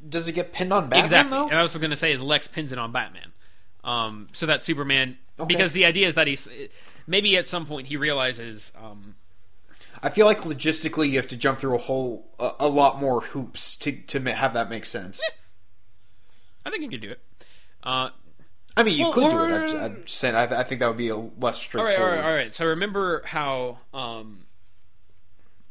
Does 0.09 0.29
it 0.29 0.33
get 0.33 0.53
pinned 0.53 0.73
on 0.73 0.85
Batman, 0.85 1.01
exactly, 1.05 1.37
though? 1.39 1.49
and 1.49 1.57
I 1.57 1.63
was 1.63 1.75
going 1.77 1.91
to 1.91 1.97
say 1.97 2.13
is 2.13 2.23
Lex 2.23 2.47
pins 2.49 2.73
it 2.73 2.79
on 2.79 2.93
Batman, 2.93 3.33
um, 3.85 4.29
so 4.33 4.47
that 4.47 4.65
Superman 4.65 5.19
Okay. 5.39 5.47
because 5.49 5.73
the 5.73 5.85
idea 5.85 6.07
is 6.07 6.15
that 6.15 6.27
he's 6.27 6.49
maybe 7.07 7.37
at 7.37 7.47
some 7.47 7.67
point 7.67 7.89
he 7.89 7.97
realizes. 7.97 8.71
Um, 8.81 9.17
I 10.03 10.11
feel 10.11 10.27
like 10.27 10.41
logistically 10.43 11.09
you 11.11 11.17
have 11.17 11.29
to 11.29 11.37
jump 11.37 11.59
through 11.59 11.75
a 11.75 11.79
whole 11.79 12.29
a, 12.39 12.53
a 12.61 12.69
lot 12.69 13.01
more 13.01 13.21
hoops 13.23 13.77
to 13.79 13.93
to 13.93 14.21
have 14.33 14.53
that 14.55 14.69
make 14.71 14.85
sense. 14.85 15.23
I 16.67 16.71
think 16.71 16.83
he 16.83 16.89
could 16.89 17.01
do 17.01 17.11
it. 17.11 17.21
Uh, 17.83 18.11
I 18.77 18.83
mean, 18.83 18.97
you 18.99 19.05
Well, 19.05 19.13
could 19.13 19.31
do 19.31 19.45
it. 19.45 19.77
I'm, 19.77 19.83
I'm 19.83 20.07
saying. 20.07 20.35
I, 20.35 20.61
I 20.61 20.63
think 20.65 20.81
that 20.81 20.89
would 20.89 20.97
be 20.97 21.09
a 21.09 21.17
less 21.17 21.33
all 21.35 21.47
right, 21.49 21.55
straightforward. 21.57 22.01
all 22.01 22.09
right, 22.17 22.25
all 22.25 22.35
right. 22.35 22.55
So 22.55 22.67
remember 22.67 23.23
how 23.27 23.79
um, 23.93 24.44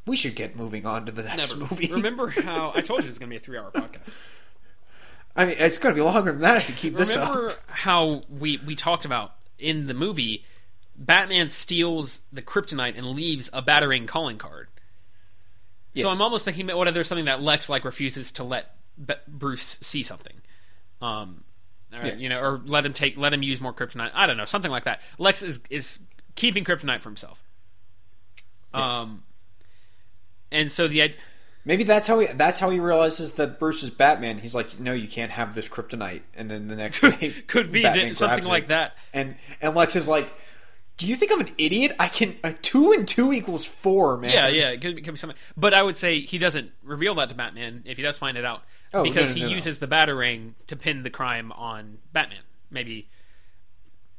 We 0.05 0.15
should 0.17 0.35
get 0.35 0.55
moving 0.55 0.85
on 0.85 1.05
to 1.05 1.11
the 1.11 1.23
next 1.23 1.57
never 1.57 1.61
movie. 1.71 1.87
remember 1.91 2.27
how 2.41 2.73
I 2.75 2.81
told 2.81 3.01
you 3.01 3.07
it 3.07 3.11
was 3.11 3.19
going 3.19 3.29
to 3.29 3.33
be 3.33 3.37
a 3.37 3.39
three-hour 3.39 3.71
podcast. 3.71 4.09
I 5.35 5.45
mean, 5.45 5.55
it's 5.57 5.77
going 5.77 5.95
to 5.95 5.99
be 5.99 6.03
longer 6.05 6.31
than 6.31 6.41
that 6.41 6.57
if 6.57 6.69
you 6.69 6.75
keep 6.75 6.95
this 6.95 7.15
up. 7.15 7.29
Remember 7.29 7.49
up. 7.51 7.59
how 7.69 8.21
we 8.29 8.57
we 8.65 8.75
talked 8.75 9.05
about 9.05 9.33
in 9.57 9.87
the 9.87 9.93
movie, 9.93 10.45
Batman 10.95 11.49
steals 11.49 12.21
the 12.31 12.41
kryptonite 12.41 12.97
and 12.97 13.07
leaves 13.07 13.49
a 13.53 13.61
batarang 13.63 14.07
calling 14.07 14.37
card. 14.37 14.67
Yes. 15.93 16.03
So 16.03 16.09
I'm 16.09 16.21
almost 16.21 16.43
thinking, 16.45 16.67
what 16.67 16.87
if 16.87 16.93
there's 16.93 17.07
something 17.07 17.25
that 17.25 17.41
Lex 17.41 17.69
like 17.69 17.85
refuses 17.85 18.31
to 18.33 18.43
let 18.43 18.75
Be- 19.03 19.13
Bruce 19.27 19.77
see 19.81 20.03
something, 20.03 20.33
um, 21.01 21.43
or, 21.93 22.05
Yeah. 22.05 22.13
you 22.15 22.29
know, 22.29 22.39
or 22.39 22.61
let 22.65 22.85
him 22.85 22.93
take, 22.93 23.15
let 23.17 23.31
him 23.33 23.41
use 23.43 23.61
more 23.61 23.73
kryptonite. 23.73 24.11
I 24.13 24.27
don't 24.27 24.37
know, 24.37 24.45
something 24.45 24.71
like 24.71 24.83
that. 24.83 25.01
Lex 25.17 25.41
is 25.41 25.59
is 25.69 25.97
keeping 26.35 26.63
kryptonite 26.63 27.01
for 27.01 27.09
himself. 27.09 27.41
Um, 28.73 29.23
and 30.53 30.71
so 30.71 30.87
the 30.87 31.13
Maybe 31.65 31.83
that's 31.85 32.07
how 32.07 32.19
he. 32.19 32.27
That's 32.27 32.59
how 32.59 32.69
he 32.69 32.79
realizes 32.79 33.33
that 33.33 33.57
Bruce 33.57 33.83
is 33.83 33.89
Batman. 33.89 34.39
He's 34.39 34.53
like, 34.53 34.79
no, 34.79 34.93
you 34.93 35.07
can't 35.07 35.31
have 35.31 35.55
this 35.55 35.69
kryptonite. 35.69 36.21
And 36.35 36.51
then 36.51 36.67
the 36.67 36.75
next 36.75 36.99
day, 37.19 37.33
could 37.47 37.71
be 37.71 37.83
Batman 37.83 38.13
something 38.15 38.43
like 38.43 38.63
it. 38.65 38.69
that. 38.69 38.97
And 39.13 39.35
and 39.61 39.73
Lex 39.73 39.95
is 39.95 40.09
like, 40.09 40.29
do 40.97 41.07
you 41.07 41.15
think 41.15 41.31
I'm 41.31 41.39
an 41.39 41.53
idiot? 41.57 41.95
I 41.99 42.09
can 42.09 42.35
a 42.43 42.51
two 42.51 42.91
and 42.91 43.07
two 43.07 43.31
equals 43.31 43.63
four, 43.63 44.17
man. 44.17 44.31
Yeah, 44.31 44.47
yeah, 44.49 44.69
it 44.71 44.81
could, 44.81 44.97
it 44.97 45.03
could 45.03 45.13
be 45.13 45.17
something. 45.17 45.37
But 45.55 45.73
I 45.73 45.81
would 45.83 45.95
say 45.95 46.19
he 46.19 46.37
doesn't 46.37 46.71
reveal 46.83 47.15
that 47.15 47.29
to 47.29 47.35
Batman 47.35 47.83
if 47.85 47.95
he 47.95 48.03
does 48.03 48.17
find 48.17 48.37
it 48.37 48.43
out, 48.43 48.63
Oh, 48.93 49.03
because 49.03 49.29
no, 49.29 49.35
no, 49.35 49.35
he 49.35 49.41
no, 49.43 49.47
no. 49.47 49.55
uses 49.55 49.77
the 49.79 49.87
batarang 49.87 50.55
to 50.67 50.75
pin 50.75 51.03
the 51.03 51.09
crime 51.09 51.53
on 51.53 51.99
Batman. 52.11 52.41
Maybe 52.69 53.07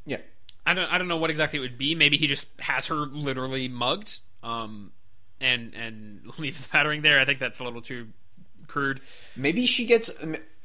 yeah. 0.07 0.19
I 0.65 0.73
don't 0.73 0.91
I 0.91 0.97
don't 0.97 1.09
know 1.09 1.19
what 1.19 1.29
exactly 1.29 1.59
it 1.59 1.61
would 1.63 1.77
be. 1.77 1.95
Maybe 1.95 2.17
he 2.17 2.27
just 2.27 2.47
has 2.61 2.87
her 2.87 2.95
literally 2.95 3.69
mugged. 3.69 4.21
um, 4.43 4.93
and 5.41 5.75
and 5.75 6.21
leaves 6.39 6.67
the 6.67 6.69
batarang 6.69 7.03
there. 7.03 7.21
I 7.21 7.25
think 7.25 7.39
that's 7.39 7.59
a 7.59 7.65
little 7.65 7.83
too 7.83 8.09
crude. 8.67 9.01
Maybe 9.37 9.67
she 9.67 9.87
gets. 9.87 10.11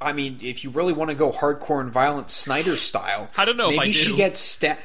I 0.02 0.14
mean, 0.14 0.40
if 0.42 0.64
you 0.64 0.70
really 0.70 0.94
want 0.94 1.10
to 1.10 1.16
go 1.16 1.32
hardcore 1.32 1.82
and 1.82 1.92
violent 1.92 2.32
Snyder 2.32 2.78
style, 2.90 3.30
I 3.38 3.46
don't 3.46 3.58
know 3.58 3.70
if 3.72 3.78
Maybe 3.78 3.92
she 3.92 4.16
gets 4.16 4.40
stabbed. 4.40 4.80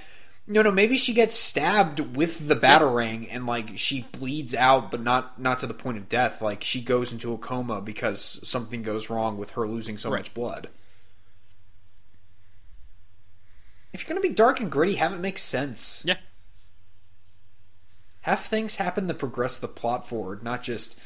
No, 0.46 0.60
no. 0.60 0.70
Maybe 0.70 0.98
she 0.98 1.14
gets 1.14 1.34
stabbed 1.34 2.16
with 2.16 2.48
the 2.48 2.56
batarang 2.56 3.28
and 3.30 3.46
like 3.46 3.78
she 3.78 4.02
bleeds 4.12 4.54
out, 4.54 4.90
but 4.90 5.00
not 5.00 5.40
not 5.40 5.60
to 5.60 5.66
the 5.66 5.72
point 5.72 5.96
of 5.96 6.08
death. 6.08 6.42
Like 6.42 6.62
she 6.64 6.82
goes 6.82 7.12
into 7.12 7.32
a 7.32 7.38
coma 7.38 7.80
because 7.80 8.46
something 8.46 8.82
goes 8.82 9.08
wrong 9.08 9.38
with 9.38 9.52
her 9.52 9.66
losing 9.66 9.96
so 9.96 10.10
Right. 10.10 10.18
much 10.18 10.34
blood. 10.34 10.68
If 13.92 14.00
you're 14.02 14.08
gonna 14.08 14.20
be 14.20 14.34
dark 14.34 14.60
and 14.60 14.70
gritty, 14.70 14.96
have 14.96 15.12
it 15.12 15.20
make 15.20 15.38
sense. 15.38 16.02
Yeah, 16.04 16.16
Have 18.24 18.40
things 18.40 18.74
happen 18.76 19.06
that 19.06 19.18
progress 19.18 19.58
the 19.58 19.68
plot 19.68 20.08
forward, 20.08 20.42
not 20.42 20.62
just 20.62 20.98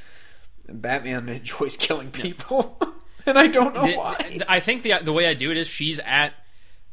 Batman 0.68 1.28
enjoys 1.28 1.76
killing 1.76 2.10
people, 2.10 2.80
and 3.26 3.38
I 3.38 3.46
don't 3.46 3.74
know 3.74 3.86
The- 3.86 3.96
why. 3.96 4.38
I 4.48 4.60
think 4.60 4.82
the 4.82 4.94
the 5.02 5.12
way 5.12 5.26
I 5.26 5.34
do 5.34 5.50
it 5.50 5.56
is 5.56 5.66
she's 5.68 5.98
at. 6.00 6.32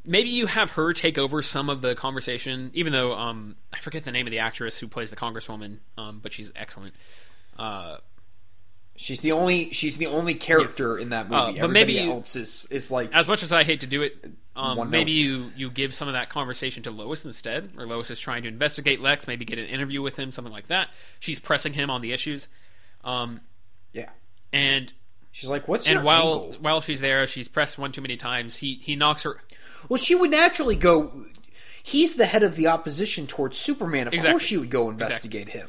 Maybe 0.08 0.30
you 0.30 0.46
have 0.46 0.72
her 0.72 0.94
take 0.94 1.18
over 1.18 1.42
some 1.42 1.68
of 1.68 1.82
the 1.82 1.96
conversation, 1.96 2.70
even 2.76 2.94
though 2.94 3.14
um, 3.14 3.56
I 3.74 3.80
forget 3.80 4.04
the 4.04 4.12
name 4.12 4.28
of 4.28 4.32
the 4.32 4.38
actress 4.38 4.78
who 4.78 4.88
plays 4.88 5.10
the 5.10 5.16
congresswoman, 5.16 5.80
um, 5.98 6.20
but 6.22 6.32
she's 6.32 6.52
excellent. 6.56 6.94
Uh, 7.58 7.98
She's 8.98 9.20
the 9.20 9.34
only 9.34 9.72
she's 9.74 9.98
the 9.98 10.08
only 10.08 10.36
character 10.36 10.98
in 10.98 11.10
that 11.10 11.30
movie. 11.30 11.36
Uh, 11.36 11.46
but 11.46 11.58
Everybody 11.58 11.96
maybe 11.98 12.10
else 12.10 12.36
is 12.36 12.66
is 12.72 12.90
like 12.90 13.14
as 13.14 13.28
much 13.28 13.44
as 13.44 13.52
I 13.52 13.64
hate 13.64 13.82
to 13.82 13.88
do 13.88 14.02
it, 14.04 14.14
um, 14.56 14.90
maybe 14.90 15.12
note. 15.12 15.20
you 15.20 15.52
you 15.58 15.70
give 15.70 15.94
some 15.94 16.08
of 16.08 16.14
that 16.14 16.30
conversation 16.30 16.82
to 16.84 16.92
Lois 16.92 17.26
instead, 17.26 17.72
or 17.78 17.86
Lois 17.86 18.10
is 18.10 18.20
trying 18.20 18.44
to 18.44 18.48
investigate 18.48 19.02
Lex, 19.02 19.28
maybe 19.28 19.44
get 19.44 19.60
an 19.60 19.66
interview 19.66 20.02
with 20.02 20.16
him, 20.18 20.32
something 20.32 20.54
like 20.54 20.68
that. 20.68 20.88
She's 21.20 21.40
pressing 21.40 21.74
him 21.74 21.90
on 21.90 22.00
the 22.02 22.14
issues, 22.14 22.48
um, 23.04 23.42
yeah. 23.92 24.10
and 24.54 24.94
She's 25.34 25.50
like, 25.50 25.68
what's 25.68 25.86
and 25.86 25.96
your 25.96 26.04
while 26.04 26.46
angle? 26.46 26.54
while 26.62 26.80
she's 26.80 27.02
there, 27.02 27.28
she's 27.28 27.50
pressed 27.50 27.78
one 27.78 27.92
too 27.92 28.02
many 28.02 28.16
times. 28.16 28.56
He 28.56 28.76
he 28.82 28.96
knocks 28.96 29.24
her. 29.24 29.42
Well, 29.90 29.98
she 29.98 30.16
would 30.16 30.32
naturally 30.32 30.78
go. 30.78 31.26
He's 31.84 32.16
the 32.16 32.26
head 32.26 32.42
of 32.42 32.56
the 32.56 32.68
opposition 32.68 33.28
towards 33.28 33.58
Superman. 33.58 34.08
Of 34.08 34.14
Exactly. 34.14 34.32
course, 34.32 34.44
she 34.44 34.56
would 34.58 34.70
go 34.70 34.90
investigate 34.90 35.50
him 35.50 35.68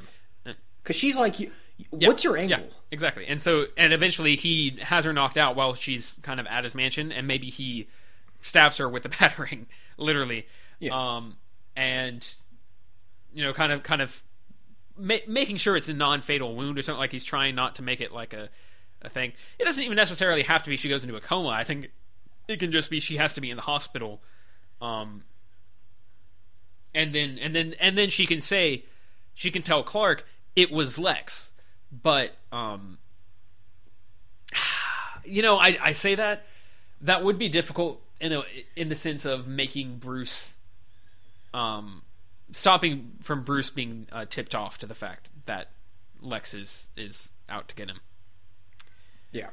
because 0.81 0.95
she's 0.95 1.17
like, 1.17 1.35
you- 1.79 2.09
what's 2.09 2.25
your 2.25 2.37
angle? 2.37 2.59
Yeah, 2.61 2.65
exactly. 2.91 3.27
And 3.27 3.41
so, 3.43 3.67
and 3.77 3.93
eventually 3.93 4.37
he 4.37 4.79
has 4.83 5.05
her 5.05 5.13
knocked 5.13 5.37
out 5.37 5.57
while 5.57 5.75
she's 5.75 6.15
kind 6.23 6.41
of 6.41 6.47
at 6.47 6.65
his 6.65 6.75
mansion, 6.75 7.13
and 7.13 7.27
maybe 7.27 7.51
he 7.51 7.89
stabs 8.41 8.77
her 8.79 8.89
with 8.89 9.03
the 9.03 9.09
batarang, 9.11 9.67
literally. 9.97 10.47
Yeah. 10.79 11.17
Um, 11.17 11.37
and 11.77 12.27
you 13.33 13.43
know, 13.45 13.53
kind 13.53 13.73
of, 13.73 13.83
kind 13.83 14.01
of 14.01 14.23
ma- 14.97 15.17
making 15.29 15.57
sure 15.59 15.77
it's 15.77 15.89
a 15.89 15.95
non-fatal 15.95 16.55
wound 16.57 16.79
or 16.79 16.83
something. 16.83 16.99
Like 16.99 17.13
he's 17.13 17.25
trying 17.25 17.55
not 17.55 17.75
to 17.77 17.83
make 17.83 18.01
it 18.01 18.13
like 18.13 18.33
a 18.33 18.49
a 19.03 19.11
thing. 19.11 19.33
It 19.59 19.65
doesn't 19.65 19.83
even 19.83 19.97
necessarily 19.97 20.43
have 20.45 20.63
to 20.63 20.71
be 20.71 20.77
she 20.79 20.89
goes 20.89 21.03
into 21.05 21.17
a 21.17 21.21
coma. 21.21 21.51
I 21.51 21.65
think 21.65 21.91
it 22.49 22.59
can 22.59 22.73
just 22.73 22.89
be 22.89 22.99
she 23.01 23.19
has 23.19 23.35
to 23.35 23.41
be 23.43 23.51
in 23.51 23.57
the 23.57 23.63
hospital. 23.63 24.23
Um, 24.81 25.23
and 26.95 27.13
then 27.15 27.39
and 27.39 27.55
then 27.55 27.75
and 27.79 27.97
then 27.99 28.09
she 28.11 28.27
can 28.27 28.41
say 28.41 28.85
she 29.35 29.51
can 29.51 29.63
tell 29.63 29.83
Clark 29.83 30.27
it 30.55 30.71
was 30.73 30.99
Lex, 30.99 31.53
but 31.91 32.35
um, 32.53 32.99
you 35.25 35.43
know 35.43 35.59
I 35.59 35.79
I 35.81 35.93
say 35.93 36.15
that 36.15 36.47
that 37.01 37.25
would 37.25 37.39
be 37.39 37.49
difficult 37.49 38.03
in 38.21 38.33
a 38.33 38.43
in 38.75 38.89
the 38.89 38.95
sense 38.95 39.25
of 39.25 39.47
making 39.47 39.99
Bruce 39.99 40.55
um 41.55 42.03
stopping 42.53 43.13
from 43.23 43.43
Bruce 43.43 43.71
being 43.71 44.07
uh, 44.13 44.25
tipped 44.29 44.55
off 44.55 44.79
to 44.79 44.87
the 44.87 44.95
fact 44.95 45.31
that 45.47 45.71
Lex 46.21 46.55
is 46.55 46.89
is 46.97 47.31
out 47.49 47.69
to 47.69 47.75
get 47.75 47.89
him. 47.89 48.01
Yeah. 49.33 49.49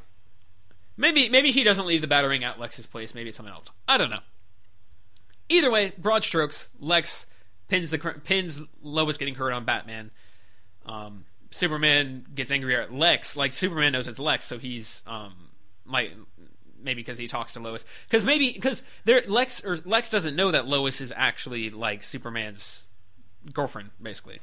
Maybe 0.96 1.30
maybe 1.30 1.52
he 1.52 1.64
doesn't 1.64 1.86
leave 1.86 2.02
the 2.02 2.08
batarang 2.08 2.44
at 2.44 2.60
Lex's 2.60 2.86
place. 2.86 3.16
Maybe 3.16 3.30
it's 3.30 3.38
something 3.38 3.54
else. 3.54 3.70
I 3.88 3.98
don't 3.98 4.10
know. 4.10 4.22
Either 5.50 5.72
way, 5.72 5.94
broad 5.98 6.24
strokes. 6.24 6.70
Lex 6.80 7.28
pins 7.68 7.92
the 7.92 7.98
pins 7.98 8.62
Lois 8.82 9.18
getting 9.18 9.36
hurt 9.36 9.52
on 9.52 9.66
Batman. 9.66 10.12
Um, 10.86 11.26
Superman 11.54 12.26
gets 12.34 12.52
angrier 12.52 12.82
at 12.82 12.94
Lex. 12.94 13.36
Like 13.36 13.54
Superman 13.54 13.92
knows 13.92 14.08
it's 14.08 14.20
Lex, 14.20 14.46
so 14.46 14.58
he's 14.58 15.04
um, 15.06 15.34
like 15.86 16.12
maybe 16.82 17.02
because 17.02 17.18
he 17.18 17.28
talks 17.28 17.54
to 17.54 17.60
Lois. 17.60 17.86
Because 18.08 18.26
maybe 18.26 18.52
because 18.52 18.84
there 19.06 19.22
Lex 19.28 19.64
or 19.64 19.78
Lex 19.86 20.10
doesn't 20.10 20.36
know 20.36 20.52
that 20.52 20.68
Lois 20.68 21.00
is 21.00 21.14
actually 21.16 21.70
like 21.70 22.04
Superman's 22.04 22.88
girlfriend, 23.54 23.92
basically. 24.02 24.40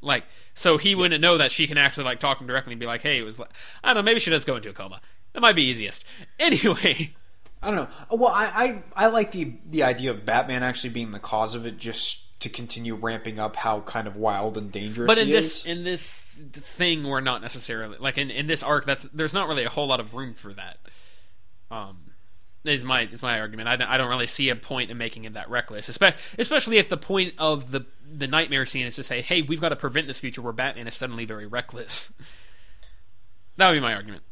Like, 0.00 0.24
so 0.52 0.78
he 0.78 0.96
wouldn't 0.96 1.20
know 1.20 1.38
that 1.38 1.52
she 1.52 1.66
can 1.68 1.78
actually 1.78 2.04
like 2.04 2.18
talk 2.18 2.40
him 2.40 2.46
directly 2.46 2.72
and 2.72 2.80
be 2.80 2.86
like, 2.86 3.02
"Hey, 3.02 3.18
it 3.18 3.22
was." 3.22 3.38
Le-. 3.38 3.48
I 3.84 3.88
don't 3.88 3.96
know. 3.96 4.02
Maybe 4.02 4.20
she 4.20 4.30
does 4.30 4.44
go 4.44 4.56
into 4.56 4.68
a 4.68 4.72
coma. 4.72 5.00
That 5.32 5.40
might 5.40 5.56
be 5.56 5.62
easiest. 5.62 6.04
Anyway, 6.40 7.14
I 7.62 7.70
don't 7.70 7.76
know. 7.76 7.88
Well, 8.16 8.32
I, 8.34 8.82
I 8.96 9.04
I 9.04 9.06
like 9.06 9.30
the 9.30 9.54
the 9.64 9.84
idea 9.84 10.10
of 10.10 10.26
Batman 10.26 10.64
actually 10.64 10.90
being 10.90 11.12
the 11.12 11.20
cause 11.20 11.54
of 11.54 11.64
it, 11.66 11.78
just 11.78 12.31
to 12.42 12.48
continue 12.48 12.94
ramping 12.94 13.38
up 13.38 13.56
how 13.56 13.80
kind 13.80 14.06
of 14.06 14.16
wild 14.16 14.56
and 14.56 14.70
dangerous. 14.70 15.06
but 15.06 15.18
in 15.18 15.30
this 15.30 15.60
is. 15.60 15.66
in 15.66 15.84
this 15.84 16.42
thing, 16.52 17.04
we're 17.04 17.20
not 17.20 17.42
necessarily 17.42 17.96
like 17.98 18.18
in, 18.18 18.30
in 18.30 18.46
this 18.46 18.62
arc. 18.62 18.84
That's 18.84 19.04
there's 19.12 19.32
not 19.32 19.48
really 19.48 19.64
a 19.64 19.68
whole 19.68 19.86
lot 19.86 20.00
of 20.00 20.14
room 20.14 20.34
for 20.34 20.52
that. 20.52 20.78
Um, 21.70 22.12
is 22.64 22.84
my 22.84 23.02
is 23.02 23.22
my 23.22 23.40
argument. 23.40 23.68
I 23.68 23.76
don't, 23.76 23.88
I 23.88 23.96
don't 23.96 24.08
really 24.08 24.26
see 24.26 24.48
a 24.48 24.56
point 24.56 24.90
in 24.90 24.98
making 24.98 25.24
him 25.24 25.32
that 25.32 25.50
reckless, 25.50 25.88
especially 25.88 26.20
especially 26.38 26.78
if 26.78 26.88
the 26.88 26.96
point 26.96 27.34
of 27.38 27.70
the 27.70 27.86
the 28.12 28.26
nightmare 28.26 28.66
scene 28.66 28.86
is 28.86 28.96
to 28.96 29.02
say, 29.02 29.22
hey, 29.22 29.42
we've 29.42 29.60
got 29.60 29.70
to 29.70 29.76
prevent 29.76 30.06
this 30.06 30.18
future 30.18 30.42
where 30.42 30.52
Batman 30.52 30.86
is 30.86 30.94
suddenly 30.94 31.24
very 31.24 31.46
reckless. 31.46 32.08
that 33.56 33.68
would 33.68 33.74
be 33.74 33.80
my 33.80 33.94
argument. 33.94 34.22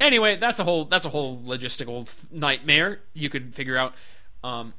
Anyway, 0.00 0.36
that's 0.36 0.58
a 0.58 0.64
whole 0.64 0.84
that's 0.84 1.06
a 1.06 1.08
whole 1.08 1.38
logistical 1.38 2.08
nightmare 2.30 3.00
you 3.12 3.30
could 3.30 3.54
figure 3.54 3.76
out. 3.76 3.94
Um, 4.42 4.74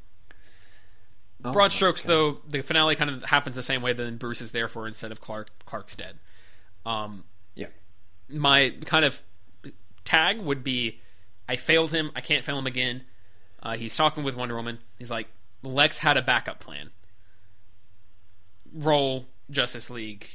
Oh 1.46 1.52
broad 1.54 1.72
strokes, 1.72 2.02
God. 2.02 2.10
though, 2.10 2.38
the 2.48 2.62
finale 2.62 2.96
kind 2.96 3.10
of 3.10 3.24
happens 3.24 3.56
the 3.56 3.64
same 3.64 3.82
way. 3.82 3.94
Then 3.94 4.18
Bruce 4.18 4.42
is 4.42 4.52
there 4.52 4.68
for 4.68 4.88
instead 4.88 5.12
of 5.12 5.22
Clark. 5.22 5.50
Clark's 5.66 5.96
dead. 5.96 6.20
Um, 6.86 7.24
Yeah. 7.56 7.68
my 8.30 8.74
kind 8.86 9.06
of 9.06 9.22
tag 10.04 10.40
would 10.40 10.64
be 10.64 11.00
I 11.48 11.56
failed 11.56 11.92
him. 11.92 12.12
I 12.16 12.22
can't 12.22 12.44
fail 12.46 12.58
him 12.58 12.66
again. 12.68 13.04
Uh, 13.62 13.76
he's 13.78 13.96
talking 13.96 14.24
with 14.24 14.36
Wonder 14.36 14.56
Woman. 14.56 14.80
He's 14.98 15.10
like, 15.12 15.28
Lex 15.64 16.00
had 16.00 16.18
a 16.18 16.22
backup 16.22 16.60
plan. 16.60 16.90
Roll 18.74 19.26
Justice 19.50 19.90
League. 19.90 20.28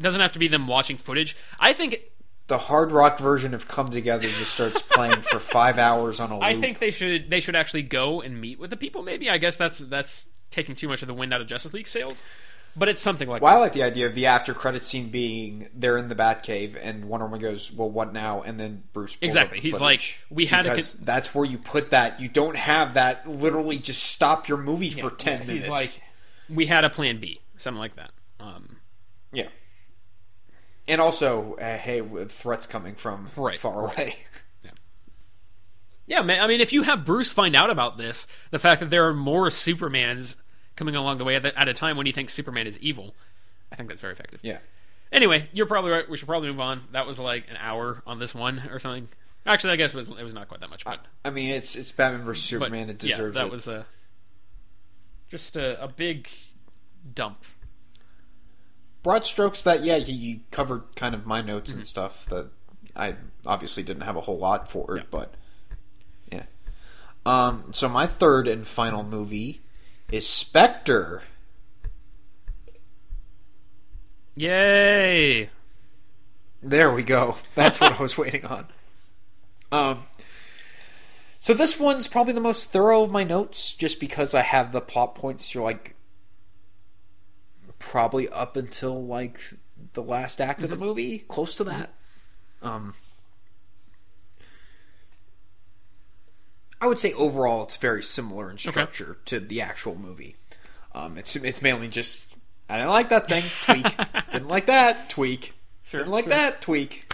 Doesn't 0.00 0.20
have 0.20 0.32
to 0.32 0.38
be 0.38 0.48
them 0.48 0.66
watching 0.66 0.96
footage. 0.96 1.36
I 1.60 1.72
think 1.72 1.98
The 2.48 2.58
hard 2.58 2.92
rock 2.92 3.18
version 3.18 3.54
of 3.54 3.68
Come 3.68 3.88
Together 3.90 4.28
just 4.28 4.52
starts 4.52 4.82
playing 4.82 5.22
for 5.22 5.38
five 5.38 5.78
hours 5.78 6.18
on 6.20 6.30
a 6.30 6.34
loop. 6.34 6.42
I 6.44 6.60
think 6.60 6.78
they 6.78 6.90
should 6.90 7.30
they 7.30 7.40
should 7.40 7.54
actually 7.56 7.82
go 7.82 8.20
and 8.20 8.40
meet 8.40 8.58
with 8.58 8.70
the 8.70 8.76
people. 8.76 9.02
Maybe 9.02 9.30
I 9.30 9.38
guess 9.38 9.56
that's 9.56 9.78
that's 9.78 10.26
taking 10.54 10.74
too 10.74 10.88
much 10.88 11.02
of 11.02 11.08
the 11.08 11.14
wind 11.14 11.34
out 11.34 11.40
of 11.40 11.46
Justice 11.46 11.72
League 11.72 11.86
sails. 11.88 12.22
But 12.76 12.88
it's 12.88 13.00
something 13.00 13.28
like 13.28 13.40
Well, 13.40 13.54
I 13.54 13.58
like 13.60 13.72
the 13.72 13.84
idea 13.84 14.06
of 14.06 14.16
the 14.16 14.26
after 14.26 14.52
credit 14.52 14.82
scene 14.84 15.08
being 15.08 15.68
they're 15.74 15.96
in 15.96 16.08
the 16.08 16.16
Batcave 16.16 16.76
and 16.82 17.04
Wonder 17.04 17.26
Woman 17.26 17.40
goes, 17.40 17.70
"Well, 17.70 17.88
what 17.88 18.12
now?" 18.12 18.42
And 18.42 18.58
then 18.58 18.82
Bruce 18.92 19.16
Exactly. 19.20 19.58
the 19.60 19.62
He's 19.62 19.78
like, 19.78 20.18
"We 20.28 20.46
had 20.46 20.64
because 20.64 20.94
con- 20.94 21.04
that's 21.04 21.32
where 21.36 21.44
you 21.44 21.56
put 21.58 21.90
that. 21.90 22.18
You 22.18 22.28
don't 22.28 22.56
have 22.56 22.94
that. 22.94 23.28
Literally, 23.28 23.78
just 23.78 24.02
stop 24.02 24.48
your 24.48 24.58
movie 24.58 24.90
for 24.90 25.10
ten 25.10 25.42
Yeah, 25.42 25.46
minutes. 25.46 25.64
He's 25.66 25.70
like, 25.70 26.02
we 26.48 26.66
had 26.66 26.82
a 26.84 26.90
plan 26.90 27.20
B, 27.20 27.40
something 27.58 27.78
like 27.78 27.94
that. 27.94 28.10
Um, 28.40 28.78
yeah. 29.32 29.48
And 30.88 31.00
also, 31.00 31.54
uh, 31.60 31.78
hey, 31.78 32.00
with 32.00 32.32
threats 32.32 32.66
coming 32.66 32.96
from 32.96 33.30
Right, 33.36 33.58
far 33.58 33.84
right. 33.86 33.94
away. 33.98 34.16
Yeah, 36.06 36.20
man. 36.22 36.42
I 36.42 36.46
mean, 36.46 36.60
if 36.60 36.72
you 36.72 36.82
have 36.82 37.06
Bruce 37.06 37.32
find 37.32 37.56
out 37.56 37.70
about 37.70 37.96
this, 37.96 38.26
the 38.50 38.58
fact 38.58 38.80
that 38.80 38.90
there 38.90 39.06
are 39.08 39.14
more 39.14 39.48
Supermans 39.48 40.34
coming 40.76 40.96
along 40.96 41.18
the 41.18 41.24
way 41.24 41.36
at, 41.36 41.42
the, 41.42 41.58
at 41.58 41.68
a 41.68 41.74
time 41.74 41.96
when 41.96 42.06
he 42.06 42.12
thinks 42.12 42.32
Superman 42.34 42.66
is 42.66 42.78
evil, 42.80 43.14
I 43.72 43.76
think 43.76 43.88
that's 43.88 44.00
very 44.00 44.12
effective. 44.12 44.40
yeah. 44.42 44.58
Anyway, 45.12 45.48
you're 45.52 45.66
probably 45.66 45.92
right. 45.92 46.08
We 46.08 46.16
should 46.16 46.26
probably 46.26 46.48
move 46.48 46.58
on. 46.60 46.82
That 46.90 47.06
was 47.06 47.20
like 47.20 47.44
an 47.48 47.56
hour 47.60 48.02
on 48.06 48.18
this 48.18 48.34
one 48.34 48.62
or 48.70 48.80
something. 48.80 49.06
Actually, 49.46 49.74
I 49.74 49.76
guess 49.76 49.94
it 49.94 49.96
was, 49.96 50.08
it 50.08 50.22
was 50.24 50.34
not 50.34 50.48
quite 50.48 50.60
that 50.60 50.70
much, 50.70 50.84
but, 50.84 51.04
I 51.24 51.30
mean, 51.30 51.50
it's 51.50 51.76
it's 51.76 51.92
Batman 51.92 52.24
versus 52.24 52.42
Superman. 52.44 52.86
but 52.88 53.04
it 53.04 53.10
yeah, 53.10 53.18
that 53.18 53.46
it. 53.46 53.52
was 53.52 53.68
a 53.68 53.86
just 55.30 55.54
a, 55.56 55.80
a 55.82 55.86
big 55.86 56.28
dump. 57.14 57.38
broad 59.02 59.26
strokes 59.26 59.62
that 59.62 59.82
yeah 59.84 59.96
you, 59.96 60.14
you 60.14 60.40
covered 60.50 60.82
kind 60.96 61.14
of 61.14 61.26
my 61.26 61.40
notes 61.42 61.70
Mm-hmm. 61.70 61.80
and 61.80 61.86
stuff 61.86 62.26
that 62.30 62.50
i 62.96 63.14
obviously 63.46 63.82
didn't 63.82 64.02
have 64.04 64.16
a 64.16 64.22
whole 64.22 64.38
lot 64.38 64.70
for 64.70 64.96
Yeah. 64.96 65.02
but 65.10 65.34
yeah 66.32 66.42
um 67.26 67.64
so 67.72 67.88
my 67.88 68.06
third 68.06 68.48
and 68.48 68.66
final 68.66 69.02
movie 69.02 69.60
is 70.10 70.28
spectre. 70.28 71.22
Yay! 74.36 75.50
there 76.62 76.90
we 76.90 77.02
go. 77.02 77.36
That's 77.54 77.80
what 77.80 77.92
i 77.92 78.02
was 78.02 78.16
waiting 78.16 78.44
on. 78.44 78.66
Um 79.70 80.04
so 81.38 81.52
this 81.52 81.78
one's 81.78 82.08
probably 82.08 82.32
the 82.32 82.40
most 82.40 82.72
thorough 82.72 83.02
of 83.02 83.10
my 83.10 83.22
notes 83.22 83.72
just 83.72 84.00
because 84.00 84.34
i 84.34 84.40
have 84.40 84.72
the 84.72 84.80
plot 84.80 85.14
points 85.14 85.54
you're 85.54 85.62
like 85.62 85.94
probably 87.78 88.28
up 88.30 88.56
until 88.56 89.04
like 89.04 89.40
the 89.92 90.02
last 90.02 90.40
act 90.40 90.62
of 90.64 90.70
the 90.70 90.76
movie, 90.76 91.18
close 91.18 91.54
to 91.56 91.64
that. 91.64 91.94
Um, 92.62 92.94
I 96.84 96.86
would 96.86 97.00
say 97.00 97.14
overall 97.14 97.62
it's 97.62 97.78
very 97.78 98.02
similar 98.02 98.50
in 98.50 98.58
structure 98.58 99.16
to 99.24 99.40
the 99.40 99.62
actual 99.62 99.94
movie. 99.94 100.36
Um, 100.94 101.16
it's 101.16 101.34
it's 101.34 101.62
mainly 101.62 101.88
just 101.88 102.26
I 102.68 102.76
didn't 102.76 102.90
like 102.90 103.08
that 103.08 103.26
thing, 103.26 103.44
tweak. 103.62 103.96
didn't 104.32 104.48
like 104.48 104.66
that, 104.66 105.08
tweak. 105.08 105.54
Sure, 105.84 106.00
didn't 106.00 106.12
like 106.12 106.24
sure. 106.24 106.30
that, 106.34 106.60
tweak. 106.60 107.10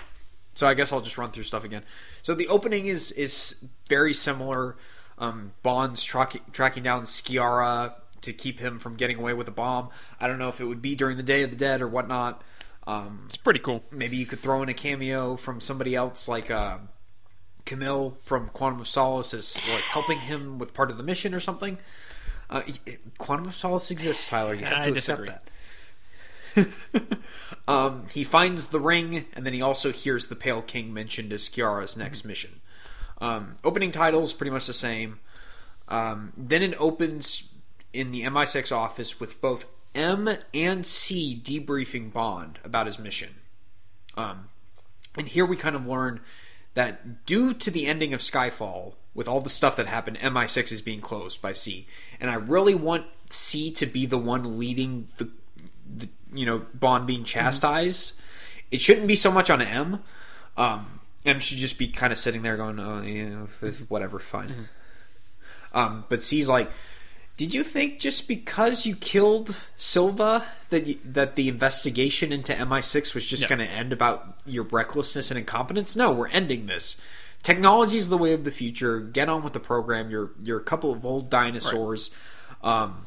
So 0.56 0.66
I 0.66 0.74
guess 0.74 0.92
I'll 0.92 1.00
just 1.00 1.16
run 1.16 1.30
through 1.30 1.44
stuff 1.44 1.62
again. 1.62 1.84
So 2.22 2.34
the 2.34 2.48
opening 2.48 2.86
is 2.86 3.12
is 3.12 3.64
very 3.88 4.12
similar. 4.12 4.76
Um, 5.18 5.52
Bond's 5.62 6.02
tracking 6.02 6.42
tracking 6.52 6.82
down 6.82 7.04
Sciarra 7.04 7.92
to 8.22 8.32
keep 8.32 8.58
him 8.58 8.80
from 8.80 8.96
getting 8.96 9.18
away 9.18 9.34
with 9.34 9.46
a 9.46 9.52
bomb. 9.52 9.90
I 10.20 10.26
don't 10.26 10.38
know 10.38 10.48
if 10.48 10.60
it 10.60 10.64
would 10.64 10.82
be 10.82 10.96
during 10.96 11.16
the 11.16 11.22
Day 11.22 11.44
of 11.44 11.50
the 11.50 11.56
Dead 11.56 11.80
or 11.80 11.86
whatnot. 11.86 12.42
Um, 12.88 13.22
It's 13.26 13.36
pretty 13.36 13.60
cool. 13.60 13.84
maybe 13.92 14.16
you 14.16 14.26
could 14.26 14.40
throw 14.40 14.62
in 14.64 14.68
a 14.68 14.74
cameo 14.74 15.36
from 15.36 15.60
somebody 15.60 15.94
else 15.94 16.26
like 16.26 16.50
uh, 16.50 16.78
Camille 17.64 18.16
from 18.22 18.48
Quantum 18.48 18.80
of 18.80 18.88
Solace 18.88 19.34
is 19.34 19.56
like 19.68 19.82
helping 19.82 20.18
him 20.20 20.58
with 20.58 20.74
part 20.74 20.90
of 20.90 20.96
the 20.96 21.02
mission 21.02 21.34
or 21.34 21.40
something. 21.40 21.78
Uh, 22.48 22.62
Quantum 23.18 23.48
of 23.48 23.56
Solace 23.56 23.90
exists, 23.90 24.28
Tyler. 24.28 24.54
You 24.54 24.64
have 24.64 24.78
I 24.78 24.90
to 24.90 24.92
accept 24.92 25.22
disagree. 25.22 25.28
that. 25.28 27.18
um, 27.68 28.06
he 28.12 28.24
finds 28.24 28.66
the 28.66 28.80
ring, 28.80 29.26
and 29.34 29.46
then 29.46 29.52
he 29.52 29.62
also 29.62 29.92
hears 29.92 30.26
the 30.26 30.36
Pale 30.36 30.62
King 30.62 30.92
mentioned 30.92 31.32
as 31.32 31.48
Sciarra's 31.48 31.96
next 31.96 32.24
mission. 32.24 32.60
Um, 33.20 33.56
opening 33.62 33.92
title 33.92 34.22
is 34.22 34.32
pretty 34.32 34.50
much 34.50 34.66
the 34.66 34.72
same. 34.72 35.20
Um, 35.88 36.32
then 36.36 36.62
it 36.62 36.74
opens 36.80 37.44
in 37.92 38.10
the 38.12 38.22
MI6 38.22 38.72
office 38.72 39.20
with 39.20 39.40
both 39.40 39.66
M 39.94 40.28
and 40.54 40.86
C 40.86 41.40
debriefing 41.44 42.12
Bond 42.12 42.58
about 42.64 42.86
his 42.86 42.98
mission. 42.98 43.36
Um, 44.16 44.48
and 45.16 45.28
here 45.28 45.44
we 45.44 45.56
kind 45.56 45.74
of 45.74 45.86
learn 45.86 46.20
that 46.74 47.26
due 47.26 47.52
to 47.54 47.70
the 47.70 47.86
ending 47.86 48.14
of 48.14 48.20
Skyfall, 48.20 48.94
with 49.14 49.26
all 49.26 49.40
the 49.40 49.50
stuff 49.50 49.76
that 49.76 49.86
happened, 49.86 50.18
MI6 50.18 50.70
is 50.72 50.80
being 50.80 51.00
closed 51.00 51.42
by 51.42 51.52
C. 51.52 51.86
And 52.20 52.30
I 52.30 52.34
really 52.34 52.74
want 52.74 53.06
C 53.28 53.70
to 53.72 53.86
be 53.86 54.06
the 54.06 54.18
one 54.18 54.58
leading 54.58 55.08
the, 55.16 55.28
the 55.96 56.08
you 56.32 56.46
know, 56.46 56.64
Bond 56.74 57.06
being 57.06 57.24
chastised. 57.24 58.12
It 58.70 58.80
shouldn't 58.80 59.08
be 59.08 59.16
so 59.16 59.32
much 59.32 59.50
on 59.50 59.60
M. 59.60 60.00
Um, 60.56 61.00
M 61.26 61.40
should 61.40 61.58
just 61.58 61.78
be 61.78 61.88
kind 61.88 62.12
of 62.12 62.18
sitting 62.18 62.42
there 62.42 62.56
going, 62.56 62.78
oh, 62.78 63.02
you 63.02 63.28
know, 63.28 63.70
whatever, 63.88 64.18
fine. 64.18 64.68
Um, 65.72 66.04
but 66.08 66.22
C's 66.22 66.48
like, 66.48 66.70
did 67.40 67.54
you 67.54 67.64
think 67.64 67.98
just 67.98 68.28
because 68.28 68.84
you 68.84 68.94
killed 68.94 69.56
Silva 69.78 70.44
that 70.68 70.86
you, 70.86 70.98
that 71.06 71.36
the 71.36 71.48
investigation 71.48 72.34
into 72.34 72.52
MI6 72.52 73.14
was 73.14 73.24
just 73.24 73.48
going 73.48 73.60
to 73.60 73.64
end 73.64 73.94
about 73.94 74.36
your 74.44 74.64
recklessness 74.64 75.30
and 75.30 75.38
incompetence? 75.38 75.96
No, 75.96 76.12
we're 76.12 76.28
ending 76.28 76.66
this. 76.66 77.00
Technology 77.42 77.96
is 77.96 78.10
the 78.10 78.18
way 78.18 78.34
of 78.34 78.44
the 78.44 78.50
future. 78.50 79.00
Get 79.00 79.30
on 79.30 79.42
with 79.42 79.54
the 79.54 79.58
program. 79.58 80.10
You're 80.10 80.32
you're 80.42 80.58
a 80.58 80.62
couple 80.62 80.92
of 80.92 81.06
old 81.06 81.30
dinosaurs. 81.30 82.10
Um, 82.62 83.06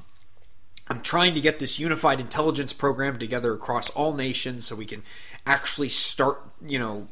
I'm 0.88 1.02
trying 1.02 1.36
to 1.36 1.40
get 1.40 1.60
this 1.60 1.78
unified 1.78 2.20
intelligence 2.20 2.74
program 2.74 3.20
together 3.20 3.54
across 3.54 3.92
all 3.92 4.16
nations 4.16 4.66
so 4.66 4.76
we 4.76 4.88
can 4.88 5.04
actually 5.46 5.90
start, 5.90 6.42
you 6.66 6.80
know, 6.80 7.08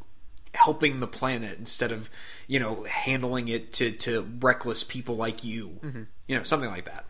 helping 0.53 0.99
the 0.99 1.07
planet 1.07 1.57
instead 1.57 1.91
of, 1.91 2.10
you 2.48 2.60
know, 2.60 2.84
handling 2.84 3.48
it 3.48 3.73
to, 3.73 3.91
to 3.91 4.28
reckless 4.40 4.84
people 4.84 5.15
like 5.15 5.44
you. 5.44 6.07
You 6.28 6.38
know, 6.38 6.44
something 6.44 6.69
like 6.69 6.86
that. 6.86 7.10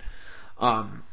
Um, 0.60 1.04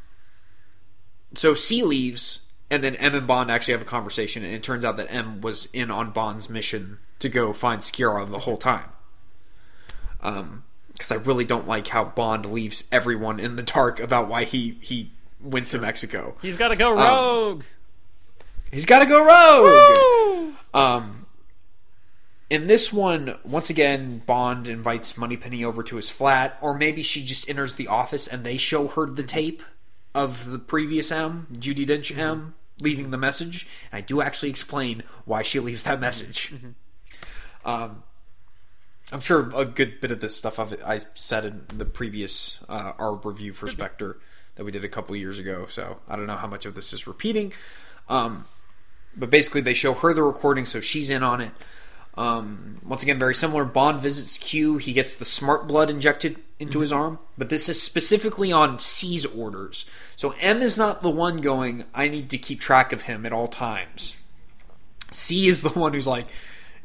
so 1.34 1.54
C 1.54 1.82
leaves, 1.82 2.40
and 2.70 2.82
then 2.84 2.94
M 2.96 3.14
and 3.14 3.26
Bond 3.26 3.50
actually 3.50 3.72
have 3.72 3.82
a 3.82 3.86
conversation, 3.86 4.44
and 4.44 4.54
it 4.54 4.62
turns 4.62 4.84
out 4.84 4.96
that 4.98 5.06
M 5.10 5.40
was 5.40 5.66
in 5.72 5.90
on 5.90 6.10
Bond's 6.10 6.48
mission 6.50 6.98
to 7.18 7.28
go 7.28 7.52
find 7.52 7.82
Sciarra 7.82 8.30
the 8.30 8.40
whole 8.40 8.56
time. 8.58 8.90
Um, 10.20 10.64
because 10.92 11.12
I 11.12 11.16
really 11.16 11.44
don't 11.44 11.66
like 11.68 11.86
how 11.86 12.04
Bond 12.04 12.46
leaves 12.46 12.84
everyone 12.90 13.38
in 13.38 13.56
the 13.56 13.62
dark 13.62 14.00
about 14.00 14.28
why 14.28 14.44
he 14.44 14.78
he 14.80 15.12
went 15.40 15.70
to 15.70 15.78
Mexico. 15.78 16.36
He's 16.42 16.56
got 16.56 16.68
to 16.68 16.76
go 16.76 16.92
Um, 16.98 16.98
rogue. 16.98 17.62
He's 18.72 18.84
got 18.84 18.98
to 18.98 19.06
go 19.06 19.24
rogue. 19.24 20.54
Um, 20.74 21.17
in 22.50 22.66
this 22.66 22.92
one, 22.92 23.36
once 23.44 23.68
again, 23.68 24.22
Bond 24.24 24.68
invites 24.68 25.18
Moneypenny 25.18 25.64
over 25.64 25.82
to 25.82 25.96
his 25.96 26.10
flat, 26.10 26.56
or 26.62 26.76
maybe 26.76 27.02
she 27.02 27.24
just 27.24 27.48
enters 27.48 27.74
the 27.74 27.88
office 27.88 28.26
and 28.26 28.44
they 28.44 28.56
show 28.56 28.88
her 28.88 29.06
the 29.06 29.22
tape 29.22 29.62
of 30.14 30.50
the 30.50 30.58
previous 30.58 31.12
M, 31.12 31.46
Judi 31.52 31.86
Dench 31.86 32.16
M, 32.16 32.54
leaving 32.80 33.10
the 33.10 33.18
message. 33.18 33.66
I 33.92 34.00
do 34.00 34.22
actually 34.22 34.50
explain 34.50 35.02
why 35.26 35.42
she 35.42 35.60
leaves 35.60 35.82
that 35.82 36.00
message. 36.00 36.54
Um, 37.64 38.02
I'm 39.12 39.20
sure 39.20 39.50
a 39.54 39.64
good 39.64 40.00
bit 40.00 40.10
of 40.10 40.20
this 40.20 40.36
stuff 40.36 40.58
I've, 40.58 40.82
I 40.82 41.00
said 41.14 41.44
in 41.44 41.64
the 41.78 41.84
previous 41.84 42.60
uh, 42.68 42.92
our 42.98 43.14
review 43.14 43.52
for 43.52 43.68
Spectre 43.68 44.18
that 44.56 44.64
we 44.64 44.72
did 44.72 44.84
a 44.84 44.88
couple 44.88 45.14
years 45.16 45.38
ago, 45.38 45.66
so 45.68 45.98
I 46.08 46.16
don't 46.16 46.26
know 46.26 46.36
how 46.36 46.46
much 46.46 46.66
of 46.66 46.74
this 46.74 46.92
is 46.92 47.06
repeating. 47.06 47.52
Um, 48.08 48.46
but 49.16 49.30
basically, 49.30 49.60
they 49.60 49.74
show 49.74 49.94
her 49.94 50.12
the 50.12 50.22
recording, 50.22 50.66
so 50.66 50.80
she's 50.80 51.10
in 51.10 51.22
on 51.22 51.40
it. 51.40 51.52
Um, 52.18 52.80
once 52.84 53.04
again, 53.04 53.16
very 53.16 53.34
similar. 53.34 53.64
Bond 53.64 54.00
visits 54.00 54.38
Q. 54.38 54.78
He 54.78 54.92
gets 54.92 55.14
the 55.14 55.24
smart 55.24 55.68
blood 55.68 55.88
injected 55.88 56.36
into 56.58 56.80
his 56.80 56.92
arm, 56.92 57.20
but 57.38 57.48
this 57.48 57.68
is 57.68 57.80
specifically 57.80 58.50
on 58.50 58.80
C's 58.80 59.24
orders. 59.24 59.84
So 60.16 60.34
M 60.40 60.60
is 60.60 60.76
not 60.76 61.04
the 61.04 61.10
one 61.10 61.40
going, 61.40 61.84
I 61.94 62.08
need 62.08 62.28
to 62.30 62.38
keep 62.38 62.58
track 62.58 62.92
of 62.92 63.02
him 63.02 63.24
at 63.24 63.32
all 63.32 63.46
times. 63.46 64.16
C 65.12 65.46
is 65.46 65.62
the 65.62 65.68
one 65.68 65.94
who's 65.94 66.08
like, 66.08 66.26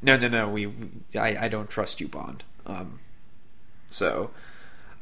no, 0.04 0.18
no, 0.18 0.28
no, 0.28 0.48
we, 0.48 0.72
I, 1.16 1.46
I 1.46 1.48
don't 1.48 1.70
trust 1.70 2.00
you, 2.00 2.08
Bond. 2.08 2.44
Um, 2.68 3.00
so, 3.90 4.30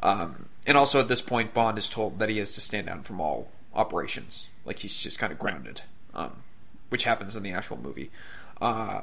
um, 0.02 0.46
and 0.66 0.78
also 0.78 1.02
at 1.02 1.10
this 1.10 1.22
point, 1.22 1.54
Bond 1.54 1.78
is 1.78 1.90
told 1.90 2.20
that 2.20 2.30
he 2.30 2.38
has 2.38 2.54
to 2.54 2.62
stand 2.62 2.88
down 2.88 3.04
from 3.04 3.20
all 3.20 3.52
operations, 3.76 4.48
like 4.64 4.80
he's 4.80 4.96
just 4.96 5.20
kind 5.20 5.34
of 5.34 5.40
grounded, 5.40 5.82
um, 6.14 6.44
which 6.88 7.04
happens 7.04 7.36
in 7.36 7.44
the 7.44 7.52
actual 7.52 7.76
movie. 7.76 8.12
Uh, 8.62 9.02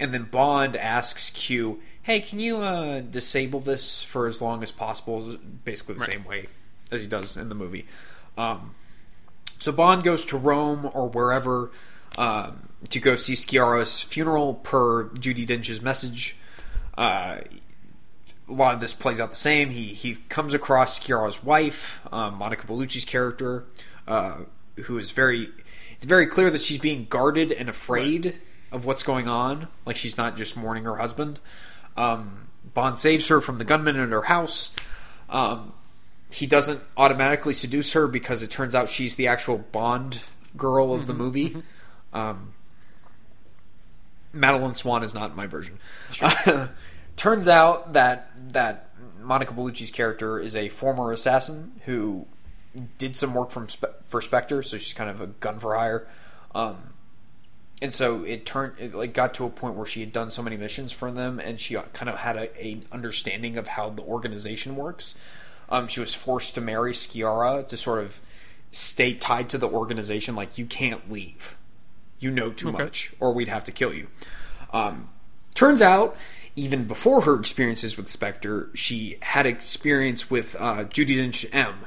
and 0.00 0.12
then 0.14 0.24
Bond 0.24 0.76
asks 0.76 1.30
Q, 1.30 1.80
"Hey, 2.02 2.20
can 2.20 2.40
you 2.40 2.58
uh, 2.58 3.00
disable 3.00 3.60
this 3.60 4.02
for 4.02 4.26
as 4.26 4.40
long 4.42 4.62
as 4.62 4.70
possible?" 4.70 5.36
Basically 5.64 5.94
the 5.94 6.00
Right. 6.00 6.10
same 6.10 6.24
way 6.24 6.46
as 6.90 7.02
he 7.02 7.06
does 7.08 7.36
in 7.36 7.48
the 7.48 7.54
movie. 7.54 7.86
Um, 8.36 8.74
so 9.58 9.72
Bond 9.72 10.02
goes 10.02 10.24
to 10.26 10.36
Rome 10.36 10.90
or 10.92 11.08
wherever 11.08 11.70
um, 12.16 12.68
to 12.90 13.00
go 13.00 13.16
see 13.16 13.34
Sciarra's 13.34 14.00
funeral 14.02 14.54
per 14.54 15.04
Judi 15.10 15.46
Dench's 15.46 15.80
message. 15.80 16.36
Uh, 16.98 17.38
a 18.48 18.52
lot 18.52 18.74
of 18.74 18.80
this 18.80 18.92
plays 18.92 19.20
out 19.20 19.30
the 19.30 19.36
same. 19.36 19.70
He 19.70 19.88
he 19.94 20.16
comes 20.28 20.52
across 20.52 21.00
Sciarra's 21.00 21.42
wife, 21.42 22.00
um, 22.12 22.34
Monica 22.34 22.66
Bellucci's 22.66 23.04
character, 23.06 23.64
uh, 24.06 24.38
who 24.84 24.98
is 24.98 25.10
very. 25.12 25.48
It's 25.96 26.04
very 26.04 26.26
clear 26.26 26.50
that 26.50 26.60
she's 26.60 26.80
being 26.80 27.06
guarded 27.08 27.52
and 27.52 27.68
afraid 27.68 28.38
of 28.74 28.84
what's 28.84 29.04
going 29.04 29.28
on. 29.28 29.68
Like 29.86 29.96
she's 29.96 30.18
not 30.18 30.36
just 30.36 30.56
mourning 30.56 30.84
her 30.84 30.96
husband. 30.96 31.38
Um, 31.96 32.48
Bond 32.74 32.98
saves 32.98 33.28
her 33.28 33.40
from 33.40 33.58
the 33.58 33.64
gunman 33.64 33.98
at 33.98 34.10
her 34.10 34.22
house. 34.22 34.74
Um, 35.30 35.72
he 36.30 36.46
doesn't 36.46 36.80
automatically 36.96 37.52
seduce 37.52 37.92
her 37.92 38.08
because 38.08 38.42
it 38.42 38.50
turns 38.50 38.74
out 38.74 38.88
she's 38.88 39.14
the 39.14 39.28
actual 39.28 39.58
Bond 39.58 40.20
girl 40.56 40.92
of 40.92 41.06
the 41.06 41.14
movie. 41.14 41.62
Um, 42.12 42.52
Madeleine 44.32 44.74
Swann 44.74 45.04
is 45.04 45.14
not 45.14 45.36
my 45.36 45.46
version. 45.46 45.78
turns 47.16 47.46
out 47.46 47.92
that 47.92 48.30
that 48.52 48.90
Monica 49.20 49.54
Bellucci's 49.54 49.92
character 49.92 50.40
is 50.40 50.56
a 50.56 50.68
former 50.68 51.12
assassin 51.12 51.80
who 51.84 52.26
did 52.98 53.14
some 53.14 53.34
work 53.34 53.52
from 53.52 53.68
Spe- 53.68 53.84
for 54.06 54.20
Spectre, 54.20 54.64
so 54.64 54.78
she's 54.78 54.94
kind 54.94 55.08
of 55.08 55.20
a 55.20 55.28
gun 55.28 55.60
for 55.60 55.76
hire. 55.76 56.08
Um, 56.56 56.93
and 57.84 57.92
so 57.94 58.24
it 58.24 58.46
turned 58.46 58.72
it 58.78 58.94
like 58.94 59.12
got 59.12 59.34
to 59.34 59.44
a 59.44 59.50
point 59.50 59.74
where 59.74 59.84
she 59.84 60.00
had 60.00 60.10
done 60.10 60.30
so 60.30 60.42
many 60.42 60.56
missions 60.56 60.90
for 60.90 61.10
them, 61.10 61.38
and 61.38 61.60
she 61.60 61.74
kind 61.92 62.08
of 62.08 62.16
had 62.16 62.34
a, 62.34 62.64
a 62.66 62.80
understanding 62.90 63.58
of 63.58 63.66
how 63.68 63.90
the 63.90 64.00
organization 64.00 64.74
works. 64.74 65.14
Um, 65.68 65.86
she 65.86 66.00
was 66.00 66.14
forced 66.14 66.54
to 66.54 66.62
marry 66.62 66.92
Sciarra 66.94 67.68
to 67.68 67.76
sort 67.76 68.02
of 68.02 68.22
stay 68.70 69.12
tied 69.12 69.50
to 69.50 69.58
the 69.58 69.68
organization. 69.68 70.34
Like 70.34 70.56
you 70.56 70.64
can't 70.64 71.12
leave, 71.12 71.56
you 72.18 72.30
know 72.30 72.50
too 72.52 72.70
Okay. 72.70 72.84
much, 72.84 73.12
or 73.20 73.34
we'd 73.34 73.48
have 73.48 73.64
to 73.64 73.72
kill 73.72 73.92
you. 73.92 74.06
Um, 74.72 75.10
turns 75.54 75.82
out, 75.82 76.16
even 76.56 76.84
before 76.84 77.20
her 77.22 77.38
experiences 77.38 77.98
with 77.98 78.08
Spectre, 78.08 78.70
she 78.72 79.18
had 79.20 79.44
experience 79.44 80.30
with 80.30 80.56
uh, 80.58 80.84
Judi 80.84 81.18
Dench 81.18 81.46
M, 81.52 81.84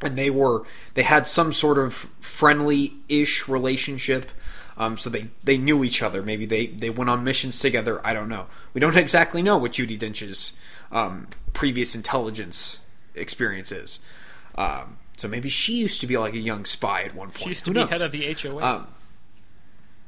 and 0.00 0.16
they 0.16 0.30
were 0.30 0.62
they 0.94 1.02
had 1.02 1.26
some 1.26 1.52
sort 1.52 1.76
of 1.76 1.92
friendly-ish 2.20 3.46
relationship. 3.46 4.30
Um, 4.80 4.96
so 4.96 5.10
they, 5.10 5.28
they 5.44 5.58
knew 5.58 5.84
each 5.84 6.00
other. 6.02 6.22
Maybe 6.22 6.46
they, 6.46 6.68
they 6.68 6.88
went 6.88 7.10
on 7.10 7.22
missions 7.22 7.58
together. 7.58 8.00
I 8.02 8.14
don't 8.14 8.30
know. 8.30 8.46
We 8.72 8.80
don't 8.80 8.96
exactly 8.96 9.42
know 9.42 9.58
what 9.58 9.72
Judi 9.72 9.98
Dench's 9.98 10.54
um, 10.90 11.28
previous 11.52 11.94
intelligence 11.94 12.78
experience 13.14 13.72
is. 13.72 13.98
Um, 14.54 14.96
so 15.18 15.28
maybe 15.28 15.50
she 15.50 15.74
used 15.74 16.00
to 16.00 16.06
be 16.06 16.16
like 16.16 16.32
a 16.32 16.38
young 16.38 16.64
spy 16.64 17.02
at 17.02 17.14
one 17.14 17.28
point. 17.28 17.42
She 17.42 17.48
used 17.50 17.64
to 17.66 17.72
Who 17.72 17.74
be 17.74 17.80
knows? 17.80 17.90
head 17.90 18.00
of 18.00 18.10
the 18.10 18.32
HOA. 18.32 18.62
Um, 18.64 18.86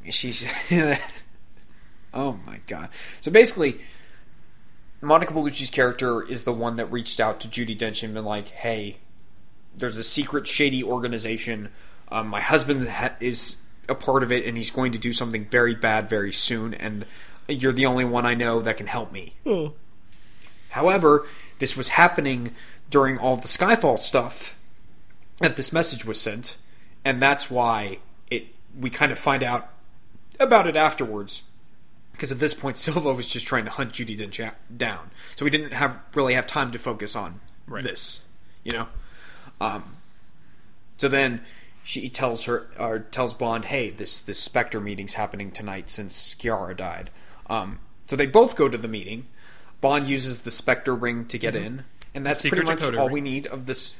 she's. 0.09 0.43
oh 2.15 2.41
my 2.47 2.61
god! 2.67 2.89
So 3.21 3.31
basically, 3.31 3.79
Monica 5.03 5.35
Bellucci's 5.35 5.69
character 5.69 6.23
is 6.23 6.45
the 6.45 6.53
one 6.53 6.77
that 6.77 6.87
reached 6.87 7.21
out 7.21 7.41
to 7.41 7.49
Judi 7.49 7.79
Dench 7.79 8.03
and 8.03 8.15
been 8.15 8.25
like, 8.25 8.49
"Hey, 8.49 9.01
there's 9.77 9.99
a 9.99 10.05
secret 10.05 10.47
shady 10.47 10.83
organization. 10.83 11.69
Um, 12.09 12.29
my 12.29 12.41
husband 12.41 12.89
ha- 12.89 13.17
is 13.21 13.57
a 13.89 13.95
part 13.95 14.23
of 14.23 14.31
it, 14.33 14.45
and 14.47 14.57
he's 14.57 14.71
going 14.71 14.93
to 14.93 14.99
do 14.99 15.13
something 15.13 15.47
very 15.47 15.75
bad 15.75 16.09
very 16.09 16.33
soon. 16.33 16.75
And 16.75 17.05
you're 17.49 17.73
the 17.73 17.87
only 17.87 18.05
one 18.05 18.25
I 18.27 18.35
know 18.35 18.61
that 18.63 18.77
can 18.77 18.87
help 18.87 19.13
me." 19.13 19.35
However, 20.71 21.27
this 21.59 21.77
was 21.77 21.89
happening 21.91 22.55
during 22.91 23.19
all 23.19 23.37
the 23.37 23.49
Skyfall 23.49 23.99
stuff 23.99 24.55
that 25.39 25.57
this 25.57 25.73
message 25.73 26.05
was 26.05 26.21
sent, 26.21 26.57
and 27.05 27.21
that's 27.21 27.51
why 27.51 27.99
it 28.31 28.47
we 28.79 28.89
kind 28.91 29.13
of 29.13 29.19
find 29.19 29.43
out 29.43 29.69
about 30.41 30.67
it 30.67 30.77
afterwards. 30.77 31.43
Because 32.13 32.31
at 32.33 32.39
this 32.39 32.55
point, 32.55 32.77
Silva 32.79 33.13
was 33.13 33.29
just 33.29 33.47
trying 33.47 33.65
to 33.65 33.71
hunt 33.71 33.93
Judi 33.93 34.19
Dench 34.19 34.53
down, 34.75 35.11
so 35.37 35.45
we 35.45 35.51
didn't 35.51 35.73
have 35.73 35.97
really 36.15 36.35
have 36.35 36.47
time 36.47 36.71
to 36.73 36.79
focus 36.79 37.15
on 37.17 37.41
Right. 37.67 37.85
this, 37.85 38.23
you 38.65 38.73
know. 38.73 38.89
Um, 39.61 39.97
so 40.99 41.09
then 41.09 41.43
she 41.85 42.09
tells 42.09 42.45
her 42.45 42.69
or 42.79 43.01
tells 43.01 43.35
Bond, 43.35 43.67
"Hey, 43.67 43.91
this 43.91 44.21
this 44.21 44.39
Spectre 44.39 44.81
meeting's 44.81 45.15
happening 45.15 45.51
tonight 45.51 45.91
since 45.91 46.17
Sciarra 46.17 46.77
died." 46.77 47.11
Um, 47.49 47.81
so 48.05 48.17
they 48.17 48.27
both 48.27 48.57
go 48.57 48.69
to 48.69 48.79
the 48.79 48.89
meeting. 48.89 49.27
Bond 49.81 50.09
uses 50.09 50.41
the 50.41 50.51
Spectre 50.51 50.95
ring 50.95 51.27
to 51.27 51.39
get 51.39 51.57
in, 51.57 51.85
and 52.15 52.25
that's 52.25 52.43
pretty 52.43 52.63
much 52.63 52.83
all 52.85 53.07
ring. 53.07 53.13
we 53.13 53.21
need 53.21 53.47
of 53.49 53.67
this. 53.67 53.95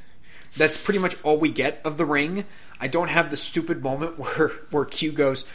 That's 0.55 0.77
pretty 0.77 0.99
much 0.99 1.15
all 1.23 1.37
we 1.37 1.49
get 1.49 1.81
of 1.83 1.97
the 1.97 2.05
ring. 2.05 2.45
I 2.79 2.87
don't 2.87 3.09
have 3.09 3.29
the 3.29 3.37
stupid 3.37 3.83
moment 3.83 4.17
where 4.19 4.49
where 4.71 4.85
Q 4.85 5.11
goes, 5.11 5.45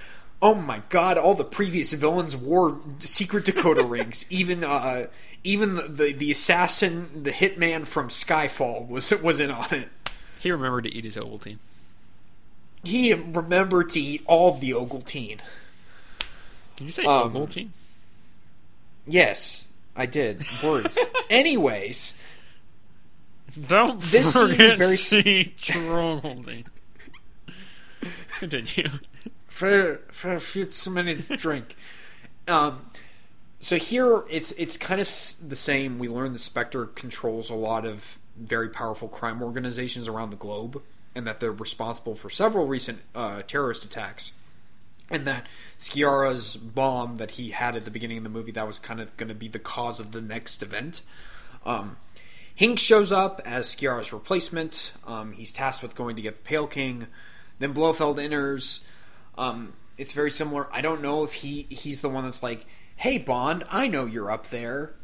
"Oh 0.42 0.54
my 0.54 0.82
god! 0.90 1.16
All 1.16 1.34
the 1.34 1.44
previous 1.44 1.92
villains 1.94 2.36
wore 2.36 2.80
secret 2.98 3.44
decoder 3.44 3.88
rings. 3.90 4.26
Even 4.28 4.64
uh, 4.64 5.06
even 5.44 5.76
the, 5.76 5.82
the 5.82 6.12
the 6.12 6.30
assassin, 6.30 7.22
the 7.22 7.32
hitman 7.32 7.86
from 7.86 8.08
Skyfall 8.08 8.86
was 8.86 9.10
was 9.22 9.40
in 9.40 9.50
on 9.50 9.72
it. 9.72 9.88
He 10.40 10.50
remembered 10.52 10.84
to 10.84 10.90
eat 10.90 11.04
his 11.04 11.16
Ovaltine. 11.16 11.58
He 12.84 13.12
remembered 13.14 13.90
to 13.90 14.00
eat 14.00 14.22
all 14.26 14.52
the 14.54 14.70
Ovaltine. 14.70 15.40
Did 16.76 16.84
you 16.84 16.90
say 16.92 17.04
Um, 17.04 17.32
Ovaltine? 17.32 17.68
Yes, 19.06 19.66
I 19.96 20.06
did. 20.06 20.44
Words. 20.62 20.98
Anyways, 21.30 22.14
Don't 23.66 24.00
this 24.00 24.32
seems 24.32 24.50
forget 24.52 24.78
very 24.78 24.96
to 24.96 25.18
s- 25.18 25.26
eat. 25.26 25.56
Continue. 28.38 28.88
for 29.48 30.00
for 30.12 30.32
a 30.32 30.40
few 30.40 30.64
too 30.64 30.90
many 30.90 31.16
to 31.16 31.36
drink. 31.36 31.74
Um, 32.46 32.86
so 33.60 33.76
here 33.76 34.22
it's 34.30 34.52
it's 34.52 34.76
kind 34.76 35.00
of 35.00 35.06
the 35.48 35.56
same. 35.56 35.98
We 35.98 36.08
learn 36.08 36.32
the 36.32 36.38
Spectre 36.38 36.86
controls 36.86 37.50
a 37.50 37.54
lot 37.54 37.84
of 37.84 38.18
very 38.36 38.68
powerful 38.68 39.08
crime 39.08 39.42
organizations 39.42 40.06
around 40.06 40.30
the 40.30 40.36
globe, 40.36 40.80
and 41.18 41.26
that 41.26 41.40
they're 41.40 41.52
responsible 41.52 42.14
for 42.14 42.30
several 42.30 42.66
recent 42.66 43.00
uh, 43.14 43.42
terrorist 43.42 43.84
attacks. 43.84 44.32
And 45.10 45.26
that 45.26 45.46
Sciarra's 45.78 46.56
bomb 46.56 47.16
that 47.16 47.32
he 47.32 47.50
had 47.50 47.76
at 47.76 47.84
the 47.84 47.90
beginning 47.90 48.18
of 48.18 48.24
the 48.24 48.30
movie 48.30 48.52
that 48.52 48.66
was 48.66 48.78
kind 48.78 49.00
of 49.00 49.16
going 49.16 49.28
to 49.28 49.34
be 49.34 49.48
the 49.48 49.58
cause 49.58 50.00
of 50.00 50.12
the 50.12 50.20
next 50.20 50.62
event. 50.62 51.00
Um, 51.64 51.96
Hinx 52.58 52.78
shows 52.80 53.12
up 53.12 53.40
as 53.44 53.68
Sciarra's 53.68 54.12
replacement. 54.12 54.92
Um, 55.06 55.32
he's 55.32 55.52
tasked 55.52 55.82
with 55.82 55.94
going 55.94 56.16
to 56.16 56.22
get 56.22 56.44
the 56.44 56.48
Pale 56.48 56.66
King. 56.68 57.06
Then 57.58 57.72
Blofeld 57.72 58.18
enters. 58.18 58.84
Um, 59.36 59.74
it's 59.96 60.12
very 60.12 60.30
similar. 60.30 60.68
I 60.72 60.80
don't 60.80 61.02
know 61.02 61.24
if 61.24 61.34
he 61.34 61.66
he's 61.70 62.00
the 62.00 62.08
one 62.08 62.24
that's 62.24 62.42
like, 62.42 62.66
"Hey 62.96 63.18
Bond, 63.18 63.64
I 63.70 63.88
know 63.88 64.06
you're 64.06 64.30
up 64.30 64.48
there. 64.48 64.94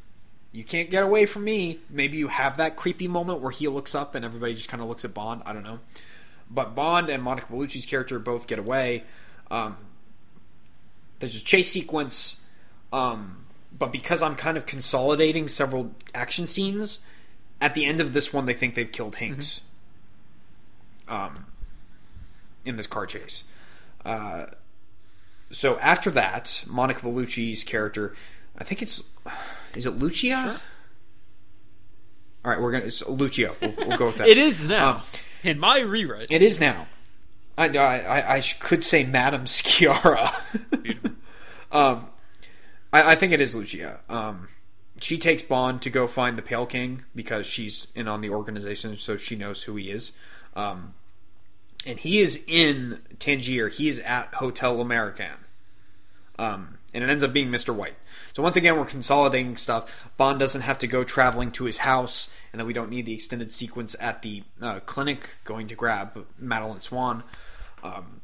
You 0.55 0.65
can't 0.65 0.89
get 0.89 1.03
away 1.03 1.27
from 1.27 1.45
me." 1.45 1.81
Maybe 1.91 2.17
you 2.17 2.29
have 2.29 2.57
that 2.57 2.77
creepy 2.77 3.09
moment 3.09 3.41
where 3.41 3.51
he 3.51 3.69
looks 3.69 3.95
up 3.95 4.15
and 4.15 4.25
everybody 4.25 4.55
just 4.55 4.71
kind 4.71 4.83
of 4.83 4.89
looks 4.89 5.05
at 5.05 5.13
Bond. 5.13 5.43
I 5.45 5.53
don't 5.53 5.65
know. 5.65 5.81
But 6.51 6.75
Bond 6.75 7.11
and 7.11 7.23
Monica 7.23 7.49
Bellucci's 7.53 7.85
character 7.85 8.19
both 8.19 8.47
get 8.47 8.59
away. 8.59 9.05
Um, 9.51 9.77
there's 11.19 11.37
a 11.37 11.45
chase 11.45 11.71
sequence. 11.71 12.41
Um, 12.93 13.45
but 13.77 13.91
because 13.91 14.23
I'm 14.23 14.37
kind 14.37 14.57
of 14.57 14.67
consolidating 14.67 15.49
several 15.49 15.93
action 16.15 16.47
scenes, 16.47 17.01
at 17.61 17.75
the 17.75 17.85
end 17.85 18.01
of 18.01 18.13
this 18.13 18.33
one, 18.33 18.47
they 18.47 18.55
think 18.55 18.75
they've 18.75 18.91
killed 18.91 19.17
Hinx. 19.17 19.63
Um, 21.09 21.47
in 22.65 22.77
this 22.77 22.87
car 22.87 23.07
chase. 23.07 23.45
Uh, 24.05 24.47
so 25.51 25.79
after 25.79 26.11
that, 26.11 26.65
Monica 26.67 27.01
Bellucci's 27.01 27.65
character, 27.65 28.15
I 28.57 28.65
think 28.65 28.83
it's, 28.83 29.03
is 29.77 29.87
it 29.87 29.93
Lucia? 29.99 30.61
All 32.45 32.51
right, 32.51 32.61
we're 32.61 32.73
gonna 32.73 32.85
it's 32.85 33.07
Lucio. 33.07 33.55
We'll, 33.61 33.75
we'll 33.79 33.99
go 33.99 34.07
with 34.07 34.19
that. 34.19 34.29
It 34.35 34.39
is 34.39 34.67
now. 34.67 34.97
Um, 34.97 35.03
In 35.43 35.59
my 35.59 35.81
rewrite. 35.81 36.29
it 36.31 36.43
is 36.43 36.61
now. 36.61 36.87
I, 37.57 37.69
I, 37.69 38.37
I 38.37 38.41
could 38.41 38.83
say 38.85 39.05
Madame 39.05 39.45
Sciarra. 39.47 40.35
Beautiful. 40.83 41.11
Um, 41.73 42.07
I, 42.93 43.13
I 43.13 43.15
think 43.17 43.33
it 43.33 43.41
is 43.41 43.53
Lucia. 43.57 43.99
Um, 44.09 44.47
she 45.01 45.19
takes 45.19 45.43
Bond 45.43 45.83
to 45.83 45.91
go 45.91 46.07
find 46.07 46.39
the 46.39 46.43
Pale 46.43 46.67
King 46.67 47.03
because 47.17 47.49
she's 47.49 47.89
in 47.97 48.07
on 48.07 48.21
the 48.21 48.31
organization, 48.31 48.97
so 48.97 49.17
she 49.17 49.35
knows 49.35 49.65
who 49.65 49.75
he 49.75 49.91
is. 49.91 50.13
Um, 50.55 50.95
and 51.85 51.99
he 51.99 52.21
is 52.21 52.45
in 52.47 53.01
Tangier. 53.19 53.71
He 53.71 53.89
is 53.89 53.99
at 54.01 54.35
Hotel 54.35 54.81
American. 54.81 55.33
Um, 56.39 56.79
and 56.95 57.03
it 57.03 57.11
ends 57.11 57.25
up 57.25 57.33
being 57.33 57.51
Mr. 57.51 57.75
White. 57.75 57.97
So 58.33 58.43
once 58.43 58.57
again, 58.57 58.79
we're 58.79 58.85
consolidating 58.85 59.57
stuff. 59.57 59.93
Bond 60.17 60.39
doesn't 60.39 60.63
have 60.63 60.79
to 60.79 60.87
go 60.87 61.03
traveling 61.03 61.51
to 61.53 61.65
his 61.65 61.79
house, 61.79 62.31
and 62.53 62.61
then 62.61 62.67
we 62.67 62.73
don't 62.73 62.89
need 62.89 63.05
the 63.05 63.15
extended 63.15 63.51
sequence 63.51 63.97
at 63.99 64.23
the 64.23 64.45
uh, 64.63 64.81
clinic 64.81 65.31
going 65.43 65.67
to 65.69 65.75
grab 65.75 66.25
Madeleine 66.39 66.81
Swann. 66.81 67.25
Um, 67.83 68.21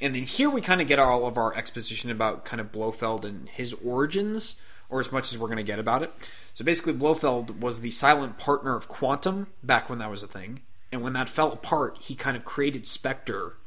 and 0.00 0.14
then 0.14 0.22
here 0.24 0.50
we 0.50 0.62
kind 0.62 0.80
of 0.80 0.88
get 0.88 0.98
all 0.98 1.26
of 1.26 1.36
our 1.36 1.54
exposition 1.54 2.10
about 2.10 2.44
kind 2.44 2.60
of 2.60 2.72
Blofeld 2.72 3.24
and 3.24 3.48
his 3.50 3.74
origins, 3.74 4.56
or 4.88 4.98
as 4.98 5.12
much 5.12 5.32
as 5.32 5.38
we're 5.38 5.48
going 5.48 5.56
to 5.58 5.62
get 5.62 5.78
about 5.78 6.02
it. 6.02 6.12
So 6.54 6.64
basically, 6.64 6.94
Blofeld 6.94 7.60
was 7.62 7.80
the 7.80 7.90
silent 7.90 8.38
partner 8.38 8.76
of 8.76 8.88
Quantum 8.88 9.48
back 9.62 9.90
when 9.90 9.98
that 9.98 10.10
was 10.10 10.22
a 10.22 10.28
thing. 10.28 10.60
And 10.90 11.02
when 11.02 11.12
that 11.14 11.28
fell 11.28 11.52
apart, 11.52 11.98
he 12.00 12.14
kind 12.14 12.36
of 12.36 12.44
created 12.44 12.86
Spectre 12.86 13.58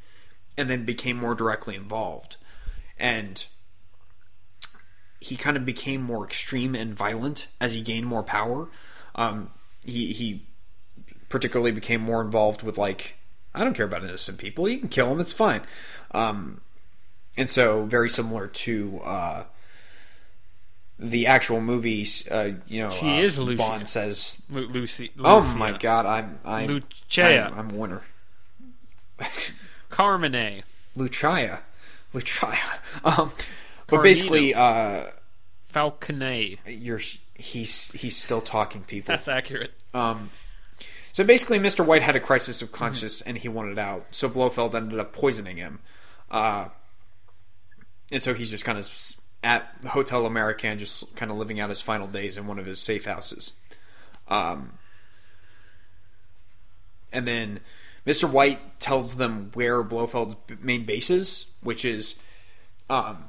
and 0.56 0.68
then 0.68 0.84
became 0.84 1.16
more 1.16 1.34
directly 1.34 1.76
involved. 1.76 2.36
And 2.98 3.44
he 5.20 5.36
kind 5.36 5.56
of 5.56 5.64
became 5.64 6.02
more 6.02 6.24
extreme 6.24 6.74
and 6.74 6.94
violent 6.94 7.48
as 7.60 7.74
he 7.74 7.82
gained 7.82 8.06
more 8.06 8.22
power. 8.22 8.68
Um, 9.14 9.50
he, 9.84 10.12
he 10.12 10.46
particularly 11.28 11.72
became 11.72 12.00
more 12.00 12.22
involved 12.22 12.62
with 12.62 12.78
like 12.78 13.16
I 13.54 13.64
don't 13.64 13.74
care 13.74 13.86
about 13.86 14.04
innocent 14.04 14.38
people. 14.38 14.68
You 14.68 14.78
can 14.78 14.88
kill 14.88 15.08
them; 15.08 15.20
it's 15.20 15.32
fine. 15.32 15.62
Um, 16.12 16.60
and 17.36 17.50
so, 17.50 17.84
very 17.84 18.08
similar 18.08 18.46
to 18.46 19.00
uh, 19.04 19.44
the 20.98 21.26
actual 21.26 21.60
movies, 21.60 22.26
uh, 22.30 22.52
you 22.68 22.82
know, 22.82 22.90
She 22.90 23.08
uh, 23.08 23.22
is 23.22 23.38
Lucia. 23.38 23.58
Bond 23.58 23.88
says, 23.88 24.42
Lu- 24.50 24.68
Lucy. 24.68 25.10
"Oh 25.18 25.42
my 25.56 25.76
God, 25.76 26.06
I'm 26.06 26.38
I'm 26.44 26.66
Lucia. 26.66 27.46
I'm, 27.46 27.58
I'm 27.58 27.70
a 27.70 27.74
winner." 27.74 28.02
Carmine. 29.88 30.62
Lucia, 30.96 31.62
Lucia. 32.12 32.56
Um, 33.04 33.32
but 33.90 34.02
basically, 34.02 34.54
uh, 34.54 35.06
Falconet. 35.72 36.58
you're 36.66 37.00
he's 37.34 37.90
he's 37.92 38.16
still 38.16 38.40
talking 38.40 38.82
people. 38.82 39.14
That's 39.14 39.28
accurate. 39.28 39.72
Um, 39.94 40.30
so 41.12 41.24
basically, 41.24 41.58
Mr. 41.58 41.84
White 41.84 42.02
had 42.02 42.16
a 42.16 42.20
crisis 42.20 42.62
of 42.62 42.72
conscience 42.72 43.20
and 43.20 43.38
he 43.38 43.48
wanted 43.48 43.78
out. 43.78 44.06
So 44.10 44.28
Blofeld 44.28 44.74
ended 44.74 44.98
up 44.98 45.12
poisoning 45.12 45.56
him. 45.56 45.80
Uh, 46.30 46.68
and 48.12 48.22
so 48.22 48.34
he's 48.34 48.50
just 48.50 48.64
kind 48.64 48.78
of 48.78 48.88
at 49.42 49.68
Hotel 49.86 50.26
American, 50.26 50.78
just 50.78 51.14
kind 51.16 51.30
of 51.30 51.36
living 51.36 51.58
out 51.58 51.70
his 51.70 51.80
final 51.80 52.06
days 52.06 52.36
in 52.36 52.46
one 52.46 52.58
of 52.58 52.66
his 52.66 52.78
safe 52.78 53.06
houses. 53.06 53.54
Um, 54.28 54.78
and 57.12 57.26
then 57.26 57.60
Mr. 58.06 58.30
White 58.30 58.80
tells 58.80 59.16
them 59.16 59.50
where 59.54 59.82
Blofeld's 59.82 60.36
main 60.60 60.84
base 60.84 61.10
is, 61.10 61.46
which 61.60 61.84
is 61.84 62.18
um, 62.88 63.24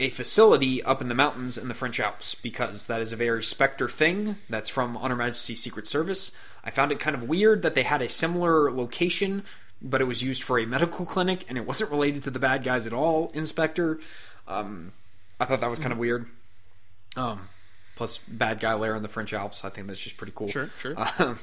a 0.00 0.10
facility 0.10 0.82
up 0.82 1.00
in 1.00 1.08
the 1.08 1.14
mountains 1.14 1.56
in 1.56 1.68
the 1.68 1.74
French 1.74 2.00
Alps 2.00 2.34
because 2.34 2.86
that 2.86 3.00
is 3.00 3.12
a 3.12 3.16
very 3.16 3.42
Spectre 3.42 3.88
thing. 3.88 4.36
That's 4.50 4.68
from 4.68 4.96
On 4.96 5.10
Her 5.10 5.16
Majesty's 5.16 5.62
Secret 5.62 5.86
Service. 5.86 6.32
I 6.64 6.70
found 6.70 6.90
it 6.90 6.98
kind 6.98 7.14
of 7.14 7.28
weird 7.28 7.62
that 7.62 7.74
they 7.74 7.84
had 7.84 8.02
a 8.02 8.08
similar 8.08 8.72
location, 8.72 9.44
but 9.80 10.00
it 10.00 10.04
was 10.04 10.22
used 10.22 10.42
for 10.42 10.58
a 10.58 10.66
medical 10.66 11.06
clinic 11.06 11.44
and 11.48 11.56
it 11.56 11.66
wasn't 11.66 11.90
related 11.90 12.22
to 12.24 12.30
the 12.30 12.38
bad 12.38 12.64
guys 12.64 12.86
at 12.86 12.92
all. 12.92 13.30
in 13.34 13.46
Spectre, 13.46 14.00
um, 14.48 14.92
I 15.38 15.44
thought 15.44 15.60
that 15.60 15.70
was 15.70 15.78
kind 15.78 15.92
of 15.92 15.98
weird. 15.98 16.26
Um, 17.16 17.48
plus, 17.94 18.18
bad 18.18 18.58
guy 18.60 18.74
lair 18.74 18.96
in 18.96 19.02
the 19.02 19.08
French 19.08 19.32
Alps. 19.32 19.64
I 19.64 19.68
think 19.68 19.86
that's 19.86 20.00
just 20.00 20.16
pretty 20.16 20.32
cool. 20.34 20.48
Sure, 20.48 20.70
sure. 20.80 20.96
Um, 21.18 21.38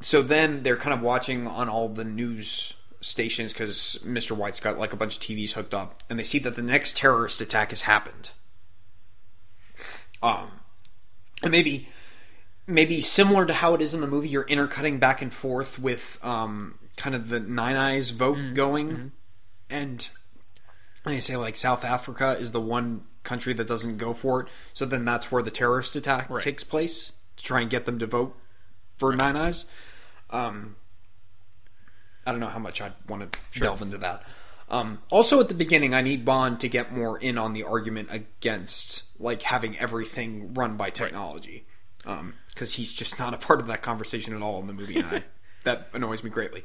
so 0.00 0.20
then 0.20 0.64
they're 0.64 0.76
kind 0.76 0.92
of 0.92 1.00
watching 1.00 1.46
on 1.46 1.68
all 1.68 1.88
the 1.88 2.04
news 2.04 2.74
stations 3.02 3.52
because 3.52 3.98
Mr. 4.04 4.32
White's 4.34 4.60
got 4.60 4.78
like 4.78 4.92
a 4.92 4.96
bunch 4.96 5.16
of 5.16 5.22
TVs 5.22 5.52
hooked 5.52 5.74
up, 5.74 6.02
and 6.08 6.18
they 6.18 6.24
see 6.24 6.38
that 6.40 6.56
the 6.56 6.62
next 6.62 6.96
terrorist 6.96 7.40
attack 7.40 7.70
has 7.70 7.82
happened. 7.82 8.30
Um, 10.22 10.50
and 11.42 11.50
maybe 11.50 11.88
maybe 12.66 13.00
similar 13.00 13.44
to 13.44 13.52
how 13.54 13.74
it 13.74 13.82
is 13.82 13.92
in 13.92 14.00
the 14.00 14.06
movie, 14.06 14.28
you're 14.28 14.44
intercutting 14.44 14.98
back 14.98 15.20
and 15.20 15.34
forth 15.34 15.78
with 15.78 16.18
um, 16.22 16.78
kind 16.96 17.14
of 17.14 17.28
the 17.28 17.40
Nine 17.40 17.76
Eyes 17.76 18.10
vote 18.10 18.36
Mm-hmm. 18.38 18.54
going, 18.54 19.12
and 19.68 20.08
they 21.04 21.20
say 21.20 21.36
like 21.36 21.56
South 21.56 21.84
Africa 21.84 22.36
is 22.38 22.52
the 22.52 22.60
one 22.60 23.02
country 23.24 23.52
that 23.54 23.66
doesn't 23.66 23.98
go 23.98 24.14
for 24.14 24.42
it, 24.42 24.48
so 24.72 24.84
then 24.84 25.04
that's 25.04 25.30
where 25.32 25.42
the 25.42 25.50
terrorist 25.50 25.96
attack 25.96 26.30
Right. 26.30 26.42
takes 26.42 26.62
place 26.64 27.12
to 27.36 27.42
try 27.44 27.60
and 27.60 27.70
get 27.70 27.84
them 27.86 27.98
to 27.98 28.06
vote 28.06 28.36
for 28.96 29.14
Nine 29.14 29.36
Eyes. 29.36 29.66
Um, 30.30 30.76
I 32.26 32.30
don't 32.30 32.40
know 32.40 32.48
how 32.48 32.58
much 32.58 32.80
I'd 32.80 32.94
want 33.08 33.32
to 33.32 33.60
delve 33.60 33.82
into 33.82 33.98
that. 33.98 34.22
Um, 34.68 35.02
also, 35.10 35.38
at 35.40 35.48
the 35.48 35.54
beginning, 35.54 35.92
I 35.92 36.00
need 36.00 36.24
Bond 36.24 36.60
to 36.60 36.68
get 36.68 36.92
more 36.92 37.18
in 37.18 37.36
on 37.36 37.52
the 37.52 37.64
argument 37.64 38.08
against 38.10 39.02
like 39.18 39.42
having 39.42 39.76
everything 39.78 40.54
run 40.54 40.76
by 40.76 40.90
technology, 40.90 41.66
because 41.98 42.74
he's 42.74 42.92
just 42.92 43.18
not 43.18 43.34
a 43.34 43.36
part 43.36 43.60
of 43.60 43.66
that 43.66 43.82
conversation 43.82 44.34
at 44.34 44.40
all 44.40 44.60
in 44.60 44.66
the 44.66 44.72
movie, 44.72 44.96
and 44.96 45.06
I, 45.06 45.24
that 45.64 45.88
annoys 45.92 46.24
me 46.24 46.30
greatly. 46.30 46.64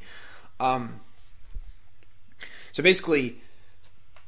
Um, 0.59 1.01
so 2.71 2.81
basically, 2.81 3.41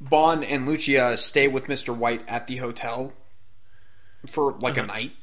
Bond 0.01 0.43
and 0.43 0.67
Lucia 0.67 1.17
stay 1.17 1.47
with 1.47 1.69
Mister 1.69 1.93
White 1.93 2.27
at 2.27 2.47
the 2.47 2.57
hotel 2.57 3.13
for 4.27 4.53
like 4.59 4.77
a 4.77 4.83
night. 4.83 5.13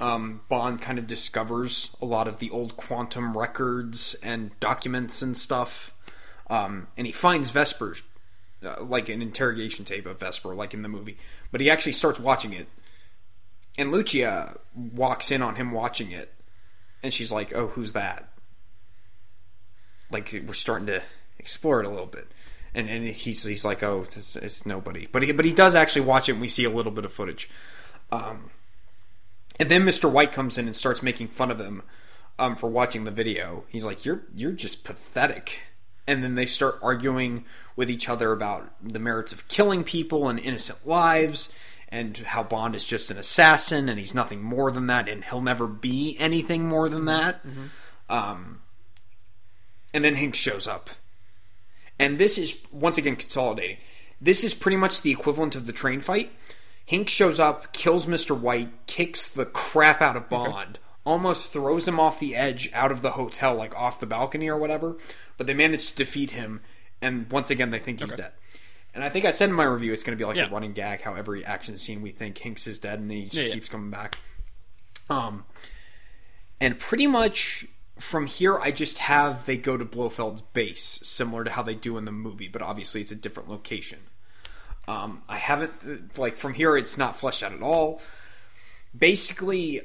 Um, 0.00 0.40
Bond 0.48 0.80
kind 0.80 0.98
of 0.98 1.06
discovers 1.06 1.96
a 2.02 2.04
lot 2.04 2.26
of 2.26 2.38
the 2.38 2.50
old 2.50 2.76
quantum 2.76 3.36
records 3.36 4.14
and 4.22 4.58
documents 4.58 5.22
and 5.22 5.36
stuff. 5.36 5.92
Um, 6.50 6.88
and 6.96 7.06
he 7.06 7.12
finds 7.12 7.50
Vesper, 7.50 7.96
uh, 8.64 8.82
like 8.82 9.08
an 9.08 9.22
interrogation 9.22 9.84
tape 9.84 10.06
of 10.06 10.18
Vesper, 10.18 10.54
like 10.54 10.74
in 10.74 10.82
the 10.82 10.88
movie. 10.88 11.16
But 11.52 11.60
he 11.60 11.70
actually 11.70 11.92
starts 11.92 12.18
watching 12.18 12.52
it. 12.52 12.68
And 13.78 13.90
Lucia 13.92 14.58
walks 14.74 15.30
in 15.30 15.42
on 15.42 15.56
him 15.56 15.70
watching 15.70 16.10
it. 16.10 16.32
And 17.02 17.12
she's 17.12 17.30
like, 17.30 17.54
oh, 17.54 17.68
who's 17.68 17.92
that? 17.92 18.30
Like, 20.10 20.34
we're 20.46 20.54
starting 20.54 20.86
to 20.86 21.02
explore 21.38 21.80
it 21.80 21.86
a 21.86 21.90
little 21.90 22.06
bit. 22.06 22.28
And, 22.74 22.88
and 22.88 23.06
he's, 23.08 23.44
he's 23.44 23.64
like, 23.64 23.82
oh, 23.82 24.02
it's, 24.02 24.36
it's 24.36 24.66
nobody. 24.66 25.06
But 25.10 25.22
he, 25.22 25.32
but 25.32 25.44
he 25.44 25.52
does 25.52 25.74
actually 25.74 26.02
watch 26.02 26.28
it, 26.28 26.32
and 26.32 26.40
we 26.40 26.48
see 26.48 26.64
a 26.64 26.70
little 26.70 26.92
bit 26.92 27.04
of 27.04 27.12
footage. 27.12 27.48
Um, 28.10 28.50
and 29.58 29.70
then 29.70 29.84
Mr. 29.84 30.10
White 30.10 30.32
comes 30.32 30.58
in 30.58 30.66
and 30.66 30.76
starts 30.76 31.02
making 31.02 31.28
fun 31.28 31.50
of 31.50 31.60
him 31.60 31.82
um, 32.38 32.56
for 32.56 32.68
watching 32.68 33.04
the 33.04 33.10
video. 33.10 33.64
He's 33.68 33.84
like, 33.84 34.04
"You're 34.04 34.22
you're 34.34 34.52
just 34.52 34.84
pathetic." 34.84 35.60
And 36.06 36.22
then 36.22 36.34
they 36.34 36.44
start 36.46 36.78
arguing 36.82 37.46
with 37.76 37.90
each 37.90 38.10
other 38.10 38.30
about 38.30 38.70
the 38.82 38.98
merits 38.98 39.32
of 39.32 39.48
killing 39.48 39.84
people 39.84 40.28
and 40.28 40.38
innocent 40.38 40.86
lives, 40.86 41.50
and 41.88 42.16
how 42.18 42.42
Bond 42.42 42.74
is 42.74 42.84
just 42.84 43.10
an 43.10 43.16
assassin 43.16 43.88
and 43.88 43.98
he's 43.98 44.14
nothing 44.14 44.42
more 44.42 44.70
than 44.70 44.86
that, 44.88 45.08
and 45.08 45.24
he'll 45.24 45.40
never 45.40 45.66
be 45.66 46.16
anything 46.18 46.68
more 46.68 46.88
than 46.88 47.06
that. 47.06 47.40
Um, 48.10 48.60
and 49.94 50.04
then 50.04 50.16
Hank 50.16 50.34
shows 50.34 50.66
up, 50.66 50.90
and 51.98 52.18
this 52.18 52.36
is 52.36 52.58
once 52.70 52.98
again 52.98 53.16
consolidating. 53.16 53.78
This 54.20 54.44
is 54.44 54.54
pretty 54.54 54.76
much 54.76 55.02
the 55.02 55.10
equivalent 55.12 55.54
of 55.54 55.66
the 55.66 55.72
train 55.72 56.00
fight. 56.00 56.32
Hinx 56.90 57.08
shows 57.08 57.38
up, 57.40 57.72
kills 57.72 58.06
Mr. 58.06 58.38
White, 58.38 58.86
kicks 58.86 59.28
the 59.28 59.46
crap 59.46 60.02
out 60.02 60.16
of 60.16 60.28
Bond, 60.28 60.78
almost 61.06 61.52
throws 61.52 61.88
him 61.88 61.98
off 61.98 62.20
the 62.20 62.36
edge 62.36 62.70
out 62.74 62.92
of 62.92 63.00
the 63.02 63.12
hotel, 63.12 63.54
like 63.54 63.74
off 63.74 64.00
the 64.00 64.06
balcony 64.06 64.48
or 64.48 64.56
whatever. 64.58 64.96
But 65.38 65.46
they 65.46 65.54
manage 65.54 65.90
to 65.90 65.96
defeat 65.96 66.32
him, 66.32 66.60
and 67.00 67.30
once 67.30 67.50
again, 67.50 67.70
they 67.70 67.78
think 67.78 68.00
he's 68.00 68.12
Okay. 68.12 68.22
dead. 68.22 68.32
And 68.94 69.02
I 69.02 69.08
think 69.08 69.24
I 69.24 69.30
said 69.32 69.48
in 69.48 69.54
my 69.56 69.64
review, 69.64 69.92
it's 69.92 70.02
going 70.04 70.16
to 70.16 70.22
be 70.22 70.26
like 70.26 70.36
Yeah. 70.36 70.46
a 70.46 70.50
running 70.50 70.72
gag 70.72 71.00
how 71.00 71.14
every 71.14 71.44
action 71.44 71.76
scene 71.78 72.00
we 72.02 72.10
think 72.12 72.36
Hinx 72.38 72.66
is 72.68 72.78
dead, 72.78 73.00
and 73.00 73.10
then 73.10 73.16
he 73.18 73.24
just 73.24 73.36
Yeah, 73.36 73.42
yeah. 73.44 73.54
keeps 73.54 73.68
coming 73.68 73.90
back. 73.90 74.18
Um, 75.10 75.44
and 76.60 76.78
pretty 76.78 77.06
much 77.06 77.66
from 77.98 78.26
here, 78.26 78.58
I 78.60 78.70
just 78.70 78.98
have 78.98 79.46
they 79.46 79.56
go 79.56 79.76
to 79.76 79.84
Blofeld's 79.84 80.42
base, 80.42 81.00
similar 81.02 81.44
to 81.44 81.50
how 81.50 81.62
they 81.62 81.74
do 81.74 81.96
in 81.98 82.04
the 82.04 82.12
movie, 82.12 82.48
but 82.48 82.62
obviously 82.62 83.00
it's 83.00 83.10
a 83.12 83.16
different 83.16 83.48
location. 83.48 84.00
Um, 84.86 85.22
I 85.28 85.38
haven't 85.38 86.18
like 86.18 86.36
from 86.36 86.52
here, 86.54 86.76
it's 86.76 86.98
not 86.98 87.16
fleshed 87.18 87.42
out 87.42 87.52
at 87.52 87.62
all. 87.62 88.00
Basically, 88.96 89.82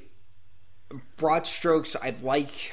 broad 1.17 1.47
strokes. 1.47 1.95
I'd 2.01 2.21
like. 2.21 2.71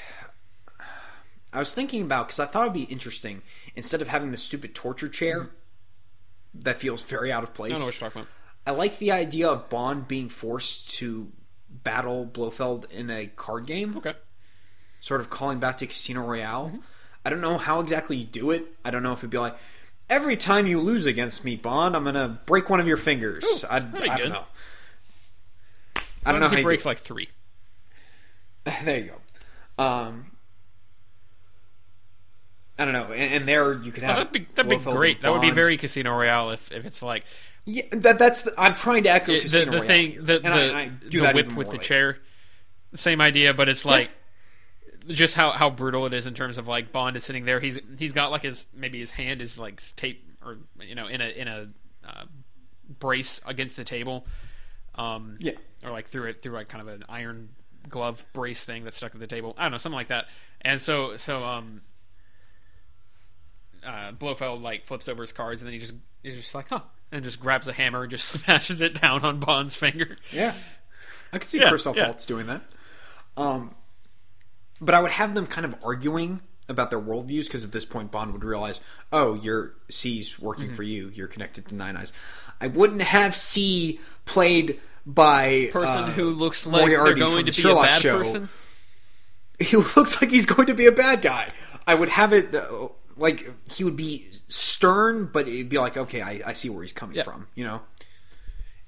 I 1.52 1.58
was 1.58 1.72
thinking 1.72 2.02
about 2.02 2.26
because 2.28 2.40
I 2.40 2.46
thought 2.46 2.62
it'd 2.62 2.72
be 2.74 2.82
interesting 2.92 3.42
instead 3.74 4.02
of 4.02 4.08
having 4.08 4.30
the 4.32 4.36
stupid 4.36 4.74
torture 4.74 5.08
chair 5.08 5.50
that 6.54 6.78
feels 6.80 7.02
very 7.02 7.32
out 7.32 7.42
of 7.44 7.54
place. 7.54 7.72
I 7.72 7.74
don't 7.74 7.80
know 7.80 7.86
what 7.86 8.00
you're 8.00 8.10
talking 8.10 8.22
about. 8.22 8.30
I 8.66 8.70
like 8.72 8.98
the 8.98 9.12
idea 9.12 9.48
of 9.48 9.70
Bond 9.70 10.08
being 10.08 10.28
forced 10.28 10.90
to 10.96 11.30
battle 11.70 12.26
Blofeld 12.26 12.90
in 12.90 13.10
a 13.10 13.26
card 13.28 13.66
game, 13.66 13.96
Okay. 13.98 14.14
sort 15.00 15.20
of 15.20 15.30
calling 15.30 15.58
back 15.60 15.78
to 15.78 15.86
Casino 15.86 16.22
Royale. 16.22 16.80
I 17.24 17.30
don't 17.30 17.40
know 17.40 17.58
how 17.58 17.80
exactly 17.80 18.16
you 18.16 18.24
do 18.26 18.50
it. 18.50 18.66
I 18.84 18.90
don't 18.90 19.02
know 19.02 19.12
if 19.12 19.18
it'd 19.20 19.30
be 19.30 19.38
like 19.38 19.56
every 20.08 20.36
time 20.36 20.66
you 20.66 20.80
lose 20.80 21.06
against 21.06 21.44
me, 21.44 21.56
Bond, 21.56 21.96
I'm 21.96 22.04
gonna 22.04 22.40
break 22.46 22.68
one 22.70 22.80
of 22.80 22.86
your 22.86 22.96
fingers. 22.96 23.64
I, 23.68 23.76
I 23.76 23.80
don't 23.80 24.28
know. 24.30 24.44
I 26.24 26.32
don't 26.32 26.40
know 26.40 26.48
how 26.48 26.56
he 26.56 26.62
breaks 26.62 26.84
like 26.84 26.98
three. 26.98 27.28
there 28.84 28.98
you 28.98 29.10
go. 29.78 29.82
Um, 29.84 30.32
I 32.78 32.84
don't 32.84 32.92
know, 32.92 33.12
and, 33.12 33.34
and 33.34 33.48
there 33.48 33.72
you 33.74 33.90
could 33.92 34.04
Oh, 34.04 34.08
have 34.08 34.16
that'd 34.18 34.32
be 34.32 34.46
that'd 34.54 34.68
be 34.70 34.76
great. 34.76 35.22
That 35.22 35.32
would 35.32 35.40
be 35.40 35.50
very 35.50 35.76
Casino 35.78 36.10
Royale 36.16 36.50
if, 36.50 36.70
if 36.72 36.84
it's 36.84 37.00
like 37.02 37.24
Yeah, 37.64 37.84
that, 37.92 38.18
that's 38.18 38.42
the, 38.42 38.54
I'm 38.58 38.74
trying 38.74 39.04
to 39.04 39.10
echo 39.10 39.32
it- 39.32 39.36
the, 39.36 39.42
Casino 39.44 39.64
the 39.66 39.70
Royale. 39.78 39.86
thing 39.86 40.16
the 40.24 40.38
the, 40.40 40.48
I, 40.48 40.80
I 40.82 40.88
do 40.88 41.20
the 41.20 41.26
whip 41.32 41.46
with 41.46 41.54
more 41.54 41.64
the 41.64 41.70
later. 41.72 41.82
chair. 41.82 42.18
Same 42.94 43.20
idea, 43.20 43.54
but 43.54 43.68
it's 43.68 43.84
like 43.84 44.10
just 45.08 45.34
how, 45.34 45.52
how 45.52 45.70
brutal 45.70 46.06
it 46.06 46.14
is 46.14 46.26
in 46.26 46.34
terms 46.34 46.58
of 46.58 46.66
like 46.66 46.92
Bond 46.92 47.16
is 47.16 47.24
sitting 47.24 47.44
there. 47.44 47.60
He's 47.60 47.78
he's 47.98 48.12
got 48.12 48.30
like 48.30 48.42
his 48.42 48.66
maybe 48.74 48.98
his 48.98 49.10
hand 49.10 49.40
is 49.42 49.58
like 49.58 49.82
tape 49.96 50.24
or 50.44 50.58
you 50.80 50.94
know 50.94 51.06
in 51.06 51.20
a 51.20 51.28
in 51.28 51.48
a 51.48 51.68
uh, 52.06 52.24
brace 52.98 53.40
against 53.46 53.76
the 53.76 53.84
table. 53.84 54.26
Um, 54.94 55.36
Yeah. 55.40 55.52
or 55.84 55.90
like 55.90 56.08
through 56.08 56.30
it 56.30 56.42
through 56.42 56.52
like 56.54 56.68
kind 56.68 56.80
of 56.80 56.88
an 56.88 57.04
iron 57.08 57.50
glove 57.88 58.24
brace 58.32 58.64
thing 58.64 58.82
that's 58.84 58.96
stuck 58.96 59.12
to 59.12 59.18
the 59.18 59.26
table. 59.26 59.54
I 59.58 59.64
don't 59.64 59.72
know, 59.72 59.78
something 59.78 59.96
like 59.96 60.08
that. 60.08 60.26
And 60.62 60.80
so 60.80 61.16
so 61.16 61.44
um 61.44 61.82
uh 63.84 64.12
Blofeld 64.12 64.62
like 64.62 64.84
flips 64.86 65.08
over 65.08 65.22
his 65.22 65.32
cards 65.32 65.62
and 65.62 65.66
then 65.68 65.74
he 65.74 65.78
just 65.80 65.94
he's 66.22 66.36
just 66.36 66.54
like, 66.54 66.68
huh 66.70 66.80
and 67.12 67.22
just 67.24 67.38
grabs 67.38 67.68
a 67.68 67.72
hammer 67.72 68.02
and 68.02 68.10
just 68.10 68.26
smashes 68.44 68.80
it 68.80 69.00
down 69.00 69.22
on 69.24 69.38
Bond's 69.38 69.76
finger. 69.76 70.16
Yeah, 70.32 70.54
I 71.32 71.38
could 71.38 71.48
see 71.48 71.60
Yeah, 71.60 71.68
Christoph 71.68 71.96
yeah. 71.96 72.06
Waltz 72.06 72.24
doing 72.24 72.46
that. 72.46 72.62
Um, 73.36 73.74
but 74.80 74.94
I 74.94 75.00
would 75.00 75.12
have 75.12 75.34
them 75.34 75.46
kind 75.46 75.64
of 75.64 75.74
arguing 75.84 76.40
about 76.68 76.90
their 76.90 77.00
worldviews 77.00 77.44
because 77.44 77.62
at 77.64 77.72
this 77.72 77.84
point 77.84 78.10
Bond 78.10 78.32
would 78.32 78.42
realize, 78.44 78.80
oh, 79.12 79.34
your 79.34 79.74
C's 79.88 80.38
working 80.38 80.66
Mm-hmm. 80.66 80.74
for 80.76 80.82
you. 80.82 81.10
You're 81.14 81.28
connected 81.28 81.68
to 81.68 81.74
Nine 81.74 81.96
Eyes. 81.96 82.12
I 82.60 82.66
wouldn't 82.68 83.02
have 83.02 83.36
C 83.36 84.00
played 84.24 84.80
by 85.06 85.68
Person 85.72 86.04
uh, 86.04 86.10
who 86.12 86.30
looks 86.30 86.66
like 86.66 86.80
Moriarty 86.80 87.20
they're 87.20 87.28
going 87.28 87.44
the 87.44 87.52
to 87.52 87.56
be 87.56 87.62
Sherlock 87.62 87.84
a 87.84 87.88
bad 87.90 88.00
show. 88.02 88.18
person. 88.18 88.48
He 89.58 89.74
looks 89.76 90.20
like 90.20 90.30
he's 90.30 90.44
going 90.44 90.66
to 90.66 90.74
be 90.74 90.84
a 90.86 90.92
bad 90.92 91.22
guy. 91.22 91.48
I 91.86 91.94
would 91.94 92.10
have 92.10 92.34
it 92.34 92.54
uh, 92.54 92.88
like 93.16 93.48
he 93.72 93.84
would 93.84 93.96
be 93.96 94.28
stern, 94.48 95.30
but 95.32 95.48
it'd 95.48 95.70
be 95.70 95.78
like, 95.78 95.96
okay, 95.96 96.20
I, 96.20 96.42
I 96.44 96.52
see 96.52 96.68
where 96.68 96.82
he's 96.82 96.92
coming 96.92 97.16
Yeah. 97.16 97.22
from. 97.22 97.46
You 97.54 97.64
know, 97.64 97.80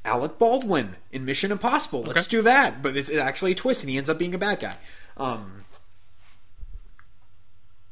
Alec 0.05 0.39
Baldwin 0.39 0.97
in 1.11 1.25
Mission 1.25 1.53
Impossible. 1.53 2.03
Let's 2.03 2.27
Okay. 2.27 2.37
do 2.39 2.43
that. 2.43 2.83
But 2.83 2.97
it's 2.99 3.11
actually 3.11 3.53
a 3.53 3.55
twist, 3.55 3.83
and 3.83 3.89
he 3.91 3.97
ends 3.97 4.11
up 4.11 4.19
being 4.19 4.35
a 4.35 4.39
bad 4.39 4.61
guy. 4.61 4.77
Um, 5.17 5.65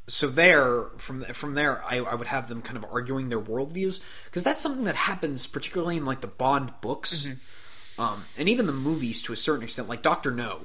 so 0.07 0.27
there, 0.27 0.85
from 0.97 1.25
from 1.33 1.53
there, 1.53 1.83
I, 1.83 1.97
I 1.97 2.15
would 2.15 2.27
have 2.27 2.47
them 2.47 2.61
kind 2.61 2.77
of 2.77 2.85
arguing 2.91 3.27
their 3.27 3.41
worldviews 3.41 3.99
because 4.25 4.43
that's 4.43 4.63
something 4.63 4.85
that 4.85 4.95
happens 4.95 5.47
particularly 5.47 5.97
in 5.97 6.05
like 6.05 6.21
the 6.21 6.27
Bond 6.27 6.71
books, 6.79 7.27
um, 7.99 8.23
and 8.37 8.47
even 8.47 8.67
the 8.67 8.73
movies 8.73 9.21
to 9.23 9.33
a 9.33 9.37
certain 9.37 9.63
extent. 9.63 9.89
Like 9.89 10.01
Doctor 10.01 10.31
No, 10.31 10.61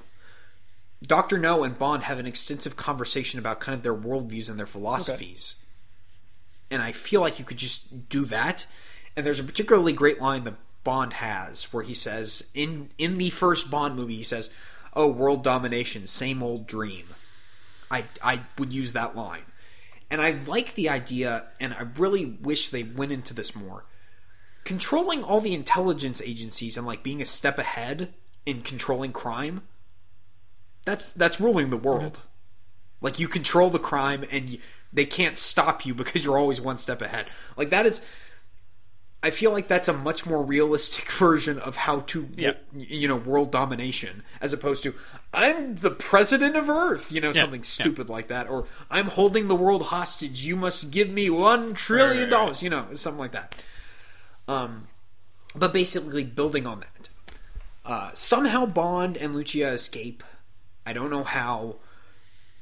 Doctor 1.03 1.39
No 1.39 1.65
and 1.65 1.77
Bond 1.77 2.05
have 2.05 2.21
an 2.21 2.27
extensive 2.27 2.77
conversation 2.77 3.41
about 3.41 3.59
kind 3.59 3.75
of 3.75 3.83
their 3.83 3.95
worldviews 3.95 4.49
and 4.49 4.59
their 4.59 4.67
philosophies. 4.67 5.57
And 6.71 6.81
I 6.81 6.93
feel 6.93 7.21
like 7.21 7.39
you 7.39 7.45
could 7.45 7.59
just 7.59 8.09
do 8.09 8.25
that. 8.27 8.67
And 9.17 9.27
there's 9.27 9.41
a 9.41 9.45
particularly 9.45 9.93
great 9.93 10.21
line 10.23 10.45
that 10.45 10.55
Bond 10.85 11.15
has 11.15 11.65
where 11.73 11.83
he 11.83 11.95
says 11.95 12.45
in 12.55 12.91
in 12.97 13.17
the 13.17 13.31
first 13.31 13.73
Bond 13.73 13.97
movie 13.97 14.17
he 14.19 14.23
says, 14.23 14.51
"Oh, 14.95 15.09
world 15.09 15.43
domination, 15.43 16.07
same 16.07 16.45
old 16.45 16.69
dream." 16.69 17.07
I 17.93 18.05
I 18.23 18.41
would 18.59 18.73
use 18.73 18.93
that 18.95 19.15
line. 19.15 19.45
And 20.11 20.21
I 20.21 20.33
like 20.47 20.75
the 20.75 20.89
idea 20.89 21.45
and 21.61 21.73
I 21.73 21.83
really 21.97 22.27
wish 22.27 22.69
they 22.69 22.83
went 22.83 23.13
into 23.13 23.33
this 23.33 23.55
more. 23.55 23.85
Controlling 24.65 25.23
all 25.23 25.41
the 25.41 25.55
intelligence 25.55 26.21
agencies 26.23 26.77
and 26.77 26.87
like 26.87 27.03
being 27.03 27.23
a 27.23 27.27
step 27.27 27.59
ahead 27.59 28.13
in 28.45 28.63
controlling 28.63 29.13
crime 29.13 29.63
that's 30.85 31.13
that's 31.13 31.41
ruling 31.41 31.71
the 31.71 31.77
world. 31.77 32.21
Like 33.01 33.19
you 33.19 33.29
control 33.29 33.71
the 33.71 33.79
crime 33.79 34.25
and 34.31 34.51
you, 34.51 34.59
they 34.93 35.07
can't 35.07 35.39
stop 35.39 35.87
you 35.87 35.95
because 36.03 36.25
you're 36.25 36.39
always 36.39 36.61
one 36.61 36.79
step 36.79 37.03
ahead. 37.03 37.27
Like 37.57 37.71
that 37.71 37.87
is 37.87 38.05
I 39.25 39.31
feel 39.31 39.53
like 39.53 39.69
that's 39.69 39.87
a 39.89 39.93
much 39.93 40.27
more 40.27 40.43
realistic 40.43 41.11
version 41.19 41.59
of 41.59 41.77
how 41.77 42.01
to 42.01 42.29
Yeah. 42.37 42.55
you 42.77 43.07
know 43.07 43.17
world 43.17 43.53
domination 43.53 44.23
as 44.41 44.53
opposed 44.53 44.83
to 44.83 44.95
I'm 45.33 45.77
the 45.77 45.91
president 45.91 46.57
of 46.57 46.69
earth, 46.69 47.13
you 47.13 47.21
know, 47.21 47.29
Yeah, 47.33 47.43
something 47.43 47.61
yeah. 47.61 47.65
stupid 47.67 48.09
like 48.09 48.29
that 48.29 48.49
or 48.49 48.67
I'm 48.91 49.07
holding 49.07 49.49
the 49.49 49.55
world 49.55 49.85
hostage, 49.85 50.45
you 50.45 50.57
must 50.57 50.91
give 50.91 51.09
me 51.09 51.31
1 51.31 51.75
trillion 51.75 52.29
dollars, 52.29 52.63
you 52.63 52.71
know, 52.71 52.87
something 52.95 53.21
like 53.21 53.33
that. 53.33 53.65
Um 54.49 54.89
but 55.55 55.73
basically 55.73 56.25
building 56.25 56.67
on 56.67 56.81
that. 56.81 57.09
Uh, 57.85 58.11
somehow 58.15 58.65
Bond 58.65 59.17
and 59.17 59.35
Lucia 59.35 59.69
escape. 59.73 60.23
I 60.87 60.93
don't 60.93 61.11
know 61.11 61.25
how. 61.25 61.77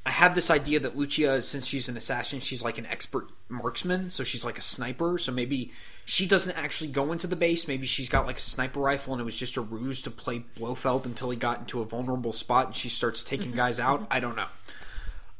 I 0.05 0.11
have 0.11 0.35
this 0.35 0.51
idea 0.51 0.81
that 0.81 0.97
Lucia, 0.97 1.41
since 1.43 1.67
she's 1.67 1.89
an 1.89 1.97
assassin, 1.97 2.41
she's 2.41 2.63
like 2.65 2.79
an 2.79 2.87
expert 2.87 3.29
marksman, 3.49 4.11
so 4.11 4.25
she's 4.25 4.45
like 4.45 4.59
a 4.59 4.63
sniper. 4.63 5.19
So 5.19 5.31
maybe 5.31 5.73
she 6.11 6.27
doesn't 6.27 6.59
actually 6.59 6.91
go 6.91 7.13
into 7.13 7.29
the 7.29 7.37
base. 7.37 7.69
Maybe 7.69 7.87
she's 7.87 8.09
got 8.09 8.27
like 8.27 8.39
a 8.39 8.41
sniper 8.41 8.81
rifle, 8.81 9.13
and 9.13 9.21
it 9.21 9.25
was 9.25 9.37
just 9.37 9.57
a 9.57 9.61
ruse 9.61 10.03
to 10.03 10.11
play 10.11 10.45
Blofeld 10.59 11.07
until 11.07 11.31
he 11.31 11.37
got 11.37 11.61
into 11.61 11.81
a 11.81 11.85
vulnerable 11.85 12.33
spot, 12.33 12.67
and 12.67 12.75
she 12.75 12.89
starts 12.89 13.23
taking 13.23 13.53
guys 13.53 13.79
out. 13.79 14.09
I 14.11 14.19
don't 14.19 14.35
know. 14.35 14.49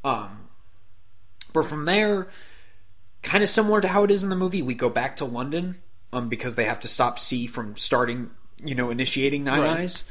Um, 0.05 0.47
but 1.51 1.65
from 1.65 1.83
there, 1.83 2.29
kind 3.21 3.43
of 3.43 3.49
similar 3.49 3.81
to 3.81 3.89
how 3.89 4.05
it 4.05 4.11
is 4.11 4.23
in 4.23 4.29
the 4.29 4.35
movie, 4.37 4.61
we 4.61 4.73
go 4.73 4.89
back 4.89 5.17
to 5.17 5.25
London 5.25 5.81
um, 6.13 6.29
because 6.29 6.55
they 6.55 6.63
have 6.63 6.79
to 6.79 6.87
stop 6.87 7.19
C 7.19 7.47
from 7.47 7.75
starting, 7.75 8.29
you 8.63 8.73
know, 8.73 8.89
initiating 8.89 9.43
Nine 9.43 9.59
Right. 9.59 9.79
Eyes. 9.81 10.05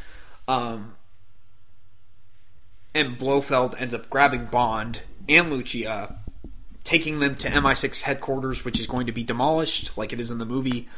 Um, 0.46 0.96
and 2.94 3.16
Blofeld 3.16 3.80
ends 3.80 3.94
up 3.94 4.10
grabbing 4.10 4.44
Bond 4.44 5.00
and 5.26 5.48
Lucia, 5.48 6.18
taking 6.84 7.20
them 7.20 7.36
to 7.36 7.48
MI6 7.48 8.02
headquarters, 8.02 8.64
which 8.64 8.80
is 8.80 8.86
going 8.86 9.06
to 9.06 9.12
be 9.12 9.22
demolished, 9.22 9.96
like 9.96 10.12
it 10.12 10.20
is 10.20 10.30
in 10.30 10.38
the 10.38 10.46
movie. 10.46 10.88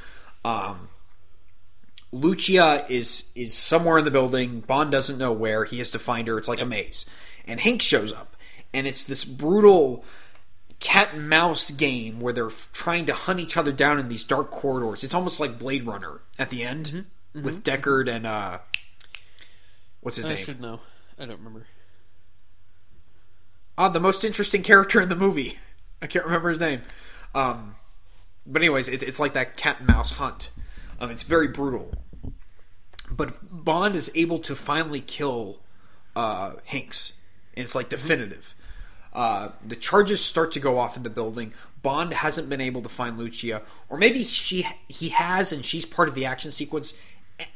Um, 0.45 0.89
Lucia 2.13 2.85
is 2.89 3.31
is 3.35 3.55
somewhere 3.55 3.99
in 3.99 4.05
the 4.05 4.11
building. 4.11 4.61
Bond 4.61 4.93
doesn't 4.93 5.19
know 5.19 5.33
where. 5.33 5.65
He 5.65 5.79
has 5.79 5.91
to 5.91 5.99
find 5.99 6.29
her. 6.29 6.39
It's 6.39 6.49
like 6.49 6.61
a 6.61 6.67
maze. 6.67 7.07
And 7.47 7.61
Hank 7.61 7.83
shows 7.83 8.13
up, 8.13 8.37
and 8.73 8.87
it's 8.87 9.03
this 9.03 9.25
brutal 9.25 10.05
cat 10.83 11.15
and 11.15 11.29
mouse 11.29 11.71
game 11.71 12.21
where 12.21 12.33
they're 12.33 12.51
trying 12.73 13.07
to 13.07 13.15
hunt 13.15 13.41
each 13.41 13.57
other 13.57 13.73
down 13.73 13.99
in 13.99 14.09
these 14.09 14.25
dark 14.25 14.51
corridors. 14.51 15.05
It's 15.05 15.15
almost 15.15 15.41
like 15.41 15.59
Blade 15.59 15.87
Runner 15.87 16.21
at 16.39 16.51
the 16.51 16.65
end 16.65 17.07
with 17.35 17.63
Deckard 17.65 18.11
and 18.11 18.27
uh, 18.27 18.59
what's 20.01 20.17
his 20.17 20.27
I 20.27 20.31
name? 20.31 20.39
I 20.39 20.43
should 20.43 20.61
know. 20.61 20.81
I 21.19 21.25
don't 21.25 21.39
remember. 21.39 21.67
Ah, 23.79 23.89
the 23.89 24.01
most 24.01 24.25
interesting 24.25 24.63
character 24.63 25.01
in 25.01 25.09
the 25.09 25.17
movie. 25.17 25.59
I 26.03 26.07
can't 26.07 26.25
remember 26.25 26.49
his 26.49 26.61
name. 26.61 26.83
Um, 27.35 27.77
but 28.47 28.61
anyways, 28.61 28.89
it, 28.89 29.03
it's 29.03 29.19
like 29.19 29.33
that 29.35 29.57
cat 29.57 29.79
and 29.79 29.87
mouse 29.87 30.13
hunt. 30.13 30.51
Um, 31.01 31.11
it's 31.11 31.23
very 31.23 31.49
brutal. 31.49 31.93
But 33.11 33.35
Bond 33.65 33.95
is 33.95 34.11
able 34.15 34.41
to 34.41 34.55
finally 34.55 35.01
kill 35.01 35.61
uh, 36.17 36.55
Hinx. 36.69 37.13
And 37.55 37.65
it's 37.65 37.75
like 37.75 37.89
definitive. 37.89 38.55
Uh, 39.13 39.51
the 39.65 39.77
charges 39.77 40.25
start 40.25 40.53
to 40.53 40.61
go 40.61 40.79
off 40.79 40.97
in 40.97 41.03
the 41.03 41.11
building. 41.11 41.53
Bond 41.83 42.15
hasn't 42.15 42.49
been 42.49 42.61
able 42.61 42.83
to 42.83 42.89
find 42.89 43.19
Lucia, 43.19 43.63
or 43.89 43.99
maybe 43.99 44.23
she 44.23 44.67
he 44.89 45.09
has, 45.11 45.53
and 45.53 45.65
she's 45.65 45.85
part 45.85 46.09
of 46.09 46.15
the 46.15 46.25
action 46.25 46.53
sequence. 46.53 46.95
Eh, 47.41 47.47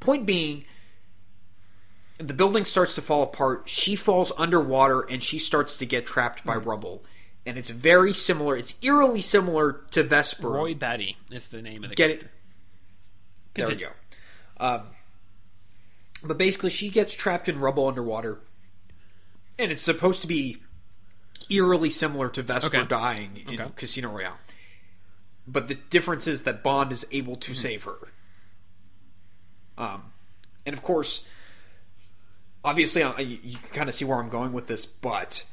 Point 0.00 0.26
being, 0.26 0.64
the 2.18 2.34
building 2.34 2.64
starts 2.64 2.94
to 2.96 3.02
fall 3.02 3.22
apart. 3.22 3.62
She 3.66 3.96
falls 3.96 4.32
underwater 4.36 5.00
and 5.00 5.22
she 5.22 5.38
starts 5.38 5.76
to 5.78 5.86
get 5.86 6.04
trapped 6.04 6.44
by 6.44 6.56
rubble. 6.56 7.02
And 7.46 7.56
it's 7.58 7.70
very 7.70 8.12
similar. 8.12 8.56
It's 8.56 8.74
eerily 8.82 9.22
similar 9.22 9.72
to 9.92 10.02
Vesper. 10.02 10.50
Roy 10.50 10.74
Batty 10.74 11.16
is 11.30 11.48
the 11.48 11.62
name 11.62 11.82
of 11.84 11.90
the 11.90 11.96
Get 11.96 12.10
it? 12.10 12.28
character. 13.54 13.76
There 13.76 13.90
we 13.90 13.94
go. 14.60 14.64
Um, 14.64 14.82
but 16.22 16.36
basically, 16.38 16.70
she 16.70 16.90
gets 16.90 17.14
trapped 17.14 17.48
in 17.48 17.60
rubble 17.60 17.88
underwater, 17.88 18.40
and 19.58 19.72
it's 19.72 19.82
supposed 19.82 20.20
to 20.20 20.26
be 20.28 20.58
eerily 21.48 21.88
similar 21.90 22.28
to 22.28 22.42
Vesper 22.42 22.76
Okay. 22.76 22.86
dying 22.88 23.42
in 23.48 23.60
Okay. 23.60 23.72
Casino 23.74 24.10
Royale. 24.10 24.38
But 25.46 25.68
the 25.68 25.74
difference 25.76 26.26
is 26.26 26.42
that 26.42 26.62
Bond 26.62 26.92
is 26.92 27.06
able 27.10 27.36
to 27.36 27.54
save 27.54 27.84
her. 27.84 28.12
Um, 29.78 30.12
and 30.66 30.74
of 30.74 30.82
course, 30.82 31.26
obviously, 32.62 33.02
I, 33.02 33.18
you 33.20 33.38
you 33.42 33.56
can 33.58 33.70
kind 33.70 33.88
of 33.88 33.94
see 33.94 34.04
where 34.04 34.18
I'm 34.18 34.28
going 34.28 34.52
with 34.52 34.66
this, 34.66 34.84
but 34.84 35.44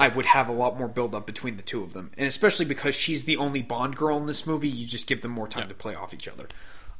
I 0.00 0.08
would 0.08 0.26
have 0.26 0.48
a 0.48 0.52
lot 0.52 0.78
more 0.78 0.88
build 0.88 1.14
up 1.14 1.26
between 1.26 1.56
the 1.58 1.62
two 1.62 1.82
of 1.84 1.92
them, 1.92 2.10
and 2.16 2.26
especially 2.26 2.64
because 2.64 2.94
she's 2.94 3.24
the 3.24 3.36
only 3.36 3.60
Bond 3.60 3.96
girl 3.96 4.16
in 4.16 4.26
this 4.26 4.46
movie, 4.46 4.68
you 4.68 4.86
just 4.86 5.06
give 5.06 5.20
them 5.20 5.30
more 5.30 5.46
time 5.46 5.64
Yeah. 5.64 5.68
to 5.68 5.74
play 5.74 5.94
off 5.94 6.14
each 6.14 6.26
other. 6.26 6.48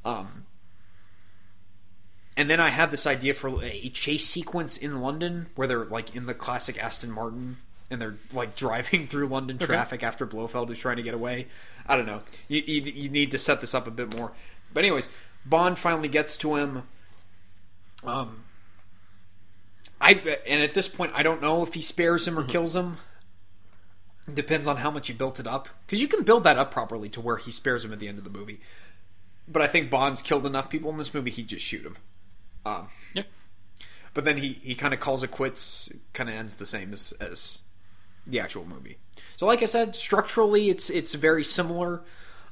Um, 0.04 0.44
and 2.36 2.48
then 2.50 2.60
I 2.60 2.68
have 2.68 2.90
this 2.90 3.06
idea 3.06 3.32
for 3.34 3.62
a 3.64 3.88
chase 3.90 4.26
sequence 4.26 4.76
in 4.76 5.00
London 5.00 5.46
where 5.56 5.66
they're 5.66 5.84
like 5.86 6.14
in 6.14 6.26
the 6.26 6.34
classic 6.34 6.82
Aston 6.82 7.10
Martin 7.10 7.56
and 7.90 8.00
they're 8.00 8.16
like 8.32 8.54
driving 8.64 9.06
through 9.06 9.28
London 9.28 9.58
traffic 9.58 10.02
after 10.02 10.26
Blofeld 10.26 10.70
is 10.70 10.78
trying 10.78 10.96
to 10.96 11.02
get 11.02 11.14
away. 11.14 11.48
I 11.86 11.96
don't 11.96 12.06
know. 12.06 12.20
You, 12.48 12.62
you, 12.66 12.82
you 12.82 13.08
need 13.08 13.30
to 13.32 13.38
set 13.38 13.60
this 13.60 13.74
up 13.74 13.86
a 13.86 13.90
bit 13.90 14.14
more. 14.16 14.32
But 14.72 14.84
anyways, 14.84 15.08
Bond 15.44 15.78
finally 15.78 16.08
gets 16.08 16.36
to 16.38 16.56
him. 16.56 16.82
Um, 18.04 18.44
I 20.00 20.12
and 20.46 20.62
at 20.62 20.72
this 20.74 20.88
point 20.88 21.12
I 21.14 21.22
don't 21.22 21.42
know 21.42 21.62
if 21.62 21.74
he 21.74 21.82
spares 21.82 22.26
him 22.26 22.38
or 22.38 22.44
kills 22.44 22.74
him. 22.74 22.96
It 24.28 24.34
depends 24.34 24.66
on 24.68 24.78
how 24.78 24.90
much 24.90 25.08
you 25.08 25.14
built 25.14 25.40
it 25.40 25.46
up 25.46 25.68
because 25.86 26.00
you 26.00 26.08
can 26.08 26.22
build 26.22 26.44
that 26.44 26.56
up 26.56 26.70
properly 26.70 27.08
to 27.10 27.20
where 27.20 27.36
he 27.36 27.50
spares 27.50 27.84
him 27.84 27.92
at 27.92 27.98
the 27.98 28.08
end 28.08 28.18
of 28.18 28.24
the 28.24 28.30
movie. 28.30 28.60
But 29.48 29.62
I 29.62 29.66
think 29.66 29.90
Bond's 29.90 30.22
killed 30.22 30.46
enough 30.46 30.70
people 30.70 30.90
in 30.90 30.96
this 30.98 31.12
movie 31.12 31.30
he'd 31.30 31.48
just 31.48 31.64
shoot 31.64 31.84
him. 31.84 31.96
Um, 32.64 32.88
Yeah. 33.14 33.24
but 34.14 34.24
then 34.24 34.36
he, 34.36 34.58
he 34.62 34.74
kind 34.76 34.94
of 34.94 35.00
calls 35.00 35.22
it 35.24 35.30
quits. 35.32 35.90
Kind 36.12 36.28
of 36.28 36.36
ends 36.36 36.54
the 36.56 36.66
same 36.66 36.92
as, 36.92 37.12
as 37.20 37.58
the 38.26 38.38
actual 38.38 38.64
movie. 38.64 38.98
So, 39.36 39.46
like 39.46 39.62
I 39.62 39.66
said, 39.66 39.96
structurally 39.96 40.68
it's 40.70 40.88
it's 40.90 41.14
very 41.14 41.42
similar. 41.42 42.02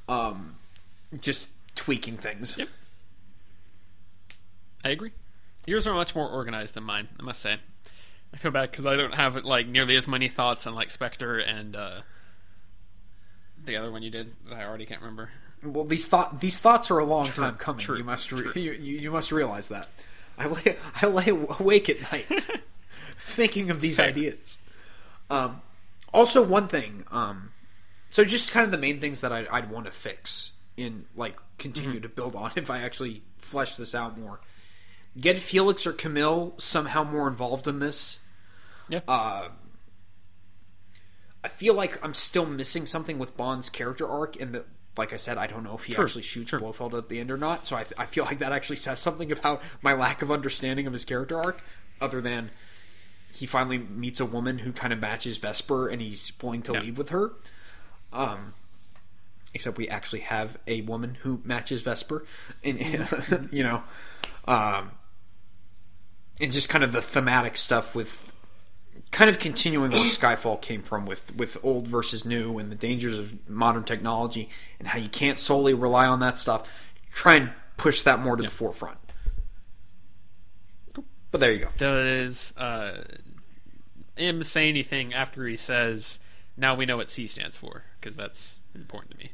Um, 0.08 0.56
just 1.20 1.48
tweaking 1.76 2.16
things. 2.16 2.56
Yep. 2.58 2.68
I 4.84 4.88
agree. 4.90 5.12
Yours 5.68 5.86
are 5.86 5.94
much 5.94 6.14
more 6.14 6.28
organized 6.28 6.74
than 6.74 6.84
mine, 6.84 7.08
I 7.20 7.22
must 7.22 7.40
say. 7.40 7.58
I 8.32 8.36
feel 8.36 8.50
bad 8.50 8.70
because 8.70 8.86
I 8.86 8.96
don't 8.96 9.14
have 9.14 9.44
like 9.44 9.66
nearly 9.66 9.96
as 9.96 10.08
many 10.08 10.28
thoughts 10.28 10.66
on 10.66 10.74
like 10.74 10.90
Spectre 10.90 11.38
and 11.38 11.76
uh, 11.76 12.00
the 13.64 13.76
other 13.76 13.90
one 13.90 14.02
you 14.02 14.10
did 14.10 14.32
that 14.48 14.54
I 14.58 14.64
already 14.64 14.86
can't 14.86 15.00
remember. 15.00 15.30
Well, 15.62 15.84
these 15.84 16.06
thought 16.06 16.40
these 16.40 16.58
thoughts 16.58 16.90
are 16.90 16.98
a 16.98 17.04
long 17.04 17.26
time 17.26 17.54
True, 17.54 17.58
coming. 17.58 17.80
true, 17.84 17.96
you 17.98 18.04
must 18.04 18.30
re- 18.32 18.50
you, 18.54 18.72
you 18.72 18.98
you 18.98 19.10
must 19.10 19.32
realize 19.32 19.68
that. 19.68 19.88
I 20.38 20.46
lay 20.46 20.76
I 21.02 21.06
lay 21.06 21.28
awake 21.28 21.88
at 21.88 22.00
night 22.12 22.26
thinking 23.26 23.70
of 23.70 23.80
these 23.80 23.96
Fair. 23.96 24.08
ideas. 24.08 24.58
Um, 25.30 25.60
also, 26.14 26.42
one 26.42 26.68
thing. 26.68 27.04
Um, 27.10 27.50
so 28.08 28.24
just 28.24 28.50
kind 28.52 28.64
of 28.64 28.70
the 28.70 28.78
main 28.78 29.00
things 29.00 29.20
that 29.20 29.32
I'd, 29.32 29.48
I'd 29.48 29.70
want 29.70 29.86
to 29.86 29.92
fix 29.92 30.52
in 30.76 31.06
like 31.16 31.36
continue 31.58 31.94
Mm-hmm. 31.94 32.02
to 32.02 32.08
build 32.08 32.34
on 32.36 32.52
if 32.56 32.70
I 32.70 32.80
actually 32.82 33.22
flesh 33.38 33.76
this 33.76 33.94
out 33.94 34.18
more. 34.18 34.40
Get 35.20 35.38
Felix 35.38 35.86
or 35.86 35.92
Camille 35.92 36.54
somehow 36.58 37.02
more 37.04 37.28
involved 37.28 37.66
in 37.66 37.78
this. 37.80 38.18
Yeah. 38.88 39.00
Uh, 39.08 39.48
I 41.42 41.48
feel 41.48 41.74
like 41.74 42.02
I'm 42.04 42.14
still 42.14 42.46
missing 42.46 42.86
something 42.86 43.18
with 43.18 43.36
Bond's 43.36 43.70
character 43.70 44.08
arc, 44.08 44.40
and 44.40 44.54
that, 44.54 44.66
like 44.96 45.12
I 45.12 45.16
said, 45.16 45.38
I 45.38 45.46
don't 45.46 45.62
know 45.64 45.74
if 45.74 45.84
he 45.84 45.92
True, 45.94 46.04
actually 46.04 46.22
shoots 46.22 46.50
true. 46.50 46.58
Blofeld 46.60 46.94
at 46.94 47.08
the 47.08 47.20
end 47.20 47.30
or 47.30 47.36
not. 47.36 47.66
So 47.66 47.76
I, 47.76 47.84
I 47.96 48.06
feel 48.06 48.24
like 48.24 48.38
that 48.40 48.52
actually 48.52 48.76
says 48.76 48.98
something 49.00 49.30
about 49.32 49.62
my 49.82 49.92
lack 49.92 50.22
of 50.22 50.30
understanding 50.30 50.86
of 50.86 50.92
his 50.92 51.04
character 51.04 51.38
arc, 51.40 51.62
other 52.00 52.20
than 52.20 52.50
he 53.32 53.46
finally 53.46 53.78
meets 53.78 54.18
a 54.20 54.24
woman 54.24 54.58
who 54.58 54.72
kind 54.72 54.92
of 54.92 54.98
matches 54.98 55.36
Vesper, 55.36 55.88
and 55.88 56.00
he's 56.02 56.32
willing 56.42 56.62
to 56.62 56.72
Yeah. 56.72 56.80
leave 56.80 56.98
with 56.98 57.10
her. 57.10 57.32
Um, 58.12 58.54
except 59.54 59.76
we 59.78 59.88
actually 59.88 60.20
have 60.20 60.58
a 60.66 60.80
woman 60.82 61.18
who 61.22 61.40
matches 61.44 61.82
Vesper, 61.82 62.24
and 62.64 63.48
you 63.52 63.62
know, 63.62 63.82
um, 64.46 64.90
and 66.40 66.52
just 66.52 66.68
kind 66.68 66.84
of 66.84 66.92
the 66.92 67.02
thematic 67.02 67.56
stuff 67.56 67.94
with 67.94 68.32
kind 69.10 69.30
of 69.30 69.38
continuing 69.38 69.90
where 69.90 70.00
Skyfall 70.04 70.60
came 70.60 70.82
from 70.82 71.06
with 71.06 71.34
with 71.36 71.58
old 71.62 71.86
versus 71.88 72.24
new 72.24 72.58
and 72.58 72.70
the 72.70 72.76
dangers 72.76 73.18
of 73.18 73.48
modern 73.48 73.84
technology 73.84 74.48
and 74.78 74.88
how 74.88 74.98
you 74.98 75.08
can't 75.08 75.38
solely 75.38 75.74
rely 75.74 76.06
on 76.06 76.20
that 76.20 76.38
stuff. 76.38 76.68
Try 77.12 77.34
and 77.34 77.50
push 77.76 78.02
that 78.02 78.20
more 78.20 78.36
to 78.36 78.42
the 78.42 78.50
forefront. 78.50 78.98
But 81.30 81.40
there 81.40 81.52
you 81.52 81.58
go. 81.60 81.68
Does 81.76 82.56
uh, 82.56 83.02
him 84.16 84.42
say 84.42 84.68
anything 84.68 85.12
after 85.12 85.46
he 85.46 85.56
says, 85.56 86.20
"Now 86.56 86.74
we 86.74 86.86
know 86.86 86.96
what 86.96 87.10
C 87.10 87.26
stands 87.26 87.56
for"? 87.56 87.84
Because 88.00 88.16
that's 88.16 88.60
important 88.74 89.12
to 89.12 89.18
me. 89.18 89.32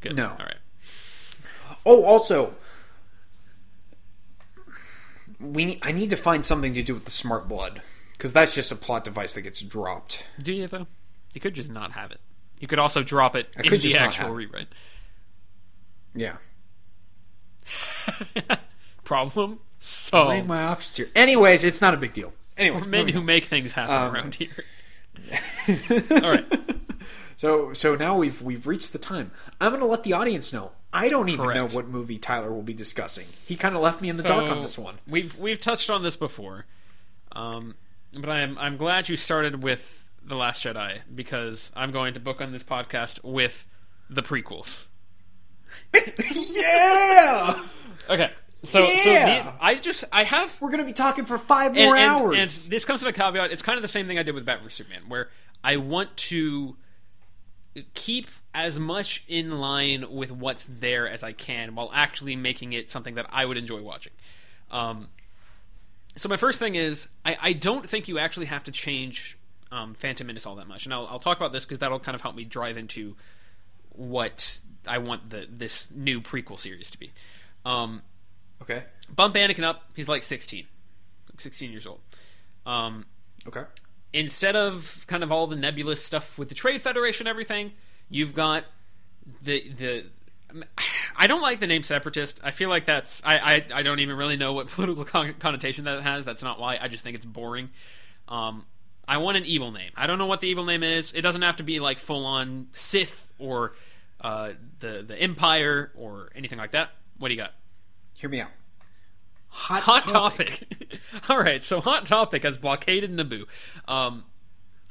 Good. 0.00 0.16
No. 0.16 0.30
All 0.30 0.46
right. 0.46 0.56
Oh, 1.84 2.04
also, 2.04 2.54
we 5.40 5.78
I 5.82 5.92
need 5.92 6.10
to 6.10 6.16
find 6.16 6.44
something 6.44 6.74
to 6.74 6.82
do 6.82 6.94
with 6.94 7.04
the 7.04 7.10
smart 7.10 7.48
blood 7.48 7.82
because 8.12 8.32
that's 8.32 8.54
just 8.54 8.72
a 8.72 8.76
plot 8.76 9.04
device 9.04 9.34
that 9.34 9.42
gets 9.42 9.60
dropped. 9.60 10.24
Do 10.42 10.52
you 10.52 10.66
though? 10.66 10.86
You 11.34 11.40
could 11.40 11.54
just 11.54 11.70
not 11.70 11.92
have 11.92 12.10
it. 12.10 12.20
You 12.58 12.66
could 12.68 12.78
also 12.78 13.02
drop 13.02 13.36
it 13.36 13.48
I 13.56 13.60
in 13.62 13.68
could 13.68 13.80
the 13.82 13.90
just 13.90 13.96
actual 13.96 14.30
rewrite. 14.34 14.68
Yeah. 16.14 16.36
Problem 19.04 19.60
solved. 19.78 20.46
My 20.46 20.62
options 20.62 20.96
here. 20.96 21.08
Anyways, 21.14 21.62
it's 21.64 21.80
not 21.80 21.94
a 21.94 21.96
big 21.96 22.12
deal. 22.14 22.32
Anyways, 22.56 22.86
Men 22.86 23.08
who 23.08 23.18
on. 23.18 23.26
make 23.26 23.44
things 23.44 23.72
happen 23.72 23.94
Um, 23.94 24.14
around 24.14 24.34
here. 24.36 24.64
All 26.22 26.30
right. 26.30 26.46
So 27.36 27.72
so 27.74 27.94
now 27.94 28.16
we've 28.16 28.40
we've 28.40 28.66
reached 28.66 28.92
the 28.92 28.98
time. 28.98 29.30
I'm 29.60 29.70
going 29.70 29.80
to 29.82 29.86
let 29.86 30.02
the 30.04 30.12
audience 30.14 30.52
know. 30.52 30.72
I 30.92 31.08
don't 31.08 31.28
even 31.28 31.44
Correct. 31.44 31.56
know 31.72 31.76
what 31.76 31.88
movie 31.88 32.18
Tyler 32.18 32.50
will 32.52 32.62
be 32.62 32.72
discussing. 32.74 33.26
He 33.46 33.56
kind 33.56 33.74
of 33.74 33.82
left 33.82 34.00
me 34.00 34.08
in 34.08 34.16
the 34.16 34.22
dark 34.22 34.50
on 34.50 34.62
this 34.62 34.78
one. 34.78 34.98
We've 35.06 35.36
we've 35.36 35.60
touched 35.60 35.90
on 35.90 36.02
this 36.02 36.16
before, 36.16 36.64
um, 37.32 37.74
but 38.12 38.30
I'm 38.30 38.56
I'm 38.58 38.76
glad 38.76 39.08
you 39.08 39.16
started 39.16 39.62
with 39.62 40.04
the 40.24 40.36
Last 40.36 40.64
Jedi 40.64 41.00
because 41.14 41.70
I'm 41.76 41.90
going 41.92 42.14
to 42.14 42.20
book 42.20 42.40
on 42.40 42.52
this 42.52 42.62
podcast 42.62 43.22
with 43.22 43.66
the 44.08 44.22
prequels. 44.22 44.88
yeah, 46.34 47.62
Okay, 48.08 48.30
so 48.64 48.78
Yeah! 48.80 49.42
so 49.42 49.50
these 49.50 49.52
I 49.60 49.74
just 49.76 50.04
I 50.12 50.24
have 50.24 50.56
we're 50.60 50.70
going 50.70 50.80
to 50.80 50.86
be 50.86 50.92
talking 50.92 51.24
for 51.26 51.38
five 51.38 51.76
and, 51.76 51.84
more 51.86 51.96
and- 51.96 52.04
hours. 52.10 52.38
and 52.64 52.72
this 52.72 52.84
comes 52.84 53.02
with 53.02 53.14
a 53.14 53.18
caveat. 53.18 53.50
It's 53.50 53.62
kind 53.62 53.76
of 53.76 53.82
the 53.82 53.88
same 53.88 54.06
thing 54.06 54.18
I 54.18 54.22
did 54.22 54.34
with 54.34 54.44
Batman 54.44 54.64
vs 54.64 54.76
Superman, 54.78 55.02
where 55.08 55.28
I 55.62 55.76
want 55.76 56.16
to 56.16 56.76
keep 57.94 58.28
as 58.56 58.80
much 58.80 59.22
in 59.28 59.60
line 59.60 60.10
with 60.10 60.32
what's 60.32 60.64
there 60.64 61.06
as 61.06 61.22
I 61.22 61.32
can, 61.32 61.74
while 61.74 61.90
actually 61.92 62.36
making 62.36 62.72
it 62.72 62.90
something 62.90 63.16
that 63.16 63.26
I 63.30 63.44
would 63.44 63.58
enjoy 63.58 63.82
watching. 63.82 64.14
Um, 64.70 65.08
so 66.16 66.30
my 66.30 66.38
first 66.38 66.58
thing 66.58 66.74
is 66.74 67.06
I, 67.22 67.36
I 67.40 67.52
don't 67.52 67.86
think 67.86 68.08
you 68.08 68.18
actually 68.18 68.46
have 68.46 68.64
to 68.64 68.72
change 68.72 69.36
um, 69.70 69.92
Phantom 69.92 70.26
Menace 70.26 70.46
all 70.46 70.56
that 70.56 70.66
much, 70.68 70.86
and 70.86 70.94
I'll, 70.94 71.06
I'll 71.06 71.18
talk 71.18 71.36
about 71.36 71.52
this 71.52 71.66
because 71.66 71.80
that'll 71.80 72.00
kind 72.00 72.14
of 72.14 72.22
help 72.22 72.34
me 72.34 72.44
drive 72.44 72.78
into 72.78 73.14
what 73.90 74.58
I 74.86 74.98
want 74.98 75.28
the 75.28 75.46
this 75.50 75.88
new 75.94 76.22
prequel 76.22 76.58
series 76.58 76.90
to 76.92 76.98
be. 76.98 77.12
Um, 77.66 78.00
okay, 78.62 78.84
bump 79.14 79.34
Anakin 79.34 79.64
up. 79.64 79.82
He's 79.94 80.08
like 80.08 80.22
16, 80.22 80.64
like 81.30 81.40
16 81.42 81.70
years 81.70 81.86
old. 81.86 82.00
Um, 82.64 83.04
okay. 83.46 83.64
instead 84.14 84.56
of 84.56 85.04
kind 85.06 85.22
of 85.22 85.30
all 85.30 85.46
the 85.46 85.56
nebulous 85.56 86.02
stuff 86.02 86.38
with 86.38 86.48
the 86.48 86.54
Trade 86.54 86.80
Federation, 86.80 87.26
everything, 87.26 87.72
you've 88.08 88.34
got 88.34 88.64
the 89.42 89.68
the. 89.70 90.04
I 91.16 91.26
don't 91.26 91.42
like 91.42 91.60
the 91.60 91.66
name 91.66 91.82
separatist. 91.82 92.40
I 92.42 92.50
feel 92.50 92.68
like 92.68 92.84
that's 92.84 93.20
I 93.24 93.38
I, 93.38 93.66
I 93.74 93.82
don't 93.82 94.00
even 94.00 94.16
really 94.16 94.36
know 94.36 94.52
what 94.52 94.68
political 94.70 95.04
con- 95.04 95.34
connotation 95.38 95.84
that 95.84 96.02
has. 96.02 96.24
That's 96.24 96.42
not 96.42 96.58
why. 96.60 96.78
I 96.80 96.88
just 96.88 97.02
think 97.02 97.16
it's 97.16 97.26
boring. 97.26 97.70
Um, 98.28 98.64
I 99.08 99.18
want 99.18 99.36
an 99.36 99.44
evil 99.44 99.70
name. 99.70 99.90
I 99.96 100.06
don't 100.06 100.18
know 100.18 100.26
what 100.26 100.40
the 100.40 100.48
evil 100.48 100.64
name 100.64 100.82
is. 100.82 101.12
It 101.12 101.22
doesn't 101.22 101.42
have 101.42 101.56
to 101.56 101.62
be 101.62 101.80
like 101.80 101.98
full 101.98 102.24
on 102.26 102.68
Sith 102.72 103.28
or 103.38 103.74
uh, 104.20 104.52
the 104.80 105.04
the 105.06 105.16
Empire 105.16 105.92
or 105.96 106.30
anything 106.34 106.58
like 106.58 106.72
that. 106.72 106.90
What 107.18 107.28
do 107.28 107.34
you 107.34 107.40
got? 107.40 107.52
Hear 108.14 108.30
me 108.30 108.40
out. 108.40 108.50
Hot, 109.48 109.82
Hot 109.82 110.06
topic. 110.06 110.66
All 111.28 111.38
right, 111.38 111.64
so 111.64 111.80
hot 111.80 112.04
topic 112.04 112.42
has 112.42 112.58
blockaded 112.58 113.10
Naboo. 113.10 113.46
Um, 113.88 114.24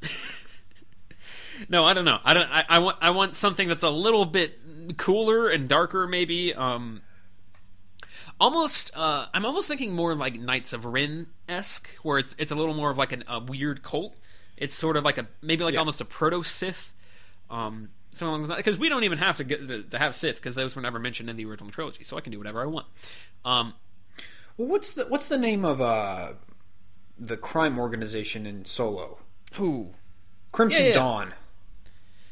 no, 1.70 1.86
I 1.86 1.94
don't 1.94 2.06
know. 2.06 2.20
I 2.24 2.34
don't. 2.34 2.50
I, 2.50 2.66
I 2.70 2.80
want. 2.80 2.98
I 3.02 3.10
want 3.12 3.36
something 3.36 3.68
that's 3.68 3.84
a 3.84 3.90
little 3.90 4.26
bit 4.26 4.60
cooler 4.98 5.48
and 5.50 5.68
darker, 5.68 6.08
maybe. 6.08 6.54
Um, 6.54 7.02
almost. 8.40 8.92
Uh, 8.96 9.28
I'm 9.34 9.46
almost 9.46 9.68
thinking 9.68 9.94
more 9.94 10.16
like 10.16 10.40
Knights 10.40 10.74
of 10.74 10.86
Ren 10.86 11.28
esque, 11.48 11.90
where 12.04 12.18
it's 12.20 12.36
it's 12.38 12.52
a 12.52 12.56
little 12.56 12.74
more 12.74 12.90
of 12.90 12.98
like 12.98 13.12
an, 13.12 13.24
a 13.28 13.40
weird 13.40 13.84
cult. 13.84 14.16
It's 14.58 14.74
sort 14.76 14.98
of 14.98 15.04
like 15.04 15.18
a 15.18 15.28
maybe 15.42 15.64
like 15.64 15.74
Yeah. 15.74 15.80
almost 15.80 16.02
a 16.02 16.06
proto 16.06 16.44
Sith. 16.44 16.94
Um, 17.50 17.90
something 18.12 18.28
along 18.36 18.48
that 18.48 18.58
because 18.58 18.78
we 18.78 18.90
don't 18.90 19.04
even 19.04 19.18
have 19.20 19.38
to 19.38 19.44
get 19.44 19.68
to, 19.68 19.84
to 19.84 19.98
have 20.00 20.16
Sith 20.16 20.36
because 20.38 20.56
those 20.56 20.76
were 20.76 20.82
never 20.82 21.00
mentioned 21.00 21.30
in 21.30 21.36
the 21.38 21.46
original 21.46 21.72
trilogy, 21.72 22.04
so 22.04 22.18
I 22.18 22.22
can 22.22 22.32
do 22.32 22.38
whatever 22.38 22.62
I 22.62 22.66
want. 22.66 22.88
Um, 23.44 23.74
Well, 24.58 24.68
what's 24.70 24.94
the 24.94 25.06
what's 25.06 25.28
the 25.28 25.38
name 25.38 25.64
of 25.66 25.82
uh 25.82 26.34
the 27.20 27.38
crime 27.38 27.78
organization 27.80 28.46
in 28.46 28.66
Solo? 28.66 29.20
who? 29.54 29.92
Crimson 30.52 30.82
Yeah, 30.84 30.88
yeah. 30.90 30.94
Dawn. 30.96 31.34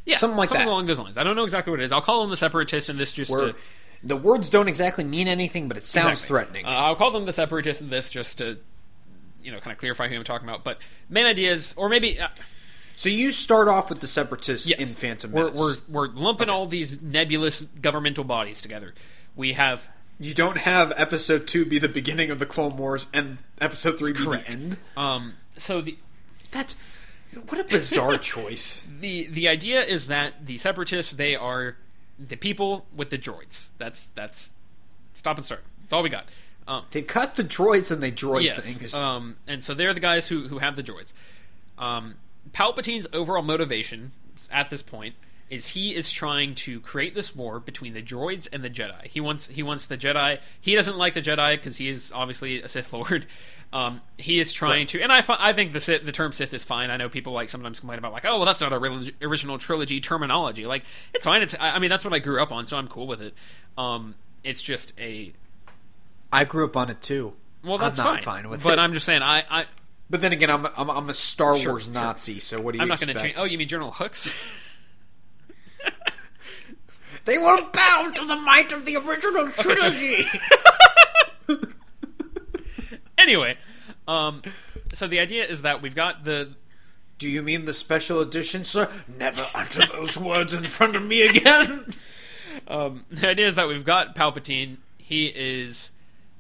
Yeah, 0.05 0.17
Something 0.17 0.37
like 0.37 0.49
that. 0.49 0.67
along 0.67 0.85
those 0.87 0.99
lines. 0.99 1.17
I 1.17 1.23
don't 1.23 1.35
know 1.35 1.43
exactly 1.45 1.71
what 1.71 1.79
it 1.79 1.83
is. 1.83 1.91
I'll 1.91 2.01
call 2.01 2.21
them 2.21 2.29
the 2.29 2.35
separatists, 2.37 2.89
and 2.89 2.99
this 2.99 3.11
just 3.13 3.31
to 3.31 3.55
the 4.03 4.17
words 4.17 4.49
don't 4.49 4.67
exactly 4.67 5.03
mean 5.05 5.29
anything, 5.29 5.67
but 5.69 5.77
it 5.77 5.85
sounds 5.85 6.11
Exactly. 6.19 6.27
threatening. 6.27 6.65
Uh, 6.65 6.69
I'll 6.69 6.95
call 6.95 7.11
them 7.11 7.25
the 7.25 7.31
separatists, 7.31 7.81
and 7.81 7.89
this 7.89 8.09
just 8.09 8.37
to 8.39 8.57
you 9.41 9.51
know 9.51 9.59
kind 9.59 9.71
of 9.71 9.77
clarify 9.77 10.09
who 10.09 10.15
I'm 10.17 10.23
talking 10.25 10.47
about. 10.47 10.63
But 10.65 10.79
main 11.09 11.25
ideas, 11.25 11.73
or 11.77 11.87
maybe 11.87 12.19
uh, 12.19 12.27
so 12.97 13.07
you 13.09 13.31
start 13.31 13.69
off 13.69 13.89
with 13.89 14.01
the 14.01 14.07
separatists 14.07 14.69
yes, 14.69 14.79
in 14.79 14.87
Phantom 14.87 15.31
we're, 15.31 15.45
Menace. 15.51 15.81
we're 15.87 16.07
we're 16.07 16.13
lumping 16.13 16.49
all 16.49 16.65
these 16.65 17.01
nebulous 17.01 17.61
governmental 17.61 18.25
bodies 18.25 18.59
together. 18.61 18.93
We 19.37 19.53
have 19.53 19.87
You 20.19 20.33
don't 20.33 20.57
have 20.59 20.91
Episode 20.97 21.47
Two 21.47 21.65
be 21.65 21.79
the 21.79 21.87
beginning 21.87 22.29
of 22.29 22.39
the 22.39 22.45
Clone 22.45 22.75
Wars 22.75 23.07
and 23.13 23.37
Episode 23.61 23.97
Three 23.97 24.11
be 24.11 24.19
Correct. 24.25 24.47
the 24.47 24.51
end. 24.51 24.77
um, 24.97 25.35
so 25.55 25.79
the 25.79 25.97
That's 26.51 26.75
what 27.47 27.59
a 27.59 27.63
bizarre 27.63 28.17
choice. 28.33 28.81
the 28.99 29.27
the 29.27 29.47
idea 29.47 29.83
is 29.83 30.07
that 30.07 30.45
the 30.45 30.57
separatists 30.57 31.13
they 31.13 31.35
are 31.35 31.75
the 32.19 32.35
people 32.35 32.85
with 32.95 33.09
the 33.09 33.17
droids. 33.17 33.67
That's 33.77 34.07
that's 34.15 34.51
stop 35.15 35.37
and 35.37 35.45
start. 35.45 35.63
That's 35.81 35.93
all 35.93 36.03
we 36.03 36.09
got. 36.09 36.25
Um, 36.67 36.85
They 36.91 37.01
cut 37.01 37.35
the 37.35 37.43
droids 37.43 37.91
and 37.91 38.01
they 38.01 38.11
droid 38.11 38.43
yes. 38.43 38.65
things. 38.65 38.93
Um, 38.93 39.35
and 39.47 39.63
so 39.63 39.73
they're 39.73 39.93
the 39.93 39.99
guys 39.99 40.27
who 40.27 40.47
who 40.47 40.59
have 40.59 40.75
the 40.75 40.83
droids. 40.83 41.11
Um, 41.77 42.15
Palpatine's 42.53 43.07
overall 43.13 43.41
motivation 43.43 44.11
at 44.51 44.69
this 44.69 44.81
point 44.81 45.15
is 45.53 45.67
he 45.67 45.95
is 45.95 46.11
trying 46.11 46.55
to 46.55 46.79
create 46.81 47.13
this 47.15 47.35
war 47.35 47.59
between 47.59 47.93
the 47.93 48.01
droids 48.01 48.47
and 48.51 48.63
the 48.63 48.69
Jedi. 48.69 49.05
He 49.07 49.19
wants 49.21 49.47
he 49.47 49.61
wants 49.63 49.85
the 49.85 49.97
Jedi. 49.97 50.39
He 50.59 50.75
doesn't 50.75 50.97
like 50.97 51.13
the 51.13 51.21
Jedi 51.21 51.55
because 51.55 51.77
he 51.77 51.89
is 51.89 52.11
obviously 52.13 52.61
a 52.61 52.67
Sith 52.67 52.91
Lord. 52.93 53.25
Um, 53.73 54.01
he 54.19 54.39
is 54.39 54.53
trying 54.53 54.85
to, 54.85 55.01
and 55.01 55.11
I 55.11 55.23
I 55.27 55.51
think 55.53 55.73
the 55.73 55.79
Sith, 55.79 56.05
the 56.05 56.11
term 56.11 56.31
Sith 56.31 56.53
is 56.53 56.63
fine. 56.63 56.91
I 56.91 56.97
know 56.97 57.09
people 57.09 57.33
like 57.33 57.49
sometimes 57.49 57.79
complain 57.79 57.97
about 57.97 58.13
like, 58.13 58.23
oh 58.23 58.37
well, 58.37 58.45
that's 58.45 58.61
not 58.61 58.71
a 58.71 58.77
relig- 58.77 59.15
original 59.19 59.57
trilogy 59.57 59.99
terminology. 59.99 60.67
Like 60.67 60.83
it's 61.11 61.25
fine. 61.25 61.41
It's 61.41 61.55
I, 61.59 61.71
I 61.71 61.79
mean 61.79 61.89
that's 61.89 62.05
what 62.05 62.13
I 62.13 62.19
grew 62.19 62.39
up 62.39 62.51
on, 62.51 62.67
so 62.67 62.77
I'm 62.77 62.87
cool 62.87 63.07
with 63.07 63.19
it. 63.19 63.33
Um, 63.75 64.13
it's 64.43 64.61
just 64.61 64.93
a 64.99 65.33
I 66.31 66.43
grew 66.43 66.65
up 66.65 66.77
on 66.77 66.91
it 66.91 67.01
too. 67.01 67.33
well, 67.63 67.79
that's 67.79 67.97
I'm 67.97 68.05
not 68.05 68.13
fine. 68.17 68.43
fine 68.43 68.49
with 68.49 68.61
but 68.61 68.73
it. 68.77 68.79
I'm 68.79 68.93
just 68.93 69.07
saying 69.07 69.23
I, 69.23 69.43
I 69.49 69.65
But 70.07 70.21
then 70.21 70.33
again, 70.33 70.51
I'm 70.51 70.67
I'm, 70.77 70.91
I'm 70.91 71.09
a 71.09 71.13
Star 71.15 71.57
Sure, 71.57 71.71
Wars 71.71 71.85
sure. 71.85 71.93
Nazi. 71.93 72.39
So 72.41 72.61
what 72.61 72.73
do 72.73 72.77
you 72.77 72.83
I'm 72.83 72.89
not 72.89 72.99
going 73.01 73.15
to 73.15 73.19
change. 73.19 73.37
Oh, 73.39 73.45
you 73.45 73.57
mean 73.57 73.67
General 73.67 73.91
Hux? 73.91 74.31
They 77.25 77.37
will 77.37 77.63
bow 77.71 78.11
to 78.13 78.25
the 78.27 78.35
might 78.35 78.71
of 78.73 78.85
the 78.85 78.97
original 78.97 79.49
trilogy. 79.57 80.25
anyway, 83.17 83.57
um, 84.07 84.41
so 84.93 85.07
the 85.07 85.19
idea 85.19 85.45
is 85.45 85.61
that 85.61 85.81
we've 85.81 85.95
got 85.95 86.23
the 86.25 86.53
Do 87.17 87.29
you 87.29 87.41
mean 87.41 87.65
the 87.65 87.73
special 87.73 88.19
edition, 88.21 88.65
sir? 88.65 88.89
Never 89.17 89.47
utter 89.53 89.85
those 89.85 90.17
words 90.17 90.53
in 90.53 90.65
front 90.65 90.95
of 90.95 91.03
me 91.03 91.21
again. 91.21 91.93
um, 92.67 93.05
the 93.09 93.29
idea 93.29 93.47
is 93.47 93.55
that 93.55 93.67
we've 93.67 93.85
got 93.85 94.15
Palpatine. 94.15 94.77
He 94.97 95.27
is 95.27 95.91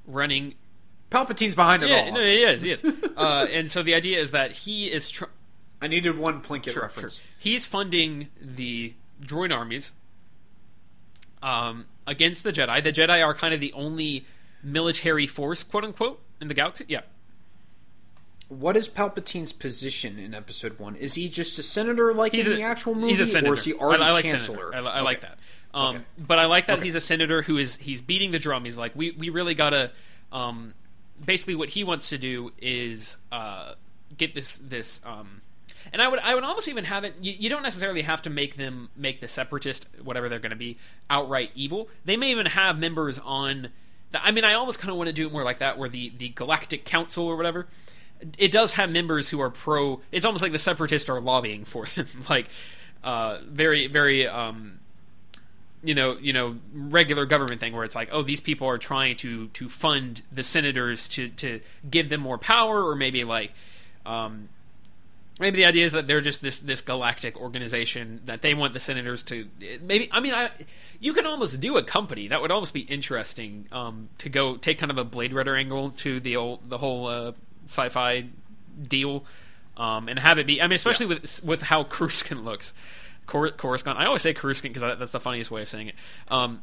running. 0.05 0.55
Palpatine's 1.11 1.55
behind 1.55 1.83
it 1.83 1.89
Yeah, 1.89 2.05
all. 2.07 2.13
no, 2.13 2.21
he 2.23 2.43
is. 2.43 2.61
He 2.61 2.71
is. 2.71 2.83
uh, 3.15 3.47
and 3.51 3.69
so 3.71 3.83
the 3.83 3.93
idea 3.93 4.19
is 4.19 4.31
that 4.31 4.51
he 4.51 4.91
is. 4.91 5.09
Tr- 5.09 5.25
I 5.81 5.87
needed 5.87 6.17
one 6.17 6.41
Plinkett 6.41 6.73
Sure, 6.73 6.83
reference. 6.83 7.15
sure. 7.15 7.23
He's 7.37 7.65
funding 7.65 8.29
the 8.41 8.93
droid 9.21 9.53
armies 9.55 9.91
um, 11.43 11.85
against 12.07 12.43
the 12.43 12.51
Jedi. 12.51 12.83
The 12.83 12.91
Jedi 12.93 13.23
are 13.23 13.33
kind 13.35 13.53
of 13.53 13.59
the 13.59 13.71
only 13.73 14.25
military 14.63 15.27
force, 15.27 15.63
quote 15.63 15.83
unquote, 15.83 16.19
in 16.41 16.47
the 16.47 16.53
galaxy. 16.55 16.85
Yeah. 16.87 17.01
What 18.49 18.77
is 18.77 18.87
Palpatine's 18.87 19.51
position 19.51 20.19
in 20.19 20.33
Episode 20.33 20.77
One? 20.77 20.95
Is 20.95 21.15
he 21.15 21.27
just 21.29 21.57
a 21.57 21.63
senator 21.63 22.13
like 22.13 22.33
He's 22.33 22.45
in 22.45 22.53
a, 22.53 22.55
the 22.57 22.61
actual 22.63 22.93
movie, 22.93 23.09
he's 23.09 23.19
a 23.19 23.25
senator. 23.25 23.53
or 23.53 23.57
is 23.57 23.63
he 23.63 23.73
already 23.73 24.03
I, 24.03 24.09
I 24.09 24.11
like 24.11 24.25
chancellor? 24.25 24.71
Senator. 24.71 24.87
I, 24.89 24.97
I 24.97 25.01
like 25.01 25.21
that. 25.21 25.37
Um, 25.73 25.95
Okay. 25.95 26.05
But 26.19 26.39
I 26.39 26.45
like 26.45 26.67
that 26.67 26.77
Okay. 26.77 26.85
he's 26.85 26.95
a 26.95 27.01
senator 27.01 27.41
who 27.41 27.57
is 27.57 27.77
he's 27.77 28.01
beating 28.01 28.31
the 28.31 28.39
drum. 28.39 28.65
He's 28.65 28.77
like, 28.77 28.95
we 28.95 29.11
we 29.11 29.29
really 29.29 29.55
gotta. 29.55 29.91
Um, 30.31 30.73
basically, 31.23 31.55
what 31.55 31.69
he 31.69 31.83
wants 31.83 32.09
to 32.09 32.17
do 32.19 32.51
is 32.59 33.17
uh, 33.31 33.73
get 34.17 34.35
this 34.35 34.57
this. 34.57 35.01
Um, 35.03 35.41
and 35.93 36.01
I 36.01 36.09
would 36.09 36.19
I 36.19 36.35
would 36.35 36.43
almost 36.43 36.67
even 36.67 36.83
have 36.83 37.05
it. 37.05 37.15
You, 37.21 37.33
you 37.39 37.49
don't 37.49 37.63
necessarily 37.63 38.01
have 38.01 38.21
to 38.23 38.29
make 38.29 38.57
them 38.57 38.89
make 38.97 39.21
the 39.21 39.27
separatist 39.29 39.87
whatever 40.03 40.27
they're 40.27 40.39
going 40.39 40.49
to 40.49 40.57
be 40.57 40.77
outright 41.09 41.51
evil. 41.55 41.87
They 42.03 42.17
may 42.17 42.31
even 42.31 42.47
have 42.47 42.77
members 42.77 43.19
on. 43.19 43.69
The, 44.11 44.25
I 44.25 44.31
mean, 44.31 44.43
I 44.43 44.53
almost 44.53 44.79
kind 44.79 44.91
of 44.91 44.97
want 44.97 45.07
to 45.07 45.13
do 45.13 45.27
it 45.27 45.31
more 45.31 45.43
like 45.43 45.59
that, 45.59 45.77
where 45.77 45.87
the 45.87 46.11
the 46.17 46.29
Galactic 46.29 46.83
Council 46.83 47.25
or 47.25 47.37
whatever 47.37 47.67
it 48.37 48.51
does 48.51 48.73
have 48.73 48.89
members 48.89 49.29
who 49.29 49.39
are 49.41 49.49
pro. 49.49 50.01
It's 50.11 50.25
almost 50.25 50.41
like 50.41 50.51
the 50.51 50.59
separatists 50.59 51.09
are 51.09 51.19
lobbying 51.19 51.65
for 51.65 51.85
them, 51.85 52.07
like 52.29 52.47
uh, 53.03 53.39
very, 53.47 53.87
very, 53.87 54.27
um, 54.27 54.79
you 55.83 55.93
know, 55.93 56.17
you 56.17 56.31
know, 56.31 56.57
regular 56.73 57.25
government 57.25 57.59
thing 57.59 57.73
where 57.73 57.83
it's 57.83 57.95
like, 57.95 58.09
oh, 58.11 58.21
these 58.23 58.39
people 58.39 58.67
are 58.67 58.77
trying 58.77 59.17
to 59.17 59.47
to 59.49 59.69
fund 59.69 60.21
the 60.31 60.43
senators 60.43 61.09
to 61.09 61.29
to 61.29 61.59
give 61.89 62.09
them 62.09 62.21
more 62.21 62.37
power, 62.37 62.83
or 62.87 62.95
maybe 62.95 63.23
like 63.23 63.51
Um, 64.05 64.49
maybe 65.39 65.57
the 65.57 65.65
idea 65.65 65.83
is 65.85 65.91
that 65.93 66.07
they're 66.07 66.21
just 66.21 66.41
this 66.41 66.59
this 66.59 66.81
galactic 66.81 67.37
organization 67.39 68.21
that 68.25 68.41
they 68.41 68.53
want 68.53 68.73
the 68.73 68.79
senators 68.79 69.23
to 69.23 69.47
maybe 69.81 70.07
i 70.11 70.19
mean 70.19 70.33
i 70.33 70.49
you 70.99 71.13
can 71.13 71.25
almost 71.25 71.59
do 71.59 71.75
a 71.77 71.83
company 71.83 72.27
that 72.27 72.41
would 72.41 72.51
almost 72.51 72.73
be 72.73 72.81
interesting 72.81 73.65
um, 73.71 74.09
to 74.19 74.29
go 74.29 74.55
take 74.57 74.77
kind 74.77 74.91
of 74.91 74.97
a 74.97 75.03
blade 75.03 75.33
runner 75.33 75.55
angle 75.55 75.89
to 75.91 76.19
the 76.19 76.35
old 76.35 76.69
the 76.69 76.77
whole 76.77 77.07
uh, 77.07 77.31
sci-fi 77.65 78.25
deal 78.87 79.23
um, 79.77 80.07
and 80.07 80.19
have 80.19 80.37
it 80.37 80.45
be 80.47 80.61
i 80.61 80.67
mean 80.67 80.75
especially 80.75 81.07
Yeah. 81.07 81.15
with 81.21 81.43
with 81.43 81.61
how 81.63 81.83
Coruscant 81.83 82.43
looks 82.45 82.73
Cor- 83.25 83.51
Coruscant 83.51 83.97
i 83.97 84.05
always 84.05 84.21
say 84.21 84.33
Coruscant 84.33 84.73
because 84.73 84.97
that's 84.99 85.11
the 85.11 85.19
funniest 85.19 85.49
way 85.51 85.61
of 85.63 85.69
saying 85.69 85.87
it 85.87 85.95
um, 86.29 86.61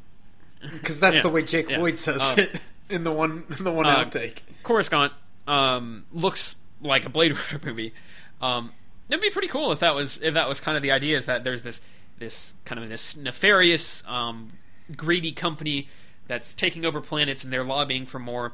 Because 0.72 1.00
that's 1.00 1.16
Yeah. 1.16 1.22
the 1.22 1.28
way 1.30 1.42
Jake 1.42 1.70
Yeah. 1.70 1.78
Lloyd 1.78 1.98
says 1.98 2.20
Um, 2.22 2.38
it 2.38 2.60
in 2.90 3.02
the 3.04 3.10
one 3.12 3.44
in 3.58 3.64
the 3.64 3.72
one 3.72 3.86
uh, 3.86 4.04
outtake. 4.04 4.38
Coruscant 4.62 5.12
um, 5.48 6.04
looks 6.12 6.54
like 6.82 7.04
a 7.06 7.08
Blade 7.08 7.32
Runner 7.52 7.60
movie. 7.64 7.94
Um, 8.40 8.72
it'd 9.08 9.20
be 9.20 9.30
pretty 9.30 9.48
cool 9.48 9.72
if 9.72 9.80
that 9.80 9.94
was 9.94 10.18
if 10.22 10.34
that 10.34 10.48
was 10.48 10.60
kind 10.60 10.76
of 10.76 10.82
the 10.82 10.90
idea 10.90 11.16
is 11.16 11.26
that 11.26 11.44
there's 11.44 11.62
this 11.62 11.80
this 12.18 12.54
kind 12.64 12.80
of 12.82 12.88
this 12.88 13.16
nefarious, 13.16 14.02
um, 14.06 14.52
greedy 14.96 15.32
company 15.32 15.88
that's 16.28 16.54
taking 16.54 16.84
over 16.84 17.00
planets 17.00 17.42
and 17.42 17.52
they're 17.52 17.64
lobbying 17.64 18.06
for 18.06 18.18
more. 18.18 18.52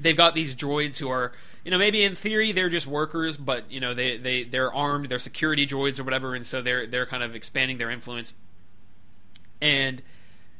They've 0.00 0.16
got 0.16 0.34
these 0.34 0.54
droids 0.54 0.98
who 0.98 1.10
are, 1.10 1.32
you 1.64 1.70
know, 1.70 1.76
maybe 1.76 2.04
in 2.04 2.14
theory 2.14 2.52
they're 2.52 2.68
just 2.68 2.86
workers, 2.86 3.36
but 3.36 3.70
you 3.70 3.80
know 3.80 3.92
they 3.94 4.16
they 4.16 4.44
they're 4.44 4.72
armed, 4.72 5.08
they're 5.08 5.18
security 5.18 5.66
droids 5.66 6.00
or 6.00 6.04
whatever, 6.04 6.34
and 6.34 6.46
so 6.46 6.62
they're 6.62 6.86
they're 6.86 7.06
kind 7.06 7.22
of 7.22 7.34
expanding 7.34 7.78
their 7.78 7.90
influence. 7.90 8.32
And 9.60 10.02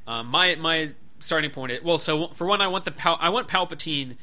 um, 0.06 0.26
my 0.26 0.56
my 0.56 0.90
starting 1.20 1.50
point 1.50 1.72
is 1.72 1.82
well. 1.82 1.98
So 1.98 2.28
for 2.28 2.46
one, 2.46 2.60
I 2.60 2.66
want 2.66 2.84
the 2.84 2.90
Pal- 2.90 3.18
I 3.20 3.28
want 3.28 3.48
Palpatine 3.48 4.16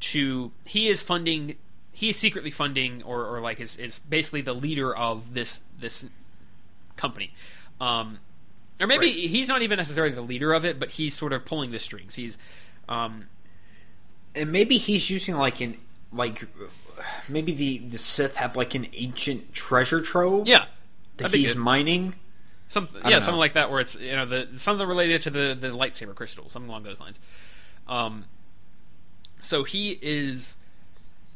to 0.00 0.52
he 0.64 0.88
is 0.88 1.02
funding 1.02 1.56
he 1.92 2.08
is 2.08 2.16
secretly 2.18 2.50
funding 2.50 3.02
or, 3.02 3.24
or 3.26 3.40
like 3.40 3.60
is, 3.60 3.76
is 3.76 3.98
basically 3.98 4.40
the 4.40 4.54
leader 4.54 4.94
of 4.96 5.34
this 5.34 5.60
this 5.78 6.06
company. 6.96 7.32
Um, 7.80 8.18
or 8.80 8.86
maybe 8.86 9.06
Right. 9.06 9.14
he's 9.30 9.48
not 9.48 9.62
even 9.62 9.76
necessarily 9.76 10.12
the 10.14 10.22
leader 10.22 10.52
of 10.52 10.64
it, 10.64 10.78
but 10.80 10.92
he's 10.92 11.14
sort 11.14 11.32
of 11.32 11.44
pulling 11.44 11.70
the 11.70 11.78
strings. 11.78 12.14
He's 12.16 12.38
um, 12.88 13.26
And 14.34 14.50
maybe 14.50 14.78
he's 14.78 15.10
using 15.10 15.36
like 15.36 15.60
an 15.60 15.76
like 16.12 16.46
maybe 17.28 17.52
the 17.52 17.78
the 17.78 17.98
Sith 17.98 18.36
have 18.36 18.56
like 18.56 18.74
an 18.74 18.86
ancient 18.94 19.52
treasure 19.52 20.00
trove. 20.00 20.46
yeah, 20.48 20.66
that 21.18 21.32
he's 21.32 21.54
good. 21.54 21.60
mining. 21.62 22.14
Something, 22.68 23.02
yeah, 23.06 23.18
something 23.20 23.38
like 23.38 23.52
that, 23.52 23.70
where 23.70 23.80
it's 23.80 23.94
you 23.96 24.16
know 24.16 24.24
the 24.24 24.48
something 24.56 24.86
related 24.88 25.20
to 25.22 25.30
the 25.30 25.56
the 25.58 25.68
lightsaber 25.68 26.14
crystal, 26.14 26.48
something 26.48 26.70
along 26.70 26.84
those 26.84 27.00
lines. 27.00 27.20
Um, 27.86 28.24
so 29.38 29.64
he 29.64 29.98
is 30.00 30.56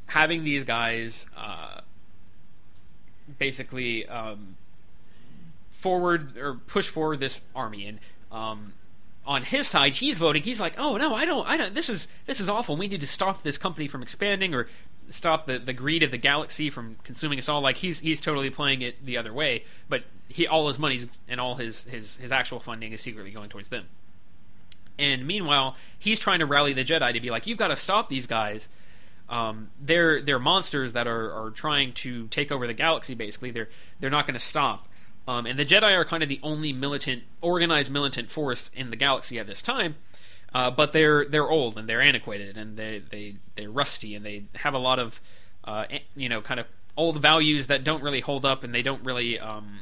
having 0.07 0.45
these 0.45 0.65
guys 0.65 1.27
uh, 1.37 1.81
basically 3.39 4.07
um, 4.09 4.57
forward 5.71 6.37
or 6.37 6.55
push 6.55 6.89
forward 6.89 7.21
this 7.21 7.41
army, 7.55 7.87
and 7.87 7.99
um, 8.33 8.73
on 9.27 9.43
his 9.43 9.67
side, 9.67 9.95
he's 9.95 10.19
voting. 10.19 10.43
He's 10.43 10.61
like, 10.61 10.75
"Oh 10.79 10.97
no, 10.97 11.15
I 11.15 11.25
don't, 11.25 11.47
I 11.47 11.57
don't. 11.57 11.75
This 11.75 11.89
is 11.89 12.09
this 12.27 12.41
is 12.41 12.49
awful. 12.49 12.77
We 12.77 12.89
need 12.89 13.01
to 13.01 13.07
stop 13.07 13.43
this 13.43 13.59
company 13.59 13.89
from 13.89 14.03
expanding 14.03 14.55
or." 14.55 14.69
Stop 15.09 15.47
the, 15.47 15.61
the 15.61 15.73
greed 15.73 16.03
of 16.03 16.11
the 16.11 16.19
galaxy 16.19 16.69
from 16.69 16.97
consuming 17.05 17.39
us 17.39 17.49
all. 17.49 17.61
Like 17.61 17.77
he's 17.77 18.01
he's 18.01 18.21
totally 18.21 18.51
playing 18.51 18.83
it 18.83 19.07
the 19.07 19.17
other 19.17 19.33
way, 19.33 19.63
but 19.89 20.03
he 20.29 20.49
all 20.49 20.67
his 20.67 20.81
money's 20.81 21.07
and 21.29 21.41
all 21.41 21.55
his 21.55 21.85
his 21.85 22.17
his 22.17 22.33
actual 22.33 22.59
funding 22.59 22.93
is 22.93 23.03
secretly 23.03 23.31
going 23.31 23.49
towards 23.49 23.69
them. 23.69 23.87
And 24.99 25.25
meanwhile, 25.25 25.77
he's 25.97 26.19
trying 26.19 26.41
to 26.41 26.47
rally 26.47 26.73
the 26.73 26.85
Jedi 26.85 27.13
to 27.13 27.21
be 27.21 27.31
like, 27.31 27.47
"You've 27.47 27.57
got 27.57 27.69
to 27.69 27.77
stop 27.77 28.09
these 28.09 28.27
guys. 28.27 28.69
Um, 29.29 29.71
they're 29.81 30.23
they're 30.23 30.39
monsters 30.39 30.93
that 30.93 31.07
are, 31.07 31.33
are 31.33 31.51
trying 31.51 31.93
to 31.95 32.29
take 32.29 32.53
over 32.53 32.67
the 32.67 32.75
galaxy. 32.75 33.15
Basically, 33.15 33.51
they're 33.51 33.69
they're 34.01 34.11
not 34.11 34.27
going 34.27 34.39
to 34.39 34.45
stop." 34.45 34.89
Um, 35.29 35.47
and 35.47 35.59
the 35.59 35.65
Jedi 35.65 35.97
are 35.97 36.05
kind 36.05 36.23
of 36.23 36.29
the 36.29 36.39
only 36.43 36.73
militant, 36.73 37.25
organized 37.41 37.91
militant 37.91 38.31
force 38.31 38.71
in 38.75 38.91
the 38.91 38.97
galaxy 38.97 39.39
at 39.39 39.47
this 39.47 39.61
time. 39.61 39.97
Uh, 40.55 40.71
but 40.71 40.93
they're 40.93 41.25
they're 41.25 41.51
old 41.51 41.77
and 41.77 41.89
they're 41.89 42.01
antiquated 42.01 42.57
and 42.57 42.77
they 42.77 43.03
they 43.11 43.37
they're 43.57 43.71
rusty 43.71 44.15
and 44.15 44.25
they 44.25 44.45
have 44.55 44.75
a 44.75 44.79
lot 44.79 44.99
of 44.99 45.21
uh, 45.65 45.85
you 46.15 46.29
know 46.29 46.41
kind 46.41 46.61
of 46.61 46.67
old 46.97 47.21
values 47.21 47.67
that 47.67 47.85
don't 47.85 48.03
really 48.03 48.21
hold 48.21 48.47
up 48.47 48.65
and 48.65 48.75
they 48.75 48.83
don't 48.83 49.05
really 49.05 49.39
um, 49.39 49.81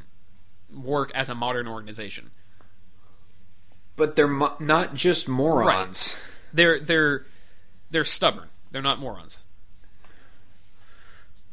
work 0.73 1.11
as 1.13 1.29
a 1.29 1.35
modern 1.35 1.67
organization. 1.67 2.31
But 3.95 4.15
they're 4.15 4.27
mo- 4.27 4.55
not 4.59 4.95
just 4.95 5.29
morons. 5.29 6.15
They're 6.51 6.79
they're 6.79 7.25
they're 7.91 8.03
stubborn. 8.03 8.49
They're 8.75 8.81
not 8.81 8.99
morons. 8.99 9.37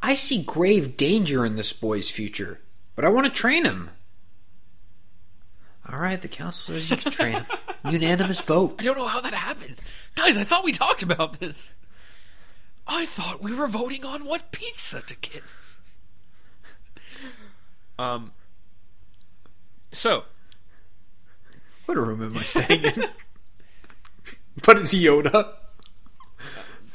I 0.01 0.13
see 0.13 0.43
grave 0.43 0.97
danger 0.97 1.45
in 1.45 1.55
this 1.55 1.71
boy's 1.71 2.09
future, 2.09 2.59
but 2.97 3.05
I 3.05 3.07
want 3.07 3.27
to 3.27 3.31
train 3.31 3.63
him. 3.63 3.91
All 5.87 5.99
right, 5.99 6.21
the 6.21 6.27
council 6.27 6.73
says 6.73 6.89
you 6.89 6.97
can 6.97 7.13
train 7.13 7.33
him. 7.35 7.45
Unanimous 7.89 8.41
vote. 8.41 8.75
I 8.77 8.83
don't 8.83 8.97
know 8.97 9.07
how 9.07 9.21
that 9.21 9.33
happened, 9.33 9.79
guys. 10.15 10.35
I 10.35 10.43
thought 10.43 10.65
we 10.65 10.73
talked 10.73 11.01
about 11.01 11.39
this. 11.39 11.71
I 12.85 13.05
thought 13.05 13.41
we 13.41 13.55
were 13.55 13.69
voting 13.69 14.03
on 14.03 14.25
what 14.25 14.51
pizza 14.51 15.01
to 15.01 15.15
get. 15.15 15.43
Um. 17.97 18.33
So 19.93 20.25
What 21.85 21.95
room 21.95 22.21
am 22.21 22.37
I 22.37 22.43
staying 22.43 22.83
in? 22.83 23.05
but 24.65 24.77
it's 24.77 24.93
Yoda. 24.93 25.62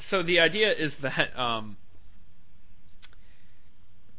So 0.09 0.23
the 0.23 0.41
idea 0.41 0.73
is 0.73 0.97
that 0.97 1.39
um, 1.39 1.77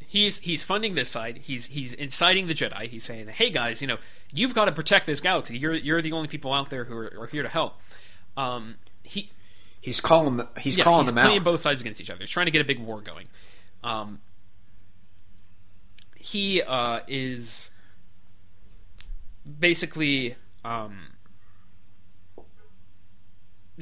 he's 0.06 0.38
he's 0.38 0.64
funding 0.64 0.94
this 0.94 1.10
side. 1.10 1.38
He's 1.44 1.66
he's 1.66 1.96
inciting 1.96 2.46
the 2.46 2.54
Jedi. 2.54 2.88
He's 2.88 3.04
saying, 3.04 3.28
"Hey 3.30 3.50
guys, 3.50 3.82
you 3.82 3.88
know, 3.88 3.98
you've 4.32 4.54
got 4.54 4.66
to 4.66 4.72
protect 4.72 5.08
this 5.08 5.20
galaxy. 5.20 5.58
You're 5.58 5.74
you're 5.74 6.02
the 6.04 6.12
only 6.12 6.28
people 6.28 6.54
out 6.54 6.70
there 6.70 6.84
who 6.84 6.96
are, 6.96 7.22
are 7.22 7.26
here 7.28 7.42
to 7.42 7.50
help." 7.50 7.74
Um, 8.38 8.76
he 9.02 9.32
He's 9.82 10.00
calling. 10.00 10.38
them- 10.38 10.48
He's 10.60 10.78
yeah, 10.78 10.84
calling 10.84 11.06
he's 11.06 11.14
them 11.14 11.24
playing 11.26 11.40
out. 11.40 11.44
both 11.46 11.62
sides 11.62 11.82
against 11.82 12.00
each 12.02 12.12
other. 12.12 12.20
He's 12.20 12.30
trying 12.30 12.46
to 12.46 12.52
get 12.52 12.62
a 12.62 12.66
big 12.66 12.78
war 12.80 13.02
going. 13.02 13.28
Um, 13.84 14.20
he 16.16 16.62
uh, 16.62 17.00
is 17.08 17.72
basically 19.60 20.36
um, 20.64 21.09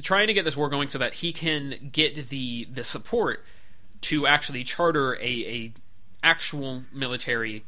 trying 0.02 0.26
to 0.28 0.34
get 0.34 0.44
this 0.44 0.56
war 0.56 0.68
going 0.68 0.88
so 0.88 0.98
that 0.98 1.14
he 1.14 1.32
can 1.32 1.90
get 1.92 2.28
the 2.28 2.66
the 2.72 2.84
support 2.84 3.44
to 4.00 4.26
actually 4.26 4.64
charter 4.64 5.16
a, 5.16 5.20
a 5.22 5.72
actual 6.22 6.84
military 6.92 7.64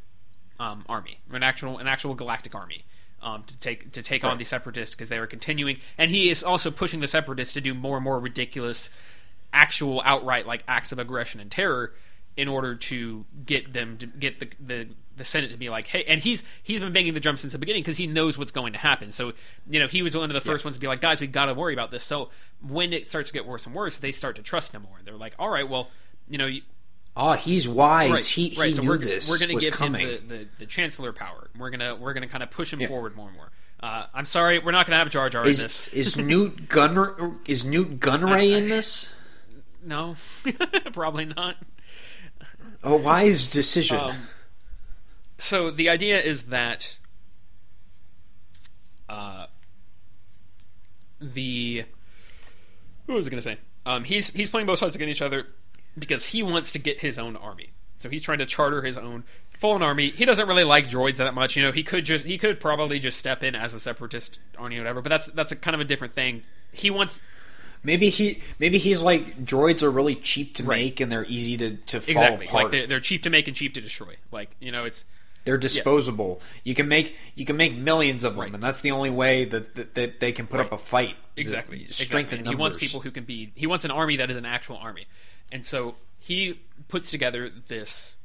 um, 0.59 0.85
army, 0.87 1.19
an 1.31 1.43
actual 1.43 1.77
an 1.77 1.87
actual 1.87 2.13
galactic 2.13 2.55
army. 2.55 2.85
Um, 3.23 3.43
to 3.43 3.55
take 3.59 3.91
to 3.91 4.01
take 4.01 4.23
on 4.23 4.39
the 4.39 4.43
separatists 4.43 4.95
because 4.95 5.09
they 5.09 5.19
are 5.19 5.27
continuing, 5.27 5.77
and 5.95 6.09
he 6.09 6.31
is 6.31 6.41
also 6.41 6.71
pushing 6.71 7.01
the 7.01 7.07
separatists 7.07 7.53
to 7.53 7.61
do 7.61 7.75
more 7.75 7.97
and 7.97 8.03
more 8.03 8.19
ridiculous, 8.19 8.89
actual 9.53 10.01
outright 10.03 10.47
like 10.47 10.63
acts 10.67 10.91
of 10.91 10.97
aggression 10.97 11.39
and 11.39 11.51
terror 11.51 11.93
in 12.35 12.47
order 12.47 12.75
to 12.75 13.25
get 13.45 13.73
them 13.73 13.97
to 13.97 14.07
get 14.07 14.39
the 14.39 14.49
the, 14.59 14.87
the 15.21 15.25
Senate 15.25 15.51
to 15.51 15.57
be 15.57 15.69
like, 15.69 15.87
hey, 15.87 16.03
and 16.07 16.19
he's 16.19 16.43
he's 16.63 16.79
been 16.79 16.91
banging 16.91 17.13
the 17.13 17.19
drum 17.19 17.37
since 17.37 17.53
the 17.53 17.59
beginning 17.59 17.83
because 17.83 17.97
he 17.97 18.07
knows 18.07 18.37
what's 18.37 18.51
going 18.51 18.73
to 18.73 18.79
happen. 18.79 19.11
So 19.11 19.33
you 19.69 19.79
know 19.79 19.87
he 19.87 20.01
was 20.01 20.15
one 20.17 20.29
of 20.29 20.33
the 20.33 20.41
first 20.41 20.65
ones 20.65 20.75
to 20.75 20.79
be 20.79 20.87
like, 20.87 21.01
guys, 21.01 21.21
we 21.21 21.27
got 21.27 21.45
to 21.45 21.53
worry 21.53 21.73
about 21.73 21.91
this. 21.91 22.03
So 22.03 22.29
when 22.67 22.93
it 22.93 23.07
starts 23.07 23.29
to 23.29 23.33
get 23.33 23.45
worse 23.45 23.65
and 23.65 23.73
worse, 23.75 23.97
they 23.97 24.11
start 24.11 24.35
to 24.37 24.41
trust 24.41 24.73
him 24.73 24.81
more. 24.83 24.97
They're 25.05 25.15
like, 25.15 25.33
all 25.39 25.49
right, 25.49 25.67
well, 25.69 25.89
you 26.29 26.37
know, 26.37 26.45
you- 26.47 26.61
Oh, 27.15 27.33
he's 27.33 27.67
wise. 27.67 28.09
right, 28.11 28.21
he 28.25 28.55
right. 28.57 28.69
he 28.69 28.73
so 28.75 28.81
knew 28.83 28.87
we're, 28.89 28.97
this 28.97 29.29
we're 29.29 29.37
gonna 29.37 29.55
give 29.59 29.73
coming. 29.73 30.07
him 30.07 30.27
the, 30.27 30.35
the, 30.37 30.47
the 30.59 30.65
chancellor 30.65 31.11
power. 31.11 31.49
We're 31.57 31.69
gonna 31.69 31.93
we're 31.95 32.13
gonna 32.13 32.27
kind 32.27 32.41
of 32.41 32.49
push 32.51 32.71
him 32.71 32.79
Yeah. 32.79 32.87
forward 32.87 33.15
more 33.17 33.27
and 33.27 33.35
more. 33.35 33.51
Uh, 33.81 34.05
I'm 34.13 34.25
sorry, 34.25 34.59
we're 34.59 34.71
not 34.71 34.85
gonna 34.85 34.97
have 34.99 35.09
Jar 35.09 35.29
Jar 35.29 35.43
in 35.43 35.49
is 35.49 35.59
this. 35.61 35.87
is 35.89 36.15
Nute 36.15 36.69
Gun 36.69 37.39
is 37.45 37.65
Nute 37.65 37.99
Gunray 37.99 38.51
in 38.57 38.69
this? 38.69 39.09
No, 39.83 40.15
probably 40.93 41.25
not. 41.25 41.57
A 42.83 42.95
wise 42.95 43.45
decision. 43.47 43.99
Um, 43.99 44.27
so 45.41 45.71
the 45.71 45.89
idea 45.89 46.21
is 46.21 46.43
that 46.43 46.97
uh, 49.09 49.47
the 51.19 51.85
what 53.05 53.15
was 53.15 53.27
I 53.27 53.29
going 53.29 53.37
to 53.39 53.49
say? 53.49 53.57
Um, 53.85 54.03
he's 54.03 54.29
he's 54.31 54.49
playing 54.49 54.67
both 54.67 54.79
sides 54.79 54.95
against 54.95 55.11
each 55.17 55.21
other 55.21 55.47
because 55.97 56.25
he 56.27 56.43
wants 56.43 56.71
to 56.73 56.79
get 56.79 56.99
his 56.99 57.17
own 57.17 57.35
army. 57.35 57.71
So 57.99 58.09
he's 58.09 58.23
trying 58.23 58.39
to 58.39 58.45
charter 58.45 58.81
his 58.81 58.97
own 58.97 59.23
full 59.59 59.83
army. 59.83 60.11
He 60.11 60.25
doesn't 60.25 60.47
really 60.47 60.63
like 60.63 60.87
droids 60.89 61.17
that 61.17 61.33
much. 61.33 61.55
You 61.55 61.63
know, 61.63 61.71
he 61.71 61.83
could 61.83 62.05
just 62.05 62.25
he 62.25 62.37
could 62.37 62.59
probably 62.59 62.99
just 62.99 63.17
step 63.17 63.43
in 63.43 63.55
as 63.55 63.73
a 63.73 63.79
separatist 63.79 64.39
army 64.57 64.77
or 64.77 64.81
whatever. 64.81 65.01
But 65.01 65.09
that's 65.09 65.27
that's 65.27 65.51
a 65.51 65.55
kind 65.55 65.75
of 65.75 65.81
a 65.81 65.85
different 65.85 66.15
thing. 66.15 66.43
He 66.71 66.89
wants 66.89 67.21
maybe 67.83 68.09
he 68.09 68.41
maybe 68.59 68.77
he's 68.77 69.01
like 69.01 69.43
droids 69.43 69.83
are 69.83 69.91
really 69.91 70.15
cheap 70.15 70.55
to 70.55 70.63
Right. 70.63 70.83
make 70.85 70.99
and 70.99 71.11
they're 71.11 71.25
easy 71.25 71.57
to 71.57 71.77
to 71.77 71.99
fall 72.01 72.11
exactly 72.11 72.45
apart. 72.47 72.63
like 72.63 72.71
they're, 72.71 72.87
they're 72.87 72.99
cheap 72.99 73.23
to 73.23 73.29
make 73.29 73.47
and 73.47 73.55
cheap 73.57 73.73
to 73.73 73.81
destroy. 73.81 74.15
Like 74.31 74.55
you 74.59 74.71
know, 74.71 74.85
it's 74.85 75.03
They're 75.43 75.57
disposable. 75.57 76.41
You 76.63 76.75
can 76.75 76.87
make 76.87 77.15
you 77.35 77.45
can 77.45 77.57
make 77.57 77.75
millions 77.75 78.23
of 78.23 78.33
them, 78.33 78.41
Right. 78.41 78.53
and 78.53 78.61
that's 78.63 78.81
the 78.81 78.91
only 78.91 79.09
way 79.09 79.45
that 79.45 79.75
that, 79.75 79.95
that 79.95 80.19
they 80.19 80.31
can 80.31 80.45
put 80.47 80.57
Right. 80.59 80.65
up 80.67 80.71
a 80.71 80.77
fight. 80.77 81.15
exactly 81.35 81.77
if 81.81 81.87
exactly. 81.87 82.05
Strength 82.05 82.33
in 82.33 82.39
And 82.39 82.47
he 82.47 82.55
wants 82.55 82.77
people 82.77 82.99
who 83.01 83.11
can 83.11 83.23
be. 83.23 83.51
He 83.55 83.65
wants 83.67 83.83
an 83.85 83.91
army 83.91 84.17
that 84.17 84.29
is 84.29 84.37
an 84.37 84.45
actual 84.45 84.77
army, 84.77 85.05
and 85.51 85.65
so 85.65 85.95
he 86.19 86.59
puts 86.89 87.09
together 87.09 87.49
this 87.67 88.15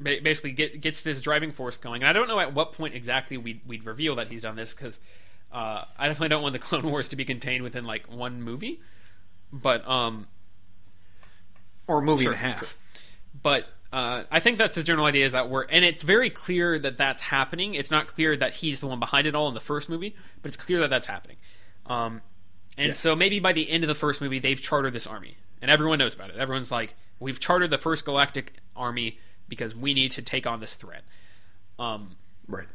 basically 0.00 0.52
get, 0.52 0.80
gets 0.80 1.02
this 1.02 1.20
driving 1.20 1.50
force 1.50 1.76
going. 1.76 2.02
And 2.02 2.08
I 2.08 2.12
don't 2.12 2.28
know 2.28 2.38
at 2.38 2.54
what 2.54 2.72
point 2.72 2.94
exactly 2.94 3.36
we'd, 3.36 3.60
we'd 3.66 3.84
reveal 3.84 4.14
that 4.14 4.28
he's 4.28 4.42
done 4.42 4.54
this 4.54 4.72
because 4.72 5.00
uh, 5.50 5.84
I 5.98 6.06
definitely 6.06 6.28
don't 6.28 6.42
want 6.42 6.52
the 6.52 6.58
Clone 6.60 6.88
Wars 6.88 7.08
to 7.08 7.16
be 7.16 7.24
contained 7.24 7.64
within 7.64 7.84
like 7.84 8.06
one 8.06 8.40
movie. 8.42 8.80
But 9.52 9.88
um, 9.88 10.28
or 11.88 11.98
a 11.98 12.02
movie 12.02 12.24
Sure, 12.24 12.32
and 12.32 12.40
a 12.40 12.44
half. 12.44 12.58
sure. 12.60 12.68
but 13.42 13.66
uh, 13.92 14.24
I 14.30 14.40
think 14.40 14.58
that's 14.58 14.74
the 14.74 14.82
general 14.82 15.06
idea 15.06 15.24
is 15.26 15.32
that 15.32 15.48
we're 15.48 15.62
and 15.62 15.84
it's 15.84 16.02
very 16.02 16.28
clear 16.30 16.78
that 16.78 16.96
that's 16.98 17.22
happening. 17.22 17.74
It's 17.74 17.90
not 17.90 18.06
clear 18.06 18.36
that 18.36 18.56
he's 18.56 18.80
the 18.80 18.86
one 18.86 19.00
behind 19.00 19.26
it 19.26 19.34
all 19.34 19.48
in 19.48 19.54
the 19.54 19.60
first 19.60 19.88
movie, 19.88 20.14
but 20.42 20.48
it's 20.48 20.56
clear 20.62 20.80
that 20.80 20.90
that's 20.90 21.06
happening. 21.06 21.36
Um, 21.86 22.20
and 22.76 22.88
Yeah. 22.88 22.92
so 22.92 23.16
maybe 23.16 23.40
by 23.40 23.52
the 23.52 23.68
end 23.70 23.84
of 23.84 23.88
the 23.88 23.94
first 23.94 24.20
movie, 24.20 24.38
they've 24.38 24.60
chartered 24.60 24.92
this 24.92 25.06
army, 25.06 25.36
and 25.62 25.70
everyone 25.70 25.98
knows 25.98 26.14
about 26.14 26.30
it. 26.30 26.36
Everyone's 26.36 26.70
like, 26.70 26.94
"We've 27.18 27.40
chartered 27.40 27.70
the 27.70 27.78
first 27.78 28.04
galactic 28.04 28.54
army 28.76 29.18
because 29.48 29.74
we 29.74 29.94
need 29.94 30.10
to 30.12 30.22
take 30.22 30.46
on 30.46 30.60
this 30.60 30.74
threat." 30.74 31.04
Um, 31.78 32.16
Right. 32.46 32.68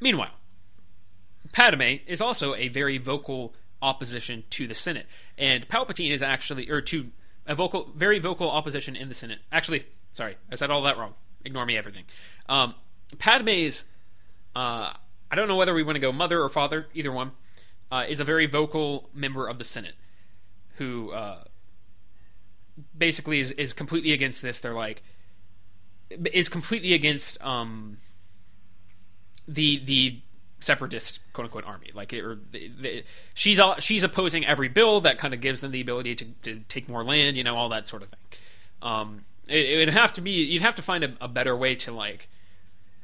Meanwhile, 0.00 0.32
Padme 1.52 1.96
is 2.06 2.20
also 2.20 2.54
a 2.54 2.68
very 2.68 2.98
vocal 2.98 3.54
opposition 3.82 4.44
to 4.50 4.66
the 4.66 4.74
Senate, 4.74 5.06
and 5.36 5.66
Palpatine 5.68 6.10
is 6.10 6.22
actually, 6.22 6.70
or 6.70 6.80
to 6.82 7.10
a 7.46 7.54
vocal, 7.54 7.90
very 7.94 8.18
vocal 8.18 8.50
opposition 8.50 8.94
in 8.94 9.08
the 9.08 9.14
Senate. 9.14 9.40
Actually, 9.50 9.86
sorry, 10.14 10.36
I 10.50 10.56
said 10.56 10.70
all 10.70 10.82
that 10.82 10.98
wrong. 10.98 11.14
Ignore 11.44 11.66
me, 11.66 11.76
everything. 11.76 12.04
Um, 12.48 12.74
Padme's, 13.18 13.84
uh, 14.54 14.92
I 15.30 15.36
don't 15.36 15.48
know 15.48 15.56
whether 15.56 15.74
we 15.74 15.82
want 15.82 15.96
to 15.96 16.00
go 16.00 16.12
mother 16.12 16.42
or 16.42 16.48
father, 16.48 16.86
either 16.94 17.12
one, 17.12 17.32
uh, 17.90 18.04
is 18.08 18.20
a 18.20 18.24
very 18.24 18.46
vocal 18.46 19.08
member 19.14 19.48
of 19.48 19.58
the 19.58 19.64
Senate 19.64 19.94
who 20.76 21.12
uh, 21.12 21.44
basically 22.96 23.40
is, 23.40 23.52
is 23.52 23.72
completely 23.72 24.12
against 24.12 24.42
this. 24.42 24.60
They're 24.60 24.74
like, 24.74 25.02
is 26.32 26.48
completely 26.48 26.94
against 26.94 27.40
um, 27.44 27.98
the 29.46 29.82
the 29.84 30.20
separatist 30.60 31.20
quote 31.32 31.46
unquote 31.46 31.64
army. 31.64 31.90
Like, 31.94 32.12
it, 32.12 32.24
or 32.24 32.38
the, 32.50 32.70
the, 32.80 33.04
she's 33.34 33.60
all, 33.60 33.76
she's 33.76 34.02
opposing 34.02 34.44
every 34.46 34.68
bill 34.68 35.00
that 35.02 35.18
kind 35.18 35.32
of 35.32 35.40
gives 35.40 35.60
them 35.60 35.70
the 35.70 35.80
ability 35.80 36.14
to, 36.16 36.24
to 36.42 36.60
take 36.68 36.88
more 36.88 37.04
land. 37.04 37.36
You 37.36 37.44
know, 37.44 37.56
all 37.56 37.68
that 37.70 37.86
sort 37.86 38.02
of 38.02 38.08
thing. 38.08 38.40
Um, 38.82 39.24
it, 39.50 39.70
it 39.70 39.76
would 39.78 39.94
have 39.94 40.12
to 40.14 40.20
be 40.20 40.30
you'd 40.30 40.62
have 40.62 40.76
to 40.76 40.82
find 40.82 41.04
a, 41.04 41.12
a 41.20 41.28
better 41.28 41.56
way 41.56 41.74
to 41.76 41.92
like 41.92 42.28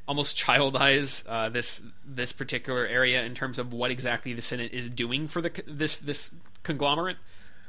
almost 0.07 0.37
childize 0.37 1.23
uh, 1.27 1.49
this 1.49 1.81
this 2.05 2.31
particular 2.31 2.85
area 2.85 3.23
in 3.23 3.35
terms 3.35 3.59
of 3.59 3.73
what 3.73 3.91
exactly 3.91 4.33
the 4.33 4.41
Senate 4.41 4.71
is 4.73 4.89
doing 4.89 5.27
for 5.27 5.41
the 5.41 5.63
this 5.67 5.99
this 5.99 6.31
conglomerate 6.63 7.17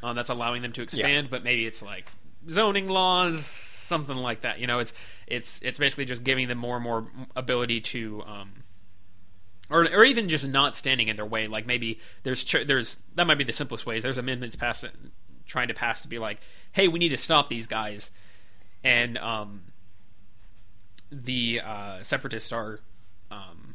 um, 0.02 0.14
that's 0.16 0.30
allowing 0.30 0.62
them 0.62 0.72
to 0.72 0.82
expand. 0.82 1.28
But 1.30 1.44
maybe 1.44 1.66
it's 1.66 1.82
like 1.82 2.10
zoning 2.48 2.88
laws, 2.88 3.44
something 3.44 4.16
like 4.16 4.42
that. 4.42 4.60
You 4.60 4.66
know, 4.66 4.78
it's 4.78 4.92
it's 5.26 5.60
it's 5.62 5.78
basically 5.78 6.04
just 6.04 6.22
giving 6.24 6.48
them 6.48 6.58
more 6.58 6.76
and 6.76 6.84
more 6.84 7.06
ability 7.36 7.80
to. 7.80 8.22
Um, 8.26 8.52
or, 9.70 9.82
or 9.82 10.02
even 10.02 10.30
just 10.30 10.46
not 10.46 10.74
standing 10.74 11.08
in 11.08 11.16
their 11.16 11.26
way. 11.26 11.46
Like 11.46 11.66
maybe 11.66 12.00
there's 12.22 12.42
there's 12.66 12.96
that 13.16 13.26
might 13.26 13.36
be 13.36 13.44
the 13.44 13.52
simplest 13.52 13.84
ways. 13.84 14.02
There's 14.02 14.16
amendments 14.16 14.56
passed 14.56 14.86
trying 15.46 15.68
to 15.68 15.74
pass 15.74 16.02
to 16.02 16.08
be 16.08 16.18
like, 16.18 16.38
hey, 16.72 16.88
we 16.88 16.98
need 16.98 17.08
to 17.10 17.16
stop 17.16 17.48
these 17.48 17.66
guys, 17.66 18.10
and 18.88 19.18
um, 19.18 19.60
the 21.12 21.60
uh, 21.62 22.02
separatists 22.02 22.52
are 22.52 22.80
um, 23.30 23.74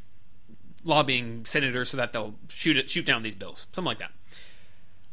lobbying 0.83 1.45
senators 1.45 1.91
so 1.91 1.97
that 1.97 2.13
they'll 2.13 2.33
shoot 2.47 2.77
it, 2.77 2.89
shoot 2.89 3.05
down 3.05 3.21
these 3.21 3.35
bills, 3.35 3.67
something 3.73 3.85
like 3.85 3.99
that. 3.99 4.11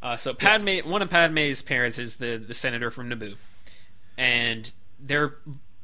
Uh, 0.02 0.16
so 0.16 0.32
Padme, 0.32 0.78
one 0.88 1.02
of 1.02 1.10
Padme's 1.10 1.60
parents 1.60 1.98
is 1.98 2.16
the 2.16 2.38
the 2.38 2.54
senator 2.54 2.90
from 2.90 3.10
Naboo, 3.10 3.36
and 4.16 4.72
they're 4.98 5.34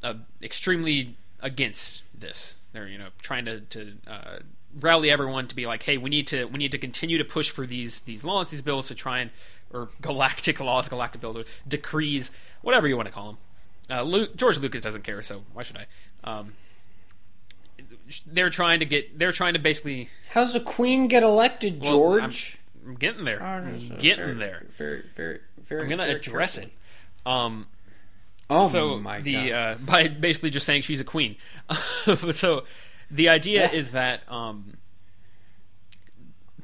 uh, 0.03 0.15
extremely 0.43 1.17
against 1.41 2.03
this. 2.19 2.57
They're 2.73 2.89
you 2.89 2.97
know 2.97 3.09
trying 3.21 3.45
to 3.45 3.61
to 3.61 3.93
uh, 4.07 4.39
rally 4.81 5.11
everyone 5.11 5.47
to 5.49 5.55
be 5.55 5.67
like, 5.67 5.83
hey, 5.83 5.99
we 5.99 6.09
need 6.09 6.27
to 6.29 6.47
we 6.47 6.57
need 6.57 6.73
to 6.73 6.79
continue 6.79 7.19
to 7.19 7.25
push 7.25 7.51
for 7.51 7.67
these 7.67 8.01
these 8.01 8.25
laws, 8.25 8.49
these 8.49 8.63
bills 8.63 8.89
to 8.89 8.95
try 8.95 9.19
and 9.19 9.31
or 9.71 9.91
galactic 10.01 10.59
laws, 10.61 10.89
galactic 10.89 11.21
bills, 11.21 11.37
or 11.37 11.45
decrees, 11.69 12.31
whatever 12.63 12.89
you 12.89 12.97
want 12.97 13.09
to 13.09 13.13
call 13.13 13.27
them. 13.27 13.39
Uh, 13.89 14.03
Lu 14.03 14.27
George 14.35 14.59
Lucas 14.59 14.81
doesn't 14.83 15.03
care, 15.05 15.23
so 15.23 15.43
why 15.53 15.63
should 15.63 15.77
I? 15.77 15.87
Um, 16.39 16.55
they're 18.27 18.51
trying 18.51 18.81
to 18.81 18.85
get. 18.87 19.19
They're 19.19 19.33
trying 19.33 19.55
to 19.55 19.59
basically. 19.61 20.09
How's 20.31 20.53
the 20.53 20.61
queen 20.61 21.07
get 21.09 21.23
elected, 21.23 21.81
well, 21.83 21.91
George? 21.93 22.59
I'm, 22.85 22.91
I'm 22.91 22.95
getting 22.97 23.25
there. 23.25 23.43
I'm 23.43 23.77
getting 23.99 24.25
very, 24.25 24.35
there. 24.35 24.67
Very, 24.79 25.05
very, 25.17 25.41
very. 25.69 25.83
I'm 25.83 25.89
gonna 25.89 26.05
very 26.07 26.17
address 26.19 26.57
careful. 26.57 26.71
it. 27.27 27.31
Um, 27.31 27.67
Oh 28.49 28.69
so 28.69 28.99
my 29.01 29.21
the 29.23 29.51
god! 29.51 29.53
uh, 29.53 29.75
by 29.81 30.07
basically 30.09 30.51
just 30.51 30.67
saying 30.67 30.83
she's 30.83 31.01
a 31.01 31.05
queen. 31.05 31.35
so 32.33 32.63
the 33.11 33.29
idea 33.29 33.63
Yeah. 33.63 33.73
is 33.77 33.91
that 33.93 34.21
um, 34.31 34.77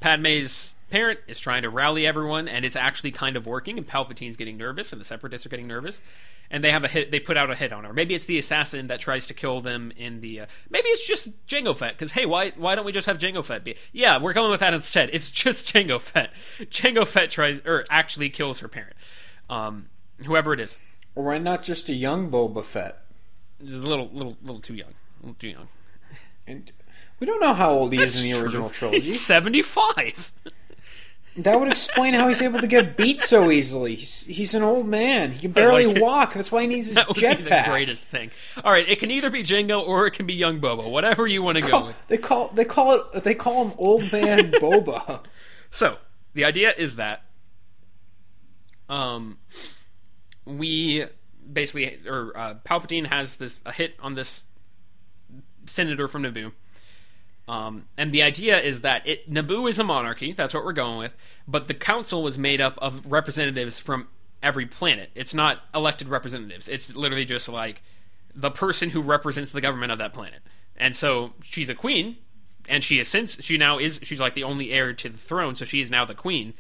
Padme's 0.01 0.73
parent 0.93 1.21
is 1.27 1.41
trying 1.41 1.63
to 1.63 1.71
rally 1.71 2.07
everyone, 2.07 2.47
and 2.47 2.65
it's 2.65 2.77
actually 2.77 3.11
kind 3.11 3.35
of 3.37 3.47
working. 3.47 3.79
And 3.79 3.87
Palpatine's 3.87 4.37
getting 4.37 4.57
nervous, 4.59 4.93
and 4.93 5.01
the 5.01 5.05
Separatists 5.05 5.47
are 5.47 5.49
getting 5.49 5.67
nervous, 5.67 6.01
and 6.51 6.63
they 6.63 6.71
have 6.71 6.85
a 6.85 6.89
hit. 6.89 7.11
They 7.11 7.19
put 7.19 7.37
out 7.37 7.51
a 7.51 7.55
hit 7.55 7.73
on 7.73 7.85
her. 7.85 7.93
Maybe 7.93 8.15
it's 8.15 8.27
the 8.27 8.39
assassin 8.39 8.87
that 8.89 9.01
tries 9.01 9.27
to 9.29 9.35
kill 9.35 9.61
them 9.63 9.93
in 9.97 10.21
the. 10.21 10.41
Uh, 10.41 10.47
maybe 10.71 10.89
it's 10.89 11.07
just 11.07 11.31
Jango 11.47 11.77
Fett. 11.77 11.95
Because 11.95 12.13
hey, 12.13 12.27
why 12.27 12.51
why 12.57 12.75
don't 12.75 12.85
we 12.85 12.93
just 12.93 13.07
have 13.07 13.19
Jango 13.19 13.45
Fett 13.45 13.65
be? 13.65 13.75
Yeah, 13.93 14.19
we're 14.19 14.35
going 14.35 14.51
with 14.51 14.61
that 14.61 14.75
instead. 14.75 15.11
It's 15.13 15.31
just 15.31 15.67
Jango 15.75 16.01
Fett. 16.01 16.31
Jango 16.61 17.07
Fett 17.07 17.31
tries 17.31 17.61
or 17.65 17.85
actually 17.91 18.29
kills 18.29 18.61
her 18.61 18.69
parent. 18.69 18.95
Um, 19.51 19.87
whoever 20.27 20.53
it 20.53 20.61
is. 20.61 20.79
or 21.15 21.25
why 21.25 21.39
not 21.39 21.63
just 21.63 21.89
a 21.89 21.95
young 21.95 22.31
Boba 22.31 22.65
Fett? 22.65 22.99
This 23.59 23.75
is 23.75 23.83
a 23.83 23.87
little, 23.89 24.09
little, 24.13 24.37
little 24.43 24.61
too 24.61 24.75
young. 24.75 24.91
A 24.91 25.27
little 25.27 25.37
too 25.39 25.49
young. 25.49 25.69
And 26.47 26.71
we 27.21 27.27
don't 27.27 27.41
know 27.41 27.55
how 27.55 27.71
old 27.73 27.93
he 27.93 28.03
is 28.03 28.21
in 28.23 28.31
the 28.31 28.41
original 28.43 28.69
true. 28.69 28.89
trilogy. 28.91 29.01
He's 29.13 29.21
seventy-five. 29.21 30.33
That 31.37 31.59
would 31.59 31.69
explain 31.69 32.13
how 32.13 32.29
he's 32.29 32.43
able 32.43 32.61
to 32.61 32.67
get 32.67 32.97
beat 32.97 33.23
so 33.23 33.51
easily. 33.51 33.95
He's, 33.95 34.25
he's 34.25 34.55
an 34.55 34.63
old 34.63 34.87
man. 34.87 35.33
He 35.33 35.41
can 35.41 35.53
barely 35.53 35.87
like 35.87 36.03
walk. 36.03 36.35
That's 36.35 36.53
why 36.53 36.63
he 36.63 36.67
needs 36.67 36.89
his 36.89 36.97
That 36.97 37.09
would 37.09 37.17
be 37.17 37.27
the 37.27 37.65
greatest 37.67 38.09
thing. 38.09 38.31
All 38.63 38.71
right, 38.71 38.87
it 38.87 38.99
can 38.99 39.11
either 39.11 39.31
be 39.31 39.43
Jango 39.43 39.87
or 39.87 40.07
it 40.07 40.11
can 40.11 40.27
be 40.27 40.35
Young 40.35 40.61
Boba. 40.61 40.91
Whatever 40.91 41.27
you 41.27 41.43
want 41.43 41.57
to 41.57 41.67
go 41.67 41.87
with. 41.87 41.97
They 42.09 42.19
call 42.19 42.49
they 42.49 42.67
call 42.67 42.95
it 42.95 43.25
they 43.25 43.35
call 43.35 43.65
him 43.65 43.73
Old 43.79 44.13
Man 44.13 44.51
Boba. 44.61 45.25
So 45.71 45.97
the 46.35 46.45
idea 46.45 46.75
is 46.77 46.97
that, 46.97 47.23
um, 48.91 49.39
we 50.45 51.07
basically 51.51 51.99
or 52.07 52.37
uh, 52.37 52.55
Palpatine 52.65 53.07
has 53.07 53.39
this 53.39 53.59
a 53.65 53.73
hit 53.73 53.95
on 54.01 54.15
this 54.15 54.43
senator 55.67 56.09
from 56.09 56.25
Naboo. 56.25 56.53
Um, 57.49 57.87
and 57.97 58.13
the 58.13 58.23
idea 58.23 58.61
is 58.61 58.83
that 58.83 59.07
it, 59.07 59.31
Naboo 59.31 59.69
is 59.69 59.79
a 59.79 59.85
monarchy. 59.85 60.33
That's 60.33 60.55
what 60.55 60.65
we're 60.65 60.73
going 60.73 60.99
with. 60.99 61.17
But 61.47 61.67
the 61.67 61.75
council 61.75 62.23
was 62.23 62.39
made 62.39 62.61
up 62.61 62.79
of 62.79 63.05
representatives 63.05 63.79
from 63.79 64.09
every 64.43 64.67
planet. 64.67 65.11
It's 65.15 65.35
not 65.35 65.61
elected 65.75 66.09
representatives. 66.09 66.69
It's 66.69 66.95
literally 66.95 67.25
just 67.25 67.49
like 67.49 67.83
the 68.35 68.51
person 68.51 68.91
who 68.91 69.03
represents 69.03 69.53
the 69.53 69.61
government 69.61 69.93
of 69.93 69.99
that 69.99 70.15
planet. 70.15 70.41
And 70.77 70.97
so 70.97 71.35
she's 71.43 71.69
a 71.69 71.75
queen, 71.75 72.17
and 72.69 72.83
she 72.83 72.99
is 72.99 73.09
since 73.09 73.43
she 73.43 73.59
now 73.59 73.79
is 73.79 74.01
she's 74.03 74.21
like 74.21 74.35
the 74.35 74.45
only 74.45 74.71
heir 74.71 74.93
to 74.95 75.09
the 75.09 75.19
throne. 75.19 75.57
So 75.57 75.65
she 75.65 75.81
is 75.81 75.91
now 75.91 76.05
the 76.05 76.15
queen, 76.15 76.55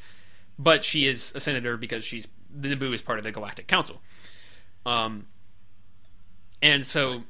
but 0.58 0.84
she 0.84 1.06
is 1.06 1.32
a 1.34 1.40
senator 1.40 1.76
because 1.76 2.04
she's 2.04 2.28
Naboo 2.54 2.92
is 2.92 3.02
part 3.02 3.18
of 3.18 3.24
the 3.24 3.32
Galactic 3.32 3.66
Council. 3.66 4.00
Um, 4.84 5.26
and 6.60 6.84
so 6.84 7.22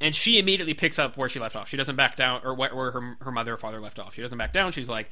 and 0.00 0.14
she 0.14 0.38
immediately 0.38 0.74
picks 0.74 0.98
up 0.98 1.16
where 1.16 1.28
she 1.28 1.38
left 1.38 1.56
off. 1.56 1.68
She 1.68 1.76
doesn't 1.76 1.96
back 1.96 2.16
down, 2.16 2.42
or 2.44 2.54
where, 2.54 2.90
her 2.90 3.16
her 3.20 3.32
mother 3.32 3.54
or 3.54 3.56
father 3.56 3.80
left 3.80 3.98
off. 3.98 4.14
She 4.14 4.22
doesn't 4.22 4.38
back 4.38 4.52
down. 4.52 4.72
She's 4.72 4.88
like, 4.88 5.10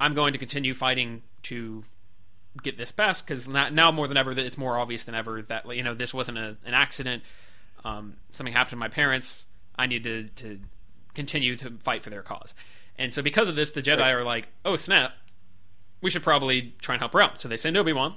"I'm 0.00 0.14
going 0.14 0.32
to 0.32 0.38
continue 0.38 0.74
fighting 0.74 1.22
to 1.44 1.84
get 2.62 2.78
this 2.78 2.92
best 2.92 3.26
because 3.26 3.48
now 3.48 3.90
more 3.90 4.06
than 4.06 4.16
ever, 4.16 4.30
it's 4.32 4.56
more 4.56 4.78
obvious 4.78 5.04
than 5.04 5.14
ever 5.14 5.42
that 5.42 5.66
you 5.76 5.82
know 5.82 5.94
this 5.94 6.14
wasn't 6.14 6.38
a, 6.38 6.56
an 6.64 6.74
accident. 6.74 7.22
Um, 7.84 8.16
something 8.32 8.52
happened 8.52 8.70
to 8.70 8.76
my 8.76 8.88
parents. 8.88 9.46
I 9.76 9.86
need 9.86 10.04
to 10.04 10.28
to 10.36 10.60
continue 11.14 11.56
to 11.56 11.70
fight 11.82 12.02
for 12.02 12.10
their 12.10 12.22
cause." 12.22 12.54
And 12.96 13.12
so 13.12 13.22
because 13.22 13.48
of 13.48 13.56
this, 13.56 13.70
the 13.70 13.82
Jedi 13.82 14.12
are 14.12 14.24
like, 14.24 14.48
"Oh 14.64 14.76
snap, 14.76 15.12
we 16.00 16.10
should 16.10 16.22
probably 16.22 16.74
try 16.80 16.94
and 16.94 17.00
help 17.00 17.12
her 17.12 17.20
out." 17.20 17.40
So 17.40 17.48
they 17.48 17.56
send 17.56 17.76
Obi 17.76 17.92
Wan. 17.92 18.14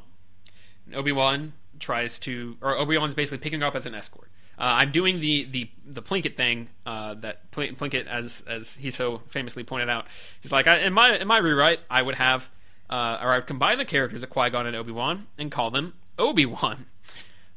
Obi 0.94 1.12
Wan 1.12 1.54
tries 1.80 2.18
to, 2.20 2.58
or 2.62 2.78
Obi 2.78 2.98
Wan's 2.98 3.14
basically 3.14 3.40
picking 3.40 3.62
her 3.62 3.68
up 3.68 3.76
as 3.76 3.86
an 3.86 3.94
escort. 3.94 4.30
Uh, 4.60 4.64
I'm 4.64 4.92
doing 4.92 5.20
the 5.20 5.46
the 5.46 5.70
the 5.86 6.02
Plinkett 6.02 6.36
thing 6.36 6.70
uh, 6.86 7.14
that 7.16 7.52
Pl- 7.52 7.76
Plinkett, 7.76 8.08
as 8.08 8.44
as 8.48 8.76
he 8.76 8.90
so 8.90 9.22
famously 9.30 9.64
pointed 9.64 9.90
out, 9.90 10.06
he's 10.42 10.52
like, 10.52 10.68
I, 10.68 10.80
in 10.80 10.94
my 10.94 11.16
in 11.18 11.28
my 11.28 11.38
rewrite, 11.38 11.80
I 11.90 12.02
would 12.02 12.16
have, 12.16 12.50
uh, 12.90 13.20
or 13.22 13.34
I 13.34 13.38
would 13.38 13.48
combine 13.48 13.78
the 13.78 13.86
characters 13.86 14.24
of 14.24 14.30
Qui 14.30 14.50
Gon 14.50 14.66
and 14.66 14.76
Obi 14.76 14.92
Wan 14.92 15.28
and 15.38 15.52
call 15.52 15.70
them 15.70 15.94
Obi 16.18 16.46
Wan. 16.46 16.88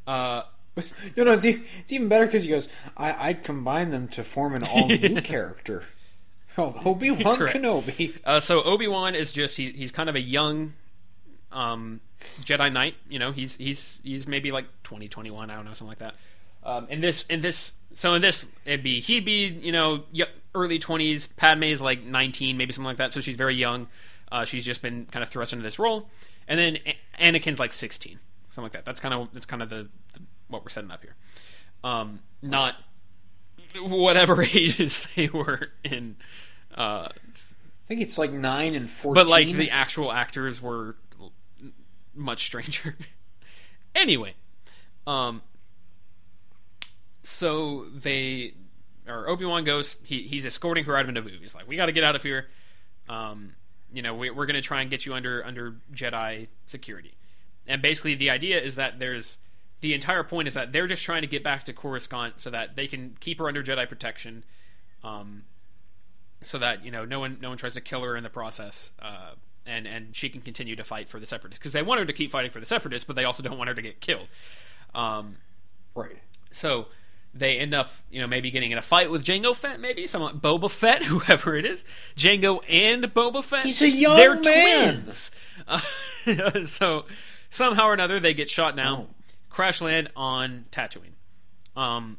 Uh, 0.06 0.42
no, 1.16 1.24
know, 1.24 1.32
it's, 1.32 1.44
e- 1.44 1.62
it's 1.78 1.92
even 1.92 2.08
better 2.08 2.26
because 2.26 2.44
he 2.44 2.50
goes, 2.50 2.68
I, 2.96 3.28
I'd 3.28 3.44
combine 3.44 3.90
them 3.90 4.08
to 4.08 4.22
form 4.22 4.54
an 4.54 4.64
all 4.64 4.88
new 4.88 5.20
character. 5.22 5.84
Oh, 6.58 6.74
Obi 6.84 7.10
Wan 7.10 7.38
Kenobi. 7.38 8.14
Uh, 8.24 8.40
so 8.40 8.62
Obi 8.62 8.88
Wan 8.88 9.14
is 9.14 9.32
just 9.32 9.56
he, 9.56 9.70
he's 9.70 9.92
kind 9.92 10.08
of 10.08 10.16
a 10.16 10.20
young 10.20 10.74
um, 11.52 12.00
Jedi 12.42 12.72
Knight. 12.72 12.96
You 13.08 13.18
know, 13.18 13.32
he's 13.32 13.56
he's 13.56 13.96
he's 14.02 14.26
maybe 14.26 14.52
like 14.52 14.66
20, 14.82 15.08
21, 15.08 15.50
I 15.50 15.54
don't 15.54 15.64
know, 15.64 15.70
something 15.70 15.88
like 15.88 15.98
that. 15.98 16.14
Um, 16.62 16.86
in 16.88 17.00
this, 17.00 17.24
in 17.28 17.40
this, 17.40 17.72
so 17.94 18.14
in 18.14 18.22
this, 18.22 18.46
it'd 18.64 18.82
be 18.82 19.00
he'd 19.00 19.24
be 19.24 19.46
you 19.46 19.72
know 19.72 20.04
early 20.54 20.78
twenties. 20.78 21.26
Padme's 21.26 21.80
like 21.80 22.02
nineteen, 22.04 22.56
maybe 22.56 22.72
something 22.72 22.86
like 22.86 22.98
that. 22.98 23.12
So 23.12 23.20
she's 23.20 23.36
very 23.36 23.54
young. 23.54 23.88
Uh, 24.30 24.44
she's 24.44 24.64
just 24.64 24.82
been 24.82 25.06
kind 25.06 25.22
of 25.22 25.28
thrust 25.28 25.52
into 25.52 25.62
this 25.62 25.78
role, 25.78 26.08
and 26.46 26.58
then 26.58 26.78
Anakin's 27.18 27.58
like 27.58 27.72
sixteen, 27.72 28.18
something 28.50 28.64
like 28.64 28.72
that. 28.72 28.84
That's 28.84 29.00
kind 29.00 29.14
of 29.14 29.28
that's 29.32 29.46
kind 29.46 29.62
of 29.62 29.70
the, 29.70 29.88
the 30.12 30.20
what 30.48 30.62
we're 30.62 30.70
setting 30.70 30.90
up 30.90 31.02
here. 31.02 31.16
Um, 31.82 32.20
not 32.42 32.76
whatever 33.80 34.42
ages 34.54 35.06
they 35.16 35.28
were 35.28 35.60
in. 35.84 36.16
Uh, 36.76 37.08
I 37.10 37.88
think 37.88 38.00
it's 38.00 38.18
like 38.18 38.32
nine 38.32 38.74
and 38.74 38.88
fourteen. 38.88 39.14
but 39.24 39.28
like 39.28 39.48
the 39.48 39.70
actual 39.70 40.12
actors 40.12 40.62
were 40.62 40.96
much 42.14 42.44
stranger. 42.46 42.96
anyway, 43.94 44.34
um, 45.06 45.42
so 47.22 47.86
they 47.94 48.54
or 49.06 49.28
Obi 49.28 49.44
Wan 49.44 49.64
goes. 49.64 49.98
He 50.02 50.22
he's 50.22 50.46
escorting 50.46 50.84
her 50.84 50.96
out 50.96 51.08
of 51.08 51.14
the 51.14 51.20
Naboo. 51.20 51.40
He's 51.40 51.54
like, 51.54 51.68
"We 51.68 51.76
got 51.76 51.86
to 51.86 51.92
get 51.92 52.04
out 52.04 52.16
of 52.16 52.22
here. 52.22 52.48
Um, 53.08 53.54
you 53.92 54.02
know, 54.02 54.14
we, 54.14 54.30
we're 54.30 54.46
going 54.46 54.54
to 54.54 54.62
try 54.62 54.80
and 54.82 54.90
get 54.90 55.04
you 55.06 55.14
under 55.14 55.44
under 55.44 55.76
Jedi 55.92 56.48
security." 56.66 57.14
And 57.66 57.82
basically, 57.82 58.14
the 58.14 58.30
idea 58.30 58.60
is 58.60 58.76
that 58.76 58.98
there's 58.98 59.38
the 59.80 59.94
entire 59.94 60.22
point 60.22 60.48
is 60.48 60.54
that 60.54 60.72
they're 60.72 60.86
just 60.86 61.02
trying 61.02 61.22
to 61.22 61.28
get 61.28 61.42
back 61.42 61.64
to 61.64 61.72
Coruscant 61.72 62.40
so 62.40 62.50
that 62.50 62.76
they 62.76 62.86
can 62.86 63.16
keep 63.20 63.38
her 63.38 63.48
under 63.48 63.62
Jedi 63.62 63.88
protection. 63.88 64.44
Um, 65.02 65.44
so 66.42 66.58
that 66.58 66.84
you 66.84 66.90
know 66.90 67.04
no 67.04 67.20
one 67.20 67.38
no 67.40 67.50
one 67.50 67.58
tries 67.58 67.74
to 67.74 67.80
kill 67.80 68.02
her 68.02 68.16
in 68.16 68.22
the 68.22 68.30
process, 68.30 68.92
uh, 69.00 69.32
and 69.66 69.86
and 69.86 70.14
she 70.16 70.28
can 70.28 70.40
continue 70.40 70.76
to 70.76 70.84
fight 70.84 71.08
for 71.08 71.20
the 71.20 71.26
separatists 71.26 71.58
because 71.58 71.72
they 71.72 71.82
want 71.82 72.00
her 72.00 72.06
to 72.06 72.12
keep 72.12 72.30
fighting 72.30 72.50
for 72.50 72.60
the 72.60 72.66
separatists, 72.66 73.04
but 73.04 73.16
they 73.16 73.24
also 73.24 73.42
don't 73.42 73.58
want 73.58 73.68
her 73.68 73.74
to 73.74 73.82
get 73.82 74.00
killed. 74.00 74.28
Um, 74.94 75.36
right. 75.94 76.16
so 76.50 76.86
they 77.32 77.58
end 77.58 77.74
up 77.74 77.90
you 78.10 78.20
know 78.20 78.26
maybe 78.26 78.50
getting 78.50 78.70
in 78.72 78.78
a 78.78 78.82
fight 78.82 79.10
with 79.10 79.24
Jango 79.24 79.54
Fett, 79.56 79.80
maybe 79.80 80.06
someone 80.06 80.40
Boba 80.40 80.70
Fett, 80.70 81.02
whoever 81.04 81.56
it 81.56 81.64
is, 81.64 81.84
Jango 82.16 82.60
and 82.68 83.04
Boba 83.14 83.42
Fett. 83.44 83.64
He's 83.64 83.80
a 83.82 83.88
young 83.88 84.16
They're 84.16 84.34
man. 84.40 84.94
twins. 85.02 85.30
Uh, 85.68 85.80
so 86.64 87.04
somehow 87.50 87.84
or 87.86 87.94
another 87.94 88.18
they 88.20 88.34
get 88.34 88.48
shot 88.50 88.76
down, 88.76 89.06
Oh. 89.10 89.14
crash 89.48 89.80
land 89.80 90.10
on 90.16 90.64
Tatooine. 90.72 91.12
Um, 91.76 92.18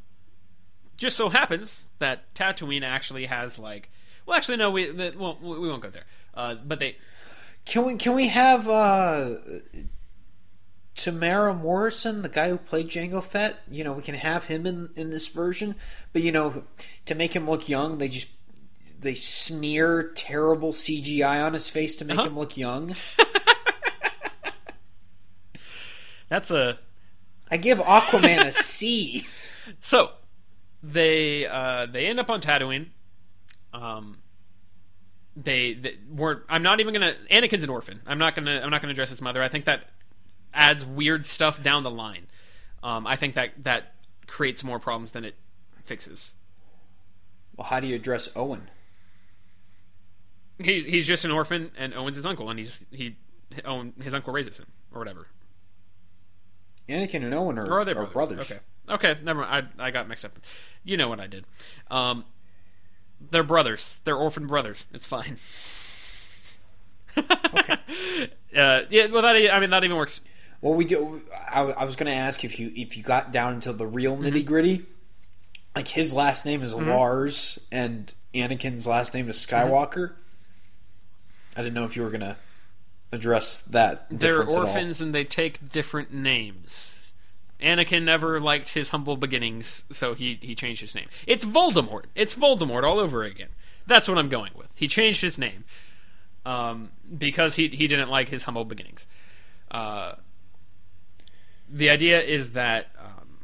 just 0.98 1.18
so 1.18 1.30
happens 1.30 1.84
that 2.00 2.34
Tatooine 2.36 2.84
actually 2.84 3.26
has 3.26 3.58
like, 3.60 3.90
well, 4.26 4.38
actually 4.38 4.58
no, 4.58 4.72
we 4.72 4.90
the, 4.92 5.14
well, 5.18 5.38
we 5.42 5.68
won't 5.68 5.82
go 5.82 5.90
there. 5.90 6.06
Uh, 6.34 6.56
but 6.56 6.80
they 6.80 6.96
Can 7.66 7.86
we 7.86 7.96
can 7.98 8.14
we 8.16 8.30
have 8.30 8.68
uh, 8.68 9.36
Temuera 11.04 11.60
Morrison, 11.60 12.22
the 12.22 12.30
guy 12.30 12.50
who 12.50 12.58
played 12.58 12.90
Jango 12.90 13.24
Fett? 13.24 13.60
You 13.70 13.84
know, 13.84 13.94
we 13.94 14.02
can 14.04 14.16
have 14.16 14.46
him 14.46 14.66
in 14.68 14.90
in 14.96 15.10
this 15.10 15.28
version, 15.30 15.76
but 16.14 16.22
you 16.22 16.32
know, 16.32 16.64
to 17.08 17.16
make 17.16 17.36
him 17.36 17.50
look 17.50 17.68
young, 17.68 17.98
they 17.98 18.08
just 18.08 18.28
they 19.00 19.16
smear 19.16 20.12
terrible 20.16 20.74
CGI 20.74 21.44
on 21.44 21.54
his 21.54 21.68
face 21.68 21.96
to 21.98 22.06
make 22.06 22.20
Uh-huh. 22.20 22.28
him 22.28 22.38
look 22.38 22.56
young. 22.56 22.96
that's 26.30 26.52
a 26.52 26.78
I 27.50 27.58
give 27.58 27.80
Aquaman 27.80 28.46
a 28.48 28.52
C. 28.54 29.26
So 29.80 30.12
they 30.84 31.46
uh, 31.46 31.86
they 31.86 32.08
end 32.08 32.20
up 32.20 32.30
on 32.30 32.42
Tatooine. 32.42 32.88
Um, 33.74 34.18
they, 35.36 35.74
they 35.76 35.96
weren't. 36.10 36.42
I'm 36.50 36.64
not 36.64 36.80
even 36.80 36.94
gonna. 36.94 37.14
Anakin's 37.32 37.64
an 37.64 37.70
orphan. 37.70 38.02
I'm 38.08 38.18
not 38.18 38.36
gonna. 38.36 38.60
I'm 38.62 38.70
not 38.72 38.82
gonna 38.82 38.92
address 38.92 39.12
his 39.12 39.22
mother. 39.22 39.42
I 39.42 39.48
think 39.50 39.66
that 39.66 39.84
adds 40.54 40.86
weird 40.86 41.26
stuff 41.26 41.62
down 41.62 41.84
the 41.84 41.92
line. 41.92 42.28
Um, 42.84 43.06
I 43.08 43.16
think 43.16 43.36
that 43.36 43.64
that 43.64 43.94
creates 44.28 44.64
more 44.64 44.80
problems 44.80 45.12
than 45.12 45.24
it 45.26 45.36
fixes. 45.86 46.32
Well, 47.56 47.68
how 47.68 47.80
do 47.80 47.88
you 47.88 47.96
address 47.96 48.30
Owen? 48.36 48.70
He's 50.60 50.86
he's 50.86 51.08
just 51.08 51.26
an 51.26 51.32
orphan, 51.32 51.72
and 51.78 51.94
Owen's 51.94 52.16
his 52.18 52.26
uncle, 52.26 52.50
and 52.50 52.60
he's 52.60 52.80
he 52.92 53.16
Owen 53.66 53.94
his 54.02 54.14
uncle 54.14 54.32
raises 54.34 54.58
him 54.60 54.68
or 54.94 55.00
whatever. 55.00 55.28
Anakin 56.90 57.24
and 57.24 57.34
Owen 57.34 57.58
are, 57.58 57.66
Or 57.68 57.80
are 57.80 57.86
they 57.86 57.92
are 57.92 58.06
brothers? 58.06 58.48
brothers. 58.48 58.52
Okay. 58.52 58.60
Okay, 58.90 59.16
never 59.24 59.42
mind. 59.42 59.70
I, 59.80 59.88
I 59.88 59.92
got 59.92 60.08
mixed 60.08 60.26
up. 60.26 60.38
You 60.84 60.98
know 60.98 61.08
what 61.08 61.20
I 61.20 61.28
did. 61.28 61.46
Um, 61.90 62.26
they're 63.30 63.44
brothers. 63.44 63.98
They're 64.04 64.16
orphan 64.18 64.48
brothers. 64.48 64.86
It's 64.94 65.06
fine. 65.06 65.38
okay. 67.18 67.78
Uh, 68.56 68.82
yeah, 68.90 69.08
well, 69.08 69.22
that 69.22 69.36
I 69.54 69.60
mean 69.60 69.70
that 69.70 69.84
even 69.84 69.96
works. 69.98 70.22
Well, 70.62 70.74
we 70.76 70.86
do. 70.86 71.22
I, 71.50 71.62
I 71.62 71.84
was 71.86 71.96
going 71.96 72.12
to 72.12 72.18
ask 72.18 72.44
if 72.44 72.60
you 72.60 72.72
if 72.76 72.96
you 72.96 73.04
got 73.04 73.32
down 73.32 73.56
into 73.56 73.74
the 73.74 73.88
real 73.88 74.16
Mm-hmm. 74.16 74.26
nitty 74.26 74.46
gritty. 74.46 74.86
Like 75.76 75.88
his 75.88 76.14
last 76.14 76.46
name 76.46 76.62
is 76.64 76.74
Lars, 76.74 77.58
and 77.72 78.12
Anakin's 78.36 78.86
last 78.86 79.14
name 79.14 79.30
is 79.30 79.38
Mm-hmm. 79.38 79.72
Skywalker. 79.74 80.14
I 81.56 81.62
didn't 81.64 81.74
know 81.76 81.86
if 81.86 81.96
you 81.96 82.04
were 82.04 82.10
going 82.10 82.22
to 82.22 82.38
address 83.12 83.62
that. 83.62 84.08
They're 84.10 84.40
difference 84.40 84.56
at 84.56 84.60
all. 84.60 84.68
orphans 84.68 85.02
and 85.02 85.16
they 85.16 85.24
take 85.24 85.70
different 85.72 86.14
names. 86.14 87.00
Anakin 87.62 88.04
never 88.04 88.40
liked 88.40 88.70
his 88.70 88.90
humble 88.90 89.18
beginnings, 89.18 89.84
so 89.92 90.14
he 90.14 90.40
he 90.42 90.56
changed 90.56 90.82
his 90.82 90.94
name. 90.96 91.08
It's 91.28 91.46
Voldemort. 91.46 92.06
It's 92.16 92.34
Voldemort 92.36 92.84
all 92.84 93.00
over 93.00 93.24
again. 93.24 93.50
That's 93.88 94.08
what 94.08 94.18
I'm 94.18 94.30
going 94.30 94.52
with. 94.56 94.70
He 94.76 94.88
changed 94.88 95.22
his 95.22 95.38
name 95.38 95.64
um, 96.46 96.92
because 97.18 97.56
he 97.56 97.68
he 97.68 97.88
didn't 97.88 98.10
like 98.10 98.30
his 98.30 98.44
humble 98.44 98.66
beginnings. 98.66 99.06
Uh, 99.70 100.14
the 101.72 101.90
idea 101.90 102.22
is 102.22 102.52
that 102.52 102.88
um, 103.00 103.38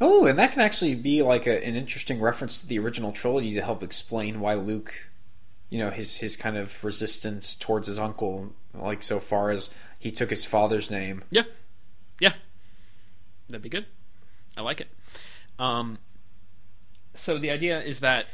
Oh, 0.00 0.26
and 0.26 0.38
that 0.38 0.52
can 0.52 0.60
actually 0.60 0.94
be 0.94 1.22
like 1.22 1.46
a, 1.46 1.64
an 1.66 1.74
interesting 1.76 2.20
reference 2.20 2.60
to 2.60 2.66
the 2.66 2.78
original 2.78 3.12
trilogy 3.12 3.54
to 3.54 3.62
help 3.62 3.82
explain 3.82 4.40
why 4.40 4.54
Luke, 4.54 4.92
you 5.68 5.78
know, 5.78 5.90
his 5.90 6.16
his 6.18 6.36
kind 6.36 6.56
of 6.56 6.82
resistance 6.84 7.54
towards 7.54 7.86
his 7.86 7.98
uncle, 7.98 8.52
like 8.74 9.02
so 9.02 9.20
far 9.20 9.50
as 9.50 9.70
he 9.98 10.10
took 10.10 10.30
his 10.30 10.44
father's 10.44 10.90
name. 10.90 11.22
yeah, 11.30 11.42
yeah, 12.18 12.32
that'd 13.48 13.62
be 13.62 13.68
good. 13.68 13.86
I 14.56 14.62
like 14.62 14.80
it. 14.80 14.88
Um, 15.58 15.98
so 17.14 17.36
the 17.38 17.50
idea 17.50 17.80
is 17.82 18.00
that 18.00 18.26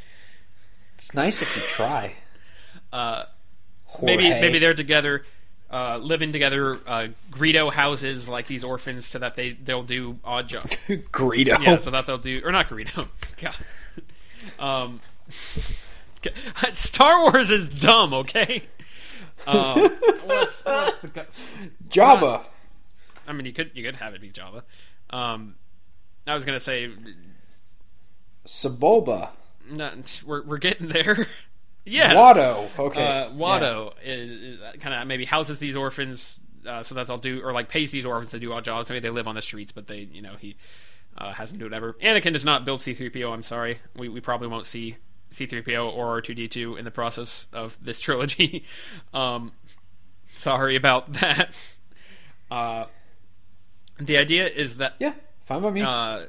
It's 0.95 1.13
nice 1.13 1.41
if 1.41 1.55
you 1.55 1.61
try. 1.63 2.15
uh, 2.93 3.25
maybe 4.01 4.29
maybe 4.29 4.57
they're 4.59 4.73
together, 4.73 5.25
uh, 5.71 5.97
living 5.97 6.31
together. 6.31 6.79
Uh, 6.87 7.07
Greedo 7.31 7.71
houses 7.71 8.27
like 8.27 8.47
these 8.47 8.63
orphans 8.63 9.05
so 9.05 9.19
that 9.19 9.35
they 9.35 9.51
they'll 9.51 9.83
do 9.83 10.19
odd 10.23 10.47
jobs. 10.47 10.71
Greedo. 10.87 11.61
Yeah, 11.61 11.77
so 11.79 11.91
that 11.91 12.05
they'll 12.05 12.17
do 12.17 12.41
or 12.43 12.51
not 12.51 12.69
Greedo. 12.69 13.07
God. 13.41 13.57
Um, 14.59 15.01
Star 16.73 17.21
Wars 17.23 17.51
is 17.51 17.67
dumb. 17.69 18.13
Okay. 18.13 18.63
Um, 19.45 19.79
what's, 20.25 20.65
what's 20.65 20.99
the, 20.99 21.07
gu- 21.07 21.21
Jabba. 21.89 22.43
I 23.27 23.33
mean, 23.33 23.45
you 23.45 23.53
could 23.53 23.71
you 23.73 23.83
could 23.83 23.97
have 23.97 24.13
it 24.13 24.21
be 24.21 24.29
Jabba. 24.29 24.63
Um, 25.09 25.55
I 26.25 26.35
was 26.35 26.43
gonna 26.45 26.59
say 26.59 26.89
Saboba. 28.45 29.29
no, 29.69 29.91
we're 30.25 30.43
we're 30.43 30.57
getting 30.57 30.87
there. 30.89 31.27
Yeah, 31.87 32.13
Watto. 32.13 32.69
Okay. 32.77 33.05
uh, 33.05 33.29
Watto 33.31 33.93
is, 34.03 34.29
is 34.29 34.59
kind 34.79 34.93
of 35.01 35.07
maybe 35.07 35.25
houses 35.25 35.59
these 35.59 35.75
orphans 35.75 36.39
uh, 36.67 36.83
so 36.83 36.95
that 36.95 37.07
they'll 37.07 37.17
do 37.17 37.41
or 37.43 37.53
like 37.53 37.69
pays 37.69 37.91
these 37.91 38.05
orphans 38.05 38.31
to 38.31 38.39
do 38.39 38.53
odd 38.53 38.65
jobs. 38.65 38.89
Maybe 38.89 38.99
they 38.99 39.09
live 39.09 39.27
on 39.27 39.35
the 39.35 39.41
streets, 39.41 39.71
but 39.71 39.87
they 39.87 39.99
you 40.11 40.21
know 40.21 40.35
he 40.39 40.55
uh, 41.17 41.33
has 41.33 41.49
them 41.49 41.59
do 41.59 41.65
whatever. 41.65 41.93
Anakin 42.03 42.33
does 42.33 42.45
not 42.45 42.65
build 42.65 42.81
C-3PO. 42.81 43.31
I'm 43.31 43.43
sorry, 43.43 43.79
we 43.95 44.09
we 44.09 44.21
probably 44.21 44.47
won't 44.47 44.65
see 44.65 44.97
C-3PO 45.31 45.93
or 45.93 46.21
R2D2 46.21 46.77
in 46.79 46.85
the 46.85 46.91
process 46.91 47.47
of 47.51 47.77
this 47.81 47.99
trilogy. 47.99 48.65
um, 49.13 49.51
sorry 50.33 50.75
about 50.75 51.13
that. 51.19 51.53
Uh, 52.51 52.85
the 53.99 54.17
idea 54.17 54.47
is 54.47 54.75
that 54.75 54.95
Yeah. 54.99 55.13
Fine 55.45 55.61
by 55.61 55.71
me. 55.71 55.81
uh, 55.81 56.25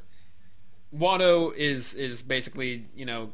Watto 0.96 1.54
is 1.54 1.94
is 1.94 2.22
basically 2.22 2.86
you 2.96 3.04
know 3.04 3.32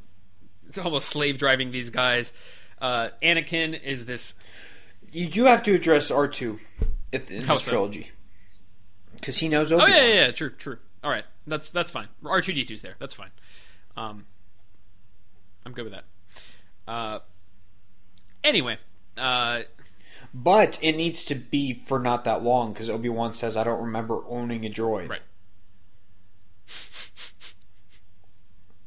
it's 0.69 0.79
almost 0.79 1.09
slave 1.09 1.39
driving 1.39 1.71
these 1.73 1.91
guys. 1.91 2.33
Uh, 2.81 3.09
Anakin 3.23 3.81
is 3.81 4.07
this. 4.07 4.35
you 5.13 5.27
do 5.29 5.45
have 5.45 5.63
to 5.65 5.75
address 5.75 6.11
R 6.11 6.29
two 6.29 6.59
in 7.13 7.23
this 7.27 7.47
so? 7.47 7.57
trilogy 7.71 8.11
because 9.15 9.39
he 9.39 9.49
knows 9.49 9.71
Oh 9.73 9.77
Obi 9.77 9.83
Wan. 9.85 9.91
yeah, 9.93 10.07
yeah, 10.07 10.15
yeah, 10.27 10.31
true, 10.33 10.51
true. 10.51 10.79
All 11.03 11.11
right, 11.11 11.25
that's 11.47 11.71
that's 11.71 11.91
fine. 11.91 12.09
R 12.25 12.41
two 12.41 12.53
D 12.53 12.65
2s 12.65 12.81
there. 12.81 12.97
That's 12.99 13.15
fine. 13.15 13.31
Um, 13.97 14.27
I'm 15.65 15.73
good 15.73 15.85
with 15.85 15.93
that. 15.95 16.05
Uh, 16.87 17.19
anyway, 18.43 18.79
uh, 19.17 19.61
But 20.35 20.79
it 20.83 20.93
needs 20.97 21.25
to 21.27 21.35
be 21.35 21.83
for 21.87 21.99
not 21.99 22.25
that 22.25 22.43
long 22.43 22.73
because 22.73 22.91
Obi 22.91 23.09
Wan 23.09 23.33
says, 23.35 23.57
"I 23.57 23.65
don't 23.65 23.81
remember 23.83 24.21
owning 24.29 24.67
a 24.67 24.71
droid." 24.71 25.09
right. 25.09 25.21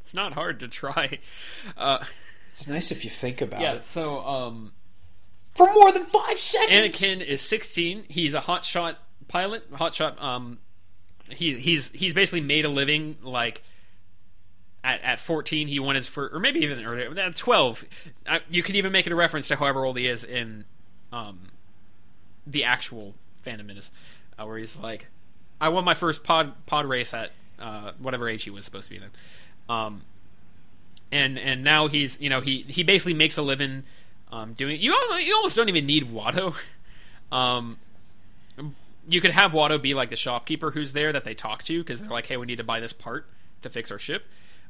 It's 0.08 0.14
not 0.14 0.32
hard 0.32 0.62
to 0.62 0.70
try. 0.70 1.20
Uh, 1.76 1.98
It's 2.54 2.66
nice 2.66 2.92
if 2.92 3.04
you 3.04 3.12
think 3.12 3.42
about 3.42 3.60
yeah. 3.60 3.74
it. 3.74 3.84
So 3.84 4.26
um, 4.26 4.72
for 5.54 5.68
more 5.74 5.92
than 5.92 6.06
five 6.06 6.40
seconds. 6.40 6.72
Anakin 6.98 7.20
is 7.22 7.42
16. 7.42 8.06
He's 8.08 8.34
a 8.34 8.40
hotshot 8.40 8.96
pilot. 9.28 9.70
Hotshot. 9.74 10.24
Um, 10.24 10.60
he's 11.30 11.58
he's 11.58 11.90
he's 11.90 12.14
basically 12.14 12.40
made 12.40 12.64
a 12.64 12.70
living 12.70 13.18
like. 13.22 13.64
At, 14.84 15.02
at 15.02 15.20
14, 15.20 15.68
he 15.68 15.78
won 15.80 15.96
his 15.96 16.08
first, 16.08 16.34
or 16.34 16.40
maybe 16.40 16.62
even 16.62 16.86
earlier. 16.86 17.14
At 17.20 17.36
12, 17.36 17.84
I, 18.26 18.40
you 18.50 18.64
could 18.64 18.78
even 18.78 18.94
make 18.94 19.06
it 19.06 19.12
a 19.12 19.16
reference 19.18 19.50
to 19.50 19.58
however 19.58 19.84
old 19.84 19.98
he 19.98 20.08
is 20.08 20.24
in 20.24 20.64
um, 21.12 21.50
the 22.46 22.64
actual 22.64 23.14
Phantom 23.42 23.68
Menace, 23.68 23.92
uh, 24.40 24.46
where 24.46 24.58
he's 24.58 24.78
like, 24.78 25.08
"I 25.60 25.68
won 25.70 25.84
my 25.84 25.94
first 25.94 26.24
pod 26.24 26.54
pod 26.68 26.86
race 26.86 27.14
at 27.14 27.32
uh, 27.60 27.92
whatever 28.00 28.30
age 28.30 28.46
he 28.46 28.50
was 28.50 28.64
supposed 28.64 28.86
to 28.88 28.94
be 28.94 29.00
then," 29.00 29.10
um, 29.70 30.02
and 31.12 31.38
and 31.38 31.64
now 31.64 31.88
he's 31.88 32.20
you 32.20 32.30
know 32.30 32.42
he 32.42 32.66
he 32.68 32.84
basically 32.84 33.14
makes 33.14 33.38
a 33.38 33.42
living 33.42 33.84
um, 34.32 34.54
doing. 34.54 34.80
You 34.82 34.94
almost, 34.94 35.26
you 35.26 35.36
almost 35.36 35.56
don't 35.56 35.70
even 35.70 35.86
need 35.86 36.12
Watto. 36.12 36.56
Um, 37.30 37.78
you 39.10 39.20
could 39.20 39.32
have 39.32 39.52
Watto 39.52 39.82
be 39.82 39.94
like 39.94 40.10
the 40.10 40.16
shopkeeper 40.16 40.72
who's 40.72 40.94
there 40.94 41.12
that 41.12 41.26
they 41.26 41.34
talk 41.34 41.64
to 41.64 41.78
because 41.84 42.00
they're 42.00 42.10
like, 42.10 42.26
"Hey, 42.28 42.38
we 42.38 42.46
need 42.46 42.56
to 42.58 42.64
buy 42.64 42.80
this 42.80 42.94
part 42.94 43.28
to 43.64 43.70
fix 43.70 43.92
our 43.92 44.00
ship." 44.00 44.24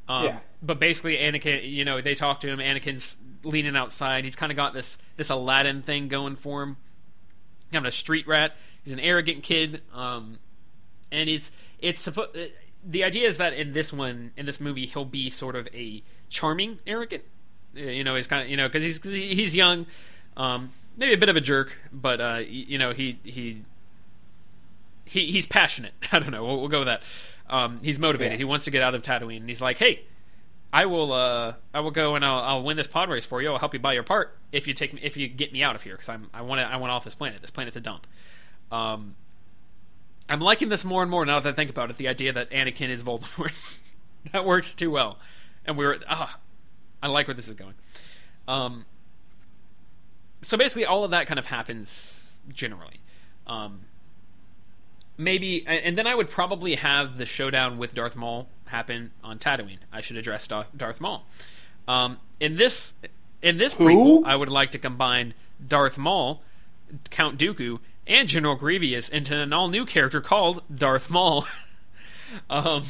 Um, 0.07 0.23
Yeah. 0.25 0.39
But 0.63 0.79
basically, 0.79 1.17
Anakin, 1.17 1.69
you 1.69 1.85
know, 1.85 2.01
they 2.01 2.15
talk 2.15 2.39
to 2.39 2.47
him. 2.47 2.57
Anakin's 2.57 3.17
leaning 3.43 3.75
outside. 3.75 4.23
He's 4.23 4.35
kind 4.35 4.51
of 4.51 4.55
got 4.55 4.73
this 4.73 4.97
this 5.17 5.29
Aladdin 5.29 5.83
thing 5.83 6.07
going 6.07 6.35
for 6.35 6.63
him. 6.63 6.77
Kind 7.71 7.85
of 7.85 7.89
a 7.89 7.91
street 7.91 8.27
rat. 8.27 8.55
He's 8.83 8.93
an 8.93 8.99
arrogant 8.99 9.43
kid, 9.43 9.81
um, 9.93 10.39
and 11.11 11.29
it's 11.29 11.51
it's 11.79 12.01
supposed. 12.01 12.35
The 12.83 13.03
idea 13.03 13.27
is 13.27 13.37
that 13.37 13.53
in 13.53 13.73
this 13.73 13.91
one, 13.91 14.31
in 14.37 14.45
this 14.45 14.59
movie, 14.61 14.85
he'll 14.85 15.05
be 15.05 15.29
sort 15.29 15.55
of 15.55 15.67
a 15.73 16.03
charming 16.29 16.79
arrogant. 16.87 17.23
Uh, 17.75 17.81
You 17.81 18.03
know, 18.03 18.15
he's 18.15 18.27
kind 18.27 18.43
of 18.43 18.49
you 18.49 18.57
know 18.57 18.67
because 18.67 18.83
he's 18.83 18.97
'cause 18.99 19.11
he- 19.11 19.35
he's 19.35 19.55
young, 19.55 19.85
um, 20.37 20.71
maybe 20.95 21.13
a 21.13 21.17
bit 21.17 21.29
of 21.29 21.35
a 21.35 21.41
jerk, 21.41 21.77
but 21.91 22.21
uh, 22.21 22.41
you 22.47 22.77
know 22.77 22.93
he 22.93 23.19
he 23.23 23.63
he 25.05 25.31
he's 25.31 25.45
passionate. 25.45 25.93
I 26.11 26.19
don't 26.19 26.31
know. 26.31 26.45
We'll, 26.45 26.59
we'll 26.59 26.69
go 26.69 26.79
with 26.79 26.87
that. 26.87 27.01
Um, 27.49 27.79
he's 27.81 27.97
motivated. 27.99 28.33
Yeah. 28.33 28.37
He 28.39 28.43
wants 28.43 28.65
to 28.65 28.71
get 28.71 28.81
out 28.83 28.93
of 28.95 29.03
Tatooine, 29.03 29.37
and 29.37 29.49
he's 29.49 29.61
like, 29.61 29.77
"Hey, 29.77 30.01
I 30.73 30.85
will 30.85 31.13
uh, 31.13 31.53
I 31.73 31.79
will 31.79 31.91
go 31.91 32.15
and 32.15 32.25
I'll, 32.25 32.39
I'll 32.43 32.63
win 32.63 32.77
this 32.77 32.87
pod 32.87 33.09
race 33.09 33.25
for 33.25 33.41
you. 33.41 33.51
I'll 33.51 33.59
help 33.59 33.73
you 33.73 33.79
buy 33.79 33.93
your 33.93 34.03
part 34.03 34.37
if 34.51 34.67
you 34.67 34.73
take 34.73 34.93
me, 34.93 35.01
if 35.03 35.15
you 35.17 35.27
get 35.27 35.51
me 35.53 35.63
out 35.63 35.75
of 35.75 35.83
here 35.83 35.93
because 35.93 36.09
I'm 36.09 36.29
I 36.33 36.41
want 36.41 36.59
to 36.59 36.67
I 36.67 36.75
want 36.77 36.91
off 36.91 37.03
this 37.03 37.15
planet. 37.15 37.41
This 37.41 37.51
planet's 37.51 37.77
a 37.77 37.81
dump." 37.81 38.05
Um, 38.71 39.15
I'm 40.29 40.41
liking 40.41 40.69
this 40.69 40.83
more 40.83 41.01
and 41.01 41.09
more 41.09 41.25
now 41.25 41.39
that 41.39 41.49
I 41.49 41.53
think 41.53 41.69
about 41.69 41.89
it. 41.89 41.97
The 41.97 42.07
idea 42.07 42.33
that 42.33 42.49
Anakin 42.51 42.89
is 42.89 43.03
Voldemort 43.03 43.53
that 44.31 44.45
works 44.45 44.73
too 44.73 44.91
well, 44.91 45.19
and 45.65 45.77
we're 45.77 45.99
ah, 46.09 46.39
I 47.01 47.07
like 47.07 47.27
where 47.27 47.33
this 47.33 47.47
is 47.47 47.53
going. 47.53 47.75
Um, 48.47 48.85
so 50.41 50.57
basically, 50.57 50.85
all 50.85 51.03
of 51.03 51.11
that 51.11 51.27
kind 51.27 51.39
of 51.39 51.47
happens 51.47 52.37
generally. 52.53 52.99
Um, 53.45 53.81
maybe, 55.17 55.65
and 55.65 55.97
then 55.97 56.07
I 56.07 56.15
would 56.15 56.29
probably 56.29 56.75
have 56.75 57.17
the 57.17 57.25
showdown 57.25 57.77
with 57.77 57.93
Darth 57.93 58.15
Maul 58.15 58.47
happen 58.65 59.11
on 59.23 59.39
Tatooine. 59.39 59.79
I 59.91 60.01
should 60.01 60.17
address 60.17 60.47
Darth, 60.47 60.67
Darth 60.75 61.01
Maul. 61.01 61.25
Um, 61.87 62.19
in 62.39 62.57
this, 62.57 62.93
in 63.41 63.57
this 63.57 63.73
Who? 63.73 63.85
prequel, 63.85 64.25
I 64.25 64.35
would 64.35 64.49
like 64.49 64.71
to 64.71 64.79
combine 64.79 65.33
Darth 65.65 65.97
Maul, 65.97 66.41
Count 67.09 67.39
Dooku, 67.39 67.79
and 68.07 68.27
General 68.27 68.55
Grievous 68.55 69.09
into 69.09 69.39
an 69.39 69.53
all-new 69.53 69.85
character 69.85 70.21
called 70.21 70.63
Darth 70.73 71.09
Maul. 71.09 71.45
um, 72.49 72.85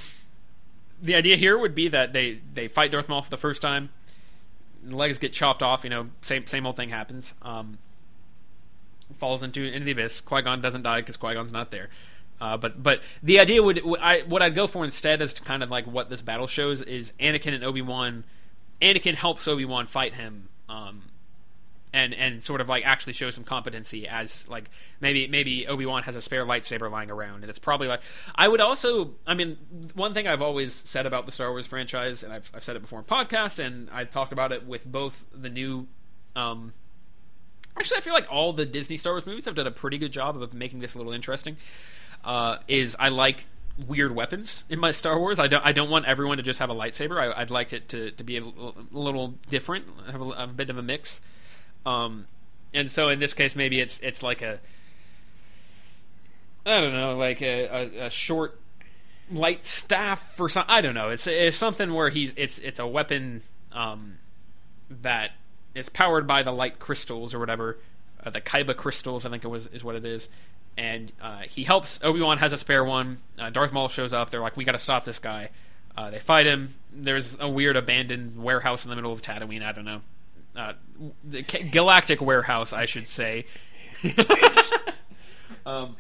the 1.02 1.16
idea 1.16 1.36
here 1.36 1.58
would 1.58 1.76
be 1.76 1.88
that 1.88 2.14
they 2.14 2.40
they 2.54 2.68
fight 2.68 2.92
Darth 2.92 3.10
Maul 3.10 3.22
for 3.22 3.30
the 3.30 3.38
first 3.38 3.62
time. 3.62 3.90
Legs 4.84 5.18
get 5.18 5.34
chopped 5.34 5.62
off. 5.62 5.84
You 5.84 5.90
know, 5.90 6.10
same 6.22 6.48
same 6.48 6.66
old 6.66 6.76
thing 6.76 6.90
happens. 6.90 7.34
Um, 7.42 7.78
falls 9.18 9.44
into 9.44 9.64
into 9.64 9.86
the 9.86 9.92
abyss. 9.92 10.22
Qui 10.22 10.42
Gon 10.42 10.62
doesn't 10.62 10.84
die 10.84 11.02
because 11.02 11.18
Qui 11.18 11.34
Gon's 11.34 11.52
not 11.52 11.72
there. 11.72 11.90
Uh, 12.40 12.58
but 12.58 12.82
but 12.82 13.02
the 13.24 13.40
idea 13.40 13.64
would 13.64 13.82
I 14.00 14.22
what 14.22 14.42
I'd 14.42 14.56
go 14.56 14.68
for 14.68 14.86
instead 14.86 15.22
is 15.22 15.34
to 15.36 15.42
kind 15.42 15.64
of 15.64 15.72
like 15.72 15.86
what 15.88 16.10
this 16.10 16.22
battle 16.22 16.48
shows 16.48 16.82
is 16.82 17.14
Anakin 17.20 17.54
and 17.54 17.64
Obi 17.64 17.82
Wan. 17.82 18.24
Anakin 18.82 19.16
helps 19.16 19.48
Obi 19.48 19.66
Wan 19.66 19.88
fight 19.88 20.14
him, 20.14 20.50
um, 20.70 21.02
and 21.98 22.14
and 22.14 22.44
sort 22.44 22.62
of 22.62 22.70
like 22.70 22.86
actually 22.86 23.14
show 23.14 23.30
some 23.30 23.44
competency 23.44 24.08
as 24.08 24.48
like 24.48 24.70
maybe 25.02 25.28
maybe 25.28 25.68
Obi 25.68 25.86
Wan 25.86 26.04
has 26.04 26.16
a 26.16 26.22
spare 26.22 26.46
lightsaber 26.46 26.90
lying 26.92 27.10
around, 27.12 27.42
and 27.44 27.50
it's 27.50 27.60
probably 27.60 27.88
like 27.88 28.02
I 28.36 28.48
would 28.48 28.62
also 28.62 29.16
I 29.26 29.34
mean 29.34 29.58
one 29.96 30.14
thing 30.14 30.28
I've 30.28 30.42
always 30.42 30.74
said 30.74 31.06
about 31.06 31.26
the 31.26 31.32
Star 31.32 31.50
Wars 31.50 31.66
franchise, 31.68 32.24
and 32.24 32.32
I've 32.32 32.50
I've 32.54 32.64
said 32.64 32.76
it 32.76 32.82
before 32.82 33.00
in 33.00 33.06
podcast, 33.06 33.58
and 33.64 33.90
I've 33.92 34.12
talked 34.12 34.32
about 34.32 34.52
it 34.52 34.66
with 34.66 34.86
both 34.86 35.26
the 35.34 35.50
new. 35.50 35.88
Um, 36.36 36.74
Actually, 37.80 37.98
I 37.98 38.02
feel 38.02 38.14
like 38.14 38.26
all 38.32 38.54
the 38.54 38.66
Disney 38.66 38.98
Star 38.98 39.14
Wars 39.14 39.26
movies 39.28 39.46
have 39.46 39.54
done 39.54 39.68
a 39.68 39.72
pretty 39.72 40.00
good 40.00 40.12
job 40.12 40.42
of 40.42 40.52
making 40.54 40.80
this 40.80 40.96
a 40.96 40.98
little 40.98 41.14
interesting. 41.14 41.58
Uh, 42.24 42.58
is 42.68 42.96
I 43.00 43.10
like 43.10 43.46
weird 43.88 44.16
weapons 44.16 44.66
in 44.68 44.80
my 44.80 44.90
Star 44.90 45.20
Wars. 45.20 45.38
I 45.38 45.46
don't. 45.48 45.64
I 45.64 45.74
don't 45.74 45.90
want 45.92 46.06
everyone 46.06 46.38
to 46.38 46.44
just 46.44 46.58
have 46.58 46.72
a 46.72 46.74
lightsaber. 46.74 47.20
I, 47.20 47.40
I'd 47.40 47.52
like 47.52 47.74
it 47.74 47.90
to, 47.90 48.10
to 48.12 48.24
be 48.24 48.38
a, 48.38 48.44
little- 48.44 48.76
a 48.94 48.98
little 48.98 49.36
different, 49.52 49.86
have 50.12 50.22
a, 50.22 50.26
a 50.30 50.48
bit 50.48 50.72
of 50.72 50.78
a 50.80 50.82
mix. 50.82 51.22
Um, 51.88 52.28
and 52.74 52.92
so 52.92 53.08
in 53.08 53.20
this 53.20 53.34
case, 53.34 53.56
maybe 53.56 53.80
it's 53.80 54.00
it's 54.04 54.22
like 54.22 54.42
a 54.42 54.60
I 56.66 56.82
don't 56.82 56.94
know, 56.94 57.16
like 57.16 57.42
a, 57.42 57.66
a, 57.66 58.06
a 58.08 58.10
short 58.10 58.60
light 59.32 59.64
staff 59.64 60.38
or 60.40 60.50
something. 60.50 60.70
I 60.70 60.82
don't 60.82 60.96
know. 60.96 61.10
It's 61.10 61.26
it's 61.26 61.56
something 61.56 61.94
where 61.94 62.10
he's 62.10 62.34
it's 62.36 62.60
it's 62.60 62.78
a 62.78 62.86
weapon 62.86 63.42
um, 63.72 64.18
that 64.90 65.32
is 65.74 65.88
powered 65.88 66.28
by 66.28 66.44
the 66.44 66.52
light 66.52 66.78
crystals 66.78 67.34
or 67.34 67.40
whatever, 67.40 67.78
uh, 68.24 68.32
the 68.32 68.42
kyber 68.42 68.76
crystals. 68.76 69.26
I 69.26 69.30
think 69.30 69.46
it 69.46 69.48
was 69.48 69.68
is 69.68 69.84
what 69.84 69.96
it 69.96 70.06
is. 70.06 70.28
And 70.78 71.12
uh, 71.22 71.40
he 71.50 71.64
helps. 71.64 72.00
Obi 72.04 72.22
Wan 72.22 72.38
has 72.38 72.54
a 72.54 72.58
spare 72.58 72.84
one. 72.84 73.20
Uh, 73.40 73.50
Darth 73.50 73.72
Maul 73.72 73.88
shows 73.88 74.14
up. 74.14 74.30
They're 74.30 74.42
like, 74.42 74.58
"We 74.58 74.66
got 74.66 74.74
to 74.74 74.80
stop 74.80 75.06
this 75.06 75.20
guy." 75.20 75.50
Uh, 75.98 76.12
they 76.12 76.20
fight 76.20 76.46
him. 76.46 76.76
There's 76.94 77.36
a 77.40 77.50
weird 77.50 77.76
abandoned 77.76 78.44
warehouse 78.44 78.84
in 78.86 78.90
the 78.90 78.96
middle 78.96 79.12
of 79.12 79.22
Tatooine. 79.22 79.66
I 79.66 79.72
don't 79.72 79.86
know. 79.86 80.02
Uh, 80.58 80.74
the 81.24 81.44
galactic 81.44 82.20
warehouse, 82.20 82.74
I 82.74 82.86
should 82.86 83.08
say. 83.08 83.46
um, 85.66 85.96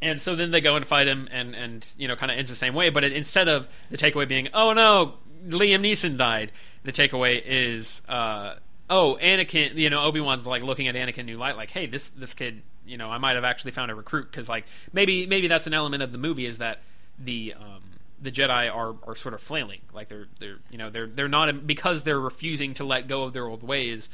and 0.00 0.22
so 0.22 0.36
then 0.36 0.52
they 0.52 0.60
go 0.60 0.76
and 0.76 0.86
fight 0.86 1.08
him, 1.08 1.28
and 1.30 1.54
and 1.54 1.86
you 1.98 2.06
know, 2.06 2.14
kind 2.14 2.30
of 2.30 2.38
ends 2.38 2.50
the 2.50 2.56
same 2.56 2.74
way. 2.74 2.90
But 2.90 3.04
it, 3.04 3.12
instead 3.12 3.48
of 3.48 3.66
the 3.90 3.96
takeaway 3.96 4.28
being, 4.28 4.48
"Oh 4.54 4.72
no, 4.72 5.14
Liam 5.46 5.80
Neeson 5.80 6.16
died," 6.16 6.52
the 6.84 6.92
takeaway 6.92 7.42
is, 7.44 8.00
uh, 8.08 8.54
"Oh, 8.88 9.18
Anakin." 9.20 9.74
You 9.74 9.90
know, 9.90 10.04
Obi 10.04 10.20
Wan's 10.20 10.46
like 10.46 10.62
looking 10.62 10.86
at 10.86 10.94
Anakin 10.94 11.24
new 11.24 11.36
light, 11.36 11.56
like, 11.56 11.70
"Hey, 11.70 11.86
this 11.86 12.10
this 12.10 12.34
kid, 12.34 12.62
you 12.86 12.96
know, 12.96 13.10
I 13.10 13.18
might 13.18 13.34
have 13.34 13.44
actually 13.44 13.72
found 13.72 13.90
a 13.90 13.94
recruit." 13.94 14.26
Because 14.26 14.48
like 14.48 14.66
maybe 14.92 15.26
maybe 15.26 15.48
that's 15.48 15.66
an 15.66 15.74
element 15.74 16.02
of 16.02 16.12
the 16.12 16.18
movie 16.18 16.46
is 16.46 16.58
that 16.58 16.82
the 17.18 17.54
um, 17.58 17.81
the 18.22 18.30
Jedi 18.32 18.72
are 18.74 18.94
are 19.06 19.16
sort 19.16 19.34
of 19.34 19.40
flailing, 19.42 19.80
like 19.92 20.08
they're 20.08 20.28
they're 20.38 20.58
you 20.70 20.78
know 20.78 20.88
they're 20.90 21.06
they're 21.08 21.28
not 21.28 21.66
because 21.66 22.02
they're 22.04 22.20
refusing 22.20 22.72
to 22.74 22.84
let 22.84 23.08
go 23.08 23.24
of 23.24 23.32
their 23.32 23.46
old 23.46 23.62
ways. 23.62 24.08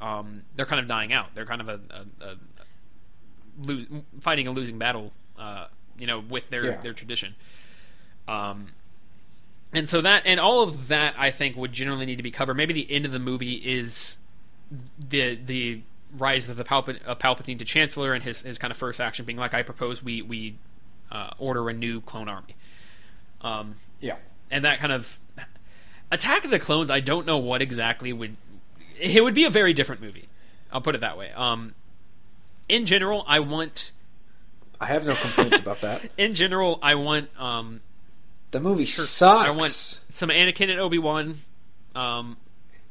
Um, 0.00 0.42
they're 0.54 0.64
kind 0.66 0.80
of 0.80 0.86
dying 0.86 1.12
out. 1.12 1.34
They're 1.34 1.44
kind 1.44 1.60
of 1.60 1.68
a, 1.68 1.80
a, 1.90 2.24
a 2.24 2.36
lose, 3.60 3.86
fighting 4.20 4.46
a 4.46 4.52
losing 4.52 4.78
battle, 4.78 5.12
uh, 5.38 5.66
you 5.98 6.06
know, 6.06 6.20
with 6.20 6.50
their 6.50 6.64
Yeah. 6.66 6.80
their 6.80 6.92
tradition. 6.92 7.34
Um, 8.28 8.68
and 9.72 9.88
so 9.88 10.00
that 10.00 10.22
and 10.24 10.38
all 10.40 10.62
of 10.62 10.88
that, 10.88 11.14
I 11.18 11.30
think, 11.30 11.56
would 11.56 11.72
generally 11.72 12.06
need 12.06 12.16
to 12.16 12.22
be 12.22 12.30
covered. 12.30 12.56
Maybe 12.56 12.72
the 12.72 12.90
end 12.90 13.04
of 13.06 13.12
the 13.12 13.18
movie 13.18 13.54
is 13.54 14.18
the 14.98 15.34
the 15.34 15.82
rise 16.16 16.48
of 16.48 16.56
the 16.56 16.64
Palpa- 16.64 17.00
uh, 17.06 17.14
Palpatine 17.16 17.58
to 17.58 17.64
Chancellor 17.64 18.14
and 18.14 18.22
his 18.22 18.42
his 18.42 18.56
kind 18.56 18.70
of 18.70 18.76
first 18.76 19.00
action 19.00 19.24
being 19.24 19.38
like, 19.38 19.52
I 19.54 19.62
propose 19.62 20.02
we 20.02 20.22
we 20.22 20.58
uh, 21.10 21.30
order 21.38 21.68
a 21.68 21.72
new 21.72 22.00
clone 22.00 22.28
army. 22.28 22.54
Um, 23.40 23.76
Yeah. 24.00 24.16
and 24.50 24.64
that 24.64 24.78
kind 24.78 24.92
of 24.92 25.18
Attack 26.10 26.44
of 26.44 26.50
the 26.50 26.58
Clones. 26.58 26.90
I 26.90 27.00
don't 27.00 27.26
know 27.26 27.36
what 27.38 27.60
exactly 27.62 28.12
would. 28.12 28.36
It 28.98 29.22
would 29.22 29.34
be 29.34 29.44
a 29.44 29.50
very 29.50 29.72
different 29.74 30.00
movie. 30.00 30.28
I'll 30.72 30.80
put 30.80 30.94
it 30.94 31.00
that 31.02 31.18
way. 31.18 31.30
Um, 31.32 31.74
in 32.68 32.86
general, 32.86 33.24
I 33.26 33.40
want. 33.40 33.92
I 34.80 34.86
have 34.86 35.04
no 35.06 35.14
complaints 35.14 35.58
about 35.60 35.80
that. 35.82 36.08
In 36.18 36.34
general, 36.34 36.78
I 36.82 36.94
want. 36.94 37.28
Um, 37.40 37.80
The 38.52 38.60
movie 38.60 38.84
sure, 38.84 39.04
sucks. 39.04 39.46
I 39.48 39.50
want 39.50 39.70
some 39.70 40.28
Anakin 40.30 40.70
and 40.70 40.78
Obi 40.78 40.98
Wan. 40.98 41.40
Um, 41.94 42.36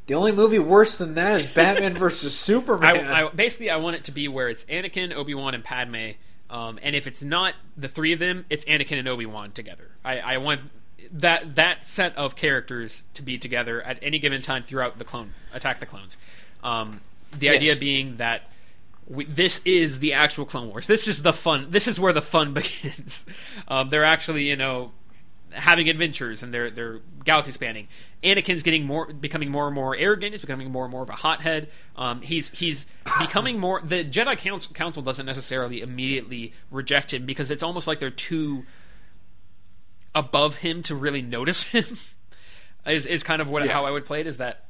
The 0.07 0.13
only 0.15 0.31
movie 0.31 0.59
worse 0.59 0.97
than 0.97 1.15
that 1.15 1.39
is 1.39 1.47
Batman 1.47 1.93
versus 1.97 2.37
Superman. 2.37 3.07
I, 3.07 3.25
I 3.25 3.29
basically 3.29 3.69
I 3.69 3.77
want 3.77 3.95
it 3.95 4.03
to 4.05 4.11
be 4.11 4.27
where 4.27 4.49
it's 4.49 4.63
Anakin, 4.65 5.13
Obi 5.13 5.33
Wan, 5.33 5.53
and 5.55 5.63
Padme. 5.63 6.11
Um, 6.49 6.79
and 6.81 6.95
if 6.95 7.07
it's 7.07 7.21
not 7.21 7.53
the 7.75 7.87
three 7.87 8.13
of 8.13 8.19
them, 8.19 8.45
it's 8.49 8.63
Anakin 8.65 8.97
and 8.99 9.07
Obi 9.07 9.25
Wan 9.25 9.51
together. 9.51 9.89
I, 10.05 10.19
I 10.19 10.37
want 10.37 10.61
that 11.11 11.55
that 11.55 11.85
set 11.85 12.15
of 12.17 12.35
characters 12.35 13.03
to 13.13 13.21
be 13.21 13.37
together 13.37 13.81
at 13.81 13.99
any 14.01 14.19
given 14.19 14.41
time 14.41 14.63
throughout 14.63 14.97
the 14.97 15.05
clone 15.05 15.33
attack 15.53 15.79
the 15.79 15.85
clones. 15.85 16.17
Um, 16.63 17.01
the 17.37 17.47
Yes. 17.47 17.55
idea 17.57 17.75
being 17.75 18.17
that 18.17 18.43
we, 19.07 19.25
this 19.25 19.61
is 19.63 19.99
the 19.99 20.13
actual 20.13 20.43
Clone 20.45 20.67
Wars. 20.69 20.87
This 20.87 21.07
is 21.07 21.21
the 21.21 21.31
fun. 21.33 21.67
This 21.69 21.87
is 21.87 21.97
where 21.99 22.11
the 22.13 22.21
fun 22.21 22.53
begins. 22.55 23.25
Um, 23.67 23.89
they're 23.89 24.03
actually, 24.03 24.43
you 24.49 24.55
know, 24.57 24.91
having 25.51 25.89
adventures 25.89 26.43
and 26.43 26.53
they're 26.53 26.69
they're 26.69 26.99
galaxy 27.23 27.51
spanning. 27.51 27.87
Anakin's 28.23 28.63
getting 28.63 28.85
more, 28.85 29.11
becoming 29.13 29.49
more 29.51 29.67
and 29.67 29.75
more 29.75 29.95
arrogant. 29.95 30.33
He's 30.33 30.41
becoming 30.41 30.71
more 30.71 30.85
and 30.85 30.91
more 30.91 31.03
of 31.03 31.09
a 31.09 31.13
hothead. 31.13 31.69
Um, 31.95 32.21
he's 32.21 32.49
he's 32.49 32.85
becoming 33.19 33.59
more. 33.59 33.81
The 33.81 34.03
Jedi 34.03 34.37
Council, 34.37 34.73
Council 34.73 35.01
doesn't 35.01 35.25
necessarily 35.25 35.81
immediately 35.81 36.53
reject 36.71 37.13
him 37.13 37.25
because 37.25 37.51
it's 37.51 37.63
almost 37.63 37.87
like 37.87 37.99
they're 37.99 38.09
too 38.09 38.65
above 40.15 40.57
him 40.57 40.83
to 40.83 40.95
really 40.95 41.21
notice 41.21 41.63
him. 41.73 41.97
is 42.85 43.05
is 43.05 43.23
kind 43.23 43.41
of 43.41 43.49
what 43.49 43.63
Yeah. 43.65 43.71
how 43.73 43.85
I 43.85 43.91
would 43.91 44.05
play 44.05 44.21
it. 44.21 44.27
Is 44.27 44.37
that 44.37 44.65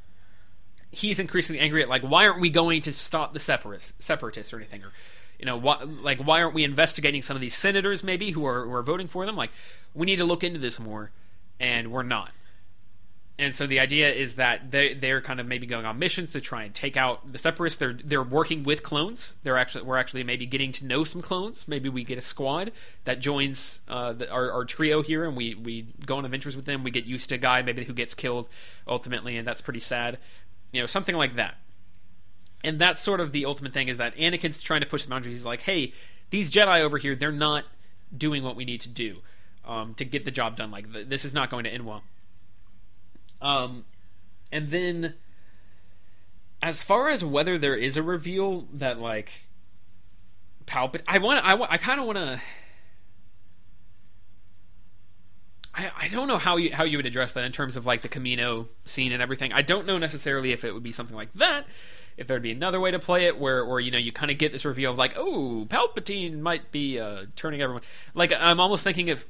he's 0.92 1.20
increasingly 1.20 1.60
angry 1.60 1.84
at 1.84 1.90
like 1.90 2.02
why 2.02 2.26
aren't 2.28 2.40
we 2.42 2.50
going 2.50 2.82
to 2.82 2.94
stop 2.94 3.34
the 3.34 3.40
separatists 3.40 3.94
separatists 4.06 4.54
or 4.54 4.58
anything 4.58 4.84
or 4.84 4.92
you 5.40 5.46
know 5.46 5.58
like 5.58 6.20
why 6.20 6.42
aren't 6.42 6.54
we 6.54 6.64
investigating 6.64 7.22
some 7.22 7.36
of 7.36 7.42
these 7.42 7.56
senators 7.56 8.04
maybe 8.04 8.32
who 8.32 8.46
are 8.46 8.66
who 8.66 8.74
are 8.74 8.84
voting 8.84 9.08
for 9.08 9.26
them? 9.26 9.36
Like 9.36 9.52
we 9.94 10.06
need 10.06 10.18
to 10.18 10.26
look 10.26 10.44
into 10.44 10.60
this 10.60 10.80
more 10.80 11.12
and 11.60 11.92
we're 11.92 12.04
not. 12.04 12.32
And 13.40 13.54
so 13.54 13.68
the 13.68 13.80
idea 13.80 14.12
is 14.12 14.36
that 14.36 14.72
they 14.72 14.96
they're 14.96 15.22
kind 15.22 15.40
of 15.40 15.46
maybe 15.46 15.68
going 15.68 15.86
on 15.86 16.00
missions 16.00 16.32
to 16.32 16.42
try 16.42 16.64
and 16.64 16.74
take 16.74 16.98
out 16.98 17.32
the 17.32 17.38
separatists. 17.38 17.78
They're 17.78 17.94
they're 17.94 18.24
working 18.24 18.64
with 18.64 18.82
clones. 18.82 19.36
They're 19.44 19.58
actually 19.58 19.84
we're 19.84 19.98
actually 19.98 20.24
maybe 20.24 20.48
getting 20.48 20.72
to 20.74 20.86
know 20.86 21.04
some 21.04 21.22
clones. 21.22 21.68
Maybe 21.68 21.88
we 21.88 22.04
get 22.04 22.18
a 22.18 22.22
squad 22.22 22.72
that 23.04 23.20
joins 23.20 23.82
uh, 23.88 24.14
the, 24.14 24.32
our, 24.32 24.52
our 24.52 24.66
trio 24.66 25.04
here 25.04 25.24
and 25.24 25.38
we 25.38 25.54
we 25.54 25.94
go 26.04 26.18
on 26.18 26.26
adventures 26.26 26.56
with 26.56 26.66
them. 26.66 26.84
We 26.84 26.90
get 26.90 27.06
used 27.06 27.30
to 27.30 27.36
a 27.36 27.38
guy 27.38 27.62
maybe 27.62 27.84
who 27.84 27.94
gets 27.94 28.16
killed 28.16 28.48
ultimately 28.88 29.38
and 29.38 29.48
that's 29.48 29.62
pretty 29.62 29.82
sad. 29.82 30.18
You 30.72 30.82
know 30.82 30.88
something 30.88 31.16
like 31.16 31.36
that 31.36 31.58
and 32.64 32.80
that's 32.80 33.02
sort 33.02 33.20
of 33.20 33.32
the 33.32 33.46
ultimate 33.46 33.74
thing 33.74 33.88
is 33.88 33.98
that 33.98 34.16
Anakin's 34.16 34.62
trying 34.62 34.82
to 34.82 34.88
push 34.88 35.04
the 35.04 35.10
boundaries. 35.10 35.36
He's 35.36 35.46
like, 35.46 35.62
hey, 35.62 35.94
these 36.30 36.52
Jedi 36.52 36.82
over 36.82 36.98
here, 36.98 37.16
they're 37.16 37.32
not 37.32 37.66
doing 38.16 38.44
what 38.44 38.56
we 38.56 38.66
need 38.66 38.82
to 38.82 38.90
do 38.90 39.18
um, 39.66 39.94
to 39.96 40.06
get 40.06 40.26
the 40.26 40.32
job 40.32 40.58
done. 40.58 40.72
Like, 40.72 40.92
th- 40.92 41.08
this 41.08 41.26
is 41.26 41.34
not 41.34 41.50
going 41.50 41.66
to 41.66 41.70
end 41.70 41.86
well. 41.86 42.04
Um, 43.42 43.86
and 44.52 44.70
then, 44.70 45.14
as 46.62 46.82
far 46.82 47.10
as 47.10 47.24
whether 47.24 47.58
there 47.58 47.76
is 47.76 47.98
a 47.98 48.04
reveal 48.04 48.68
that 48.74 49.00
like 49.00 49.48
Palpatine, 50.66 51.04
I 51.08 51.20
want, 51.20 51.46
I, 51.46 51.54
I 51.54 51.78
kind 51.78 52.00
of 52.00 52.06
want 52.06 52.18
to. 52.18 52.42
I, 55.76 55.92
I 55.96 56.08
don't 56.08 56.28
know 56.28 56.40
how 56.40 56.58
you 56.58 56.74
how 56.74 56.84
you 56.84 56.98
would 56.98 57.06
address 57.06 57.34
that 57.34 57.44
in 57.44 57.52
terms 57.52 57.76
of 57.76 57.86
like 57.86 58.02
the 58.02 58.10
Kamino 58.10 58.68
scene 58.86 59.12
and 59.12 59.22
everything. 59.22 59.54
I 59.54 59.62
don't 59.62 59.86
know 59.86 60.00
necessarily 60.00 60.52
if 60.52 60.64
it 60.64 60.74
would 60.74 60.82
be 60.82 60.92
something 60.92 61.16
like 61.16 61.32
that, 61.34 61.68
if 62.18 62.28
there'd 62.28 62.42
be 62.42 62.52
another 62.52 62.80
way 62.80 62.92
to 62.92 63.00
play 63.00 63.26
it 63.26 63.40
where 63.40 63.66
where 63.66 63.80
you 63.80 63.92
know 63.92 63.98
you 63.98 64.12
kind 64.12 64.32
of 64.32 64.38
get 64.38 64.52
this 64.52 64.66
reveal 64.66 64.92
of 64.92 64.98
like 64.98 65.14
oh 65.16 65.66
Palpatine 65.70 66.40
might 66.40 66.72
be 66.72 67.00
uh, 67.00 67.26
turning 67.36 67.62
everyone 67.62 67.84
like 68.14 68.34
I'm 68.38 68.60
almost 68.60 68.84
thinking 68.84 69.08
if 69.08 69.26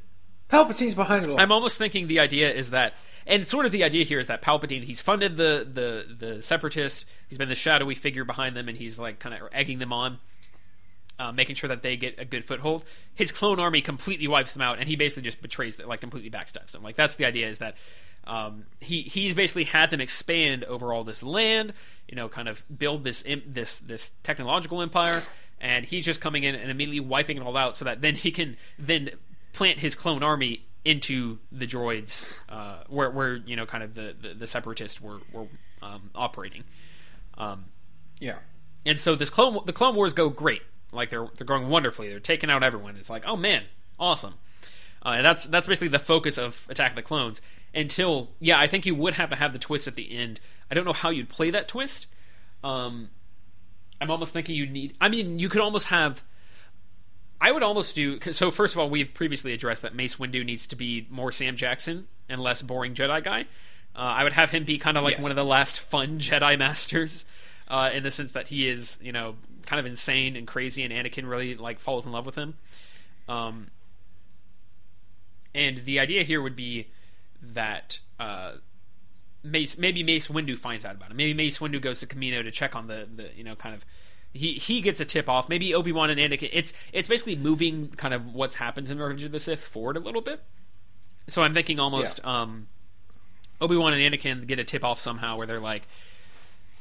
Palpatine's 0.49 0.95
behind 0.95 1.25
it 1.25 1.31
all. 1.31 1.39
I'm 1.39 1.51
almost 1.51 1.77
thinking 1.77 2.07
the 2.07 2.19
idea 2.19 2.51
is 2.51 2.69
that, 2.69 2.93
and 3.25 3.45
sort 3.45 3.65
of 3.65 3.71
the 3.71 3.83
idea 3.83 4.05
here 4.05 4.19
is 4.19 4.27
that 4.27 4.41
Palpatine 4.41 4.83
he's 4.83 5.01
funded 5.01 5.37
the 5.37 5.67
the 5.71 6.25
the 6.25 6.41
separatists. 6.41 7.05
He's 7.27 7.37
been 7.37 7.49
the 7.49 7.55
shadowy 7.55 7.95
figure 7.95 8.23
behind 8.23 8.55
them, 8.55 8.69
and 8.69 8.77
he's 8.77 8.97
like 8.97 9.19
kind 9.19 9.35
of 9.35 9.49
egging 9.51 9.79
them 9.79 9.91
on, 9.91 10.19
uh, 11.19 11.31
making 11.31 11.55
sure 11.55 11.67
that 11.67 11.81
they 11.81 11.97
get 11.97 12.19
a 12.19 12.25
good 12.25 12.45
foothold. 12.45 12.83
His 13.13 13.31
clone 13.31 13.59
army 13.59 13.81
completely 13.81 14.27
wipes 14.27 14.53
them 14.53 14.61
out, 14.61 14.79
and 14.79 14.87
he 14.87 14.95
basically 14.95 15.23
just 15.23 15.41
betrays 15.41 15.77
them, 15.77 15.87
like 15.87 16.01
completely 16.01 16.29
backstabs 16.29 16.71
them. 16.71 16.83
Like 16.83 16.95
that's 16.95 17.15
the 17.15 17.25
idea 17.25 17.47
is 17.47 17.59
that. 17.59 17.75
Um, 18.25 18.65
he 18.81 19.03
he's 19.03 19.33
basically 19.33 19.63
had 19.63 19.89
them 19.89 20.01
expand 20.01 20.65
over 20.65 20.91
all 20.91 21.05
this 21.05 21.23
land, 21.23 21.71
you 22.09 22.15
know, 22.17 22.27
kind 22.27 22.49
of 22.49 22.61
build 22.77 23.05
this 23.05 23.23
this 23.45 23.79
this 23.79 24.11
technological 24.21 24.81
empire, 24.81 25.23
and 25.61 25.85
he's 25.85 26.03
just 26.03 26.19
coming 26.19 26.43
in 26.43 26.53
and 26.53 26.69
immediately 26.69 26.99
wiping 26.99 27.37
it 27.37 27.43
all 27.43 27.55
out, 27.55 27.77
so 27.77 27.85
that 27.85 28.01
then 28.01 28.15
he 28.15 28.31
can 28.31 28.57
then 28.77 29.11
plant 29.53 29.79
his 29.79 29.95
clone 29.95 30.23
army 30.23 30.65
into 30.83 31.37
the 31.51 31.65
droids, 31.65 32.31
uh, 32.49 32.79
where 32.87 33.09
where 33.09 33.35
you 33.37 33.55
know 33.55 33.65
kind 33.65 33.83
of 33.83 33.93
the 33.93 34.15
the, 34.19 34.33
the 34.33 34.47
separatists 34.47 34.99
were 34.99 35.19
were 35.31 35.47
um, 35.81 36.09
operating. 36.15 36.63
Um, 37.37 37.65
yeah. 38.19 38.37
and 38.85 38.99
so 38.99 39.15
this 39.15 39.29
clone 39.29 39.59
the 39.65 39.73
Clone 39.73 39.95
Wars 39.95 40.13
go 40.13 40.29
great. 40.29 40.63
Like 40.91 41.09
they're 41.09 41.27
they're 41.37 41.45
going 41.47 41.67
wonderfully. 41.69 42.09
They're 42.09 42.19
taking 42.19 42.49
out 42.49 42.63
everyone. 42.63 42.95
It's 42.97 43.09
like 43.09 43.23
oh 43.25 43.35
man, 43.37 43.63
awesome. 43.99 44.35
Uh, 45.05 45.09
and 45.17 45.25
that's 45.25 45.45
that's 45.45 45.67
basically 45.67 45.89
the 45.89 45.99
focus 45.99 46.37
of 46.37 46.65
Attack 46.69 46.91
of 46.91 46.95
the 46.95 47.01
Clones. 47.01 47.41
Until 47.73 48.29
yeah, 48.39 48.59
I 48.59 48.67
think 48.67 48.85
you 48.85 48.95
would 48.95 49.13
have 49.15 49.29
to 49.29 49.35
have 49.35 49.53
the 49.53 49.59
twist 49.59 49.87
at 49.87 49.95
the 49.95 50.11
end. 50.17 50.39
I 50.71 50.75
don't 50.75 50.85
know 50.85 50.93
how 50.93 51.09
you'd 51.09 51.29
play 51.29 51.49
that 51.51 51.67
twist. 51.67 52.07
Um, 52.63 53.09
I'm 54.01 54.09
almost 54.11 54.33
thinking 54.33 54.55
you 54.55 54.65
need. 54.65 54.95
I 54.99 55.09
mean, 55.09 55.39
you 55.39 55.49
could 55.49 55.61
almost 55.61 55.87
have. 55.87 56.23
I 57.39 57.51
would 57.51 57.61
almost 57.63 57.95
do. 57.95 58.19
So 58.31 58.49
first 58.49 58.73
of 58.73 58.79
all, 58.79 58.89
we've 58.89 59.13
previously 59.13 59.53
addressed 59.53 59.83
that 59.83 59.93
Mace 59.93 60.15
Windu 60.15 60.43
needs 60.43 60.65
to 60.67 60.75
be 60.75 61.05
more 61.09 61.31
Sam 61.31 61.55
Jackson 61.55 62.07
and 62.27 62.41
less 62.41 62.61
boring 62.63 62.95
Jedi 62.95 63.23
guy. 63.23 63.41
Uh, 63.95 63.99
I 63.99 64.23
would 64.23 64.33
have 64.33 64.49
him 64.51 64.63
be 64.63 64.77
kind 64.79 64.97
of 64.97 65.03
like 65.03 65.15
Yes. 65.15 65.21
one 65.21 65.31
of 65.31 65.35
the 65.37 65.45
last 65.45 65.79
fun 65.79 66.19
Jedi 66.19 66.57
masters, 66.59 67.25
uh, 67.67 67.89
in 67.93 68.03
the 68.03 68.11
sense 68.11 68.31
that 68.31 68.47
he 68.47 68.67
is, 68.67 68.97
you 69.01 69.11
know, 69.11 69.35
kind 69.67 69.79
of 69.79 69.85
insane 69.85 70.35
and 70.35 70.47
crazy, 70.47 70.83
and 70.83 70.91
Anakin 70.91 71.29
really 71.29 71.55
like 71.55 71.79
falls 71.79 72.05
in 72.07 72.11
love 72.11 72.25
with 72.25 72.35
him. 72.35 72.55
Um, 73.27 73.67
and 75.53 75.79
the 75.85 75.99
idea 75.99 76.23
here 76.23 76.41
would 76.41 76.55
be 76.55 76.87
that 77.41 77.99
uh, 78.19 78.53
Mace, 79.43 79.77
maybe 79.77 80.03
Mace 80.03 80.29
Windu 80.29 80.57
finds 80.57 80.85
out 80.85 80.95
about 80.95 81.11
it. 81.11 81.15
Maybe 81.15 81.33
Mace 81.33 81.59
Windu 81.59 81.81
goes 81.81 81.99
to 81.99 82.07
Kamino 82.07 82.41
to 82.41 82.49
check 82.49 82.75
on 82.75 82.87
the, 82.87 83.07
the 83.13 83.29
you 83.35 83.43
know, 83.43 83.55
kind 83.55 83.75
of 83.75 83.85
he 84.33 84.53
he 84.53 84.81
gets 84.81 84.99
a 84.99 85.05
tip 85.05 85.27
off. 85.27 85.49
Maybe 85.49 85.73
Obi 85.73 85.91
Wan 85.91 86.09
and 86.09 86.19
Anakin. 86.19 86.49
It's 86.53 86.73
it's 86.93 87.07
basically 87.07 87.35
moving 87.35 87.89
kind 87.89 88.13
of 88.13 88.33
what's 88.33 88.55
happens 88.55 88.89
in 88.89 88.99
Revenge 88.99 89.23
of 89.23 89.31
the 89.31 89.39
Sith 89.39 89.63
forward 89.63 89.97
a 89.97 89.99
little 89.99 90.21
bit. 90.21 90.41
So 91.27 91.43
I'm 91.43 91.53
thinking 91.53 91.79
almost 91.79 92.23
um, 92.25 92.67
Obi 93.59 93.75
Wan 93.75 93.93
and 93.93 94.01
Anakin 94.01 94.47
get 94.47 94.59
a 94.59 94.63
tip 94.63 94.83
off 94.83 95.01
somehow 95.01 95.35
where 95.35 95.45
they're 95.45 95.59
like, 95.59 95.83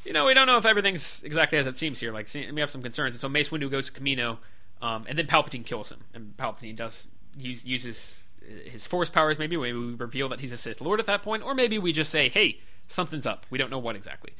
you 0.06 0.12
know, 0.12 0.24
we 0.26 0.34
don't 0.34 0.46
know 0.46 0.56
if 0.56 0.64
everything's 0.64 1.22
exactly 1.24 1.58
as 1.58 1.66
it 1.66 1.76
seems 1.76 2.00
here. 2.00 2.12
Like, 2.12 2.28
see- 2.28 2.50
we 2.50 2.60
have 2.60 2.70
some 2.70 2.82
concerns. 2.82 3.14
And 3.14 3.20
so 3.20 3.28
Mace 3.28 3.48
Windu 3.50 3.70
goes 3.70 3.90
to 3.90 4.00
Kamino, 4.00 4.38
um, 4.80 5.04
and 5.08 5.18
then 5.18 5.26
Palpatine 5.26 5.64
kills 5.66 5.90
him. 5.90 6.00
And 6.14 6.36
Palpatine 6.36 6.76
does 6.76 7.06
use, 7.36 7.64
uses 7.64 8.22
his 8.64 8.86
force 8.86 9.10
powers. 9.10 9.38
Maybe 9.38 9.56
maybe 9.56 9.76
we 9.78 9.94
reveal 9.94 10.28
that 10.30 10.40
he's 10.40 10.52
a 10.52 10.56
Sith 10.56 10.80
Lord 10.80 11.00
at 11.00 11.06
that 11.06 11.22
point, 11.22 11.42
or 11.42 11.54
maybe 11.54 11.78
we 11.78 11.92
just 11.92 12.10
say, 12.10 12.28
hey, 12.28 12.60
something's 12.86 13.26
up. 13.26 13.44
We 13.50 13.58
don't 13.58 13.70
know 13.70 13.78
what 13.78 13.96
exactly. 13.96 14.32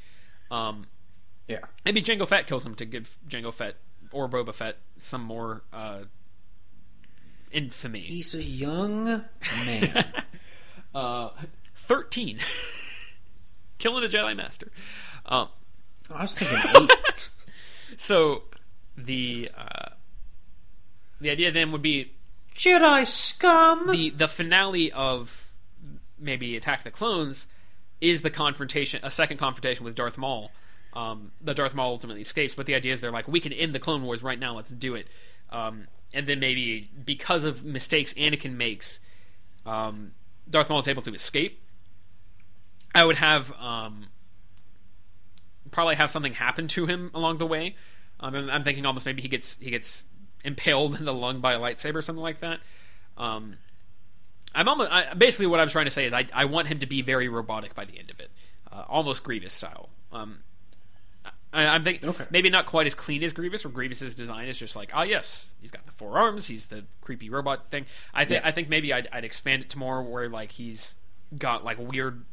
Um, 0.50 0.86
Yeah. 1.48 1.60
maybe 1.84 2.00
Jango 2.00 2.26
Fett 2.28 2.46
kills 2.46 2.64
him 2.64 2.74
to 2.76 2.84
give 2.84 3.18
Jango 3.28 3.52
Fett 3.52 3.74
or 4.12 4.28
Boba 4.28 4.54
Fett 4.54 4.76
some 4.98 5.22
more 5.22 5.64
uh, 5.72 6.02
infamy. 7.50 8.00
He's 8.00 8.34
a 8.34 8.42
young 8.42 9.04
man. 9.64 10.04
Uh, 10.94 11.28
Thirteen, 11.74 12.38
killing 13.78 14.02
a 14.02 14.08
Jedi 14.08 14.34
Master. 14.34 14.72
Um, 15.26 15.48
I 16.10 16.22
was 16.22 16.34
thinking 16.34 16.58
eight. 16.82 17.30
so 17.96 18.44
the 18.96 19.50
uh, 19.56 19.90
the 21.20 21.30
idea 21.30 21.50
then 21.50 21.72
would 21.72 21.82
be 21.82 22.12
Jedi 22.56 23.06
scum. 23.06 23.90
the 23.90 24.10
the 24.10 24.28
finale 24.28 24.92
of 24.92 25.50
maybe 26.18 26.56
Attack 26.56 26.84
the 26.84 26.90
Clones 26.90 27.46
is 28.00 28.22
the 28.22 28.30
confrontation, 28.30 29.00
a 29.02 29.10
second 29.10 29.38
confrontation 29.38 29.84
with 29.84 29.94
Darth 29.94 30.18
Maul. 30.18 30.50
Um, 30.92 31.32
the 31.40 31.54
Darth 31.54 31.74
Maul 31.74 31.92
ultimately 31.92 32.22
escapes, 32.22 32.54
but 32.54 32.66
the 32.66 32.74
idea 32.74 32.92
is 32.92 33.00
they're 33.00 33.10
like, 33.10 33.28
we 33.28 33.40
can 33.40 33.52
end 33.52 33.74
the 33.74 33.78
Clone 33.78 34.02
Wars 34.02 34.22
right 34.22 34.38
now. 34.38 34.54
Let's 34.54 34.70
do 34.70 34.94
it. 34.94 35.08
Um, 35.50 35.88
and 36.14 36.26
then 36.26 36.40
maybe 36.40 36.90
because 37.04 37.44
of 37.44 37.64
mistakes 37.64 38.14
Anakin 38.14 38.56
makes, 38.56 39.00
um, 39.66 40.12
Darth 40.48 40.70
Maul 40.70 40.78
is 40.78 40.88
able 40.88 41.02
to 41.02 41.12
escape. 41.12 41.62
I 42.94 43.04
would 43.04 43.16
have 43.16 43.52
um, 43.60 44.06
probably 45.76 45.94
have 45.94 46.10
something 46.10 46.32
happen 46.32 46.66
to 46.68 46.86
him 46.86 47.10
along 47.14 47.36
the 47.38 47.46
way. 47.46 47.76
Um, 48.18 48.34
and 48.34 48.50
I'm 48.50 48.64
thinking 48.64 48.86
almost 48.86 49.04
maybe 49.04 49.20
he 49.20 49.28
gets 49.28 49.58
he 49.60 49.70
gets 49.70 50.02
impaled 50.42 50.98
in 50.98 51.04
the 51.04 51.12
lung 51.12 51.40
by 51.40 51.52
a 51.52 51.60
lightsaber 51.60 51.96
or 51.96 52.02
something 52.02 52.22
like 52.22 52.40
that. 52.40 52.60
Um, 53.18 53.56
I'm 54.54 54.68
almost 54.68 54.90
I, 54.90 55.12
basically 55.12 55.46
what 55.46 55.60
I'm 55.60 55.68
trying 55.68 55.84
to 55.84 55.90
say 55.90 56.06
is 56.06 56.14
I, 56.14 56.26
I 56.32 56.46
want 56.46 56.68
him 56.68 56.78
to 56.78 56.86
be 56.86 57.02
very 57.02 57.28
robotic 57.28 57.74
by 57.74 57.84
the 57.84 57.98
end 57.98 58.10
of 58.10 58.18
it, 58.20 58.30
uh, 58.72 58.84
almost 58.88 59.22
Grievous 59.22 59.52
style. 59.52 59.90
Um, 60.12 60.38
I, 61.52 61.66
I'm 61.66 61.84
thinking 61.84 62.08
Okay. 62.08 62.24
maybe 62.30 62.48
not 62.48 62.64
quite 62.64 62.86
as 62.86 62.94
clean 62.94 63.22
as 63.22 63.34
Grievous, 63.34 63.64
or 63.66 63.68
Grievous's 63.68 64.14
design 64.14 64.48
is 64.48 64.56
just 64.56 64.76
like, 64.76 64.90
ah, 64.94 65.02
yes, 65.02 65.52
he's 65.60 65.70
got 65.70 65.84
the 65.84 65.92
four 65.92 66.16
arms, 66.18 66.46
he's 66.46 66.66
the 66.66 66.84
creepy 67.02 67.28
robot 67.28 67.70
thing. 67.70 67.84
I 68.14 68.24
think 68.24 68.42
Yeah. 68.42 68.48
I 68.48 68.50
think 68.52 68.70
maybe 68.70 68.94
I'd, 68.94 69.08
I'd 69.12 69.24
expand 69.26 69.62
it 69.64 69.70
to 69.70 69.78
more 69.78 70.02
where 70.02 70.28
like 70.30 70.52
he's 70.52 70.94
got 71.36 71.64
like 71.64 71.78
weird 71.78 72.24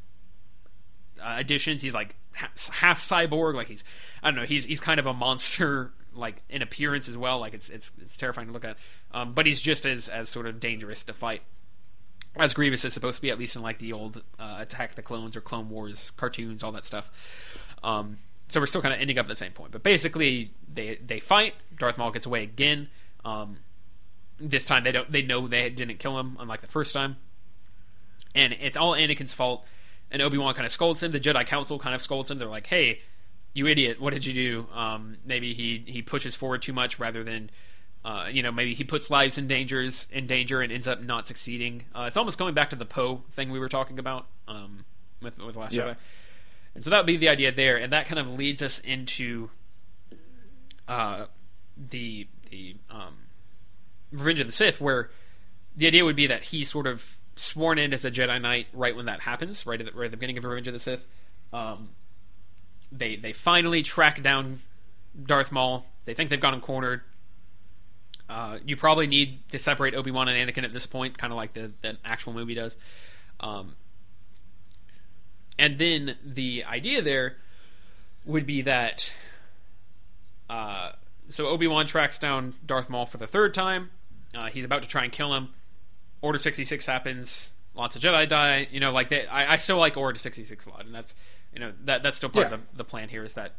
uh, 1.22 1.36
additions. 1.38 1.82
He's 1.82 1.94
like 1.94 2.16
half, 2.34 3.02
cyborg, 3.02 3.56
like 3.56 3.68
he's 3.68 3.84
I 4.22 4.30
don't 4.32 4.40
know. 4.40 4.46
He's 4.46 4.66
he's 4.66 4.80
kind 4.80 5.00
of 5.00 5.06
a 5.06 5.14
monster, 5.14 5.92
like 6.14 6.42
in 6.50 6.62
appearance 6.62 7.08
as 7.08 7.18
well. 7.18 7.40
Like 7.40 7.54
it's 7.54 7.70
it's 7.70 7.92
it's 8.02 8.18
terrifying 8.18 8.48
to 8.48 8.54
look 8.54 8.66
at. 8.66 8.78
Um, 9.12 9.34
but 9.34 9.46
he's 9.46 9.62
just 9.62 9.86
as 9.86 10.10
as 10.10 10.30
sort 10.30 10.48
of 10.48 10.60
dangerous 10.60 11.04
to 11.04 11.14
fight 11.14 11.42
as 12.36 12.54
Grievous 12.54 12.84
is 12.84 12.94
supposed 12.94 13.18
to 13.18 13.22
be, 13.22 13.30
at 13.30 13.38
least 13.38 13.56
in 13.56 13.62
like 13.62 13.80
the 13.80 13.94
old 13.94 14.24
uh, 14.40 14.56
Attack 14.60 14.96
the 14.96 15.02
Clones 15.02 15.36
or 15.36 15.42
Clone 15.42 15.70
Wars 15.70 16.12
cartoons, 16.18 16.64
all 16.64 16.72
that 16.72 16.86
stuff. 16.86 17.12
Um, 17.84 18.20
so 18.48 18.60
we're 18.60 18.66
still 18.66 18.82
kind 18.82 18.94
of 18.94 19.00
ending 19.00 19.18
up 19.20 19.26
at 19.26 19.30
the 19.30 19.36
same 19.36 19.52
point. 19.52 19.72
But 19.72 19.84
basically, 19.84 20.52
they 20.72 20.96
they 20.96 21.20
fight. 21.20 21.54
Darth 21.78 21.98
Maul 21.98 22.12
gets 22.12 22.26
away 22.26 22.44
again. 22.44 22.90
Um, 23.24 23.58
this 24.40 24.66
time 24.66 24.84
they 24.84 24.92
don't 24.92 25.12
they 25.12 25.22
know 25.22 25.48
they 25.48 25.70
didn't 25.70 25.98
kill 26.00 26.20
him, 26.20 26.38
unlike 26.40 26.62
the 26.62 26.68
first 26.68 26.94
time. 26.94 27.18
and 28.36 28.54
it's 28.60 28.78
all 28.78 28.94
Anakin's 28.94 29.34
fault. 29.34 29.66
And 30.14 30.22
Obi 30.22 30.38
Wan 30.38 30.54
kind 30.54 30.66
of 30.66 30.72
scolds 30.72 31.04
him. 31.04 31.12
The 31.12 31.20
Jedi 31.20 31.46
Council 31.46 31.78
kind 31.80 31.94
of 31.94 32.02
scolds 32.02 32.32
him. 32.32 32.38
They're 32.38 32.48
like, 32.48 32.68
"Hey, 32.68 33.02
you 33.54 33.68
idiot! 33.68 34.00
What 34.00 34.14
did 34.14 34.26
you 34.26 34.34
do? 34.34 34.68
Um, 34.74 35.18
maybe 35.26 35.54
he 35.54 35.84
he 35.88 36.02
pushes 36.02 36.36
forward 36.36 36.62
too 36.62 36.74
much 36.74 37.00
rather 37.00 37.24
than." 37.24 37.50
Uh, 38.06 38.28
you 38.30 38.44
know, 38.44 38.52
maybe 38.52 38.74
he 38.74 38.84
puts 38.84 39.10
lives 39.10 39.38
in 39.38 39.48
dangers 39.48 40.08
in 40.12 40.28
danger 40.28 40.60
and 40.62 40.74
ends 40.74 40.90
up 40.90 41.02
not 41.02 41.26
succeeding. 41.26 41.86
Uh, 41.96 42.04
it's 42.06 42.18
almost 42.18 42.38
going 42.38 42.54
back 42.54 42.70
to 42.70 42.76
the 42.76 42.86
Poe 42.86 43.24
thing 43.32 43.50
we 43.50 43.60
were 43.60 43.70
talking 43.70 43.98
about 43.98 44.28
um, 44.48 44.84
with 45.22 45.40
with 45.42 45.56
Last 45.56 45.72
Yeah. 45.74 45.84
Jedi, 45.84 45.96
and 46.76 46.84
so 46.84 46.90
that 46.90 46.98
would 46.98 47.06
be 47.08 47.16
the 47.16 47.30
idea 47.30 47.52
there, 47.52 47.78
and 47.78 47.94
that 47.94 48.06
kind 48.06 48.20
of 48.20 48.28
leads 48.36 48.62
us 48.62 48.80
into 48.80 49.50
uh, 50.88 51.26
the 51.78 52.28
the 52.52 52.76
um, 52.92 53.16
Revenge 54.12 54.42
of 54.42 54.48
the 54.48 54.54
Sith, 54.54 54.80
where 54.82 55.10
the 55.76 55.88
idea 55.88 56.04
would 56.06 56.16
be 56.18 56.28
that 56.28 56.44
he 56.44 56.64
sort 56.64 56.86
of 56.88 57.18
sworn 57.36 57.80
in 57.80 57.94
as 57.94 58.06
a 58.06 58.12
Jedi 58.12 58.42
Knight 58.42 58.68
right 58.74 58.96
when 58.96 59.06
that 59.06 59.22
happens, 59.22 59.66
right 59.66 59.80
at 59.80 59.86
the, 59.86 59.98
right 59.98 60.06
at 60.06 60.12
the 60.12 60.18
beginning 60.18 60.38
of 60.38 60.44
Revenge 60.44 60.68
of 60.68 60.74
the 60.74 60.80
Sith. 60.80 61.06
Um, 61.52 61.90
they 62.92 63.16
they 63.16 63.34
finally 63.34 63.84
track 63.84 64.22
down 64.22 64.60
Darth 65.22 65.52
Maul. 65.52 65.86
They 66.06 66.14
think 66.14 66.30
they've 66.30 66.40
got 66.40 66.54
him 66.54 66.62
cornered. 66.62 67.02
Uh, 68.30 68.60
you 68.66 68.76
probably 68.76 69.08
need 69.08 69.50
to 69.52 69.60
separate 69.60 69.94
Obi 69.94 70.12
Wan 70.12 70.28
and 70.28 70.50
Anakin 70.50 70.64
at 70.64 70.74
this 70.74 70.86
point, 70.88 71.18
kind 71.18 71.32
of 71.32 71.38
like 71.38 71.54
the, 71.54 71.72
the 71.82 71.98
actual 72.06 72.34
movie 72.34 72.56
does. 72.56 72.78
Um, 73.40 73.76
and 75.60 75.78
then 75.78 76.16
the 76.24 76.64
idea 76.64 77.02
there 77.02 77.36
would 78.26 78.46
be 78.46 78.62
that 78.62 79.14
uh, 80.50 80.94
so 81.30 81.48
Obi 81.48 81.68
Wan 81.68 81.86
tracks 81.86 82.18
down 82.18 82.54
Darth 82.66 82.90
Maul 82.90 83.06
for 83.06 83.18
the 83.18 83.28
third 83.28 83.54
time. 83.54 83.90
Uh, 84.36 84.48
he's 84.48 84.66
about 84.66 84.82
to 84.84 84.88
try 84.88 85.04
and 85.04 85.12
kill 85.12 85.34
him. 85.34 85.50
Order 86.24 86.40
sixty 86.40 86.64
six 86.64 86.86
happens. 86.88 87.54
Lots 87.76 87.96
of 87.96 88.02
Jedi 88.02 88.28
die. 88.28 88.68
You 88.72 88.80
know, 88.80 88.92
like 88.92 89.10
they, 89.10 89.28
I, 89.28 89.54
I 89.54 89.58
still 89.58 89.78
like 89.78 89.96
Order 89.98 90.18
sixty 90.18 90.44
six 90.46 90.66
a 90.66 90.70
lot, 90.72 90.86
and 90.86 90.96
that's 90.96 91.14
you 91.54 91.60
know 91.60 91.74
that 91.86 92.02
that's 92.02 92.18
still 92.18 92.30
part 92.30 92.48
Yeah. 92.50 92.56
of 92.56 92.62
the, 92.72 92.78
the 92.78 92.84
plan 92.84 93.10
here 93.10 93.24
is 93.24 93.34
that 93.36 93.54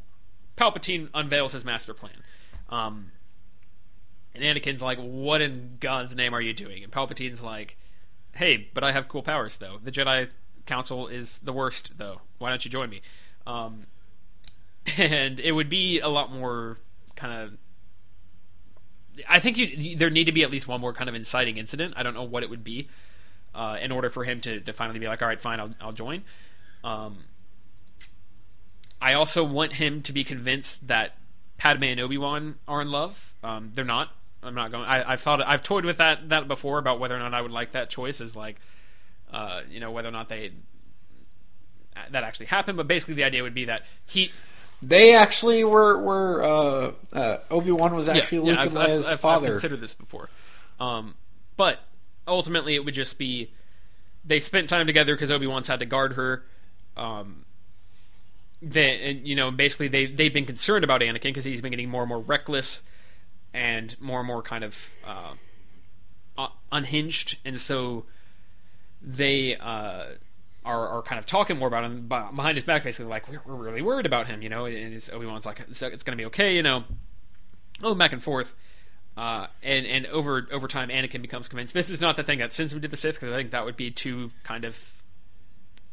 Palpatine 0.57 1.09
unveils 1.15 1.53
his 1.53 1.65
master 1.65 1.93
plan. 1.95 2.23
Um, 2.71 3.13
and 4.35 4.43
Anakin's 4.43 4.81
like, 4.83 4.99
"What 4.99 5.43
in 5.43 5.77
God's 5.79 6.17
name 6.17 6.35
are 6.35 6.41
you 6.41 6.53
doing?" 6.55 6.83
And 6.83 6.91
Palpatine's 6.91 7.43
like, 7.43 7.77
"Hey, 8.33 8.69
but 8.73 8.83
I 8.83 8.93
have 8.93 9.09
cool 9.09 9.23
powers, 9.23 9.59
though. 9.59 9.79
The 9.83 9.93
Jedi 9.93 10.29
Council 10.67 11.07
is 11.07 11.39
the 11.41 11.53
worst, 11.53 11.91
though. 11.99 12.23
Why 12.39 12.49
don't 12.49 12.65
you 12.65 12.71
join 12.71 12.89
me?" 12.89 13.03
Um, 13.47 13.87
and 14.97 15.39
it 15.39 15.53
would 15.53 15.69
be 15.69 16.01
a 16.01 16.09
lot 16.09 16.33
more 16.33 16.79
kind 17.15 17.33
of. 17.43 17.59
I 19.29 19.39
think 19.39 19.59
you, 19.59 19.97
there 19.97 20.11
need 20.11 20.25
to 20.25 20.33
be 20.33 20.43
at 20.43 20.51
least 20.51 20.67
one 20.67 20.81
more 20.81 20.93
kind 20.93 21.09
of 21.09 21.15
inciting 21.15 21.57
incident. 21.57 21.95
I 21.97 22.03
don't 22.03 22.15
know 22.15 22.25
what 22.25 22.43
it 22.43 22.51
would 22.51 22.65
be, 22.65 22.89
uh, 23.55 23.79
in 23.81 23.93
order 23.93 24.11
for 24.11 24.25
him 24.25 24.41
to, 24.43 24.61
to 24.61 24.73
finally 24.73 24.99
be 24.99 25.07
like, 25.07 25.23
"All 25.23 25.29
right, 25.29 25.41
fine, 25.41 25.61
I'll, 25.61 25.75
I'll 25.81 25.93
join." 25.93 26.23
Um, 26.83 27.25
I 29.01 29.15
also 29.15 29.45
want 29.45 29.75
him 29.75 30.03
to 30.03 30.13
be 30.13 30.25
convinced 30.25 30.87
that 30.89 31.17
Padme 31.59 31.85
and 31.85 32.01
Obi 32.01 32.19
Wan 32.19 32.57
are 32.67 32.81
in 32.81 32.91
love. 32.91 33.35
Um, 33.43 33.73
they're 33.75 33.85
not. 33.85 34.11
I'm 34.43 34.55
not 34.55 34.73
going. 34.73 34.85
I, 34.85 35.13
I've 35.13 35.21
thought. 35.21 35.41
I've 35.43 35.63
toyed 35.63 35.85
with 35.85 35.99
that 35.99 36.29
that 36.29 36.49
before 36.49 36.79
about 36.79 37.01
whether 37.01 37.17
or 37.17 37.19
not 37.19 37.35
I 37.35 37.41
would 37.41 37.53
like 37.53 37.73
that 37.73 37.91
choice. 37.91 38.21
Is 38.21 38.35
like, 38.37 38.61
uh, 39.33 39.63
you 39.71 39.81
know, 39.81 39.91
whether 39.91 40.09
or 40.09 40.13
not 40.13 40.29
they 40.29 40.53
that 42.11 42.25
actually 42.25 42.47
happened. 42.47 42.77
But 42.77 42.87
basically, 42.87 43.15
the 43.15 43.25
idea 43.25 43.43
would 43.43 43.55
be 43.55 43.67
that 43.67 43.83
he. 44.05 44.31
They 44.89 45.15
actually 45.15 45.65
were 45.65 45.97
were 45.99 46.43
uh, 46.43 46.93
uh, 47.13 47.39
Obi 47.51 47.71
Wan 47.71 47.95
was 47.95 48.09
actually 48.09 48.41
Luke 48.41 48.59
I've, 48.59 48.69
and 48.69 48.79
I've- 48.79 48.93
I've- 49.07 49.13
I've 49.13 49.19
considered 49.53 49.81
this 49.81 49.95
before, 49.95 50.29
um, 50.81 51.15
but 51.57 51.81
ultimately, 52.29 52.75
it 52.75 52.85
would 52.85 52.95
just 52.95 53.17
be 53.19 53.51
they 54.25 54.41
spent 54.41 54.69
time 54.69 54.87
together 54.87 55.15
because 55.15 55.31
Obi 55.31 55.47
Wan's 55.47 55.69
had 55.69 55.79
to 55.81 55.87
guard 55.87 56.15
her. 56.15 56.45
Um, 56.97 57.45
they, 58.63 59.11
and, 59.11 59.27
you 59.27 59.37
know, 59.37 59.51
basically 59.51 59.89
they 59.89 60.07
they've 60.07 60.33
been 60.33 60.47
concerned 60.47 60.85
about 60.85 61.01
Anakin 61.03 61.23
because 61.25 61.45
he's 61.45 61.61
been 61.61 61.71
getting 61.71 61.89
more 61.91 62.03
and 62.03 62.09
more 62.09 62.21
reckless 62.21 62.83
and 63.53 63.97
more 64.01 64.21
and 64.21 64.27
more 64.27 64.43
kind 64.43 64.65
of 64.65 64.77
uh, 65.07 66.49
unhinged, 66.73 67.39
and 67.45 67.61
so 67.61 68.05
they 69.01 69.57
uh, 69.57 70.05
are 70.65 70.89
are 70.89 71.03
kind 71.03 71.19
of 71.19 71.27
talking 71.27 71.59
more 71.59 71.69
about 71.69 71.85
him 71.85 72.09
behind 72.09 72.57
his 72.57 72.65
back, 72.65 72.85
basically 72.85 73.11
like 73.11 73.29
we're, 73.29 73.41
we're 73.45 73.63
really 73.63 73.83
worried 73.83 74.07
about 74.07 74.27
him, 74.27 74.43
you 74.43 74.49
know. 74.49 74.65
And 74.67 75.11
Obi 75.13 75.27
Wan's 75.27 75.47
like 75.47 75.61
it's, 75.61 75.83
it's 75.83 76.03
going 76.03 76.17
to 76.17 76.21
be 76.21 76.27
okay, 76.27 76.55
you 76.55 76.63
know. 76.63 76.85
Oh, 77.83 77.95
back 77.95 78.13
and 78.13 78.23
forth. 78.23 78.55
Uh, 79.17 79.47
and 79.63 79.87
and 79.87 80.07
over 80.07 80.49
over 80.51 80.67
time, 80.67 80.89
Anakin 80.89 81.23
becomes 81.23 81.49
convinced 81.49 81.75
this 81.75 81.91
is 81.91 82.01
not 82.01 82.17
the 82.17 82.23
thing 82.23 82.39
that 82.39 82.53
sends 82.53 82.73
him 82.73 82.81
to 82.81 82.89
the 82.89 82.97
Sith 82.97 83.15
because 83.15 83.33
I 83.33 83.37
think 83.37 83.53
that 83.53 83.65
would 83.65 83.77
be 83.77 83.91
too 83.91 84.31
kind 84.43 84.65
of 84.65 85.03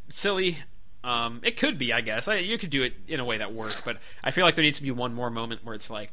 silly. 0.09 0.57
Um, 1.03 1.41
it 1.43 1.57
could 1.57 1.77
be, 1.77 1.93
I 1.93 2.01
guess. 2.01 2.27
I, 2.27 2.35
you 2.35 2.57
could 2.57 2.69
do 2.69 2.83
it 2.83 2.93
in 3.07 3.19
a 3.19 3.23
way 3.23 3.39
that 3.39 3.53
works, 3.53 3.81
but 3.83 3.97
I 4.23 4.31
feel 4.31 4.45
like 4.45 4.55
there 4.55 4.63
needs 4.63 4.77
to 4.77 4.83
be 4.83 4.91
one 4.91 5.13
more 5.13 5.29
moment 5.29 5.63
where 5.63 5.75
it's 5.75 5.89
like 5.89 6.11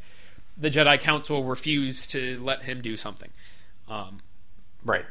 the 0.57 0.70
Jedi 0.70 0.99
Council 0.99 1.45
refuse 1.45 2.07
to 2.09 2.39
let 2.43 2.62
him 2.62 2.81
do 2.81 2.97
something, 2.97 3.31
um, 3.89 4.20
right. 4.85 5.05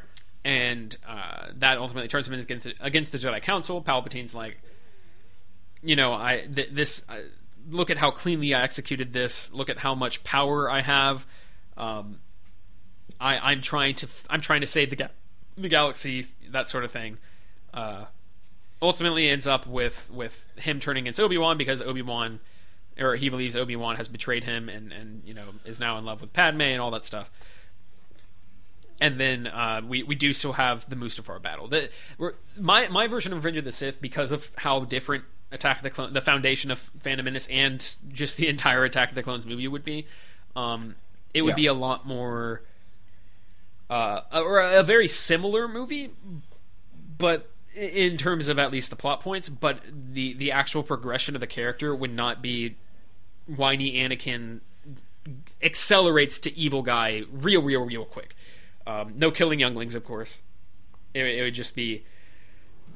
And 0.44 0.96
uh, 1.06 1.48
that 1.56 1.78
ultimately 1.78 2.08
turns 2.08 2.28
him 2.28 2.34
against 2.34 2.68
against 2.80 3.12
the 3.12 3.18
Jedi 3.18 3.42
Council. 3.42 3.82
Palpatine's 3.82 4.34
like, 4.34 4.60
you 5.82 5.96
know, 5.96 6.12
I 6.12 6.46
th- 6.52 6.70
this. 6.72 7.02
Uh, 7.08 7.18
look 7.70 7.90
at 7.90 7.98
how 7.98 8.10
cleanly 8.10 8.54
I 8.54 8.62
executed 8.62 9.12
this. 9.12 9.52
Look 9.52 9.68
at 9.68 9.78
how 9.78 9.94
much 9.94 10.24
power 10.24 10.70
I 10.70 10.80
have. 10.80 11.26
Um, 11.76 12.20
I, 13.20 13.52
I'm 13.52 13.62
trying 13.62 13.94
to 13.96 14.08
I'm 14.30 14.40
trying 14.40 14.60
to 14.60 14.66
save 14.66 14.90
the 14.90 14.96
ga- 14.96 15.10
the 15.56 15.68
galaxy, 15.68 16.28
that 16.50 16.68
sort 16.68 16.84
of 16.84 16.90
thing. 16.92 17.18
Uh, 17.74 18.06
ultimately, 18.80 19.28
ends 19.28 19.46
up 19.46 19.66
with 19.66 20.08
with 20.10 20.46
him 20.56 20.80
turning 20.80 21.04
against 21.04 21.20
Obi 21.20 21.38
Wan 21.38 21.58
because 21.58 21.82
Obi 21.82 22.02
Wan, 22.02 22.40
or 22.98 23.16
he 23.16 23.28
believes 23.28 23.56
Obi 23.56 23.76
Wan 23.76 23.96
has 23.96 24.08
betrayed 24.08 24.44
him 24.44 24.68
and 24.68 24.92
and 24.92 25.22
you 25.24 25.34
know 25.34 25.48
is 25.64 25.80
now 25.80 25.98
in 25.98 26.04
love 26.04 26.20
with 26.20 26.32
Padme 26.32 26.62
and 26.62 26.80
all 26.80 26.90
that 26.92 27.04
stuff. 27.04 27.30
And 29.00 29.18
then 29.20 29.46
uh, 29.46 29.80
we 29.86 30.02
we 30.02 30.14
do 30.16 30.32
still 30.32 30.54
have 30.54 30.88
the 30.90 30.96
Mustafar 30.96 31.40
battle. 31.40 31.68
The, 31.68 31.90
my 32.58 32.88
my 32.88 33.06
version 33.06 33.32
of 33.32 33.38
Revenge 33.38 33.58
of 33.58 33.64
the 33.64 33.72
Sith 33.72 34.00
because 34.00 34.32
of 34.32 34.50
how 34.58 34.80
different 34.80 35.24
Attack 35.52 35.78
of 35.78 35.82
the 35.84 35.90
Clone, 35.90 36.12
the 36.12 36.20
foundation 36.20 36.70
of 36.70 36.90
Phantom 37.00 37.24
Menace, 37.24 37.46
and 37.50 37.96
just 38.12 38.36
the 38.36 38.48
entire 38.54 38.82
Attack 38.84 39.10
of 39.10 39.14
the 39.14 39.22
Clones 39.22 39.46
movie 39.46 39.68
would 39.68 39.84
be. 39.84 40.06
Um, 40.56 40.96
it 41.32 41.42
would 41.42 41.50
Yeah. 41.50 41.54
be 41.56 41.66
a 41.66 41.74
lot 41.74 42.06
more, 42.06 42.62
uh, 43.88 44.22
or 44.32 44.58
a, 44.58 44.80
a 44.80 44.82
very 44.82 45.06
similar 45.08 45.68
movie, 45.68 46.10
but 47.16 47.50
in 47.74 48.16
terms 48.16 48.48
of 48.48 48.58
at 48.58 48.72
least 48.72 48.90
the 48.90 48.96
plot 48.96 49.20
points. 49.20 49.48
But 49.48 49.80
the 50.12 50.34
the 50.34 50.50
actual 50.52 50.82
progression 50.82 51.36
of 51.36 51.40
the 51.40 51.46
character 51.46 51.94
would 51.94 52.12
not 52.12 52.42
be 52.42 52.76
whiny 53.46 53.92
Anakin 53.94 54.60
accelerates 55.62 56.38
to 56.40 56.56
evil 56.58 56.82
guy 56.82 57.22
real, 57.30 57.62
real, 57.62 57.84
real 57.84 58.04
quick. 58.04 58.34
Um, 58.88 59.12
no 59.16 59.30
killing 59.30 59.60
younglings, 59.60 59.94
of 59.94 60.02
course. 60.04 60.40
It, 61.12 61.24
it 61.26 61.42
would 61.42 61.54
just 61.54 61.74
be 61.76 62.04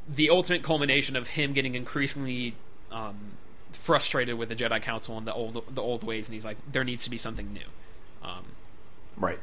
the 0.08 0.30
ultimate 0.30 0.62
culmination 0.62 1.16
of 1.16 1.28
him 1.28 1.52
getting 1.52 1.74
increasingly 1.74 2.54
um, 2.90 3.32
frustrated 3.72 4.38
with 4.38 4.48
the 4.48 4.56
Jedi 4.56 4.80
Council 4.80 5.18
and 5.18 5.26
the 5.26 5.34
old 5.34 5.62
the 5.70 5.82
old 5.82 6.02
ways, 6.02 6.26
and 6.28 6.34
he's 6.34 6.44
like, 6.46 6.56
there 6.70 6.82
needs 6.82 7.04
to 7.04 7.10
be 7.10 7.18
something 7.18 7.52
new. 7.52 7.66
Um, 8.26 8.44
Right. 9.18 9.38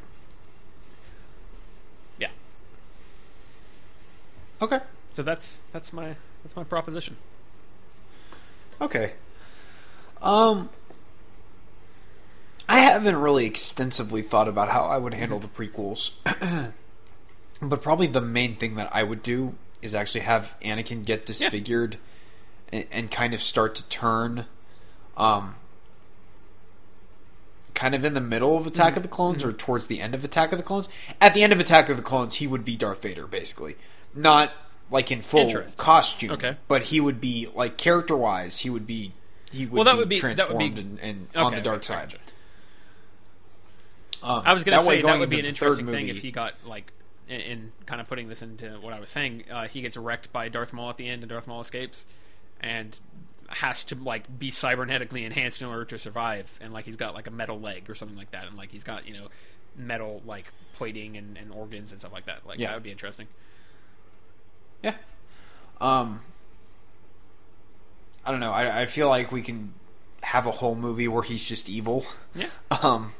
yeah. 2.18 2.30
Okay. 4.61 4.80
So 5.11 5.22
that's 5.22 5.60
that's 5.72 5.94
my 5.94 6.16
that's 6.44 6.56
my 6.56 6.64
proposition. 6.64 7.18
Okay. 8.82 9.14
Um 10.22 10.69
I 12.70 12.80
haven't 12.80 13.16
really 13.16 13.46
extensively 13.46 14.22
thought 14.22 14.48
about 14.48 14.70
how 14.70 14.84
I 14.84 14.98
would 14.98 15.14
handle 15.16 15.40
the 15.40 15.48
prequels. 15.48 16.12
but 17.62 17.82
probably 17.82 18.08
the 18.08 18.22
main 18.22 18.56
thing 18.56 18.76
that 18.76 18.94
I 18.96 19.04
would 19.04 19.24
do 19.24 19.56
is 19.82 19.96
actually 19.96 20.22
have 20.22 20.56
Anakin 20.64 21.04
get 21.04 21.26
disfigured 21.26 21.98
and, 22.72 22.86
and 22.92 23.12
kind 23.12 23.34
of 23.34 23.42
start 23.42 23.76
to 23.76 23.84
turn 23.84 24.46
um 25.18 25.56
kind 27.74 27.96
of 27.96 28.04
in 28.04 28.14
the 28.14 28.22
middle 28.22 28.58
of 28.58 28.68
Attack 28.68 28.98
of 28.98 29.04
the 29.04 29.10
Clones 29.10 29.44
or 29.44 29.54
towards 29.54 29.88
the 29.88 30.02
end 30.02 30.14
of 30.14 30.24
Attack 30.26 30.52
of 30.52 30.58
the 30.58 30.64
Clones. 30.64 30.90
At 31.22 31.34
the 31.34 31.44
end 31.44 31.54
of 31.54 31.60
Attack 31.62 31.88
of 31.90 31.96
the 31.98 32.04
Clones, 32.04 32.36
he 32.36 32.46
would 32.48 32.66
be 32.66 32.76
Darth 32.76 33.02
Vader 33.02 33.26
basically. 33.26 33.78
Not 34.14 34.52
like 34.92 35.12
in 35.12 35.22
full 35.22 35.50
costume. 35.78 36.32
Okay. 36.32 36.58
But 36.68 36.84
he 36.84 37.00
would 37.00 37.22
be 37.22 37.48
like 37.56 37.78
character 37.78 38.18
wise, 38.18 38.60
he 38.60 38.70
would 38.70 38.86
be 38.86 39.14
he 39.52 39.66
would 39.66 39.74
Well, 39.74 39.84
that 39.86 39.94
be 39.94 39.98
would 40.00 40.10
be- 40.10 40.20
that 40.20 40.28
would 40.28 40.36
transformed 40.38 40.76
be- 40.76 40.82
and, 40.82 41.00
and 41.00 41.28
Okay, 41.36 41.40
on 41.46 41.56
the 41.56 41.62
dark 41.62 41.84
side. 41.84 42.10
gotcha. 42.12 42.22
Um, 44.22 44.44
I 44.46 44.54
was 44.54 44.64
going 44.64 44.78
to 44.78 44.84
say 44.84 45.02
that 45.02 45.20
would 45.20 45.30
be 45.30 45.40
an 45.40 45.46
interesting 45.46 45.86
thing 45.86 46.08
movie- 46.08 46.10
if 46.12 46.18
he 46.22 46.32
got 46.32 46.54
like 46.66 46.92
in, 47.28 47.40
in 47.42 47.72
kind 47.86 48.02
of 48.02 48.08
putting 48.08 48.28
this 48.28 48.42
into 48.42 48.70
what 48.82 48.94
I 48.94 49.00
was 49.00 49.10
saying. 49.10 49.46
Uh, 49.50 49.68
he 49.68 49.82
gets 49.82 49.96
wrecked 49.98 50.32
by 50.34 50.50
Darth 50.50 50.74
Maul 50.74 50.90
at 50.90 50.98
the 50.98 51.08
end, 51.08 51.24
and 51.24 51.30
Darth 51.30 51.48
Maul 51.48 51.62
escapes, 51.62 52.06
and 52.60 53.00
has 53.48 53.84
to 53.86 53.96
like 53.96 54.38
be 54.40 54.52
cybernetically 54.52 55.26
enhanced 55.26 55.62
in 55.62 55.68
order 55.68 55.86
to 55.86 55.98
survive. 55.98 56.52
And 56.62 56.74
like 56.74 56.86
he's 56.86 56.96
got 56.98 57.14
like 57.16 57.28
a 57.28 57.32
metal 57.32 57.60
leg 57.60 57.90
or 57.90 57.96
something 57.96 58.18
like 58.18 58.32
that, 58.32 58.46
and 58.48 58.58
like 58.58 58.72
he's 58.72 58.84
got 58.84 59.08
you 59.08 59.14
know 59.14 59.28
metal 59.78 60.22
like 60.26 60.52
plating 60.74 61.16
and, 61.18 61.38
and 61.38 61.52
organs 61.52 61.92
and 61.92 62.00
stuff 62.02 62.12
like 62.14 62.26
that. 62.26 62.46
Like 62.46 62.60
Yeah. 62.60 62.68
that 62.70 62.74
would 62.76 62.84
be 62.84 62.92
interesting. 62.92 63.28
Yeah, 64.84 64.96
Um, 65.82 66.22
I 68.26 68.32
don't 68.32 68.40
know. 68.40 68.52
I, 68.54 68.82
I 68.82 68.86
feel 68.86 69.10
like 69.10 69.32
we 69.32 69.42
can 69.42 69.74
have 70.24 70.46
a 70.46 70.52
whole 70.52 70.76
movie 70.76 71.08
where 71.08 71.24
he's 71.24 71.44
just 71.44 71.70
evil. 71.70 72.06
Yeah. 72.36 72.48
Um, 72.82 73.14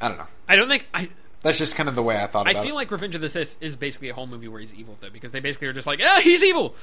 I 0.00 0.08
don't 0.08 0.18
know. 0.18 0.26
I 0.48 0.56
don't 0.56 0.68
think 0.68 0.86
I. 0.94 1.08
That's 1.40 1.58
just 1.58 1.76
kind 1.76 1.88
of 1.88 1.94
the 1.94 2.02
way 2.02 2.16
I 2.20 2.26
thought 2.26 2.42
about 2.42 2.56
it. 2.56 2.58
I 2.58 2.62
feel 2.62 2.72
it. 2.72 2.76
like 2.76 2.90
Revenge 2.90 3.14
of 3.14 3.20
the 3.20 3.28
Sith 3.28 3.56
is 3.60 3.76
basically 3.76 4.08
a 4.08 4.14
whole 4.14 4.26
movie 4.26 4.48
where 4.48 4.60
he's 4.60 4.74
evil 4.74 4.96
though, 5.00 5.10
because 5.10 5.30
they 5.30 5.40
basically 5.40 5.68
are 5.68 5.72
just 5.72 5.86
like, 5.86 6.00
ah, 6.02 6.20
he's 6.22 6.42
evil. 6.42 6.74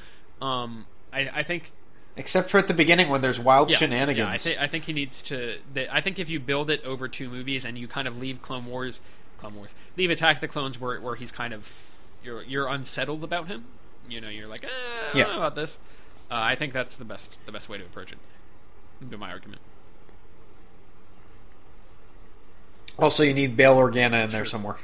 Um, 0.42 0.86
I, 1.12 1.30
I 1.34 1.44
think 1.44 1.72
Except 2.18 2.50
for 2.50 2.58
at 2.58 2.68
the 2.68 2.74
beginning 2.74 3.10
when 3.10 3.22
there's 3.22 3.40
wild 3.40 3.70
yeah, 3.70 3.78
shenanigans. 3.78 4.18
Yeah, 4.28 4.32
I, 4.32 4.38
think 4.38 4.62
I 4.62 4.68
think 4.68 4.84
he 4.86 4.94
needs 4.94 5.22
to. 5.24 5.58
They, 5.74 5.90
I 5.90 6.00
think 6.00 6.18
if 6.18 6.30
you 6.30 6.40
build 6.40 6.70
it 6.70 6.84
over 6.86 7.08
two 7.10 7.30
movies 7.30 7.66
and 7.66 7.78
you 7.78 7.88
kind 7.88 8.08
of 8.08 8.18
leave 8.18 8.42
Clone 8.42 8.66
Wars, 8.66 9.02
Clone 9.38 9.56
Wars, 9.56 9.76
leave 9.98 10.10
Attack 10.10 10.40
the 10.40 10.48
Clones 10.48 10.80
where 10.80 11.02
where 11.02 11.16
he's 11.16 11.32
kind 11.32 11.54
of 11.54 11.70
you're 12.24 12.42
you're 12.44 12.68
unsettled 12.68 13.24
about 13.24 13.48
him. 13.48 13.66
You 14.08 14.22
know, 14.22 14.30
you're 14.30 14.48
like, 14.48 14.64
eh, 14.64 14.68
I 14.68 15.08
don't 15.08 15.18
Yeah. 15.18 15.34
know 15.34 15.38
about 15.38 15.56
this. 15.56 15.78
Uh, 16.32 16.36
I 16.36 16.56
think 16.56 16.72
that's 16.72 16.96
the 16.96 17.06
best 17.06 17.38
the 17.46 17.52
best 17.52 17.68
way 17.68 17.78
to 17.78 17.84
approach 17.84 18.14
it. 18.14 18.18
Would 19.02 19.10
be 19.10 19.18
my 19.18 19.32
argument. 19.32 19.62
Also, 22.98 23.24
you 23.24 23.34
need 23.34 23.58
Bail 23.58 23.76
Organa 23.76 24.24
in 24.24 24.30
there 24.32 24.46
somewhere. 24.46 24.78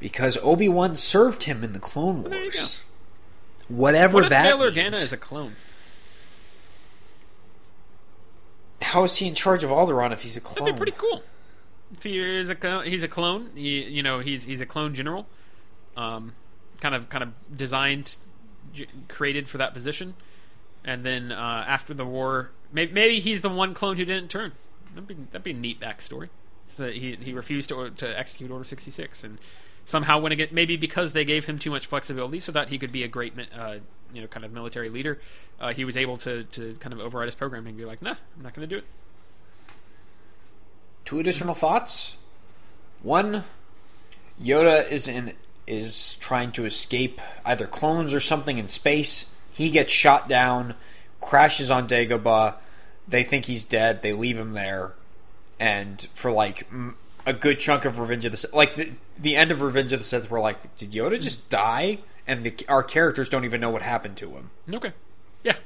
Because 0.00 0.36
Obi 0.42 0.68
Wan 0.68 0.96
served 0.96 1.44
him 1.44 1.62
in 1.64 1.72
the 1.72 1.78
Clone 1.78 2.24
Wars. 2.24 2.82
go. 3.68 3.74
Whatever 3.74 4.14
What 4.20 4.30
that 4.30 4.44
Bail 4.44 4.58
means. 4.58 4.76
Organa 4.76 4.92
is 4.92 5.12
a 5.12 5.16
clone? 5.16 5.56
How 8.82 9.04
is 9.04 9.16
he 9.16 9.26
in 9.26 9.34
charge 9.34 9.64
of 9.64 9.70
Alderaan 9.70 10.12
if 10.12 10.22
he's 10.22 10.36
a 10.36 10.40
clone? 10.40 10.66
That'd 10.66 10.74
be 10.76 10.92
pretty 10.92 10.98
cool. 10.98 11.22
If 11.92 12.02
he 12.02 12.18
is 12.18 12.50
a 12.50 12.54
clone, 12.54 12.84
he's 12.84 13.02
a 13.02 13.08
clone. 13.08 13.50
He, 13.54 13.84
you 13.84 14.02
know, 14.02 14.18
he's 14.20 14.44
he's 14.44 14.60
a 14.60 14.66
clone 14.66 14.94
general, 14.94 15.26
um, 15.96 16.34
kind 16.80 16.94
of 16.94 17.08
kind 17.08 17.22
of 17.24 17.30
designed, 17.56 18.16
created 19.08 19.48
for 19.48 19.58
that 19.58 19.72
position, 19.72 20.14
and 20.84 21.04
then 21.04 21.32
uh, 21.32 21.64
after 21.66 21.94
the 21.94 22.04
war, 22.04 22.50
maybe, 22.72 22.92
maybe 22.92 23.20
he's 23.20 23.40
the 23.40 23.48
one 23.48 23.72
clone 23.72 23.96
who 23.96 24.04
didn't 24.04 24.30
turn. 24.30 24.52
That'd 24.96 25.08
be 25.08 25.14
that'd 25.30 25.44
be 25.44 25.50
a 25.50 25.54
neat 25.54 25.78
backstory. 25.78 26.30
So 26.68 26.84
that 26.84 26.94
he 26.94 27.16
he 27.16 27.32
refused 27.32 27.68
to 27.68 27.90
to 27.90 28.18
execute 28.18 28.50
Order 28.50 28.64
sixty 28.64 28.90
six, 28.90 29.22
and 29.22 29.38
somehow 29.84 30.18
when 30.18 30.32
again 30.32 30.48
maybe 30.50 30.76
because 30.76 31.12
they 31.12 31.24
gave 31.24 31.44
him 31.44 31.58
too 31.58 31.70
much 31.70 31.86
flexibility, 31.86 32.40
so 32.40 32.50
that 32.52 32.70
he 32.70 32.78
could 32.78 32.92
be 32.92 33.04
a 33.04 33.08
great 33.08 33.34
uh, 33.56 33.76
you 34.12 34.20
know 34.20 34.26
kind 34.26 34.44
of 34.44 34.52
military 34.52 34.88
leader, 34.88 35.18
uh, 35.60 35.72
he 35.72 35.84
was 35.84 35.96
able 35.96 36.16
to 36.18 36.44
to 36.44 36.76
kind 36.80 36.92
of 36.92 37.00
override 37.00 37.26
his 37.26 37.34
program 37.34 37.66
and 37.66 37.76
be 37.76 37.84
like, 37.84 38.02
nah, 38.02 38.14
I'm 38.36 38.42
not 38.42 38.54
going 38.54 38.68
to 38.68 38.74
do 38.74 38.78
it. 38.78 38.84
Two 41.04 41.20
additional 41.20 41.54
thoughts. 41.54 42.16
One, 43.02 43.44
Yoda 44.42 44.90
is 44.90 45.06
in 45.06 45.34
is 45.66 46.14
trying 46.14 46.52
to 46.52 46.64
escape 46.64 47.20
either 47.44 47.66
clones 47.66 48.14
or 48.14 48.20
something 48.20 48.58
in 48.58 48.68
space. 48.68 49.34
He 49.52 49.70
gets 49.70 49.92
shot 49.92 50.28
down, 50.28 50.74
crashes 51.20 51.70
on 51.70 51.88
Dagobah. 51.88 52.54
They 53.08 53.22
think 53.22 53.44
he's 53.44 53.64
dead. 53.64 54.02
They 54.02 54.12
leave 54.12 54.38
him 54.38 54.52
there, 54.52 54.92
and 55.60 56.06
for 56.14 56.30
like 56.32 56.66
a 57.24 57.32
good 57.32 57.58
chunk 57.58 57.84
of 57.84 57.98
Revenge 57.98 58.24
of 58.24 58.30
the 58.32 58.36
Sith, 58.36 58.52
like 58.52 58.76
the, 58.76 58.92
the 59.18 59.36
end 59.36 59.50
of 59.52 59.60
Revenge 59.62 59.92
of 59.92 60.00
the 60.00 60.04
Sith, 60.04 60.30
we're 60.30 60.40
like, 60.40 60.76
did 60.76 60.92
Yoda 60.92 61.20
just 61.20 61.48
die? 61.48 61.98
And 62.26 62.42
the, 62.44 62.54
our 62.68 62.82
characters 62.82 63.28
don't 63.28 63.44
even 63.44 63.60
know 63.60 63.70
what 63.70 63.82
happened 63.82 64.16
to 64.18 64.30
him. 64.30 64.50
Okay, 64.72 64.92
yeah. 65.44 65.56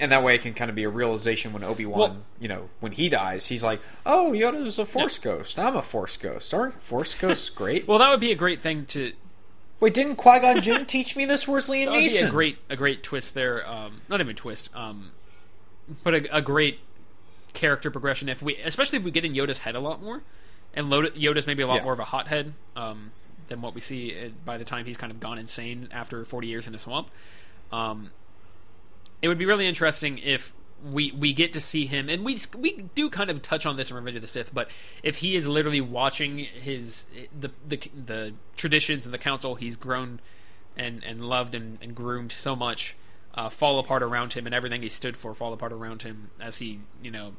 and 0.00 0.10
that 0.10 0.22
way 0.24 0.34
it 0.34 0.42
can 0.42 0.54
kind 0.54 0.68
of 0.68 0.74
be 0.74 0.82
a 0.84 0.88
realization 0.88 1.52
when 1.52 1.62
Obi 1.62 1.86
Wan, 1.86 1.98
Well- 1.98 2.16
you 2.40 2.48
know, 2.48 2.68
when 2.80 2.92
he 2.92 3.08
dies, 3.08 3.46
he's 3.48 3.62
like, 3.62 3.80
"Oh, 4.04 4.32
Yoda's 4.32 4.78
a 4.78 4.86
Force 4.86 5.18
ghost. 5.18 5.58
I'm 5.58 5.76
a 5.76 5.82
Force 5.82 6.16
ghost. 6.16 6.52
Aren't 6.52 6.80
Force 6.82 7.14
ghosts 7.14 7.48
great?" 7.50 7.86
Well, 7.88 7.98
that 7.98 8.10
would 8.10 8.20
be 8.20 8.32
a 8.32 8.36
great 8.36 8.60
thing 8.62 8.86
to. 8.86 9.12
Wait, 9.84 9.92
didn't 9.92 10.16
Qui 10.16 10.40
Gon 10.40 10.62
Jinn 10.62 10.86
teach 10.86 11.14
me 11.14 11.26
this? 11.26 11.46
Where's 11.46 11.68
Liam 11.68 11.84
That 11.84 11.90
would 11.92 11.98
be 12.08 12.16
a 12.16 12.30
great, 12.30 12.56
a 12.70 12.74
great 12.76 13.02
twist 13.02 13.34
there. 13.34 13.68
Um, 13.68 14.00
not 14.08 14.18
even 14.22 14.34
twist, 14.34 14.70
um, 14.74 15.12
but 16.02 16.14
a, 16.14 16.36
a 16.38 16.40
great 16.40 16.78
character 17.52 17.90
progression. 17.90 18.30
If 18.30 18.40
we, 18.40 18.56
especially 18.56 18.96
if 18.96 19.04
we 19.04 19.10
get 19.10 19.26
in 19.26 19.34
Yoda's 19.34 19.58
head 19.58 19.74
a 19.74 19.80
lot 19.80 20.02
more, 20.02 20.22
and 20.72 20.88
Loda, 20.88 21.10
Yoda's 21.10 21.46
maybe 21.46 21.62
a 21.62 21.66
lot 21.66 21.76
Yeah. 21.76 21.82
more 21.84 21.92
of 21.92 22.00
a 22.00 22.04
hothead 22.04 22.54
um, 22.74 23.12
than 23.48 23.60
what 23.60 23.74
we 23.74 23.80
see 23.82 24.18
uh, 24.18 24.28
by 24.46 24.56
the 24.56 24.64
time 24.64 24.86
he's 24.86 24.96
kind 24.96 25.12
of 25.12 25.20
gone 25.20 25.36
insane 25.36 25.88
after 25.92 26.24
forty 26.24 26.48
years 26.48 26.66
in 26.66 26.74
a 26.74 26.78
swamp. 26.78 27.10
Um, 27.70 28.10
it 29.20 29.28
would 29.28 29.38
be 29.38 29.44
really 29.44 29.66
interesting 29.66 30.16
if 30.16 30.54
we 30.84 31.12
we 31.12 31.32
get 31.32 31.52
to 31.54 31.60
see 31.60 31.86
him, 31.86 32.08
and 32.08 32.24
we 32.24 32.38
we 32.56 32.88
do 32.94 33.08
kind 33.08 33.30
of 33.30 33.40
touch 33.42 33.64
on 33.64 33.76
this 33.76 33.90
in 33.90 33.96
Revenge 33.96 34.16
of 34.16 34.22
the 34.22 34.28
Sith, 34.28 34.52
but 34.52 34.68
if 35.02 35.16
he 35.16 35.34
is 35.34 35.46
literally 35.46 35.80
watching 35.80 36.38
his 36.38 37.04
the 37.38 37.50
the 37.66 37.80
the 37.94 38.34
traditions 38.56 39.04
and 39.04 39.14
the 39.14 39.18
council 39.18 39.54
he's 39.54 39.76
grown 39.76 40.20
and 40.76 41.02
and 41.04 41.24
loved 41.24 41.54
and, 41.54 41.78
and 41.80 41.94
groomed 41.94 42.32
so 42.32 42.54
much 42.54 42.96
uh, 43.34 43.48
fall 43.48 43.78
apart 43.78 44.02
around 44.02 44.34
him, 44.34 44.46
and 44.46 44.54
everything 44.54 44.82
he 44.82 44.88
stood 44.88 45.16
for 45.16 45.34
fall 45.34 45.52
apart 45.52 45.72
around 45.72 46.02
him 46.02 46.30
as 46.40 46.58
he 46.58 46.80
you 47.02 47.10
know 47.10 47.34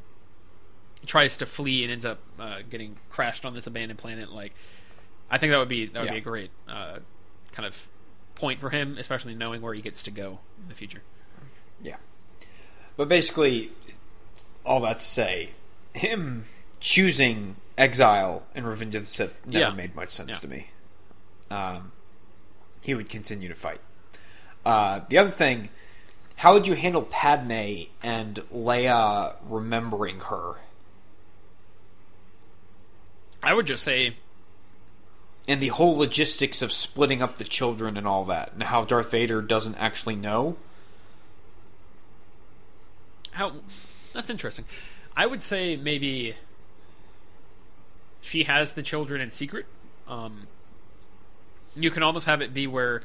tries 1.06 1.38
to 1.38 1.46
flee 1.46 1.84
and 1.84 1.92
ends 1.92 2.06
up 2.06 2.20
uh, 2.40 2.60
getting 2.70 2.98
crashed 3.10 3.46
on 3.46 3.54
this 3.54 3.68
abandoned 3.68 4.00
planet. 4.00 4.32
Like, 4.32 4.54
I 5.30 5.38
think 5.38 5.52
that 5.52 5.60
would 5.60 5.70
be 5.70 5.86
that 5.88 6.02
would 6.02 6.12
be 6.12 6.18
a 6.18 6.22
great 6.22 6.52
uh, 6.68 7.00
kind 7.52 7.66
of 7.66 7.88
point 8.34 8.60
for 8.60 8.72
him, 8.72 8.98
especially 8.98 9.36
knowing 9.36 9.62
where 9.62 9.74
he 9.74 9.82
gets 9.82 10.02
to 10.04 10.12
go 10.12 10.40
in 10.62 10.68
the 10.68 10.76
future. 10.76 11.04
Yeah, 11.82 11.98
but 12.98 13.08
basically, 13.10 13.72
all 14.66 14.80
that 14.82 15.00
to 15.00 15.06
say, 15.06 15.50
him 15.94 16.46
choosing 16.80 17.56
exile 17.78 18.44
and 18.54 18.68
Revenge 18.68 18.96
of 18.96 19.04
the 19.04 19.08
Sith 19.08 19.46
never 19.46 19.70
Yeah. 19.70 19.72
made 19.76 19.96
much 19.96 20.10
sense 20.10 20.30
Yeah. 20.30 20.36
to 20.36 20.48
me. 20.48 20.70
Um, 21.50 21.92
he 22.82 22.94
would 22.94 23.10
continue 23.10 23.48
to 23.50 23.56
fight. 23.56 23.82
Uh, 24.66 25.02
the 25.10 25.18
other 25.18 25.30
thing, 25.30 25.70
how 26.38 26.54
would 26.54 26.68
you 26.68 26.76
handle 26.76 27.02
Padme 27.04 27.84
and 28.02 28.36
Leia 28.54 29.36
remembering 29.48 30.22
her? 30.22 30.56
I 33.44 33.54
would 33.54 33.68
just 33.68 33.84
say 33.84 34.18
and 35.48 35.62
the 35.62 35.68
whole 35.68 35.96
logistics 35.96 36.64
of 36.64 36.74
splitting 36.74 37.22
up 37.22 37.38
the 37.38 37.44
children 37.44 37.98
and 37.98 38.08
all 38.08 38.26
that, 38.26 38.52
and 38.54 38.64
how 38.64 38.84
Darth 38.84 39.12
Vader 39.12 39.44
doesn't 39.44 39.76
actually 39.76 40.16
know. 40.16 40.58
How 43.36 43.54
that's 44.14 44.30
interesting. 44.30 44.66
I 45.16 45.26
would 45.26 45.42
say 45.42 45.76
maybe 45.76 46.36
she 48.22 48.44
has 48.44 48.74
the 48.74 48.82
children 48.84 49.22
in 49.22 49.32
secret. 49.32 49.66
Um, 50.08 50.48
you 51.76 51.92
can 51.92 52.04
almost 52.04 52.26
have 52.26 52.42
it 52.42 52.54
be 52.54 52.68
where 52.68 53.02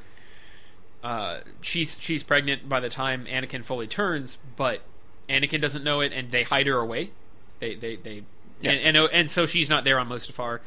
uh, 1.03 1.41
she's 1.61 1.97
she's 2.01 2.23
pregnant 2.23 2.69
by 2.69 2.81
the 2.81 2.89
time 2.89 3.27
Anakin 3.27 3.65
fully 3.65 3.87
turns, 3.87 4.39
but 4.57 4.83
Anakin 5.29 5.61
doesn't 5.61 5.85
know 5.85 6.01
it, 6.01 6.13
and 6.13 6.31
they 6.31 6.43
hide 6.43 6.67
her 6.67 6.77
away. 6.79 7.11
They 7.59 7.75
they 7.75 7.97
they 7.97 8.23
Yeah. 8.61 8.73
and, 8.73 8.97
and 8.97 9.09
and 9.13 9.31
so 9.31 9.47
she's 9.47 9.69
not 9.71 9.85
there 9.85 9.99
on 9.99 10.09
Mustafar. 10.09 10.61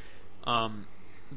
Um, 0.45 0.88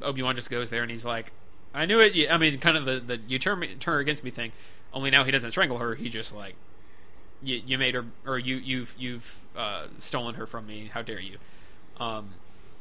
Obi 0.02 0.22
Wan 0.22 0.36
just 0.36 0.50
goes 0.50 0.70
there, 0.70 0.82
and 0.82 0.90
he's 0.90 1.05
like, 1.05 1.32
"I 1.74 1.86
knew 1.86 2.00
it." 2.00 2.30
I 2.30 2.36
mean, 2.38 2.58
kind 2.58 2.76
of 2.76 2.84
the 2.84 3.00
the 3.00 3.20
you 3.28 3.38
turn 3.38 3.60
me- 3.60 3.74
turn 3.78 3.94
her 3.94 4.00
against 4.00 4.24
me 4.24 4.30
thing. 4.30 4.52
Only 4.92 5.10
now 5.10 5.24
he 5.24 5.30
doesn't 5.30 5.50
strangle 5.52 5.78
her. 5.78 5.94
He 5.94 6.08
just 6.08 6.34
like 6.34 6.55
you, 7.42 7.60
you 7.66 7.78
made 7.78 7.94
her 7.94 8.05
or 8.26 8.39
you 8.39 8.56
you've 8.56 8.94
you've 8.98 9.39
uh, 9.56 9.86
stolen 9.98 10.34
her 10.36 10.47
from 10.47 10.66
me. 10.66 10.90
How 10.92 11.02
dare 11.02 11.20
you? 11.20 11.39
Um, 11.98 12.31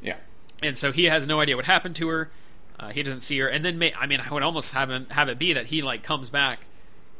Yeah. 0.02 0.16
and 0.62 0.76
so 0.76 0.92
he 0.92 1.04
has 1.04 1.26
no 1.26 1.40
idea 1.40 1.56
what 1.56 1.64
happened 1.64 1.96
to 1.96 2.08
her. 2.08 2.30
Uh, 2.78 2.88
he 2.90 3.02
doesn't 3.02 3.22
see 3.22 3.38
her, 3.38 3.48
and 3.48 3.64
then 3.64 3.78
may, 3.78 3.94
I 3.94 4.06
mean, 4.06 4.20
I 4.20 4.30
would 4.32 4.42
almost 4.42 4.72
have 4.72 4.90
him 4.90 5.06
have 5.10 5.28
it 5.30 5.38
be 5.38 5.54
that 5.54 5.66
he 5.66 5.80
like 5.80 6.02
comes 6.02 6.28
back, 6.28 6.66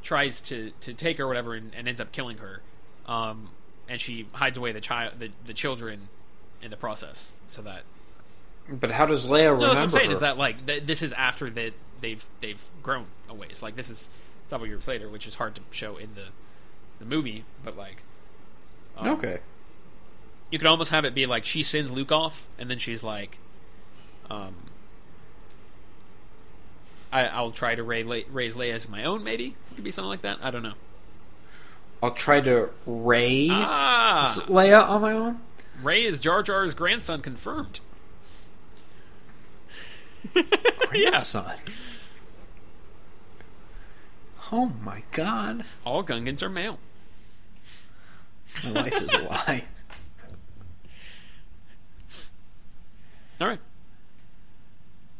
tries 0.02 0.40
to 0.42 0.72
to 0.82 0.92
take 0.92 1.16
her, 1.18 1.24
or 1.24 1.28
whatever, 1.28 1.54
and, 1.54 1.72
and 1.74 1.88
ends 1.88 2.00
up 2.00 2.12
killing 2.12 2.36
her, 2.38 2.60
um, 3.06 3.48
and 3.88 3.98
she 3.98 4.28
hides 4.32 4.58
away 4.58 4.72
the 4.72 4.80
child, 4.82 5.14
the, 5.18 5.30
the 5.46 5.54
children, 5.54 6.08
in 6.60 6.70
the 6.70 6.76
process, 6.76 7.32
so 7.48 7.62
that 7.62 7.84
But 8.68 8.90
how 8.90 9.06
does 9.06 9.26
Leia 9.26 9.52
remember 9.52 9.60
no, 9.60 9.66
that's 9.68 9.76
what 9.76 9.82
I'm 9.84 9.90
saying 9.90 10.10
her? 10.10 10.14
is 10.14 10.20
that 10.20 10.36
like 10.36 10.66
th- 10.66 10.84
this 10.84 11.00
is 11.00 11.14
after 11.14 11.48
that 11.48 11.72
they've 12.02 12.24
they've 12.42 12.62
grown 12.82 13.06
a 13.30 13.34
ways. 13.34 13.62
Like 13.62 13.76
this 13.76 13.88
is 13.88 14.10
several 14.48 14.68
years 14.68 14.86
later, 14.86 15.08
which 15.08 15.26
is 15.26 15.36
hard 15.36 15.54
to 15.54 15.62
show 15.70 15.96
in 15.96 16.10
the 16.14 16.26
the 16.98 17.04
movie, 17.04 17.44
but 17.64 17.76
like 17.76 18.02
um, 18.96 19.08
okay. 19.08 19.38
you 20.50 20.58
could 20.58 20.66
almost 20.66 20.90
have 20.90 21.04
it 21.04 21.14
be 21.14 21.26
like 21.26 21.44
she 21.44 21.62
sends 21.62 21.90
Luke 21.90 22.12
off, 22.12 22.46
and 22.58 22.70
then 22.70 22.78
she's 22.78 23.02
like, 23.02 23.38
um, 24.30 24.54
I, 27.12 27.26
I'll 27.26 27.50
try 27.50 27.74
to 27.74 27.82
raise, 27.82 28.06
Le- 28.06 28.22
raise 28.30 28.54
Leia 28.54 28.74
as 28.74 28.88
my 28.88 29.04
own. 29.04 29.22
Maybe 29.22 29.54
it 29.70 29.74
could 29.74 29.84
be 29.84 29.90
something 29.90 30.08
like 30.08 30.22
that. 30.22 30.38
I 30.42 30.50
don't 30.50 30.62
know. 30.62 30.74
I'll 32.02 32.12
try 32.12 32.40
to 32.40 32.70
raise 32.84 33.50
Ah, 33.52 34.34
Leia 34.46 34.86
on 34.86 35.02
my 35.02 35.12
own. 35.12 35.40
Rey 35.82 36.04
is 36.04 36.18
Jar 36.18 36.42
Jar's 36.42 36.74
grandson 36.74 37.22
confirmed. 37.22 37.80
yeah, 40.34 40.42
Grandson. 40.88 41.54
Oh 44.52 44.72
my 44.82 45.02
god. 45.12 45.64
all 45.84 46.04
Gungans 46.04 46.42
are 46.42 46.48
male. 46.48 46.78
My 48.64 48.70
life 48.70 49.02
is 49.02 49.12
a 49.12 49.18
lie. 49.18 49.64
All 53.40 53.48
right. 53.48 53.60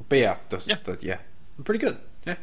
But 0.08 0.18
yeah, 0.18 0.36
the, 0.48 0.62
Yeah. 0.64 0.76
The, 0.82 0.98
yeah. 1.02 1.18
Pretty 1.64 1.78
good. 1.80 1.98
Yeah. 2.26 2.36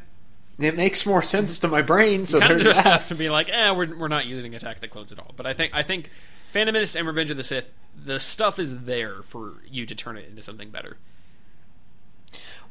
It 0.59 0.75
makes 0.75 1.05
more 1.05 1.21
sense 1.23 1.57
to 1.59 1.67
my 1.67 1.81
brain, 1.81 2.25
so 2.25 2.39
there's 2.39 2.63
just 2.63 2.83
that. 2.83 2.91
have 2.91 3.07
to 3.07 3.15
be 3.15 3.29
like, 3.29 3.49
eh, 3.49 3.71
we're 3.71 3.95
we're 3.97 4.07
not 4.07 4.27
using 4.27 4.53
Attack 4.53 4.75
of 4.75 4.81
the 4.81 4.87
Clones 4.87 5.11
at 5.11 5.17
all. 5.19 5.33
But 5.35 5.47
I 5.47 5.53
think 5.53 5.73
I 5.73 5.81
think 5.81 6.11
Phantom 6.51 6.73
Menace 6.73 6.95
and 6.95 7.07
Revenge 7.07 7.31
of 7.31 7.37
the 7.37 7.43
Sith, 7.43 7.65
the 8.05 8.19
stuff 8.19 8.59
is 8.59 8.81
there 8.81 9.23
for 9.23 9.53
you 9.67 9.85
to 9.87 9.95
turn 9.95 10.15
it 10.17 10.29
into 10.29 10.43
something 10.43 10.69
better. 10.69 10.97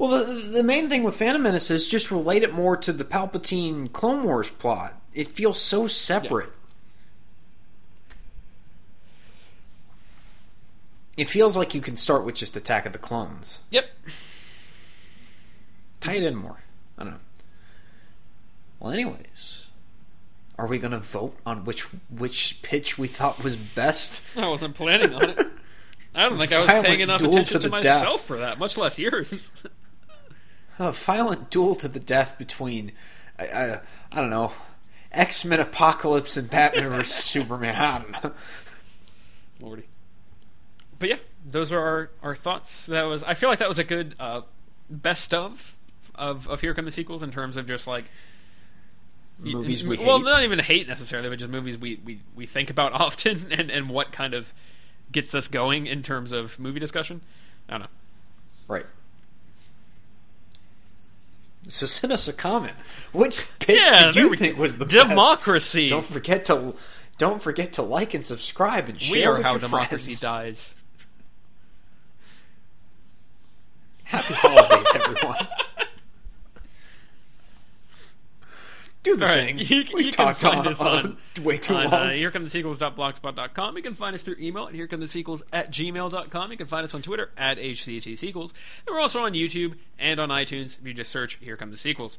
Well, 0.02 0.24
the, 0.24 0.34
the 0.34 0.62
main 0.64 0.90
thing 0.90 1.04
with 1.04 1.14
Phantom 1.14 1.40
Menace 1.40 1.70
is 1.70 1.86
just 1.86 2.10
relate 2.10 2.42
it 2.42 2.52
more 2.52 2.76
to 2.76 2.92
the 2.92 3.04
Palpatine 3.04 3.92
Clone 3.92 4.24
Wars 4.24 4.50
plot. 4.50 5.00
It 5.14 5.28
feels 5.28 5.62
so 5.62 5.86
separate. 5.86 6.50
It 11.16 11.30
feels 11.30 11.56
like 11.56 11.72
you 11.72 11.80
can 11.80 11.96
start 11.96 12.24
with 12.24 12.34
just 12.34 12.56
Attack 12.56 12.84
of 12.84 12.92
the 12.92 12.98
Clones. 12.98 13.60
Yep. 13.70 13.84
Tie 16.00 16.14
it 16.14 16.24
in 16.24 16.34
more. 16.34 16.58
I 16.98 17.04
don't 17.04 17.12
know. 17.12 17.20
Well, 18.80 18.92
anyways, 18.92 19.66
are 20.58 20.66
we 20.66 20.80
going 20.80 20.90
to 20.90 20.98
vote 20.98 21.36
on 21.46 21.64
which 21.64 21.82
which 22.10 22.60
pitch 22.62 22.98
we 22.98 23.06
thought 23.06 23.44
was 23.44 23.54
best? 23.54 24.20
I 24.36 24.48
wasn't 24.48 24.74
planning 24.74 25.14
on 25.14 25.30
it. 25.30 25.38
I 26.16 26.22
don't 26.22 26.38
think 26.38 26.50
I 26.50 26.58
was 26.58 26.66
Violent 26.66 26.86
paying 26.88 27.00
enough 27.00 27.22
attention 27.22 27.60
to 27.60 27.68
to, 27.68 27.68
the 27.68 27.80
death. 27.80 28.00
myself 28.00 28.26
for 28.26 28.38
that, 28.38 28.58
much 28.58 28.76
less 28.76 28.98
yours. 28.98 29.52
A 30.78 30.92
violent 30.92 31.50
duel 31.50 31.74
to 31.76 31.88
the 31.88 32.00
death 32.00 32.38
between, 32.38 32.92
I, 33.38 33.46
I, 33.46 33.80
I 34.10 34.20
don't 34.20 34.30
know, 34.30 34.52
X 35.12 35.44
Men 35.44 35.60
Apocalypse 35.60 36.36
and 36.36 36.48
Batman 36.48 36.88
vs 36.90 37.14
Superman. 37.24 37.74
I 37.76 37.98
don't 37.98 38.10
know. 38.24 38.32
Lordy. 39.60 39.84
But 40.98 41.08
yeah, 41.08 41.16
those 41.44 41.72
are 41.72 41.78
our, 41.80 42.10
our 42.22 42.34
thoughts. 42.34 42.86
That 42.86 43.02
was 43.02 43.22
I 43.22 43.34
feel 43.34 43.48
like 43.48 43.58
that 43.58 43.68
was 43.68 43.78
a 43.78 43.84
good 43.84 44.14
uh, 44.18 44.42
best 44.88 45.34
of 45.34 45.76
of 46.14 46.48
of 46.48 46.60
Here 46.60 46.74
Come 46.74 46.84
the 46.84 46.90
Sequels 46.90 47.22
in 47.22 47.30
terms 47.30 47.56
of 47.56 47.66
just 47.66 47.86
like 47.86 48.06
Movies 49.38 49.84
we 49.84 49.96
well 49.98 50.18
hate. 50.18 50.24
not 50.24 50.42
even 50.44 50.58
hate 50.60 50.86
necessarily, 50.86 51.28
but 51.28 51.38
just 51.38 51.50
movies 51.50 51.76
we, 51.76 52.00
we, 52.04 52.20
we 52.34 52.46
think 52.46 52.70
about 52.70 52.92
often 53.00 53.48
and, 53.50 53.70
and 53.70 53.90
what 53.90 54.12
kind 54.12 54.34
of 54.34 54.52
gets 55.10 55.34
us 55.34 55.48
going 55.48 55.86
in 55.86 56.02
terms 56.02 56.32
of 56.32 56.58
movie 56.58 56.80
discussion. 56.80 57.20
I 57.68 57.72
don't 57.72 57.80
know. 57.82 57.88
Right. 58.68 58.86
So 61.68 61.86
send 61.86 62.12
us 62.12 62.26
a 62.28 62.32
comment. 62.32 62.74
Which 63.12 63.46
pitch 63.60 63.78
Yeah, 63.80 64.06
did 64.12 64.16
you 64.16 64.34
think 64.34 64.58
was 64.58 64.78
the 64.78 64.84
Democracy. 64.84 65.84
best? 65.84 65.90
Don't 65.90 66.04
forget 66.04 66.44
to 66.46 66.74
don't 67.18 67.40
forget 67.42 67.74
to 67.74 67.82
like 67.82 68.14
and 68.14 68.26
subscribe 68.26 68.88
and 68.88 69.00
share 69.00 69.12
we 69.16 69.24
are 69.24 69.34
with 69.34 69.42
how 69.44 69.58
democracy 69.58 70.04
friends. 70.16 70.20
dies. 70.20 70.74
Happy 74.04 74.34
holidays, 74.34 74.86
everyone. 74.94 75.46
Do 79.02 79.16
the 79.16 79.24
All 79.26 79.32
right, 79.32 79.46
thing. 79.46 79.58
you, 79.58 79.84
We've 79.92 80.06
you 80.06 80.12
can 80.12 80.26
talked 80.26 80.40
find 80.42 80.60
on, 80.60 80.68
us 80.68 80.80
on, 80.80 81.16
way 81.42 81.58
too 81.58 81.74
on 81.74 81.84
long. 81.86 81.92
uh, 81.92 82.06
herecomethesequels.blogspot.com. 82.10 83.76
You 83.76 83.82
can 83.82 83.94
find 83.94 84.14
us 84.14 84.22
through 84.22 84.36
email 84.38 84.68
at 84.68 84.74
herecomethesequels 84.74 85.42
at 85.52 85.72
gmail.com. 85.72 86.50
You 86.52 86.56
can 86.56 86.68
find 86.68 86.84
us 86.84 86.94
on 86.94 87.02
Twitter 87.02 87.30
at 87.36 87.58
HCT 87.58 88.16
Sequels. 88.16 88.54
And 88.86 88.94
we're 88.94 89.00
also 89.00 89.20
on 89.22 89.32
YouTube 89.32 89.74
and 89.98 90.20
on 90.20 90.28
iTunes 90.28 90.78
if 90.78 90.86
you 90.86 90.94
just 90.94 91.10
search 91.10 91.38
Here 91.40 91.56
Come 91.56 91.72
the 91.72 91.76
Sequels. 91.76 92.18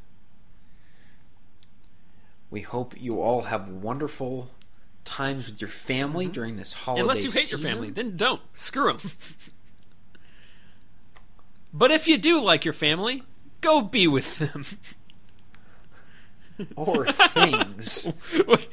We 2.49 2.61
hope 2.61 2.99
you 2.99 3.21
all 3.21 3.43
have 3.43 3.69
wonderful 3.69 4.51
times 5.05 5.49
with 5.49 5.61
your 5.61 5.69
family 5.69 6.27
during 6.27 6.57
this 6.57 6.73
holiday 6.73 7.01
Mm-hmm. 7.03 7.09
Unless 7.09 7.23
you 7.23 7.31
hate 7.31 7.45
season. 7.47 7.61
your 7.61 7.69
family, 7.69 7.89
then 7.91 8.17
don't. 8.17 8.41
Screw 8.53 8.91
them. 8.93 9.11
but 11.73 11.91
if 11.91 12.07
you 12.09 12.17
do 12.17 12.41
like 12.41 12.65
your 12.65 12.73
family, 12.73 13.23
go 13.61 13.81
be 13.81 14.05
with 14.07 14.37
them. 14.37 14.65
or 16.75 17.11
things. 17.11 18.11
wait, 18.47 18.69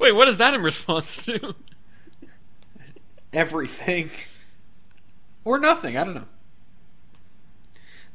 wait, 0.00 0.12
what 0.12 0.28
is 0.28 0.36
that 0.38 0.54
in 0.54 0.62
response 0.62 1.24
to? 1.26 1.54
Everything. 3.32 4.10
Or 5.44 5.58
nothing. 5.58 5.96
I 5.96 6.04
don't 6.04 6.14
know. 6.14 6.24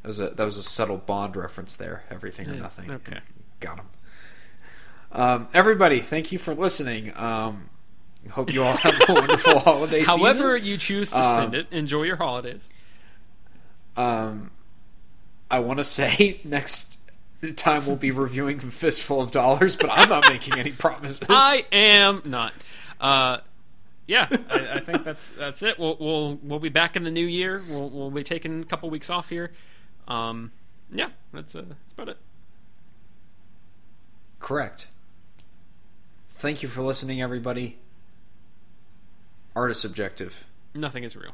That 0.03 0.07
was 0.07 0.19
a 0.19 0.29
that 0.29 0.43
was 0.45 0.57
a 0.57 0.63
subtle 0.63 0.97
Bond 0.97 1.35
reference 1.35 1.75
there. 1.75 2.03
Everything 2.09 2.47
or 2.49 2.53
Yeah, 2.53 2.61
nothing. 2.61 2.91
okay. 2.91 3.19
Got 3.59 3.79
him. 3.79 3.85
Um, 5.11 5.47
everybody, 5.53 5.99
thank 5.99 6.31
you 6.31 6.37
for 6.39 6.53
listening. 6.53 7.15
Um, 7.17 7.69
hope 8.29 8.53
you 8.53 8.63
all 8.63 8.75
have 8.77 8.95
a 9.09 9.13
wonderful 9.13 9.59
holiday 9.59 10.03
However 10.03 10.57
season. 10.57 10.69
you 10.71 10.77
choose 10.77 11.09
to 11.11 11.23
spend 11.23 11.47
Um, 11.47 11.55
it, 11.55 11.67
enjoy 11.71 12.03
your 12.03 12.17
holidays. 12.17 12.67
Um, 13.95 14.51
I 15.49 15.59
want 15.59 15.79
to 15.79 15.83
say 15.83 16.39
next 16.43 16.96
time 17.55 17.85
we'll 17.85 17.95
be 17.95 18.11
reviewing 18.11 18.59
Fistful 18.59 19.21
of 19.21 19.31
Dollars, 19.31 19.75
but 19.75 19.89
I'm 19.91 20.09
not 20.09 20.27
making 20.29 20.57
any 20.57 20.71
promises. 20.71 21.21
I 21.29 21.65
am 21.71 22.21
not. 22.25 22.53
Uh, 22.99 23.37
yeah, 24.07 24.27
I, 24.49 24.67
I 24.75 24.79
think 24.79 25.03
that's 25.03 25.29
that's 25.29 25.61
it. 25.61 25.77
We'll 25.77 25.97
we'll 25.99 26.39
we'll 26.41 26.59
be 26.59 26.69
back 26.69 26.95
in 26.95 27.03
the 27.03 27.11
new 27.11 27.25
year. 27.25 27.61
We'll 27.69 27.89
we'll 27.89 28.11
be 28.11 28.23
taking 28.23 28.61
a 28.61 28.65
couple 28.65 28.89
weeks 28.89 29.09
off 29.09 29.29
here. 29.29 29.51
Um, 30.07 30.51
yeah, 30.91 31.09
that's 31.33 31.55
uh, 31.55 31.65
that's 31.67 31.93
about 31.93 32.09
it. 32.09 32.17
Correct. 34.39 34.87
Thank 36.29 36.63
you 36.63 36.69
for 36.69 36.81
listening, 36.81 37.21
everybody. 37.21 37.79
Art 39.55 39.71
is 39.71 39.79
subjective. 39.79 40.45
Nothing 40.73 41.03
is 41.03 41.15
real. 41.15 41.33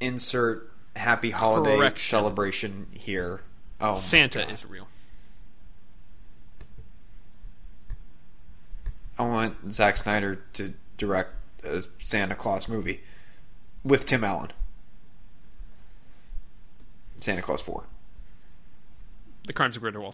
Insert 0.00 0.70
happy 0.96 1.30
holiday 1.30 1.76
Correction. 1.76 2.08
celebration 2.08 2.86
here. 2.92 3.40
Oh, 3.80 3.94
Santa 3.94 4.50
is 4.50 4.64
real. 4.64 4.88
I 9.18 9.24
want 9.24 9.72
Zack 9.72 9.96
Snyder 9.96 10.42
to 10.54 10.74
direct 10.98 11.30
a 11.64 11.82
Santa 11.98 12.34
Claus 12.34 12.68
movie 12.68 13.00
with 13.82 14.04
Tim 14.06 14.24
Allen. 14.24 14.50
Santa 17.18 17.40
Claus 17.40 17.62
4. 17.62 17.84
The 19.46 19.52
Crimes 19.52 19.76
of 19.76 19.82
Grindelwald. 19.82 20.04